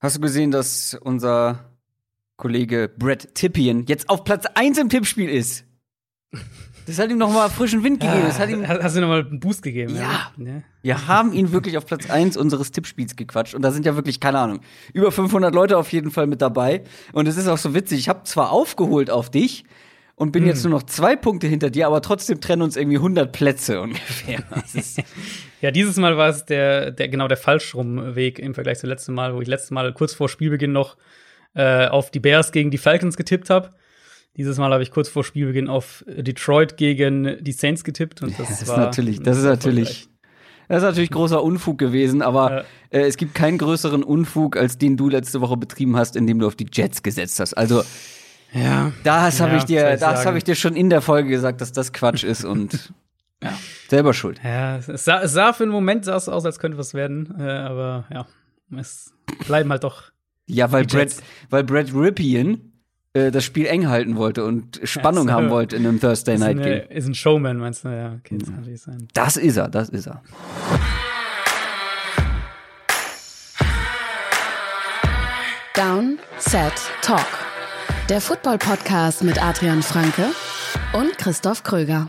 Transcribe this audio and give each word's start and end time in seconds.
Hast 0.00 0.16
du 0.16 0.20
gesehen, 0.20 0.52
dass 0.52 0.96
unser 1.00 1.72
Kollege 2.36 2.88
Brett 2.88 3.34
Tippien 3.34 3.84
jetzt 3.88 4.08
auf 4.08 4.22
Platz 4.22 4.46
1 4.54 4.78
im 4.78 4.88
Tippspiel 4.88 5.28
ist? 5.28 5.64
Das 6.86 7.00
hat 7.00 7.10
ihm 7.10 7.18
nochmal 7.18 7.50
frischen 7.50 7.82
Wind 7.82 7.98
gegeben. 7.98 8.22
Das 8.24 8.38
hat 8.38 8.48
ihm 8.48 8.66
Hast 8.66 8.94
du 8.94 9.00
nochmal 9.00 9.26
einen 9.26 9.40
Boost 9.40 9.60
gegeben? 9.60 9.96
Ja. 9.96 10.32
ja. 10.38 10.62
Wir 10.82 11.08
haben 11.08 11.32
ihn 11.32 11.50
wirklich 11.50 11.76
auf 11.76 11.84
Platz 11.84 12.08
1 12.08 12.36
unseres 12.36 12.70
Tippspiels 12.70 13.16
gequatscht. 13.16 13.56
Und 13.56 13.62
da 13.62 13.72
sind 13.72 13.84
ja 13.84 13.96
wirklich, 13.96 14.20
keine 14.20 14.38
Ahnung, 14.38 14.60
über 14.92 15.10
500 15.10 15.52
Leute 15.52 15.76
auf 15.76 15.92
jeden 15.92 16.12
Fall 16.12 16.28
mit 16.28 16.40
dabei. 16.42 16.84
Und 17.12 17.26
es 17.26 17.36
ist 17.36 17.48
auch 17.48 17.58
so 17.58 17.74
witzig. 17.74 17.98
Ich 17.98 18.08
habe 18.08 18.22
zwar 18.22 18.52
aufgeholt 18.52 19.10
auf 19.10 19.30
dich 19.30 19.64
und 20.18 20.32
bin 20.32 20.44
jetzt 20.46 20.64
nur 20.64 20.72
noch 20.72 20.82
zwei 20.82 21.16
Punkte 21.16 21.46
hinter 21.46 21.70
dir, 21.70 21.86
aber 21.86 22.02
trotzdem 22.02 22.40
trennen 22.40 22.62
uns 22.62 22.76
irgendwie 22.76 22.96
100 22.98 23.32
Plätze 23.32 23.80
ungefähr. 23.82 24.42
Das 24.54 24.74
ist, 24.74 25.00
Ja, 25.60 25.72
dieses 25.72 25.96
Mal 25.96 26.16
war 26.16 26.28
es 26.28 26.44
der, 26.44 26.92
der 26.92 27.08
genau 27.08 27.26
der 27.26 27.36
Falschrumweg 27.36 28.38
im 28.38 28.54
Vergleich 28.54 28.78
zum 28.78 28.88
letzten 28.90 29.12
Mal, 29.14 29.34
wo 29.34 29.40
ich 29.40 29.48
letztes 29.48 29.70
Mal 29.72 29.92
kurz 29.92 30.14
vor 30.14 30.28
Spielbeginn 30.28 30.70
noch 30.72 30.96
äh, 31.54 31.86
auf 31.88 32.10
die 32.12 32.20
Bears 32.20 32.52
gegen 32.52 32.70
die 32.70 32.78
Falcons 32.78 33.16
getippt 33.16 33.50
habe. 33.50 33.70
Dieses 34.36 34.56
Mal 34.58 34.72
habe 34.72 34.84
ich 34.84 34.92
kurz 34.92 35.08
vor 35.08 35.24
Spielbeginn 35.24 35.68
auf 35.68 36.04
Detroit 36.06 36.76
gegen 36.76 37.38
die 37.42 37.50
Saints 37.52 37.82
getippt 37.82 38.22
und 38.22 38.38
das, 38.38 38.48
das 38.48 38.62
ist 38.62 38.68
war 38.68 38.78
natürlich, 38.78 39.20
das 39.20 39.36
ist 39.38 39.44
natürlich, 39.44 40.08
das 40.68 40.78
ist 40.78 40.84
natürlich 40.84 41.10
großer 41.10 41.42
Unfug 41.42 41.76
gewesen, 41.78 42.22
aber 42.22 42.50
Ja. 42.58 42.64
äh, 42.90 43.06
es 43.08 43.16
gibt 43.16 43.34
keinen 43.34 43.58
größeren 43.58 44.04
Unfug, 44.04 44.56
als 44.56 44.78
den 44.78 44.96
du 44.96 45.08
letzte 45.08 45.40
Woche 45.40 45.56
betrieben 45.56 45.96
hast, 45.96 46.14
indem 46.14 46.38
du 46.38 46.46
auf 46.46 46.54
die 46.54 46.68
Jets 46.72 47.02
gesetzt 47.02 47.40
hast. 47.40 47.54
Also 47.54 47.82
Ja. 48.52 48.92
das 49.04 49.40
habe 49.40 49.52
Ja, 49.52 49.58
ich 49.58 49.64
dir, 49.64 49.96
das 49.96 50.24
habe 50.26 50.38
ich 50.38 50.44
dir 50.44 50.54
schon 50.54 50.74
in 50.74 50.88
der 50.90 51.00
Folge 51.02 51.28
gesagt, 51.28 51.60
dass 51.60 51.72
das 51.72 51.92
Quatsch 51.92 52.24
ist 52.24 52.44
und 52.44 52.92
ja, 53.42 53.52
selber 53.88 54.14
schuld. 54.14 54.40
Ja, 54.42 54.76
es 54.78 55.04
sah, 55.04 55.20
es 55.22 55.32
sah 55.32 55.52
für 55.52 55.64
einen 55.64 55.72
Moment 55.72 56.04
sah 56.04 56.16
es 56.16 56.28
aus, 56.28 56.44
als 56.46 56.58
könnte 56.58 56.78
was 56.78 56.94
werden, 56.94 57.34
äh, 57.38 57.42
aber 57.50 58.04
ja, 58.12 58.26
es 58.78 59.12
bleiben 59.46 59.70
halt 59.70 59.84
doch. 59.84 60.04
Ja, 60.46 60.72
weil 60.72 60.86
Die 60.86 60.96
Brad, 60.96 61.08
weil 61.50 61.64
Brad 61.64 61.92
Ripien 61.94 62.72
äh, 63.12 63.30
das 63.30 63.44
Spiel 63.44 63.66
eng 63.66 63.88
halten 63.88 64.16
wollte 64.16 64.44
und 64.44 64.80
Spannung 64.84 65.28
Ja, 65.28 65.34
so. 65.34 65.38
haben 65.40 65.50
wollte 65.50 65.76
in 65.76 65.86
einem 65.86 66.00
Thursday 66.00 66.34
Ist, 66.36 66.40
Night 66.40 66.58
eine, 66.58 66.80
Game. 66.80 66.90
ist 66.90 67.06
ein 67.06 67.14
Showman, 67.14 67.58
meinst 67.58 67.84
du? 67.84 67.88
Ja, 67.90 68.14
okay, 68.18 68.38
das 68.38 68.48
kann 68.48 68.56
natürlich 68.60 68.80
sein. 68.80 69.08
Das 69.12 69.36
ist 69.36 69.56
er, 69.58 69.68
das 69.68 69.90
ist 69.90 70.06
er. 70.06 70.22
Down, 75.74 76.18
Set, 76.38 76.72
Talk. 77.02 77.47
Der 78.08 78.22
Football-Podcast 78.22 79.22
mit 79.22 79.42
Adrian 79.42 79.82
Franke 79.82 80.30
und 80.94 81.18
Christoph 81.18 81.62
Kröger. 81.62 82.08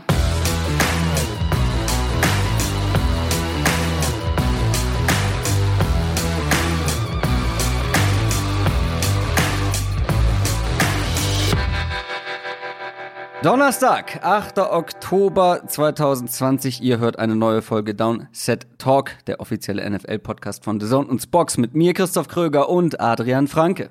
Donnerstag, 13.42 14.24
8. 14.24 14.58
Oktober 14.58 15.60
2020. 15.66 16.80
Ihr 16.80 16.98
hört 16.98 17.18
eine 17.18 17.36
neue 17.36 17.60
Folge 17.60 17.94
Down 17.94 18.26
Set 18.32 18.66
Talk, 18.78 19.12
der 19.26 19.40
offizielle 19.40 19.88
NFL-Podcast 19.90 20.64
von 20.64 20.80
The 20.80 20.86
Zone 20.86 21.08
und 21.08 21.20
Spox 21.20 21.58
mit 21.58 21.74
mir, 21.74 21.92
Christoph 21.92 22.28
Kröger 22.28 22.70
und 22.70 22.98
Adrian 23.00 23.48
Franke. 23.48 23.90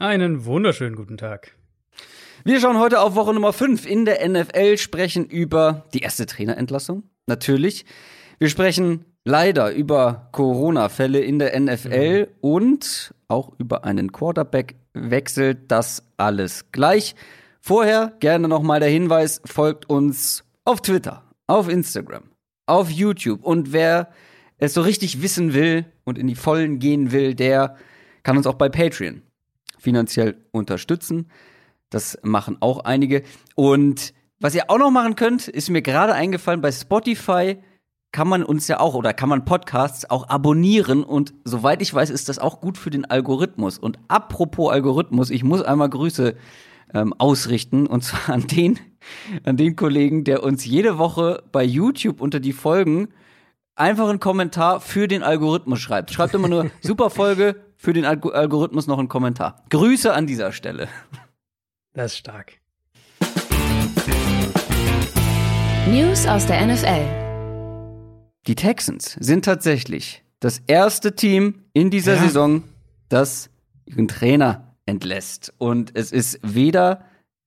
Einen 0.00 0.44
wunderschönen 0.44 0.94
guten 0.94 1.16
Tag. 1.16 1.56
Wir 2.44 2.60
schauen 2.60 2.78
heute 2.78 3.00
auf 3.00 3.16
Woche 3.16 3.34
Nummer 3.34 3.52
5 3.52 3.84
in 3.84 4.04
der 4.04 4.28
NFL, 4.28 4.78
sprechen 4.78 5.24
über 5.24 5.88
die 5.92 6.02
erste 6.02 6.24
Trainerentlassung, 6.24 7.02
natürlich. 7.26 7.84
Wir 8.38 8.48
sprechen 8.48 9.06
leider 9.24 9.72
über 9.72 10.28
Corona-Fälle 10.30 11.18
in 11.18 11.40
der 11.40 11.58
NFL 11.58 12.28
und 12.40 13.12
auch 13.26 13.52
über 13.58 13.82
einen 13.82 14.12
Quarterback-Wechsel. 14.12 15.56
Das 15.66 16.04
alles 16.16 16.70
gleich. 16.70 17.16
Vorher 17.60 18.12
gerne 18.20 18.46
nochmal 18.46 18.78
der 18.78 18.90
Hinweis, 18.90 19.42
folgt 19.46 19.90
uns 19.90 20.44
auf 20.64 20.80
Twitter, 20.80 21.24
auf 21.48 21.68
Instagram, 21.68 22.22
auf 22.66 22.88
YouTube 22.88 23.42
und 23.42 23.72
wer 23.72 24.12
es 24.58 24.74
so 24.74 24.80
richtig 24.80 25.22
wissen 25.22 25.54
will 25.54 25.86
und 26.04 26.18
in 26.18 26.28
die 26.28 26.36
Vollen 26.36 26.78
gehen 26.78 27.10
will, 27.10 27.34
der 27.34 27.74
kann 28.22 28.36
uns 28.36 28.46
auch 28.46 28.54
bei 28.54 28.68
Patreon 28.68 29.22
finanziell 29.78 30.36
unterstützen. 30.50 31.30
Das 31.90 32.18
machen 32.22 32.58
auch 32.60 32.80
einige. 32.80 33.22
Und 33.54 34.12
was 34.40 34.54
ihr 34.54 34.70
auch 34.70 34.78
noch 34.78 34.90
machen 34.90 35.16
könnt, 35.16 35.48
ist 35.48 35.70
mir 35.70 35.82
gerade 35.82 36.14
eingefallen, 36.14 36.60
bei 36.60 36.70
Spotify 36.70 37.58
kann 38.12 38.28
man 38.28 38.42
uns 38.42 38.68
ja 38.68 38.80
auch 38.80 38.94
oder 38.94 39.12
kann 39.12 39.28
man 39.28 39.44
Podcasts 39.44 40.08
auch 40.08 40.28
abonnieren 40.28 41.04
und 41.04 41.34
soweit 41.44 41.82
ich 41.82 41.92
weiß, 41.92 42.08
ist 42.10 42.28
das 42.28 42.38
auch 42.38 42.60
gut 42.60 42.78
für 42.78 42.90
den 42.90 43.04
Algorithmus. 43.04 43.78
Und 43.78 43.98
apropos 44.08 44.72
Algorithmus, 44.72 45.30
ich 45.30 45.44
muss 45.44 45.62
einmal 45.62 45.90
Grüße 45.90 46.34
ähm, 46.94 47.12
ausrichten 47.18 47.86
und 47.86 48.02
zwar 48.04 48.34
an 48.34 48.46
den, 48.46 48.78
an 49.44 49.56
den 49.56 49.76
Kollegen, 49.76 50.24
der 50.24 50.42
uns 50.42 50.64
jede 50.64 50.98
Woche 50.98 51.42
bei 51.52 51.64
YouTube 51.64 52.20
unter 52.20 52.40
die 52.40 52.52
Folgen 52.52 53.08
einfach 53.74 54.08
einen 54.08 54.20
Kommentar 54.20 54.80
für 54.80 55.06
den 55.06 55.22
Algorithmus 55.22 55.80
schreibt. 55.80 56.10
Schreibt 56.10 56.34
immer 56.34 56.48
nur 56.48 56.70
super 56.80 57.10
Folge 57.10 57.56
für 57.80 57.92
den 57.92 58.04
Alg 58.04 58.26
Algorithmus 58.26 58.88
noch 58.88 58.98
einen 58.98 59.08
Kommentar. 59.08 59.64
Grüße 59.70 60.12
an 60.12 60.26
dieser 60.26 60.50
Stelle. 60.52 60.88
Das 61.94 62.12
ist 62.12 62.18
stark. 62.18 62.54
News 65.86 66.26
aus 66.26 66.46
der 66.46 66.66
NFL. 66.66 67.06
Die 68.46 68.54
Texans 68.54 69.16
sind 69.20 69.44
tatsächlich 69.44 70.22
das 70.40 70.60
erste 70.66 71.14
Team 71.14 71.64
in 71.72 71.90
dieser 71.90 72.14
Ja. 72.16 72.22
Saison, 72.22 72.62
das 73.08 73.48
ihren 73.86 74.08
Trainer 74.08 74.74
entlässt. 74.86 75.54
Und 75.58 75.92
es 75.94 76.12
ist 76.12 76.40
weder 76.42 77.04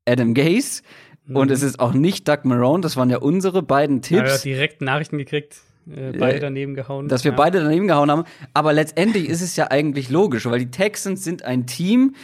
Adam 0.08 0.34
Gase 0.34 0.81
und 1.28 1.52
es 1.52 1.62
ist 1.62 1.80
auch 1.80 1.94
nicht 1.94 2.28
Doug 2.28 2.40
Marone. 2.44 2.81
Das 2.81 2.97
waren 2.97 3.09
ja 3.09 3.18
unsere 3.20 3.62
beiden 3.64 3.97
Ja, 3.97 4.02
Tipps. 4.24 4.31
haben 4.34 4.41
direkt 4.44 4.81
Nachrichten 4.81 5.18
gekriegt, 5.18 5.62
äh, 5.90 6.18
beide 6.18 6.40
daneben 6.40 6.75
gehauen. 6.75 7.08
dass 7.08 7.24
wir 7.24 7.31
ja. 7.31 7.38
beide 7.38 7.62
daneben 7.64 7.88
gehauen 7.88 8.12
haben. 8.12 8.24
Aber 8.53 8.74
letztendlich 8.74 9.28
ist 9.28 9.42
es 9.42 9.56
ja 9.56 9.69
eigentlich 9.72 10.09
logisch, 10.09 10.46
weil 10.46 10.59
die 10.59 10.72
Texans 10.72 11.24
sind 11.24 11.44
ein 11.44 11.66
Team, 11.66 12.16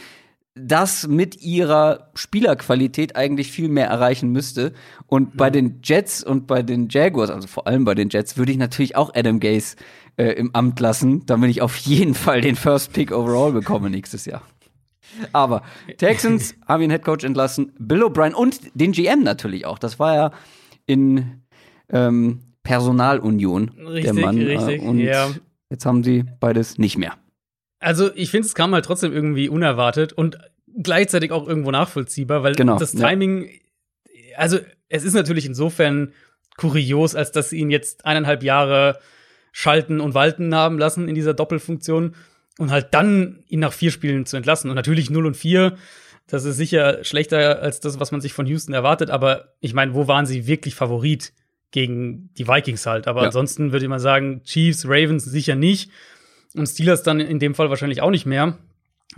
das 0.54 1.06
mit 1.06 1.42
ihrer 1.42 2.10
Spielerqualität 2.14 3.16
eigentlich 3.16 3.52
viel 3.52 3.68
mehr 3.68 3.86
erreichen 3.86 4.30
müsste. 4.30 4.72
Und 5.06 5.36
bei 5.36 5.50
den 5.50 5.80
Jets 5.82 6.22
und 6.22 6.46
bei 6.46 6.62
den 6.62 6.88
Jaguars, 6.88 7.30
also 7.30 7.46
vor 7.46 7.66
allem 7.66 7.84
bei 7.84 7.94
den 7.94 8.08
Jets, 8.08 8.36
würde 8.36 8.52
ich 8.52 8.58
natürlich 8.58 8.96
auch 8.96 9.14
Adam 9.14 9.40
Gase 9.40 9.76
äh, 10.16 10.32
im 10.32 10.54
Amt 10.54 10.80
lassen, 10.80 11.24
damit 11.26 11.50
ich 11.50 11.62
auf 11.62 11.76
jeden 11.76 12.14
Fall 12.14 12.40
den 12.40 12.56
First 12.56 12.92
Pick 12.92 13.12
overall 13.12 13.52
bekomme 13.52 13.90
nächstes 13.90 14.24
Jahr. 14.24 14.42
Aber 15.32 15.62
Texans 15.96 16.54
haben 16.66 16.82
ihren 16.82 16.90
Headcoach 16.90 17.24
entlassen, 17.24 17.72
Bill 17.78 18.02
O'Brien 18.04 18.32
und 18.32 18.60
den 18.74 18.92
GM 18.92 19.22
natürlich 19.22 19.64
auch. 19.64 19.78
Das 19.78 19.98
war 19.98 20.14
ja 20.14 20.30
in 20.86 21.42
ähm, 21.90 22.40
Personalunion 22.68 23.70
der 23.76 23.88
Richtig, 23.92 24.12
Mann. 24.14 24.38
richtig, 24.38 24.82
äh, 24.82 24.86
und 24.86 24.98
ja. 24.98 25.30
jetzt 25.70 25.86
haben 25.86 26.04
sie 26.04 26.24
beides 26.38 26.76
nicht 26.76 26.98
mehr. 26.98 27.14
Also, 27.80 28.10
ich 28.14 28.30
finde, 28.30 28.46
es 28.46 28.54
kam 28.54 28.74
halt 28.74 28.84
trotzdem 28.84 29.12
irgendwie 29.12 29.48
unerwartet 29.48 30.12
und 30.12 30.38
gleichzeitig 30.82 31.32
auch 31.32 31.48
irgendwo 31.48 31.70
nachvollziehbar, 31.70 32.42
weil 32.42 32.54
Genau, 32.54 32.78
das 32.78 32.92
ja. 32.92 33.08
Timing, 33.08 33.48
also 34.36 34.58
es 34.88 35.04
ist 35.04 35.14
natürlich 35.14 35.46
insofern 35.46 36.12
kurios, 36.58 37.14
als 37.14 37.32
dass 37.32 37.50
sie 37.50 37.58
ihn 37.58 37.70
jetzt 37.70 38.04
eineinhalb 38.04 38.42
Jahre 38.42 38.98
schalten 39.52 40.00
und 40.00 40.14
walten 40.14 40.54
haben 40.54 40.78
lassen 40.78 41.08
in 41.08 41.14
dieser 41.14 41.32
Doppelfunktion 41.34 42.14
und 42.58 42.70
halt 42.70 42.88
dann 42.92 43.44
ihn 43.48 43.60
nach 43.60 43.72
vier 43.72 43.90
Spielen 43.90 44.26
zu 44.26 44.36
entlassen. 44.36 44.68
Und 44.68 44.76
natürlich 44.76 45.08
0 45.08 45.24
und 45.24 45.36
4, 45.36 45.76
das 46.26 46.44
ist 46.44 46.56
sicher 46.56 47.02
schlechter 47.02 47.62
als 47.62 47.80
das, 47.80 47.98
was 47.98 48.12
man 48.12 48.20
sich 48.20 48.32
von 48.34 48.46
Houston 48.46 48.74
erwartet, 48.74 49.08
aber 49.08 49.54
ich 49.60 49.72
meine, 49.72 49.94
wo 49.94 50.06
waren 50.06 50.26
sie 50.26 50.46
wirklich 50.46 50.74
Favorit 50.74 51.32
gegen 51.70 52.30
die 52.34 52.48
Vikings 52.48 52.86
halt? 52.86 53.06
Aber 53.06 53.20
Ja. 53.22 53.26
ansonsten 53.26 53.72
würde 53.72 53.84
ich 53.84 53.88
mal 53.88 54.00
sagen, 54.00 54.42
Chiefs, 54.44 54.84
Ravens 54.86 55.24
sicher 55.24 55.54
nicht 55.54 55.90
und 56.54 56.66
Steelers 56.66 57.02
dann 57.02 57.20
in 57.20 57.38
dem 57.38 57.54
Fall 57.54 57.70
wahrscheinlich 57.70 58.00
auch 58.02 58.10
nicht 58.10 58.26
mehr. 58.26 58.58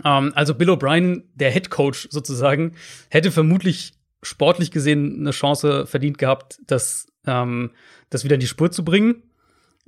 Ähm, 0.03 0.31
also 0.35 0.53
Bill 0.55 0.69
O'Brien, 0.69 1.23
der 1.35 1.51
Head 1.51 1.69
Coach 1.69 2.07
sozusagen, 2.11 2.73
hätte 3.09 3.31
vermutlich 3.31 3.93
sportlich 4.21 4.71
gesehen 4.71 5.19
eine 5.19 5.31
Chance 5.31 5.85
verdient 5.87 6.17
gehabt, 6.17 6.59
das, 6.67 7.07
ähm, 7.25 7.71
das 8.09 8.23
wieder 8.23 8.35
in 8.35 8.39
die 8.41 8.47
Spur 8.47 8.71
zu 8.71 8.85
bringen. 8.85 9.23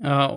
Äh, 0.02 0.30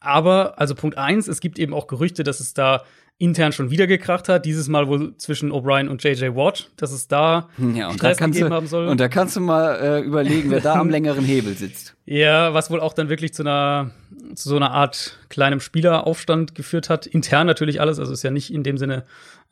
aber, 0.00 0.58
also 0.58 0.74
Punkt 0.74 0.96
eins, 0.98 1.26
es 1.28 1.40
gibt 1.40 1.58
eben 1.58 1.74
auch 1.74 1.86
Gerüchte, 1.86 2.22
dass 2.22 2.40
es 2.40 2.54
da 2.54 2.84
intern 3.18 3.52
schon 3.52 3.70
wieder 3.70 3.86
gekracht 3.86 4.28
hat. 4.28 4.44
Dieses 4.44 4.68
Mal 4.68 4.86
wohl 4.88 5.16
zwischen 5.16 5.50
O'Brien 5.52 5.88
und 5.88 6.02
JJ 6.02 6.36
Watt, 6.36 6.70
dass 6.76 6.92
es 6.92 7.08
da 7.08 7.48
Ja, 7.58 7.88
und 7.88 8.02
da, 8.02 8.14
Stress 8.14 8.18
gegeben 8.18 8.48
du, 8.48 8.54
haben 8.54 8.66
soll. 8.68 8.86
und 8.88 9.00
da 9.00 9.08
kannst 9.08 9.34
du 9.36 9.40
mal 9.40 9.74
äh, 9.74 10.00
überlegen, 10.00 10.50
wer 10.50 10.60
da 10.60 10.74
am 10.74 10.88
längeren 10.90 11.24
Hebel 11.24 11.56
sitzt. 11.56 11.94
Ja, 12.06 12.54
was 12.54 12.70
wohl 12.70 12.80
auch 12.80 12.94
dann 12.94 13.08
wirklich 13.08 13.34
zu 13.34 13.42
einer 13.42 13.90
zu 14.34 14.48
so 14.48 14.56
einer 14.56 14.70
Art 14.70 15.18
kleinem 15.28 15.60
Spieleraufstand 15.60 16.54
geführt 16.54 16.90
hat. 16.90 17.06
Intern 17.06 17.46
natürlich 17.46 17.80
alles, 17.80 17.98
also 17.98 18.12
ist 18.12 18.22
ja 18.22 18.30
nicht 18.30 18.52
in 18.52 18.62
dem 18.62 18.78
Sinne, 18.78 19.04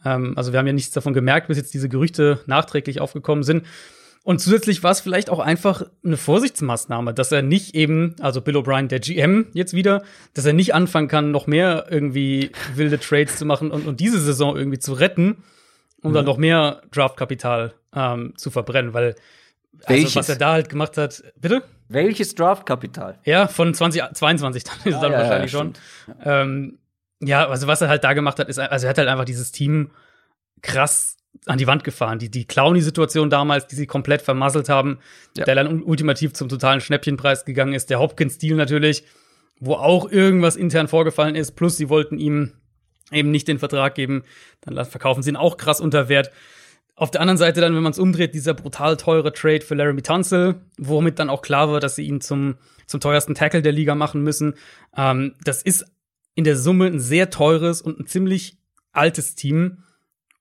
ähm, 0.04 0.34
also 0.36 0.52
wir 0.52 0.58
haben 0.58 0.66
ja 0.66 0.72
nichts 0.72 0.92
davon 0.92 1.12
gemerkt, 1.14 1.48
bis 1.48 1.56
jetzt 1.56 1.74
diese 1.74 1.88
Gerüchte 1.88 2.40
nachträglich 2.46 3.00
aufgekommen 3.00 3.42
sind. 3.42 3.64
Und 4.26 4.40
zusätzlich 4.40 4.82
war 4.82 4.90
es 4.90 4.98
vielleicht 4.98 5.30
auch 5.30 5.38
einfach 5.38 5.84
eine 6.04 6.16
Vorsichtsmaßnahme, 6.16 7.14
dass 7.14 7.30
er 7.30 7.42
nicht 7.42 7.76
eben, 7.76 8.16
also 8.18 8.40
Bill 8.40 8.56
O'Brien, 8.56 8.88
der 8.88 8.98
GM 8.98 9.46
jetzt 9.52 9.72
wieder, 9.72 10.02
dass 10.34 10.44
er 10.44 10.52
nicht 10.52 10.74
anfangen 10.74 11.06
kann, 11.06 11.30
noch 11.30 11.46
mehr 11.46 11.86
irgendwie 11.90 12.50
wilde 12.74 12.98
Trades 12.98 13.36
zu 13.36 13.44
machen 13.44 13.70
und, 13.70 13.86
und 13.86 14.00
diese 14.00 14.18
Saison 14.18 14.56
irgendwie 14.56 14.80
zu 14.80 14.94
retten, 14.94 15.44
um 16.02 16.10
mhm. 16.10 16.14
dann 16.16 16.24
noch 16.24 16.38
mehr 16.38 16.82
Draftkapital 16.90 17.74
ähm, 17.94 18.32
zu 18.36 18.50
verbrennen, 18.50 18.94
weil 18.94 19.14
also, 19.84 20.16
was 20.16 20.28
er 20.28 20.34
da 20.34 20.54
halt 20.54 20.70
gemacht 20.70 20.96
hat, 20.96 21.22
bitte? 21.40 21.62
Welches 21.88 22.34
Draftkapital? 22.34 23.20
Ja, 23.22 23.46
von 23.46 23.74
2022 23.74 24.64
dann 24.64 24.74
ist 24.78 24.86
es 24.86 25.00
dann 25.00 25.12
ja, 25.12 25.18
wahrscheinlich 25.18 25.52
ja, 25.52 25.58
schon. 25.60 25.74
Ähm, 26.24 26.78
ja, 27.20 27.48
also 27.48 27.68
was 27.68 27.80
er 27.80 27.88
halt 27.88 28.02
da 28.02 28.12
gemacht 28.12 28.40
hat, 28.40 28.48
ist, 28.48 28.58
also 28.58 28.86
er 28.86 28.90
hat 28.90 28.98
halt 28.98 29.08
einfach 29.08 29.24
dieses 29.24 29.52
Team 29.52 29.92
krass 30.62 31.15
an 31.44 31.58
die 31.58 31.66
Wand 31.66 31.84
gefahren. 31.84 32.18
Die, 32.18 32.30
die 32.30 32.46
Clowny-Situation 32.46 33.30
damals, 33.30 33.66
die 33.66 33.76
sie 33.76 33.86
komplett 33.86 34.22
vermasselt 34.22 34.68
haben, 34.68 34.98
ja. 35.36 35.44
der 35.44 35.54
dann 35.54 35.82
ultimativ 35.82 36.32
zum 36.32 36.48
totalen 36.48 36.80
Schnäppchenpreis 36.80 37.44
gegangen 37.44 37.74
ist. 37.74 37.90
Der 37.90 37.98
Hopkins-Deal 37.98 38.56
natürlich, 38.56 39.04
wo 39.60 39.74
auch 39.74 40.10
irgendwas 40.10 40.56
intern 40.56 40.88
vorgefallen 40.88 41.34
ist. 41.34 41.52
Plus, 41.52 41.76
sie 41.76 41.88
wollten 41.88 42.18
ihm 42.18 42.52
eben 43.12 43.30
nicht 43.30 43.48
den 43.48 43.58
Vertrag 43.58 43.94
geben. 43.94 44.24
Dann 44.62 44.84
verkaufen 44.84 45.22
sie 45.22 45.30
ihn 45.30 45.36
auch 45.36 45.56
krass 45.56 45.80
unter 45.80 46.08
Wert. 46.08 46.30
Auf 46.94 47.10
der 47.10 47.20
anderen 47.20 47.36
Seite 47.36 47.60
dann, 47.60 47.74
wenn 47.74 47.82
man 47.82 47.92
es 47.92 47.98
umdreht, 47.98 48.34
dieser 48.34 48.54
brutal 48.54 48.96
teure 48.96 49.32
Trade 49.32 49.60
für 49.60 49.74
Laramie 49.74 50.02
Tunsil, 50.02 50.56
womit 50.78 51.18
dann 51.18 51.28
auch 51.28 51.42
klar 51.42 51.70
war, 51.70 51.78
dass 51.78 51.94
sie 51.94 52.06
ihn 52.06 52.22
zum, 52.22 52.56
zum 52.86 53.00
teuersten 53.00 53.34
Tackle 53.34 53.60
der 53.60 53.72
Liga 53.72 53.94
machen 53.94 54.22
müssen. 54.22 54.54
Ähm, 54.96 55.34
das 55.44 55.62
ist 55.62 55.84
in 56.34 56.44
der 56.44 56.56
Summe 56.56 56.86
ein 56.86 56.98
sehr 56.98 57.28
teures 57.28 57.82
und 57.82 58.00
ein 58.00 58.06
ziemlich 58.06 58.56
altes 58.92 59.34
Team 59.34 59.82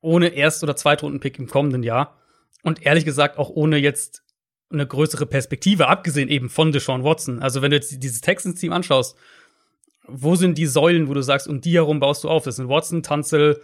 ohne 0.05 0.29
Erst- 0.29 0.63
oder 0.63 0.75
Zweitrunden-Pick 0.75 1.39
im 1.39 1.47
kommenden 1.47 1.83
Jahr. 1.83 2.17
Und 2.63 2.85
ehrlich 2.85 3.05
gesagt 3.05 3.37
auch 3.37 3.49
ohne 3.49 3.77
jetzt 3.77 4.23
eine 4.71 4.87
größere 4.87 5.25
Perspektive, 5.25 5.87
abgesehen 5.87 6.29
eben 6.29 6.49
von 6.49 6.71
Deshaun 6.71 7.03
Watson. 7.03 7.39
Also 7.39 7.61
wenn 7.61 7.71
du 7.71 7.77
jetzt 7.77 8.01
dieses 8.03 8.21
Texans-Team 8.21 8.71
anschaust, 8.71 9.17
wo 10.07 10.35
sind 10.35 10.57
die 10.57 10.67
Säulen, 10.67 11.07
wo 11.07 11.13
du 11.13 11.21
sagst, 11.21 11.47
um 11.47 11.61
die 11.61 11.73
herum 11.73 11.99
baust 11.99 12.23
du 12.23 12.29
auf? 12.29 12.43
Das 12.43 12.55
sind 12.55 12.69
Watson, 12.69 13.03
Tanzel, 13.03 13.61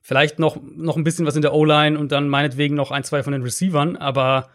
vielleicht 0.00 0.38
noch, 0.38 0.58
noch 0.62 0.96
ein 0.96 1.04
bisschen 1.04 1.26
was 1.26 1.36
in 1.36 1.42
der 1.42 1.52
O-Line 1.52 1.98
und 1.98 2.12
dann 2.12 2.28
meinetwegen 2.28 2.74
noch 2.74 2.90
ein, 2.90 3.04
zwei 3.04 3.22
von 3.22 3.32
den 3.32 3.42
Receivern, 3.42 3.96
aber 3.96 4.48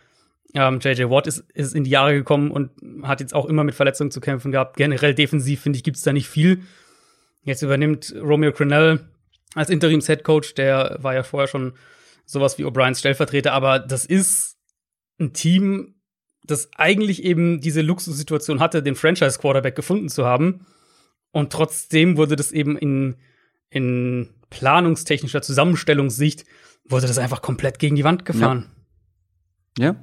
ähm, 0.53 0.79
JJ 0.81 1.09
Watt 1.09 1.27
ist, 1.27 1.39
ist 1.53 1.75
in 1.75 1.83
die 1.83 1.91
Jahre 1.91 2.13
gekommen 2.13 2.51
und 2.51 2.71
hat 3.03 3.19
jetzt 3.19 3.33
auch 3.33 3.45
immer 3.45 3.63
mit 3.63 3.75
Verletzungen 3.75 4.11
zu 4.11 4.21
kämpfen 4.21 4.51
gehabt. 4.51 4.77
Generell 4.77 5.13
defensiv, 5.13 5.61
finde 5.61 5.77
ich, 5.77 5.83
gibt 5.83 5.97
es 5.97 6.03
da 6.03 6.13
nicht 6.13 6.27
viel. 6.27 6.63
Jetzt 7.43 7.61
übernimmt 7.61 8.13
Romeo 8.19 8.51
Crennel 8.51 9.10
als 9.55 9.69
Interims-Headcoach, 9.69 10.53
der 10.55 10.97
war 11.01 11.13
ja 11.13 11.23
vorher 11.23 11.47
schon 11.47 11.73
sowas 12.25 12.57
wie 12.57 12.65
O'Briens 12.65 12.99
Stellvertreter, 12.99 13.53
aber 13.53 13.79
das 13.79 14.05
ist 14.05 14.57
ein 15.19 15.33
Team, 15.33 15.95
das 16.43 16.69
eigentlich 16.75 17.23
eben 17.23 17.61
diese 17.61 17.81
Luxussituation 17.81 18.59
hatte, 18.59 18.81
den 18.81 18.95
Franchise-Quarterback 18.95 19.75
gefunden 19.75 20.09
zu 20.09 20.25
haben. 20.25 20.65
Und 21.31 21.51
trotzdem 21.51 22.17
wurde 22.17 22.35
das 22.35 22.51
eben 22.51 22.77
in, 22.77 23.17
in 23.69 24.29
planungstechnischer 24.49 25.41
Zusammenstellungssicht, 25.41 26.45
wurde 26.85 27.07
das 27.07 27.17
einfach 27.17 27.41
komplett 27.41 27.79
gegen 27.79 27.95
die 27.95 28.03
Wand 28.03 28.25
gefahren. 28.25 28.71
Ja. 29.77 29.85
ja. 29.85 29.95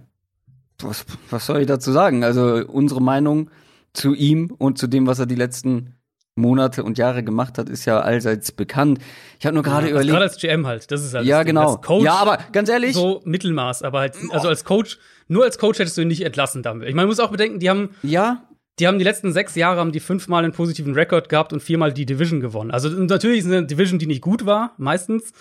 Was, 0.80 1.04
was 1.30 1.46
soll 1.46 1.60
ich 1.60 1.66
dazu 1.66 1.90
sagen? 1.90 2.22
Also 2.22 2.64
unsere 2.66 3.02
Meinung 3.02 3.50
zu 3.92 4.14
ihm 4.14 4.52
und 4.58 4.78
zu 4.78 4.86
dem, 4.86 5.06
was 5.06 5.18
er 5.18 5.26
die 5.26 5.34
letzten 5.34 5.97
Monate 6.38 6.82
und 6.82 6.96
Jahre 6.99 7.23
gemacht 7.23 7.58
hat, 7.58 7.69
ist 7.69 7.85
ja 7.85 8.00
allseits 8.00 8.52
bekannt. 8.52 8.99
Ich 9.38 9.46
habe 9.46 9.55
nur 9.55 9.62
gerade 9.62 9.87
ja, 9.87 9.93
überlegt. 9.93 10.12
Gerade 10.12 10.25
als 10.25 10.38
GM 10.38 10.67
halt, 10.67 10.90
das 10.90 11.05
ist 11.05 11.14
halt. 11.14 11.26
Ja, 11.26 11.43
genau. 11.43 11.76
Coach, 11.76 12.05
ja, 12.05 12.14
aber 12.14 12.38
ganz 12.52 12.69
ehrlich. 12.69 12.94
So 12.94 13.20
Mittelmaß, 13.25 13.82
aber 13.82 14.00
halt, 14.00 14.17
also 14.31 14.49
als 14.49 14.64
Coach, 14.64 14.99
nur 15.26 15.44
als 15.44 15.58
Coach 15.58 15.79
hättest 15.79 15.96
du 15.99 16.02
ihn 16.02 16.08
nicht 16.08 16.25
entlassen 16.25 16.62
damit. 16.62 16.88
Ich 16.88 16.94
meine, 16.94 17.06
man 17.06 17.08
muss 17.08 17.20
auch 17.20 17.31
bedenken, 17.31 17.58
die 17.58 17.69
haben. 17.69 17.90
Ja. 18.02 18.44
Die 18.79 18.87
haben 18.87 18.99
die 18.99 19.05
letzten 19.05 19.32
sechs 19.32 19.56
Jahre 19.56 19.81
haben 19.81 19.90
die 19.90 19.99
fünfmal 19.99 20.44
einen 20.44 20.52
positiven 20.52 20.94
Rekord 20.94 21.29
gehabt 21.29 21.52
und 21.52 21.61
viermal 21.61 21.93
die 21.93 22.06
Division 22.06 22.40
gewonnen. 22.40 22.70
Also 22.70 22.88
natürlich 22.88 23.40
ist 23.40 23.46
eine 23.46 23.67
Division, 23.67 23.99
die 23.99 24.06
nicht 24.06 24.23
gut 24.23 24.46
war, 24.46 24.75
meistens. 24.79 25.32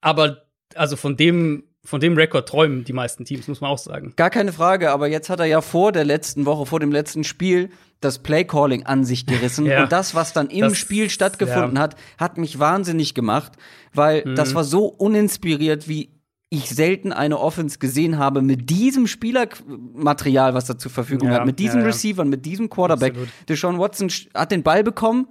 Aber 0.00 0.42
also 0.74 0.96
von 0.96 1.16
dem 1.16 1.62
von 1.84 2.00
dem 2.00 2.14
Rekord 2.14 2.48
träumen 2.48 2.84
die 2.84 2.92
meisten 2.92 3.24
Teams, 3.24 3.48
muss 3.48 3.60
man 3.60 3.70
auch 3.70 3.78
sagen. 3.78 4.12
Gar 4.16 4.30
keine 4.30 4.52
Frage, 4.52 4.90
aber 4.90 5.08
jetzt 5.08 5.28
hat 5.28 5.40
er 5.40 5.46
ja 5.46 5.60
vor 5.60 5.90
der 5.90 6.04
letzten 6.04 6.46
Woche, 6.46 6.64
vor 6.66 6.78
dem 6.78 6.92
letzten 6.92 7.24
Spiel, 7.24 7.70
das 8.00 8.20
Playcalling 8.20 8.84
an 8.84 9.04
sich 9.04 9.26
gerissen. 9.26 9.66
ja. 9.66 9.82
Und 9.82 9.92
das, 9.92 10.14
was 10.14 10.32
dann 10.32 10.48
im 10.48 10.60
das, 10.60 10.78
Spiel 10.78 11.10
stattgefunden 11.10 11.76
ja. 11.76 11.82
hat, 11.82 11.96
hat 12.18 12.38
mich 12.38 12.58
wahnsinnig 12.58 13.14
gemacht, 13.14 13.52
weil 13.92 14.24
mhm. 14.24 14.36
das 14.36 14.54
war 14.54 14.64
so 14.64 14.86
uninspiriert, 14.86 15.88
wie 15.88 16.10
ich 16.50 16.68
selten 16.68 17.12
eine 17.12 17.38
Offense 17.40 17.78
gesehen 17.78 18.18
habe 18.18 18.42
mit 18.42 18.68
diesem 18.68 19.06
Spielermaterial, 19.06 20.52
was 20.52 20.68
er 20.68 20.78
zur 20.78 20.90
Verfügung 20.90 21.30
ja, 21.30 21.36
hat, 21.36 21.46
mit 21.46 21.58
diesem 21.58 21.80
ja. 21.80 21.86
Receiver, 21.86 22.24
mit 22.26 22.44
diesem 22.44 22.68
Quarterback. 22.68 23.12
Absolut. 23.12 23.30
Deshaun 23.48 23.78
Watson 23.78 24.10
hat 24.34 24.52
den 24.52 24.62
Ball 24.62 24.84
bekommen, 24.84 25.28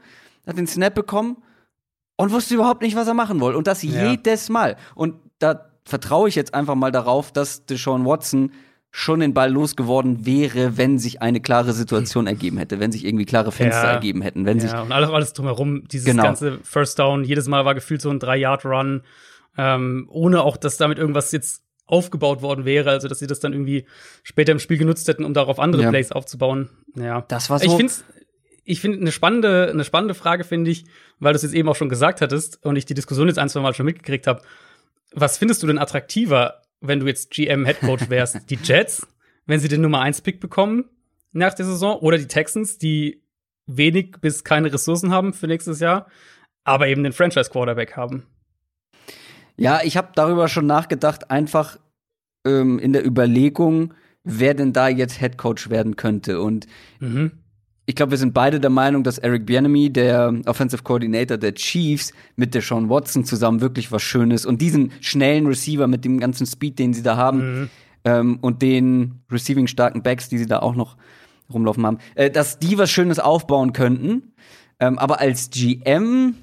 hat 0.48 0.58
den 0.58 0.66
Snap 0.66 0.96
bekommen 0.96 1.38
und 2.18 2.32
wusste 2.32 2.56
überhaupt 2.56 2.82
nicht, 2.82 2.96
was 2.96 3.08
er 3.08 3.14
machen 3.14 3.40
wollte. 3.40 3.58
Und 3.58 3.68
das 3.68 3.84
jedes 3.84 4.50
Mal. 4.50 4.78
Und 4.96 5.14
da 5.38 5.71
vertraue 5.92 6.30
ich 6.30 6.36
jetzt 6.36 6.54
einfach 6.54 6.76
mal 6.76 6.92
darauf, 6.92 7.32
dass 7.32 7.66
Deshaun 7.66 8.06
Watson 8.06 8.52
schon 8.92 9.20
den 9.20 9.34
Ball 9.34 9.52
losgeworden 9.52 10.26
wäre, 10.26 10.78
wenn 10.78 10.98
sich 11.00 11.22
eine 11.22 11.42
klare 11.42 11.74
Situation 11.74 12.28
ergeben 12.28 12.58
hätte, 12.58 12.80
wenn 12.80 12.92
sich 12.92 13.06
irgendwie 13.06 13.26
klare 13.26 13.52
Fenster 13.52 13.84
ja, 13.84 13.92
ergeben 13.92 14.22
hätten, 14.22 14.46
wenn 14.46 14.58
ja, 14.58 14.64
sich 14.64 14.74
und 14.74 14.92
alles, 14.92 15.10
alles 15.10 15.34
drumherum, 15.34 15.88
dieses 15.88 16.08
genau. 16.08 16.24
ganze 16.24 16.60
First 16.64 16.98
Down, 16.98 17.24
jedes 17.24 17.48
Mal 17.48 17.66
war 17.66 17.76
gefühlt 17.76 18.02
so 18.02 18.10
ein 18.10 18.20
drei 18.20 18.38
Yard 18.38 18.66
Run, 18.66 19.04
ähm, 19.58 20.08
ohne 20.10 20.44
auch, 20.44 20.58
dass 20.58 20.78
damit 20.78 20.98
irgendwas 20.98 21.32
jetzt 21.32 21.64
aufgebaut 21.86 22.42
worden 22.42 22.64
wäre, 22.64 22.90
also 22.90 23.10
dass 23.10 23.20
sie 23.20 23.28
das 23.28 23.42
dann 23.42 23.52
irgendwie 23.52 23.86
später 24.24 24.54
im 24.54 24.60
Spiel 24.60 24.78
genutzt 24.78 25.08
hätten, 25.10 25.26
um 25.26 25.34
darauf 25.34 25.60
andere 25.60 25.84
ja. 25.84 25.90
Plays 25.90 26.12
aufzubauen. 26.12 26.70
Ja, 26.96 27.22
das 27.28 27.50
war 27.50 27.60
so. 27.60 27.66
Ich 27.66 27.74
finde 27.74 27.94
ich 28.64 28.80
finde 28.80 29.00
eine 29.00 29.12
spannende, 29.12 29.70
eine 29.70 29.84
spannende 29.84 30.14
Frage 30.14 30.44
finde 30.44 30.72
ich, 30.72 30.86
weil 31.20 31.34
du 31.34 31.38
es 31.38 31.44
jetzt 31.44 31.54
eben 31.54 31.68
auch 31.68 31.76
schon 31.76 31.90
gesagt 31.90 32.22
hattest 32.22 32.64
und 32.66 32.78
ich 32.78 32.86
die 32.86 32.94
Diskussion 32.94 33.28
jetzt 33.28 33.40
ein, 33.40 33.50
zwei 33.50 33.60
Mal 33.62 33.74
schon 33.74 33.86
mitgekriegt 33.86 34.28
habe. 34.28 34.42
Was 35.14 35.38
findest 35.38 35.62
du 35.62 35.68
denn 35.68 35.78
attraktiver, 35.78 36.62
wenn 36.80 37.00
du 37.00 37.08
jetzt 37.08 37.32
GM 37.32 37.66
Head 37.66 37.82
Coach 37.82 38.10
wärst? 38.10 38.50
die 38.50 38.58
Jets, 38.62 39.08
wenn 39.46 39.60
sie 39.60 39.68
den 39.68 39.82
Nummer 39.82 40.02
1 40.02 40.22
Pick 40.22 40.40
bekommen 40.40 40.86
nach 41.32 41.54
der 41.54 41.66
Saison 41.66 42.00
oder 42.00 42.18
die 42.18 42.28
Texans, 42.28 42.78
die 42.78 43.24
wenig 43.66 44.18
bis 44.22 44.44
keine 44.44 44.72
Ressourcen 44.72 45.12
haben 45.12 45.34
für 45.34 45.48
nächstes 45.48 45.80
Jahr, 45.80 46.08
aber 46.64 46.88
eben 46.88 47.04
den 47.04 47.14
Franchise 47.14 47.50
Quarterback 47.50 47.96
haben? 47.96 48.26
Ja, 49.58 49.82
ich 49.84 49.98
habe 49.98 50.10
darüber 50.16 50.48
schon 50.48 50.66
nachgedacht, 50.66 51.30
einfach 51.30 51.78
ähm, 52.46 52.80
in 52.80 52.94
der 52.94 53.06
Überlegung, 53.06 53.94
wer 54.24 54.54
denn 54.54 54.74
da 54.74 54.88
jetzt 54.88 55.20
Head 55.20 55.38
Coach 55.38 55.70
werden 55.70 55.96
könnte 55.96 56.42
und 56.42 56.68
mhm 57.00 57.41
ich 57.92 57.96
glaube, 57.96 58.12
wir 58.12 58.18
sind 58.18 58.34
beide 58.34 58.62
der 58.62 58.70
Meinung, 58.70 59.04
dass 59.04 59.18
Eric 59.18 59.46
Bieniemy, 59.46 59.92
der 59.92 60.34
Offensive 60.46 60.82
Coordinator 60.82 61.38
der 61.38 61.54
Chiefs, 61.54 62.14
mit 62.38 62.56
der 62.56 62.62
Sean 62.62 62.90
Watson 62.90 63.26
zusammen 63.26 63.60
wirklich 63.60 63.92
was 63.92 64.02
Schönes 64.02 64.46
und 64.46 64.62
diesen 64.62 64.94
schnellen 65.02 65.46
Receiver 65.46 65.88
mit 65.88 66.06
dem 66.06 66.18
ganzen 66.18 66.48
Speed, 66.48 66.80
den 66.80 66.94
sie 66.94 67.04
da 67.04 67.18
haben 67.18 67.40
mhm. 67.40 67.70
ähm, 68.06 68.38
und 68.40 68.62
den 68.62 69.20
receiving 69.30 69.68
starken 69.68 70.04
Backs, 70.04 70.30
die 70.30 70.38
sie 70.38 70.46
da 70.46 70.60
auch 70.60 70.74
noch 70.74 70.96
rumlaufen 71.54 71.86
haben, 71.86 71.98
äh, 72.16 72.32
dass 72.32 72.60
die 72.60 72.78
was 72.78 72.90
Schönes 72.90 73.20
aufbauen 73.20 73.74
könnten. 73.74 74.36
Ähm, 74.80 74.98
aber 74.98 75.20
als 75.20 75.50
GM, 75.50 76.36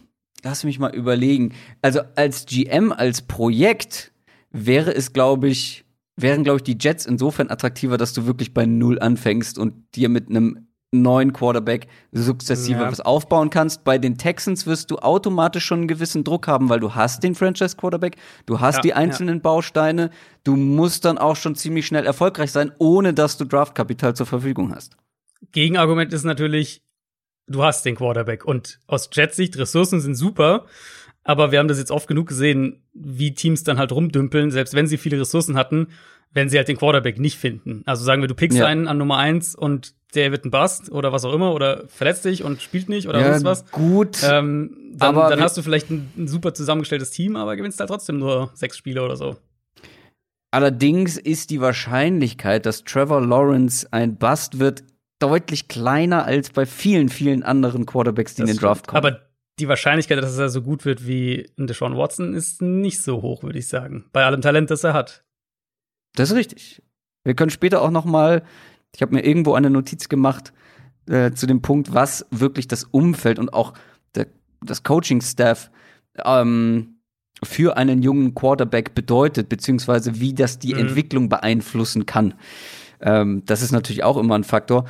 lass 0.44 0.64
mich 0.64 0.78
mal 0.78 0.94
überlegen. 0.94 1.54
Also 1.80 2.00
als 2.14 2.44
GM, 2.44 2.92
als 2.92 3.22
Projekt 3.22 4.12
wäre 4.50 4.94
es, 4.94 5.14
glaube 5.14 5.48
ich, 5.48 5.86
wären, 6.14 6.44
glaube 6.44 6.58
ich, 6.58 6.64
die 6.64 6.76
Jets 6.78 7.06
insofern 7.06 7.48
attraktiver, 7.48 7.96
dass 7.96 8.12
du 8.12 8.26
wirklich 8.26 8.52
bei 8.52 8.66
Null 8.66 8.98
anfängst 8.98 9.56
und 9.56 9.72
dir 9.94 10.10
mit 10.10 10.28
einem 10.28 10.67
neuen 10.90 11.32
Quarterback 11.32 11.86
sukzessive 12.12 12.80
ja. 12.80 12.90
was 12.90 13.00
aufbauen 13.00 13.50
kannst. 13.50 13.84
Bei 13.84 13.98
den 13.98 14.16
Texans 14.16 14.66
wirst 14.66 14.90
du 14.90 14.98
automatisch 14.98 15.64
schon 15.64 15.80
einen 15.80 15.88
gewissen 15.88 16.24
Druck 16.24 16.48
haben, 16.48 16.68
weil 16.68 16.80
du 16.80 16.94
hast 16.94 17.22
den 17.22 17.34
Franchise 17.34 17.76
Quarterback, 17.76 18.16
du 18.46 18.60
hast 18.60 18.76
ja, 18.76 18.82
die 18.82 18.94
einzelnen 18.94 19.36
ja. 19.36 19.42
Bausteine, 19.42 20.10
du 20.44 20.56
musst 20.56 21.04
dann 21.04 21.18
auch 21.18 21.36
schon 21.36 21.54
ziemlich 21.54 21.86
schnell 21.86 22.06
erfolgreich 22.06 22.52
sein, 22.52 22.72
ohne 22.78 23.12
dass 23.12 23.36
du 23.36 23.44
Draftkapital 23.44 24.14
zur 24.14 24.26
Verfügung 24.26 24.74
hast. 24.74 24.96
Gegenargument 25.52 26.12
ist 26.12 26.24
natürlich, 26.24 26.82
du 27.46 27.62
hast 27.62 27.84
den 27.84 27.96
Quarterback 27.96 28.44
und 28.44 28.80
aus 28.86 29.10
Jets 29.12 29.36
Sicht 29.36 29.58
Ressourcen 29.58 30.00
sind 30.00 30.14
super, 30.14 30.64
aber 31.22 31.52
wir 31.52 31.58
haben 31.58 31.68
das 31.68 31.78
jetzt 31.78 31.90
oft 31.90 32.08
genug 32.08 32.28
gesehen, 32.28 32.82
wie 32.94 33.34
Teams 33.34 33.62
dann 33.62 33.78
halt 33.78 33.92
rumdümpeln, 33.92 34.50
selbst 34.50 34.72
wenn 34.72 34.86
sie 34.86 34.96
viele 34.96 35.20
Ressourcen 35.20 35.56
hatten, 35.56 35.88
wenn 36.32 36.48
sie 36.48 36.56
halt 36.56 36.68
den 36.68 36.76
Quarterback 36.76 37.18
nicht 37.18 37.38
finden. 37.38 37.82
Also 37.86 38.04
sagen 38.04 38.22
wir, 38.22 38.28
du 38.28 38.34
pickst 38.34 38.60
einen 38.60 38.88
an 38.88 38.98
Nummer 38.98 39.18
eins 39.18 39.54
und 39.54 39.94
der 40.14 40.32
wird 40.32 40.44
ein 40.44 40.50
Bust 40.50 40.90
oder 40.90 41.12
was 41.12 41.24
auch 41.24 41.34
immer 41.34 41.52
oder 41.52 41.86
verletzt 41.88 42.22
sich 42.22 42.42
und 42.42 42.62
spielt 42.62 42.88
nicht 42.88 43.08
oder 43.08 43.20
ja, 43.20 43.32
sonst 43.32 43.44
was. 43.44 43.70
Gut. 43.70 44.18
Ähm, 44.22 44.92
dann, 44.94 45.16
aber 45.16 45.28
dann 45.28 45.40
hast 45.40 45.56
du 45.56 45.62
vielleicht 45.62 45.90
ein, 45.90 46.10
ein, 46.16 46.28
super 46.28 46.54
zusammengestelltes 46.54 47.10
Team, 47.10 47.36
aber 47.36 47.56
gewinnst 47.56 47.78
halt 47.80 47.88
trotzdem 47.88 48.18
nur 48.18 48.50
sechs 48.54 48.76
Spiele 48.76 49.02
oder 49.02 49.16
so. 49.16 49.36
Allerdings 50.50 51.18
ist 51.18 51.50
die 51.50 51.60
Wahrscheinlichkeit, 51.60 52.64
dass 52.64 52.84
Trevor 52.84 53.20
Lawrence 53.20 53.86
ein 53.90 54.16
Bust 54.16 54.58
wird, 54.58 54.82
deutlich 55.18 55.68
kleiner 55.68 56.24
als 56.24 56.50
bei 56.50 56.64
vielen, 56.64 57.08
vielen 57.08 57.42
anderen 57.42 57.84
Quarterbacks, 57.84 58.34
die 58.34 58.42
das 58.42 58.50
in 58.50 58.56
den 58.56 58.60
Draft 58.60 58.86
kommen. 58.86 59.04
Aber 59.04 59.20
die 59.58 59.68
Wahrscheinlichkeit, 59.68 60.22
dass 60.22 60.38
er 60.38 60.48
so 60.48 60.62
gut 60.62 60.84
wird 60.84 61.06
wie 61.06 61.50
Deshaun 61.58 61.96
Watson, 61.96 62.34
ist 62.34 62.62
nicht 62.62 63.02
so 63.02 63.20
hoch, 63.20 63.42
würde 63.42 63.58
ich 63.58 63.68
sagen. 63.68 64.06
Bei 64.12 64.24
allem 64.24 64.40
Talent, 64.40 64.70
das 64.70 64.84
er 64.84 64.94
hat. 64.94 65.24
Das 66.18 66.30
ist 66.30 66.36
richtig. 66.36 66.82
Wir 67.24 67.34
können 67.34 67.50
später 67.50 67.82
auch 67.82 67.90
noch 67.90 68.04
mal, 68.04 68.42
ich 68.94 69.02
habe 69.02 69.14
mir 69.14 69.24
irgendwo 69.24 69.54
eine 69.54 69.70
Notiz 69.70 70.08
gemacht 70.08 70.52
äh, 71.08 71.32
zu 71.32 71.46
dem 71.46 71.62
Punkt, 71.62 71.94
was 71.94 72.26
wirklich 72.30 72.68
das 72.68 72.84
Umfeld 72.84 73.38
und 73.38 73.52
auch 73.52 73.74
der, 74.14 74.26
das 74.60 74.82
Coaching-Staff 74.82 75.70
ähm, 76.24 76.98
für 77.44 77.76
einen 77.76 78.02
jungen 78.02 78.34
Quarterback 78.34 78.94
bedeutet, 78.94 79.48
beziehungsweise 79.48 80.18
wie 80.18 80.34
das 80.34 80.58
die 80.58 80.74
mhm. 80.74 80.80
Entwicklung 80.80 81.28
beeinflussen 81.28 82.06
kann. 82.06 82.34
Ähm, 83.00 83.42
das 83.46 83.62
ist 83.62 83.70
natürlich 83.70 84.02
auch 84.02 84.16
immer 84.16 84.34
ein 84.34 84.44
Faktor. 84.44 84.86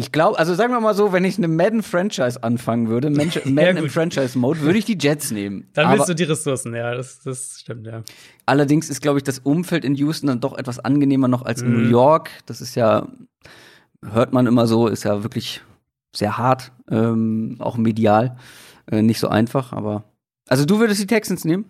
Ich 0.00 0.12
glaube, 0.12 0.38
also 0.38 0.54
sagen 0.54 0.72
wir 0.72 0.80
mal 0.80 0.94
so, 0.94 1.12
wenn 1.12 1.24
ich 1.24 1.36
eine 1.36 1.48
Madden-Franchise 1.48 2.42
anfangen 2.42 2.88
würde, 2.88 3.10
Madden 3.10 3.56
ja, 3.56 3.68
im 3.68 3.90
Franchise-Mode, 3.90 4.60
würde 4.60 4.78
ich 4.78 4.84
die 4.86 4.96
Jets 4.98 5.30
nehmen. 5.30 5.68
Dann 5.74 5.86
Aber 5.86 5.98
willst 5.98 6.08
du 6.08 6.14
die 6.14 6.24
Ressourcen, 6.24 6.74
ja, 6.74 6.94
das, 6.94 7.20
das 7.20 7.60
stimmt, 7.60 7.86
ja. 7.86 8.02
Allerdings 8.46 8.88
ist, 8.88 9.02
glaube 9.02 9.18
ich, 9.18 9.24
das 9.24 9.40
Umfeld 9.40 9.84
in 9.84 9.94
Houston 9.94 10.28
dann 10.28 10.40
doch 10.40 10.56
etwas 10.56 10.78
angenehmer 10.78 11.28
noch 11.28 11.42
als 11.42 11.62
in 11.62 11.68
mhm. 11.70 11.82
New 11.82 11.88
York. 11.90 12.30
Das 12.46 12.60
ist 12.60 12.74
ja, 12.74 13.08
hört 14.02 14.32
man 14.32 14.46
immer 14.46 14.66
so, 14.66 14.88
ist 14.88 15.04
ja 15.04 15.22
wirklich 15.22 15.62
sehr 16.14 16.38
hart, 16.38 16.72
ähm, 16.90 17.56
auch 17.58 17.76
medial. 17.76 18.36
Äh, 18.90 19.02
nicht 19.02 19.20
so 19.20 19.28
einfach, 19.28 19.72
aber. 19.72 20.04
Also 20.48 20.64
du 20.64 20.80
würdest 20.80 21.00
die 21.00 21.06
Texans 21.06 21.44
nehmen? 21.44 21.66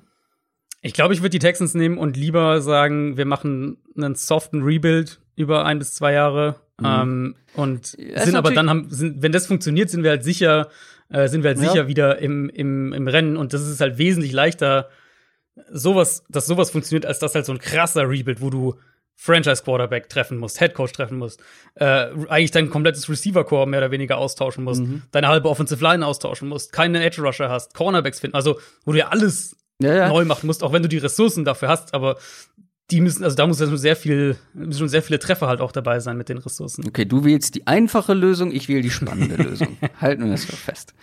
Ich 0.82 0.94
glaube, 0.94 1.12
ich 1.12 1.20
würde 1.20 1.30
die 1.30 1.38
Texans 1.40 1.74
nehmen 1.74 1.98
und 1.98 2.16
lieber 2.16 2.62
sagen, 2.62 3.16
wir 3.18 3.26
machen 3.26 3.76
einen 3.96 4.14
soften 4.14 4.62
Rebuild 4.62 5.20
über 5.36 5.66
ein 5.66 5.78
bis 5.78 5.94
zwei 5.94 6.12
Jahre. 6.12 6.56
Mhm. 6.80 6.86
Ähm, 6.86 7.34
und 7.54 7.96
ja, 7.98 8.24
sind 8.24 8.36
aber 8.36 8.52
dann 8.52 8.68
haben, 8.68 8.90
sind, 8.90 9.22
wenn 9.22 9.32
das 9.32 9.46
funktioniert, 9.46 9.90
sind 9.90 10.02
wir 10.02 10.10
halt 10.10 10.24
sicher, 10.24 10.68
äh, 11.08 11.28
sind 11.28 11.42
wir 11.42 11.50
halt 11.50 11.60
ja. 11.60 11.70
sicher 11.70 11.88
wieder 11.88 12.18
im, 12.18 12.48
im, 12.48 12.92
im 12.92 13.08
Rennen. 13.08 13.36
Und 13.36 13.52
das 13.52 13.66
ist 13.68 13.80
halt 13.80 13.98
wesentlich 13.98 14.32
leichter, 14.32 14.88
sowas, 15.70 16.24
dass 16.28 16.46
sowas 16.46 16.70
funktioniert, 16.70 17.06
als 17.06 17.18
das 17.18 17.34
halt 17.34 17.46
so 17.46 17.52
ein 17.52 17.58
krasser 17.58 18.08
Rebuild, 18.08 18.40
wo 18.40 18.50
du 18.50 18.76
Franchise-Quarterback 19.16 20.08
treffen 20.08 20.38
musst, 20.38 20.60
Headcoach 20.60 20.92
treffen 20.92 21.18
musst, 21.18 21.42
äh, 21.74 22.06
eigentlich 22.28 22.52
dein 22.52 22.70
komplettes 22.70 23.06
Receiver-Core 23.10 23.66
mehr 23.66 23.80
oder 23.80 23.90
weniger 23.90 24.16
austauschen 24.16 24.64
musst, 24.64 24.80
mhm. 24.80 25.02
deine 25.10 25.28
halbe 25.28 25.50
Offensive 25.50 25.84
Line 25.84 26.06
austauschen 26.06 26.48
musst, 26.48 26.72
keine 26.72 27.04
Edge-Rusher 27.04 27.50
hast, 27.50 27.74
Cornerbacks 27.74 28.20
finden, 28.20 28.34
also 28.34 28.58
wo 28.86 28.92
du 28.92 28.98
ja 28.98 29.08
alles 29.08 29.56
ja, 29.78 29.94
ja. 29.94 30.08
neu 30.08 30.24
machen 30.24 30.46
musst, 30.46 30.62
auch 30.62 30.72
wenn 30.72 30.82
du 30.82 30.88
die 30.88 30.96
Ressourcen 30.96 31.44
dafür 31.44 31.68
hast, 31.68 31.92
aber 31.92 32.16
die 32.90 33.00
müssen, 33.00 33.24
also 33.24 33.36
da 33.36 33.46
muss 33.46 33.58
schon 33.58 33.76
sehr 33.76 33.96
viel, 33.96 34.36
müssen 34.52 34.78
schon 34.78 34.88
sehr 34.88 35.02
viele 35.02 35.18
Treffer 35.18 35.46
halt 35.46 35.60
auch 35.60 35.72
dabei 35.72 36.00
sein 36.00 36.16
mit 36.16 36.28
den 36.28 36.38
Ressourcen. 36.38 36.86
Okay, 36.86 37.04
du 37.04 37.24
wählst 37.24 37.54
die 37.54 37.66
einfache 37.66 38.14
Lösung, 38.14 38.52
ich 38.52 38.68
wähle 38.68 38.82
die 38.82 38.90
spannende 38.90 39.36
Lösung. 39.42 39.76
Halten 40.00 40.24
wir 40.24 40.32
das 40.32 40.46
doch 40.46 40.56
fest. 40.56 40.94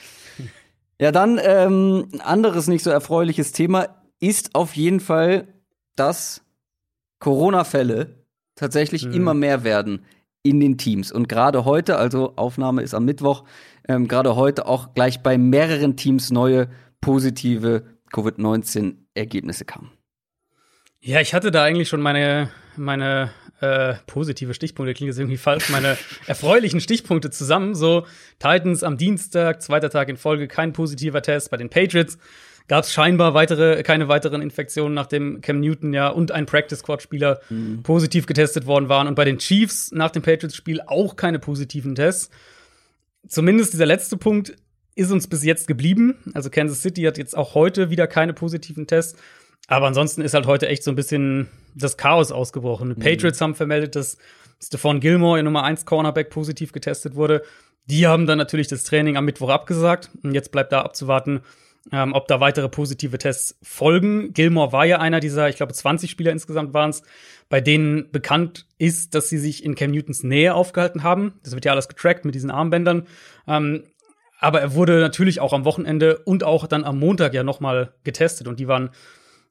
Ja, 0.99 1.11
dann 1.11 1.39
ähm, 1.41 2.07
ein 2.13 2.21
anderes 2.21 2.67
nicht 2.67 2.83
so 2.83 2.89
erfreuliches 2.89 3.51
Thema 3.51 4.01
ist 4.19 4.55
auf 4.55 4.75
jeden 4.75 4.99
Fall, 4.99 5.47
dass 5.95 6.41
Corona-Fälle 7.19 8.25
tatsächlich 8.55 9.05
mhm. 9.05 9.13
immer 9.13 9.33
mehr 9.33 9.63
werden 9.63 10.05
in 10.43 10.59
den 10.59 10.77
Teams. 10.77 11.11
Und 11.11 11.29
gerade 11.29 11.65
heute, 11.65 11.97
also 11.97 12.33
Aufnahme 12.35 12.81
ist 12.81 12.93
am 12.93 13.05
Mittwoch, 13.05 13.43
ähm, 13.87 14.07
gerade 14.07 14.35
heute 14.35 14.65
auch 14.65 14.93
gleich 14.93 15.21
bei 15.21 15.37
mehreren 15.37 15.97
Teams 15.97 16.31
neue 16.31 16.69
positive 17.01 17.83
Covid-19-Ergebnisse 18.11 19.65
kamen. 19.65 19.91
Ja, 21.07 21.21
ich 21.21 21.33
hatte 21.33 21.51
da 21.51 21.63
eigentlich 21.63 21.87
schon 21.87 22.01
meine, 22.01 22.49
meine 22.75 23.31
äh, 23.61 23.93
positive 24.07 24.53
Stichpunkte, 24.53 24.93
klingt 24.93 25.07
jetzt 25.07 25.17
irgendwie 25.17 25.37
falsch, 25.37 25.69
meine 25.69 25.97
erfreulichen 26.27 26.81
Stichpunkte 26.81 27.29
zusammen. 27.29 27.75
So, 27.75 28.05
Titans 28.39 28.83
am 28.83 28.97
Dienstag, 28.97 29.61
zweiter 29.61 29.89
Tag 29.89 30.09
in 30.09 30.17
Folge, 30.17 30.49
kein 30.49 30.73
positiver 30.73 31.21
Test 31.21 31.49
bei 31.49 31.55
den 31.55 31.69
Patriots 31.69 32.17
gab 32.67 32.83
es 32.83 32.91
scheinbar 32.91 33.33
weitere, 33.33 33.81
keine 33.83 34.09
weiteren 34.09 34.41
Infektionen, 34.41 34.93
nachdem 34.93 35.39
Cam 35.39 35.61
Newton 35.61 35.93
ja 35.93 36.09
und 36.09 36.33
ein 36.33 36.45
Practice 36.45 36.79
Squad 36.79 37.01
Spieler 37.01 37.39
mhm. 37.49 37.83
positiv 37.83 38.25
getestet 38.25 38.65
worden 38.65 38.89
waren. 38.89 39.07
Und 39.07 39.15
bei 39.15 39.23
den 39.23 39.37
Chiefs 39.37 39.93
nach 39.93 40.11
dem 40.11 40.23
Patriots-Spiel 40.23 40.81
auch 40.87 41.15
keine 41.15 41.39
positiven 41.39 41.95
Tests. 41.95 42.29
Zumindest 43.29 43.71
dieser 43.71 43.85
letzte 43.85 44.17
Punkt 44.17 44.57
ist 44.97 45.11
uns 45.11 45.27
bis 45.27 45.45
jetzt 45.45 45.67
geblieben. 45.67 46.17
Also 46.33 46.49
Kansas 46.49 46.81
City 46.81 47.03
hat 47.03 47.17
jetzt 47.17 47.37
auch 47.37 47.53
heute 47.53 47.89
wieder 47.89 48.07
keine 48.07 48.33
positiven 48.33 48.87
Tests. 48.87 49.17
Aber 49.67 49.87
ansonsten 49.87 50.21
ist 50.21 50.33
halt 50.33 50.47
heute 50.47 50.67
echt 50.67 50.83
so 50.83 50.91
ein 50.91 50.95
bisschen 50.95 51.49
das 51.75 51.97
Chaos 51.97 52.31
ausgebrochen. 52.31 52.95
Die 52.95 52.99
mhm. 52.99 53.03
Patriots 53.03 53.41
haben 53.41 53.55
vermeldet, 53.55 53.95
dass 53.95 54.17
Stephon 54.63 54.99
Gilmore, 54.99 55.39
ihr 55.39 55.43
Nummer 55.43 55.63
1 55.63 55.85
Cornerback, 55.85 56.29
positiv 56.29 56.71
getestet 56.71 57.15
wurde. 57.15 57.43
Die 57.85 58.07
haben 58.07 58.25
dann 58.25 58.37
natürlich 58.37 58.67
das 58.67 58.83
Training 58.83 59.17
am 59.17 59.25
Mittwoch 59.25 59.49
abgesagt. 59.49 60.09
Und 60.23 60.33
jetzt 60.33 60.51
bleibt 60.51 60.71
da 60.71 60.81
abzuwarten, 60.81 61.41
ähm, 61.91 62.13
ob 62.13 62.27
da 62.27 62.39
weitere 62.39 62.69
positive 62.69 63.17
Tests 63.17 63.57
folgen. 63.61 64.33
Gilmore 64.33 64.71
war 64.71 64.85
ja 64.85 64.99
einer 64.99 65.19
dieser, 65.19 65.49
ich 65.49 65.57
glaube, 65.57 65.73
20 65.73 66.09
Spieler 66.09 66.31
insgesamt 66.31 66.73
waren 66.73 66.89
es, 66.89 67.03
bei 67.49 67.61
denen 67.61 68.11
bekannt 68.11 68.65
ist, 68.77 69.15
dass 69.15 69.29
sie 69.29 69.37
sich 69.37 69.63
in 69.63 69.75
Cam 69.75 69.91
Newtons 69.91 70.23
Nähe 70.23 70.53
aufgehalten 70.53 71.03
haben. 71.03 71.39
Das 71.43 71.53
wird 71.53 71.65
ja 71.65 71.71
alles 71.71 71.87
getrackt 71.87 72.25
mit 72.25 72.35
diesen 72.35 72.51
Armbändern. 72.51 73.07
Ähm, 73.47 73.83
aber 74.39 74.61
er 74.61 74.73
wurde 74.73 74.99
natürlich 74.99 75.39
auch 75.39 75.53
am 75.53 75.65
Wochenende 75.65 76.19
und 76.19 76.43
auch 76.43 76.67
dann 76.67 76.83
am 76.83 76.99
Montag 76.99 77.33
ja 77.33 77.43
nochmal 77.43 77.93
getestet 78.03 78.47
und 78.47 78.59
die 78.59 78.67
waren 78.67 78.91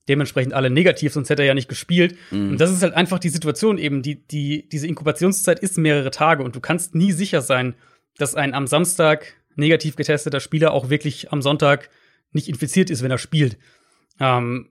dementsprechend 0.09 0.55
alle 0.55 0.71
negativ, 0.71 1.13
sonst 1.13 1.31
hätte 1.31 1.43
er 1.43 1.49
ja 1.49 1.55
nicht 1.55 1.69
gespielt. 1.69 2.17
Mhm. 2.31 2.51
Und 2.51 2.61
das 2.61 2.71
ist 2.71 2.83
halt 2.83 2.95
einfach 2.95 3.19
die 3.19 3.29
Situation 3.29 3.79
eben, 3.79 4.03
die, 4.03 4.27
die, 4.27 4.69
diese 4.69 4.87
Inkubationszeit 4.87 5.59
ist 5.59 5.79
mehrere 5.79 6.11
Tage 6.11 6.43
und 6.43 6.55
du 6.55 6.61
kannst 6.61 6.95
nie 6.95 7.13
sicher 7.13 7.43
sein, 7.43 7.75
dass 8.19 8.35
ein 8.35 8.55
am 8.55 8.67
Samstag 8.67 9.35
negativ 9.57 9.97
getesteter 9.97 10.41
Spieler 10.41 10.73
auch 10.73 10.91
wirklich 10.91 11.33
am 11.33 11.43
Sonntag 11.43 11.91
nicht 12.33 12.49
infiziert 12.49 12.91
ist, 12.91 13.03
wenn 13.03 13.11
er 13.11 13.19
spielt. 13.19 13.59
Ähm, 14.21 14.71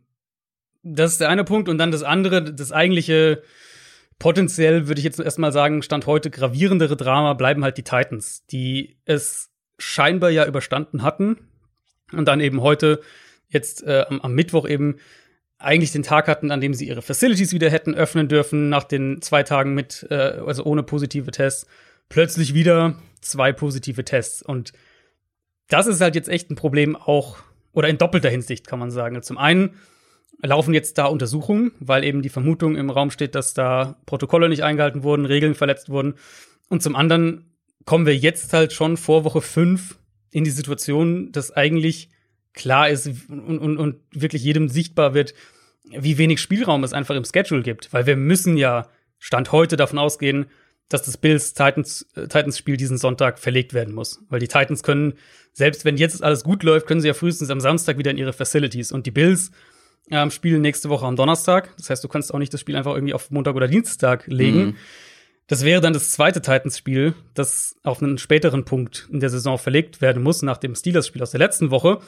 das 0.84 1.14
ist 1.14 1.22
der 1.22 1.30
eine 1.30 1.44
Punkt. 1.44 1.68
Und 1.68 1.78
dann 1.78 1.92
das 1.92 2.04
andere, 2.04 2.44
das 2.44 2.72
eigentliche 2.72 3.42
potenziell, 4.20 4.88
würde 4.88 5.00
ich 5.00 5.06
jetzt 5.06 5.20
erstmal 5.20 5.52
sagen, 5.52 5.82
Stand 5.82 6.06
heute 6.06 6.30
gravierendere 6.30 6.96
Drama 6.96 7.34
bleiben 7.34 7.64
halt 7.64 7.78
die 7.78 7.84
Titans, 7.84 8.46
die 8.46 8.98
es 9.06 9.50
scheinbar 9.78 10.30
ja 10.30 10.46
überstanden 10.46 11.04
hatten 11.04 11.50
und 12.14 12.26
dann 12.28 12.40
eben 12.40 12.62
heute, 12.62 13.02
jetzt 13.50 13.84
äh, 13.84 14.06
am, 14.08 14.22
am 14.22 14.34
Mittwoch 14.34 14.68
eben, 14.68 14.98
eigentlich 15.66 15.92
den 15.92 16.04
Tag 16.04 16.28
hatten, 16.28 16.52
an 16.52 16.62
dem 16.62 16.74
sie 16.74 16.88
ihre 16.88 17.02
Facilities 17.02 17.52
wieder 17.52 17.70
hätten 17.70 17.96
öffnen 17.96 18.28
dürfen, 18.28 18.70
nach 18.70 18.84
den 18.84 19.22
zwei 19.22 19.44
Tagen 19.44 19.74
mit, 19.74 20.06
äh, 20.10 20.40
also 20.46 20.64
ohne 20.64 20.84
positive 20.84 21.32
Tests, 21.32 21.68
plötzlich 22.08 22.54
wieder 22.54 22.96
zwei 23.22 23.52
positive 23.52 24.06
Tests. 24.06 24.42
Und 24.42 24.74
das 25.68 25.88
ist 25.88 26.02
halt 26.02 26.16
jetzt 26.16 26.30
echt 26.30 26.52
ein 26.52 26.56
Problem 26.56 26.96
auch, 26.96 27.38
oder 27.74 27.90
in 27.90 27.98
doppelter 27.98 28.30
Hinsicht 28.30 28.68
kann 28.68 28.80
man 28.80 28.92
sagen. 28.92 29.22
Zum 29.24 29.38
einen 29.38 29.76
laufen 30.42 30.74
jetzt 30.74 30.98
da 30.98 31.06
Untersuchungen, 31.06 31.72
weil 31.80 32.04
eben 32.04 32.22
die 32.22 32.30
Vermutung 32.30 32.76
im 32.76 32.90
Raum 32.92 33.10
steht, 33.10 33.34
dass 33.34 33.54
da 33.54 33.98
Protokolle 34.06 34.50
nicht 34.50 34.64
eingehalten 34.64 35.04
wurden, 35.04 35.26
Regeln 35.26 35.56
verletzt 35.56 35.90
wurden. 35.90 36.14
Und 36.70 36.84
zum 36.84 36.96
anderen 36.96 37.52
kommen 37.86 38.06
wir 38.06 38.16
jetzt 38.16 38.54
halt 38.54 38.72
schon 38.72 38.98
vor 38.98 39.24
Woche 39.24 39.42
fünf 39.42 39.98
in 40.32 40.44
die 40.44 40.52
Situation, 40.52 41.32
dass 41.32 41.52
eigentlich 41.52 42.10
klar 42.54 42.90
ist 42.90 43.08
und, 43.30 43.60
und, 43.60 43.78
und 43.78 43.96
wirklich 44.12 44.44
jedem 44.44 44.70
sichtbar 44.70 45.14
wird, 45.14 45.34
wie 45.90 46.18
wenig 46.18 46.42
Spielraum 46.42 46.84
es 46.84 46.94
einfach 46.94 47.16
im 47.16 47.26
Schedule 47.26 47.64
gibt. 47.64 47.94
Weil 47.94 48.06
wir 48.06 48.16
müssen 48.16 48.58
ja 48.58 48.90
Stand 49.20 49.52
heute 49.52 49.78
davon 49.78 50.00
ausgehen, 50.00 50.48
dass 50.90 51.04
das 51.04 51.18
Bills 51.18 51.54
Titans, 51.54 52.08
äh, 52.16 52.22
Titans 52.24 52.58
Spiel 52.58 52.78
diesen 52.78 52.98
Sonntag 52.98 53.40
verlegt 53.40 53.74
werden 53.74 53.94
muss. 53.94 54.24
Weil 54.30 54.40
die 54.40 54.48
Titans 54.48 54.84
können, 54.84 55.14
selbst 55.54 55.86
wenn 55.86 55.98
jetzt 55.98 56.24
alles 56.24 56.44
gut 56.44 56.64
läuft, 56.64 56.88
können 56.88 57.02
sie 57.02 57.08
ja 57.08 57.14
frühestens 57.14 57.50
am 57.50 57.60
Samstag 57.60 57.98
wieder 57.98 58.12
in 58.12 58.18
ihre 58.18 58.34
Facilities. 58.34 58.92
Und 58.92 59.06
die 59.06 59.12
Bills 59.12 59.52
ähm, 60.12 60.30
spielen 60.30 60.62
nächste 60.62 60.90
Woche 60.90 61.06
am 61.06 61.16
Donnerstag. 61.16 61.76
Das 61.78 61.90
heißt, 61.90 62.04
du 62.04 62.08
kannst 62.08 62.34
auch 62.34 62.40
nicht 62.40 62.54
das 62.54 62.62
Spiel 62.62 62.76
einfach 62.76 62.94
irgendwie 62.94 63.14
auf 63.14 63.32
Montag 63.32 63.56
oder 63.56 63.68
Dienstag 63.68 64.28
legen. 64.28 64.66
Mhm. 64.66 64.76
Das 65.48 65.64
wäre 65.64 65.82
dann 65.82 65.94
das 65.94 66.12
zweite 66.12 66.42
Titans-Spiel, 66.42 67.14
das 67.36 67.78
auf 67.84 68.02
einen 68.02 68.18
späteren 68.18 68.66
Punkt 68.66 69.08
in 69.12 69.20
der 69.20 69.30
Saison 69.30 69.60
verlegt 69.60 70.02
werden 70.02 70.24
muss, 70.24 70.42
nach 70.42 70.58
dem 70.58 70.74
Steelers-Spiel 70.74 71.22
aus 71.22 71.32
der 71.32 71.40
letzten 71.40 71.70
Woche. 71.70 72.00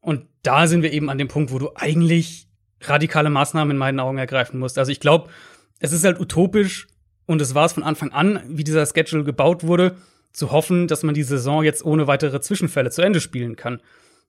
Und 0.00 0.26
da 0.42 0.68
sind 0.68 0.82
wir 0.82 0.92
eben 0.92 1.10
an 1.10 1.18
dem 1.18 1.26
Punkt, 1.26 1.52
wo 1.52 1.58
du 1.58 1.70
eigentlich 1.74 2.45
radikale 2.80 3.30
Maßnahmen 3.30 3.72
in 3.72 3.78
meinen 3.78 4.00
Augen 4.00 4.18
ergreifen 4.18 4.58
musst. 4.58 4.78
Also 4.78 4.92
ich 4.92 5.00
glaube, 5.00 5.30
es 5.78 5.92
ist 5.92 6.04
halt 6.04 6.20
utopisch, 6.20 6.88
und 7.26 7.42
es 7.42 7.54
war 7.54 7.66
es 7.66 7.72
von 7.72 7.82
Anfang 7.82 8.12
an, 8.12 8.40
wie 8.48 8.64
dieser 8.64 8.86
Schedule 8.86 9.24
gebaut 9.24 9.64
wurde, 9.64 9.96
zu 10.32 10.52
hoffen, 10.52 10.86
dass 10.86 11.02
man 11.02 11.14
die 11.14 11.22
Saison 11.22 11.64
jetzt 11.64 11.84
ohne 11.84 12.06
weitere 12.06 12.40
Zwischenfälle 12.40 12.90
zu 12.90 13.02
Ende 13.02 13.20
spielen 13.20 13.56
kann. 13.56 13.80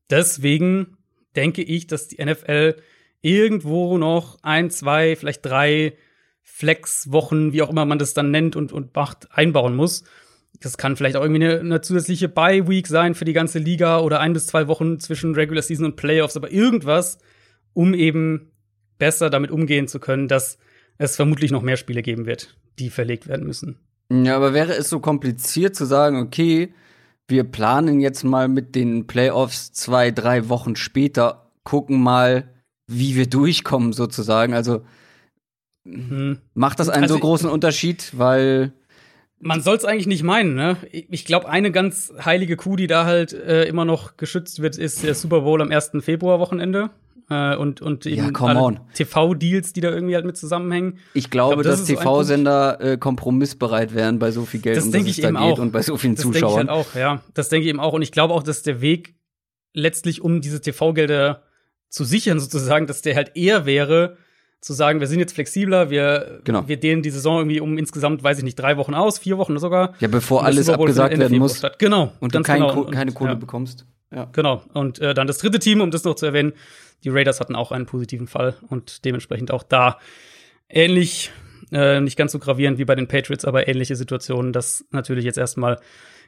Deswegen 0.10 0.98
denke 1.36 1.62
ich, 1.62 1.88
dass 1.88 2.08
die 2.08 2.24
NFL 2.24 2.76
irgendwo 3.22 3.98
noch 3.98 4.40
ein, 4.42 4.70
zwei, 4.70 5.16
vielleicht 5.16 5.46
drei 5.46 5.94
Flexwochen, 6.44 7.54
wie 7.54 7.62
auch 7.62 7.70
immer 7.70 7.86
man 7.86 8.00
das 8.00 8.14
dann 8.14 8.32
nennt 8.32 8.56
und, 8.56 8.72
und 8.72 8.96
macht, 8.96 9.28
einbauen 9.32 9.76
muss. 9.76 10.04
Das 10.60 10.78
kann 10.78 10.96
vielleicht 10.96 11.18
auch 11.18 11.22
irgendwie 11.22 11.44
eine, 11.44 11.60
eine 11.60 11.82
zusätzliche 11.82 12.30
Bye-Week 12.30 12.88
sein 12.88 13.14
für 13.14 13.26
die 13.26 13.34
ganze 13.34 13.60
Liga 13.60 14.00
oder 14.00 14.22
ein 14.22 14.34
bis 14.34 14.48
zwei 14.48 14.68
Wochen 14.68 15.00
zwischen 15.00 15.36
Regular 15.36 15.62
Season 15.62 15.86
und 15.86 15.98
Playoffs, 15.98 16.38
aber 16.38 16.52
irgendwas, 16.52 17.20
um 17.78 17.94
eben 17.94 18.52
besser 18.98 19.30
damit 19.30 19.52
umgehen 19.52 19.88
zu 19.88 20.00
können, 20.00 20.28
dass 20.28 20.58
es 20.98 21.16
vermutlich 21.16 21.52
noch 21.52 21.62
mehr 21.62 21.78
Spiele 21.78 22.02
geben 22.02 22.26
wird, 22.26 22.58
die 22.80 22.90
verlegt 22.90 23.28
werden 23.28 23.46
müssen. 23.46 23.78
Ja, 24.12 24.36
aber 24.36 24.56
wäre 24.56 24.74
es 24.74 24.90
so 24.90 25.00
kompliziert 25.00 25.76
zu 25.76 25.86
sagen, 25.86 26.20
okay, 26.20 26.74
wir 27.28 27.44
planen 27.44 28.00
jetzt 28.00 28.24
mal 28.24 28.48
mit 28.48 28.74
den 28.74 29.06
Playoffs 29.06 29.74
zwei, 29.74 30.10
drei 30.10 30.50
Wochen 30.50 30.76
später, 30.76 31.52
gucken 31.64 32.02
mal, 32.02 32.50
wie 32.88 33.16
wir 33.16 33.30
durchkommen 33.30 33.94
sozusagen. 33.94 34.56
Also 34.56 34.84
hm. 35.86 36.40
macht 36.56 36.80
das 36.80 36.90
einen 36.90 37.04
also, 37.04 37.16
so 37.16 37.20
großen 37.20 37.50
Unterschied, 37.50 38.18
weil 38.18 38.74
man 39.40 39.62
soll 39.62 39.78
es 39.78 39.86
eigentlich 39.86 40.08
nicht 40.08 40.24
meinen, 40.24 40.56
ne? 40.56 40.78
Ich 40.92 41.26
glaube, 41.26 41.48
eine 41.48 41.72
ganz 41.72 42.12
heilige 42.26 42.56
Kuh, 42.56 42.76
die 42.76 42.88
da 42.88 43.06
halt 43.06 43.34
äh, 43.34 43.66
immer 43.66 43.86
noch 43.86 44.18
geschützt 44.18 44.64
wird, 44.64 44.80
ist 44.80 45.04
der 45.04 45.14
Super 45.14 45.42
Bowl 45.42 45.62
am 45.62 45.70
1. 45.70 45.92
Februar-Wochenende. 46.00 46.90
Äh, 47.30 47.58
und, 47.58 47.82
und 47.82 48.06
eben 48.06 48.34
ja, 48.34 48.72
TV-Deals, 48.94 49.74
die 49.74 49.82
da 49.82 49.90
irgendwie 49.92 50.16
halt 50.16 50.26
mit 50.26 50.38
zusammenhängen. 50.38 51.00
Ich 51.14 51.30
glaube, 51.30 51.56
ich 51.56 51.62
glaub, 51.62 51.64
das 51.64 51.80
dass 51.82 51.88
TV-Sender 51.88 52.80
äh, 52.80 52.98
kompromissbereit 52.98 53.94
wären 53.94 54.18
bei 54.18 54.32
so 54.32 54.46
viel 54.46 54.62
Geld, 54.62 54.78
das 54.78 54.86
um 54.86 54.92
denke 54.94 55.10
ich 55.10 55.22
eben 55.22 55.36
auch. 55.36 55.60
und 55.60 55.72
bei 55.72 55.82
so 55.82 55.98
vielen 55.98 56.16
das 56.16 56.24
Zuschauern. 56.24 56.68
Das 56.68 56.78
denke 56.78 56.90
ich 56.90 56.96
halt 56.96 57.16
auch, 57.16 57.20
ja. 57.20 57.22
Das 57.34 57.50
denke 57.50 57.64
ich 57.66 57.70
eben 57.70 57.82
auch. 57.82 57.94
Und 57.94 58.02
ich 58.02 58.14
glaube 58.14 58.34
auch, 58.34 58.44
dass 58.44 58.64
der 58.64 58.80
Weg 58.80 59.16
letztlich, 59.74 60.22
um 60.22 60.40
diese 60.40 60.62
TV-Gelder 60.62 61.44
zu 61.90 62.06
sichern, 62.06 62.40
sozusagen, 62.40 62.88
dass 62.88 63.02
der 63.02 63.16
halt 63.16 63.36
eher 63.36 63.66
wäre, 63.66 64.18
zu 64.62 64.74
sagen, 64.74 65.00
wir 65.00 65.08
sind 65.08 65.20
jetzt 65.20 65.34
flexibler, 65.34 65.90
wir, 65.90 66.42
genau. 66.44 66.68
wir 66.68 66.78
dehnen 66.78 67.02
die 67.02 67.10
Saison 67.10 67.40
irgendwie 67.40 67.60
um 67.60 67.78
insgesamt, 67.78 68.24
weiß 68.24 68.40
ich 68.40 68.44
nicht, 68.44 68.56
drei 68.56 68.78
Wochen 68.78 68.94
aus, 68.94 69.20
vier 69.20 69.38
Wochen 69.38 69.60
sogar. 69.60 69.94
Ja, 70.00 70.08
bevor 70.08 70.46
alles 70.46 70.70
abgesagt 70.70 71.18
werden 71.18 71.38
muss. 71.38 71.58
Statt. 71.58 71.78
Genau. 71.78 72.14
Und 72.20 72.34
du 72.34 72.42
kein 72.42 72.62
genau. 72.62 72.86
Keine 72.86 73.12
Kohle 73.12 73.32
ja. 73.32 73.36
bekommst. 73.36 73.86
Ja. 74.12 74.28
Genau. 74.32 74.64
Und 74.74 75.00
äh, 75.00 75.14
dann 75.14 75.28
das 75.28 75.38
dritte 75.40 75.60
Team, 75.60 75.82
um 75.82 75.92
das 75.92 76.04
noch 76.04 76.16
zu 76.16 76.26
erwähnen, 76.26 76.54
die 77.04 77.10
Raiders 77.10 77.40
hatten 77.40 77.56
auch 77.56 77.72
einen 77.72 77.86
positiven 77.86 78.28
Fall 78.28 78.56
und 78.70 79.06
dementsprechend 79.06 79.52
auch 79.52 79.64
da 79.64 80.00
ähnlich, 80.70 81.32
äh, 81.72 82.00
nicht 82.02 82.18
ganz 82.18 82.32
so 82.32 82.40
gravierend 82.40 82.78
wie 82.78 82.86
bei 82.86 82.96
den 82.96 83.08
Patriots, 83.08 83.46
aber 83.46 83.68
ähnliche 83.68 83.96
Situationen, 83.96 84.54
dass 84.54 84.86
natürlich 84.92 85.26
jetzt 85.26 85.38
erstmal 85.38 85.80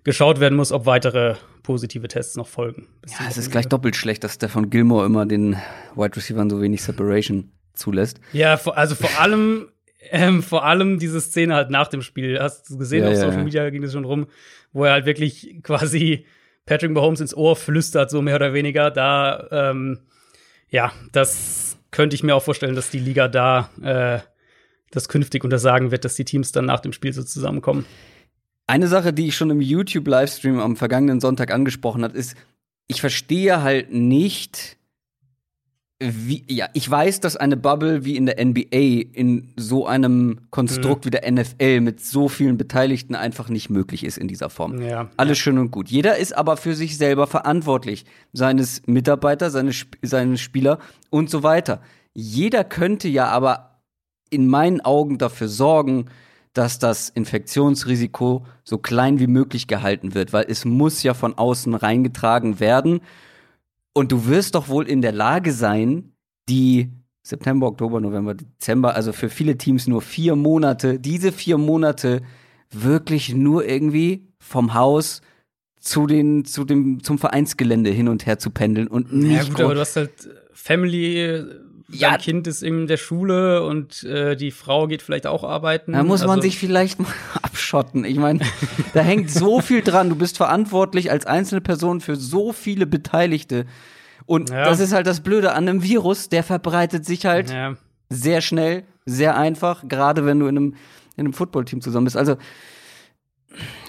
geschaut 0.04 0.40
werden 0.40 0.56
muss, 0.56 0.72
ob 0.72 0.86
weitere 0.86 1.36
positive 1.64 2.08
Tests 2.08 2.36
noch 2.36 2.48
folgen. 2.48 2.88
Ja, 3.08 3.28
es 3.28 3.38
ist 3.38 3.52
gleich 3.52 3.68
doppelt 3.68 3.96
schlecht, 3.96 4.24
dass 4.24 4.36
Stefan 4.36 4.70
Gilmore 4.70 5.06
immer 5.06 5.26
den 5.26 5.58
Wide 5.96 6.16
Receivers 6.16 6.48
so 6.50 6.62
wenig 6.62 6.82
Separation 6.84 7.52
zulässt. 7.74 8.20
Ja, 8.32 8.54
also 8.56 8.96
vor 8.96 9.10
allem, 9.20 9.70
ähm, 10.12 10.42
vor 10.42 10.66
allem 10.66 11.00
diese 11.00 11.20
Szene 11.20 11.56
halt 11.56 11.70
nach 11.70 11.88
dem 11.88 12.02
Spiel. 12.02 12.40
Hast 12.40 12.70
du 12.70 12.78
gesehen, 12.78 13.04
ja, 13.04 13.10
auf 13.10 13.16
ja, 13.16 13.20
Social 13.20 13.40
ja. 13.40 13.44
Media 13.44 13.70
ging 13.70 13.84
es 13.84 13.94
schon 13.94 14.06
rum, 14.06 14.28
wo 14.72 14.86
er 14.86 14.94
halt 14.94 15.06
wirklich 15.06 15.60
quasi 15.64 16.26
Patrick 16.66 16.92
Mahomes 16.92 17.20
ins 17.20 17.36
Ohr 17.36 17.56
flüstert, 17.56 18.10
so 18.10 18.22
mehr 18.22 18.36
oder 18.36 18.54
weniger. 18.54 18.92
Da, 18.92 19.48
ähm, 19.52 20.00
ja, 20.70 20.92
das 21.12 21.78
könnte 21.92 22.16
ich 22.16 22.24
mir 22.24 22.36
auch 22.36 22.44
vorstellen, 22.44 22.76
dass 22.76 22.90
die 22.90 23.00
Liga 23.00 23.28
da 23.28 23.70
äh, 23.82 24.20
das 24.92 25.10
künftig 25.10 25.44
untersagen 25.44 25.92
wird, 25.92 26.06
dass 26.06 26.16
die 26.16 26.26
Teams 26.26 26.52
dann 26.52 26.66
nach 26.66 26.80
dem 26.80 26.94
Spiel 26.94 27.14
so 27.14 27.24
zusammenkommen. 27.24 27.86
Eine 28.68 28.88
Sache, 28.88 29.14
die 29.14 29.28
ich 29.28 29.36
schon 29.36 29.50
im 29.50 29.62
YouTube-Livestream 29.62 30.60
am 30.60 30.76
vergangenen 30.76 31.20
Sonntag 31.20 31.52
angesprochen 31.52 32.04
hat, 32.04 32.14
ist, 32.14 32.36
ich 32.88 33.02
verstehe 33.02 33.62
halt 33.62 33.92
nicht, 33.92 34.78
wie, 36.02 36.46
ja, 36.48 36.70
ich 36.74 36.90
weiß, 36.90 37.20
dass 37.20 37.36
eine 37.36 37.58
Bubble 37.58 38.06
wie 38.06 38.16
in 38.16 38.26
der 38.26 38.44
NBA 38.44 39.10
in 39.12 39.54
so 39.58 39.86
einem 39.86 40.40
Konstrukt 40.50 41.04
mhm. 41.04 41.08
wie 41.08 41.12
der 41.12 41.30
NFL 41.30 41.82
mit 41.82 42.00
so 42.00 42.30
vielen 42.30 42.58
Beteiligten 42.58 43.16
einfach 43.16 43.50
nicht 43.50 43.70
möglich 43.70 44.06
ist 44.06 44.18
in 44.18 44.30
dieser 44.30 44.50
Form. 44.50 44.82
Ja. 44.82 45.10
Alles 45.18 45.38
schön 45.40 45.58
und 45.58 45.72
gut. 45.72 45.90
Jeder 45.90 46.16
ist 46.16 46.36
aber 46.36 46.56
für 46.56 46.74
sich 46.74 46.98
selber 46.98 47.28
verantwortlich. 47.28 48.06
Seines 48.32 48.82
Mitarbeiter, 48.88 49.50
seine, 49.50 49.72
seines 50.02 50.40
Spieler 50.40 50.80
und 51.10 51.30
so 51.30 51.44
weiter. 51.44 51.82
Jeder 52.14 52.64
könnte 52.64 53.10
ja 53.10 53.28
aber 53.28 53.82
in 54.30 54.48
meinen 54.48 54.80
Augen 54.80 55.18
dafür 55.18 55.50
sorgen, 55.50 56.06
dass 56.54 56.80
das 56.80 57.10
Infektionsrisiko 57.10 58.46
so 58.64 58.78
klein 58.78 59.20
wie 59.20 59.28
möglich 59.28 59.68
gehalten 59.68 60.14
wird, 60.14 60.32
weil 60.32 60.46
es 60.48 60.64
muss 60.64 61.04
ja 61.04 61.14
von 61.14 61.38
außen 61.38 61.76
reingetragen 61.76 62.62
werden. 62.62 63.02
Und 63.94 64.12
du 64.12 64.28
wirst 64.28 64.56
doch 64.56 64.70
wohl 64.70 64.88
in 64.88 65.02
der 65.02 65.12
Lage 65.12 65.52
sein, 65.52 66.14
die 66.48 66.90
September, 67.24 67.68
Oktober, 67.68 68.00
November, 68.00 68.34
Dezember, 68.34 68.96
also 68.96 69.14
für 69.14 69.30
viele 69.30 69.58
Teams 69.58 69.88
nur 69.88 70.02
vier 70.02 70.36
Monate, 70.36 71.00
diese 71.00 71.32
vier 71.32 71.58
Monate 71.58 72.22
wirklich 72.72 73.34
nur 73.34 73.66
irgendwie 73.66 74.28
vom 74.40 74.74
Haus 74.74 75.22
zu 75.80 76.08
den, 76.08 76.46
zu 76.46 76.66
dem, 76.66 77.04
zum 77.04 77.18
Vereinsgelände 77.18 77.90
hin 77.90 78.08
und 78.08 78.26
her 78.26 78.40
zu 78.40 78.52
pendeln 78.52 78.88
und 78.88 79.14
nicht. 79.14 79.44
Ja, 79.44 79.44
gut, 79.44 79.62
aber 79.62 79.76
du 79.76 79.80
hast 79.80 79.96
halt 79.96 80.30
Family, 80.54 81.44
ja. 81.92 82.12
Dein 82.12 82.20
Kind 82.20 82.48
ist 82.48 82.62
in 82.64 82.88
der 82.88 82.98
Schule 82.98 83.64
und 83.64 84.04
äh, 84.04 84.36
die 84.36 84.52
Frau 84.52 84.88
geht 84.88 85.02
vielleicht 85.02 85.26
auch 85.28 85.44
arbeiten. 85.44 85.94
Da 85.94 86.04
muss 86.04 86.22
man 86.22 86.32
also, 86.32 86.42
sich 86.44 86.58
vielleicht 86.60 87.00
mal 87.00 87.08
abschotten. 87.42 88.06
Ich 88.06 88.18
meine, 88.18 88.40
da 88.94 89.02
hängt 89.02 89.32
so 89.32 89.62
viel 89.62 89.82
dran. 89.82 90.10
Du 90.10 90.16
bist 90.16 90.38
verantwortlich 90.38 91.12
als 91.12 91.26
einzelne 91.26 91.62
Person 91.62 92.02
für 92.02 92.16
so 92.16 92.54
viele 92.54 92.86
Beteiligte. 92.86 93.66
Und 94.26 94.50
Ja. 94.50 94.66
das 94.66 94.80
ist 94.80 94.94
halt 94.94 95.08
das 95.08 95.22
Blöde 95.22 95.54
an 95.54 95.68
einem 95.68 95.82
Virus, 95.84 96.30
der 96.30 96.44
verbreitet 96.44 97.06
sich 97.06 97.26
halt 97.26 97.50
Ja. 97.52 97.76
sehr 98.10 98.42
schnell, 98.42 98.84
sehr 99.06 99.36
einfach, 99.38 99.88
gerade 99.88 100.26
wenn 100.26 100.40
du 100.40 100.46
in 100.48 100.58
einem, 100.58 100.76
in 101.16 101.26
einem 101.26 101.34
Footballteam 101.34 101.82
zusammen 101.82 102.06
bist. 102.06 102.18
Also, 102.18 102.38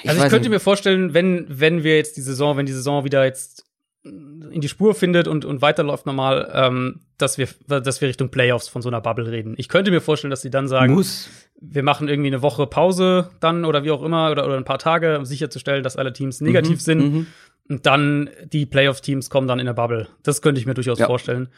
ich 0.03 0.09
also 0.09 0.23
ich 0.25 0.31
könnte 0.31 0.49
nicht. 0.49 0.51
mir 0.51 0.61
vorstellen, 0.61 1.13
wenn, 1.13 1.45
wenn 1.49 1.85
wir 1.85 1.97
jetzt 1.97 2.17
die 2.17 2.23
Saison, 2.23 2.57
wenn 2.57 2.67
die 2.67 2.73
Saison 2.73 3.05
wieder 3.05 3.25
jetzt 3.25 3.67
in 4.03 4.61
die 4.63 4.69
Spur 4.69 4.95
findet 4.95 5.29
und, 5.29 5.45
und 5.45 5.61
weiterläuft 5.61 6.07
normal, 6.07 6.51
ähm, 6.55 7.01
dass 7.19 7.37
wir, 7.37 7.49
dass 7.69 8.01
wir 8.01 8.09
Richtung 8.09 8.31
Playoffs 8.31 8.67
von 8.69 8.81
so 8.81 8.89
einer 8.89 9.01
Bubble 9.03 9.31
reden. 9.31 9.55
Ich 9.59 9.69
könnte 9.69 9.91
mir 9.91 10.01
vorstellen, 10.01 10.31
dass 10.31 10.41
sie 10.41 10.51
dann 10.51 10.69
sagen, 10.69 10.95
muss. 10.95 11.29
wir 11.61 11.83
machen 11.83 12.09
irgendwie 12.09 12.29
eine 12.29 12.41
Woche 12.41 12.67
Pause 12.67 13.29
dann 13.41 13.67
oder 13.67 13.85
wie 13.85 13.91
auch 13.91 14.03
immer 14.03 14.31
oder, 14.31 14.47
oder 14.47 14.57
ein 14.57 14.65
paar 14.65 14.79
Tage, 14.79 15.19
um 15.19 15.27
sicherzustellen, 15.27 15.83
dass 15.83 15.97
alle 15.97 16.13
Teams 16.15 16.41
negativ 16.41 16.77
Mhm, 16.77 16.81
sind. 16.81 16.99
mhm. 17.13 17.27
Und 17.69 17.87
dann 17.87 18.31
die 18.47 18.67
Playoff-Teams 18.67 19.29
kommen 19.31 19.47
dann 19.47 19.61
in 19.61 19.67
der 19.67 19.75
Bubble. 19.75 20.09
Das 20.25 20.43
könnte 20.43 20.61
ich 20.61 20.67
mir 20.67 20.75
durchaus 20.75 20.99
Ja. 20.99 21.07
vorstellen, 21.07 21.49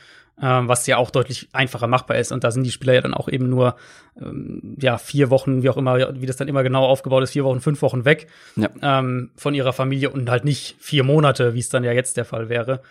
was 0.46 0.86
ja 0.86 0.96
auch 0.96 1.10
deutlich 1.10 1.48
einfacher 1.52 1.86
machbar 1.86 2.18
ist. 2.18 2.32
Und 2.32 2.42
da 2.44 2.50
sind 2.50 2.64
die 2.64 2.70
Spieler 2.72 2.94
ja 2.94 3.00
dann 3.00 3.14
auch 3.14 3.28
eben 3.28 3.48
nur 3.48 3.76
ähm, 4.20 4.76
ja 4.80 4.98
vier 4.98 5.30
Wochen, 5.30 5.62
wie 5.62 5.68
auch 5.70 5.76
immer, 5.76 6.20
wie 6.20 6.26
das 6.26 6.36
dann 6.36 6.48
immer 6.48 6.62
genau 6.62 6.84
aufgebaut 6.84 7.22
ist, 7.22 7.30
vier 7.30 7.44
Wochen, 7.44 7.60
fünf 7.60 7.80
Wochen 7.82 8.04
weg 8.04 8.26
Ja. 8.56 8.68
ähm, 8.82 9.30
von 9.36 9.54
ihrer 9.54 9.72
Familie 9.72 10.10
und 10.10 10.28
halt 10.28 10.44
nicht 10.44 10.76
vier 10.80 11.04
Monate, 11.04 11.54
wie 11.54 11.60
es 11.60 11.68
dann 11.68 11.84
ja 11.84 11.92
jetzt 11.92 12.16
der 12.16 12.24
Fall 12.24 12.48
wäre. 12.48 12.82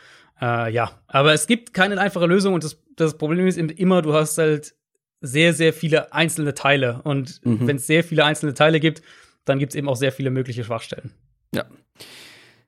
Äh, 0.42 0.72
ja, 0.74 0.92
aber 1.08 1.34
es 1.34 1.46
gibt 1.46 1.74
keine 1.74 2.00
einfache 2.00 2.26
Lösung 2.26 2.54
und 2.54 2.64
das, 2.64 2.78
das 2.96 3.18
Problem 3.18 3.46
ist 3.46 3.58
eben 3.58 3.70
immer, 3.70 4.02
du 4.02 4.14
hast 4.14 4.38
halt 4.38 4.74
sehr, 5.20 5.54
sehr 5.54 5.72
viele 5.74 6.14
einzelne 6.14 6.54
Teile. 6.56 7.02
Und 7.04 7.42
Mhm. 7.46 7.68
wenn 7.68 7.76
es 7.76 7.86
sehr 7.86 8.04
viele 8.04 8.26
einzelne 8.26 8.54
Teile 8.56 8.80
gibt, 8.80 9.02
dann 9.46 9.60
gibt 9.60 9.74
es 9.74 9.76
eben 9.76 9.88
auch 9.90 9.96
sehr 9.98 10.12
viele 10.12 10.32
mögliche 10.32 10.64
Schwachstellen. 10.64 11.12
Ja. 11.54 11.66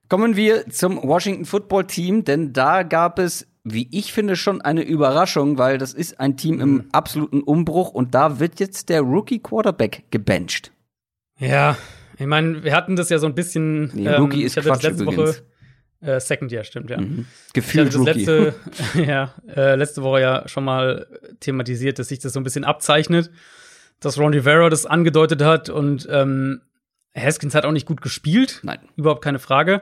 Kommen 0.08 0.36
wir 0.36 0.68
zum 0.68 1.02
Washington 1.02 1.46
Football 1.46 1.86
Team, 1.86 2.24
denn 2.24 2.52
da 2.52 2.82
gab 2.82 3.18
es, 3.18 3.46
wie 3.64 3.88
ich 3.90 4.12
finde, 4.12 4.36
schon 4.36 4.60
eine 4.60 4.82
Überraschung, 4.82 5.56
weil 5.56 5.78
das 5.78 5.94
ist 5.94 6.20
ein 6.20 6.36
Team 6.36 6.60
im 6.60 6.84
absoluten 6.92 7.42
Umbruch 7.42 7.90
und 7.90 8.14
da 8.14 8.38
wird 8.38 8.60
jetzt 8.60 8.90
der 8.90 9.00
Rookie 9.00 9.40
Quarterback 9.40 10.04
gebencht. 10.10 10.70
Ja, 11.38 11.76
ich 12.18 12.26
meine, 12.26 12.62
wir 12.62 12.74
hatten 12.74 12.94
das 12.94 13.08
ja 13.08 13.18
so 13.18 13.26
ein 13.26 13.34
bisschen. 13.34 13.90
Nee, 13.94 14.08
Rookie 14.08 14.42
ist 14.42 14.56
Quatsch 14.56 14.82
letzte 14.82 15.02
übrigens. 15.02 15.42
Woche. 16.00 16.12
Äh, 16.12 16.20
Second 16.20 16.52
Year, 16.52 16.64
stimmt, 16.64 16.90
ja. 16.90 17.00
Mhm. 17.00 17.24
Gefühlt 17.54 17.96
Rookie. 17.96 18.24
letzte, 18.24 18.54
ja, 18.94 19.34
äh, 19.48 19.74
letzte 19.76 20.02
Woche 20.02 20.20
ja 20.20 20.46
schon 20.46 20.64
mal 20.64 21.06
thematisiert, 21.40 21.98
dass 21.98 22.08
sich 22.08 22.18
das 22.18 22.34
so 22.34 22.40
ein 22.40 22.44
bisschen 22.44 22.64
abzeichnet, 22.64 23.30
dass 24.00 24.18
Ron 24.18 24.34
Rivera 24.34 24.68
das 24.68 24.84
angedeutet 24.84 25.42
hat 25.42 25.70
und 25.70 26.06
ähm, 26.10 26.60
Haskins 27.16 27.54
hat 27.54 27.64
auch 27.64 27.72
nicht 27.72 27.86
gut 27.86 28.02
gespielt, 28.02 28.60
Nein. 28.62 28.80
überhaupt 28.96 29.24
keine 29.24 29.38
Frage. 29.38 29.80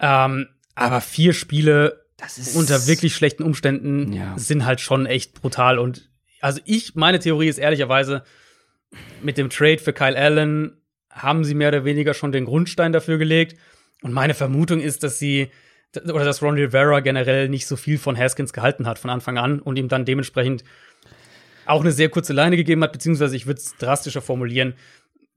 Ähm, 0.00 0.48
aber 0.74 1.00
vier 1.02 1.34
Spiele 1.34 2.03
Das 2.16 2.38
ist 2.38 2.54
unter 2.56 2.86
wirklich 2.86 3.14
schlechten 3.14 3.42
Umständen 3.42 4.12
Ja. 4.12 4.38
sind 4.38 4.64
halt 4.64 4.80
schon 4.80 5.06
echt 5.06 5.34
brutal. 5.34 5.78
Und 5.78 6.08
also 6.40 6.60
ich, 6.64 6.94
meine 6.94 7.18
Theorie 7.18 7.48
ist 7.48 7.58
ehrlicherweise, 7.58 8.22
mit 9.22 9.36
dem 9.38 9.50
Trade 9.50 9.78
für 9.78 9.92
Kyle 9.92 10.16
Allen 10.16 10.80
haben 11.10 11.44
sie 11.44 11.54
mehr 11.54 11.68
oder 11.68 11.84
weniger 11.84 12.14
schon 12.14 12.32
den 12.32 12.44
Grundstein 12.44 12.92
dafür 12.92 13.18
gelegt. 13.18 13.58
Und 14.02 14.12
meine 14.12 14.34
Vermutung 14.34 14.80
ist, 14.80 15.02
dass 15.02 15.18
sie 15.18 15.50
oder 15.96 16.24
dass 16.24 16.42
Ron 16.42 16.54
Rivera 16.54 17.00
generell 17.00 17.48
nicht 17.48 17.66
so 17.68 17.76
viel 17.76 17.98
von 17.98 18.18
Haskins 18.18 18.52
gehalten 18.52 18.86
hat 18.86 18.98
von 18.98 19.10
Anfang 19.10 19.38
an 19.38 19.60
und 19.60 19.76
ihm 19.76 19.88
dann 19.88 20.04
dementsprechend 20.04 20.64
auch 21.66 21.80
eine 21.82 21.92
sehr 21.92 22.08
kurze 22.08 22.32
Leine 22.32 22.56
gegeben 22.56 22.82
hat, 22.82 22.92
beziehungsweise 22.92 23.36
ich 23.36 23.46
würde 23.46 23.60
es 23.60 23.76
drastischer 23.76 24.20
formulieren, 24.20 24.74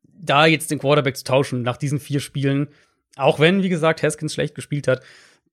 da 0.04 0.48
jetzt 0.48 0.72
den 0.72 0.80
Quarterback 0.80 1.16
zu 1.16 1.24
tauschen 1.24 1.62
nach 1.62 1.78
diesen 1.78 2.00
vier 2.00 2.20
Spielen, 2.20 2.70
auch 3.18 3.40
wenn, 3.40 3.62
wie 3.62 3.70
gesagt, 3.70 4.02
Haskins 4.02 4.34
schlecht 4.34 4.56
gespielt 4.56 4.88
hat, 4.88 5.02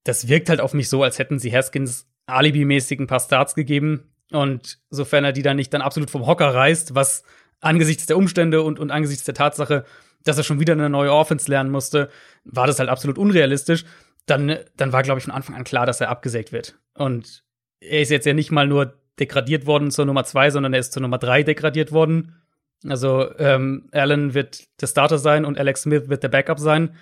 das 0.04 0.28
wirkt 0.28 0.48
halt 0.48 0.60
auf 0.60 0.74
mich 0.74 0.88
so, 0.88 1.02
als 1.02 1.18
hätten 1.18 1.38
sie 1.38 1.54
Haskins 1.54 2.06
alibimäßig 2.26 3.00
ein 3.00 3.06
paar 3.06 3.20
Starts 3.20 3.54
gegeben. 3.54 4.14
Und 4.30 4.78
sofern 4.90 5.24
er 5.24 5.32
die 5.32 5.42
dann 5.42 5.56
nicht 5.56 5.72
dann 5.72 5.82
absolut 5.82 6.10
vom 6.10 6.26
Hocker 6.26 6.54
reißt, 6.54 6.94
was 6.94 7.24
angesichts 7.60 8.06
der 8.06 8.16
Umstände 8.16 8.62
und, 8.62 8.78
und 8.78 8.90
angesichts 8.90 9.24
der 9.24 9.34
Tatsache, 9.34 9.84
dass 10.22 10.38
er 10.38 10.44
schon 10.44 10.60
wieder 10.60 10.72
eine 10.72 10.90
neue 10.90 11.12
Offense 11.12 11.50
lernen 11.50 11.70
musste, 11.70 12.10
war 12.44 12.66
das 12.66 12.78
halt 12.78 12.88
absolut 12.88 13.18
unrealistisch. 13.18 13.84
Dann, 14.26 14.58
dann 14.76 14.92
war, 14.92 15.02
glaube 15.02 15.18
ich, 15.18 15.24
von 15.24 15.34
Anfang 15.34 15.54
an 15.54 15.64
klar, 15.64 15.84
dass 15.86 16.00
er 16.00 16.08
abgesägt 16.08 16.52
wird. 16.52 16.78
Und 16.94 17.44
er 17.80 18.00
ist 18.00 18.10
jetzt 18.10 18.24
ja 18.24 18.32
nicht 18.32 18.50
mal 18.50 18.66
nur 18.66 18.98
degradiert 19.18 19.66
worden 19.66 19.90
zur 19.90 20.06
Nummer 20.06 20.24
zwei, 20.24 20.50
sondern 20.50 20.72
er 20.72 20.80
ist 20.80 20.92
zur 20.92 21.02
Nummer 21.02 21.18
drei 21.18 21.42
degradiert 21.42 21.92
worden. 21.92 22.42
Also 22.86 23.30
ähm, 23.38 23.88
Allen 23.92 24.34
wird 24.34 24.64
der 24.80 24.86
Starter 24.86 25.18
sein 25.18 25.44
und 25.44 25.58
Alex 25.58 25.82
Smith 25.82 26.08
wird 26.08 26.22
der 26.22 26.28
Backup 26.28 26.58
sein. 26.58 26.96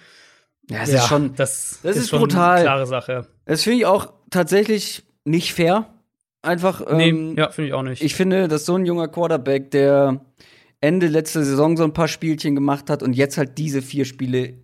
Ja, 0.72 0.82
es 0.82 0.88
ist 0.90 1.06
schon, 1.06 1.34
das, 1.34 1.80
das 1.82 1.96
ist 1.96 2.10
schon 2.10 2.20
brutal. 2.20 2.56
eine 2.56 2.62
klare 2.64 2.86
Sache. 2.86 3.26
das 3.44 3.62
finde 3.62 3.78
ich 3.78 3.86
auch 3.86 4.12
tatsächlich 4.30 5.04
nicht 5.24 5.54
fair. 5.54 5.86
einfach. 6.42 6.82
Nee, 6.92 7.10
Ähm, 7.10 7.36
ja, 7.36 7.50
finde 7.50 7.68
ich 7.68 7.74
auch 7.74 7.82
nicht. 7.82 8.02
Ich 8.02 8.14
finde, 8.14 8.48
dass 8.48 8.64
so 8.64 8.74
ein 8.76 8.86
junger 8.86 9.08
Quarterback, 9.08 9.70
der 9.70 10.20
Ende 10.80 11.06
letzte 11.06 11.44
Saison 11.44 11.76
so 11.76 11.84
ein 11.84 11.92
paar 11.92 12.08
Spielchen 12.08 12.54
gemacht 12.54 12.90
hat 12.90 13.02
und 13.02 13.14
jetzt 13.14 13.38
halt 13.38 13.58
diese 13.58 13.82
vier 13.82 14.04
Spiele, 14.04 14.54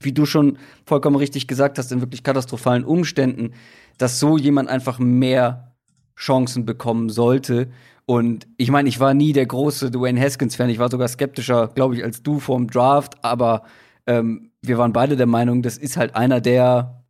wie 0.00 0.12
du 0.12 0.26
schon 0.26 0.58
vollkommen 0.84 1.16
richtig 1.16 1.46
gesagt 1.46 1.78
hast, 1.78 1.92
in 1.92 2.00
wirklich 2.00 2.24
katastrophalen 2.24 2.84
Umständen, 2.84 3.52
dass 3.96 4.18
so 4.18 4.36
jemand 4.36 4.68
einfach 4.68 4.98
mehr 4.98 5.76
Chancen 6.16 6.64
bekommen 6.64 7.10
sollte. 7.10 7.68
Und 8.06 8.48
ich 8.56 8.70
meine, 8.70 8.88
ich 8.88 9.00
war 9.00 9.14
nie 9.14 9.32
der 9.32 9.46
große 9.46 9.90
Dwayne 9.90 10.20
Haskins-Fan. 10.20 10.70
Ich 10.70 10.78
war 10.78 10.90
sogar 10.90 11.08
skeptischer, 11.08 11.68
glaube 11.68 11.94
ich, 11.94 12.02
als 12.02 12.22
du 12.22 12.40
vorm 12.40 12.66
Draft. 12.66 13.22
Aber 13.22 13.64
ähm, 14.06 14.47
wir 14.62 14.78
waren 14.78 14.92
beide 14.92 15.16
der 15.16 15.26
Meinung, 15.26 15.62
das 15.62 15.76
ist 15.78 15.96
halt 15.96 16.14
einer, 16.16 16.40
der 16.40 17.04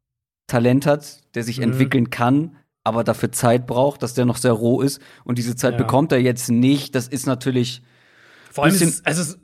Talent 0.46 0.87
hat, 0.87 1.20
der 1.34 1.42
sich 1.44 1.58
Mhm. 1.58 1.64
entwickeln 1.64 2.11
kann, 2.11 2.56
aber 2.84 3.04
dafür 3.04 3.32
Zeit 3.32 3.66
braucht, 3.66 4.02
dass 4.02 4.14
der 4.14 4.24
noch 4.24 4.37
sehr 4.38 4.52
roh 4.52 4.80
ist. 4.80 5.00
Und 5.24 5.38
diese 5.38 5.56
Zeit 5.56 5.72
Ja. 5.72 5.78
bekommt 5.78 6.12
er 6.12 6.18
jetzt 6.20 6.50
nicht. 6.50 6.94
Das 6.94 7.08
ist 7.08 7.26
natürlich. 7.26 7.82
Vor 8.50 8.64
allem, 8.64 8.74
ist, 8.74 9.06
also 9.06 9.20
es, 9.22 9.38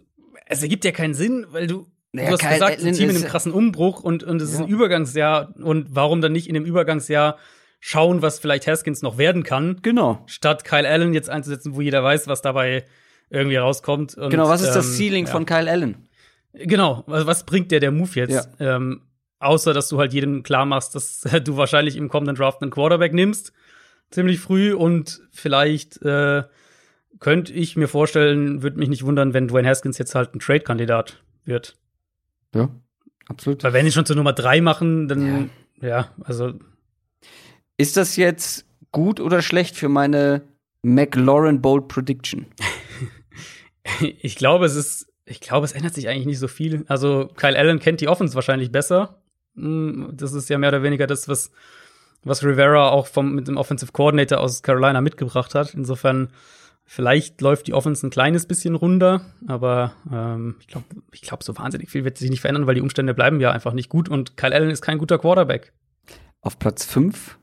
es 0.47 0.63
ergibt 0.63 0.85
ja 0.85 0.93
keinen 0.93 1.15
Sinn, 1.15 1.47
weil 1.51 1.67
du, 1.67 1.87
Naja, 2.13 2.29
du 2.29 2.35
hast 2.35 2.41
Kyle 2.41 2.53
gesagt, 2.55 2.85
ein 2.85 2.95
Team 2.95 3.11
in 3.11 3.17
ist- 3.17 3.23
einem 3.23 3.31
krassen 3.31 3.53
Umbruch 3.53 4.01
und, 4.03 4.23
und 4.25 4.41
es 4.41 4.53
ist 4.53 4.59
Ja. 4.61 4.65
ein 4.65 4.71
Übergangsjahr. 4.71 5.55
Und 5.57 5.89
warum 5.95 6.21
dann 6.21 6.33
nicht 6.33 6.47
in 6.49 6.55
dem 6.55 6.65
Übergangsjahr 6.65 7.37
schauen, 7.81 8.23
was 8.23 8.39
vielleicht 8.39 8.67
Haskins 8.67 9.03
noch 9.03 9.19
werden 9.19 9.43
kann, 9.43 9.81
Genau. 9.83 10.23
statt 10.27 10.65
Kyle 10.65 10.89
Allen 10.89 11.13
jetzt 11.13 11.29
einzusetzen, 11.29 11.75
wo 11.75 11.81
jeder 11.83 12.03
weiß, 12.03 12.29
was 12.29 12.41
dabei 12.41 12.85
irgendwie 13.29 13.57
rauskommt. 13.57 14.15
Und, 14.17 14.31
Genau, 14.31 14.49
was 14.49 14.63
ist 14.63 14.73
das 14.75 14.87
ähm, 14.87 14.93
Ceiling 15.09 15.27
ja. 15.27 15.33
von 15.33 15.45
Kyle 15.45 15.71
Allen? 15.71 16.09
Genau, 16.55 17.05
also 17.07 17.27
was 17.27 17.45
bringt 17.45 17.71
dir 17.71 17.81
der 17.81 17.91
Move 17.91 18.11
jetzt? 18.15 18.49
Ähm, 18.61 19.03
außer, 19.41 19.75
dass 19.75 19.89
du 19.89 19.99
halt 19.99 20.13
jedem 20.13 20.43
klar 20.43 20.65
machst, 20.65 20.95
dass 20.95 21.21
du 21.45 21.57
wahrscheinlich 21.57 21.97
im 21.97 22.09
kommenden 22.09 22.37
Draft 22.37 22.63
einen 22.63 22.71
Quarterback 22.71 23.13
nimmst, 23.13 23.53
ziemlich 24.11 24.41
früh 24.41 24.73
und 24.73 25.21
vielleicht 25.33 26.01
äh, 26.03 26.45
könnte 27.21 27.53
ich 27.53 27.77
mir 27.77 27.89
vorstellen, 27.89 28.63
würde 28.63 28.79
mich 28.79 28.89
nicht 28.89 29.05
wundern, 29.05 29.35
wenn 29.35 29.49
Dwayne 29.49 29.69
Haskins 29.69 29.99
jetzt 29.99 30.15
halt 30.15 30.35
ein 30.35 30.41
Trade-Kandidat 30.41 31.23
wird. 31.45 31.77
Ja, 32.55 32.71
absolut. 33.27 33.63
Weil 33.65 33.73
wenn 33.73 33.87
sie 33.87 33.93
schon 33.93 34.07
zur 34.07 34.17
Nummer 34.17 34.33
drei 34.33 34.61
machen, 34.61 35.09
dann 35.09 35.51
ja, 35.81 36.11
also 36.23 36.55
Ist 37.77 37.97
das 37.97 38.17
jetzt 38.17 38.67
gut 38.93 39.21
oder 39.21 39.43
schlecht 39.43 39.77
für 39.77 39.89
meine 39.89 40.43
McLaurin 40.83 41.61
Bold 41.61 41.89
Prediction? 41.89 42.47
ich 44.01 44.37
glaube, 44.37 44.67
es 44.67 44.77
ist, 44.77 45.13
ich 45.27 45.41
glaube, 45.41 45.65
es 45.65 45.73
ändert 45.73 45.95
sich 45.95 46.09
eigentlich 46.09 46.27
nicht 46.27 46.39
so 46.39 46.49
viel. 46.49 46.85
Also 46.89 47.29
Kyle 47.37 47.59
Allen 47.59 47.79
kennt 47.79 48.01
die 48.01 48.09
Offense 48.09 48.35
wahrscheinlich 48.35 48.71
besser. 48.73 49.21
Mm, 49.55 50.09
Das 50.13 50.33
ist 50.33 50.49
ja 50.51 50.59
mehr 50.59 50.69
oder 50.71 50.83
weniger 50.83 51.07
das, 51.07 51.29
was, 51.29 51.51
was 52.23 52.43
Rivera 52.45 52.91
auch 52.91 53.07
vom, 53.07 53.35
mit 53.35 53.49
dem 53.49 53.57
Offensive 53.57 53.93
Coordinator 53.93 54.41
aus 54.41 54.63
Carolina 54.63 55.01
mitgebracht 55.01 55.55
hat. 55.55 55.73
Insofern, 55.75 56.29
vielleicht 56.85 57.41
läuft 57.41 57.67
die 57.69 57.73
Offense 57.75 58.07
ein 58.07 58.11
kleines 58.11 58.47
bisschen 58.47 58.75
runter, 58.75 59.23
aber 59.47 59.93
ähm, 60.13 60.57
ich 60.61 60.67
glaube, 60.67 60.87
ich 61.13 61.23
glaub, 61.23 61.43
so 61.43 61.57
wahnsinnig 61.57 61.91
viel 61.91 62.05
wird 62.05 62.19
sich 62.19 62.29
nicht 62.31 62.41
verändern, 62.43 62.67
weil 62.67 62.75
die 62.75 62.83
Umstände 62.83 63.15
bleiben 63.15 63.41
ja 63.41 63.51
einfach 63.53 63.73
nicht 63.73 63.89
gut 63.89 64.09
und 64.11 64.37
Kyle 64.37 64.55
Allen 64.55 64.71
ist 64.71 64.83
kein 64.83 64.99
guter 64.99 65.19
Quarterback. 65.19 65.73
Auf 66.43 66.59
Platz 66.59 66.85
5 66.85 67.39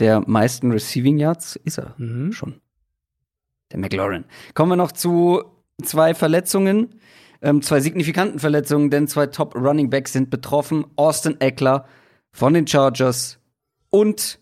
der 0.00 0.22
meisten 0.26 0.72
Receiving 0.72 1.18
Yards 1.18 1.54
ist 1.54 1.78
er 1.78 1.94
Mhm. 1.98 2.32
schon. 2.32 2.60
Der 3.70 3.78
McLaurin. 3.78 4.24
Kommen 4.54 4.72
wir 4.72 4.76
noch 4.76 4.90
zu 4.92 5.44
zwei 5.82 6.14
Verletzungen, 6.14 6.94
ähm, 7.40 7.62
zwei 7.62 7.80
signifikanten 7.80 8.38
Verletzungen, 8.38 8.90
denn 8.90 9.08
zwei 9.08 9.26
Top 9.26 9.54
Running 9.54 9.90
Backs 9.90 10.12
sind 10.12 10.30
betroffen. 10.30 10.84
Austin 10.96 11.40
Eckler 11.40 11.86
von 12.32 12.54
den 12.54 12.66
Chargers 12.66 13.38
und 13.90 14.38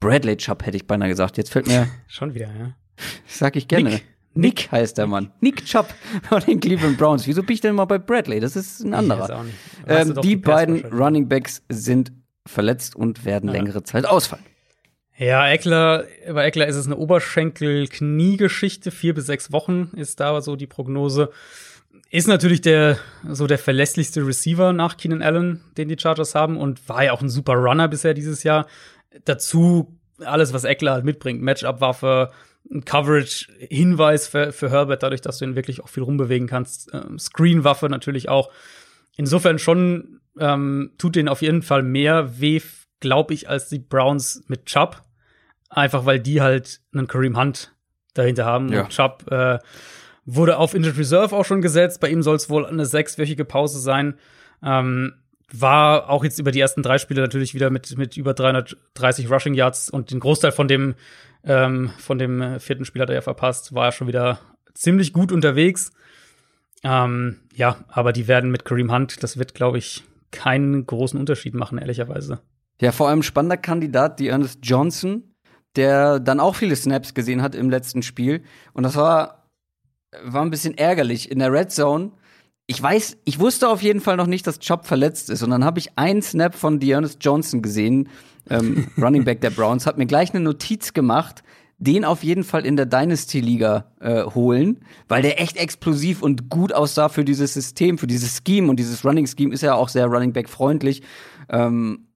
Bradley 0.00 0.36
Chubb, 0.36 0.64
hätte 0.66 0.76
ich 0.76 0.86
beinahe 0.86 1.08
gesagt. 1.08 1.36
Jetzt 1.38 1.50
fällt 1.50 1.66
mir, 1.66 1.88
Schon 2.06 2.34
wieder, 2.34 2.46
ja. 2.46 2.74
sag 3.26 3.56
ich 3.56 3.68
gerne. 3.68 3.90
Nick. 3.90 4.04
Nick 4.36 4.72
heißt 4.72 4.98
der 4.98 5.06
Mann. 5.06 5.30
Nick 5.40 5.64
Chubb 5.64 5.86
von 6.28 6.42
den 6.42 6.58
Cleveland 6.58 6.98
Browns. 6.98 7.26
Wieso 7.28 7.42
bin 7.44 7.54
ich 7.54 7.60
denn 7.60 7.70
immer 7.70 7.86
bei 7.86 7.98
Bradley? 7.98 8.40
Das 8.40 8.56
ist 8.56 8.80
ein 8.80 8.92
anderer. 8.92 9.44
Ähm, 9.86 10.14
die 10.22 10.34
beiden. 10.34 10.84
Running 10.86 11.28
Backs 11.28 11.62
sind 11.68 12.12
verletzt 12.44 12.96
und 12.96 13.24
werden 13.24 13.46
Ja. 13.48 13.52
längere 13.52 13.84
Zeit 13.84 14.06
ausfallen. 14.06 14.44
Ja, 15.16 15.48
Eckler, 15.48 16.06
bei 16.32 16.44
Eckler 16.44 16.66
ist 16.66 16.74
es 16.76 16.86
eine 16.86 16.96
Oberschenkel-Knie-Geschichte. 16.96 18.90
Vier 18.90 19.14
bis 19.14 19.26
sechs 19.26 19.52
Wochen 19.52 19.92
ist 19.96 20.18
da 20.18 20.40
so 20.40 20.56
die 20.56 20.66
Prognose. 20.66 21.30
Ist 22.10 22.26
natürlich 22.26 22.60
der, 22.60 22.98
so 23.28 23.46
der 23.46 23.58
verlässlichste 23.58 24.26
Receiver 24.26 24.72
nach 24.72 24.96
Keenan 24.96 25.22
Allen, 25.22 25.60
den 25.76 25.88
die 25.88 25.98
Chargers 25.98 26.34
haben 26.34 26.56
und 26.56 26.88
war 26.88 27.04
ja 27.04 27.12
auch 27.12 27.22
ein 27.22 27.28
super 27.28 27.54
Runner 27.54 27.86
bisher 27.86 28.14
dieses 28.14 28.42
Jahr. 28.42 28.66
Dazu 29.24 29.96
alles, 30.18 30.52
was 30.52 30.64
Eckler 30.64 30.92
halt 30.92 31.04
mitbringt. 31.04 31.40
Matchup-Waffe, 31.42 32.32
ein 32.72 32.84
Coverage-Hinweis 32.84 34.26
für, 34.26 34.52
für 34.52 34.70
Herbert, 34.70 35.04
dadurch, 35.04 35.20
dass 35.20 35.38
du 35.38 35.44
ihn 35.44 35.54
wirklich 35.54 35.80
auch 35.82 35.88
viel 35.88 36.02
rumbewegen 36.02 36.48
kannst. 36.48 36.90
Ähm, 36.92 37.20
Screen-Waffe 37.20 37.88
natürlich 37.88 38.28
auch. 38.28 38.50
Insofern 39.16 39.60
schon 39.60 40.20
ähm, 40.40 40.92
tut 40.98 41.14
denen 41.14 41.28
auf 41.28 41.42
jeden 41.42 41.62
Fall 41.62 41.84
mehr 41.84 42.40
weh, 42.40 42.60
glaube 43.00 43.34
ich, 43.34 43.48
als 43.48 43.68
die 43.68 43.78
Browns 43.78 44.42
mit 44.48 44.66
Chubb. 44.66 45.03
Einfach 45.74 46.06
weil 46.06 46.20
die 46.20 46.40
halt 46.40 46.80
einen 46.92 47.06
Kareem 47.06 47.36
Hunt 47.36 47.74
dahinter 48.14 48.44
haben. 48.44 48.72
Ja. 48.72 48.82
Und 48.82 48.90
Chubb 48.90 49.30
äh, 49.30 49.58
wurde 50.24 50.56
auf 50.58 50.74
Injured 50.74 50.98
Reserve 50.98 51.34
auch 51.34 51.44
schon 51.44 51.62
gesetzt. 51.62 52.00
Bei 52.00 52.08
ihm 52.08 52.22
soll 52.22 52.36
es 52.36 52.48
wohl 52.48 52.64
eine 52.64 52.86
sechswöchige 52.86 53.44
Pause 53.44 53.78
sein. 53.80 54.14
Ähm, 54.62 55.14
war 55.52 56.08
auch 56.10 56.24
jetzt 56.24 56.38
über 56.38 56.50
die 56.50 56.60
ersten 56.60 56.82
drei 56.82 56.98
Spiele 56.98 57.20
natürlich 57.20 57.54
wieder 57.54 57.70
mit, 57.70 57.96
mit 57.96 58.16
über 58.16 58.34
330 58.34 59.30
Rushing 59.30 59.54
Yards 59.54 59.90
und 59.90 60.10
den 60.10 60.20
Großteil 60.20 60.52
von 60.52 60.68
dem, 60.68 60.94
ähm, 61.44 61.90
von 61.98 62.18
dem 62.18 62.40
äh, 62.40 62.60
vierten 62.60 62.84
Spiel 62.84 63.02
hat 63.02 63.10
er 63.10 63.16
ja 63.16 63.20
verpasst, 63.20 63.74
war 63.74 63.86
er 63.86 63.92
schon 63.92 64.08
wieder 64.08 64.40
ziemlich 64.74 65.12
gut 65.12 65.32
unterwegs. 65.32 65.92
Ähm, 66.82 67.40
ja, 67.54 67.76
aber 67.88 68.12
die 68.12 68.28
werden 68.28 68.50
mit 68.50 68.64
Kareem 68.64 68.92
Hunt, 68.92 69.22
das 69.22 69.38
wird, 69.38 69.54
glaube 69.54 69.78
ich, 69.78 70.04
keinen 70.30 70.86
großen 70.86 71.18
Unterschied 71.18 71.54
machen, 71.54 71.78
ehrlicherweise. 71.78 72.40
Ja, 72.80 72.90
vor 72.90 73.08
allem 73.08 73.22
spannender 73.22 73.56
Kandidat, 73.56 74.18
die 74.18 74.28
Ernest 74.28 74.60
Johnson, 74.62 75.33
der 75.76 76.20
dann 76.20 76.40
auch 76.40 76.54
viele 76.54 76.76
Snaps 76.76 77.14
gesehen 77.14 77.42
hat 77.42 77.54
im 77.54 77.70
letzten 77.70 78.02
Spiel. 78.02 78.42
Und 78.72 78.84
das 78.84 78.96
war, 78.96 79.48
war 80.22 80.42
ein 80.42 80.50
bisschen 80.50 80.76
ärgerlich. 80.78 81.30
In 81.30 81.38
der 81.38 81.52
Red 81.52 81.72
Zone, 81.72 82.12
ich 82.66 82.82
weiß, 82.82 83.18
ich 83.24 83.38
wusste 83.38 83.68
auf 83.68 83.82
jeden 83.82 84.00
Fall 84.00 84.16
noch 84.16 84.26
nicht, 84.26 84.46
dass 84.46 84.58
Chubb 84.58 84.86
verletzt 84.86 85.30
ist. 85.30 85.42
Und 85.42 85.50
dann 85.50 85.64
habe 85.64 85.78
ich 85.78 85.98
einen 85.98 86.22
Snap 86.22 86.54
von 86.54 86.80
Dearness 86.80 87.18
Johnson 87.20 87.62
gesehen, 87.62 88.08
ähm, 88.48 88.88
Running 88.98 89.24
Back 89.24 89.40
der 89.40 89.50
Browns, 89.50 89.86
hat 89.86 89.98
mir 89.98 90.06
gleich 90.06 90.32
eine 90.32 90.42
Notiz 90.42 90.92
gemacht, 90.92 91.42
den 91.78 92.04
auf 92.04 92.22
jeden 92.22 92.44
Fall 92.44 92.64
in 92.64 92.76
der 92.76 92.86
Dynasty-Liga 92.86 93.92
äh, 94.00 94.22
holen, 94.22 94.80
weil 95.08 95.22
der 95.22 95.40
echt 95.40 95.56
explosiv 95.56 96.22
und 96.22 96.48
gut 96.48 96.72
aussah 96.72 97.08
für 97.08 97.24
dieses 97.24 97.52
System, 97.52 97.98
für 97.98 98.06
dieses 98.06 98.40
Scheme. 98.46 98.70
Und 98.70 98.76
dieses 98.76 99.04
Running-Scheme 99.04 99.52
ist 99.52 99.62
ja 99.62 99.74
auch 99.74 99.88
sehr 99.88 100.06
Running 100.06 100.32
Back-freundlich. 100.32 101.02
Ähm, 101.50 102.06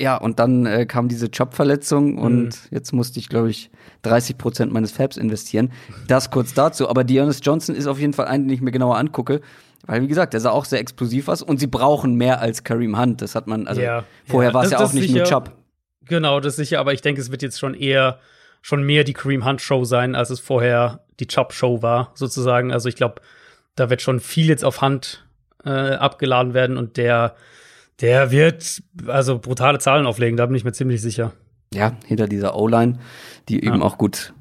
ja, 0.00 0.16
und 0.16 0.38
dann 0.38 0.66
äh, 0.66 0.86
kam 0.86 1.08
diese 1.08 1.26
Job-Verletzung 1.26 2.18
und 2.18 2.50
jetzt 2.70 2.92
musste 2.92 3.18
ich, 3.18 3.28
glaube 3.28 3.50
ich, 3.50 3.70
30 4.02 4.38
Prozent 4.38 4.72
meines 4.72 4.92
Fabs 4.92 5.16
investieren. 5.16 5.70
Das 6.08 6.30
kurz 6.30 6.54
dazu. 6.54 6.88
Aber 6.88 7.04
Dearness 7.04 7.40
Johnson 7.42 7.74
ist 7.74 7.86
auf 7.86 7.98
jeden 7.98 8.12
Fall 8.12 8.26
einen, 8.26 8.48
den 8.48 8.54
ich 8.54 8.60
mir 8.62 8.72
genauer 8.72 8.96
angucke. 8.96 9.40
Weil, 9.86 10.02
wie 10.02 10.08
gesagt, 10.08 10.32
der 10.32 10.40
sah 10.40 10.50
auch 10.50 10.64
sehr 10.64 10.78
explosiv 10.78 11.28
aus 11.28 11.42
und 11.42 11.58
sie 11.58 11.66
brauchen 11.66 12.14
mehr 12.14 12.40
als 12.40 12.62
Kareem 12.64 12.98
Hunt. 12.98 13.20
Das 13.20 13.34
hat 13.34 13.46
man, 13.46 13.66
also 13.66 13.80
Ja, 13.80 14.04
vorher 14.26 14.50
ja, 14.50 14.54
war 14.54 14.64
es 14.64 14.70
ja 14.70 14.78
auch 14.78 14.92
nicht 14.92 15.08
sicher. 15.08 15.18
nur 15.18 15.26
Chubb. 15.26 15.50
Genau, 16.06 16.40
das 16.40 16.54
ist 16.54 16.56
sicher, 16.68 16.80
aber 16.80 16.92
ich 16.92 17.02
denke, 17.02 17.20
es 17.20 17.30
wird 17.30 17.42
jetzt 17.42 17.58
schon 17.58 17.74
eher 17.74 18.18
schon 18.60 18.84
mehr 18.84 19.02
die 19.02 19.12
Kareem 19.12 19.44
Hunt 19.44 19.60
Show 19.60 19.84
sein, 19.84 20.14
als 20.14 20.30
es 20.30 20.38
vorher 20.40 21.04
die 21.18 21.26
Chubb 21.26 21.52
Show 21.52 21.82
war, 21.82 22.12
sozusagen. 22.14 22.72
Also 22.72 22.88
ich 22.88 22.94
glaube, 22.96 23.16
da 23.74 23.90
wird 23.90 24.02
schon 24.02 24.20
viel 24.20 24.46
jetzt 24.46 24.64
auf 24.64 24.80
Hunt 24.82 25.26
äh, 25.64 25.70
abgeladen 25.70 26.54
werden 26.54 26.76
und 26.76 26.96
der, 26.96 27.34
der 28.02 28.30
wird 28.30 28.82
also 29.06 29.38
brutale 29.38 29.78
Zahlen 29.78 30.06
auflegen, 30.06 30.36
da 30.36 30.44
bin 30.46 30.56
ich 30.56 30.64
mir 30.64 30.72
ziemlich 30.72 31.00
sicher. 31.00 31.32
Ja, 31.72 31.96
hinter 32.04 32.26
dieser 32.28 32.56
O-Line, 32.56 32.98
die 33.48 33.64
eben 33.64 33.76
Ja. 33.76 33.82
auch 33.82 33.96
gut 33.96 34.34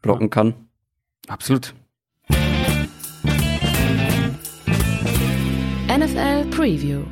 blocken 0.00 0.30
kann. 0.30 0.54
Absolut. 1.26 1.74
NFL 5.88 6.46
Preview. 6.50 7.02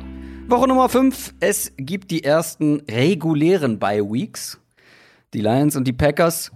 Woche 0.47 0.67
Nummer 0.67 0.87
5. 0.89 1.35
Es 1.41 1.73
gibt 1.77 2.09
die 2.09 2.23
ersten 2.23 2.81
regulären 2.89 3.77
Bye-Weeks. 3.79 4.59
Die 5.33 5.41
Lions 5.41 5.75
und 5.75 5.85
die 5.85 5.93
Packers 5.93 6.51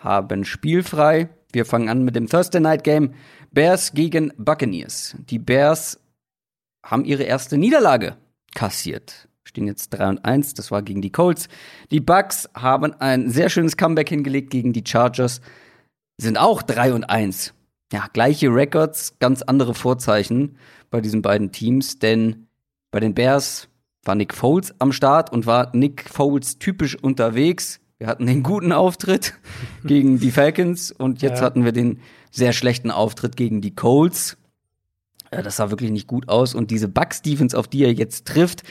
haben 0.00 0.44
spielfrei. 0.44 1.28
Wir 1.52 1.64
fangen 1.64 1.88
an 1.88 2.02
mit 2.04 2.16
dem 2.16 2.26
Thursday 2.28 2.60
Night 2.60 2.82
Game. 2.84 3.14
Bears 3.52 3.92
gegen 3.94 4.32
Buccaneers. 4.36 5.16
Die 5.30 5.38
Bears 5.38 6.00
haben 6.82 7.04
ihre 7.04 7.22
erste 7.22 7.56
Niederlage 7.56 8.16
kassiert. 8.56 9.28
Stehen 9.44 9.68
jetzt 9.68 9.90
3 9.90 10.08
und 10.08 10.24
1. 10.24 10.54
Das 10.54 10.72
war 10.72 10.82
gegen 10.82 11.02
die 11.02 11.12
Colts. 11.12 11.46
Die 11.92 12.00
Bucks 12.00 12.48
haben 12.54 12.92
ein 12.94 13.30
sehr 13.30 13.48
schönes 13.48 13.76
Comeback 13.76 14.08
hingelegt 14.08 14.50
gegen 14.50 14.72
die 14.72 14.82
Chargers. 14.84 15.40
Sind 16.20 16.36
auch 16.38 16.62
3 16.62 16.94
und 16.94 17.04
1. 17.04 17.54
Ja, 17.92 18.06
gleiche 18.12 18.48
Records, 18.52 19.14
ganz 19.20 19.42
andere 19.42 19.74
Vorzeichen 19.74 20.56
bei 20.90 21.00
diesen 21.00 21.22
beiden 21.22 21.52
Teams, 21.52 22.00
denn 22.00 22.48
bei 22.90 22.98
den 22.98 23.14
Bears 23.14 23.68
war 24.04 24.16
Nick 24.16 24.34
Foles 24.34 24.74
am 24.80 24.90
Start 24.92 25.30
und 25.32 25.46
war 25.46 25.70
Nick 25.76 26.08
Foles 26.08 26.58
typisch 26.58 26.96
unterwegs. 27.00 27.78
Wir 27.98 28.08
hatten 28.08 28.26
den 28.26 28.42
guten 28.42 28.72
Auftritt 28.72 29.34
gegen 29.84 30.18
die 30.18 30.32
Falcons 30.32 30.90
und 30.90 31.22
jetzt 31.22 31.38
Ja. 31.38 31.44
hatten 31.44 31.64
wir 31.64 31.72
den 31.72 32.00
sehr 32.32 32.52
schlechten 32.52 32.90
Auftritt 32.90 33.36
gegen 33.36 33.60
die 33.60 33.74
Colts. 33.74 34.36
Ja, 35.36 35.42
das 35.42 35.56
sah 35.56 35.70
wirklich 35.70 35.90
nicht 35.90 36.06
gut 36.06 36.30
aus 36.30 36.54
und 36.54 36.70
diese 36.70 36.88
Bucks 36.88 37.20
Defense, 37.20 37.58
auf 37.58 37.68
die 37.68 37.84
er 37.84 37.92
jetzt 37.92 38.26
trifft, 38.26 38.62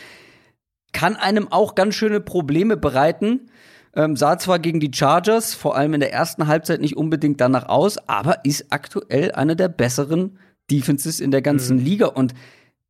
kann 0.94 1.16
einem 1.16 1.52
auch 1.52 1.76
ganz 1.76 1.94
schöne 1.94 2.20
Probleme 2.22 2.76
bereiten. 2.76 3.52
Ähm, 3.94 4.16
sah 4.16 4.40
zwar 4.40 4.58
gegen 4.58 4.80
die 4.80 4.90
Chargers, 4.92 5.54
vor 5.54 5.76
allem 5.76 5.94
in 5.94 6.00
der 6.00 6.12
ersten 6.12 6.48
Halbzeit 6.48 6.82
nicht 6.82 6.98
unbedingt 6.98 7.40
danach 7.40 7.68
aus, 7.70 7.98
aber 8.10 8.44
ist 8.44 8.66
aktuell 8.72 9.32
eine 9.34 9.56
der 9.56 9.70
besseren 9.70 10.40
Defenses 10.72 11.20
in 11.20 11.30
der 11.30 11.44
ganzen 11.44 11.78
Liga. 11.78 12.08
Und 12.08 12.34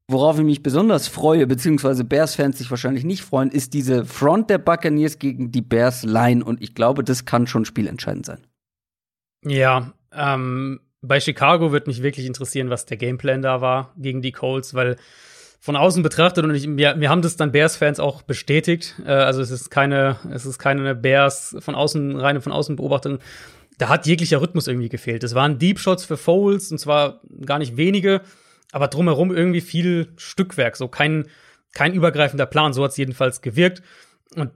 worauf 0.08 0.40
ich 0.40 0.46
mich 0.46 0.64
besonders 0.64 1.10
freue, 1.10 1.46
beziehungsweise 1.46 2.06
Bears-Fans 2.06 2.58
sich 2.58 2.72
wahrscheinlich 2.72 3.04
nicht 3.04 3.24
freuen, 3.24 3.52
ist 3.52 3.74
diese 3.74 4.06
Front 4.06 4.50
der 4.50 4.58
Buccaneers 4.58 5.20
gegen 5.20 5.52
die 5.52 5.62
Bears-Line. 5.62 6.46
Und 6.46 6.62
ich 6.64 6.76
glaube, 6.76 7.04
das 7.04 7.26
kann 7.26 7.46
schon 7.46 7.66
spielentscheidend 7.66 8.26
sein. 8.26 8.48
Ja, 9.44 9.92
ähm, 10.14 10.80
bei 11.08 11.20
Chicago 11.20 11.72
wird 11.72 11.88
mich 11.88 12.02
wirklich 12.04 12.26
interessieren, 12.26 12.70
was 12.70 12.86
der 12.86 12.98
Gameplan 12.98 13.42
da 13.42 13.62
war 13.62 13.94
gegen 13.98 14.22
die 14.22 14.32
Colts, 14.32 14.74
weil 14.74 14.98
von 15.60 15.76
außen 15.76 16.04
betrachtet 16.04 16.44
und 16.44 16.54
ich, 16.54 16.68
mir, 16.68 16.96
mir 16.96 17.10
haben 17.10 17.24
das 17.24 17.38
dann 17.38 17.52
Bears-Fans 17.52 18.00
auch 18.00 18.22
bestätigt. 18.22 18.96
Äh, 19.06 19.12
also 19.12 19.42
es 19.42 19.50
ist 19.50 19.70
keine, 19.70 20.18
es 20.32 20.46
ist 20.46 20.60
keine 20.60 20.94
Bears 20.94 21.56
von 21.60 21.74
außen 21.74 22.18
reine 22.18 22.42
von 22.42 22.52
außen 22.52 22.76
Beobachtung. 22.76 23.20
Da 23.78 23.90
hat 23.90 24.06
jeglicher 24.06 24.42
Rhythmus 24.42 24.68
irgendwie 24.68 24.90
gefehlt. 24.90 25.24
Es 25.24 25.34
waren 25.34 25.58
Deep 25.58 25.80
Shots 25.80 26.06
für 26.06 26.18
Foles 26.18 26.72
und 26.72 26.78
zwar 26.78 27.22
gar 27.46 27.60
nicht 27.60 27.78
wenige, 27.78 28.22
aber 28.72 28.88
drumherum 28.88 29.36
irgendwie 29.36 29.62
viel 29.62 30.14
Stückwerk, 30.18 30.78
so 30.78 30.88
kein 30.88 31.26
kein 31.74 31.94
übergreifender 31.94 32.46
Plan. 32.46 32.74
So 32.74 32.84
hat 32.84 32.92
es 32.92 32.98
jedenfalls 32.98 33.42
gewirkt. 33.42 33.84
Und 34.36 34.52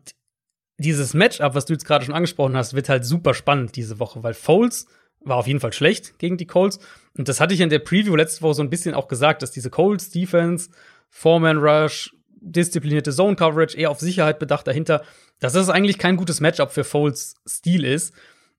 dieses 0.77 1.13
Matchup, 1.13 1.53
was 1.53 1.65
du 1.65 1.73
jetzt 1.73 1.85
gerade 1.85 2.05
schon 2.05 2.15
angesprochen 2.15 2.55
hast, 2.55 2.73
wird 2.73 2.89
halt 2.89 3.05
super 3.05 3.33
spannend 3.33 3.75
diese 3.75 3.99
Woche, 3.99 4.23
weil 4.23 4.33
Foles 4.33 4.87
war 5.21 5.37
auf 5.37 5.47
jeden 5.47 5.59
Fall 5.59 5.73
schlecht 5.73 6.17
gegen 6.19 6.37
die 6.37 6.47
Colts. 6.47 6.79
Und 7.17 7.27
das 7.27 7.39
hatte 7.39 7.53
ich 7.53 7.61
in 7.61 7.69
der 7.69 7.79
Preview 7.79 8.15
letzte 8.15 8.41
Woche 8.41 8.55
so 8.55 8.63
ein 8.63 8.69
bisschen 8.69 8.93
auch 8.93 9.07
gesagt, 9.07 9.41
dass 9.41 9.51
diese 9.51 9.69
Colts 9.69 10.09
Defense, 10.09 10.69
Foreman 11.09 11.57
Rush, 11.57 12.15
disziplinierte 12.41 13.11
Zone 13.11 13.35
Coverage, 13.35 13.77
eher 13.77 13.91
auf 13.91 13.99
Sicherheit 13.99 14.39
bedacht 14.39 14.67
dahinter, 14.67 15.03
dass 15.39 15.53
das 15.53 15.69
eigentlich 15.69 15.97
kein 15.97 16.15
gutes 16.15 16.39
Matchup 16.39 16.71
für 16.71 16.83
Foles 16.83 17.35
Stil 17.47 17.83
ist. 17.83 18.13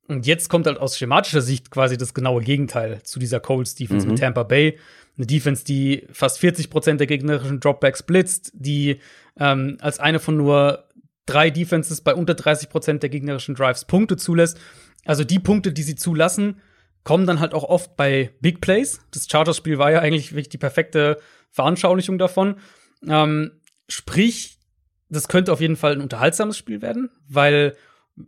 Und 0.06 0.26
jetzt 0.26 0.48
kommt 0.48 0.66
halt 0.66 0.78
aus 0.78 0.98
schematischer 0.98 1.40
Sicht 1.40 1.70
quasi 1.70 1.96
das 1.96 2.14
genaue 2.14 2.42
Gegenteil 2.42 3.00
zu 3.04 3.20
dieser 3.20 3.38
Colts 3.38 3.76
Defense 3.76 4.06
mit 4.06 4.18
Tampa 4.18 4.42
Bay. 4.42 4.78
Eine 5.16 5.26
Defense, 5.26 5.64
die 5.64 6.06
fast 6.12 6.38
40 6.38 6.68
Prozent 6.68 6.98
der 6.98 7.06
gegnerischen 7.06 7.60
Dropbacks 7.60 8.02
blitzt, 8.02 8.50
die 8.54 9.00
ähm, 9.38 9.76
als 9.80 10.00
eine 10.00 10.18
von 10.18 10.36
nur 10.36 10.84
drei 11.26 11.50
Defenses 11.50 12.00
bei 12.00 12.14
unter 12.14 12.34
30 12.34 12.68
Prozent 12.68 13.02
der 13.02 13.10
gegnerischen 13.10 13.54
Drives 13.54 13.84
Punkte 13.84 14.16
zulässt. 14.16 14.58
Also 15.04 15.24
die 15.24 15.38
Punkte, 15.38 15.72
die 15.72 15.82
sie 15.82 15.96
zulassen, 15.96 16.60
kommen 17.04 17.26
dann 17.26 17.40
halt 17.40 17.54
auch 17.54 17.64
oft 17.64 17.96
bei 17.96 18.30
Big 18.40 18.60
Plays. 18.60 19.00
Das 19.12 19.26
Chargers-Spiel 19.28 19.78
war 19.78 19.90
ja 19.90 20.00
eigentlich 20.00 20.32
wirklich 20.32 20.50
die 20.50 20.58
perfekte 20.58 21.18
Veranschaulichung 21.50 22.18
davon. 22.18 22.56
Ähm, 23.08 23.52
sprich, 23.88 24.58
das 25.08 25.28
könnte 25.28 25.52
auf 25.52 25.60
jeden 25.60 25.76
Fall 25.76 25.92
ein 25.92 26.02
unterhaltsames 26.02 26.56
Spiel 26.56 26.82
werden, 26.82 27.10
weil 27.28 27.74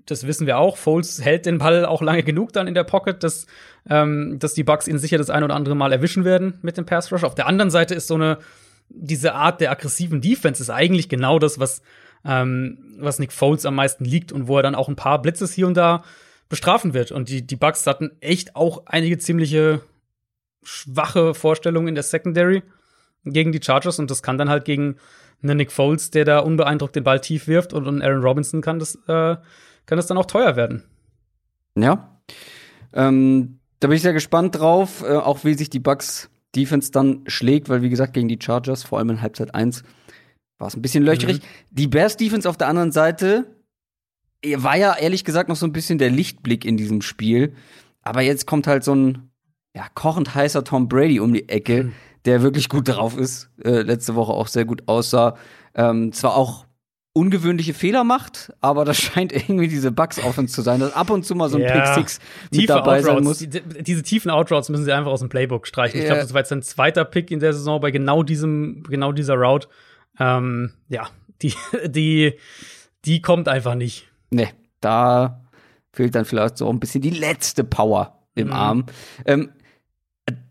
das 0.06 0.26
wissen 0.26 0.46
wir 0.46 0.58
auch. 0.58 0.76
Foles 0.76 1.22
hält 1.22 1.44
den 1.46 1.58
Ball 1.58 1.84
auch 1.84 2.00
lange 2.00 2.22
genug 2.22 2.52
dann 2.52 2.66
in 2.66 2.74
der 2.74 2.84
Pocket, 2.84 3.22
dass, 3.22 3.46
ähm, 3.88 4.38
dass 4.38 4.54
die 4.54 4.64
Bucks 4.64 4.88
ihn 4.88 4.98
sicher 4.98 5.18
das 5.18 5.30
ein 5.30 5.44
oder 5.44 5.54
andere 5.54 5.74
Mal 5.74 5.92
erwischen 5.92 6.24
werden 6.24 6.58
mit 6.62 6.76
dem 6.76 6.86
Pass 6.86 7.12
Rush. 7.12 7.24
Auf 7.24 7.34
der 7.34 7.46
anderen 7.46 7.70
Seite 7.70 7.94
ist 7.94 8.06
so 8.06 8.14
eine 8.14 8.38
diese 8.94 9.34
Art 9.34 9.60
der 9.60 9.70
aggressiven 9.70 10.20
Defense 10.20 10.62
ist 10.62 10.70
eigentlich 10.70 11.08
genau 11.08 11.38
das, 11.38 11.58
was 11.58 11.82
ähm, 12.24 12.78
was 12.98 13.18
Nick 13.18 13.32
Foles 13.32 13.66
am 13.66 13.74
meisten 13.74 14.04
liegt 14.04 14.32
und 14.32 14.48
wo 14.48 14.56
er 14.56 14.62
dann 14.62 14.74
auch 14.74 14.88
ein 14.88 14.96
paar 14.96 15.20
Blitzes 15.20 15.52
hier 15.52 15.66
und 15.66 15.76
da 15.76 16.04
bestrafen 16.52 16.92
wird. 16.92 17.12
Und 17.12 17.30
die 17.30 17.46
die 17.46 17.56
Bucks 17.56 17.86
hatten 17.86 18.10
echt 18.20 18.56
auch 18.56 18.82
einige 18.84 19.16
ziemliche 19.16 19.80
schwache 20.62 21.32
Vorstellungen 21.32 21.88
in 21.88 21.94
der 21.94 22.04
Secondary 22.04 22.62
gegen 23.24 23.52
die 23.52 23.60
Chargers 23.62 23.98
und 23.98 24.10
das 24.10 24.22
kann 24.22 24.36
dann 24.36 24.50
halt 24.50 24.66
gegen 24.66 24.96
einen 25.42 25.56
Nick 25.56 25.72
Foles, 25.72 26.10
der 26.10 26.26
da 26.26 26.40
unbeeindruckt 26.40 26.94
den 26.94 27.04
Ball 27.04 27.20
tief 27.20 27.48
wirft 27.48 27.72
und 27.72 27.88
einen 27.88 28.02
Aaron 28.02 28.22
Robinson 28.22 28.60
kann 28.60 28.78
das 28.78 28.96
äh, 29.08 29.36
kann 29.86 29.96
das 29.96 30.06
dann 30.06 30.18
auch 30.18 30.26
teuer 30.26 30.54
werden. 30.54 30.84
Ja. 31.74 32.20
Ähm, 32.92 33.58
da 33.80 33.88
bin 33.88 33.96
ich 33.96 34.02
sehr 34.02 34.12
gespannt 34.12 34.58
drauf, 34.58 35.02
äh, 35.02 35.16
auch 35.16 35.44
wie 35.44 35.54
sich 35.54 35.70
die 35.70 35.80
Bucks 35.80 36.28
Defense 36.54 36.92
dann 36.92 37.22
schlägt, 37.28 37.70
weil 37.70 37.80
wie 37.80 37.88
gesagt, 37.88 38.12
gegen 38.12 38.28
die 38.28 38.38
Chargers, 38.38 38.82
vor 38.82 38.98
allem 38.98 39.08
in 39.08 39.22
Halbzeit 39.22 39.54
1, 39.54 39.84
war 40.58 40.68
es 40.68 40.76
ein 40.76 40.82
bisschen 40.82 41.02
löcherig. 41.02 41.40
Die 41.70 41.88
Bears 41.88 42.18
Defense 42.18 42.46
auf 42.46 42.58
der 42.58 42.68
anderen 42.68 42.92
Seite 42.92 43.46
war 44.56 44.76
ja 44.76 44.96
ehrlich 44.96 45.24
gesagt 45.24 45.48
noch 45.48 45.56
so 45.56 45.66
ein 45.66 45.72
bisschen 45.72 45.98
der 45.98 46.10
Lichtblick 46.10 46.64
in 46.64 46.76
diesem 46.76 47.02
Spiel. 47.02 47.54
Aber 48.02 48.20
jetzt 48.22 48.46
kommt 48.46 48.66
halt 48.66 48.82
so 48.84 48.94
ein 48.94 49.30
ja, 49.74 49.86
kochend 49.94 50.34
heißer 50.34 50.64
Tom 50.64 50.88
Brady 50.88 51.20
um 51.20 51.32
die 51.32 51.48
Ecke, 51.48 51.92
der 52.24 52.42
wirklich 52.42 52.68
gut 52.68 52.88
drauf 52.88 53.16
ist, 53.16 53.48
äh, 53.64 53.82
letzte 53.82 54.14
Woche 54.14 54.32
auch 54.32 54.48
sehr 54.48 54.64
gut 54.64 54.82
aussah. 54.86 55.36
Ähm, 55.74 56.12
zwar 56.12 56.36
auch 56.36 56.66
ungewöhnliche 57.14 57.74
Fehler 57.74 58.04
macht, 58.04 58.52
aber 58.60 58.84
das 58.84 58.96
scheint 59.02 59.32
irgendwie 59.32 59.68
diese 59.68 59.92
Bugs 59.92 60.18
Offense 60.22 60.54
zu 60.54 60.62
sein, 60.62 60.80
dass 60.80 60.94
ab 60.94 61.10
und 61.10 61.24
zu 61.24 61.34
mal 61.34 61.48
so 61.48 61.56
ein 61.58 61.62
Ja. 61.62 61.72
Pick 61.72 61.94
Six 61.94 62.20
mit 62.50 62.60
Tiefe 62.60 62.66
dabei 62.74 63.02
sein 63.02 63.16
Outroutes, 63.16 63.40
muss. 63.40 63.48
die, 63.50 63.82
diese 63.82 64.02
tiefen 64.02 64.30
Outroutes 64.30 64.68
müssen 64.70 64.84
sie 64.84 64.92
einfach 64.92 65.10
aus 65.10 65.20
dem 65.20 65.28
Playbook 65.28 65.66
streichen. 65.66 65.98
Ich 65.98 66.04
Ja. 66.04 66.10
glaube, 66.12 66.22
das 66.22 66.34
war 66.34 66.40
jetzt 66.40 66.52
ein 66.52 66.62
zweiter 66.62 67.04
Pick 67.04 67.30
in 67.30 67.40
der 67.40 67.52
Saison 67.52 67.80
bei 67.80 67.90
genau 67.90 68.22
diesem, 68.22 68.82
genau 68.84 69.12
dieser 69.12 69.34
Route. 69.34 69.68
Ähm, 70.18 70.72
ja, 70.88 71.08
die, 71.42 71.54
die, 71.86 72.34
die 73.04 73.22
kommt 73.22 73.48
einfach 73.48 73.74
nicht. 73.74 74.08
Nee, 74.32 74.48
da 74.80 75.42
fehlt 75.92 76.14
dann 76.14 76.24
vielleicht 76.24 76.58
so 76.58 76.68
ein 76.68 76.80
bisschen 76.80 77.02
die 77.02 77.10
letzte 77.10 77.64
Power 77.64 78.18
im 78.34 78.48
Mhm. 78.48 78.52
Arm. 78.52 78.86
Ähm, 79.26 79.50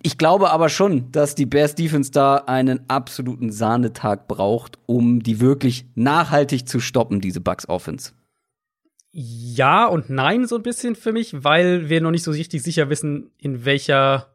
ich 0.03 0.17
glaube 0.17 0.51
aber 0.51 0.69
schon, 0.69 1.11
dass 1.11 1.33
die 1.33 1.45
Bears 1.45 1.75
Defense 1.75 2.11
da 2.11 2.35
einen 2.37 2.89
absoluten 2.89 3.51
Sahnetag 3.51 4.27
braucht, 4.27 4.77
um 4.85 5.23
die 5.23 5.39
wirklich 5.39 5.85
nachhaltig 5.95 6.67
zu 6.67 6.79
stoppen, 6.79 7.21
diese 7.21 7.39
Bucks 7.41 7.67
Offense. 7.69 8.11
Ja 9.13 9.85
und 9.87 10.09
nein, 10.09 10.45
so 10.47 10.55
ein 10.55 10.63
bisschen 10.63 10.95
für 10.95 11.11
mich, 11.11 11.43
weil 11.43 11.89
wir 11.89 12.01
noch 12.01 12.11
nicht 12.11 12.23
so 12.23 12.31
richtig 12.31 12.63
sicher 12.63 12.89
wissen, 12.89 13.31
in 13.37 13.65
welcher 13.65 14.27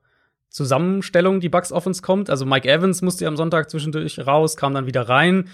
Zusammenstellung 0.49 1.41
die 1.41 1.49
Bucks 1.49 1.73
Offense 1.73 2.03
kommt. 2.03 2.31
Also 2.31 2.47
Mike 2.47 2.69
Evans 2.69 3.03
musste 3.03 3.25
ja 3.25 3.29
am 3.29 3.37
Sonntag 3.37 3.71
zwischendurch 3.71 4.27
raus, 4.27 4.57
kam 4.57 4.75
dann 4.75 4.87
wieder 4.87 5.09
rein, 5.09 5.49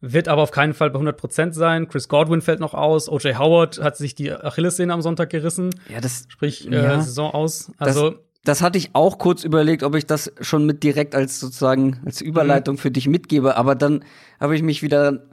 wird 0.00 0.28
aber 0.28 0.42
auf 0.42 0.50
keinen 0.50 0.74
Fall 0.74 0.90
bei 0.90 1.00
100% 1.00 1.52
sein. 1.52 1.88
Chris 1.88 2.08
Godwin 2.08 2.42
fällt 2.42 2.60
noch 2.60 2.74
aus. 2.74 3.08
OJ 3.08 3.34
Howard 3.34 3.82
hat 3.82 3.96
sich 3.96 4.14
die 4.14 4.30
Achillessehne 4.32 4.92
am 4.92 5.02
Sonntag 5.02 5.30
gerissen, 5.30 5.70
Ja, 5.92 6.00
das, 6.00 6.26
sprich 6.28 6.70
äh, 6.70 6.74
Ja. 6.74 7.00
Saison 7.00 7.32
aus. 7.32 7.72
Also 7.78 8.16
das 8.44 8.62
hatte 8.62 8.78
ich 8.78 8.90
auch 8.92 9.18
kurz 9.18 9.42
überlegt, 9.42 9.82
ob 9.82 9.94
ich 9.96 10.06
das 10.06 10.32
schon 10.40 10.66
mit 10.66 10.82
direkt 10.82 11.14
als 11.14 11.40
sozusagen 11.40 12.00
als 12.04 12.20
Überleitung 12.20 12.78
für 12.78 12.92
dich 12.92 13.08
mitgebe, 13.08 13.56
aber 13.56 13.74
dann 13.74 14.04
habe 14.38 14.54
ich 14.54 14.62
mich 14.62 14.82
wieder 14.82 15.24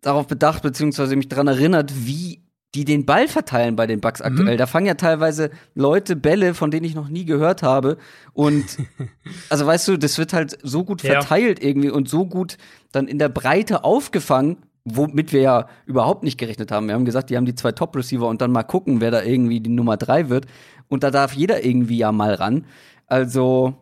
darauf 0.00 0.26
bedacht, 0.26 0.62
beziehungsweise 0.62 1.14
mich 1.14 1.28
daran 1.28 1.46
erinnert, 1.46 1.92
wie 1.94 2.42
die 2.76 2.84
den 2.84 3.06
Ball 3.06 3.26
verteilen 3.26 3.74
bei 3.74 3.86
den 3.86 4.00
Bucks 4.00 4.20
aktuell. 4.20 4.58
Da 4.58 4.66
fangen 4.66 4.84
ja 4.86 4.94
teilweise 4.94 5.50
Leute 5.74 6.14
Bälle, 6.14 6.52
von 6.52 6.70
denen 6.70 6.84
ich 6.84 6.94
noch 6.94 7.08
nie 7.08 7.24
gehört 7.24 7.62
habe. 7.62 7.96
Und 8.34 8.64
also 9.48 9.66
weißt 9.66 9.88
du, 9.88 9.96
das 9.96 10.18
wird 10.18 10.34
halt 10.34 10.58
so 10.62 10.84
gut 10.84 11.02
Ja. 11.02 11.12
verteilt 11.12 11.62
irgendwie 11.64 11.88
und 11.90 12.08
so 12.08 12.26
gut 12.26 12.58
dann 12.92 13.08
in 13.08 13.18
der 13.18 13.30
Breite 13.30 13.82
aufgefangen, 13.84 14.58
womit 14.84 15.32
wir 15.32 15.40
ja 15.40 15.68
überhaupt 15.86 16.22
nicht 16.22 16.36
gerechnet 16.38 16.70
haben. 16.70 16.86
Wir 16.88 16.94
haben 16.94 17.06
gesagt, 17.06 17.30
die 17.30 17.36
haben 17.36 17.46
die 17.46 17.54
zwei 17.54 17.72
Top-Receiver 17.72 18.28
und 18.28 18.40
dann 18.42 18.52
mal 18.52 18.62
gucken, 18.62 19.00
wer 19.00 19.10
da 19.10 19.22
irgendwie 19.22 19.60
die 19.60 19.70
Nummer 19.70 19.96
drei 19.96 20.28
wird. 20.28 20.46
Und 20.88 21.02
da 21.02 21.10
darf 21.10 21.32
jeder 21.32 21.64
irgendwie 21.64 21.96
ja 21.96 22.12
mal 22.12 22.34
ran. 22.34 22.66
Also 23.06 23.74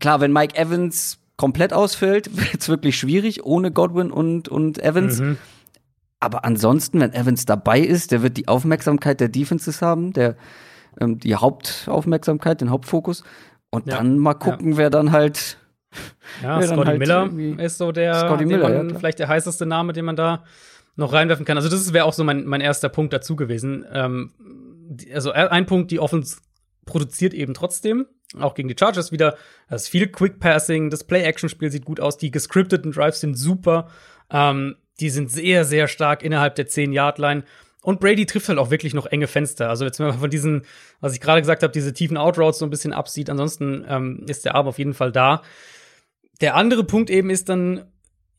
klar, 0.00 0.20
wenn 0.20 0.32
Mike 0.32 0.56
Evans 0.56 1.18
komplett 1.36 1.72
ausfällt, 1.72 2.30
wird's 2.52 2.68
wirklich 2.68 2.96
schwierig 2.98 3.44
ohne 3.44 3.70
Godwin 3.70 4.10
und, 4.10 4.48
und 4.48 4.82
Evans. 4.82 5.20
Mhm. 5.20 5.38
Aber 6.22 6.44
ansonsten, 6.44 7.00
wenn 7.00 7.12
Evans 7.12 7.46
dabei 7.46 7.80
ist, 7.80 8.12
der 8.12 8.22
wird 8.22 8.36
die 8.36 8.46
Aufmerksamkeit 8.46 9.18
der 9.20 9.28
Defenses 9.28 9.82
haben, 9.82 10.12
der 10.12 10.36
ähm, 11.00 11.18
die 11.18 11.34
Hauptaufmerksamkeit, 11.34 12.60
den 12.60 12.70
Hauptfokus. 12.70 13.24
Und 13.70 13.88
Ja. 13.88 13.96
dann 13.96 14.18
mal 14.18 14.34
gucken, 14.34 14.76
wer 14.76 14.88
dann 14.88 15.10
halt 15.10 15.58
Ja, 16.40 16.60
Ja, 16.60 16.66
dann 16.66 16.76
Scotty 16.76 16.86
halt 16.86 16.98
Miller 17.00 17.30
ist 17.58 17.78
so 17.78 17.90
der, 17.92 18.14
Scotty 18.14 18.46
Miller, 18.46 18.68
man, 18.68 18.90
ja, 18.90 18.98
vielleicht 18.98 19.18
der 19.18 19.28
heißeste 19.28 19.66
Name, 19.66 19.92
den 19.92 20.04
man 20.04 20.16
da 20.16 20.44
noch 20.96 21.12
reinwerfen 21.12 21.44
kann. 21.44 21.56
Also 21.56 21.68
das 21.68 21.92
wäre 21.92 22.04
auch 22.04 22.12
so 22.12 22.22
mein, 22.22 22.46
mein 22.46 22.60
erster 22.60 22.88
Punkt 22.88 23.12
dazu 23.12 23.34
gewesen. 23.34 23.84
Ähm, 23.92 24.30
also 25.12 25.32
ein 25.32 25.66
Punkt, 25.66 25.90
die 25.90 25.98
Offense 25.98 26.38
produziert 26.86 27.34
eben 27.34 27.52
trotzdem, 27.52 28.06
auch 28.38 28.54
gegen 28.54 28.68
die 28.68 28.76
Chargers 28.78 29.10
wieder. 29.10 29.36
Das 29.68 29.82
ist 29.82 29.88
viel 29.88 30.06
Quick 30.06 30.38
Passing, 30.38 30.88
das 30.88 31.04
Play-Action-Spiel 31.04 31.70
sieht 31.70 31.84
gut 31.84 31.98
aus, 32.00 32.16
die 32.16 32.30
gescripteten 32.30 32.92
Drives 32.92 33.20
sind 33.20 33.34
super, 33.34 33.88
ähm, 34.30 34.76
die 35.02 35.10
sind 35.10 35.30
sehr, 35.30 35.64
sehr 35.64 35.88
stark 35.88 36.22
innerhalb 36.22 36.54
der 36.54 36.68
10-Yard-Line. 36.68 37.42
Und 37.82 37.98
Brady 37.98 38.26
trifft 38.26 38.48
halt 38.48 38.58
auch 38.58 38.70
wirklich 38.70 38.94
noch 38.94 39.06
enge 39.06 39.26
Fenster. 39.26 39.68
Also 39.68 39.84
jetzt, 39.84 39.98
wenn 39.98 40.06
man 40.06 40.18
von 40.18 40.30
diesen, 40.30 40.62
was 41.00 41.14
ich 41.14 41.20
gerade 41.20 41.42
gesagt 41.42 41.64
habe, 41.64 41.72
diese 41.72 41.92
tiefen 41.92 42.16
Outroutes 42.16 42.60
so 42.60 42.64
ein 42.64 42.70
bisschen 42.70 42.92
absieht, 42.92 43.28
ansonsten 43.28 43.84
ähm, 43.88 44.24
ist 44.28 44.44
der 44.44 44.54
Arm 44.54 44.68
auf 44.68 44.78
jeden 44.78 44.94
Fall 44.94 45.10
da. 45.10 45.42
Der 46.40 46.54
andere 46.54 46.84
Punkt 46.84 47.10
eben 47.10 47.28
ist 47.28 47.48
dann, 47.48 47.84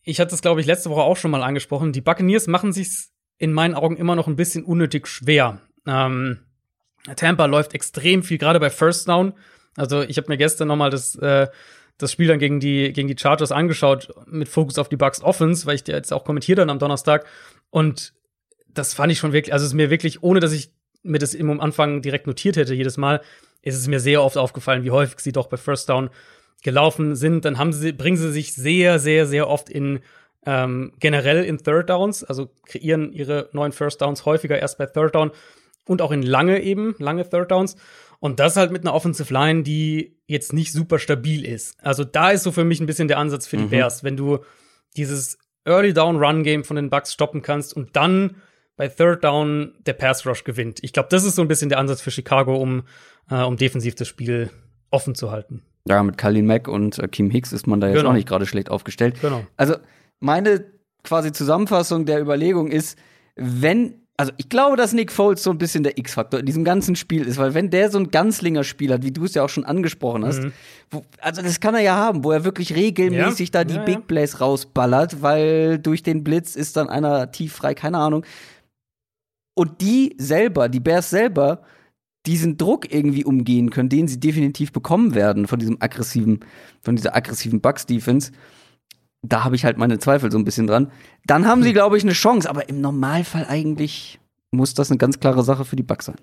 ich 0.02 0.21
hatte 0.21 0.32
das 0.32 0.41
glaube 0.41 0.62
ich 0.62 0.67
letzte 0.67 0.89
Woche 0.89 1.02
auch 1.02 1.17
schon 1.17 1.32
mal 1.32 1.43
angesprochen, 1.43 1.91
die 1.91 2.02
Buccaneers 2.02 2.47
machen 2.47 2.71
sich's 2.71 3.12
in 3.38 3.52
meinen 3.52 3.76
Augen 3.76 3.97
immer 3.97 4.15
noch 4.15 4.28
ein 4.28 4.38
bisschen 4.38 4.63
unnötig 4.63 5.08
schwer. 5.08 5.60
Ähm, 5.86 6.39
Tampa 7.17 7.45
läuft 7.45 7.73
extrem 7.73 8.23
viel, 8.23 8.38
gerade 8.38 8.62
bei 8.62 8.69
First 8.69 9.10
Down. 9.10 9.34
Also 9.76 10.02
ich 10.02 10.15
habe 10.17 10.30
mir 10.30 10.38
gestern 10.38 10.69
noch 10.69 10.78
mal 10.78 10.89
das, 10.89 11.15
äh, 11.15 11.47
das 11.97 12.12
Spiel 12.12 12.27
dann 12.27 12.39
gegen 12.39 12.60
die, 12.60 12.91
gegen 12.93 13.08
die 13.08 13.17
Chargers 13.17 13.51
angeschaut, 13.51 14.10
mit 14.25 14.49
Fokus 14.49 14.77
auf 14.77 14.89
die 14.89 14.97
Bucks 14.97 15.21
Offense, 15.21 15.65
weil 15.65 15.75
ich 15.75 15.84
dir 15.84 15.95
jetzt 15.95 16.12
auch 16.12 16.23
kommentiert 16.23 16.60
dann 16.60 16.69
am 16.69 16.79
Donnerstag. 16.79 17.25
Und 17.69 18.13
das 18.67 18.93
fand 18.93 19.12
ich 19.12 19.19
schon 19.19 19.34
wirklich, 19.34 19.53
also 19.53 19.63
es 19.63 19.71
ist 19.71 19.75
mir 19.75 19.89
wirklich, 19.89 20.23
ohne 20.23 20.39
dass 20.39 20.51
ich 20.51 20.71
mir 21.03 21.19
das 21.19 21.34
im 21.34 21.60
Anfang 21.60 22.01
direkt 22.01 22.27
notiert 22.27 22.56
hätte, 22.56 22.73
jedes 22.73 22.97
Mal, 22.97 23.21
ist 23.62 23.77
es 23.77 23.88
mir 23.88 23.99
sehr 23.99 24.23
oft 24.23 24.38
aufgefallen, 24.38 24.84
wie 24.84 24.91
häufig 24.91 25.19
sie 25.19 25.32
doch 25.32 25.47
bei 25.47 25.58
First 25.58 25.89
Down 25.89 26.10
gelaufen 26.63 27.15
sind. 27.15 27.45
Dann 27.45 27.58
haben 27.58 27.73
sie, 27.73 27.91
bringen 27.93 28.17
sie 28.17 28.32
sich 28.32 28.53
sehr, 28.53 28.99
sehr, 28.99 29.25
sehr 29.25 29.47
oft 29.47 29.69
in 29.69 29.99
ähm, 30.45 30.93
generell 30.99 31.43
in 31.43 31.58
Third 31.58 31.89
Downs, 31.89 32.23
also 32.23 32.49
kreieren 32.65 33.13
ihre 33.13 33.49
neuen 33.53 33.71
First 33.71 34.01
Downs 34.01 34.25
häufiger 34.25 34.60
erst 34.60 34.77
bei 34.77 34.86
Third 34.86 35.15
Down 35.15 35.32
und 35.86 36.01
auch 36.01 36.12
in 36.12 36.21
lange 36.21 36.62
eben, 36.62 36.95
lange 36.99 37.27
Third 37.27 37.51
Downs. 37.51 37.77
Und 38.23 38.39
das 38.39 38.55
halt 38.55 38.71
mit 38.71 38.83
einer 38.83 38.93
Offensive 38.93 39.33
Line, 39.33 39.63
die 39.63 40.15
jetzt 40.27 40.53
nicht 40.53 40.71
super 40.71 40.97
stabil 40.97 41.43
ist. 41.43 41.75
Also 41.83 42.05
da 42.05 42.31
ist 42.31 42.43
so 42.43 42.53
für 42.53 42.63
mich 42.63 42.79
ein 42.79 42.86
bisschen 42.86 43.09
der 43.09 43.17
Ansatz 43.17 43.47
für 43.47 43.57
die 43.57 43.65
mhm. 43.65 43.71
Bears, 43.71 44.05
wenn 44.05 44.15
du 44.15 44.39
dieses 44.95 45.38
Early 45.65 45.91
Down 45.91 46.15
Run 46.15 46.41
Game 46.43 46.63
von 46.63 46.77
den 46.77 46.89
Bucks 46.89 47.12
stoppen 47.12 47.41
kannst 47.41 47.75
und 47.75 47.97
dann 47.97 48.38
bei 48.77 48.88
Third 48.88 49.25
Down 49.25 49.73
der 49.86 49.91
Pass 49.91 50.25
Rush 50.25 50.45
gewinnt. 50.45 50.79
Ich 50.83 50.93
glaube, 50.93 51.09
das 51.12 51.25
ist 51.25 51.36
so 51.36 51.41
ein 51.41 51.49
bisschen 51.49 51.67
der 51.67 51.79
Ansatz 51.79 51.99
für 51.99 52.12
Chicago, 52.12 52.55
um, 52.55 52.83
äh, 53.29 53.41
um 53.41 53.57
defensiv 53.57 53.95
das 53.95 54.07
Spiel 54.07 54.49
offen 54.89 55.15
zu 55.15 55.29
halten. 55.29 55.62
Ja, 55.86 56.01
mit 56.01 56.17
Kalin 56.17 56.45
Mack 56.45 56.69
und 56.69 56.99
äh, 56.99 57.09
Kim 57.09 57.29
Hicks 57.29 57.51
ist 57.51 57.67
man 57.67 57.81
da 57.81 57.88
jetzt 57.88 57.97
genau. 57.97 58.12
auch 58.12 58.13
nicht 58.13 58.29
gerade 58.29 58.45
schlecht 58.45 58.71
aufgestellt. 58.71 59.19
Genau. 59.19 59.45
Also 59.57 59.75
meine 60.21 60.63
quasi 61.03 61.33
Zusammenfassung 61.33 62.05
der 62.05 62.21
Überlegung 62.21 62.71
ist, 62.71 62.97
wenn 63.36 64.02
also 64.23 64.31
ich 64.38 64.47
glaube, 64.47 64.77
dass 64.77 64.93
Nick 64.93 65.12
Foles 65.12 65.43
so 65.43 65.49
ein 65.49 65.57
bisschen 65.57 65.83
der 65.83 65.97
X-Faktor 65.97 66.39
in 66.39 66.45
diesem 66.45 66.63
ganzen 66.63 66.95
Spiel 66.95 67.27
ist, 67.27 67.38
weil 67.38 67.53
wenn 67.53 67.69
der 67.69 67.91
so 67.91 67.97
ein 67.97 68.09
Ganzlinger 68.09 68.63
Spiel 68.63 68.93
hat, 68.93 69.03
wie 69.03 69.12
du 69.12 69.25
es 69.25 69.33
ja 69.33 69.43
auch 69.43 69.49
schon 69.49 69.65
angesprochen 69.65 70.23
hast, 70.23 70.43
mhm. 70.43 70.53
wo, 70.91 71.03
also 71.19 71.41
das 71.41 71.59
kann 71.59 71.75
er 71.75 71.81
ja 71.81 71.97
haben, 71.97 72.23
wo 72.23 72.31
er 72.31 72.45
wirklich 72.45 72.73
regelmäßig 72.73 73.49
ja. 73.49 73.51
da 73.51 73.63
die 73.65 73.75
ja, 73.75 73.83
Big 73.83 74.07
Plays 74.07 74.39
rausballert, 74.39 75.21
weil 75.21 75.77
durch 75.77 76.03
den 76.03 76.23
Blitz 76.23 76.55
ist 76.55 76.77
dann 76.77 76.88
einer 76.88 77.33
tief 77.33 77.51
frei, 77.51 77.73
keine 77.73 77.97
Ahnung. 77.97 78.23
Und 79.55 79.81
die 79.81 80.15
selber, 80.17 80.69
die 80.69 80.79
Bears 80.79 81.09
selber, 81.09 81.63
diesen 82.25 82.55
Druck 82.55 82.93
irgendwie 82.93 83.25
umgehen 83.25 83.71
können, 83.71 83.89
den 83.89 84.07
sie 84.07 84.21
definitiv 84.21 84.71
bekommen 84.71 85.15
werden 85.15 85.47
von 85.47 85.59
diesem 85.59 85.81
aggressiven, 85.81 86.39
von 86.81 86.95
dieser 86.95 87.13
aggressiven 87.13 87.59
Bucks 87.59 87.86
Defense 87.86 88.31
da 89.23 89.43
habe 89.43 89.55
ich 89.55 89.65
halt 89.65 89.77
meine 89.77 89.97
Zweifel 89.97 90.31
so 90.31 90.38
ein 90.38 90.43
bisschen 90.43 90.67
dran. 90.67 90.91
Dann 91.25 91.47
haben 91.47 91.63
sie, 91.63 91.69
hm. 91.69 91.75
glaube 91.75 91.97
ich, 91.97 92.03
eine 92.03 92.13
Chance, 92.13 92.49
aber 92.49 92.69
im 92.69 92.81
Normalfall 92.81 93.45
eigentlich 93.47 94.19
muss 94.51 94.73
das 94.73 94.91
eine 94.91 94.97
ganz 94.97 95.19
klare 95.19 95.43
Sache 95.43 95.65
für 95.65 95.75
die 95.75 95.83
Bucks 95.83 96.05
sein. 96.05 96.17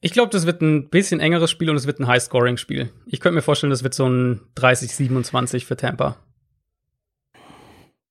Ich 0.00 0.12
glaube, 0.12 0.30
das 0.30 0.46
wird 0.46 0.62
ein 0.62 0.88
bisschen 0.88 1.18
engeres 1.18 1.50
Spiel 1.50 1.70
und 1.70 1.76
es 1.76 1.86
wird 1.86 1.98
ein 1.98 2.06
High-Scoring-Spiel. 2.06 2.90
Ich 3.06 3.18
könnte 3.18 3.34
mir 3.34 3.42
vorstellen, 3.42 3.72
das 3.72 3.82
wird 3.82 3.94
so 3.94 4.08
ein 4.08 4.40
30-27 4.56 5.64
für 5.64 5.76
Tampa. 5.76 6.16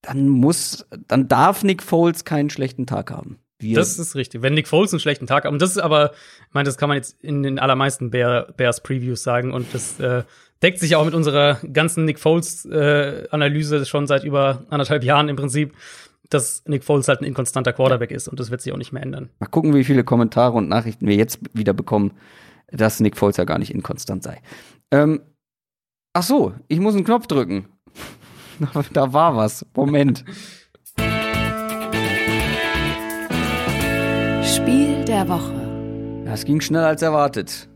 Dann 0.01 0.27
muss, 0.27 0.85
dann 1.07 1.29
darf 1.29 1.63
Nick 1.63 1.81
Foles 1.81 2.25
keinen 2.25 2.49
schlechten 2.49 2.85
Tag 2.85 3.09
haben. 3.09 3.39
Wir 3.59 3.75
das 3.75 3.97
ist 3.97 4.15
richtig. 4.15 4.41
Wenn 4.41 4.53
Nick 4.53 4.67
Foles 4.67 4.93
einen 4.93 4.99
schlechten 4.99 5.27
Tag 5.27 5.45
hat, 5.45 5.51
und 5.51 5.61
das 5.61 5.71
ist 5.71 5.77
aber, 5.79 6.11
ich 6.47 6.53
meine, 6.53 6.65
das 6.65 6.77
kann 6.77 6.89
man 6.89 6.97
jetzt 6.97 7.23
in 7.23 7.41
den 7.41 7.57
allermeisten 7.57 8.11
Bear, 8.11 8.51
Bears 8.55 8.83
Previews 8.83 9.23
sagen 9.23 9.53
und 9.53 9.73
das 9.73 9.99
äh, 9.99 10.23
deckt 10.61 10.79
sich 10.79 10.95
auch 10.95 11.05
mit 11.05 11.13
unserer 11.13 11.55
ganzen 11.71 12.05
Nick 12.05 12.19
Foles-Analyse 12.19 13.77
äh, 13.77 13.85
schon 13.85 14.07
seit 14.07 14.23
über 14.23 14.63
anderthalb 14.69 15.03
Jahren 15.03 15.29
im 15.29 15.35
Prinzip, 15.35 15.73
dass 16.29 16.63
Nick 16.65 16.83
Foles 16.83 17.07
halt 17.07 17.21
ein 17.21 17.25
inkonstanter 17.25 17.73
Quarterback 17.73 18.11
ist 18.11 18.27
und 18.27 18.39
das 18.39 18.51
wird 18.51 18.61
sich 18.61 18.73
auch 18.73 18.77
nicht 18.77 18.91
mehr 18.91 19.03
ändern. 19.03 19.29
Mal 19.39 19.47
gucken, 19.47 19.73
wie 19.73 19.83
viele 19.83 20.03
Kommentare 20.03 20.57
und 20.57 20.67
Nachrichten 20.67 21.07
wir 21.07 21.15
jetzt 21.15 21.39
wieder 21.53 21.73
bekommen, 21.73 22.11
dass 22.71 22.99
Nick 22.99 23.15
Foles 23.17 23.37
ja 23.37 23.45
gar 23.45 23.59
nicht 23.59 23.73
inkonstant 23.73 24.23
sei. 24.23 24.41
Ähm, 24.91 25.21
ach 26.13 26.23
so, 26.23 26.53
ich 26.67 26.79
muss 26.79 26.95
einen 26.95 27.05
Knopf 27.05 27.27
drücken. 27.27 27.67
da 28.93 29.13
war 29.13 29.35
was. 29.35 29.65
Moment. 29.75 30.25
Spiel 34.43 35.05
der 35.05 35.29
Woche. 35.29 36.23
Das 36.25 36.43
ging 36.43 36.59
schneller 36.59 36.87
als 36.87 37.01
erwartet. 37.01 37.69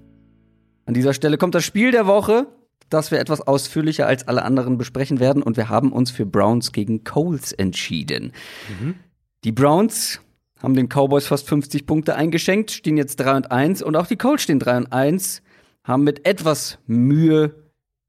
An 0.86 0.94
dieser 0.94 1.14
Stelle 1.14 1.38
kommt 1.38 1.56
das 1.56 1.64
Spiel 1.64 1.92
der 1.92 2.06
Woche 2.06 2.48
das 2.92 3.10
wir 3.10 3.20
etwas 3.20 3.42
ausführlicher 3.42 4.06
als 4.06 4.28
alle 4.28 4.44
anderen 4.44 4.78
besprechen 4.78 5.20
werden. 5.20 5.42
Und 5.42 5.58
wir 5.58 5.70
haben 5.70 5.92
uns 5.92 6.12
für 6.12 6.26
Browns 6.26 6.72
gegen 6.72 7.04
Coles 7.04 7.52
entschieden. 7.52 8.34
Mhm. 8.80 8.96
Die 9.44 9.52
Browns 9.52 10.22
haben 10.62 10.76
den 10.76 10.88
Cowboys 10.88 11.26
fast 11.26 11.48
50 11.48 11.88
Punkte 11.88 12.16
eingeschenkt, 12.16 12.70
stehen 12.72 12.98
jetzt 12.98 13.16
3 13.18 13.38
und 13.38 13.52
1 13.52 13.82
und 13.82 13.96
auch 13.96 14.06
die 14.06 14.18
Colts 14.18 14.44
stehen 14.44 14.60
3 14.60 14.78
und 14.78 14.94
1, 14.94 15.42
haben 15.84 16.04
mit 16.04 16.28
etwas 16.28 16.78
Mühe 16.86 17.56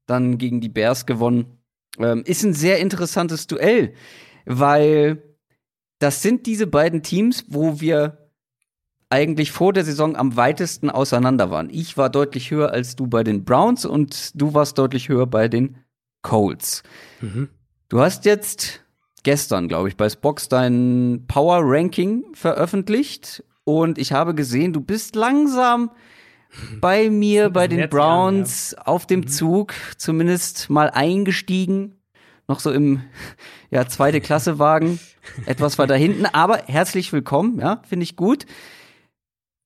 dann 0.05 0.37
gegen 0.37 0.61
die 0.61 0.69
Bears 0.69 1.05
gewonnen. 1.05 1.57
Ähm, 1.97 2.23
ist 2.25 2.43
ein 2.43 2.53
sehr 2.53 2.79
interessantes 2.79 3.47
Duell, 3.47 3.93
weil 4.45 5.23
das 5.99 6.21
sind 6.21 6.45
diese 6.45 6.67
beiden 6.67 7.01
Teams, 7.01 7.45
wo 7.47 7.79
wir 7.79 8.22
eigentlich 9.13 9.51
vor 9.51 9.73
der 9.73 9.85
Saison 9.85 10.15
am 10.15 10.37
weitesten 10.37 10.89
auseinander 10.89 11.51
waren. 11.51 11.69
Ich 11.69 11.97
war 11.97 12.09
deutlich 12.09 12.49
höher 12.49 12.71
als 12.71 12.95
du 12.95 13.05
bei 13.05 13.23
den 13.23 13.45
Browns 13.45 13.85
und 13.85 14.31
du 14.33 14.55
warst 14.55 14.79
deutlich 14.79 15.07
höher 15.07 15.27
bei 15.27 15.47
den 15.47 15.77
Colts. 16.23 16.81
Mhm. 17.21 17.49
Du 17.89 17.99
hast 17.99 18.25
jetzt 18.25 18.81
gestern, 19.21 19.67
glaube 19.67 19.87
ich, 19.87 19.97
bei 19.97 20.09
Spox 20.09 20.49
dein 20.49 21.25
Power 21.27 21.59
Ranking 21.61 22.23
veröffentlicht 22.33 23.43
und 23.65 23.99
ich 23.99 24.13
habe 24.13 24.33
gesehen, 24.33 24.73
du 24.73 24.81
bist 24.81 25.15
langsam 25.15 25.91
bei 26.81 27.11
mir, 27.11 27.51
bei 27.51 27.67
den 27.67 27.87
Browns, 27.89 28.73
an, 28.73 28.79
ja. 28.79 28.87
auf 28.93 29.05
dem 29.05 29.19
mhm. 29.19 29.27
Zug, 29.27 29.75
zumindest 29.95 30.71
mal 30.71 30.89
eingestiegen. 30.89 31.99
Noch 32.47 32.59
so 32.59 32.71
im 32.71 33.03
ja, 33.69 33.87
zweite 33.87 34.21
Klasse 34.21 34.57
Wagen, 34.57 34.99
etwas 35.45 35.77
weiter 35.77 35.95
hinten, 35.95 36.25
aber 36.25 36.63
herzlich 36.65 37.13
willkommen, 37.13 37.59
ja, 37.59 37.83
finde 37.87 38.05
ich 38.05 38.15
gut. 38.15 38.47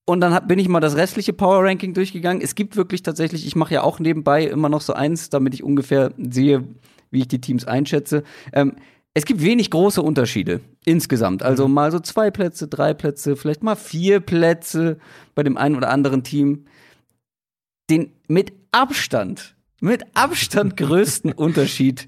Und 0.10 0.22
dann 0.22 0.34
hab, 0.34 0.48
bin 0.48 0.58
ich 0.58 0.70
mal 0.70 0.80
das 0.80 0.96
restliche 0.96 1.34
Power 1.34 1.66
Ranking 1.66 1.94
durchgegangen. 1.94 2.42
Es 2.42 2.56
gibt 2.56 2.78
wirklich 2.78 3.04
tatsächlich, 3.04 3.46
ich 3.46 3.58
mache 3.58 3.74
ja 3.74 3.84
auch 3.84 4.00
nebenbei 4.00 4.46
immer 4.46 4.70
noch 4.70 4.80
so 4.80 4.94
eins, 4.94 5.30
damit 5.30 5.54
ich 5.54 5.64
ungefähr 5.64 6.14
sehe, 6.18 6.64
wie 7.12 7.20
ich 7.20 7.28
die 7.28 7.42
Teams 7.42 7.66
einschätze. 7.66 8.24
Ähm, 8.54 8.78
es 9.14 9.26
gibt 9.26 9.42
wenig 9.42 9.70
große 9.70 10.02
Unterschiede 10.02 10.62
insgesamt. 10.86 11.44
Also 11.44 11.68
mhm. 11.68 11.74
mal 11.74 11.92
so 11.92 12.00
zwei 12.00 12.32
Plätze, 12.32 12.70
drei 12.70 12.94
Plätze, 12.94 13.36
vielleicht 13.36 13.64
mal 13.64 13.76
vier 13.76 14.22
Plätze 14.22 14.98
bei 15.36 15.44
dem 15.44 15.58
einen 15.58 15.76
oder 15.76 15.90
anderen 15.90 16.24
Team. 16.24 16.68
Den 17.90 18.14
mit 18.30 18.54
Abstand, 18.72 19.58
mit 19.82 20.06
Abstand 20.14 20.78
größten 20.78 21.32
Unterschied 21.34 22.08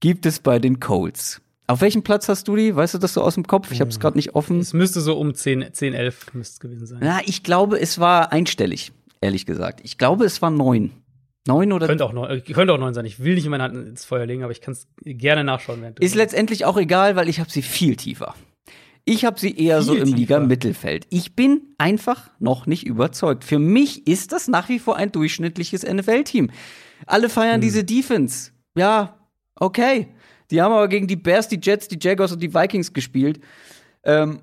gibt 0.00 0.26
es 0.26 0.40
bei 0.40 0.58
den 0.58 0.80
Colts. 0.80 1.40
Auf 1.70 1.82
welchem 1.82 2.02
Platz 2.02 2.28
hast 2.28 2.48
du 2.48 2.56
die? 2.56 2.74
Weißt 2.74 2.94
du 2.94 2.98
das 2.98 3.14
so 3.14 3.22
aus 3.22 3.34
dem 3.34 3.46
Kopf? 3.46 3.70
Ich 3.70 3.80
habe 3.80 3.90
es 3.90 4.00
gerade 4.00 4.18
nicht 4.18 4.34
offen. 4.34 4.58
Es 4.58 4.72
müsste 4.72 5.00
so 5.00 5.16
um 5.16 5.34
10, 5.34 5.72
10 5.72 5.94
11 5.94 6.34
müsste 6.34 6.54
es 6.54 6.60
gewesen 6.60 6.84
sein. 6.84 6.98
Na, 7.00 7.20
ich 7.24 7.44
glaube, 7.44 7.78
es 7.78 8.00
war 8.00 8.32
einstellig, 8.32 8.90
ehrlich 9.20 9.46
gesagt. 9.46 9.80
Ich 9.84 9.96
glaube, 9.96 10.24
es 10.24 10.42
war 10.42 10.50
neun. 10.50 10.90
Neun 11.46 11.72
oder? 11.72 11.86
Könnte 11.86 12.04
auch 12.04 12.12
neun, 12.12 12.28
äh, 12.28 12.40
könnte 12.40 12.72
auch 12.72 12.78
neun 12.78 12.92
sein. 12.92 13.04
Ich 13.04 13.22
will 13.22 13.36
nicht 13.36 13.44
in 13.44 13.52
meine 13.52 13.62
Hand 13.62 13.76
ins 13.76 14.04
Feuer 14.04 14.26
legen, 14.26 14.42
aber 14.42 14.50
ich 14.50 14.60
kann 14.60 14.72
es 14.72 14.88
gerne 15.04 15.44
nachschauen. 15.44 15.94
Ist 16.00 16.16
letztendlich 16.16 16.64
auch 16.64 16.76
egal, 16.76 17.14
weil 17.14 17.28
ich 17.28 17.38
habe 17.38 17.50
sie 17.50 17.62
viel 17.62 17.94
tiefer. 17.94 18.34
Ich 19.04 19.24
habe 19.24 19.38
sie 19.38 19.56
eher 19.56 19.80
viel 19.80 19.86
so 19.86 19.94
im 19.94 20.12
Liga-Mittelfeld. 20.12 21.06
Ich 21.10 21.36
bin 21.36 21.62
einfach 21.78 22.30
noch 22.40 22.66
nicht 22.66 22.84
überzeugt. 22.84 23.44
Für 23.44 23.60
mich 23.60 24.08
ist 24.08 24.32
das 24.32 24.48
nach 24.48 24.68
wie 24.68 24.80
vor 24.80 24.96
ein 24.96 25.12
durchschnittliches 25.12 25.84
NFL-Team. 25.84 26.50
Alle 27.06 27.28
feiern 27.28 27.54
hm. 27.54 27.60
diese 27.60 27.84
Defense. 27.84 28.50
Ja, 28.76 29.20
okay. 29.54 30.08
Die 30.50 30.60
haben 30.60 30.72
aber 30.72 30.88
gegen 30.88 31.06
die 31.06 31.16
Bears, 31.16 31.48
die 31.48 31.60
Jets, 31.62 31.88
die 31.88 31.98
Jaguars 32.00 32.32
und 32.32 32.42
die 32.42 32.54
Vikings 32.54 32.92
gespielt. 32.92 33.40
Ähm, 34.04 34.40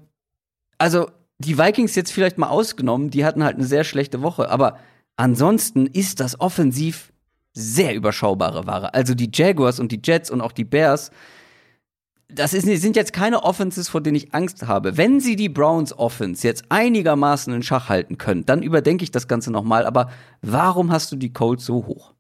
also 0.78 1.10
die 1.39 1.58
Vikings 1.58 1.96
jetzt 1.96 2.12
vielleicht 2.12 2.38
mal 2.38 2.50
ausgenommen, 2.50 3.10
die 3.10 3.26
hatten 3.26 3.43
halt 3.43 3.56
eine 3.56 3.65
sehr 3.65 3.84
schlechte 3.84 4.22
Woche, 4.22 4.50
aber 4.50 4.78
ansonsten 5.15 5.86
ist 5.86 6.20
das 6.20 6.39
offensiv 6.39 7.12
sehr 7.54 7.96
überschaubare 7.96 8.67
Ware. 8.67 8.93
Also 8.93 9.15
die 9.15 9.30
Jaguars 9.34 9.80
und 9.80 9.91
die 9.91 10.02
Jets 10.04 10.30
und 10.30 10.41
auch 10.41 10.52
die 10.52 10.63
Bears, 10.63 11.12
das 12.29 12.54
ist, 12.54 12.65
sind 12.65 12.96
jetzt 12.96 13.13
keine 13.13 13.44
Offenses, 13.44 13.90
vor 13.90 14.02
denen 14.02 14.15
ich 14.15 14.34
Angst 14.34 14.67
habe. 14.67 14.98
Wenn 14.98 15.19
sie 15.19 15.36
die 15.36 15.50
Browns 15.50 15.98
Offense 15.98 16.46
jetzt 16.46 16.65
einigermaßen 16.69 17.54
in 17.54 17.63
Schach 17.63 17.90
halten 17.90 18.17
können, 18.17 18.46
dann 18.46 18.62
überdenke 18.62 19.04
ich 19.04 19.12
das 19.12 19.27
Ganze 19.27 19.52
nochmal. 19.52 19.86
Aber 19.86 20.12
warum 20.42 20.92
hast 20.92 21.12
du 21.12 21.15
die 21.15 21.34
Colts 21.34 21.65
so 21.65 21.86
hoch? 21.88 22.13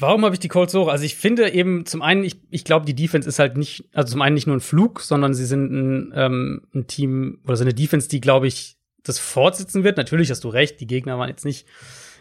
Warum 0.00 0.24
habe 0.24 0.34
ich 0.34 0.40
die 0.40 0.48
Colts 0.48 0.74
hoch? 0.74 0.88
Also 0.88 1.04
ich 1.04 1.14
finde 1.14 1.50
eben 1.50 1.84
zum 1.84 2.00
einen, 2.00 2.24
ich, 2.24 2.40
ich 2.50 2.64
glaube, 2.64 2.86
die 2.86 2.94
Defense 2.94 3.28
ist 3.28 3.38
halt 3.38 3.56
nicht, 3.56 3.84
also 3.92 4.12
zum 4.12 4.22
einen 4.22 4.34
nicht 4.34 4.46
nur 4.46 4.56
ein 4.56 4.60
Flug, 4.60 5.00
sondern 5.00 5.34
sie 5.34 5.44
sind 5.44 5.70
ein, 5.70 6.12
ähm, 6.16 6.62
ein 6.74 6.86
Team 6.86 7.38
oder 7.44 7.56
so 7.56 7.64
eine 7.64 7.74
Defense, 7.74 8.08
die, 8.08 8.20
glaube 8.20 8.46
ich, 8.46 8.76
das 9.02 9.18
fortsetzen 9.18 9.84
wird. 9.84 9.96
Natürlich 9.96 10.30
hast 10.30 10.44
du 10.44 10.48
recht, 10.48 10.80
die 10.80 10.86
Gegner 10.86 11.18
waren 11.18 11.28
jetzt 11.28 11.44
nicht, 11.44 11.66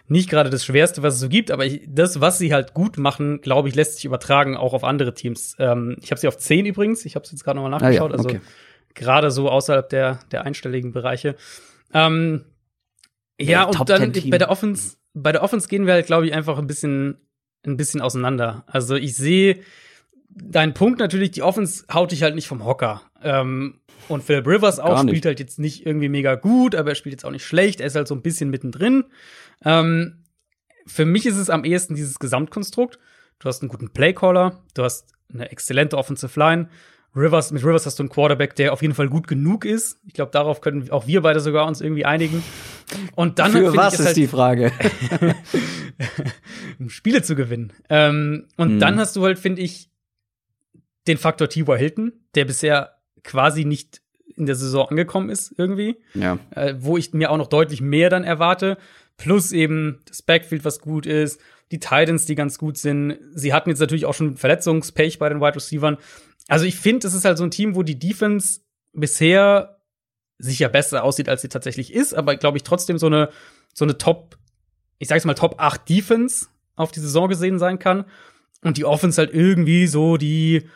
nicht 0.08 0.30
gerade 0.30 0.50
das 0.50 0.66
Schwerste, 0.66 1.04
was 1.04 1.16
es 1.16 1.20
so 1.20 1.30
gibt, 1.30 1.52
aber 1.52 1.66
ich, 1.66 1.82
das, 1.88 2.20
was 2.20 2.38
sie 2.38 2.54
halt 2.54 2.74
gut 2.74 2.98
machen, 2.98 3.42
glaube 3.42 3.70
ich, 3.70 3.76
lässt 3.76 3.96
sich 3.96 4.06
übertragen 4.06 4.58
auch 4.58 4.74
auf 4.74 4.84
andere 4.84 5.14
Teams. 5.14 5.56
Ähm, 5.60 5.98
ich 6.02 6.12
habe 6.12 6.20
sie 6.20 6.28
auf 6.28 6.38
10 6.38 6.66
übrigens, 6.66 7.06
ich 7.06 7.16
habe 7.16 7.24
es 7.24 7.32
jetzt 7.32 7.44
gerade 7.44 7.58
nochmal 7.58 7.72
nachgeschaut. 7.72 8.12
Ah, 8.12 8.16
ja, 8.16 8.24
okay. 8.24 8.36
Also 8.36 8.46
gerade 8.96 9.32
so 9.32 9.50
außerhalb 9.50 9.88
der, 9.88 10.20
der 10.32 10.46
einstelligen 10.46 10.92
Bereiche. 10.92 11.36
Ähm, 11.94 12.46
ja, 13.40 13.66
Top 13.66 13.82
und 13.82 13.90
dann 13.90 14.02
10 14.02 14.14
Team. 14.14 14.32
bei 14.32 14.38
der 14.38 14.50
Offense, 14.50 14.98
bei 15.14 15.32
der 15.32 15.44
Offense 15.44 15.68
gehen 15.68 15.86
wir 15.86 15.94
halt, 15.94 16.08
glaube 16.08 16.26
ich, 16.26 16.34
einfach 16.34 16.58
ein 16.58 16.68
bisschen, 16.68 17.18
ein 17.66 17.78
bisschen 17.78 18.02
auseinander. 18.02 18.64
Also 18.68 18.96
ich 18.96 19.16
sehe 19.16 19.62
deinen 20.30 20.74
Punkt 20.74 21.00
natürlich, 21.00 21.32
die 21.32 21.44
Offense 21.44 21.86
haut 21.92 22.12
dich 22.12 22.24
halt 22.24 22.36
nicht 22.36 22.48
vom 22.48 22.66
Hocker. 22.66 23.02
Ähm, 23.22 23.80
und 24.08 24.24
Philip 24.24 24.48
Rivers 24.48 24.80
auch 24.80 25.02
spielt 25.02 25.26
halt 25.26 25.40
jetzt 25.40 25.60
nicht 25.60 25.86
irgendwie 25.86 26.10
mega 26.10 26.36
gut, 26.36 26.74
aber 26.76 26.90
er 26.90 26.96
spielt 26.96 27.14
jetzt 27.14 27.26
auch 27.26 27.32
nicht 27.32 27.46
schlecht. 27.46 27.80
Er 27.80 27.88
ist 27.88 27.96
halt 27.96 28.08
so 28.08 28.16
ein 28.16 28.22
bisschen 28.22 28.50
mittendrin. 28.50 29.06
Ähm, 29.64 30.24
für 30.88 31.06
mich 31.06 31.26
ist 31.26 31.38
es 31.38 31.50
am 31.50 31.64
ehesten 31.64 31.96
dieses 31.96 32.18
Gesamtkonstrukt. 32.20 32.98
Du 33.40 33.48
hast 33.48 33.62
einen 33.62 33.70
guten 33.70 33.92
Playcaller, 33.92 34.64
du 34.74 34.84
hast 34.84 35.14
eine 35.32 35.52
exzellente 35.52 35.98
Offensive 35.98 36.40
Line. 36.40 36.70
Rivers, 37.16 37.52
mit 37.52 37.64
Rivers 37.64 37.86
hast 37.86 37.98
du 38.00 38.04
einen 38.04 38.10
Quarterback, 38.10 38.56
der 38.56 38.72
auf 38.72 38.82
jeden 38.82 38.94
Fall 38.94 39.10
gut 39.10 39.28
genug 39.28 39.66
ist. 39.66 39.98
Ich 40.06 40.14
glaube, 40.14 40.32
darauf 40.32 40.62
können 40.62 40.90
auch 40.92 41.08
wir 41.08 41.22
beide 41.22 41.40
sogar 41.40 41.66
uns 41.68 41.82
irgendwie 41.82 42.06
einigen. 42.06 42.44
Und 43.16 43.40
dann 43.40 43.52
Für 43.52 43.76
was 43.76 43.96
ich, 43.96 44.00
ist 44.02 44.06
halt, 44.08 44.18
die 44.18 44.28
Frage? 44.28 44.72
um 46.80 46.90
Spiele 46.90 47.22
zu 47.22 47.36
gewinnen. 47.36 47.74
Ähm, 47.90 48.46
und 48.58 48.76
Mhm. 48.76 48.80
dann 48.80 49.00
hast 49.00 49.16
du 49.16 49.24
halt, 49.24 49.40
finde 49.40 49.62
ich, 49.62 49.90
den 51.08 51.18
Faktor 51.18 51.50
T.Y. 51.50 51.78
Hilton, 51.78 52.14
der 52.36 52.46
bisher 52.46 52.96
quasi 53.24 53.66
nicht 53.66 54.02
in 54.36 54.46
der 54.46 54.56
Saison 54.56 54.88
angekommen 54.90 55.30
ist, 55.30 55.54
irgendwie 55.58 55.98
ja. 56.14 56.38
äh, 56.52 56.76
wo 56.78 56.98
ich 56.98 57.14
mir 57.14 57.32
auch 57.32 57.38
noch 57.38 57.48
deutlich 57.48 57.82
mehr 57.82 58.10
dann 58.10 58.24
erwarte. 58.24 58.78
Plus 59.18 59.52
eben 59.52 60.00
das 60.08 60.22
Backfield, 60.22 60.64
was 60.64 60.80
gut 60.80 61.06
ist, 61.06 61.42
die 61.72 61.80
Titans, 61.80 62.26
die 62.26 62.36
ganz 62.36 62.58
gut 62.58 62.78
sind. 62.78 63.18
Sie 63.34 63.54
hatten 63.54 63.70
jetzt 63.70 63.80
natürlich 63.80 64.06
auch 64.06 64.14
schon 64.14 64.38
Verletzungspech 64.38 65.20
bei 65.20 65.28
den 65.28 65.42
Wide 65.42 65.56
Receivers. 65.56 65.98
Also 66.50 66.66
ich 66.66 66.76
finde, 66.76 67.08
es 67.08 67.14
ist 67.14 67.24
halt 67.24 67.38
so 67.38 67.46
ein 67.46 67.52
Team, 67.52 67.76
wo 67.76 67.84
die 67.84 67.98
Defense 67.98 68.62
bisher 68.92 69.80
sicher 70.40 70.68
besser 70.68 71.04
aussieht, 71.04 71.30
als 71.30 71.42
sie 71.42 71.50
tatsächlich 71.50 71.94
ist, 71.94 72.14
aber 72.14 72.36
glaube 72.36 72.58
ich 72.58 72.64
trotzdem 72.64 72.98
so 72.98 73.06
eine, 73.06 73.30
so 73.74 73.86
eine 73.86 73.98
Top, 73.98 74.38
ich 74.98 75.08
sag's 75.08 75.26
mal 75.26 75.36
Top 75.36 75.56
8 75.60 75.88
Defense 75.88 76.48
auf 76.76 76.92
die 76.92 77.02
Saison 77.02 77.30
gesehen 77.30 77.60
sein 77.60 77.78
kann. 77.80 78.06
Und 78.62 78.78
die 78.78 78.86
Offense 78.86 79.22
halt 79.22 79.34
irgendwie 79.34 79.88
so 79.88 80.18
die 80.18 80.68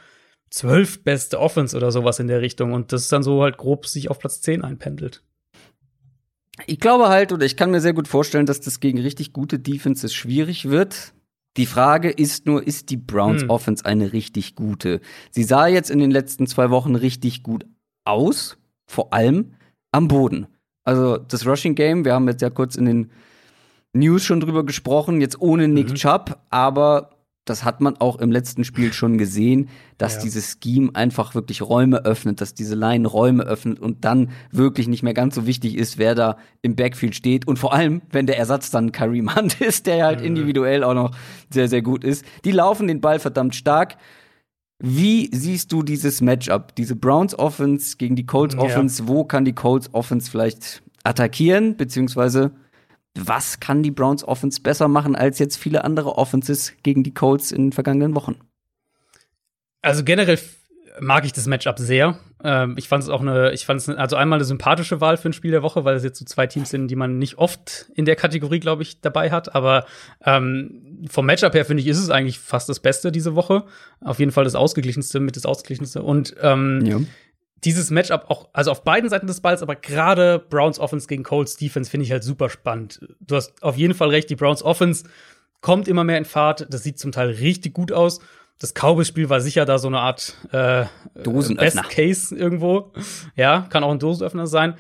zwölf 0.50 1.04
beste 1.04 1.40
Offense 1.40 1.76
oder 1.76 1.92
sowas 1.92 2.20
in 2.20 2.28
der 2.28 2.42
Richtung. 2.42 2.72
Und 2.72 2.94
das 2.94 3.02
ist 3.02 3.12
dann 3.12 3.24
so 3.24 3.42
halt 3.42 3.58
grob 3.58 3.88
sich 3.88 4.10
auf 4.10 4.20
Platz 4.20 4.42
10 4.42 4.64
einpendelt. 4.64 5.24
Ich 6.68 6.80
glaube 6.80 7.10
halt, 7.10 7.32
oder 7.32 7.46
ich 7.46 7.58
kann 7.58 7.72
mir 7.72 7.82
sehr 7.82 7.94
gut 7.94 8.08
vorstellen, 8.08 8.46
dass 8.46 8.62
das 8.62 8.80
gegen 8.80 9.00
richtig 9.00 9.34
gute 9.34 9.60
Defenses 9.60 10.14
schwierig 10.14 10.70
wird. 10.70 11.14
Die 11.58 11.66
Frage 11.68 12.10
ist 12.10 12.46
nur, 12.46 12.66
ist 12.66 12.90
die 12.90 12.98
Browns 12.98 13.44
Hm. 13.44 13.50
Offense 13.50 13.86
eine 13.86 14.12
richtig 14.14 14.56
gute? 14.56 15.02
Sie 15.32 15.44
sah 15.44 15.68
jetzt 15.68 15.92
in 15.92 16.00
den 16.00 16.12
letzten 16.12 16.48
zwei 16.48 16.70
Wochen 16.72 16.96
richtig 16.96 17.44
gut 17.44 17.66
aus, 18.06 18.58
vor 18.88 19.14
allem 19.14 19.54
am 19.92 20.08
Boden. 20.08 20.48
Also 20.84 21.18
das 21.18 21.46
Rushing 21.46 21.76
Game, 21.76 22.06
wir 22.06 22.14
haben 22.14 22.28
jetzt 22.28 22.42
ja 22.42 22.50
kurz 22.50 22.76
in 22.76 22.86
den 22.86 23.12
News 23.94 24.24
schon 24.24 24.40
drüber 24.40 24.66
gesprochen, 24.66 25.22
jetzt 25.22 25.40
ohne 25.40 25.68
Nick 25.68 25.92
Mhm. 25.92 25.96
Chubb, 25.96 26.40
aber 26.50 27.12
das 27.46 27.66
hat 27.66 27.82
man 27.82 27.98
auch 27.98 28.20
im 28.20 28.32
letzten 28.32 28.64
Spiel 28.64 28.94
schon 28.94 29.18
gesehen, 29.18 29.68
dass 29.98 30.16
Ja. 30.16 30.22
dieses 30.22 30.58
Scheme 30.64 30.92
einfach 30.94 31.36
wirklich 31.36 31.62
Räume 31.62 32.06
öffnet, 32.06 32.40
dass 32.40 32.54
diese 32.54 32.76
Line 32.76 33.06
Räume 33.08 33.44
öffnet 33.44 33.80
und 33.80 34.06
dann 34.06 34.30
wirklich 34.52 34.88
nicht 34.88 35.04
mehr 35.04 35.14
ganz 35.14 35.36
so 35.36 35.46
wichtig 35.46 35.76
ist, 35.78 35.98
wer 35.98 36.16
da 36.16 36.38
im 36.62 36.76
Backfield 36.76 37.16
steht. 37.16 37.46
Und 37.48 37.60
vor 37.60 37.74
allem, 37.74 38.02
wenn 38.12 38.28
der 38.28 38.38
Ersatz 38.38 38.72
dann 38.72 38.92
Kareem 38.94 39.36
Hunt 39.36 39.60
ist, 39.62 39.88
der 39.88 40.06
halt 40.06 40.22
individuell 40.22 40.84
auch 40.86 40.94
noch 40.94 41.12
sehr, 41.50 41.68
sehr 41.68 41.82
gut 41.82 42.04
ist. 42.06 42.24
Die 42.46 42.52
laufen 42.52 42.88
den 42.88 43.02
Ball 43.02 43.20
verdammt 43.20 43.56
stark. 43.56 43.98
Wie 44.80 45.30
siehst 45.34 45.72
du 45.72 45.84
dieses 45.84 46.22
Matchup? 46.22 46.76
Diese 46.76 46.96
Browns 46.96 47.38
Offense 47.38 47.98
gegen 47.98 48.16
die 48.16 48.26
Colts 48.26 48.56
Ja. 48.56 48.62
Offense? 48.62 49.08
Wo 49.08 49.24
kann 49.24 49.46
die 49.46 49.54
Colts 49.54 49.90
Offense 49.94 50.30
vielleicht 50.30 50.84
attackieren? 51.04 51.78
Beziehungsweise 51.78 52.52
was 53.16 53.60
kann 53.60 53.84
die 53.84 53.92
Browns 53.92 54.24
Offense 54.24 54.62
besser 54.62 54.88
machen 54.88 55.16
als 55.16 55.40
jetzt 55.40 55.58
viele 55.58 55.84
andere 55.84 56.18
Offenses 56.18 56.74
gegen 56.84 57.04
die 57.04 57.14
Colts 57.14 57.52
in 57.52 57.66
den 57.66 57.72
vergangenen 57.72 58.16
Wochen? 58.16 58.40
Also 59.82 60.04
generell 60.04 60.40
mag 61.00 61.26
ich 61.26 61.34
das 61.34 61.48
Matchup 61.48 61.80
sehr. 61.80 62.20
Ähm, 62.44 62.76
ich 62.78 62.88
fand 62.88 63.04
es 63.04 63.10
auch 63.10 63.22
eine, 63.22 63.52
ich 63.52 63.66
fand 63.66 63.80
es 63.80 63.90
also 63.90 64.16
einmal 64.16 64.38
eine 64.38 64.46
sympathische 64.46 65.02
Wahl 65.02 65.18
für 65.18 65.30
ein 65.30 65.34
Spiel 65.34 65.52
der 65.52 65.64
Woche, 65.64 65.86
weil 65.86 65.96
es 65.96 66.04
jetzt 66.04 66.20
so 66.20 66.26
zwei 66.26 66.48
Teams 66.48 66.70
sind, 66.70 66.88
die 66.88 66.96
man 66.96 67.18
nicht 67.18 67.38
oft 67.38 67.90
in 67.96 68.06
der 68.06 68.16
Kategorie, 68.16 68.60
glaube 68.60 68.84
ich, 68.84 69.02
dabei 69.02 69.32
hat. 69.32 69.56
Aber 69.56 69.86
ähm, 70.24 71.06
vom 71.10 71.26
Matchup 71.26 71.54
her 71.54 71.66
finde 71.66 71.82
ich, 71.82 71.88
ist 71.88 72.00
es 72.00 72.10
eigentlich 72.10 72.40
fast 72.40 72.70
das 72.70 72.80
Beste 72.80 73.12
diese 73.12 73.36
Woche. 73.36 73.64
Auf 74.02 74.20
jeden 74.20 74.32
Fall 74.32 74.44
das 74.44 74.56
ausgeglichenste 74.56 75.20
mit 75.20 75.36
das 75.36 75.46
ausgeglichenste. 75.46 76.04
Und 76.04 76.36
ähm, 76.42 76.82
Ja. 76.86 77.00
Dieses 77.66 77.90
Matchup 77.92 78.26
auch, 78.30 78.50
also 78.54 78.72
auf 78.72 78.84
beiden 78.84 79.10
Seiten 79.10 79.28
des 79.28 79.42
Balls, 79.42 79.62
aber 79.62 79.76
gerade 79.76 80.40
Browns 80.40 80.80
Offense 80.80 81.08
gegen 81.08 81.24
Colts 81.24 81.56
Defense 81.56 81.90
finde 81.90 82.06
ich 82.06 82.12
halt 82.12 82.24
super 82.24 82.50
spannend. 82.50 83.00
Du 83.20 83.36
hast 83.36 83.62
auf 83.62 83.78
jeden 83.78 83.94
Fall 83.94 84.10
recht, 84.10 84.30
die 84.30 84.36
Browns 84.36 84.64
Offense 84.64 85.06
kommt 85.62 85.88
immer 85.88 86.04
mehr 86.04 86.18
in 86.18 86.26
Fahrt. 86.26 86.68
Das 86.70 86.84
sieht 86.84 87.00
zum 87.00 87.12
Teil 87.12 87.30
richtig 87.30 87.74
gut 87.74 87.92
aus. 87.92 88.20
Das 88.60 88.74
Cowboys-Spiel 88.74 89.30
war 89.30 89.42
sicher 89.42 89.66
da 89.66 89.80
so 89.80 89.88
eine 89.88 90.00
Art 90.00 90.38
äh, 90.52 90.86
Dosenöffner. 91.24 91.82
Best 91.82 91.96
Case 91.96 92.36
irgendwo. 92.36 92.94
Ja, 93.36 93.68
kann 93.70 93.84
auch 93.84 93.92
ein 93.92 94.00
Dosenöffner 94.00 94.46
sein. 94.46 94.76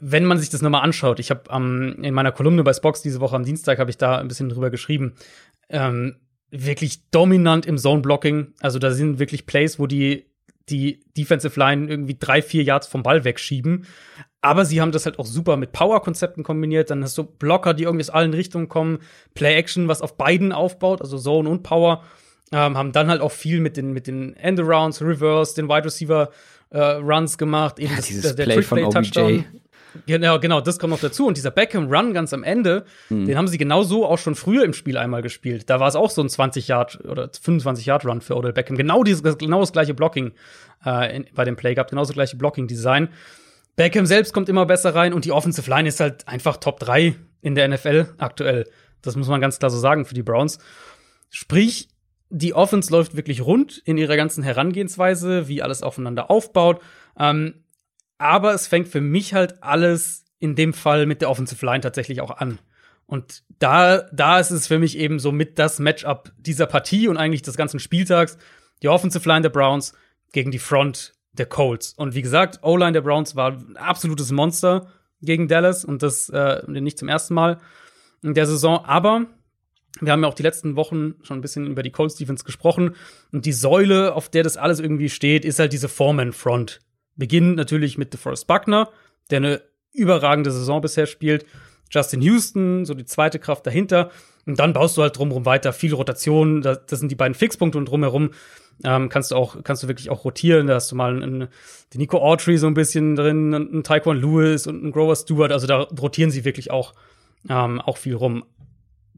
Wenn 0.00 0.24
man 0.24 0.38
sich 0.38 0.50
das 0.50 0.60
nochmal 0.60 0.82
anschaut, 0.82 1.20
ich 1.20 1.30
habe 1.30 1.42
ähm, 1.50 1.98
in 2.02 2.12
meiner 2.12 2.32
Kolumne 2.32 2.64
bei 2.64 2.72
Spox 2.72 3.00
diese 3.00 3.20
Woche 3.20 3.36
am 3.36 3.44
Dienstag 3.44 3.78
habe 3.78 3.90
ich 3.90 3.96
da 3.96 4.18
ein 4.18 4.28
bisschen 4.28 4.48
drüber 4.48 4.70
geschrieben. 4.70 5.14
Ähm, 5.70 6.16
wirklich 6.50 7.10
dominant 7.10 7.66
im 7.66 7.78
Zone-Blocking. 7.78 8.54
Also 8.60 8.78
da 8.78 8.90
sind 8.90 9.18
wirklich 9.18 9.46
Plays, 9.46 9.78
wo 9.78 9.86
die 9.86 10.26
die 10.70 11.00
Defensive 11.16 11.58
Line 11.58 11.88
irgendwie 11.88 12.16
drei, 12.18 12.42
vier 12.42 12.62
Yards 12.62 12.86
vom 12.86 13.02
Ball 13.02 13.24
wegschieben. 13.24 13.86
Aber 14.40 14.64
sie 14.64 14.80
haben 14.80 14.92
das 14.92 15.04
halt 15.04 15.18
auch 15.18 15.26
super 15.26 15.56
mit 15.56 15.72
Power-Konzepten 15.72 16.42
kombiniert. 16.44 16.90
Dann 16.90 17.02
hast 17.02 17.18
du 17.18 17.24
Blocker, 17.24 17.74
die 17.74 17.84
irgendwie 17.84 18.04
aus 18.04 18.10
allen 18.10 18.32
Richtungen 18.34 18.68
kommen. 18.68 18.98
Play-Action, 19.34 19.88
was 19.88 20.00
auf 20.02 20.16
beiden 20.16 20.52
aufbaut, 20.52 21.00
also 21.00 21.18
Zone 21.18 21.48
und 21.48 21.62
Power. 21.62 22.04
Ähm, 22.52 22.78
haben 22.78 22.92
dann 22.92 23.08
halt 23.10 23.20
auch 23.20 23.32
viel 23.32 23.60
mit 23.60 23.76
den, 23.76 23.92
mit 23.92 24.06
den 24.06 24.34
Endarounds, 24.36 25.02
Reverse, 25.02 25.54
den 25.54 25.68
Wide 25.68 25.84
Receiver 25.84 26.30
äh, 26.70 26.78
Runs 26.78 27.36
gemacht. 27.36 27.78
Eben 27.78 27.90
Ja, 27.90 27.96
das- 27.96 28.06
dieses 28.06 28.34
der 28.36 28.44
Play 28.44 28.54
Trick 28.56 28.64
von 28.64 28.78
Play 28.78 28.86
OBJ. 28.86 29.44
Genau, 30.06 30.38
genau, 30.38 30.60
das 30.60 30.78
kommt 30.78 30.90
noch 30.92 31.00
dazu. 31.00 31.26
Und 31.26 31.36
dieser 31.36 31.50
Beckham 31.50 31.86
Run 31.92 32.12
ganz 32.12 32.32
am 32.32 32.44
Ende, 32.44 32.84
Hm. 33.08 33.26
den 33.26 33.36
haben 33.36 33.48
sie 33.48 33.58
genau 33.58 33.82
so 33.82 34.06
auch 34.06 34.18
schon 34.18 34.34
früher 34.34 34.64
im 34.64 34.72
Spiel 34.72 34.96
einmal 34.96 35.22
gespielt. 35.22 35.68
Da 35.70 35.80
war 35.80 35.88
es 35.88 35.96
auch 35.96 36.10
so 36.10 36.22
ein 36.22 36.28
20 36.28 36.68
Yard 36.68 37.04
oder 37.04 37.30
25 37.40 37.86
Yard 37.86 38.04
Run 38.04 38.20
für 38.20 38.36
Odell 38.36 38.52
Beckham. 38.52 38.76
Genau 38.76 39.02
dieses, 39.04 39.22
genau 39.38 39.60
das 39.60 39.72
gleiche 39.72 39.94
Blocking 39.94 40.32
äh, 40.84 41.16
in, 41.16 41.26
bei 41.34 41.44
dem 41.44 41.56
Play 41.56 41.74
gehabt, 41.74 41.90
genau 41.90 42.02
das 42.02 42.12
gleiche 42.12 42.36
Blocking 42.36 42.66
Design. 42.66 43.08
Beckham 43.76 44.06
selbst 44.06 44.32
kommt 44.32 44.48
immer 44.48 44.66
besser 44.66 44.94
rein 44.94 45.12
und 45.12 45.24
die 45.24 45.32
Offensive 45.32 45.68
Line 45.70 45.88
ist 45.88 46.00
halt 46.00 46.26
einfach 46.26 46.56
Top 46.56 46.80
3 46.80 47.14
in 47.40 47.54
der 47.54 47.68
NFL 47.68 48.06
aktuell. 48.18 48.66
Das 49.02 49.14
muss 49.14 49.28
man 49.28 49.40
ganz 49.40 49.58
klar 49.58 49.70
so 49.70 49.78
sagen 49.78 50.04
für 50.04 50.14
die 50.14 50.24
Browns. 50.24 50.58
Sprich, 51.30 51.88
die 52.30 52.54
Offense 52.54 52.90
läuft 52.92 53.16
wirklich 53.16 53.40
rund 53.42 53.78
in 53.84 53.96
ihrer 53.96 54.16
ganzen 54.16 54.42
Herangehensweise, 54.42 55.48
wie 55.48 55.62
alles 55.62 55.82
aufeinander 55.82 56.30
aufbaut. 56.30 56.80
Ähm, 57.18 57.54
aber 58.18 58.52
es 58.52 58.66
fängt 58.66 58.88
für 58.88 59.00
mich 59.00 59.34
halt 59.34 59.62
alles 59.62 60.24
in 60.40 60.54
dem 60.54 60.72
Fall 60.72 61.06
mit 61.06 61.20
der 61.20 61.30
Offensive 61.30 61.64
Line 61.64 61.80
tatsächlich 61.80 62.20
auch 62.20 62.30
an. 62.30 62.58
Und 63.06 63.42
da, 63.58 64.02
da 64.12 64.38
ist 64.38 64.50
es 64.50 64.66
für 64.66 64.78
mich 64.78 64.98
eben 64.98 65.18
so 65.18 65.32
mit 65.32 65.58
das 65.58 65.78
Matchup 65.78 66.30
dieser 66.38 66.66
Partie 66.66 67.08
und 67.08 67.16
eigentlich 67.16 67.42
des 67.42 67.56
ganzen 67.56 67.80
Spieltags. 67.80 68.36
Die 68.82 68.88
Offensive 68.88 69.26
Line 69.26 69.42
der 69.42 69.48
Browns 69.48 69.94
gegen 70.32 70.50
die 70.50 70.58
Front 70.58 71.14
der 71.32 71.46
Colts. 71.46 71.94
Und 71.94 72.14
wie 72.14 72.22
gesagt, 72.22 72.60
O-Line 72.62 72.92
der 72.92 73.00
Browns 73.00 73.34
war 73.34 73.52
ein 73.52 73.76
absolutes 73.76 74.30
Monster 74.30 74.92
gegen 75.22 75.48
Dallas 75.48 75.84
und 75.84 76.02
das 76.02 76.28
äh, 76.28 76.62
nicht 76.68 76.98
zum 76.98 77.08
ersten 77.08 77.34
Mal 77.34 77.58
in 78.22 78.34
der 78.34 78.46
Saison. 78.46 78.84
Aber 78.84 79.26
wir 80.00 80.12
haben 80.12 80.22
ja 80.22 80.28
auch 80.28 80.34
die 80.34 80.42
letzten 80.42 80.76
Wochen 80.76 81.14
schon 81.22 81.38
ein 81.38 81.40
bisschen 81.42 81.66
über 81.66 81.82
die 81.82 81.90
Colts 81.90 82.14
Defense 82.14 82.44
gesprochen. 82.44 82.94
Und 83.32 83.46
die 83.46 83.52
Säule, 83.52 84.14
auf 84.14 84.28
der 84.28 84.42
das 84.42 84.56
alles 84.56 84.80
irgendwie 84.80 85.08
steht, 85.08 85.44
ist 85.44 85.58
halt 85.58 85.72
diese 85.72 85.88
Foreman-Front. 85.88 86.80
Beginnen 87.18 87.54
natürlich 87.54 87.98
mit 87.98 88.14
DeForest 88.14 88.46
Buckner, 88.46 88.88
der 89.30 89.38
eine 89.38 89.62
überragende 89.92 90.50
Saison 90.50 90.80
bisher 90.80 91.06
spielt. 91.06 91.44
Justin 91.90 92.22
Houston, 92.22 92.84
so 92.84 92.94
die 92.94 93.04
zweite 93.04 93.38
Kraft 93.38 93.66
dahinter. 93.66 94.10
Und 94.46 94.58
dann 94.58 94.72
baust 94.72 94.96
du 94.96 95.02
halt 95.02 95.18
drumherum 95.18 95.44
weiter, 95.44 95.72
viel 95.72 95.92
Rotation. 95.92 96.62
Das, 96.62 96.86
das 96.86 97.00
sind 97.00 97.10
die 97.10 97.16
beiden 97.16 97.34
Fixpunkte 97.34 97.76
und 97.76 97.86
drumherum 97.86 98.30
ähm, 98.84 99.08
kannst 99.08 99.30
du 99.30 99.36
auch, 99.36 99.62
kannst 99.64 99.82
du 99.82 99.88
wirklich 99.88 100.10
auch 100.10 100.24
rotieren. 100.24 100.66
Da 100.66 100.74
hast 100.74 100.90
du 100.90 100.96
mal 100.96 101.22
einen 101.22 101.48
den 101.92 101.98
Nico 102.00 102.18
Autry 102.18 102.58
so 102.58 102.66
ein 102.66 102.74
bisschen 102.74 103.16
drin, 103.16 103.54
einen 103.54 103.82
Taekwon 103.82 104.20
Lewis 104.20 104.66
und 104.66 104.82
einen 104.82 104.92
Grover 104.92 105.16
Stewart. 105.16 105.52
Also 105.52 105.66
da 105.66 105.82
rotieren 105.82 106.30
sie 106.30 106.44
wirklich 106.44 106.70
auch, 106.70 106.94
ähm, 107.48 107.80
auch 107.80 107.96
viel 107.96 108.14
rum. 108.14 108.44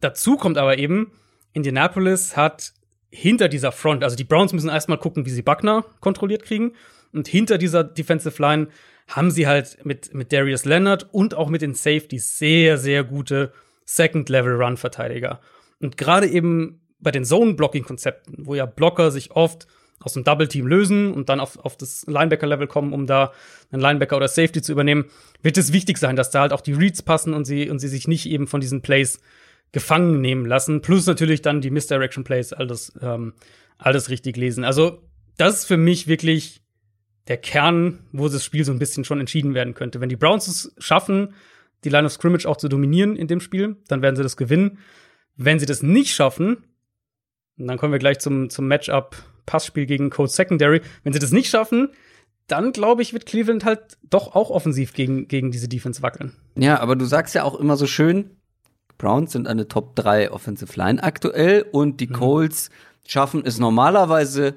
Dazu 0.00 0.36
kommt 0.36 0.56
aber 0.56 0.78
eben, 0.78 1.12
Indianapolis 1.52 2.36
hat 2.36 2.72
hinter 3.10 3.48
dieser 3.48 3.72
Front, 3.72 4.04
also 4.04 4.16
die 4.16 4.24
Browns 4.24 4.52
müssen 4.52 4.70
erstmal 4.70 4.98
gucken, 4.98 5.26
wie 5.26 5.30
sie 5.30 5.42
Buckner 5.42 5.84
kontrolliert 6.00 6.44
kriegen. 6.44 6.72
Und 7.12 7.28
hinter 7.28 7.58
dieser 7.58 7.84
Defensive 7.84 8.40
Line 8.40 8.68
haben 9.08 9.30
sie 9.30 9.46
halt 9.46 9.84
mit, 9.84 10.14
mit 10.14 10.32
Darius 10.32 10.64
Leonard 10.64 11.12
und 11.12 11.34
auch 11.34 11.48
mit 11.48 11.62
den 11.62 11.74
Safeties 11.74 12.38
sehr, 12.38 12.78
sehr 12.78 13.04
gute 13.04 13.52
Second-Level-Run-Verteidiger. 13.84 15.40
Und 15.80 15.96
gerade 15.96 16.28
eben 16.28 16.80
bei 17.00 17.10
den 17.10 17.24
Zone-Blocking-Konzepten, 17.24 18.46
wo 18.46 18.54
ja 18.54 18.66
Blocker 18.66 19.10
sich 19.10 19.32
oft 19.32 19.66
aus 19.98 20.14
dem 20.14 20.24
Double-Team 20.24 20.66
lösen 20.66 21.12
und 21.12 21.28
dann 21.28 21.40
auf, 21.40 21.58
auf 21.58 21.76
das 21.76 22.06
Linebacker-Level 22.06 22.66
kommen, 22.66 22.92
um 22.92 23.06
da 23.06 23.32
einen 23.70 23.82
Linebacker 23.82 24.16
oder 24.16 24.28
Safety 24.28 24.62
zu 24.62 24.72
übernehmen, 24.72 25.06
wird 25.42 25.58
es 25.58 25.72
wichtig 25.72 25.98
sein, 25.98 26.16
dass 26.16 26.30
da 26.30 26.40
halt 26.40 26.52
auch 26.52 26.62
die 26.62 26.72
Reads 26.72 27.02
passen 27.02 27.34
und 27.34 27.44
sie, 27.44 27.68
und 27.68 27.80
sie 27.80 27.88
sich 27.88 28.08
nicht 28.08 28.26
eben 28.26 28.46
von 28.46 28.60
diesen 28.60 28.80
Plays 28.80 29.20
gefangen 29.72 30.20
nehmen 30.20 30.46
lassen. 30.46 30.80
Plus 30.80 31.06
natürlich 31.06 31.42
dann 31.42 31.60
die 31.60 31.70
Misdirection 31.70 32.24
Plays, 32.24 32.52
alles, 32.52 32.92
ähm, 33.02 33.34
alles 33.76 34.08
richtig 34.08 34.36
lesen. 34.36 34.64
Also, 34.64 35.02
das 35.36 35.60
ist 35.60 35.64
für 35.66 35.76
mich 35.76 36.06
wirklich 36.06 36.62
der 37.30 37.36
Kern, 37.36 38.00
wo 38.10 38.28
das 38.28 38.44
Spiel 38.44 38.64
so 38.64 38.72
ein 38.72 38.80
bisschen 38.80 39.04
schon 39.04 39.20
entschieden 39.20 39.54
werden 39.54 39.74
könnte. 39.74 40.00
Wenn 40.00 40.08
die 40.08 40.16
Browns 40.16 40.48
es 40.48 40.74
schaffen, 40.78 41.32
die 41.84 41.88
Line 41.88 42.04
of 42.04 42.12
Scrimmage 42.12 42.44
auch 42.44 42.56
zu 42.56 42.68
dominieren 42.68 43.14
in 43.14 43.28
dem 43.28 43.40
Spiel, 43.40 43.76
dann 43.86 44.02
werden 44.02 44.16
sie 44.16 44.24
das 44.24 44.36
gewinnen. 44.36 44.78
Wenn 45.36 45.60
sie 45.60 45.64
das 45.64 45.80
nicht 45.80 46.12
schaffen, 46.12 46.64
dann 47.56 47.78
kommen 47.78 47.92
wir 47.92 48.00
gleich 48.00 48.18
zum, 48.18 48.50
zum 48.50 48.66
Matchup 48.66 49.16
Passspiel 49.46 49.86
gegen 49.86 50.10
Code 50.10 50.28
Secondary. 50.28 50.80
Wenn 51.04 51.12
sie 51.12 51.20
das 51.20 51.30
nicht 51.30 51.50
schaffen, 51.50 51.90
dann 52.48 52.72
glaube 52.72 53.02
ich, 53.02 53.12
wird 53.12 53.26
Cleveland 53.26 53.64
halt 53.64 53.96
doch 54.02 54.34
auch 54.34 54.50
offensiv 54.50 54.92
gegen, 54.92 55.28
gegen 55.28 55.52
diese 55.52 55.68
Defense 55.68 56.02
wackeln. 56.02 56.32
Ja, 56.56 56.80
aber 56.80 56.96
du 56.96 57.04
sagst 57.04 57.36
ja 57.36 57.44
auch 57.44 57.54
immer 57.54 57.76
so 57.76 57.86
schön, 57.86 58.38
Browns 58.98 59.30
sind 59.30 59.46
eine 59.46 59.68
Top 59.68 59.94
3 59.94 60.32
Offensive 60.32 60.76
Line 60.76 61.00
aktuell 61.00 61.64
und 61.70 62.00
die 62.00 62.08
mhm. 62.08 62.14
Colts 62.14 62.70
schaffen 63.06 63.42
es 63.46 63.60
normalerweise 63.60 64.56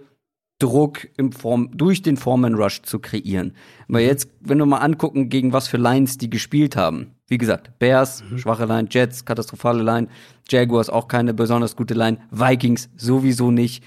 Druck 0.63 1.09
im 1.17 1.33
Form, 1.33 1.69
durch 1.73 2.01
den 2.01 2.15
Foreman 2.15 2.55
Rush 2.55 2.83
zu 2.83 2.99
kreieren. 2.99 3.53
Aber 3.89 3.99
mhm. 3.99 4.05
jetzt, 4.05 4.29
wenn 4.39 4.57
wir 4.57 4.65
mal 4.65 4.77
angucken, 4.77 5.27
gegen 5.27 5.51
was 5.51 5.67
für 5.67 5.75
Lines 5.75 6.17
die 6.17 6.29
gespielt 6.29 6.77
haben. 6.77 7.11
Wie 7.27 7.37
gesagt, 7.37 7.77
Bears, 7.79 8.23
mhm. 8.23 8.37
schwache 8.37 8.65
Line, 8.65 8.87
Jets, 8.89 9.25
katastrophale 9.25 9.83
Line, 9.83 10.07
Jaguars 10.49 10.89
auch 10.89 11.09
keine 11.09 11.33
besonders 11.33 11.75
gute 11.75 11.93
Line, 11.93 12.19
Vikings 12.31 12.89
sowieso 12.95 13.51
nicht. 13.51 13.83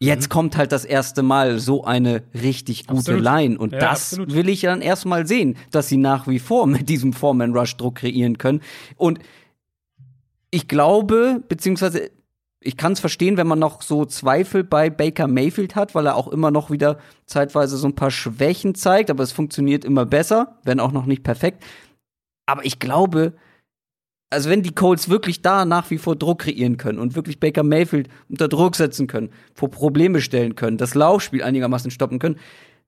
Jetzt 0.00 0.28
mhm. 0.28 0.32
kommt 0.32 0.56
halt 0.56 0.72
das 0.72 0.84
erste 0.84 1.22
Mal 1.22 1.60
so 1.60 1.84
eine 1.84 2.24
richtig 2.34 2.88
gute 2.88 2.98
absolut. 2.98 3.22
Line. 3.22 3.58
Und 3.58 3.72
ja, 3.72 3.78
das 3.78 4.12
absolut. 4.12 4.34
will 4.34 4.48
ich 4.48 4.62
dann 4.62 4.80
erstmal 4.80 5.24
sehen, 5.24 5.56
dass 5.70 5.86
sie 5.86 5.98
nach 5.98 6.26
wie 6.26 6.40
vor 6.40 6.66
mit 6.66 6.88
diesem 6.88 7.12
Foreman 7.12 7.56
Rush 7.56 7.76
Druck 7.76 7.96
kreieren 7.96 8.38
können. 8.38 8.60
Und 8.96 9.20
ich 10.50 10.66
glaube, 10.66 11.44
beziehungsweise 11.48 12.10
ich 12.60 12.76
kann 12.76 12.92
es 12.92 13.00
verstehen, 13.00 13.36
wenn 13.36 13.46
man 13.46 13.58
noch 13.58 13.82
so 13.82 14.04
Zweifel 14.04 14.64
bei 14.64 14.90
Baker 14.90 15.28
Mayfield 15.28 15.76
hat, 15.76 15.94
weil 15.94 16.06
er 16.06 16.16
auch 16.16 16.28
immer 16.28 16.50
noch 16.50 16.70
wieder 16.70 16.98
zeitweise 17.26 17.76
so 17.76 17.86
ein 17.86 17.94
paar 17.94 18.10
Schwächen 18.10 18.74
zeigt, 18.74 19.10
aber 19.10 19.22
es 19.22 19.32
funktioniert 19.32 19.84
immer 19.84 20.06
besser, 20.06 20.58
wenn 20.64 20.80
auch 20.80 20.92
noch 20.92 21.06
nicht 21.06 21.22
perfekt. 21.22 21.64
Aber 22.46 22.64
ich 22.64 22.78
glaube, 22.78 23.34
also 24.30 24.50
wenn 24.50 24.62
die 24.62 24.74
Colts 24.74 25.08
wirklich 25.08 25.40
da 25.40 25.64
nach 25.64 25.90
wie 25.90 25.98
vor 25.98 26.16
Druck 26.16 26.40
kreieren 26.40 26.76
können 26.76 26.98
und 26.98 27.14
wirklich 27.14 27.38
Baker 27.38 27.62
Mayfield 27.62 28.08
unter 28.28 28.48
Druck 28.48 28.74
setzen 28.74 29.06
können, 29.06 29.30
vor 29.54 29.70
Probleme 29.70 30.20
stellen 30.20 30.56
können, 30.56 30.78
das 30.78 30.94
Laufspiel 30.94 31.42
einigermaßen 31.42 31.90
stoppen 31.90 32.18
können, 32.18 32.38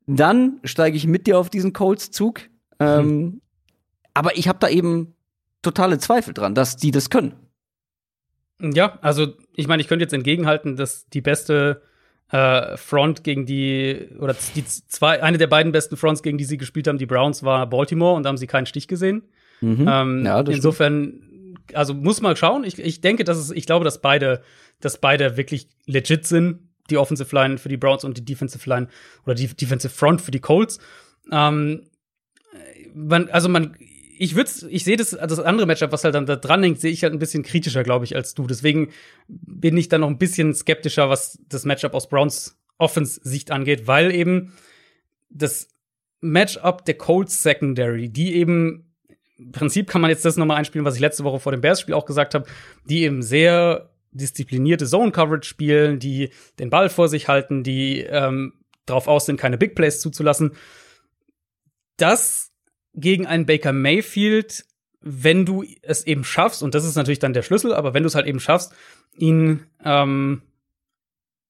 dann 0.07 0.59
steige 0.65 0.97
ich 0.97 1.07
mit 1.07 1.27
dir 1.27 1.39
auf 1.39 1.49
diesen 1.49 1.73
Colts-Zug. 1.73 2.41
Mhm. 2.79 2.87
Ähm, 2.87 3.41
aber 4.15 4.37
ich 4.37 4.49
habe 4.49 4.59
da 4.59 4.69
eben 4.69 5.15
totale 5.63 5.99
Zweifel 5.99 6.35
dran, 6.35 6.55
dass 6.55 6.77
die 6.77 6.91
das 6.91 7.11
können. 7.11 7.35
Ja, 8.61 8.99
also 9.01 9.35
ich 9.55 9.69
meine, 9.69 9.81
ich 9.81 9.89
könnte 9.89 10.05
jetzt 10.05 10.13
entgegenhalten, 10.13 10.77
dass 10.77 11.09
die 11.09 11.21
beste 11.21 11.83
äh, 12.31 12.77
Front 12.77 13.25
gegen 13.25 13.47
die, 13.47 14.09
oder 14.19 14.37
die 14.55 14.65
zwei, 14.65 15.23
eine 15.23 15.39
der 15.39 15.47
beiden 15.47 15.73
besten 15.73 15.97
Fronts, 15.97 16.23
gegen 16.23 16.39
die 16.39 16.45
sie 16.45 16.57
gespielt 16.57 16.87
haben, 16.87 16.99
die 16.99 17.07
Browns, 17.07 17.43
war 17.43 17.67
Baltimore 17.69 18.15
und 18.15 18.25
da 18.25 18.29
haben 18.29 18.37
sie 18.37 18.47
keinen 18.47 18.67
Stich 18.67 18.89
gesehen. 18.89 19.23
Mhm. 19.61 19.87
Ähm, 19.89 20.25
ja, 20.25 20.41
insofern 20.41 21.05
stimmt 21.05 21.31
also 21.75 21.95
muss 21.95 22.21
man 22.21 22.37
schauen. 22.37 22.65
Ich, 22.65 22.79
ich 22.79 23.01
denke, 23.01 23.25
dass 23.25 23.39
es, 23.39 23.51
ich 23.51 23.67
glaube, 23.67 23.85
dass 23.85 24.01
beide, 24.01 24.43
dass 24.81 24.99
beide 24.99 25.37
wirklich 25.37 25.69
legit 25.87 26.27
sind. 26.27 26.61
Die 26.89 26.99
Offensive 26.99 27.33
Line 27.35 27.59
für 27.59 27.69
die 27.69 27.77
Browns 27.77 28.03
und 28.03 28.17
die 28.17 28.25
Defensive 28.25 28.69
Line 28.69 28.89
oder 29.25 29.35
die 29.35 29.47
Defensive 29.47 29.95
Front 29.95 30.21
für 30.21 30.33
die 30.33 30.41
Colts. 30.41 30.81
Ähm, 31.31 31.83
man, 32.95 33.29
also 33.31 33.49
man, 33.49 33.77
ich 34.23 34.37
würde, 34.37 34.51
ich 34.69 34.85
sehe 34.85 34.99
das, 34.99 35.15
also 35.15 35.35
das 35.35 35.45
andere 35.47 35.67
Matchup, 35.67 35.93
was 35.93 36.05
halt 36.05 36.15
dann 36.15 36.27
da 36.27 36.37
dran 36.37 36.63
hängt, 36.63 36.79
sehe 36.79 36.93
ich 36.93 37.03
halt 37.05 37.15
ein 37.15 37.19
bisschen 37.19 37.43
kritischer, 37.43 37.83
glaube 37.83 38.05
ich, 38.05 38.15
als 38.15 38.35
du. 38.35 38.47
Deswegen 38.47 38.91
bin 39.29 39.79
ich 39.79 39.89
dann 39.89 40.03
noch 40.03 40.09
ein 40.09 40.19
bisschen 40.19 40.53
skeptischer, 40.53 41.09
was 41.09 41.39
das 41.49 41.65
Matchup 41.65 41.95
aus 41.95 42.07
Browns 42.07 42.61
Offense-Sicht 42.77 43.51
angeht, 43.51 43.87
weil 43.87 44.15
eben 44.15 44.53
das 45.31 45.69
Matchup 46.21 46.85
der 46.85 46.99
Colts 46.99 47.43
Secondary, 47.43 48.11
die 48.11 48.35
eben 48.35 48.93
im 49.39 49.53
Prinzip 49.53 49.89
kann 49.89 50.03
man 50.03 50.11
jetzt 50.11 50.27
das 50.27 50.37
nochmal 50.37 50.59
einspielen, 50.59 50.85
was 50.85 50.97
ich 50.97 51.01
letzte 51.01 51.25
Woche 51.25 51.41
vor 51.41 51.53
dem 51.53 51.63
Bears-Spiel 51.63 51.95
auch 51.95 52.05
gesagt 52.05 52.35
habe, 52.35 52.45
die 52.85 53.05
eben 53.05 53.23
sehr 53.23 53.91
disziplinierte 54.11 54.85
Zone-Coverage 54.85 55.49
spielen, 55.49 55.99
die 55.99 56.29
den 56.59 56.69
Ball 56.69 56.91
vor 56.91 57.09
sich 57.09 57.29
halten, 57.29 57.63
die 57.63 58.01
ähm, 58.01 58.53
darauf 58.85 59.09
aus 59.09 59.25
sind, 59.25 59.39
keine 59.39 59.57
Big 59.57 59.75
Plays 59.75 59.99
zuzulassen. 59.99 60.53
Das 61.97 62.50
gegen 62.95 63.27
einen 63.27 63.47
Baker 63.47 63.73
Mayfield, 63.73 64.65
wenn 65.01 65.47
du 65.47 65.65
es 65.83 66.07
eben 66.07 66.25
schaffst, 66.25 66.63
und 66.63 66.75
das 66.75 66.85
ist 66.85 66.97
natürlich 66.97 67.19
dann 67.19 67.33
der 67.33 67.43
Schlüssel, 67.43 67.73
aber 67.73 67.95
wenn 67.95 68.03
du 68.03 68.09
es 68.09 68.15
halt 68.15 68.27
eben 68.27 68.41
schaffst, 68.41 68.73
ihn 69.17 69.65
ähm, 69.85 70.43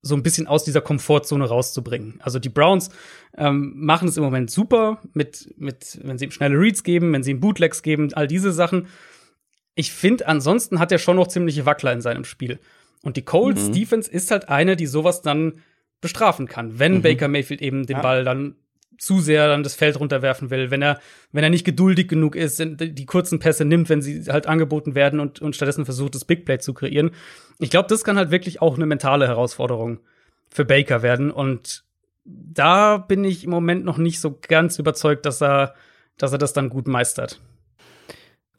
so 0.03 0.14
ein 0.14 0.22
bisschen 0.22 0.47
aus 0.47 0.64
dieser 0.64 0.80
Komfortzone 0.80 1.45
rauszubringen. 1.45 2.20
Also 2.22 2.38
die 2.38 2.49
Browns 2.49 2.91
ähm, 3.36 3.72
machen 3.76 4.09
es 4.09 4.16
im 4.16 4.22
Moment 4.22 4.51
super 4.51 5.01
mit, 5.12 5.53
mit, 5.59 5.99
wenn 6.03 6.16
sie 6.16 6.26
ihm 6.26 6.30
schnelle 6.30 6.59
Reads 6.59 6.84
geben, 6.84 7.12
wenn 7.12 7.22
sie 7.22 7.32
ihm 7.32 7.41
Bootlegs 7.41 7.82
geben, 7.82 8.12
all 8.14 8.26
diese 8.26 8.53
Sachen. 8.53 8.86
Ich 9.74 9.93
finde, 9.93 10.26
ansonsten 10.26 10.78
hat 10.78 10.93
er 10.93 10.99
schon 10.99 11.16
noch 11.16 11.28
ziemliche 11.28 11.66
Wackler 11.66 11.93
in 11.93 12.01
seinem 12.01 12.24
Spiel. 12.24 12.59
Und 13.03 13.16
die 13.16 13.24
Colts 13.24 13.68
mhm. 13.68 13.72
Defense 13.72 14.11
ist 14.11 14.30
halt 14.30 14.49
eine, 14.49 14.76
die 14.76 14.86
sowas 14.86 15.22
dann 15.22 15.61
bestrafen 16.01 16.47
kann, 16.47 16.78
wenn 16.78 16.97
mhm. 16.97 17.03
Baker 17.03 17.28
Mayfield 17.28 17.61
eben 17.61 17.86
den 17.86 17.97
ja. 17.97 18.03
Ball 18.03 18.24
dann 18.24 18.57
zu 19.01 19.20
sehr 19.20 19.48
dann 19.48 19.62
das 19.62 19.74
Feld 19.74 19.98
runterwerfen 19.98 20.51
will, 20.51 20.70
wenn 20.70 20.82
er, 20.82 21.01
wenn 21.32 21.42
er 21.42 21.48
nicht 21.48 21.64
geduldig 21.64 22.07
genug 22.07 22.36
ist, 22.36 22.62
die 22.62 23.07
kurzen 23.07 23.38
Pässe 23.38 23.64
nimmt, 23.64 23.88
wenn 23.88 24.03
sie 24.03 24.24
halt 24.30 24.46
angeboten 24.46 24.94
werden 24.94 25.20
und, 25.20 25.40
und 25.40 25.57
stattdessen 25.57 25.86
versucht, 25.86 26.14
das 26.14 26.26
Big 26.26 26.44
Play 26.44 26.59
zu 26.59 26.74
kreieren. 26.74 27.11
Ich 27.59 27.70
glaube, 27.70 27.88
das 27.88 28.05
kann 28.05 28.18
halt 28.18 28.30
wirklich 28.30 28.61
auch 28.61 28.76
eine 28.76 28.84
mentale 28.84 29.26
Herausforderung 29.26 30.01
für 30.51 30.66
Baker 30.66 31.03
werden. 31.03 31.30
Und 31.30 31.84
da 32.24 32.98
bin 32.98 33.24
ich 33.24 33.44
im 33.44 33.51
Moment 33.51 33.86
noch 33.86 33.96
nicht 33.96 34.20
so 34.20 34.38
ganz 34.46 34.78
überzeugt, 34.78 35.24
dass 35.24 35.40
er, 35.40 35.74
dass 36.18 36.32
er 36.32 36.38
das 36.38 36.53
dann 36.53 36.68
gut 36.68 36.86
meistert. 36.86 37.40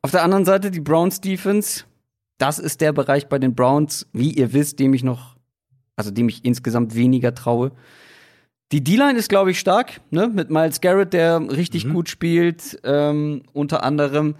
Auf 0.01 0.09
der 0.09 0.23
anderen 0.23 0.45
Seite 0.45 0.71
die 0.71 0.81
Browns 0.81 1.21
Defense. 1.21 1.83
Das 2.39 2.57
ist 2.57 2.81
der 2.81 2.93
Bereich 2.93 3.29
bei 3.29 3.37
den 3.37 3.53
Browns, 3.53 4.07
wie 4.11 4.31
ihr 4.31 4.53
wisst, 4.53 4.79
dem 4.79 4.95
ich 4.95 5.03
noch, 5.03 5.35
also 5.95 6.09
dem 6.09 6.27
ich 6.27 6.43
insgesamt 6.43 6.95
weniger 6.95 7.35
traue. 7.35 7.73
Die 8.72 8.84
D-Line 8.84 9.17
ist, 9.17 9.28
glaube 9.28 9.51
ich, 9.51 9.59
stark, 9.59 10.01
ne? 10.11 10.28
Mit 10.28 10.49
Miles 10.49 10.80
Garrett, 10.80 11.13
der 11.13 11.41
richtig 11.41 11.86
mhm. 11.86 11.93
gut 11.93 12.09
spielt, 12.09 12.80
ähm, 12.84 13.43
unter 13.53 13.84
anderem. 13.84 14.36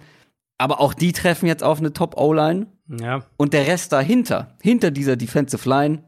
Aber 0.58 0.80
auch 0.80 0.94
die 0.94 1.12
treffen 1.12 1.46
jetzt 1.46 1.62
auf 1.62 1.78
eine 1.78 1.92
Top-O-Line. 1.92 2.66
Ja. 3.00 3.24
Und 3.36 3.52
der 3.52 3.66
Rest 3.66 3.92
dahinter, 3.92 4.56
hinter 4.62 4.90
dieser 4.90 5.16
Defensive 5.16 5.68
Line, 5.68 6.02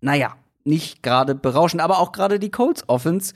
naja, 0.00 0.36
nicht 0.64 1.02
gerade 1.02 1.34
berauschend. 1.34 1.82
Aber 1.82 1.98
auch 1.98 2.12
gerade 2.12 2.38
die 2.38 2.50
Colts 2.50 2.88
Offense, 2.88 3.34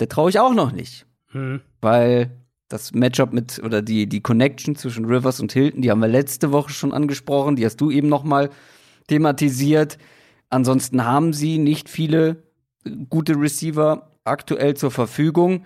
der 0.00 0.08
traue 0.08 0.30
ich 0.30 0.40
auch 0.40 0.54
noch 0.54 0.72
nicht. 0.72 1.06
Mhm. 1.32 1.60
Weil 1.80 2.30
das 2.68 2.92
Matchup 2.92 3.32
mit 3.32 3.60
oder 3.62 3.82
die, 3.82 4.08
die 4.08 4.22
Connection 4.22 4.76
zwischen 4.76 5.04
Rivers 5.04 5.40
und 5.40 5.52
Hilton, 5.52 5.82
die 5.82 5.90
haben 5.90 6.00
wir 6.00 6.08
letzte 6.08 6.52
Woche 6.52 6.70
schon 6.70 6.92
angesprochen, 6.92 7.56
die 7.56 7.66
hast 7.66 7.76
du 7.76 7.90
eben 7.90 8.08
noch 8.08 8.24
mal 8.24 8.50
thematisiert. 9.08 9.98
Ansonsten 10.48 11.04
haben 11.04 11.32
sie 11.32 11.58
nicht 11.58 11.88
viele 11.88 12.42
gute 13.08 13.34
Receiver 13.34 14.10
aktuell 14.24 14.74
zur 14.74 14.90
Verfügung. 14.90 15.64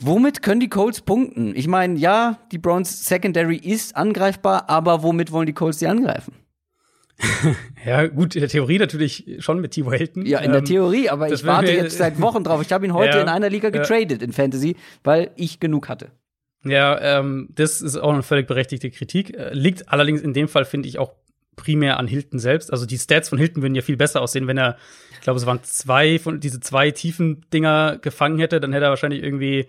Womit 0.00 0.42
können 0.42 0.60
die 0.60 0.68
Colts 0.68 1.00
punkten? 1.00 1.54
Ich 1.54 1.68
meine, 1.68 1.98
ja, 1.98 2.38
die 2.50 2.58
Browns 2.58 3.06
Secondary 3.06 3.56
ist 3.56 3.96
angreifbar, 3.96 4.68
aber 4.68 5.02
womit 5.02 5.30
wollen 5.30 5.46
die 5.46 5.52
Colts 5.52 5.78
sie 5.78 5.86
angreifen? 5.86 6.34
ja, 7.86 8.06
gut, 8.08 8.34
in 8.34 8.40
der 8.40 8.48
Theorie 8.48 8.78
natürlich 8.78 9.36
schon 9.38 9.60
mit 9.60 9.72
T. 9.72 9.84
Hilton. 9.84 10.26
Ja, 10.26 10.40
in 10.40 10.50
der 10.50 10.60
ähm, 10.60 10.64
Theorie, 10.64 11.08
aber 11.08 11.30
ich 11.30 11.44
warte 11.44 11.70
jetzt 11.70 11.98
seit 11.98 12.20
Wochen 12.20 12.42
drauf. 12.42 12.62
Ich 12.62 12.72
habe 12.72 12.84
ihn 12.84 12.94
heute 12.94 13.18
ja, 13.18 13.22
in 13.22 13.28
einer 13.28 13.48
Liga 13.48 13.70
getradet 13.70 14.20
ja. 14.20 14.26
in 14.26 14.32
Fantasy, 14.32 14.76
weil 15.04 15.30
ich 15.36 15.60
genug 15.60 15.88
hatte. 15.88 16.10
Ja, 16.64 17.18
ähm, 17.18 17.48
das 17.54 17.80
ist 17.80 17.96
auch 17.96 18.12
eine 18.12 18.22
völlig 18.22 18.46
berechtigte 18.46 18.90
Kritik. 18.90 19.36
Äh, 19.36 19.52
liegt 19.52 19.88
allerdings 19.88 20.20
in 20.20 20.32
dem 20.32 20.48
Fall, 20.48 20.64
finde 20.64 20.88
ich, 20.88 20.98
auch 20.98 21.12
primär 21.62 21.98
an 21.98 22.08
Hilton 22.08 22.40
selbst. 22.40 22.72
Also 22.72 22.86
die 22.86 22.98
Stats 22.98 23.28
von 23.28 23.38
Hilton 23.38 23.62
würden 23.62 23.76
ja 23.76 23.82
viel 23.82 23.96
besser 23.96 24.20
aussehen, 24.20 24.48
wenn 24.48 24.58
er, 24.58 24.76
ich 25.12 25.20
glaube, 25.20 25.38
es 25.38 25.46
waren 25.46 25.62
zwei 25.62 26.18
von 26.18 26.40
diese 26.40 26.58
zwei 26.60 26.90
tiefen 26.90 27.46
Dinger 27.52 27.98
gefangen 27.98 28.38
hätte, 28.38 28.60
dann 28.60 28.72
hätte 28.72 28.86
er 28.86 28.90
wahrscheinlich 28.90 29.22
irgendwie 29.22 29.68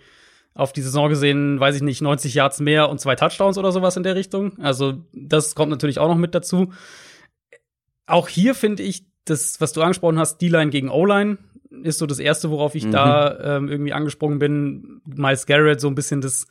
auf 0.56 0.74
die 0.74 0.82
Saison 0.82 1.10
gesehen, 1.10 1.60
weiß 1.60 1.76
ich 1.76 1.82
nicht, 1.84 2.02
90 2.02 2.34
Yards 2.34 2.60
mehr 2.60 2.90
und 2.90 3.00
zwei 3.00 3.16
Touchdowns 3.16 3.58
oder 3.58 3.72
sowas 3.72 3.96
in 3.96 4.04
der 4.04 4.16
Richtung. 4.16 4.60
Also 4.60 5.04
das 5.14 5.56
kommt 5.56 5.70
natürlich 5.70 6.00
auch 6.00 6.08
noch 6.08 6.18
mit 6.18 6.34
dazu. 6.34 6.74
Auch 8.08 8.28
hier 8.28 8.56
finde 8.56 8.84
ich, 8.84 9.06
das, 9.26 9.62
was 9.62 9.72
du 9.72 9.82
angesprochen 9.82 10.20
hast, 10.20 10.40
D-Line 10.40 10.70
gegen 10.70 10.90
O-Line, 10.90 11.38
ist 11.84 11.98
so 12.00 12.06
das 12.06 12.20
erste, 12.20 12.52
worauf 12.52 12.76
ich 12.76 12.86
mhm. 12.86 12.92
da 12.92 13.58
ähm, 13.58 13.70
irgendwie 13.70 13.94
angesprungen 13.94 14.40
bin. 14.40 15.02
Miles 15.06 15.46
Garrett, 15.46 15.80
so 15.80 15.88
ein 15.88 15.96
bisschen 15.96 16.22
das 16.22 16.46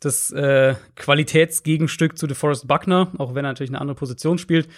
das 0.00 0.30
äh, 0.30 0.74
Qualitätsgegenstück 0.96 2.16
zu 2.18 2.26
DeForest 2.26 2.66
Buckner, 2.68 3.12
auch 3.18 3.34
wenn 3.34 3.44
er 3.44 3.50
natürlich 3.52 3.70
eine 3.70 3.80
andere 3.80 3.96
Position 3.96 4.38
spielt. 4.38 4.68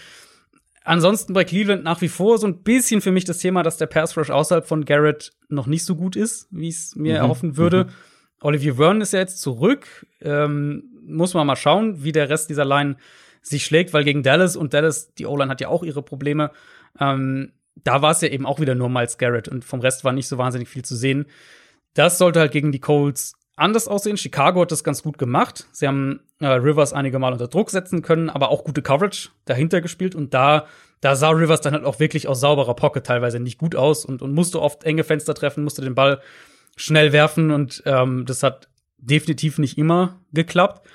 ansonsten 0.85 1.35
bei 1.35 1.45
Cleveland 1.45 1.85
nach 1.85 2.01
wie 2.01 2.09
vor 2.09 2.39
so 2.39 2.47
ein 2.47 2.63
bisschen 2.63 3.01
für 3.03 3.11
mich 3.13 3.25
das 3.27 3.39
Thema, 3.39 3.63
dass 3.63 3.77
der 3.77 3.87
Pass 3.87 4.17
Rush 4.17 4.31
außerhalb 4.31 4.67
von 4.67 4.85
Garrett 4.87 5.31
noch 5.49 5.67
nicht 5.67 5.85
so 5.85 5.95
gut 5.95 6.17
ist, 6.17 6.49
wie 6.51 6.69
es 6.69 6.97
mir 6.97 7.15
Mhm. 7.15 7.21
erhoffen 7.21 7.57
würde. 7.59 7.89
Olivier 8.41 8.77
Vernon 8.77 9.03
ist 9.03 9.13
ja 9.13 9.19
jetzt 9.21 9.41
zurück. 9.43 10.07
Ähm, 10.23 10.85
muss 11.07 11.35
man 11.35 11.47
mal 11.47 11.57
schauen, 11.57 12.03
wie 12.03 12.13
der 12.13 12.31
Rest 12.31 12.49
dieser 12.49 12.65
Line 12.65 12.97
sich 13.43 13.65
schlägt, 13.65 13.93
weil 13.93 14.05
gegen 14.05 14.23
Dallas 14.23 14.57
und 14.57 14.73
Dallas, 14.73 15.13
die 15.15 15.27
O-Line 15.27 15.51
hat 15.51 15.61
ja 15.61 15.69
auch 15.69 15.83
ihre 15.83 16.03
Probleme. 16.03 16.51
Ähm, 16.99 17.53
da 17.77 18.01
war 18.01 18.13
es 18.13 18.23
ja 18.23 18.29
eben 18.29 18.47
auch 18.47 18.59
wieder 18.59 18.75
nur 18.75 18.89
Miles 18.89 19.19
Garrett 19.19 19.49
und 19.49 19.65
vom 19.65 19.81
Rest 19.81 20.05
war 20.05 20.13
nicht 20.13 20.29
so 20.29 20.39
wahnsinnig 20.39 20.69
viel 20.69 20.85
zu 20.85 20.97
sehen. 20.97 21.27
Das 21.95 22.17
sollte 22.19 22.41
halt 22.41 22.53
gegen 22.53 22.73
die 22.73 22.81
Colts 22.81 23.35
anders 23.61 23.89
aussehen. 23.89 24.17
Chicago 24.17 24.63
hat 24.63 24.73
das 24.73 24.85
ganz 24.85 25.03
gut 25.03 25.19
gemacht. 25.19 25.67
Sie 25.73 25.87
haben 25.87 26.21
äh, 26.41 26.47
Rivers 26.47 26.93
einige 26.93 27.19
Mal 27.19 27.33
unter 27.33 27.49
Druck 27.49 27.71
setzen 27.71 28.03
können, 28.03 28.31
aber 28.31 28.51
auch 28.51 28.65
gute 28.65 28.83
Coverage 28.83 29.31
dahinter 29.45 29.81
gespielt. 29.81 30.15
Und 30.15 30.35
da, 30.35 30.67
da 31.01 31.15
sah 31.17 31.31
Rivers 31.31 31.61
dann 31.61 31.75
halt 31.75 31.85
auch 31.85 32.01
wirklich 32.01 32.29
aus 32.29 32.41
sauberer 32.41 32.75
Pocket 32.75 33.05
teilweise 33.05 33.41
nicht 33.41 33.59
gut 33.59 33.77
aus 33.77 34.05
und, 34.05 34.23
und 34.23 34.35
musste 34.35 34.61
oft 34.61 34.85
enge 34.85 35.05
Fenster 35.05 35.35
treffen, 35.35 35.65
musste 35.65 35.83
den 35.83 35.95
Ball 35.95 36.21
schnell 36.77 37.13
werfen 37.13 37.51
und 37.51 37.83
ähm, 37.85 38.25
das 38.27 38.43
hat 38.43 38.69
definitiv 38.99 39.59
nicht 39.59 39.77
immer 39.77 40.21
geklappt. 40.33 40.87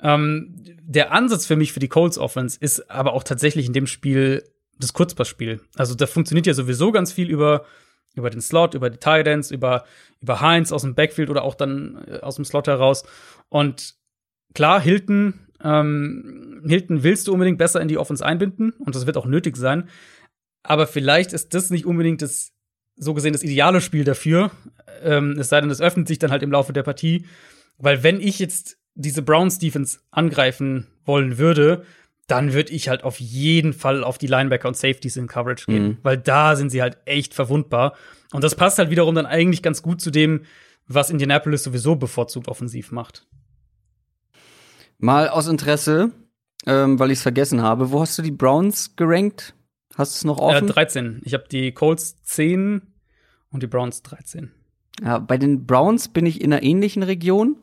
Ähm, 0.00 0.54
der 0.82 1.12
Ansatz 1.12 1.46
für 1.46 1.56
mich 1.56 1.72
für 1.72 1.80
die 1.80 1.88
Colts 1.88 2.18
Offense 2.18 2.58
ist 2.60 2.90
aber 2.90 3.12
auch 3.12 3.24
tatsächlich 3.24 3.66
in 3.66 3.72
dem 3.72 3.86
Spiel 3.86 4.44
das 4.78 4.92
Kurzpassspiel. 4.92 5.60
Also 5.76 5.94
da 5.94 6.06
funktioniert 6.06 6.46
ja 6.46 6.54
sowieso 6.54 6.92
ganz 6.92 7.12
viel 7.12 7.30
über 7.30 7.64
über 8.14 8.30
den 8.30 8.40
Slot, 8.40 8.74
über 8.74 8.90
die 8.90 8.98
Tight 8.98 9.26
Ends, 9.26 9.50
über 9.50 9.84
über 10.20 10.40
Heinz 10.40 10.72
aus 10.72 10.82
dem 10.82 10.94
Backfield 10.94 11.30
oder 11.30 11.42
auch 11.42 11.54
dann 11.54 12.04
äh, 12.08 12.20
aus 12.20 12.36
dem 12.36 12.44
Slot 12.44 12.66
heraus. 12.66 13.04
Und 13.48 13.94
klar, 14.54 14.80
Hilton 14.80 15.44
ähm, 15.62 16.62
Hilton 16.66 17.02
willst 17.02 17.26
du 17.26 17.32
unbedingt 17.32 17.58
besser 17.58 17.80
in 17.80 17.88
die 17.88 17.98
Offense 17.98 18.24
einbinden 18.24 18.72
und 18.78 18.94
das 18.94 19.06
wird 19.06 19.16
auch 19.16 19.26
nötig 19.26 19.56
sein. 19.56 19.88
Aber 20.62 20.86
vielleicht 20.86 21.32
ist 21.32 21.54
das 21.54 21.70
nicht 21.70 21.86
unbedingt 21.86 22.22
das 22.22 22.52
so 22.96 23.14
gesehen 23.14 23.32
das 23.32 23.42
ideale 23.42 23.80
Spiel 23.80 24.04
dafür. 24.04 24.50
Ähm, 25.02 25.36
es 25.38 25.48
sei 25.48 25.60
denn, 25.60 25.70
es 25.70 25.80
öffnet 25.80 26.06
sich 26.06 26.18
dann 26.18 26.30
halt 26.30 26.42
im 26.42 26.52
Laufe 26.52 26.72
der 26.72 26.82
Partie. 26.82 27.26
Weil 27.76 28.02
wenn 28.02 28.20
ich 28.20 28.38
jetzt 28.38 28.78
diese 28.94 29.22
Browns 29.22 29.58
Defense 29.58 29.98
angreifen 30.10 30.86
wollen 31.04 31.38
würde, 31.38 31.84
dann 32.26 32.52
würde 32.54 32.72
ich 32.72 32.88
halt 32.88 33.04
auf 33.04 33.20
jeden 33.20 33.72
Fall 33.72 34.02
auf 34.02 34.16
die 34.18 34.26
Linebacker 34.26 34.68
und 34.68 34.76
Safeties 34.76 35.16
in 35.16 35.26
Coverage 35.26 35.66
gehen, 35.66 35.86
Mhm. 35.88 35.98
weil 36.02 36.16
da 36.18 36.56
sind 36.56 36.70
sie 36.70 36.80
halt 36.82 36.98
echt 37.04 37.34
verwundbar. 37.34 37.94
Und 38.32 38.42
das 38.42 38.54
passt 38.54 38.78
halt 38.78 38.90
wiederum 38.90 39.14
dann 39.14 39.26
eigentlich 39.26 39.62
ganz 39.62 39.82
gut 39.82 40.00
zu 40.00 40.10
dem, 40.10 40.42
was 40.86 41.10
Indianapolis 41.10 41.62
sowieso 41.64 41.96
bevorzugt 41.96 42.48
offensiv 42.48 42.92
macht. 42.92 43.26
Mal 44.98 45.28
aus 45.28 45.48
Interesse, 45.48 46.12
ähm, 46.66 46.98
weil 46.98 47.10
ich 47.10 47.18
es 47.18 47.22
vergessen 47.22 47.62
habe, 47.62 47.90
wo 47.90 48.00
hast 48.00 48.16
du 48.18 48.22
die 48.22 48.30
Browns 48.30 48.96
gerankt? 48.96 49.54
Hast 49.96 50.14
du 50.14 50.16
es 50.18 50.24
noch 50.24 50.38
Äh, 50.38 50.42
offen? 50.56 50.66
13. 50.68 51.20
Ich 51.24 51.34
habe 51.34 51.44
die 51.50 51.72
Colts 51.72 52.22
10 52.22 52.82
und 53.50 53.62
die 53.62 53.66
Browns 53.66 54.02
13. 54.02 54.50
ja, 55.02 55.18
bei 55.18 55.36
den 55.38 55.66
Browns 55.66 56.08
bin 56.08 56.24
ich 56.26 56.40
in 56.40 56.52
einer 56.52 56.62
ähnlichen 56.62 57.02
Region. 57.02 57.56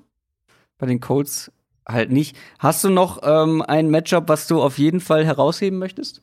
Bei 0.78 0.86
den 0.86 1.00
Colts 1.00 1.52
halt 1.88 2.12
nicht. 2.12 2.36
Hast 2.60 2.84
du 2.84 2.90
noch 2.90 3.20
ähm, 3.24 3.62
ein 3.62 3.90
Matchup, 3.90 4.30
was 4.30 4.48
du 4.48 4.62
auf 4.62 4.78
jeden 4.78 5.00
Fall 5.00 5.26
herausheben 5.26 5.80
möchtest? 5.80 6.22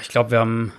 Ich 0.00 0.08
glaube, 0.08 0.30
wir 0.32 0.40
haben 0.40 0.72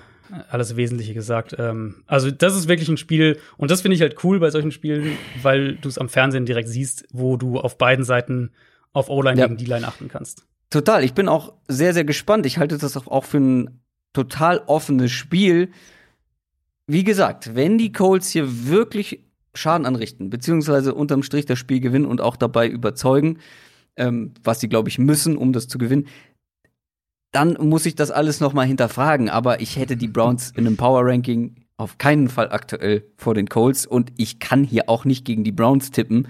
alles 0.49 0.75
Wesentliche 0.75 1.13
gesagt. 1.13 1.55
Ähm, 1.59 2.03
also, 2.07 2.31
das 2.31 2.55
ist 2.55 2.67
wirklich 2.67 2.89
ein 2.89 2.97
Spiel, 2.97 3.39
und 3.57 3.71
das 3.71 3.81
finde 3.81 3.95
ich 3.95 4.01
halt 4.01 4.23
cool 4.23 4.39
bei 4.39 4.49
solchen 4.49 4.71
Spielen, 4.71 5.17
weil 5.41 5.75
du 5.75 5.87
es 5.87 5.97
am 5.97 6.09
Fernsehen 6.09 6.45
direkt 6.45 6.69
siehst, 6.69 7.05
wo 7.11 7.37
du 7.37 7.59
auf 7.59 7.77
beiden 7.77 8.03
Seiten 8.03 8.51
auf 8.93 9.09
O-Line 9.09 9.39
Ja. 9.39 9.47
gegen 9.47 9.57
D-Line 9.57 9.87
achten 9.87 10.07
kannst. 10.07 10.45
Total. 10.69 11.03
Ich 11.03 11.13
bin 11.13 11.29
auch 11.29 11.53
sehr, 11.67 11.93
sehr 11.93 12.05
gespannt. 12.05 12.45
Ich 12.45 12.57
halte 12.57 12.77
das 12.77 12.97
auch 12.97 13.07
auch 13.07 13.23
für 13.23 13.37
ein 13.37 13.81
total 14.13 14.63
offenes 14.65 15.11
Spiel. 15.11 15.69
Wie 16.87 17.03
gesagt, 17.03 17.55
wenn 17.55 17.77
die 17.77 17.91
Colts 17.91 18.29
hier 18.29 18.67
wirklich 18.67 19.23
Schaden 19.53 19.85
anrichten, 19.85 20.29
beziehungsweise 20.29 20.93
unterm 20.93 21.23
Strich 21.23 21.45
das 21.45 21.59
Spiel 21.59 21.79
gewinnen 21.79 22.05
und 22.05 22.19
auch 22.19 22.35
dabei 22.35 22.67
überzeugen, 22.67 23.39
ähm, 23.97 24.33
was 24.43 24.59
sie, 24.59 24.69
glaube 24.69 24.89
ich, 24.89 24.97
müssen, 24.99 25.37
um 25.37 25.53
das 25.53 25.67
zu 25.67 25.77
gewinnen, 25.77 26.07
dann 27.31 27.57
muss 27.59 27.85
ich 27.85 27.95
das 27.95 28.11
alles 28.11 28.39
noch 28.39 28.53
mal 28.53 28.65
hinterfragen. 28.65 29.29
Aber 29.29 29.59
ich 29.61 29.77
hätte 29.77 29.97
die 29.97 30.07
Browns 30.07 30.51
in 30.51 30.65
einem 30.65 30.77
Power 30.77 31.01
Ranking 31.05 31.55
auf 31.77 31.97
keinen 31.97 32.29
Fall 32.29 32.49
aktuell 32.51 33.03
vor 33.17 33.33
den 33.33 33.49
Colts 33.49 33.85
und 33.85 34.13
ich 34.17 34.39
kann 34.39 34.63
hier 34.63 34.89
auch 34.89 35.03
nicht 35.03 35.25
gegen 35.25 35.43
die 35.43 35.51
Browns 35.51 35.91
tippen, 35.91 36.27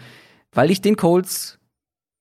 weil 0.51 0.71
ich 0.71 0.81
den 0.81 0.95
Colts 0.95 1.59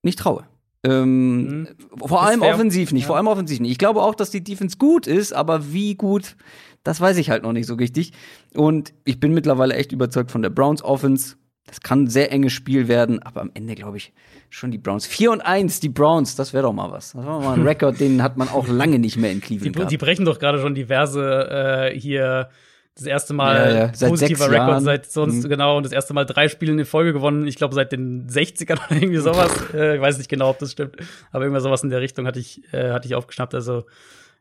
nicht 0.03 0.19
traue. 0.19 0.45
Ähm, 0.85 1.45
Mhm. 1.63 1.69
Vor 2.05 2.23
allem 2.23 2.43
offensiv 2.43 2.93
nicht, 2.93 3.05
Ja. 3.05 3.07
vor 3.07 3.17
allem 3.17 3.27
offensiv 3.29 3.61
nicht. 3.61 3.71
Ich 3.71 3.79
glaube 3.79 4.03
auch, 4.03 4.15
dass 4.15 4.31
die 4.31 4.45
Defense 4.45 4.77
gut 4.77 5.07
ist, 5.07 5.33
aber 5.33 5.73
wie 5.73 5.95
gut, 5.95 6.37
das 6.83 7.01
weiß 7.01 7.17
ich 7.17 7.31
halt 7.31 7.43
noch 7.43 7.55
nicht 7.55 7.67
so 7.67 7.77
richtig. 7.77 8.13
Und 8.55 8.93
ich 9.07 9.19
bin 9.19 9.33
mittlerweile 9.33 9.73
echt 9.75 9.93
überzeugt 9.93 10.31
von 10.31 10.43
der 10.43 10.51
Browns 10.51 10.83
Offense. 10.85 11.37
Das 11.67 11.81
kann 11.81 12.05
ein 12.05 12.09
sehr 12.09 12.31
enges 12.31 12.53
Spiel 12.53 12.89
werden, 12.89 13.23
aber 13.23 13.41
am 13.41 13.51
Ende 13.55 13.75
glaube 13.75 13.97
ich 13.97 14.13
schon 14.51 14.71
die 14.71 14.79
Browns. 14.79 15.07
4 15.07 15.33
und 15.33 15.41
1, 15.41 15.81
die 15.81 15.89
Browns, 15.89 16.37
das 16.37 16.53
wäre 16.53 16.65
doch 16.65 16.73
mal 16.73 16.91
was. 16.93 17.13
Das 17.13 17.25
war 17.25 17.41
mal 17.41 17.55
ein 17.55 17.67
Rekord, 17.67 17.99
den 18.01 18.23
hat 18.23 18.37
man 18.37 18.49
auch 18.49 18.69
lange 18.69 18.99
nicht 18.99 19.17
mehr 19.17 19.31
in 19.33 19.41
Die, 19.41 19.47
Cleveland 19.59 19.77
die 19.77 19.97
gehabt. 19.97 19.99
brechen 19.99 20.25
doch 20.27 20.39
gerade 20.39 20.61
schon 20.61 20.75
diverse 20.75 21.91
äh, 21.93 21.99
hier 21.99 22.51
das 22.97 23.07
erste 23.07 23.33
Mal 23.35 23.57
Ja, 23.57 23.87
ja. 23.93 24.09
Positiver 24.09 24.51
Rekord 24.51 24.83
seit 24.83 25.11
sonst, 25.11 25.43
Mhm. 25.45 25.49
genau, 25.49 25.77
und 25.79 25.83
das 25.85 25.91
erste 25.93 26.13
Mal 26.15 26.27
drei 26.27 26.49
Spiele 26.49 26.71
in 26.73 26.85
Folge 26.85 27.13
gewonnen. 27.13 27.47
Ich 27.49 27.57
glaube, 27.57 27.75
seit 27.75 27.91
den 27.93 28.29
60ern 28.29 28.75
oder 28.87 28.93
irgendwie 28.93 29.17
sowas. 29.21 29.51
äh, 29.75 29.97
ich 29.97 30.01
weiß 30.01 30.19
nicht 30.19 30.29
genau, 30.31 30.51
ob 30.51 30.59
das 30.61 30.73
stimmt, 30.73 30.97
aber 31.33 31.43
irgendwas 31.45 31.65
sowas 31.65 31.83
in 31.83 31.91
der 31.91 32.01
Richtung 32.03 32.27
hatte 32.27 32.39
ich, 32.39 32.63
äh, 32.73 32.91
hatte 32.93 33.09
ich 33.09 33.15
aufgeschnappt. 33.17 33.55
Also, 33.55 33.85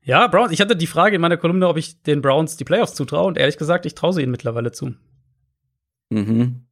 ja, 0.04 0.28
Browns. 0.28 0.52
Ich 0.52 0.60
hatte 0.62 0.76
die 0.76 0.86
Frage 0.88 1.16
in 1.16 1.22
meiner 1.22 1.38
Kolumne, 1.38 1.68
ob 1.70 1.78
ich 1.78 2.04
den 2.04 2.22
Browns 2.22 2.58
die 2.58 2.66
Playoffs 2.66 2.94
zutraue, 2.94 3.26
und 3.28 3.38
ehrlich 3.40 3.58
gesagt, 3.58 3.86
ich 3.88 3.96
traue 3.96 4.12
sie 4.14 4.22
ihnen 4.22 4.32
mittlerweile 4.32 4.72
zu. 4.74 4.94
Mhm. 6.10 6.66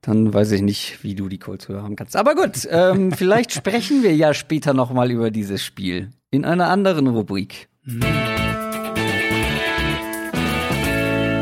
Dann 0.00 0.32
weiß 0.32 0.52
ich 0.52 0.62
nicht, 0.62 1.02
wie 1.02 1.14
du 1.14 1.28
die 1.28 1.38
Colts 1.38 1.68
höher 1.68 1.82
haben 1.82 1.96
kannst. 1.96 2.16
Aber 2.16 2.34
gut, 2.34 2.66
ähm, 2.70 3.12
vielleicht 3.16 3.52
sprechen 3.52 4.02
wir 4.02 4.14
ja 4.14 4.34
später 4.34 4.74
noch 4.74 4.92
mal 4.92 5.10
über 5.10 5.30
dieses 5.30 5.64
Spiel 5.64 6.10
in 6.30 6.44
einer 6.44 6.68
anderen 6.68 7.06
Rubrik. 7.06 7.68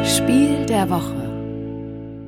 Spiel 0.05 0.67
der 0.67 0.89
Woche. 0.91 1.25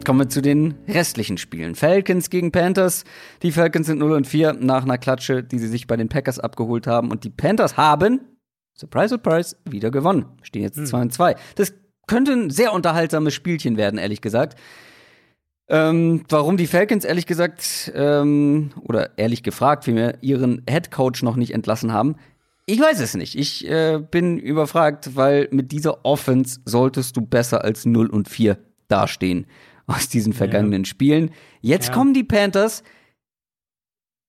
Kommen 0.07 0.21
wir 0.21 0.29
zu 0.29 0.41
den 0.41 0.75
restlichen 0.87 1.37
Spielen. 1.37 1.75
Falcons 1.75 2.31
gegen 2.31 2.53
Panthers. 2.53 3.03
Die 3.43 3.51
Falcons 3.51 3.89
sind 3.89 3.99
0 3.99 4.13
und 4.13 4.27
4 4.27 4.53
nach 4.53 4.85
einer 4.85 4.99
Klatsche, 4.99 5.43
die 5.43 5.59
sie 5.59 5.67
sich 5.67 5.89
bei 5.89 5.97
den 5.97 6.09
Packers 6.09 6.39
abgeholt 6.39 6.87
haben. 6.87 7.11
Und 7.11 7.25
die 7.25 7.31
Panthers 7.31 7.77
haben, 7.77 8.21
surprise, 8.75 9.09
surprise, 9.09 9.57
wieder 9.69 9.91
gewonnen. 9.91 10.27
Stehen 10.43 10.63
jetzt 10.63 10.87
2 10.87 11.03
und 11.03 11.13
2. 11.13 11.35
Das 11.57 11.75
könnte 12.07 12.33
ein 12.33 12.51
sehr 12.51 12.73
unterhaltsames 12.73 13.35
Spielchen 13.35 13.77
werden, 13.77 13.99
ehrlich 13.99 14.21
gesagt. 14.21 14.57
Ähm, 15.69 16.25
warum 16.29 16.57
die 16.57 16.67
Falcons, 16.69 17.05
ehrlich 17.05 17.27
gesagt, 17.27 17.91
ähm, 17.95 18.71
oder 18.83 19.19
ehrlich 19.19 19.43
gefragt, 19.43 19.85
vielmehr, 19.85 20.19
ihren 20.23 20.63
Head 20.69 20.91
Coach 20.91 21.23
noch 21.23 21.37
nicht 21.37 21.53
entlassen 21.53 21.93
haben, 21.93 22.17
ich 22.69 22.81
weiß 22.81 22.99
es 23.01 23.15
nicht. 23.15 23.37
Ich 23.39 23.69
äh, 23.69 24.01
bin 24.11 24.39
überfragt, 24.39 25.15
weil 25.15 25.47
mit 25.53 25.71
dieser 25.71 26.05
Offense 26.05 26.61
solltest 26.65 27.17
du 27.17 27.21
besser 27.21 27.63
als 27.65 27.87
0 27.87 28.09
und 28.09 28.29
4 28.29 28.59
dastehen 28.89 29.47
aus 29.87 30.09
diesen 30.09 30.33
vergangenen 30.33 30.85
Spielen. 30.85 31.31
Jetzt 31.61 31.89
Ja. 31.89 31.95
kommen 31.95 32.13
die 32.13 32.25
Panthers. 32.25 32.83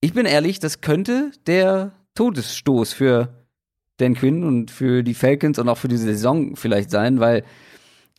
Ich 0.00 0.12
bin 0.12 0.24
ehrlich, 0.24 0.60
das 0.60 0.80
könnte 0.80 1.32
der 1.48 1.92
Todesstoß 2.14 2.92
für 2.92 3.44
Dan 3.96 4.14
Quinn 4.14 4.44
und 4.44 4.70
für 4.70 5.02
die 5.02 5.14
Falcons 5.14 5.58
und 5.58 5.68
auch 5.68 5.78
für 5.78 5.88
diese 5.88 6.04
Saison 6.04 6.54
vielleicht 6.54 6.90
sein, 6.92 7.18
weil 7.18 7.42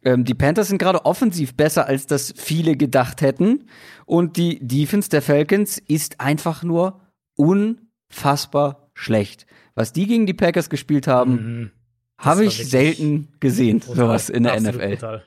ähm, 0.03 0.23
die 0.25 0.33
Panthers 0.33 0.67
sind 0.69 0.77
gerade 0.77 1.05
offensiv 1.05 1.55
besser, 1.55 1.85
als 1.87 2.07
das 2.07 2.33
viele 2.37 2.75
gedacht 2.77 3.21
hätten. 3.21 3.67
Und 4.05 4.37
die 4.37 4.59
Defense 4.65 5.09
der 5.09 5.21
Falcons 5.21 5.77
ist 5.77 6.19
einfach 6.21 6.63
nur 6.63 7.01
unfassbar 7.35 8.89
schlecht. 8.93 9.45
Was 9.75 9.93
die 9.93 10.07
gegen 10.07 10.25
die 10.25 10.33
Packers 10.33 10.69
gespielt 10.69 11.07
haben, 11.07 11.31
Mhm. 11.33 11.71
habe 12.17 12.45
ich 12.45 12.69
selten 12.69 13.29
gesehen, 13.39 13.79
Brutal. 13.79 13.95
sowas 13.95 14.29
in 14.29 14.43
der 14.43 14.53
Absolut 14.53 14.75
NFL. 14.75 14.89
brutal. 14.89 15.23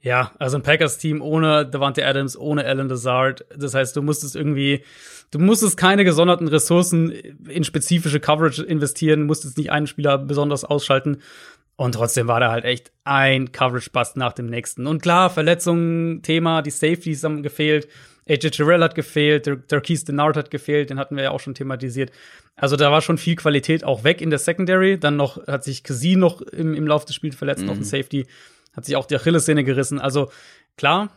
Ja, 0.00 0.32
also 0.38 0.58
ein 0.58 0.62
Packers-Team 0.62 1.22
ohne 1.22 1.64
Devante 1.64 2.04
Adams, 2.06 2.36
ohne 2.36 2.66
Alan 2.66 2.90
Lazard. 2.90 3.46
Das 3.56 3.72
heißt, 3.74 3.96
du 3.96 4.02
musstest 4.02 4.36
irgendwie, 4.36 4.84
du 5.30 5.38
musstest 5.38 5.78
keine 5.78 6.04
gesonderten 6.04 6.46
Ressourcen 6.46 7.10
in 7.10 7.64
spezifische 7.64 8.20
Coverage 8.20 8.62
investieren, 8.62 9.24
musstest 9.24 9.56
nicht 9.56 9.72
einen 9.72 9.86
Spieler 9.86 10.18
besonders 10.18 10.62
ausschalten. 10.62 11.22
Und 11.76 11.92
trotzdem 11.96 12.28
war 12.28 12.38
da 12.40 12.50
halt 12.52 12.64
echt 12.64 12.92
ein 13.02 13.50
Coverage-Bust 13.50 14.16
nach 14.16 14.32
dem 14.32 14.46
nächsten. 14.46 14.86
Und 14.86 15.02
klar, 15.02 15.28
Verletzungen, 15.30 16.22
Thema, 16.22 16.62
die 16.62 16.70
Safeties 16.70 17.24
haben 17.24 17.42
gefehlt. 17.42 17.88
AJ 18.28 18.50
Terrell 18.50 18.80
hat 18.82 18.94
gefehlt, 18.94 19.46
der 19.46 19.56
Darquise 19.56 20.04
Denard 20.06 20.36
hat 20.36 20.50
gefehlt, 20.50 20.88
den 20.90 20.98
hatten 20.98 21.16
wir 21.16 21.24
ja 21.24 21.30
auch 21.32 21.40
schon 21.40 21.54
thematisiert. 21.54 22.10
Also 22.56 22.76
da 22.76 22.90
war 22.92 23.02
schon 23.02 23.18
viel 23.18 23.34
Qualität 23.36 23.82
auch 23.84 24.04
weg 24.04 24.20
in 24.20 24.30
der 24.30 24.38
Secondary. 24.38 24.98
Dann 24.98 25.16
noch 25.16 25.46
hat 25.48 25.64
sich 25.64 25.82
Kasi 25.82 26.14
noch 26.16 26.40
im, 26.40 26.74
im 26.74 26.86
Laufe 26.86 27.06
des 27.06 27.16
Spiels 27.16 27.34
verletzt, 27.34 27.68
auf 27.68 27.74
dem 27.74 27.82
Safety. 27.84 28.26
Hat 28.76 28.84
sich 28.84 28.94
auch 28.96 29.06
die 29.06 29.16
Achillessehne 29.16 29.64
gerissen. 29.64 30.00
Also 30.00 30.30
klar, 30.76 31.10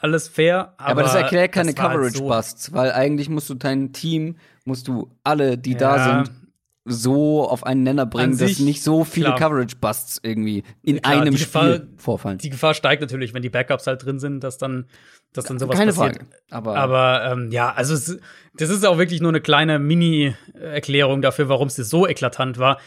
alles 0.00 0.28
fair. 0.28 0.74
Aber, 0.76 0.90
Aber, 0.90 1.02
das 1.02 1.14
erklärt 1.14 1.52
keine 1.52 1.76
war 1.76 1.90
halt 1.90 2.14
so- 2.14 2.20
Coverage-Busts, 2.24 2.72
weil 2.72 2.92
eigentlich 2.92 3.28
musst 3.30 3.48
du 3.50 3.54
dein 3.54 3.92
Team, 3.92 4.36
musst 4.64 4.86
du 4.88 5.10
alle, 5.24 5.56
die 5.58 5.76
da 5.76 5.96
Ja. 5.96 6.24
sind, 6.24 6.36
so 6.84 7.48
auf 7.48 7.64
einen 7.64 7.84
Nenner 7.84 8.06
bringen, 8.06 8.32
An 8.32 8.38
dass 8.38 8.48
sich, 8.48 8.60
nicht 8.60 8.82
so 8.82 9.04
viele 9.04 9.26
klar. 9.26 9.38
Coverage-Busts 9.38 10.20
irgendwie 10.24 10.64
in 10.82 11.00
Klar, 11.00 11.20
einem 11.22 11.34
Gefahr- 11.34 11.76
Spiel 11.76 11.88
vorfallen. 11.96 12.38
Die 12.38 12.50
Gefahr 12.50 12.74
steigt 12.74 13.00
natürlich, 13.00 13.34
wenn 13.34 13.42
die 13.42 13.50
Backups 13.50 13.86
halt 13.86 14.04
drin 14.04 14.18
sind, 14.18 14.42
dass 14.42 14.58
dann, 14.58 14.86
dass 15.32 15.44
dann 15.44 15.60
sowas 15.60 15.78
Keine 15.78 15.92
passiert. 15.92 16.16
Frage. 16.16 16.26
Aber, 16.50 16.76
Aber 16.76 17.24
ähm, 17.32 17.52
ja, 17.52 17.72
also 17.72 17.94
es, 17.94 18.18
das 18.56 18.68
ist 18.68 18.84
auch 18.84 18.98
wirklich 18.98 19.20
nur 19.20 19.30
eine 19.30 19.40
kleine 19.40 19.78
Mini-Erklärung 19.78 21.22
dafür, 21.22 21.48
warum 21.48 21.68
es 21.68 21.76
so 21.76 22.06
eklatant 22.06 22.58
war. 22.58 22.78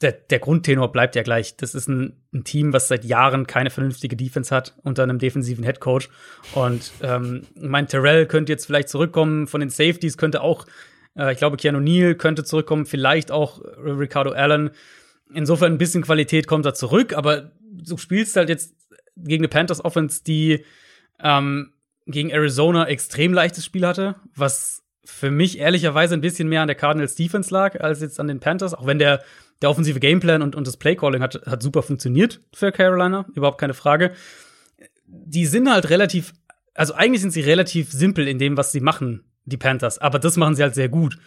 Der, 0.00 0.12
der 0.12 0.38
Grundtenor 0.38 0.92
bleibt 0.92 1.16
ja 1.16 1.22
gleich. 1.22 1.56
Das 1.56 1.74
ist 1.74 1.88
ein, 1.88 2.20
ein 2.32 2.44
Team, 2.44 2.72
was 2.72 2.86
seit 2.86 3.04
Jahren 3.04 3.46
keine 3.48 3.70
vernünftige 3.70 4.14
Defense 4.14 4.54
hat 4.54 4.76
unter 4.84 5.02
einem 5.02 5.18
defensiven 5.18 5.64
Headcoach. 5.64 6.08
Und 6.54 6.92
ähm, 7.02 7.42
mein 7.56 7.88
Terrell 7.88 8.26
könnte 8.26 8.52
jetzt 8.52 8.66
vielleicht 8.66 8.90
zurückkommen 8.90 9.46
von 9.48 9.60
den 9.60 9.70
Safeties, 9.70 10.16
könnte 10.18 10.42
auch, 10.42 10.66
äh, 11.18 11.32
ich 11.32 11.38
glaube, 11.38 11.56
Keanu 11.56 11.80
Neal 11.80 12.14
könnte 12.14 12.44
zurückkommen, 12.44 12.86
vielleicht 12.86 13.30
auch 13.30 13.60
Ricardo 13.60 14.30
Allen. 14.30 14.70
Insofern 15.34 15.72
ein 15.72 15.78
bisschen 15.78 16.02
Qualität 16.02 16.46
kommt 16.46 16.64
da 16.64 16.72
zurück, 16.72 17.12
aber 17.12 17.52
du 17.60 17.98
spielst 17.98 18.36
halt 18.36 18.48
jetzt 18.48 18.74
gegen 19.16 19.42
eine 19.42 19.48
Panthers 19.48 19.84
Offense, 19.84 20.22
die 20.24 20.64
ähm, 21.20 21.72
gegen 22.06 22.30
Arizona 22.30 22.86
extrem 22.86 23.34
leichtes 23.34 23.64
Spiel 23.64 23.86
hatte, 23.86 24.16
was 24.34 24.82
für 25.04 25.30
mich 25.30 25.58
ehrlicherweise 25.58 26.14
ein 26.14 26.20
bisschen 26.20 26.48
mehr 26.48 26.62
an 26.62 26.68
der 26.68 26.76
Cardinals 26.76 27.14
Defense 27.14 27.52
lag 27.52 27.80
als 27.80 28.00
jetzt 28.00 28.20
an 28.20 28.28
den 28.28 28.40
Panthers, 28.40 28.74
auch 28.74 28.86
wenn 28.86 28.98
der, 28.98 29.22
der 29.62 29.70
offensive 29.70 30.00
Gameplan 30.00 30.42
und, 30.42 30.54
und 30.54 30.66
das 30.66 30.76
Playcalling 30.76 31.22
hat, 31.22 31.46
hat 31.46 31.62
super 31.62 31.82
funktioniert 31.82 32.40
für 32.54 32.72
Carolina, 32.72 33.26
überhaupt 33.34 33.58
keine 33.58 33.74
Frage. 33.74 34.12
Die 35.06 35.46
sind 35.46 35.70
halt 35.70 35.90
relativ, 35.90 36.34
also 36.74 36.94
eigentlich 36.94 37.22
sind 37.22 37.32
sie 37.32 37.40
relativ 37.40 37.90
simpel 37.90 38.28
in 38.28 38.38
dem, 38.38 38.56
was 38.56 38.72
sie 38.72 38.80
machen, 38.80 39.24
die 39.48 39.56
Panthers, 39.56 39.98
aber 39.98 40.18
das 40.18 40.36
machen 40.36 40.54
sie 40.54 40.62
halt 40.62 40.74
sehr 40.74 40.88
gut. 40.88 41.18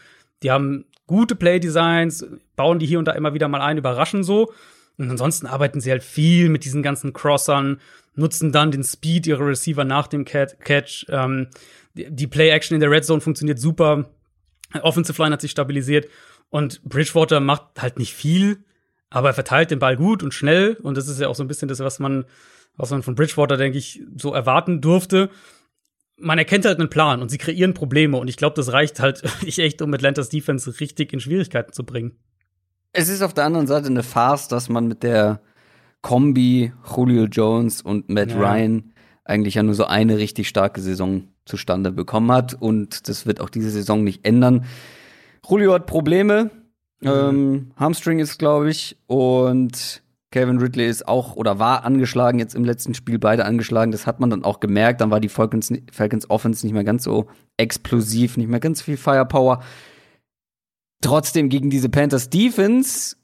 Die 0.43 0.51
haben 0.51 0.85
gute 1.07 1.35
Play-Designs, 1.35 2.25
bauen 2.55 2.79
die 2.79 2.85
hier 2.85 2.99
und 2.99 3.05
da 3.05 3.11
immer 3.11 3.33
wieder 3.33 3.47
mal 3.47 3.61
ein, 3.61 3.77
überraschen 3.77 4.23
so. 4.23 4.51
Und 4.97 5.09
ansonsten 5.09 5.47
arbeiten 5.47 5.79
sie 5.79 5.91
halt 5.91 6.03
viel 6.03 6.49
mit 6.49 6.65
diesen 6.65 6.83
ganzen 6.83 7.13
Crossern, 7.13 7.79
nutzen 8.15 8.51
dann 8.51 8.71
den 8.71 8.83
Speed 8.83 9.27
ihrer 9.27 9.47
Receiver 9.47 9.83
nach 9.83 10.07
dem 10.07 10.25
Cat 10.25 10.59
Catch. 10.59 11.05
Ähm, 11.09 11.47
die 11.95 12.09
die 12.09 12.27
Play-Action 12.27 12.75
in 12.75 12.81
der 12.81 12.91
Red 12.91 13.05
Zone 13.05 13.21
funktioniert 13.21 13.59
super. 13.59 14.09
Offensive 14.81 15.21
Line 15.21 15.33
hat 15.33 15.41
sich 15.41 15.51
stabilisiert. 15.51 16.07
Und 16.49 16.83
Bridgewater 16.83 17.39
macht 17.39 17.81
halt 17.81 17.97
nicht 17.97 18.13
viel, 18.13 18.63
aber 19.09 19.29
er 19.29 19.33
verteilt 19.33 19.71
den 19.71 19.79
Ball 19.79 19.95
gut 19.95 20.21
und 20.21 20.33
schnell. 20.33 20.77
Und 20.81 20.97
das 20.97 21.07
ist 21.07 21.19
ja 21.19 21.27
auch 21.27 21.35
so 21.35 21.43
ein 21.43 21.47
bisschen 21.47 21.67
das, 21.67 21.79
was 21.79 21.99
man, 21.99 22.25
was 22.75 22.91
man 22.91 23.03
von 23.03 23.15
Bridgewater, 23.15 23.57
denke 23.57 23.77
ich, 23.77 24.01
so 24.17 24.33
erwarten 24.33 24.81
durfte. 24.81 25.29
Man 26.21 26.37
erkennt 26.37 26.65
halt 26.65 26.79
einen 26.79 26.89
Plan 26.89 27.21
und 27.21 27.29
sie 27.29 27.37
kreieren 27.37 27.73
Probleme. 27.73 28.17
Und 28.17 28.27
ich 28.27 28.37
glaube, 28.37 28.55
das 28.55 28.71
reicht 28.71 28.99
halt 28.99 29.23
ich 29.45 29.59
echt, 29.59 29.81
um 29.81 29.93
Atlantas 29.93 30.29
Defense 30.29 30.79
richtig 30.79 31.13
in 31.13 31.19
Schwierigkeiten 31.19 31.73
zu 31.73 31.83
bringen. 31.83 32.13
es 32.93 33.09
ist 33.09 33.21
auf 33.21 33.33
der 33.33 33.45
anderen 33.45 33.67
Seite 33.67 33.87
eine 33.87 34.03
Farce, 34.03 34.47
dass 34.47 34.69
man 34.69 34.87
mit 34.87 35.03
der 35.03 35.41
Kombi 36.01 36.73
Julio 36.95 37.25
Jones 37.25 37.81
und 37.81 38.09
Matt 38.09 38.31
Ja. 38.31 38.37
Ryan 38.37 38.93
eigentlich 39.23 39.55
ja 39.55 39.63
nur 39.63 39.75
so 39.75 39.85
eine 39.85 40.17
richtig 40.17 40.47
starke 40.47 40.81
Saison 40.81 41.27
zustande 41.45 41.91
bekommen 41.91 42.31
hat. 42.31 42.53
Und 42.59 43.07
das 43.07 43.25
wird 43.25 43.39
auch 43.39 43.49
diese 43.49 43.69
Saison 43.69 44.03
nicht 44.03 44.25
ändern. 44.25 44.65
Julio 45.47 45.73
hat 45.73 45.85
Probleme. 45.85 46.49
Ähm, 47.03 47.71
Hamstring 47.77 48.19
ist, 48.19 48.37
glaube 48.37 48.69
ich. 48.69 48.97
Und 49.07 50.01
Kevin 50.31 50.59
Ridley 50.59 50.87
ist 50.87 51.07
auch 51.07 51.35
oder 51.35 51.59
war 51.59 51.83
angeschlagen, 51.83 52.39
jetzt 52.39 52.55
im 52.55 52.63
letzten 52.63 52.93
Spiel 52.93 53.19
beide 53.19 53.43
angeschlagen. 53.45 53.91
Das 53.91 54.07
hat 54.07 54.21
man 54.21 54.29
dann 54.29 54.45
auch 54.45 54.61
gemerkt. 54.61 55.01
Dann 55.01 55.11
war 55.11 55.19
die 55.19 55.29
Falcons, 55.29 55.73
Falcons 55.91 56.29
Offense 56.29 56.65
nicht 56.65 56.73
mehr 56.73 56.85
ganz 56.85 57.03
so 57.03 57.27
explosiv, 57.57 58.37
nicht 58.37 58.49
mehr 58.49 58.61
ganz 58.61 58.81
viel 58.81 58.95
Firepower. 58.95 59.61
Trotzdem 61.01 61.49
gegen 61.49 61.69
diese 61.69 61.89
Panthers 61.89 62.29
Defense 62.29 63.17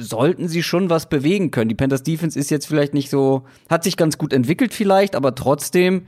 sollten 0.00 0.46
sie 0.46 0.62
schon 0.62 0.90
was 0.90 1.08
bewegen 1.08 1.50
können. 1.50 1.68
Die 1.68 1.74
Panthers 1.74 2.04
Defense 2.04 2.38
ist 2.38 2.50
jetzt 2.50 2.66
vielleicht 2.66 2.94
nicht 2.94 3.10
so, 3.10 3.44
hat 3.68 3.82
sich 3.82 3.96
ganz 3.96 4.16
gut 4.16 4.32
entwickelt 4.32 4.72
vielleicht, 4.72 5.16
aber 5.16 5.34
trotzdem, 5.34 6.06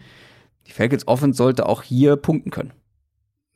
die 0.66 0.72
Falcons 0.72 1.08
Offense 1.08 1.36
sollte 1.36 1.66
auch 1.66 1.82
hier 1.82 2.16
punkten 2.16 2.50
können. 2.50 2.72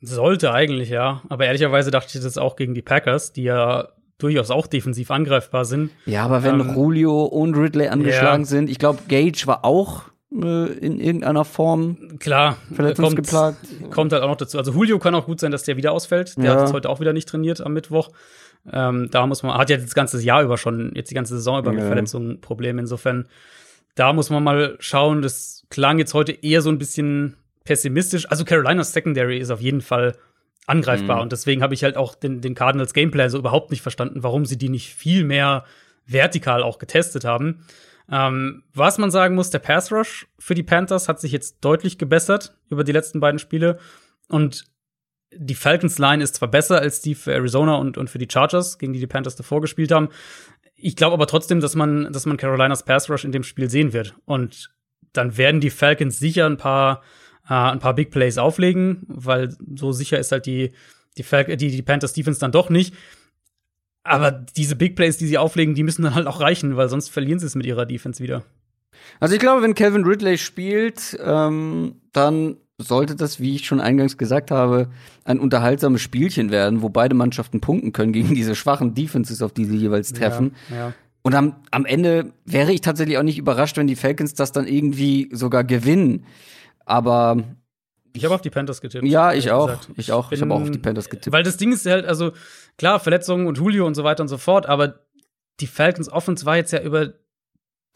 Sollte 0.01 0.51
eigentlich, 0.51 0.89
ja. 0.89 1.21
Aber 1.29 1.45
ehrlicherweise 1.45 1.91
dachte 1.91 2.17
ich 2.17 2.23
das 2.23 2.37
auch 2.37 2.55
gegen 2.55 2.73
die 2.73 2.81
Packers, 2.81 3.33
die 3.33 3.43
ja 3.43 3.89
durchaus 4.19 4.51
auch 4.51 4.67
defensiv 4.67 5.09
angreifbar 5.11 5.65
sind. 5.65 5.89
Ja, 6.05 6.25
aber 6.25 6.43
wenn 6.43 6.59
Ähm, 6.59 6.73
Julio 6.75 7.23
und 7.23 7.55
Ridley 7.55 7.87
angeschlagen 7.87 8.43
ja. 8.43 8.47
sind, 8.47 8.69
ich 8.69 8.77
glaube, 8.77 8.99
Gage 9.07 9.43
war 9.47 9.65
auch 9.65 10.03
äh, 10.31 10.67
in 10.73 10.99
irgendeiner 10.99 11.43
Form 11.45 12.19
Klar, 12.19 12.57
verletzungsgeplagt. 12.73 13.57
Kommt, 13.79 13.91
kommt 13.91 14.13
halt 14.13 14.21
auch 14.23 14.27
noch 14.27 14.35
dazu. 14.37 14.57
Also 14.59 14.71
Julio 14.73 14.99
kann 14.99 15.15
auch 15.15 15.25
gut 15.25 15.39
sein, 15.39 15.51
dass 15.51 15.63
der 15.63 15.77
wieder 15.77 15.91
ausfällt. 15.91 16.37
Der 16.37 16.43
Ja. 16.45 16.51
hat 16.53 16.59
jetzt 16.61 16.73
heute 16.73 16.89
auch 16.89 16.99
wieder 16.99 17.13
nicht 17.13 17.27
trainiert 17.27 17.61
am 17.61 17.73
Mittwoch. 17.73 18.09
Ähm, 18.71 19.07
da 19.09 19.25
muss 19.25 19.41
man, 19.41 19.57
hat 19.57 19.69
ja 19.69 19.77
das 19.77 19.95
ganze 19.95 20.21
Jahr 20.21 20.43
über 20.43 20.57
schon, 20.57 20.91
jetzt 20.93 21.09
die 21.09 21.15
ganze 21.15 21.35
Saison 21.35 21.57
über 21.59 21.71
mit 21.71 21.79
Ja. 21.81 21.87
Verletzungen 21.87 22.41
Probleme. 22.41 22.79
Insofern, 22.81 23.27
da 23.95 24.13
muss 24.13 24.29
man 24.29 24.43
mal 24.43 24.75
schauen. 24.79 25.21
Das 25.21 25.63
klang 25.69 25.97
jetzt 25.97 26.13
heute 26.13 26.33
eher 26.33 26.61
so 26.61 26.69
ein 26.69 26.77
bisschen 26.77 27.37
pessimistisch. 27.63 28.29
Also 28.29 28.43
Carolinas 28.45 28.91
Secondary 28.93 29.37
ist 29.39 29.49
auf 29.49 29.61
jeden 29.61 29.81
Fall 29.81 30.15
angreifbar. 30.69 31.17
Mhm. 31.17 31.23
Und 31.23 31.31
deswegen 31.31 31.61
habe 31.61 31.73
ich 31.73 31.83
halt 31.83 31.97
auch 31.97 32.15
den, 32.15 32.41
den 32.41 32.55
Cardinals 32.55 32.93
Gameplan 32.93 33.29
so 33.29 33.37
überhaupt 33.37 33.71
nicht 33.71 33.81
verstanden, 33.81 34.23
warum 34.23 34.45
sie 34.45 34.57
die 34.57 34.69
nicht 34.69 34.93
viel 34.93 35.23
mehr 35.23 35.65
vertikal 36.05 36.63
auch 36.63 36.79
getestet 36.79 37.25
haben. 37.25 37.65
Ähm, 38.11 38.63
was 38.73 38.97
man 38.97 39.11
sagen 39.11 39.35
muss, 39.35 39.49
der 39.49 39.59
Pass 39.59 39.91
Rush 39.91 40.27
für 40.39 40.55
die 40.55 40.63
Panthers 40.63 41.07
hat 41.07 41.19
sich 41.19 41.31
jetzt 41.31 41.57
deutlich 41.61 41.97
gebessert 41.97 42.55
über 42.69 42.83
die 42.83 42.91
letzten 42.91 43.19
beiden 43.19 43.39
Spiele. 43.39 43.77
Und 44.27 44.65
die 45.31 45.55
Falcons 45.55 45.99
Line 45.99 46.23
ist 46.23 46.35
zwar 46.35 46.49
besser 46.49 46.79
als 46.79 47.01
die 47.01 47.13
für 47.13 47.33
Arizona 47.33 47.75
und, 47.75 47.97
und 47.97 48.09
für 48.09 48.17
die 48.17 48.27
Chargers, 48.31 48.79
gegen 48.79 48.93
die 48.93 48.99
die 48.99 49.07
Panthers 49.07 49.35
davor 49.35 49.61
gespielt 49.61 49.91
haben. 49.91 50.09
Ich 50.75 50.95
glaube 50.95 51.13
aber 51.13 51.27
trotzdem, 51.27 51.59
dass 51.59 51.75
man, 51.75 52.11
dass 52.11 52.25
man 52.25 52.37
Carolinas 52.37 52.83
Pass 52.83 53.09
Rush 53.09 53.25
in 53.25 53.31
dem 53.31 53.43
Spiel 53.43 53.69
sehen 53.69 53.93
wird. 53.93 54.15
Und 54.25 54.71
dann 55.13 55.37
werden 55.37 55.61
die 55.61 55.69
Falcons 55.69 56.19
sicher 56.19 56.45
ein 56.45 56.57
paar, 56.57 57.03
äh, 57.49 57.53
ein 57.53 57.79
paar 57.79 57.95
Big 57.95 58.11
Plays 58.11 58.37
auflegen, 58.37 59.03
weil 59.07 59.55
so 59.75 59.91
sicher 59.91 60.19
ist 60.19 60.31
halt 60.31 60.45
die, 60.45 60.71
die, 61.17 61.23
Fal 61.23 61.45
die, 61.45 61.71
die 61.71 61.81
Panthers 61.81 62.13
Defense 62.13 62.39
dann 62.39 62.51
doch 62.51 62.69
nicht. 62.69 62.93
Aber 64.03 64.31
diese 64.31 64.75
Big 64.75 64.95
Plays, 64.95 65.17
die 65.17 65.27
sie 65.27 65.37
auflegen, 65.37 65.75
die 65.75 65.83
müssen 65.83 66.03
dann 66.03 66.15
halt 66.15 66.27
auch 66.27 66.39
reichen, 66.39 66.77
weil 66.77 66.89
sonst 66.89 67.09
verlieren 67.09 67.39
sie 67.39 67.45
es 67.45 67.55
mit 67.55 67.65
ihrer 67.65 67.85
Defense 67.85 68.23
wieder. 68.23 68.43
Also 69.19 69.33
ich 69.33 69.39
glaube, 69.39 69.61
wenn 69.61 69.75
Kevin 69.75 70.05
Ridley 70.05 70.37
spielt, 70.37 71.17
ähm, 71.23 71.95
dann 72.13 72.57
sollte 72.77 73.15
das, 73.15 73.39
wie 73.39 73.55
ich 73.55 73.65
schon 73.65 73.81
eingangs 73.81 74.17
gesagt 74.17 74.51
habe, 74.51 74.87
ein 75.25 75.39
unterhaltsames 75.39 76.01
Spielchen 76.01 76.49
werden, 76.49 76.81
wo 76.81 76.89
beide 76.89 77.13
Mannschaften 77.13 77.59
punkten 77.59 77.91
können 77.91 78.13
gegen 78.13 78.33
diese 78.33 78.55
schwachen 78.55 78.93
Defenses, 78.93 79.41
auf 79.41 79.51
die 79.51 79.65
sie 79.65 79.77
jeweils 79.77 80.13
treffen. 80.13 80.55
Ja, 80.69 80.75
ja. 80.75 80.93
Und 81.21 81.35
am, 81.35 81.55
am 81.71 81.85
Ende 81.85 82.31
wäre 82.45 82.71
ich 82.71 82.81
tatsächlich 82.81 83.17
auch 83.17 83.23
nicht 83.23 83.37
überrascht, 83.37 83.75
wenn 83.75 83.87
die 83.87 83.97
Falcons 83.97 84.33
das 84.33 84.53
dann 84.53 84.65
irgendwie 84.65 85.29
sogar 85.33 85.65
gewinnen. 85.65 86.25
Aber 86.89 87.37
Ich 88.13 88.25
habe 88.25 88.33
auf 88.35 88.41
die 88.41 88.49
Panthers 88.49 88.81
getippt. 88.81 89.05
ja, 89.05 89.31
ich 89.33 89.51
auch. 89.51 89.67
gesagt. 89.67 89.89
Ich 89.97 90.11
auch. 90.11 90.31
Ich 90.31 90.41
habe 90.41 90.53
auch 90.53 90.61
auf 90.61 90.71
die 90.71 90.79
Panthers 90.79 91.09
getippt. 91.09 91.31
Weil 91.31 91.43
das 91.43 91.57
Ding 91.57 91.71
ist 91.71 91.85
halt, 91.85 92.05
also 92.05 92.31
klar, 92.77 92.99
Verletzungen 92.99 93.47
und 93.47 93.57
Julio 93.57 93.85
und 93.85 93.95
so 93.95 94.03
weiter 94.03 94.21
und 94.23 94.27
so 94.27 94.37
fort, 94.37 94.65
aber 94.67 94.99
die 95.59 95.67
Falcons 95.67 96.11
Offense 96.11 96.45
war 96.45 96.55
jetzt 96.57 96.71
ja 96.71 96.81
über 96.81 97.13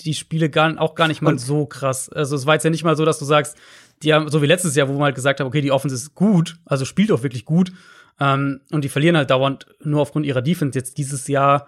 die 0.02 0.14
Spiele 0.14 0.50
gar, 0.50 0.80
auch 0.82 0.96
gar 0.96 1.08
nicht 1.08 1.22
mal 1.22 1.32
Und- 1.34 1.40
so 1.40 1.66
krass. 1.66 2.10
Also 2.10 2.36
es 2.36 2.46
war 2.46 2.54
jetzt 2.56 2.64
ja 2.64 2.70
nicht 2.70 2.84
mal 2.84 2.96
so, 2.96 3.06
dass 3.06 3.20
du 3.20 3.26
sagst, 3.26 3.58
die 4.04 4.14
haben, 4.14 4.30
so 4.30 4.42
wie 4.42 4.48
letztes 4.48 4.76
Jahr, 4.76 4.88
wo 4.90 4.94
man 4.94 5.04
halt 5.04 5.16
gesagt 5.16 5.40
hat, 5.40 5.48
okay, 5.48 5.62
die 5.62 5.72
Offense 5.72 5.96
ist 5.96 6.14
gut, 6.16 6.58
also 6.66 6.84
spielt 6.86 7.12
auch 7.12 7.24
wirklich 7.24 7.46
gut, 7.46 7.72
ähm, 8.20 8.62
und 8.72 8.84
die 8.84 8.90
verlieren 8.90 9.16
halt 9.18 9.30
dauernd 9.32 9.66
nur 9.82 10.02
aufgrund 10.02 10.26
ihrer 10.26 10.42
Defense. 10.42 10.78
Jetzt 10.78 10.98
dieses 10.98 11.28
Jahr 11.28 11.68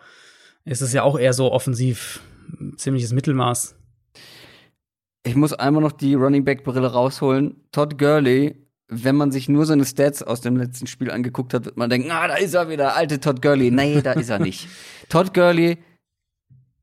ist 0.66 0.82
es 0.82 0.92
ja 0.94 1.02
auch 1.04 1.18
eher 1.18 1.34
so 1.34 1.52
offensiv 1.52 2.20
ziemliches 2.78 3.14
Mittelmaß. 3.14 3.76
Ich 5.26 5.36
muss 5.36 5.54
einmal 5.54 5.82
noch 5.82 5.92
die 5.92 6.14
Running 6.14 6.46
Back 6.46 6.64
Brille 6.64 6.88
rausholen. 6.92 7.56
Todd 7.72 7.98
Gurley, 7.98 8.56
wenn 8.88 9.16
man 9.16 9.32
sich 9.32 9.50
nur 9.50 9.66
seine 9.66 9.84
Stats 9.86 10.22
aus 10.22 10.42
dem 10.42 10.56
letzten 10.56 10.88
Spiel 10.88 11.10
angeguckt 11.12 11.54
hat, 11.54 11.66
wird 11.66 11.78
man 11.78 11.90
denken, 11.90 12.12
ah, 12.12 12.28
da 12.28 12.36
ist 12.36 12.54
er 12.54 12.70
wieder, 12.70 12.96
alte 12.96 13.20
Todd 13.20 13.42
Gurley. 13.42 13.72
Nee, 13.72 14.02
da 14.02 14.14
ist 14.14 14.30
er 14.30 14.40
nicht. 14.40 14.68
Todd 15.10 15.34
Gurley 15.34 15.78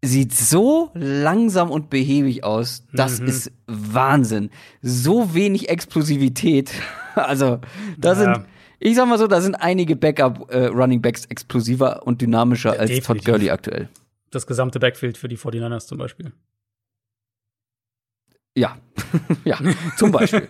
sieht 0.04 0.34
so 0.34 0.90
langsam 0.94 1.70
und 1.70 1.88
behäbig 1.88 2.42
aus. 2.42 2.84
Das 2.92 3.20
Mhm. 3.20 3.28
ist 3.28 3.52
Wahnsinn. 3.68 4.50
So 4.80 5.34
wenig 5.34 5.68
Explosivität. 5.68 6.72
Also, 7.14 7.60
da 7.98 8.08
Ja. 8.10 8.14
sind 8.14 8.46
ich 8.80 8.96
sag 8.96 9.06
mal 9.06 9.18
so, 9.18 9.26
da 9.28 9.40
sind 9.42 9.54
einige 9.54 9.94
Backup 9.96 10.50
äh, 10.50 10.64
Running 10.68 11.02
Backs 11.02 11.26
explosiver 11.26 12.04
und 12.06 12.20
dynamischer 12.22 12.80
als 12.80 12.90
Todd. 13.00 13.22
Gurley 13.24 13.50
aktuell. 13.50 13.88
Das 14.30 14.46
gesamte 14.46 14.80
Backfield 14.80 15.18
für 15.18 15.28
die 15.28 15.36
49ers 15.36 15.86
zum 15.86 15.98
Beispiel. 15.98 16.32
Ja, 18.56 18.76
ja, 19.44 19.58
zum 19.96 20.12
Beispiel. 20.12 20.46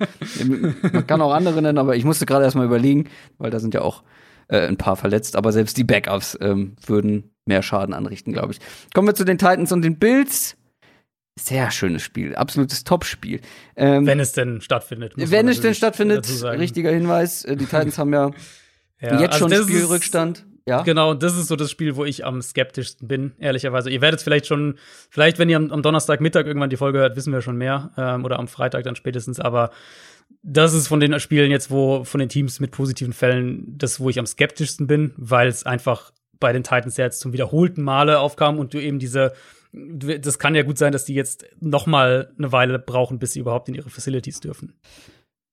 Man 0.93 1.07
kann 1.07 1.21
auch 1.21 1.33
andere 1.33 1.63
nennen, 1.63 1.79
aber 1.79 1.97
ich 1.97 2.05
musste 2.05 2.27
gerade 2.27 2.45
erstmal 2.45 2.67
überlegen, 2.67 3.09
weil 3.39 3.51
da 3.51 3.61
sind 3.61 3.75
ja 3.75 3.83
auch 3.83 4.03
äh, 4.49 4.67
ein 4.67 4.77
paar 4.77 4.97
verletzt, 4.97 5.37
aber 5.37 5.53
selbst 5.53 5.77
die 5.77 5.85
Backups 5.85 6.37
ähm, 6.41 6.77
würden 6.85 7.31
mehr 7.47 7.63
Schaden 7.63 7.95
anrichten, 7.95 8.33
glaube 8.33 8.53
ich. 8.53 8.61
Kommen 8.95 9.09
wir 9.09 9.15
zu 9.15 9.25
den 9.25 9.39
Titans 9.39 9.73
und 9.73 9.83
den 9.83 9.99
Bills. 9.99 10.57
Sehr 11.39 11.71
schönes 11.71 12.03
Spiel, 12.03 12.35
absolutes 12.35 12.85
Topspiel. 12.85 13.41
Ähm, 13.75 14.05
Wenn 14.05 14.21
es 14.21 14.33
denn 14.33 14.61
stattfindet. 14.61 15.17
muss 15.17 15.31
wenn 15.31 15.49
es 15.49 15.61
denn 15.61 15.75
stattfindet, 15.75 16.29
richtiger 16.45 16.91
Hinweis, 16.91 17.45
äh, 17.45 17.57
die 17.57 17.65
Titans 17.65 17.97
haben 17.99 18.13
ja, 18.13 18.31
Ja, 19.03 19.21
jetzt 19.21 19.43
also 19.43 19.49
schon 19.49 19.65
Spielrückstand. 19.65 20.47
Ja. 20.67 20.83
Genau, 20.83 21.11
und 21.11 21.23
das 21.23 21.37
ist 21.37 21.49
so 21.49 21.57
das 21.57 21.71
Spiel, 21.71 21.97
wo 21.97 22.05
ich 22.05 22.25
am 22.25 22.41
skeptischsten 22.41 23.09
bin, 23.09 23.33
ehrlicherweise. 23.39 23.91
Ihr 23.91 24.01
werdet 24.01 24.23
vielleicht 24.23 24.47
schon, 24.47 24.77
vielleicht, 25.11 25.39
wenn 25.39 25.49
ihr 25.49 25.57
am, 25.57 25.71
am 25.73 25.83
Donnerstagmittag 25.83 26.47
irgendwann 26.47 26.71
die 26.71 26.77
Folge 26.77 26.99
hört, 26.99 27.17
wissen 27.17 27.33
wir 27.33 27.43
schon 27.43 27.57
mehr. 27.57 27.91
Ähm, 27.97 28.25
oder 28.25 28.39
am 28.39 28.49
Freitag 28.49 28.85
dann 28.85 28.97
spätestens, 28.97 29.41
aber 29.41 29.71
das 30.43 30.73
ist 30.73 30.89
von 30.89 31.01
den 31.01 31.19
Spielen 31.21 31.51
jetzt, 31.51 31.71
wo 31.71 32.05
von 32.05 32.21
den 32.21 32.29
Teams 32.29 32.61
mit 32.61 32.71
positiven 32.71 33.13
Fällen 33.13 33.77
das, 33.77 34.01
wo 34.01 34.09
ich 34.09 34.19
am 34.19 34.27
skeptischsten 34.27 34.87
bin, 34.87 35.13
weil 35.17 35.49
es 35.49 35.67
einfach 35.67 36.13
bei 36.39 36.53
den 36.53 36.63
Titans 36.63 36.97
ja 36.97 37.05
jetzt 37.05 37.21
zum 37.21 37.33
wiederholten 37.33 37.83
Male 37.83 38.19
aufkam 38.19 38.59
und 38.59 38.75
du 38.75 38.81
eben 38.81 38.99
diese 38.99 39.33
das 39.75 40.39
kann 40.39 40.55
ja 40.55 40.65
gut 40.65 40.77
sein, 40.77 40.93
dass 40.93 41.07
die 41.07 41.15
jetzt 41.15 41.47
noch 41.61 41.87
mal 41.87 42.31
eine 42.37 42.53
Weile 42.53 42.79
brauchen, 42.79 43.19
bis 43.19 43.33
sie 43.33 43.41
überhaupt 43.41 43.71
in 43.71 43.75
ihre 43.75 43.89
Facilities 43.89 44.41
dürfen. 44.41 44.75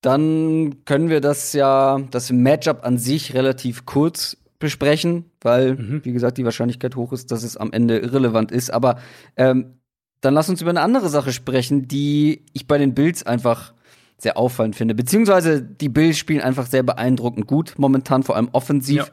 Dann 0.02 0.84
können 0.84 1.08
wir 1.08 1.20
das 1.20 1.52
ja, 1.54 1.98
das 2.10 2.30
Matchup 2.30 2.84
an 2.84 2.98
sich 2.98 3.34
relativ 3.34 3.86
kurz 3.86 4.36
besprechen, 4.60 5.24
weil, 5.40 5.74
mhm. 5.74 6.04
wie 6.04 6.12
gesagt, 6.12 6.38
die 6.38 6.44
Wahrscheinlichkeit 6.44 6.94
hoch 6.94 7.12
ist, 7.12 7.32
dass 7.32 7.42
es 7.42 7.56
am 7.56 7.72
Ende 7.72 7.98
irrelevant 7.98 8.52
ist. 8.52 8.70
Aber 8.70 9.00
ähm, 9.36 9.80
dann 10.20 10.34
lass 10.34 10.48
uns 10.48 10.60
über 10.60 10.70
eine 10.70 10.82
andere 10.82 11.08
Sache 11.08 11.32
sprechen, 11.32 11.88
die 11.88 12.44
ich 12.52 12.68
bei 12.68 12.78
den 12.78 12.94
Bills 12.94 13.24
einfach 13.24 13.72
sehr 14.18 14.36
auffallend 14.36 14.76
finde. 14.76 14.94
Beziehungsweise 14.94 15.62
die 15.62 15.88
Bills 15.88 16.18
spielen 16.18 16.42
einfach 16.42 16.66
sehr 16.66 16.82
beeindruckend 16.82 17.46
gut, 17.46 17.74
momentan 17.78 18.22
vor 18.22 18.36
allem 18.36 18.50
offensiv 18.52 18.96
ja. 18.96 19.06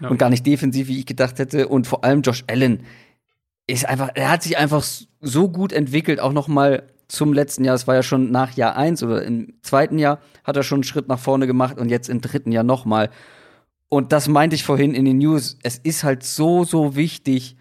Ja. 0.00 0.08
und 0.08 0.18
gar 0.18 0.30
nicht 0.30 0.46
defensiv, 0.46 0.88
wie 0.88 0.98
ich 0.98 1.06
gedacht 1.06 1.38
hätte. 1.38 1.68
Und 1.68 1.86
vor 1.86 2.02
allem 2.02 2.22
Josh 2.22 2.42
Allen 2.48 2.80
ist 3.66 3.86
einfach, 3.86 4.10
er 4.14 4.30
hat 4.30 4.42
sich 4.42 4.56
einfach 4.56 4.82
so 5.20 5.48
gut 5.50 5.72
entwickelt, 5.74 6.20
auch 6.20 6.32
noch 6.32 6.48
mal 6.48 6.84
zum 7.06 7.34
letzten 7.34 7.64
Jahr. 7.64 7.74
Es 7.74 7.86
war 7.86 7.94
ja 7.94 8.02
schon 8.02 8.30
nach 8.30 8.52
Jahr 8.56 8.76
eins 8.76 9.02
oder 9.02 9.22
im 9.22 9.54
zweiten 9.60 9.98
Jahr 9.98 10.20
hat 10.42 10.56
er 10.56 10.62
schon 10.62 10.76
einen 10.76 10.84
Schritt 10.84 11.06
nach 11.06 11.18
vorne 11.18 11.46
gemacht 11.46 11.78
und 11.78 11.90
jetzt 11.90 12.08
im 12.08 12.22
dritten 12.22 12.50
Jahr 12.50 12.64
noch 12.64 12.86
mal. 12.86 13.10
Und 13.88 14.12
das 14.12 14.28
meinte 14.28 14.56
ich 14.56 14.64
vorhin 14.64 14.94
in 14.94 15.04
den 15.04 15.18
News. 15.18 15.58
Es 15.62 15.78
ist 15.78 16.04
halt 16.04 16.22
so, 16.22 16.64
so 16.64 16.96
wichtig, 16.96 17.56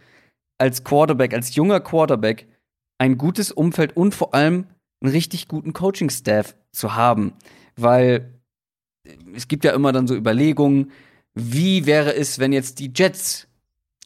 als 0.57 0.83
Quarterback, 0.83 1.33
als 1.33 1.55
junger 1.55 1.79
Quarterback, 1.79 2.47
ein 2.97 3.17
gutes 3.17 3.51
Umfeld 3.51 3.95
und 3.95 4.15
vor 4.15 4.33
allem 4.33 4.67
einen 5.01 5.11
richtig 5.11 5.47
guten 5.47 5.73
Coaching-Staff 5.73 6.55
zu 6.71 6.95
haben. 6.95 7.33
Weil 7.75 8.33
es 9.35 9.47
gibt 9.47 9.65
ja 9.65 9.73
immer 9.73 9.91
dann 9.91 10.07
so 10.07 10.15
Überlegungen, 10.15 10.91
wie 11.33 11.85
wäre 11.85 12.15
es, 12.15 12.39
wenn 12.39 12.53
jetzt 12.53 12.79
die 12.79 12.91
Jets 12.95 13.47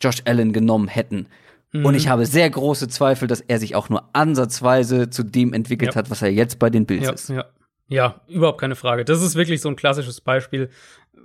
Josh 0.02 0.22
Allen 0.26 0.52
genommen 0.52 0.88
hätten? 0.88 1.28
Mhm. 1.72 1.86
Und 1.86 1.96
ich 1.96 2.08
habe 2.08 2.26
sehr 2.26 2.50
große 2.50 2.88
Zweifel, 2.88 3.28
dass 3.28 3.42
er 3.42 3.60
sich 3.60 3.76
auch 3.76 3.90
nur 3.90 4.10
ansatzweise 4.14 5.10
zu 5.10 5.24
dem 5.24 5.54
entwickelt 5.54 5.92
ja. 5.92 5.96
hat, 5.96 6.10
was 6.10 6.22
er 6.22 6.32
jetzt 6.32 6.58
bei 6.58 6.70
den 6.70 6.86
Bills 6.86 7.06
ja, 7.06 7.12
ist. 7.12 7.30
Ja. 7.30 7.46
ja, 7.88 8.22
überhaupt 8.28 8.60
keine 8.60 8.76
Frage. 8.76 9.06
Das 9.06 9.22
ist 9.22 9.36
wirklich 9.36 9.62
so 9.62 9.70
ein 9.70 9.76
klassisches 9.76 10.22
Beispiel, 10.22 10.70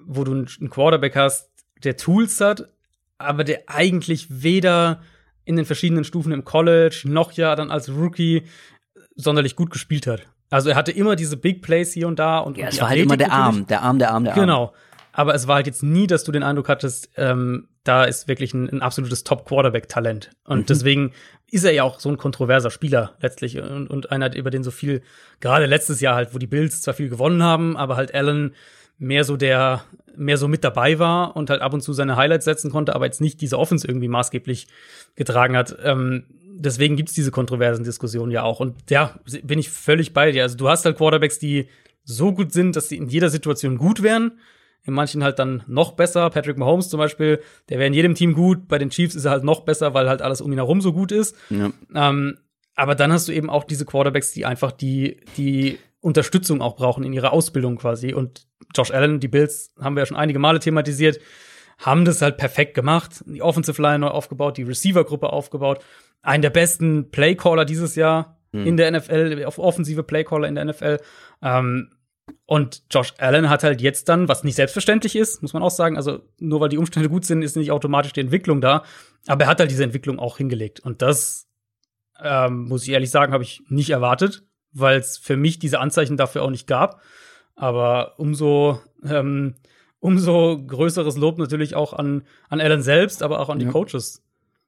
wo 0.07 0.25
du 0.25 0.33
einen 0.33 0.71
Quarterback 0.71 1.17
hast, 1.17 1.51
der 1.83 1.97
Tools 1.97 2.41
hat, 2.41 2.69
aber 3.19 3.45
der 3.45 3.65
eigentlich 3.67 4.43
weder 4.43 5.03
in 5.45 5.57
den 5.57 5.65
verschiedenen 5.65 6.05
Stufen 6.05 6.33
im 6.33 6.45
College 6.45 7.03
noch 7.05 7.33
ja 7.33 7.55
dann 7.55 7.71
als 7.71 7.91
Rookie 7.91 8.45
sonderlich 9.15 9.57
gut 9.57 9.71
gespielt 9.71 10.07
hat. 10.07 10.23
Also 10.51 10.71
er 10.71 10.77
hatte 10.77 10.93
immer 10.93 11.17
diese 11.17 11.37
Big 11.37 11.63
Plays 11.63 11.93
hier 11.93 12.09
und 12.09 12.19
da 12.19 12.39
und 12.39 12.57
ja, 12.57 12.69
es 12.69 12.81
war 12.81 12.89
halt 12.89 13.01
immer 13.01 13.17
der 13.17 13.33
Arm, 13.33 13.67
der 13.67 13.83
Arm, 13.83 13.99
der 13.99 14.11
Arm, 14.11 14.25
der 14.25 14.35
Arm. 14.35 14.41
Genau. 14.41 14.73
Aber 15.13 15.35
es 15.35 15.47
war 15.47 15.57
halt 15.57 15.67
jetzt 15.67 15.83
nie, 15.83 16.09
dass 16.09 16.25
du 16.25 16.33
den 16.33 16.43
Eindruck 16.43 16.69
hattest, 16.69 17.11
ähm, 17.17 17.69
da 17.85 18.05
ist 18.05 18.27
wirklich 18.27 18.53
ein, 18.53 18.69
ein 18.69 18.83
absolutes 18.83 19.23
Top-Quarterback-Talent. 19.23 20.31
Und 20.45 20.61
mhm. 20.61 20.67
deswegen 20.67 21.13
ist 21.51 21.65
er 21.65 21.73
ja 21.73 21.85
auch 21.85 22.01
so 22.01 22.09
ein 22.09 22.17
kontroverser 22.17 22.71
Spieler 22.71 23.15
letztlich 23.21 23.61
und, 23.61 23.89
und 23.89 24.11
einer, 24.11 24.35
über 24.35 24.51
den 24.51 24.65
so 24.65 24.73
viel, 24.73 25.03
gerade 25.41 25.67
letztes 25.67 26.01
Jahr 26.01 26.17
halt, 26.17 26.35
wo 26.35 26.39
die 26.39 26.49
Bills 26.49 26.83
zwar 26.83 26.95
viel 26.95 27.09
gewonnen 27.09 27.45
haben, 27.45 27.77
aber 27.77 27.97
halt 27.97 28.13
Allen 28.13 28.55
mehr 28.99 29.25
so 29.25 29.37
der, 29.37 29.85
mehr 30.17 30.37
so 30.37 30.49
mit 30.49 30.65
dabei 30.65 30.99
war 30.99 31.37
und 31.37 31.51
halt 31.51 31.61
ab 31.61 31.73
und 31.75 31.81
zu 31.81 31.93
seine 31.93 32.17
Highlights 32.17 32.45
setzen 32.45 32.71
konnte, 32.71 32.95
aber 32.95 33.07
jetzt 33.07 33.21
nicht 33.21 33.41
diese 33.41 33.59
Offense 33.59 33.87
irgendwie 33.87 34.09
maßgeblich 34.09 34.69
getragen 35.15 35.57
hat. 35.57 35.77
Ähm, 35.83 36.25
deswegen 36.57 36.97
gibt's 36.97 37.15
diese 37.15 37.31
kontroversen 37.31 37.85
Diskussionen 37.85 38.31
ja 38.31 38.43
auch. 38.43 38.61
Und 38.61 38.91
ja, 38.91 39.19
bin 39.43 39.59
ich 39.59 39.71
völlig 39.71 40.13
bei 40.13 40.31
dir. 40.33 40.43
Also 40.43 40.57
du 40.57 40.69
hast 40.69 40.85
halt 40.85 40.97
Quarterbacks, 40.97 41.39
die 41.39 41.69
so 42.05 42.33
gut 42.33 42.53
sind, 42.53 42.77
dass 42.77 42.89
sie 42.89 42.97
in 42.97 43.09
jeder 43.09 43.31
Situation 43.31 43.79
gut 43.79 44.03
wären 44.03 44.33
in 44.85 44.95
manchen 44.95 45.25
halt 45.25 45.39
dann 45.39 45.63
noch 45.67 45.93
besser. 45.93 46.29
Patrick 46.31 46.59
Mahomes 46.59 46.89
zum 46.91 46.99
Beispiel, 46.99 47.41
der 47.69 47.79
wäre 47.79 47.87
in 47.87 47.95
jedem 47.95 48.15
Team 48.15 48.35
gut. 48.35 48.69
Bei 48.69 48.79
den 48.79 48.91
Chiefs 48.91 49.15
ist 49.15 49.25
er 49.25 49.31
halt 49.31 49.45
noch 49.45 49.61
besser, 49.61 49.95
weil 49.95 50.09
halt 50.09 50.23
alles 50.23 50.41
um 50.41 50.53
ihn 50.53 50.59
herum 50.59 50.81
so 50.81 50.93
gut 50.93 51.11
ist. 51.11 51.37
Ja. 51.51 51.73
Ähm, 51.95 52.39
aber 52.75 52.95
dann 52.95 53.13
hast 53.13 53.29
du 53.29 53.33
eben 53.33 53.51
auch 53.51 53.65
diese 53.65 53.87
Quarterbacks, 53.87 54.33
die 54.33 54.45
einfach 54.45 54.73
die, 54.73 55.21
die 55.37 55.79
Unterstützung 56.01 56.61
auch 56.61 56.77
brauchen 56.77 57.05
in 57.05 57.13
ihrer 57.13 57.33
Ausbildung 57.33 57.77
quasi. 57.77 58.13
Und 58.13 58.47
Josh 58.75 58.91
Allen, 58.91 59.21
die 59.21 59.29
Bills 59.29 59.73
haben 59.81 59.97
wir 59.97 60.03
ja 60.03 60.07
schon 60.07 60.17
einige 60.17 60.39
Male 60.39 60.59
thematisiert, 60.59 61.21
haben 61.79 62.05
das 62.05 62.23
halt 62.23 62.37
perfekt 62.37 62.75
gemacht. 62.75 63.25
Die 63.27 63.43
Offensive 63.43 63.81
Line 63.81 64.01
neu 64.01 64.09
aufgebaut, 64.09 64.57
die 64.57 64.63
Receiver-Gruppe 64.63 65.33
aufgebaut. 65.33 65.85
Einen 66.23 66.43
der 66.43 66.51
besten 66.51 67.11
Playcaller 67.11 67.65
dieses 67.65 67.97
Jahr 67.97 68.39
mhm. 68.53 68.67
in 68.67 68.77
der 68.77 68.91
NFL, 68.91 69.45
auf 69.45 69.59
offensive 69.59 70.03
Playcaller 70.03 70.49
in 70.49 70.55
der 70.55 70.65
NFL. 70.65 70.99
Ähm, 71.43 71.91
und 72.47 72.83
Josh 72.91 73.15
Allen 73.19 73.51
hat 73.51 73.65
halt 73.65 73.81
jetzt 73.81 74.09
dann, 74.09 74.29
was 74.29 74.45
nicht 74.45 74.55
selbstverständlich 74.55 75.17
ist, 75.17 75.43
muss 75.43 75.53
man 75.53 75.63
auch 75.63 75.71
sagen, 75.71 75.97
also 75.97 76.21
nur 76.39 76.61
weil 76.61 76.69
die 76.69 76.79
Umstände 76.79 77.09
gut 77.09 77.25
sind, 77.25 77.43
ist 77.43 77.57
nicht 77.57 77.71
automatisch 77.71 78.13
die 78.13 78.21
Entwicklung 78.21 78.61
da. 78.61 78.85
Aber 79.27 79.45
er 79.45 79.51
hat 79.51 79.61
halt 79.61 79.71
diese 79.71 79.85
Entwicklung 79.85 80.19
auch 80.19 80.39
hingelegt. 80.39 80.81
Und 80.81 81.03
das, 81.03 81.49
ähm, 82.23 82.65
muss 82.65 82.85
ich 82.85 82.91
ehrlich 82.91 83.11
sagen, 83.11 83.33
habe 83.33 83.45
ich 83.45 83.63
nicht 83.69 83.91
erwartet, 83.91 84.43
weil 84.73 84.99
es 84.99 85.19
für 85.19 85.37
mich 85.37 85.59
diese 85.59 85.81
Anzeichen 85.81 86.17
dafür 86.17 86.43
auch 86.43 86.51
nicht 86.51 86.67
gab. 86.67 87.03
Aber 87.57 88.19
umso, 88.19 88.81
ähm, 89.05 89.55
umso 90.01 90.61
größeres 90.67 91.17
Lob 91.17 91.39
natürlich 91.39 91.75
auch 91.75 91.93
an, 91.93 92.23
an 92.49 92.61
Allen 92.61 92.83
selbst, 92.83 93.23
aber 93.23 93.41
auch 93.41 93.49
an 93.49 93.59
die 93.59 93.67
ja. 93.67 93.71
Coaches, 93.71 94.25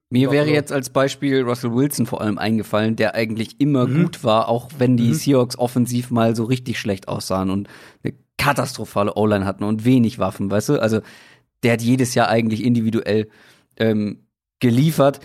mir 0.09 0.31
wäre 0.31 0.49
jetzt 0.49 0.71
als 0.71 0.91
Beispiel 0.91 1.43
Russell 1.43 1.75
Wilson 1.75 2.07
vor 2.07 2.21
allem 2.21 2.39
eingefallen, 2.39 2.95
der 2.95 3.17
eigentlich 3.17 3.61
immer 3.61 3.89
mhm. 3.89 4.03
gut 4.03 4.23
war, 4.23 4.49
auch 4.49 4.71
wenn 4.79 4.97
die 4.97 5.09
mhm. 5.09 5.15
Seahawks 5.15 5.59
offensiv 5.59 6.13
mal 6.13 6.37
so 6.37 6.45
richtig 6.45 6.79
schlecht 6.79 7.09
aussahen 7.09 7.51
und 7.51 7.69
eine 8.05 8.15
katastrophale 8.39 9.15
O-Line 9.17 9.45
hatten 9.45 9.65
und 9.65 9.85
wenig 9.85 10.21
Waffen, 10.21 10.49
weißt 10.49 10.69
du? 10.69 10.81
Also 10.81 11.01
der 11.65 11.73
hat 11.73 11.83
jedes 11.83 12.15
Jahr 12.15 12.29
eigentlich 12.29 12.63
individuell 12.65 13.29
ähm, 13.77 14.29
geliefert. 14.61 15.19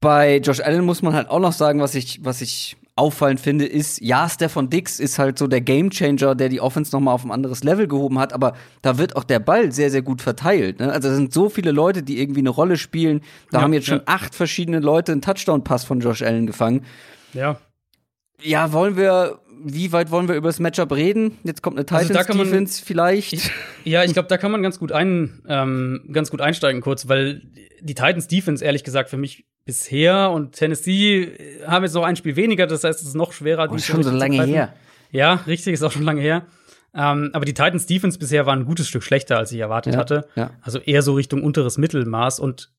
Bei 0.00 0.38
Josh 0.38 0.60
Allen 0.60 0.84
muss 0.84 1.02
man 1.02 1.14
halt 1.14 1.28
auch 1.30 1.40
noch 1.40 1.52
sagen, 1.52 1.80
was 1.80 1.94
ich, 1.94 2.24
was 2.24 2.40
ich 2.40 2.76
auffallend 2.98 3.40
finde, 3.40 3.64
ist, 3.64 4.00
ja, 4.00 4.28
Stefan 4.28 4.68
Dix 4.68 4.98
ist 4.98 5.18
halt 5.18 5.38
so 5.38 5.46
der 5.46 5.60
Gamechanger, 5.60 6.34
der 6.34 6.48
die 6.48 6.60
Offense 6.60 6.94
noch 6.94 7.00
mal 7.00 7.12
auf 7.12 7.24
ein 7.24 7.30
anderes 7.30 7.62
Level 7.62 7.86
gehoben 7.86 8.18
hat, 8.18 8.32
aber 8.32 8.54
da 8.82 8.98
wird 8.98 9.16
auch 9.16 9.24
der 9.24 9.38
Ball 9.38 9.72
sehr, 9.72 9.90
sehr 9.90 10.02
gut 10.02 10.20
verteilt. 10.20 10.80
Ne? 10.80 10.92
Also 10.92 11.08
es 11.08 11.16
sind 11.16 11.32
so 11.32 11.48
viele 11.48 11.70
Leute, 11.70 12.02
die 12.02 12.20
irgendwie 12.20 12.40
eine 12.40 12.50
Rolle 12.50 12.76
spielen. 12.76 13.22
Da 13.50 13.58
ja, 13.58 13.64
haben 13.64 13.72
jetzt 13.72 13.86
schon 13.86 14.02
acht 14.06 14.34
verschiedene 14.34 14.80
Leute 14.80 15.12
einen 15.12 15.22
Touchdown-Pass 15.22 15.84
von 15.84 16.00
Josh 16.00 16.22
Allen 16.22 16.46
gefangen. 16.46 16.84
Ja. 17.32 17.58
Ja, 18.40 18.72
wollen 18.72 18.96
wir, 18.96 19.40
wie 19.64 19.92
weit 19.92 20.10
wollen 20.10 20.28
wir 20.28 20.34
über 20.34 20.48
das 20.48 20.60
Matchup 20.60 20.92
reden? 20.92 21.38
Jetzt 21.44 21.62
kommt 21.62 21.76
eine 21.76 21.86
Titans-Defense 21.86 22.58
also 22.58 22.84
vielleicht. 22.84 23.32
Ich, 23.32 23.50
ja, 23.84 24.04
ich 24.04 24.12
glaube, 24.12 24.28
da 24.28 24.36
kann 24.38 24.50
man 24.50 24.62
ganz 24.62 24.78
gut, 24.78 24.92
ein, 24.92 25.42
ähm, 25.48 26.08
ganz 26.12 26.30
gut 26.30 26.40
einsteigen 26.40 26.80
kurz, 26.80 27.08
weil 27.08 27.42
die 27.80 27.94
Titans-Defense, 27.94 28.64
ehrlich 28.64 28.84
gesagt, 28.84 29.10
für 29.10 29.16
mich 29.16 29.46
bisher 29.64 30.30
und 30.30 30.52
Tennessee 30.52 31.60
haben 31.66 31.84
jetzt 31.84 31.94
noch 31.94 32.04
ein 32.04 32.16
Spiel 32.16 32.36
weniger, 32.36 32.66
das 32.66 32.84
heißt, 32.84 33.00
es 33.00 33.08
ist 33.08 33.14
noch 33.14 33.32
schwerer. 33.32 33.68
Oh, 33.70 33.74
ist 33.74 33.86
schon 33.86 34.02
so 34.02 34.10
lange 34.10 34.42
her. 34.44 34.72
Ja, 35.10 35.34
richtig, 35.46 35.74
ist 35.74 35.82
auch 35.82 35.92
schon 35.92 36.04
lange 36.04 36.20
her. 36.20 36.46
Ähm, 36.94 37.30
aber 37.32 37.44
die 37.44 37.54
Titans 37.54 37.86
Defense 37.86 38.18
bisher 38.18 38.46
waren 38.46 38.60
ein 38.60 38.64
gutes 38.64 38.88
Stück 38.88 39.02
schlechter, 39.02 39.36
als 39.38 39.52
ich 39.52 39.60
erwartet 39.60 39.94
ja, 39.94 40.00
hatte. 40.00 40.28
Ja. 40.36 40.50
Also 40.62 40.78
eher 40.78 41.02
so 41.02 41.14
Richtung 41.14 41.42
unteres 41.42 41.78
Mittelmaß. 41.78 42.40
Und 42.40 42.70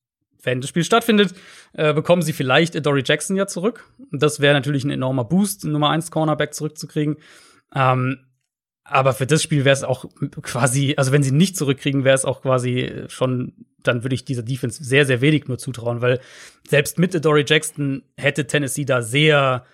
wenn 0.42 0.60
das 0.60 0.70
Spiel 0.70 0.84
stattfindet, 0.84 1.34
äh, 1.72 1.92
bekommen 1.92 2.22
sie 2.22 2.32
vielleicht 2.32 2.84
Dory 2.84 3.02
Jackson 3.04 3.36
ja 3.36 3.46
zurück. 3.46 3.88
Das 4.10 4.40
wäre 4.40 4.54
natürlich 4.54 4.84
ein 4.84 4.90
enormer 4.90 5.24
Boost, 5.24 5.64
Nummer 5.64 5.90
1 5.90 6.10
Cornerback 6.10 6.54
zurückzukriegen. 6.54 7.16
Ähm, 7.74 8.18
aber 8.84 9.12
für 9.12 9.26
das 9.26 9.42
Spiel 9.42 9.64
wäre 9.64 9.74
es 9.74 9.84
auch 9.84 10.06
quasi, 10.42 10.94
also 10.96 11.12
wenn 11.12 11.22
sie 11.22 11.30
nicht 11.30 11.56
zurückkriegen, 11.56 12.04
wäre 12.04 12.14
es 12.14 12.24
auch 12.24 12.42
quasi 12.42 13.04
schon, 13.08 13.52
dann 13.82 14.02
würde 14.02 14.14
ich 14.14 14.24
dieser 14.24 14.42
Defense 14.42 14.82
sehr, 14.82 15.06
sehr 15.06 15.20
wenig 15.20 15.46
nur 15.46 15.58
zutrauen, 15.58 16.00
weil 16.00 16.20
selbst 16.68 16.98
mit 16.98 17.24
Dory 17.24 17.44
Jackson 17.46 18.02
hätte 18.16 18.46
Tennessee 18.46 18.84
da 18.84 19.02
sehr 19.02 19.64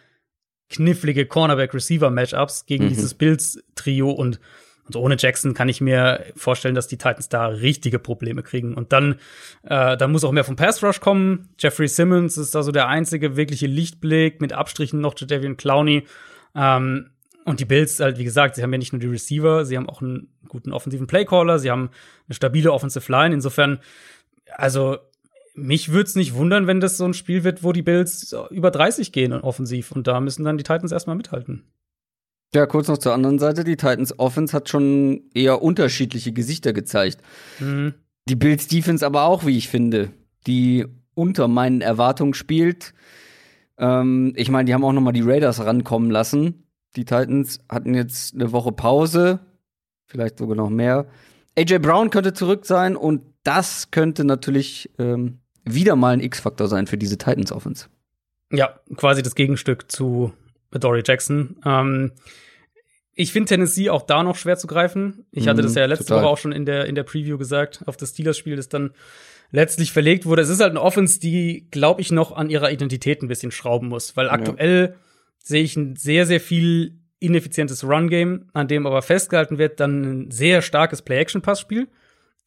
knifflige 0.69 1.27
Cornerback-Receiver-Matchups 1.27 2.67
gegen 2.67 2.85
mhm. 2.85 2.89
dieses 2.91 3.15
Bills-Trio 3.15 4.11
und, 4.11 4.41
und 4.87 4.97
ohne 4.97 5.17
Jackson 5.19 5.53
kann 5.53 5.69
ich 5.69 5.81
mir 5.81 6.25
vorstellen, 6.37 6.75
dass 6.75 6.87
die 6.87 6.97
Titans 6.97 7.29
da 7.29 7.47
richtige 7.47 7.99
Probleme 7.99 8.43
kriegen. 8.43 8.75
Und 8.75 8.93
dann, 8.93 9.17
äh, 9.65 9.97
dann 9.97 10.13
muss 10.13 10.25
auch 10.25 10.31
mehr 10.31 10.45
vom 10.45 10.57
Pass-Rush 10.57 11.01
kommen. 11.01 11.49
Jeffrey 11.59 11.89
Simmons 11.89 12.39
ist 12.39 12.55
da 12.55 12.63
so 12.63 12.71
der 12.71 12.89
einzige 12.89 13.37
wirkliche 13.37 13.67
Lichtblick, 13.67 14.41
mit 14.41 14.53
Abstrichen 14.53 15.01
noch 15.01 15.15
Jadavian 15.19 15.57
Clowney. 15.57 16.07
Ähm, 16.55 17.11
und 17.45 17.61
die 17.61 17.65
Bills 17.65 17.99
halt, 18.01 18.19
wie 18.19 18.25
gesagt, 18.25 18.55
sie 18.55 18.63
haben 18.63 18.73
ja 18.73 18.79
nicht 18.79 18.93
nur 18.93 19.01
die 19.01 19.07
Receiver, 19.07 19.65
sie 19.65 19.77
haben 19.77 19.89
auch 19.89 20.03
einen 20.03 20.29
guten 20.49 20.73
offensiven 20.73 21.07
Playcaller, 21.07 21.59
sie 21.59 21.71
haben 21.71 21.91
eine 22.29 22.35
stabile 22.35 22.73
Offensive 22.73 23.11
Line. 23.11 23.35
Insofern, 23.35 23.81
also 24.53 24.99
mich 25.55 25.91
würde 25.91 26.09
es 26.09 26.15
nicht 26.15 26.35
wundern, 26.35 26.67
wenn 26.67 26.81
das 26.81 26.97
so 26.97 27.05
ein 27.05 27.15
Spiel 27.15 27.43
wird, 27.43 27.65
wo 27.65 27.73
die 27.73 27.83
Bills 27.83 28.37
über 28.51 28.71
30 28.71 29.11
gehen 29.11 29.33
offensiv. 29.33 29.91
Und 29.91 30.07
da 30.07 30.21
müssen 30.21 30.45
dann 30.45 30.59
die 30.59 30.65
Titans 30.65 30.93
erstmal 30.93 31.17
mithalten. 31.17 31.65
Ja, 32.57 32.65
kurz 32.65 32.89
noch 32.89 32.97
zur 32.97 33.13
anderen 33.13 33.39
Seite. 33.39 33.65
Die 33.65 33.77
Titans 33.77 34.19
Offense 34.19 34.57
hat 34.57 34.71
schon 34.71 35.25
eher 35.35 35.61
unterschiedliche 35.61 36.33
Gesichter 36.33 36.73
gezeigt. 36.73 37.19
Mhm. 37.59 37.93
die 38.31 38.35
Bills 38.35 38.67
Defense 38.67 39.05
aber 39.05 39.25
auch, 39.25 39.45
wie 39.45 39.59
ich 39.59 39.69
finde, 39.69 40.09
die 40.47 40.87
unter 41.13 41.49
meinen 41.49 41.83
Erwartungen 41.83 42.33
spielt. 42.33 42.95
Ähm, 43.77 44.33
ich 44.37 44.51
meine, 44.51 44.65
die 44.65 44.73
haben 44.73 44.85
auch 44.85 44.95
noch 44.95 45.03
mal 45.03 45.13
die 45.13 45.21
Raiders 45.21 45.67
rankommen 45.67 46.11
lassen. 46.11 46.65
Die 46.97 47.05
Titans 47.05 47.61
hatten 47.69 47.93
jetzt 47.93 48.35
eine 48.35 48.53
Woche 48.53 48.73
Pause, 48.73 49.41
vielleicht 50.07 50.39
sogar 50.39 50.57
noch 50.57 50.71
mehr. 50.71 51.09
AJ 51.59 51.81
Brown 51.81 52.09
könnte 52.09 52.33
zurück 52.33 52.65
sein 52.65 52.97
und 52.97 53.21
das 53.43 53.91
könnte 53.91 54.25
natürlich 54.25 54.91
ähm, 54.99 55.41
wieder 55.67 55.95
mal 55.95 56.15
ein 56.15 56.21
X-Faktor 56.21 56.69
sein 56.69 56.87
für 56.87 56.97
diese 56.97 57.19
Titans 57.19 57.53
Offense. 57.53 57.89
Ja, 58.51 58.81
quasi 58.97 59.23
das 59.23 59.35
Gegenstück 59.35 59.93
zu 59.93 60.33
Dory 60.71 61.03
Jackson. 61.05 61.57
Ähm, 61.67 62.13
ich 63.19 63.33
finde 63.33 63.49
Tennessee 63.49 63.89
auch 63.89 64.03
da 64.03 64.23
noch 64.23 64.37
schwer 64.37 64.59
zu 64.59 64.67
greifen. 64.67 65.25
Ich 65.33 65.49
hatte 65.49 65.63
das 65.63 65.75
ja 65.75 65.87
letzte 65.87 66.05
total. 66.05 66.23
Woche 66.23 66.31
auch 66.31 66.39
schon 66.39 66.53
in 66.53 66.67
der, 66.67 66.85
in 66.85 66.95
der 66.95 67.03
Preview 67.03 67.39
gesagt, 67.39 67.83
auf 67.87 67.97
das 67.97 68.11
Steelers-Spiel, 68.11 68.57
das 68.57 68.69
dann 68.69 68.93
letztlich 69.51 69.91
verlegt 69.91 70.27
wurde. 70.27 70.43
Es 70.43 70.51
ist 70.51 70.61
halt 70.61 70.71
eine 70.71 70.83
Offense, 70.83 71.19
die, 71.19 71.67
glaube 71.71 72.03
ich, 72.03 72.13
noch 72.13 72.33
an 72.33 72.51
ihrer 72.51 72.71
Identität 72.71 73.23
ein 73.23 73.29
bisschen 73.29 73.51
schrauben 73.51 73.89
muss, 73.89 74.19
weil 74.19 74.29
aktuell 74.29 74.97
sehe 75.43 75.63
ich 75.63 75.77
ein 75.77 75.97
sehr, 75.97 76.27
sehr 76.27 76.41
viel 76.41 76.99
ineffizientes 77.19 77.85
Run-Game, 77.85 78.51
an 78.53 78.69
dem 78.69 78.87
aber 78.87 79.01
festgehalten 79.01 79.57
wird, 79.57 79.81
dann 79.81 80.03
ein 80.03 80.31
sehr 80.31 80.61
starkes 80.61 81.01
Play-Action-Pass-Spiel, 81.01 81.89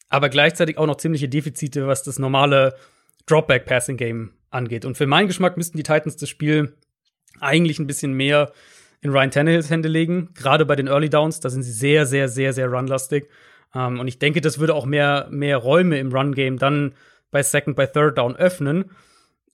aber 0.08 0.30
gleichzeitig 0.30 0.78
auch 0.78 0.86
noch 0.86 0.98
ziemliche 0.98 1.30
Defizite, 1.30 1.88
was 1.88 2.04
das 2.04 2.20
normale 2.20 2.76
Dropback-Passing-Game 3.26 4.34
angeht. 4.52 4.86
Und 4.86 4.98
für 4.98 5.08
meinen 5.08 5.28
Geschmack 5.28 5.58
müssten 5.58 5.78
die 5.78 5.84
Titans 5.84 6.18
das 6.18 6.30
Spiel 6.30 6.74
eigentlich 7.40 7.80
ein 7.80 7.88
bisschen 7.88 8.14
mehr 8.14 8.52
in 9.02 9.12
Ryan 9.12 9.32
Tannehills 9.32 9.70
Hände 9.70 9.88
legen, 9.88 10.30
gerade 10.34 10.66
bei 10.66 10.76
den 10.76 10.88
Early 10.88 11.10
Downs, 11.10 11.40
da 11.40 11.50
sind 11.50 11.64
sie 11.64 11.72
sehr, 11.72 12.06
sehr, 12.06 12.28
sehr, 12.28 12.54
sehr 12.54 12.68
runlastig. 12.68 13.30
Ähm, 13.74 14.00
und 14.00 14.08
ich 14.08 14.20
denke, 14.20 14.42
das 14.42 14.60
würde 14.60 14.76
auch 14.76 14.86
mehr, 14.86 15.28
mehr 15.30 15.58
Räume 15.58 16.00
im 16.00 16.12
Run-Game 16.12 16.58
dann 16.58 16.94
bei 17.32 17.44
Second, 17.44 17.76
bei 17.76 17.86
Third 17.86 18.18
Down 18.18 18.36
öffnen. 18.36 18.92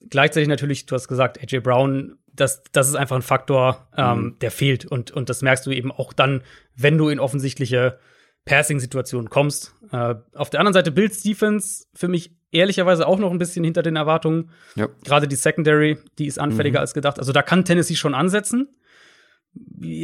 Gleichzeitig 0.08 0.48
natürlich, 0.48 0.86
du 0.86 0.94
hast 0.94 1.08
gesagt, 1.08 1.40
AJ 1.40 1.60
Brown, 1.60 2.18
das, 2.32 2.62
das 2.72 2.88
ist 2.88 2.96
einfach 2.96 3.16
ein 3.16 3.22
Faktor, 3.22 3.88
ähm, 3.96 4.36
der 4.40 4.50
fehlt. 4.50 4.84
Und, 4.84 5.10
und 5.10 5.28
das 5.28 5.42
merkst 5.42 5.66
du 5.66 5.70
eben 5.70 5.90
auch 5.90 6.12
dann, 6.12 6.42
wenn 6.74 6.98
du 6.98 7.08
in 7.08 7.18
offensichtliche 7.18 7.98
Passing-Situationen 8.44 9.30
kommst. 9.30 9.74
Äh, 9.92 10.16
auf 10.34 10.50
der 10.50 10.60
anderen 10.60 10.74
Seite 10.74 10.92
Bills 10.92 11.22
Defense 11.22 11.86
für 11.94 12.08
mich 12.08 12.32
ehrlicherweise 12.52 13.06
auch 13.06 13.18
noch 13.18 13.30
ein 13.30 13.38
bisschen 13.38 13.64
hinter 13.64 13.82
den 13.82 13.96
Erwartungen. 13.96 14.50
Ja. 14.76 14.88
Gerade 15.04 15.28
die 15.28 15.36
Secondary, 15.36 15.98
die 16.18 16.26
ist 16.26 16.38
anfälliger 16.38 16.80
als 16.80 16.94
gedacht. 16.94 17.18
Also 17.18 17.32
da 17.32 17.42
kann 17.42 17.64
Tennessee 17.64 17.96
schon 17.96 18.14
ansetzen. 18.14 18.68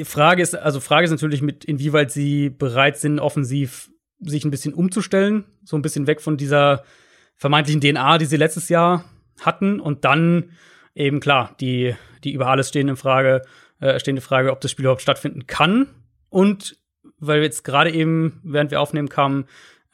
Frage 0.05 0.43
ist, 0.43 0.55
also 0.55 0.81
Frage 0.81 1.05
ist 1.05 1.11
natürlich 1.11 1.43
mit, 1.43 1.65
inwieweit 1.65 2.11
sie 2.11 2.51
bereit 2.51 2.99
sind, 2.99 3.19
offensiv 3.19 3.91
sich 4.21 4.45
ein 4.45 4.51
bisschen 4.51 4.75
umzustellen, 4.75 5.45
so 5.65 5.77
ein 5.77 5.83
bisschen 5.83 6.07
weg 6.07 6.21
von 6.21 6.37
dieser 6.37 6.85
vermeintlichen 7.37 7.81
DNA, 7.81 8.19
die 8.19 8.27
sie 8.27 8.37
letztes 8.37 8.69
Jahr 8.69 9.05
hatten. 9.41 9.81
Und 9.81 10.05
dann 10.05 10.53
eben 10.95 11.21
klar, 11.21 11.57
die, 11.61 11.95
die 12.25 12.33
über 12.33 12.47
alles 12.47 12.69
stehende 12.69 12.97
Frage, 12.97 13.43
äh, 13.81 13.99
stehende 13.99 14.23
Frage, 14.23 14.53
ob 14.53 14.61
das 14.61 14.71
Spiel 14.71 14.85
überhaupt 14.85 15.03
stattfinden 15.03 15.47
kann. 15.47 15.89
Und 16.29 16.79
weil 17.19 17.43
jetzt 17.43 17.65
gerade 17.65 17.91
eben, 17.91 18.41
während 18.45 18.71
wir 18.71 18.81
aufnehmen 18.81 19.09
kamen, 19.09 19.47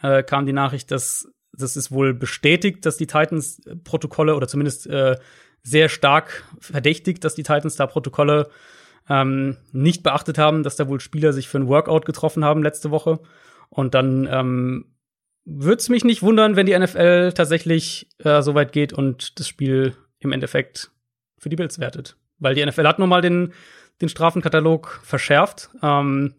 äh, 0.03 0.23
kam 0.23 0.47
die 0.47 0.53
Nachricht, 0.53 0.91
dass 0.91 1.29
das 1.53 1.77
ist 1.77 1.91
wohl 1.91 2.15
bestätigt, 2.15 2.87
dass 2.87 2.97
die 2.97 3.07
Titans 3.07 3.65
äh, 3.67 3.77
Protokolle 3.77 4.37
oder 4.37 4.47
zumindest 4.47 4.87
äh, 4.87 5.17
sehr 5.63 5.89
stark 5.89 6.45
verdächtigt, 6.61 7.25
dass 7.25 7.35
die 7.35 7.43
Titans 7.43 7.77
da 7.77 7.87
Protokolle 7.87 8.49
ähm, 9.09 9.57
nicht 9.73 10.03
beachtet 10.03 10.39
haben, 10.39 10.63
dass 10.63 10.77
da 10.77 10.89
wohl 10.89 11.01
Spieler 11.01 11.33
sich 11.33 11.49
für 11.49 11.59
ein 11.59 11.69
Workout 11.69 12.05
getroffen 12.07 12.45
haben 12.45 12.63
letzte 12.63 12.91
Woche. 12.91 13.21
Und 13.71 13.95
dann 13.95 14.29
ähm, 14.31 14.87
würde 15.45 15.79
es 15.79 15.89
mich 15.89 16.05
nicht 16.05 16.23
wundern, 16.23 16.57
wenn 16.57 16.67
die 16.67 16.79
NFL 16.79 17.33
tatsächlich 17.33 18.09
äh, 18.19 18.43
so 18.43 18.55
weit 18.55 18.73
geht 18.73 18.93
und 18.93 19.39
das 19.41 19.49
Spiel 19.49 19.95
im 20.19 20.33
Endeffekt 20.33 20.91
für 21.39 21.49
die 21.49 21.57
Bills 21.57 21.79
wertet. 21.79 22.17
Weil 22.39 22.55
die 22.55 22.65
NFL 22.65 22.87
hat 22.87 22.99
nun 22.99 23.09
mal 23.09 23.23
den, 23.23 23.53
den 24.01 24.09
Strafenkatalog 24.09 25.01
verschärft. 25.03 25.71
Ähm, 25.83 26.35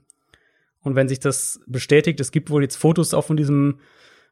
und 0.82 0.96
wenn 0.96 1.10
sich 1.10 1.20
das 1.20 1.60
bestätigt, 1.68 2.20
es 2.20 2.32
gibt 2.32 2.50
wohl 2.50 2.62
jetzt 2.62 2.78
Fotos 2.78 3.14
auch 3.14 3.26
von 3.26 3.36
diesem, 3.38 3.80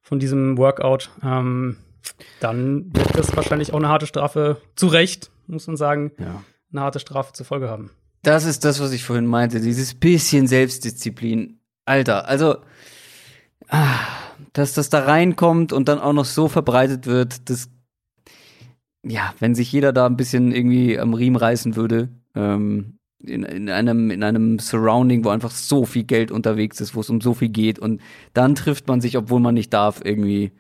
von 0.02 0.20
diesem 0.20 0.58
Workout, 0.58 1.10
ähm, 1.24 1.78
dann 2.40 2.96
wird 2.96 3.18
das 3.18 3.36
wahrscheinlich 3.36 3.74
auch 3.74 3.78
eine 3.78 3.90
harte 3.90 4.08
Strafe, 4.08 4.62
zu 4.76 4.88
Recht, 4.88 5.30
muss 5.48 5.68
man 5.68 5.76
sagen, 5.76 6.12
Ja. 6.20 6.44
eine 6.72 6.82
harte 6.82 7.00
Strafe 7.00 7.34
zur 7.34 7.46
Folge 7.46 7.70
haben. 7.70 7.92
Das 8.24 8.46
ist 8.46 8.66
das, 8.66 8.80
was 8.80 8.92
ich 8.92 9.04
vorhin 9.04 9.26
meinte, 9.26 9.62
dieses 9.62 9.94
bisschen 9.94 10.48
Selbstdisziplin. 10.48 11.60
Alter, 11.86 12.28
also, 12.28 12.58
ah, 13.70 14.00
dass 14.54 14.74
das 14.74 14.90
da 14.90 15.00
reinkommt 15.00 15.72
und 15.72 15.88
dann 15.88 16.00
auch 16.00 16.14
noch 16.14 16.26
so 16.26 16.48
verbreitet 16.48 17.06
wird, 17.08 17.50
das, 17.50 17.70
ja, 19.04 19.34
wenn 19.40 19.56
sich 19.56 19.72
jeder 19.72 19.94
da 19.94 20.06
ein 20.06 20.18
bisschen 20.18 20.52
irgendwie 20.52 21.00
am 21.00 21.14
Riemen 21.14 21.38
reißen 21.38 21.76
würde, 21.76 22.10
ähm, 22.36 22.98
in, 23.24 23.44
in 23.44 23.70
einem, 23.70 24.12
in 24.12 24.24
einem 24.24 24.60
Surrounding, 24.60 25.24
wo 25.24 25.30
einfach 25.30 25.52
so 25.52 25.86
viel 25.86 26.04
Geld 26.04 26.32
unterwegs 26.32 26.82
ist, 26.82 26.96
wo 26.96 27.02
es 27.02 27.10
um 27.10 27.22
so 27.22 27.34
viel 27.34 27.50
geht 27.50 27.80
und 27.80 28.02
dann 28.34 28.56
trifft 28.56 28.88
man 28.88 29.02
sich, 29.02 29.18
obwohl 29.18 29.40
man 29.40 29.56
nicht 29.56 29.74
darf, 29.74 30.02
irgendwie 30.04 30.52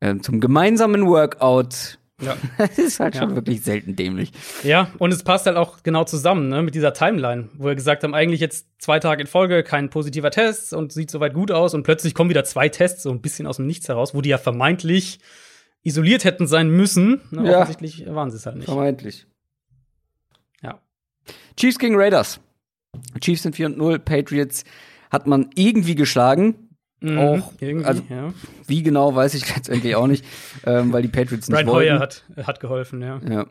ähm, 0.00 0.22
zum 0.22 0.40
gemeinsamen 0.40 1.06
Workout. 1.06 1.98
Ja. 2.22 2.36
Das 2.58 2.78
ist 2.78 3.00
halt 3.00 3.16
schon 3.16 3.30
Ja. 3.30 3.34
wirklich 3.36 3.62
selten 3.62 3.96
dämlich. 3.96 4.32
Ja, 4.62 4.90
und 4.98 5.12
es 5.12 5.22
passt 5.22 5.46
halt 5.46 5.56
auch 5.56 5.82
genau 5.82 6.04
zusammen, 6.04 6.48
ne, 6.48 6.62
mit 6.62 6.74
dieser 6.74 6.92
Timeline, 6.92 7.48
wo 7.54 7.66
wir 7.66 7.74
gesagt 7.74 8.04
haben, 8.04 8.14
eigentlich 8.14 8.40
jetzt 8.40 8.66
zwei 8.78 8.98
Tage 9.00 9.20
in 9.22 9.26
Folge 9.26 9.62
kein 9.62 9.90
positiver 9.90 10.30
Test 10.30 10.72
und 10.72 10.92
sieht 10.92 11.10
soweit 11.10 11.34
gut 11.34 11.50
aus 11.50 11.74
und 11.74 11.82
plötzlich 11.82 12.14
kommen 12.14 12.30
wieder 12.30 12.44
zwei 12.44 12.68
Tests 12.68 13.02
so 13.02 13.10
ein 13.10 13.20
bisschen 13.20 13.46
aus 13.46 13.56
dem 13.56 13.66
Nichts 13.66 13.88
heraus, 13.88 14.14
wo 14.14 14.20
die 14.20 14.28
ja 14.30 14.38
vermeintlich 14.38 15.18
isoliert 15.82 16.24
hätten 16.24 16.46
sein 16.46 16.70
müssen. 16.70 17.20
Ne, 17.30 17.50
Ja. 17.50 17.58
Offensichtlich 17.62 18.06
waren 18.06 18.30
sie 18.30 18.36
es 18.36 18.46
halt 18.46 18.56
nicht. 18.56 18.66
Vermeintlich. 18.66 19.26
Ja. 20.62 20.80
Chiefs 21.56 21.78
gegen 21.78 21.96
Raiders. 21.96 22.40
Chiefs 23.20 23.42
sind 23.42 23.56
4 23.56 23.66
und 23.66 23.78
0, 23.78 23.98
Patriots 23.98 24.64
hat 25.10 25.26
man 25.26 25.50
irgendwie 25.54 25.94
geschlagen. 25.94 26.61
Mhm, 27.02 27.18
Auch, 27.18 27.52
irgendwie, 27.60 27.84
also- 27.84 28.02
ja. 28.08 28.32
Wie 28.66 28.82
genau, 28.82 29.14
weiß 29.14 29.34
ich 29.34 29.48
letztendlich 29.56 29.94
auch 29.96 30.06
nicht, 30.06 30.24
ähm, 30.64 30.92
weil 30.92 31.02
die 31.02 31.08
Patriots 31.08 31.48
nicht 31.48 31.56
Brian 31.56 31.66
wollten. 31.66 31.90
Hoyer 31.90 31.98
hat, 32.00 32.24
hat 32.46 32.60
geholfen, 32.60 33.02
ja. 33.02 33.20
Ja. 33.28 33.46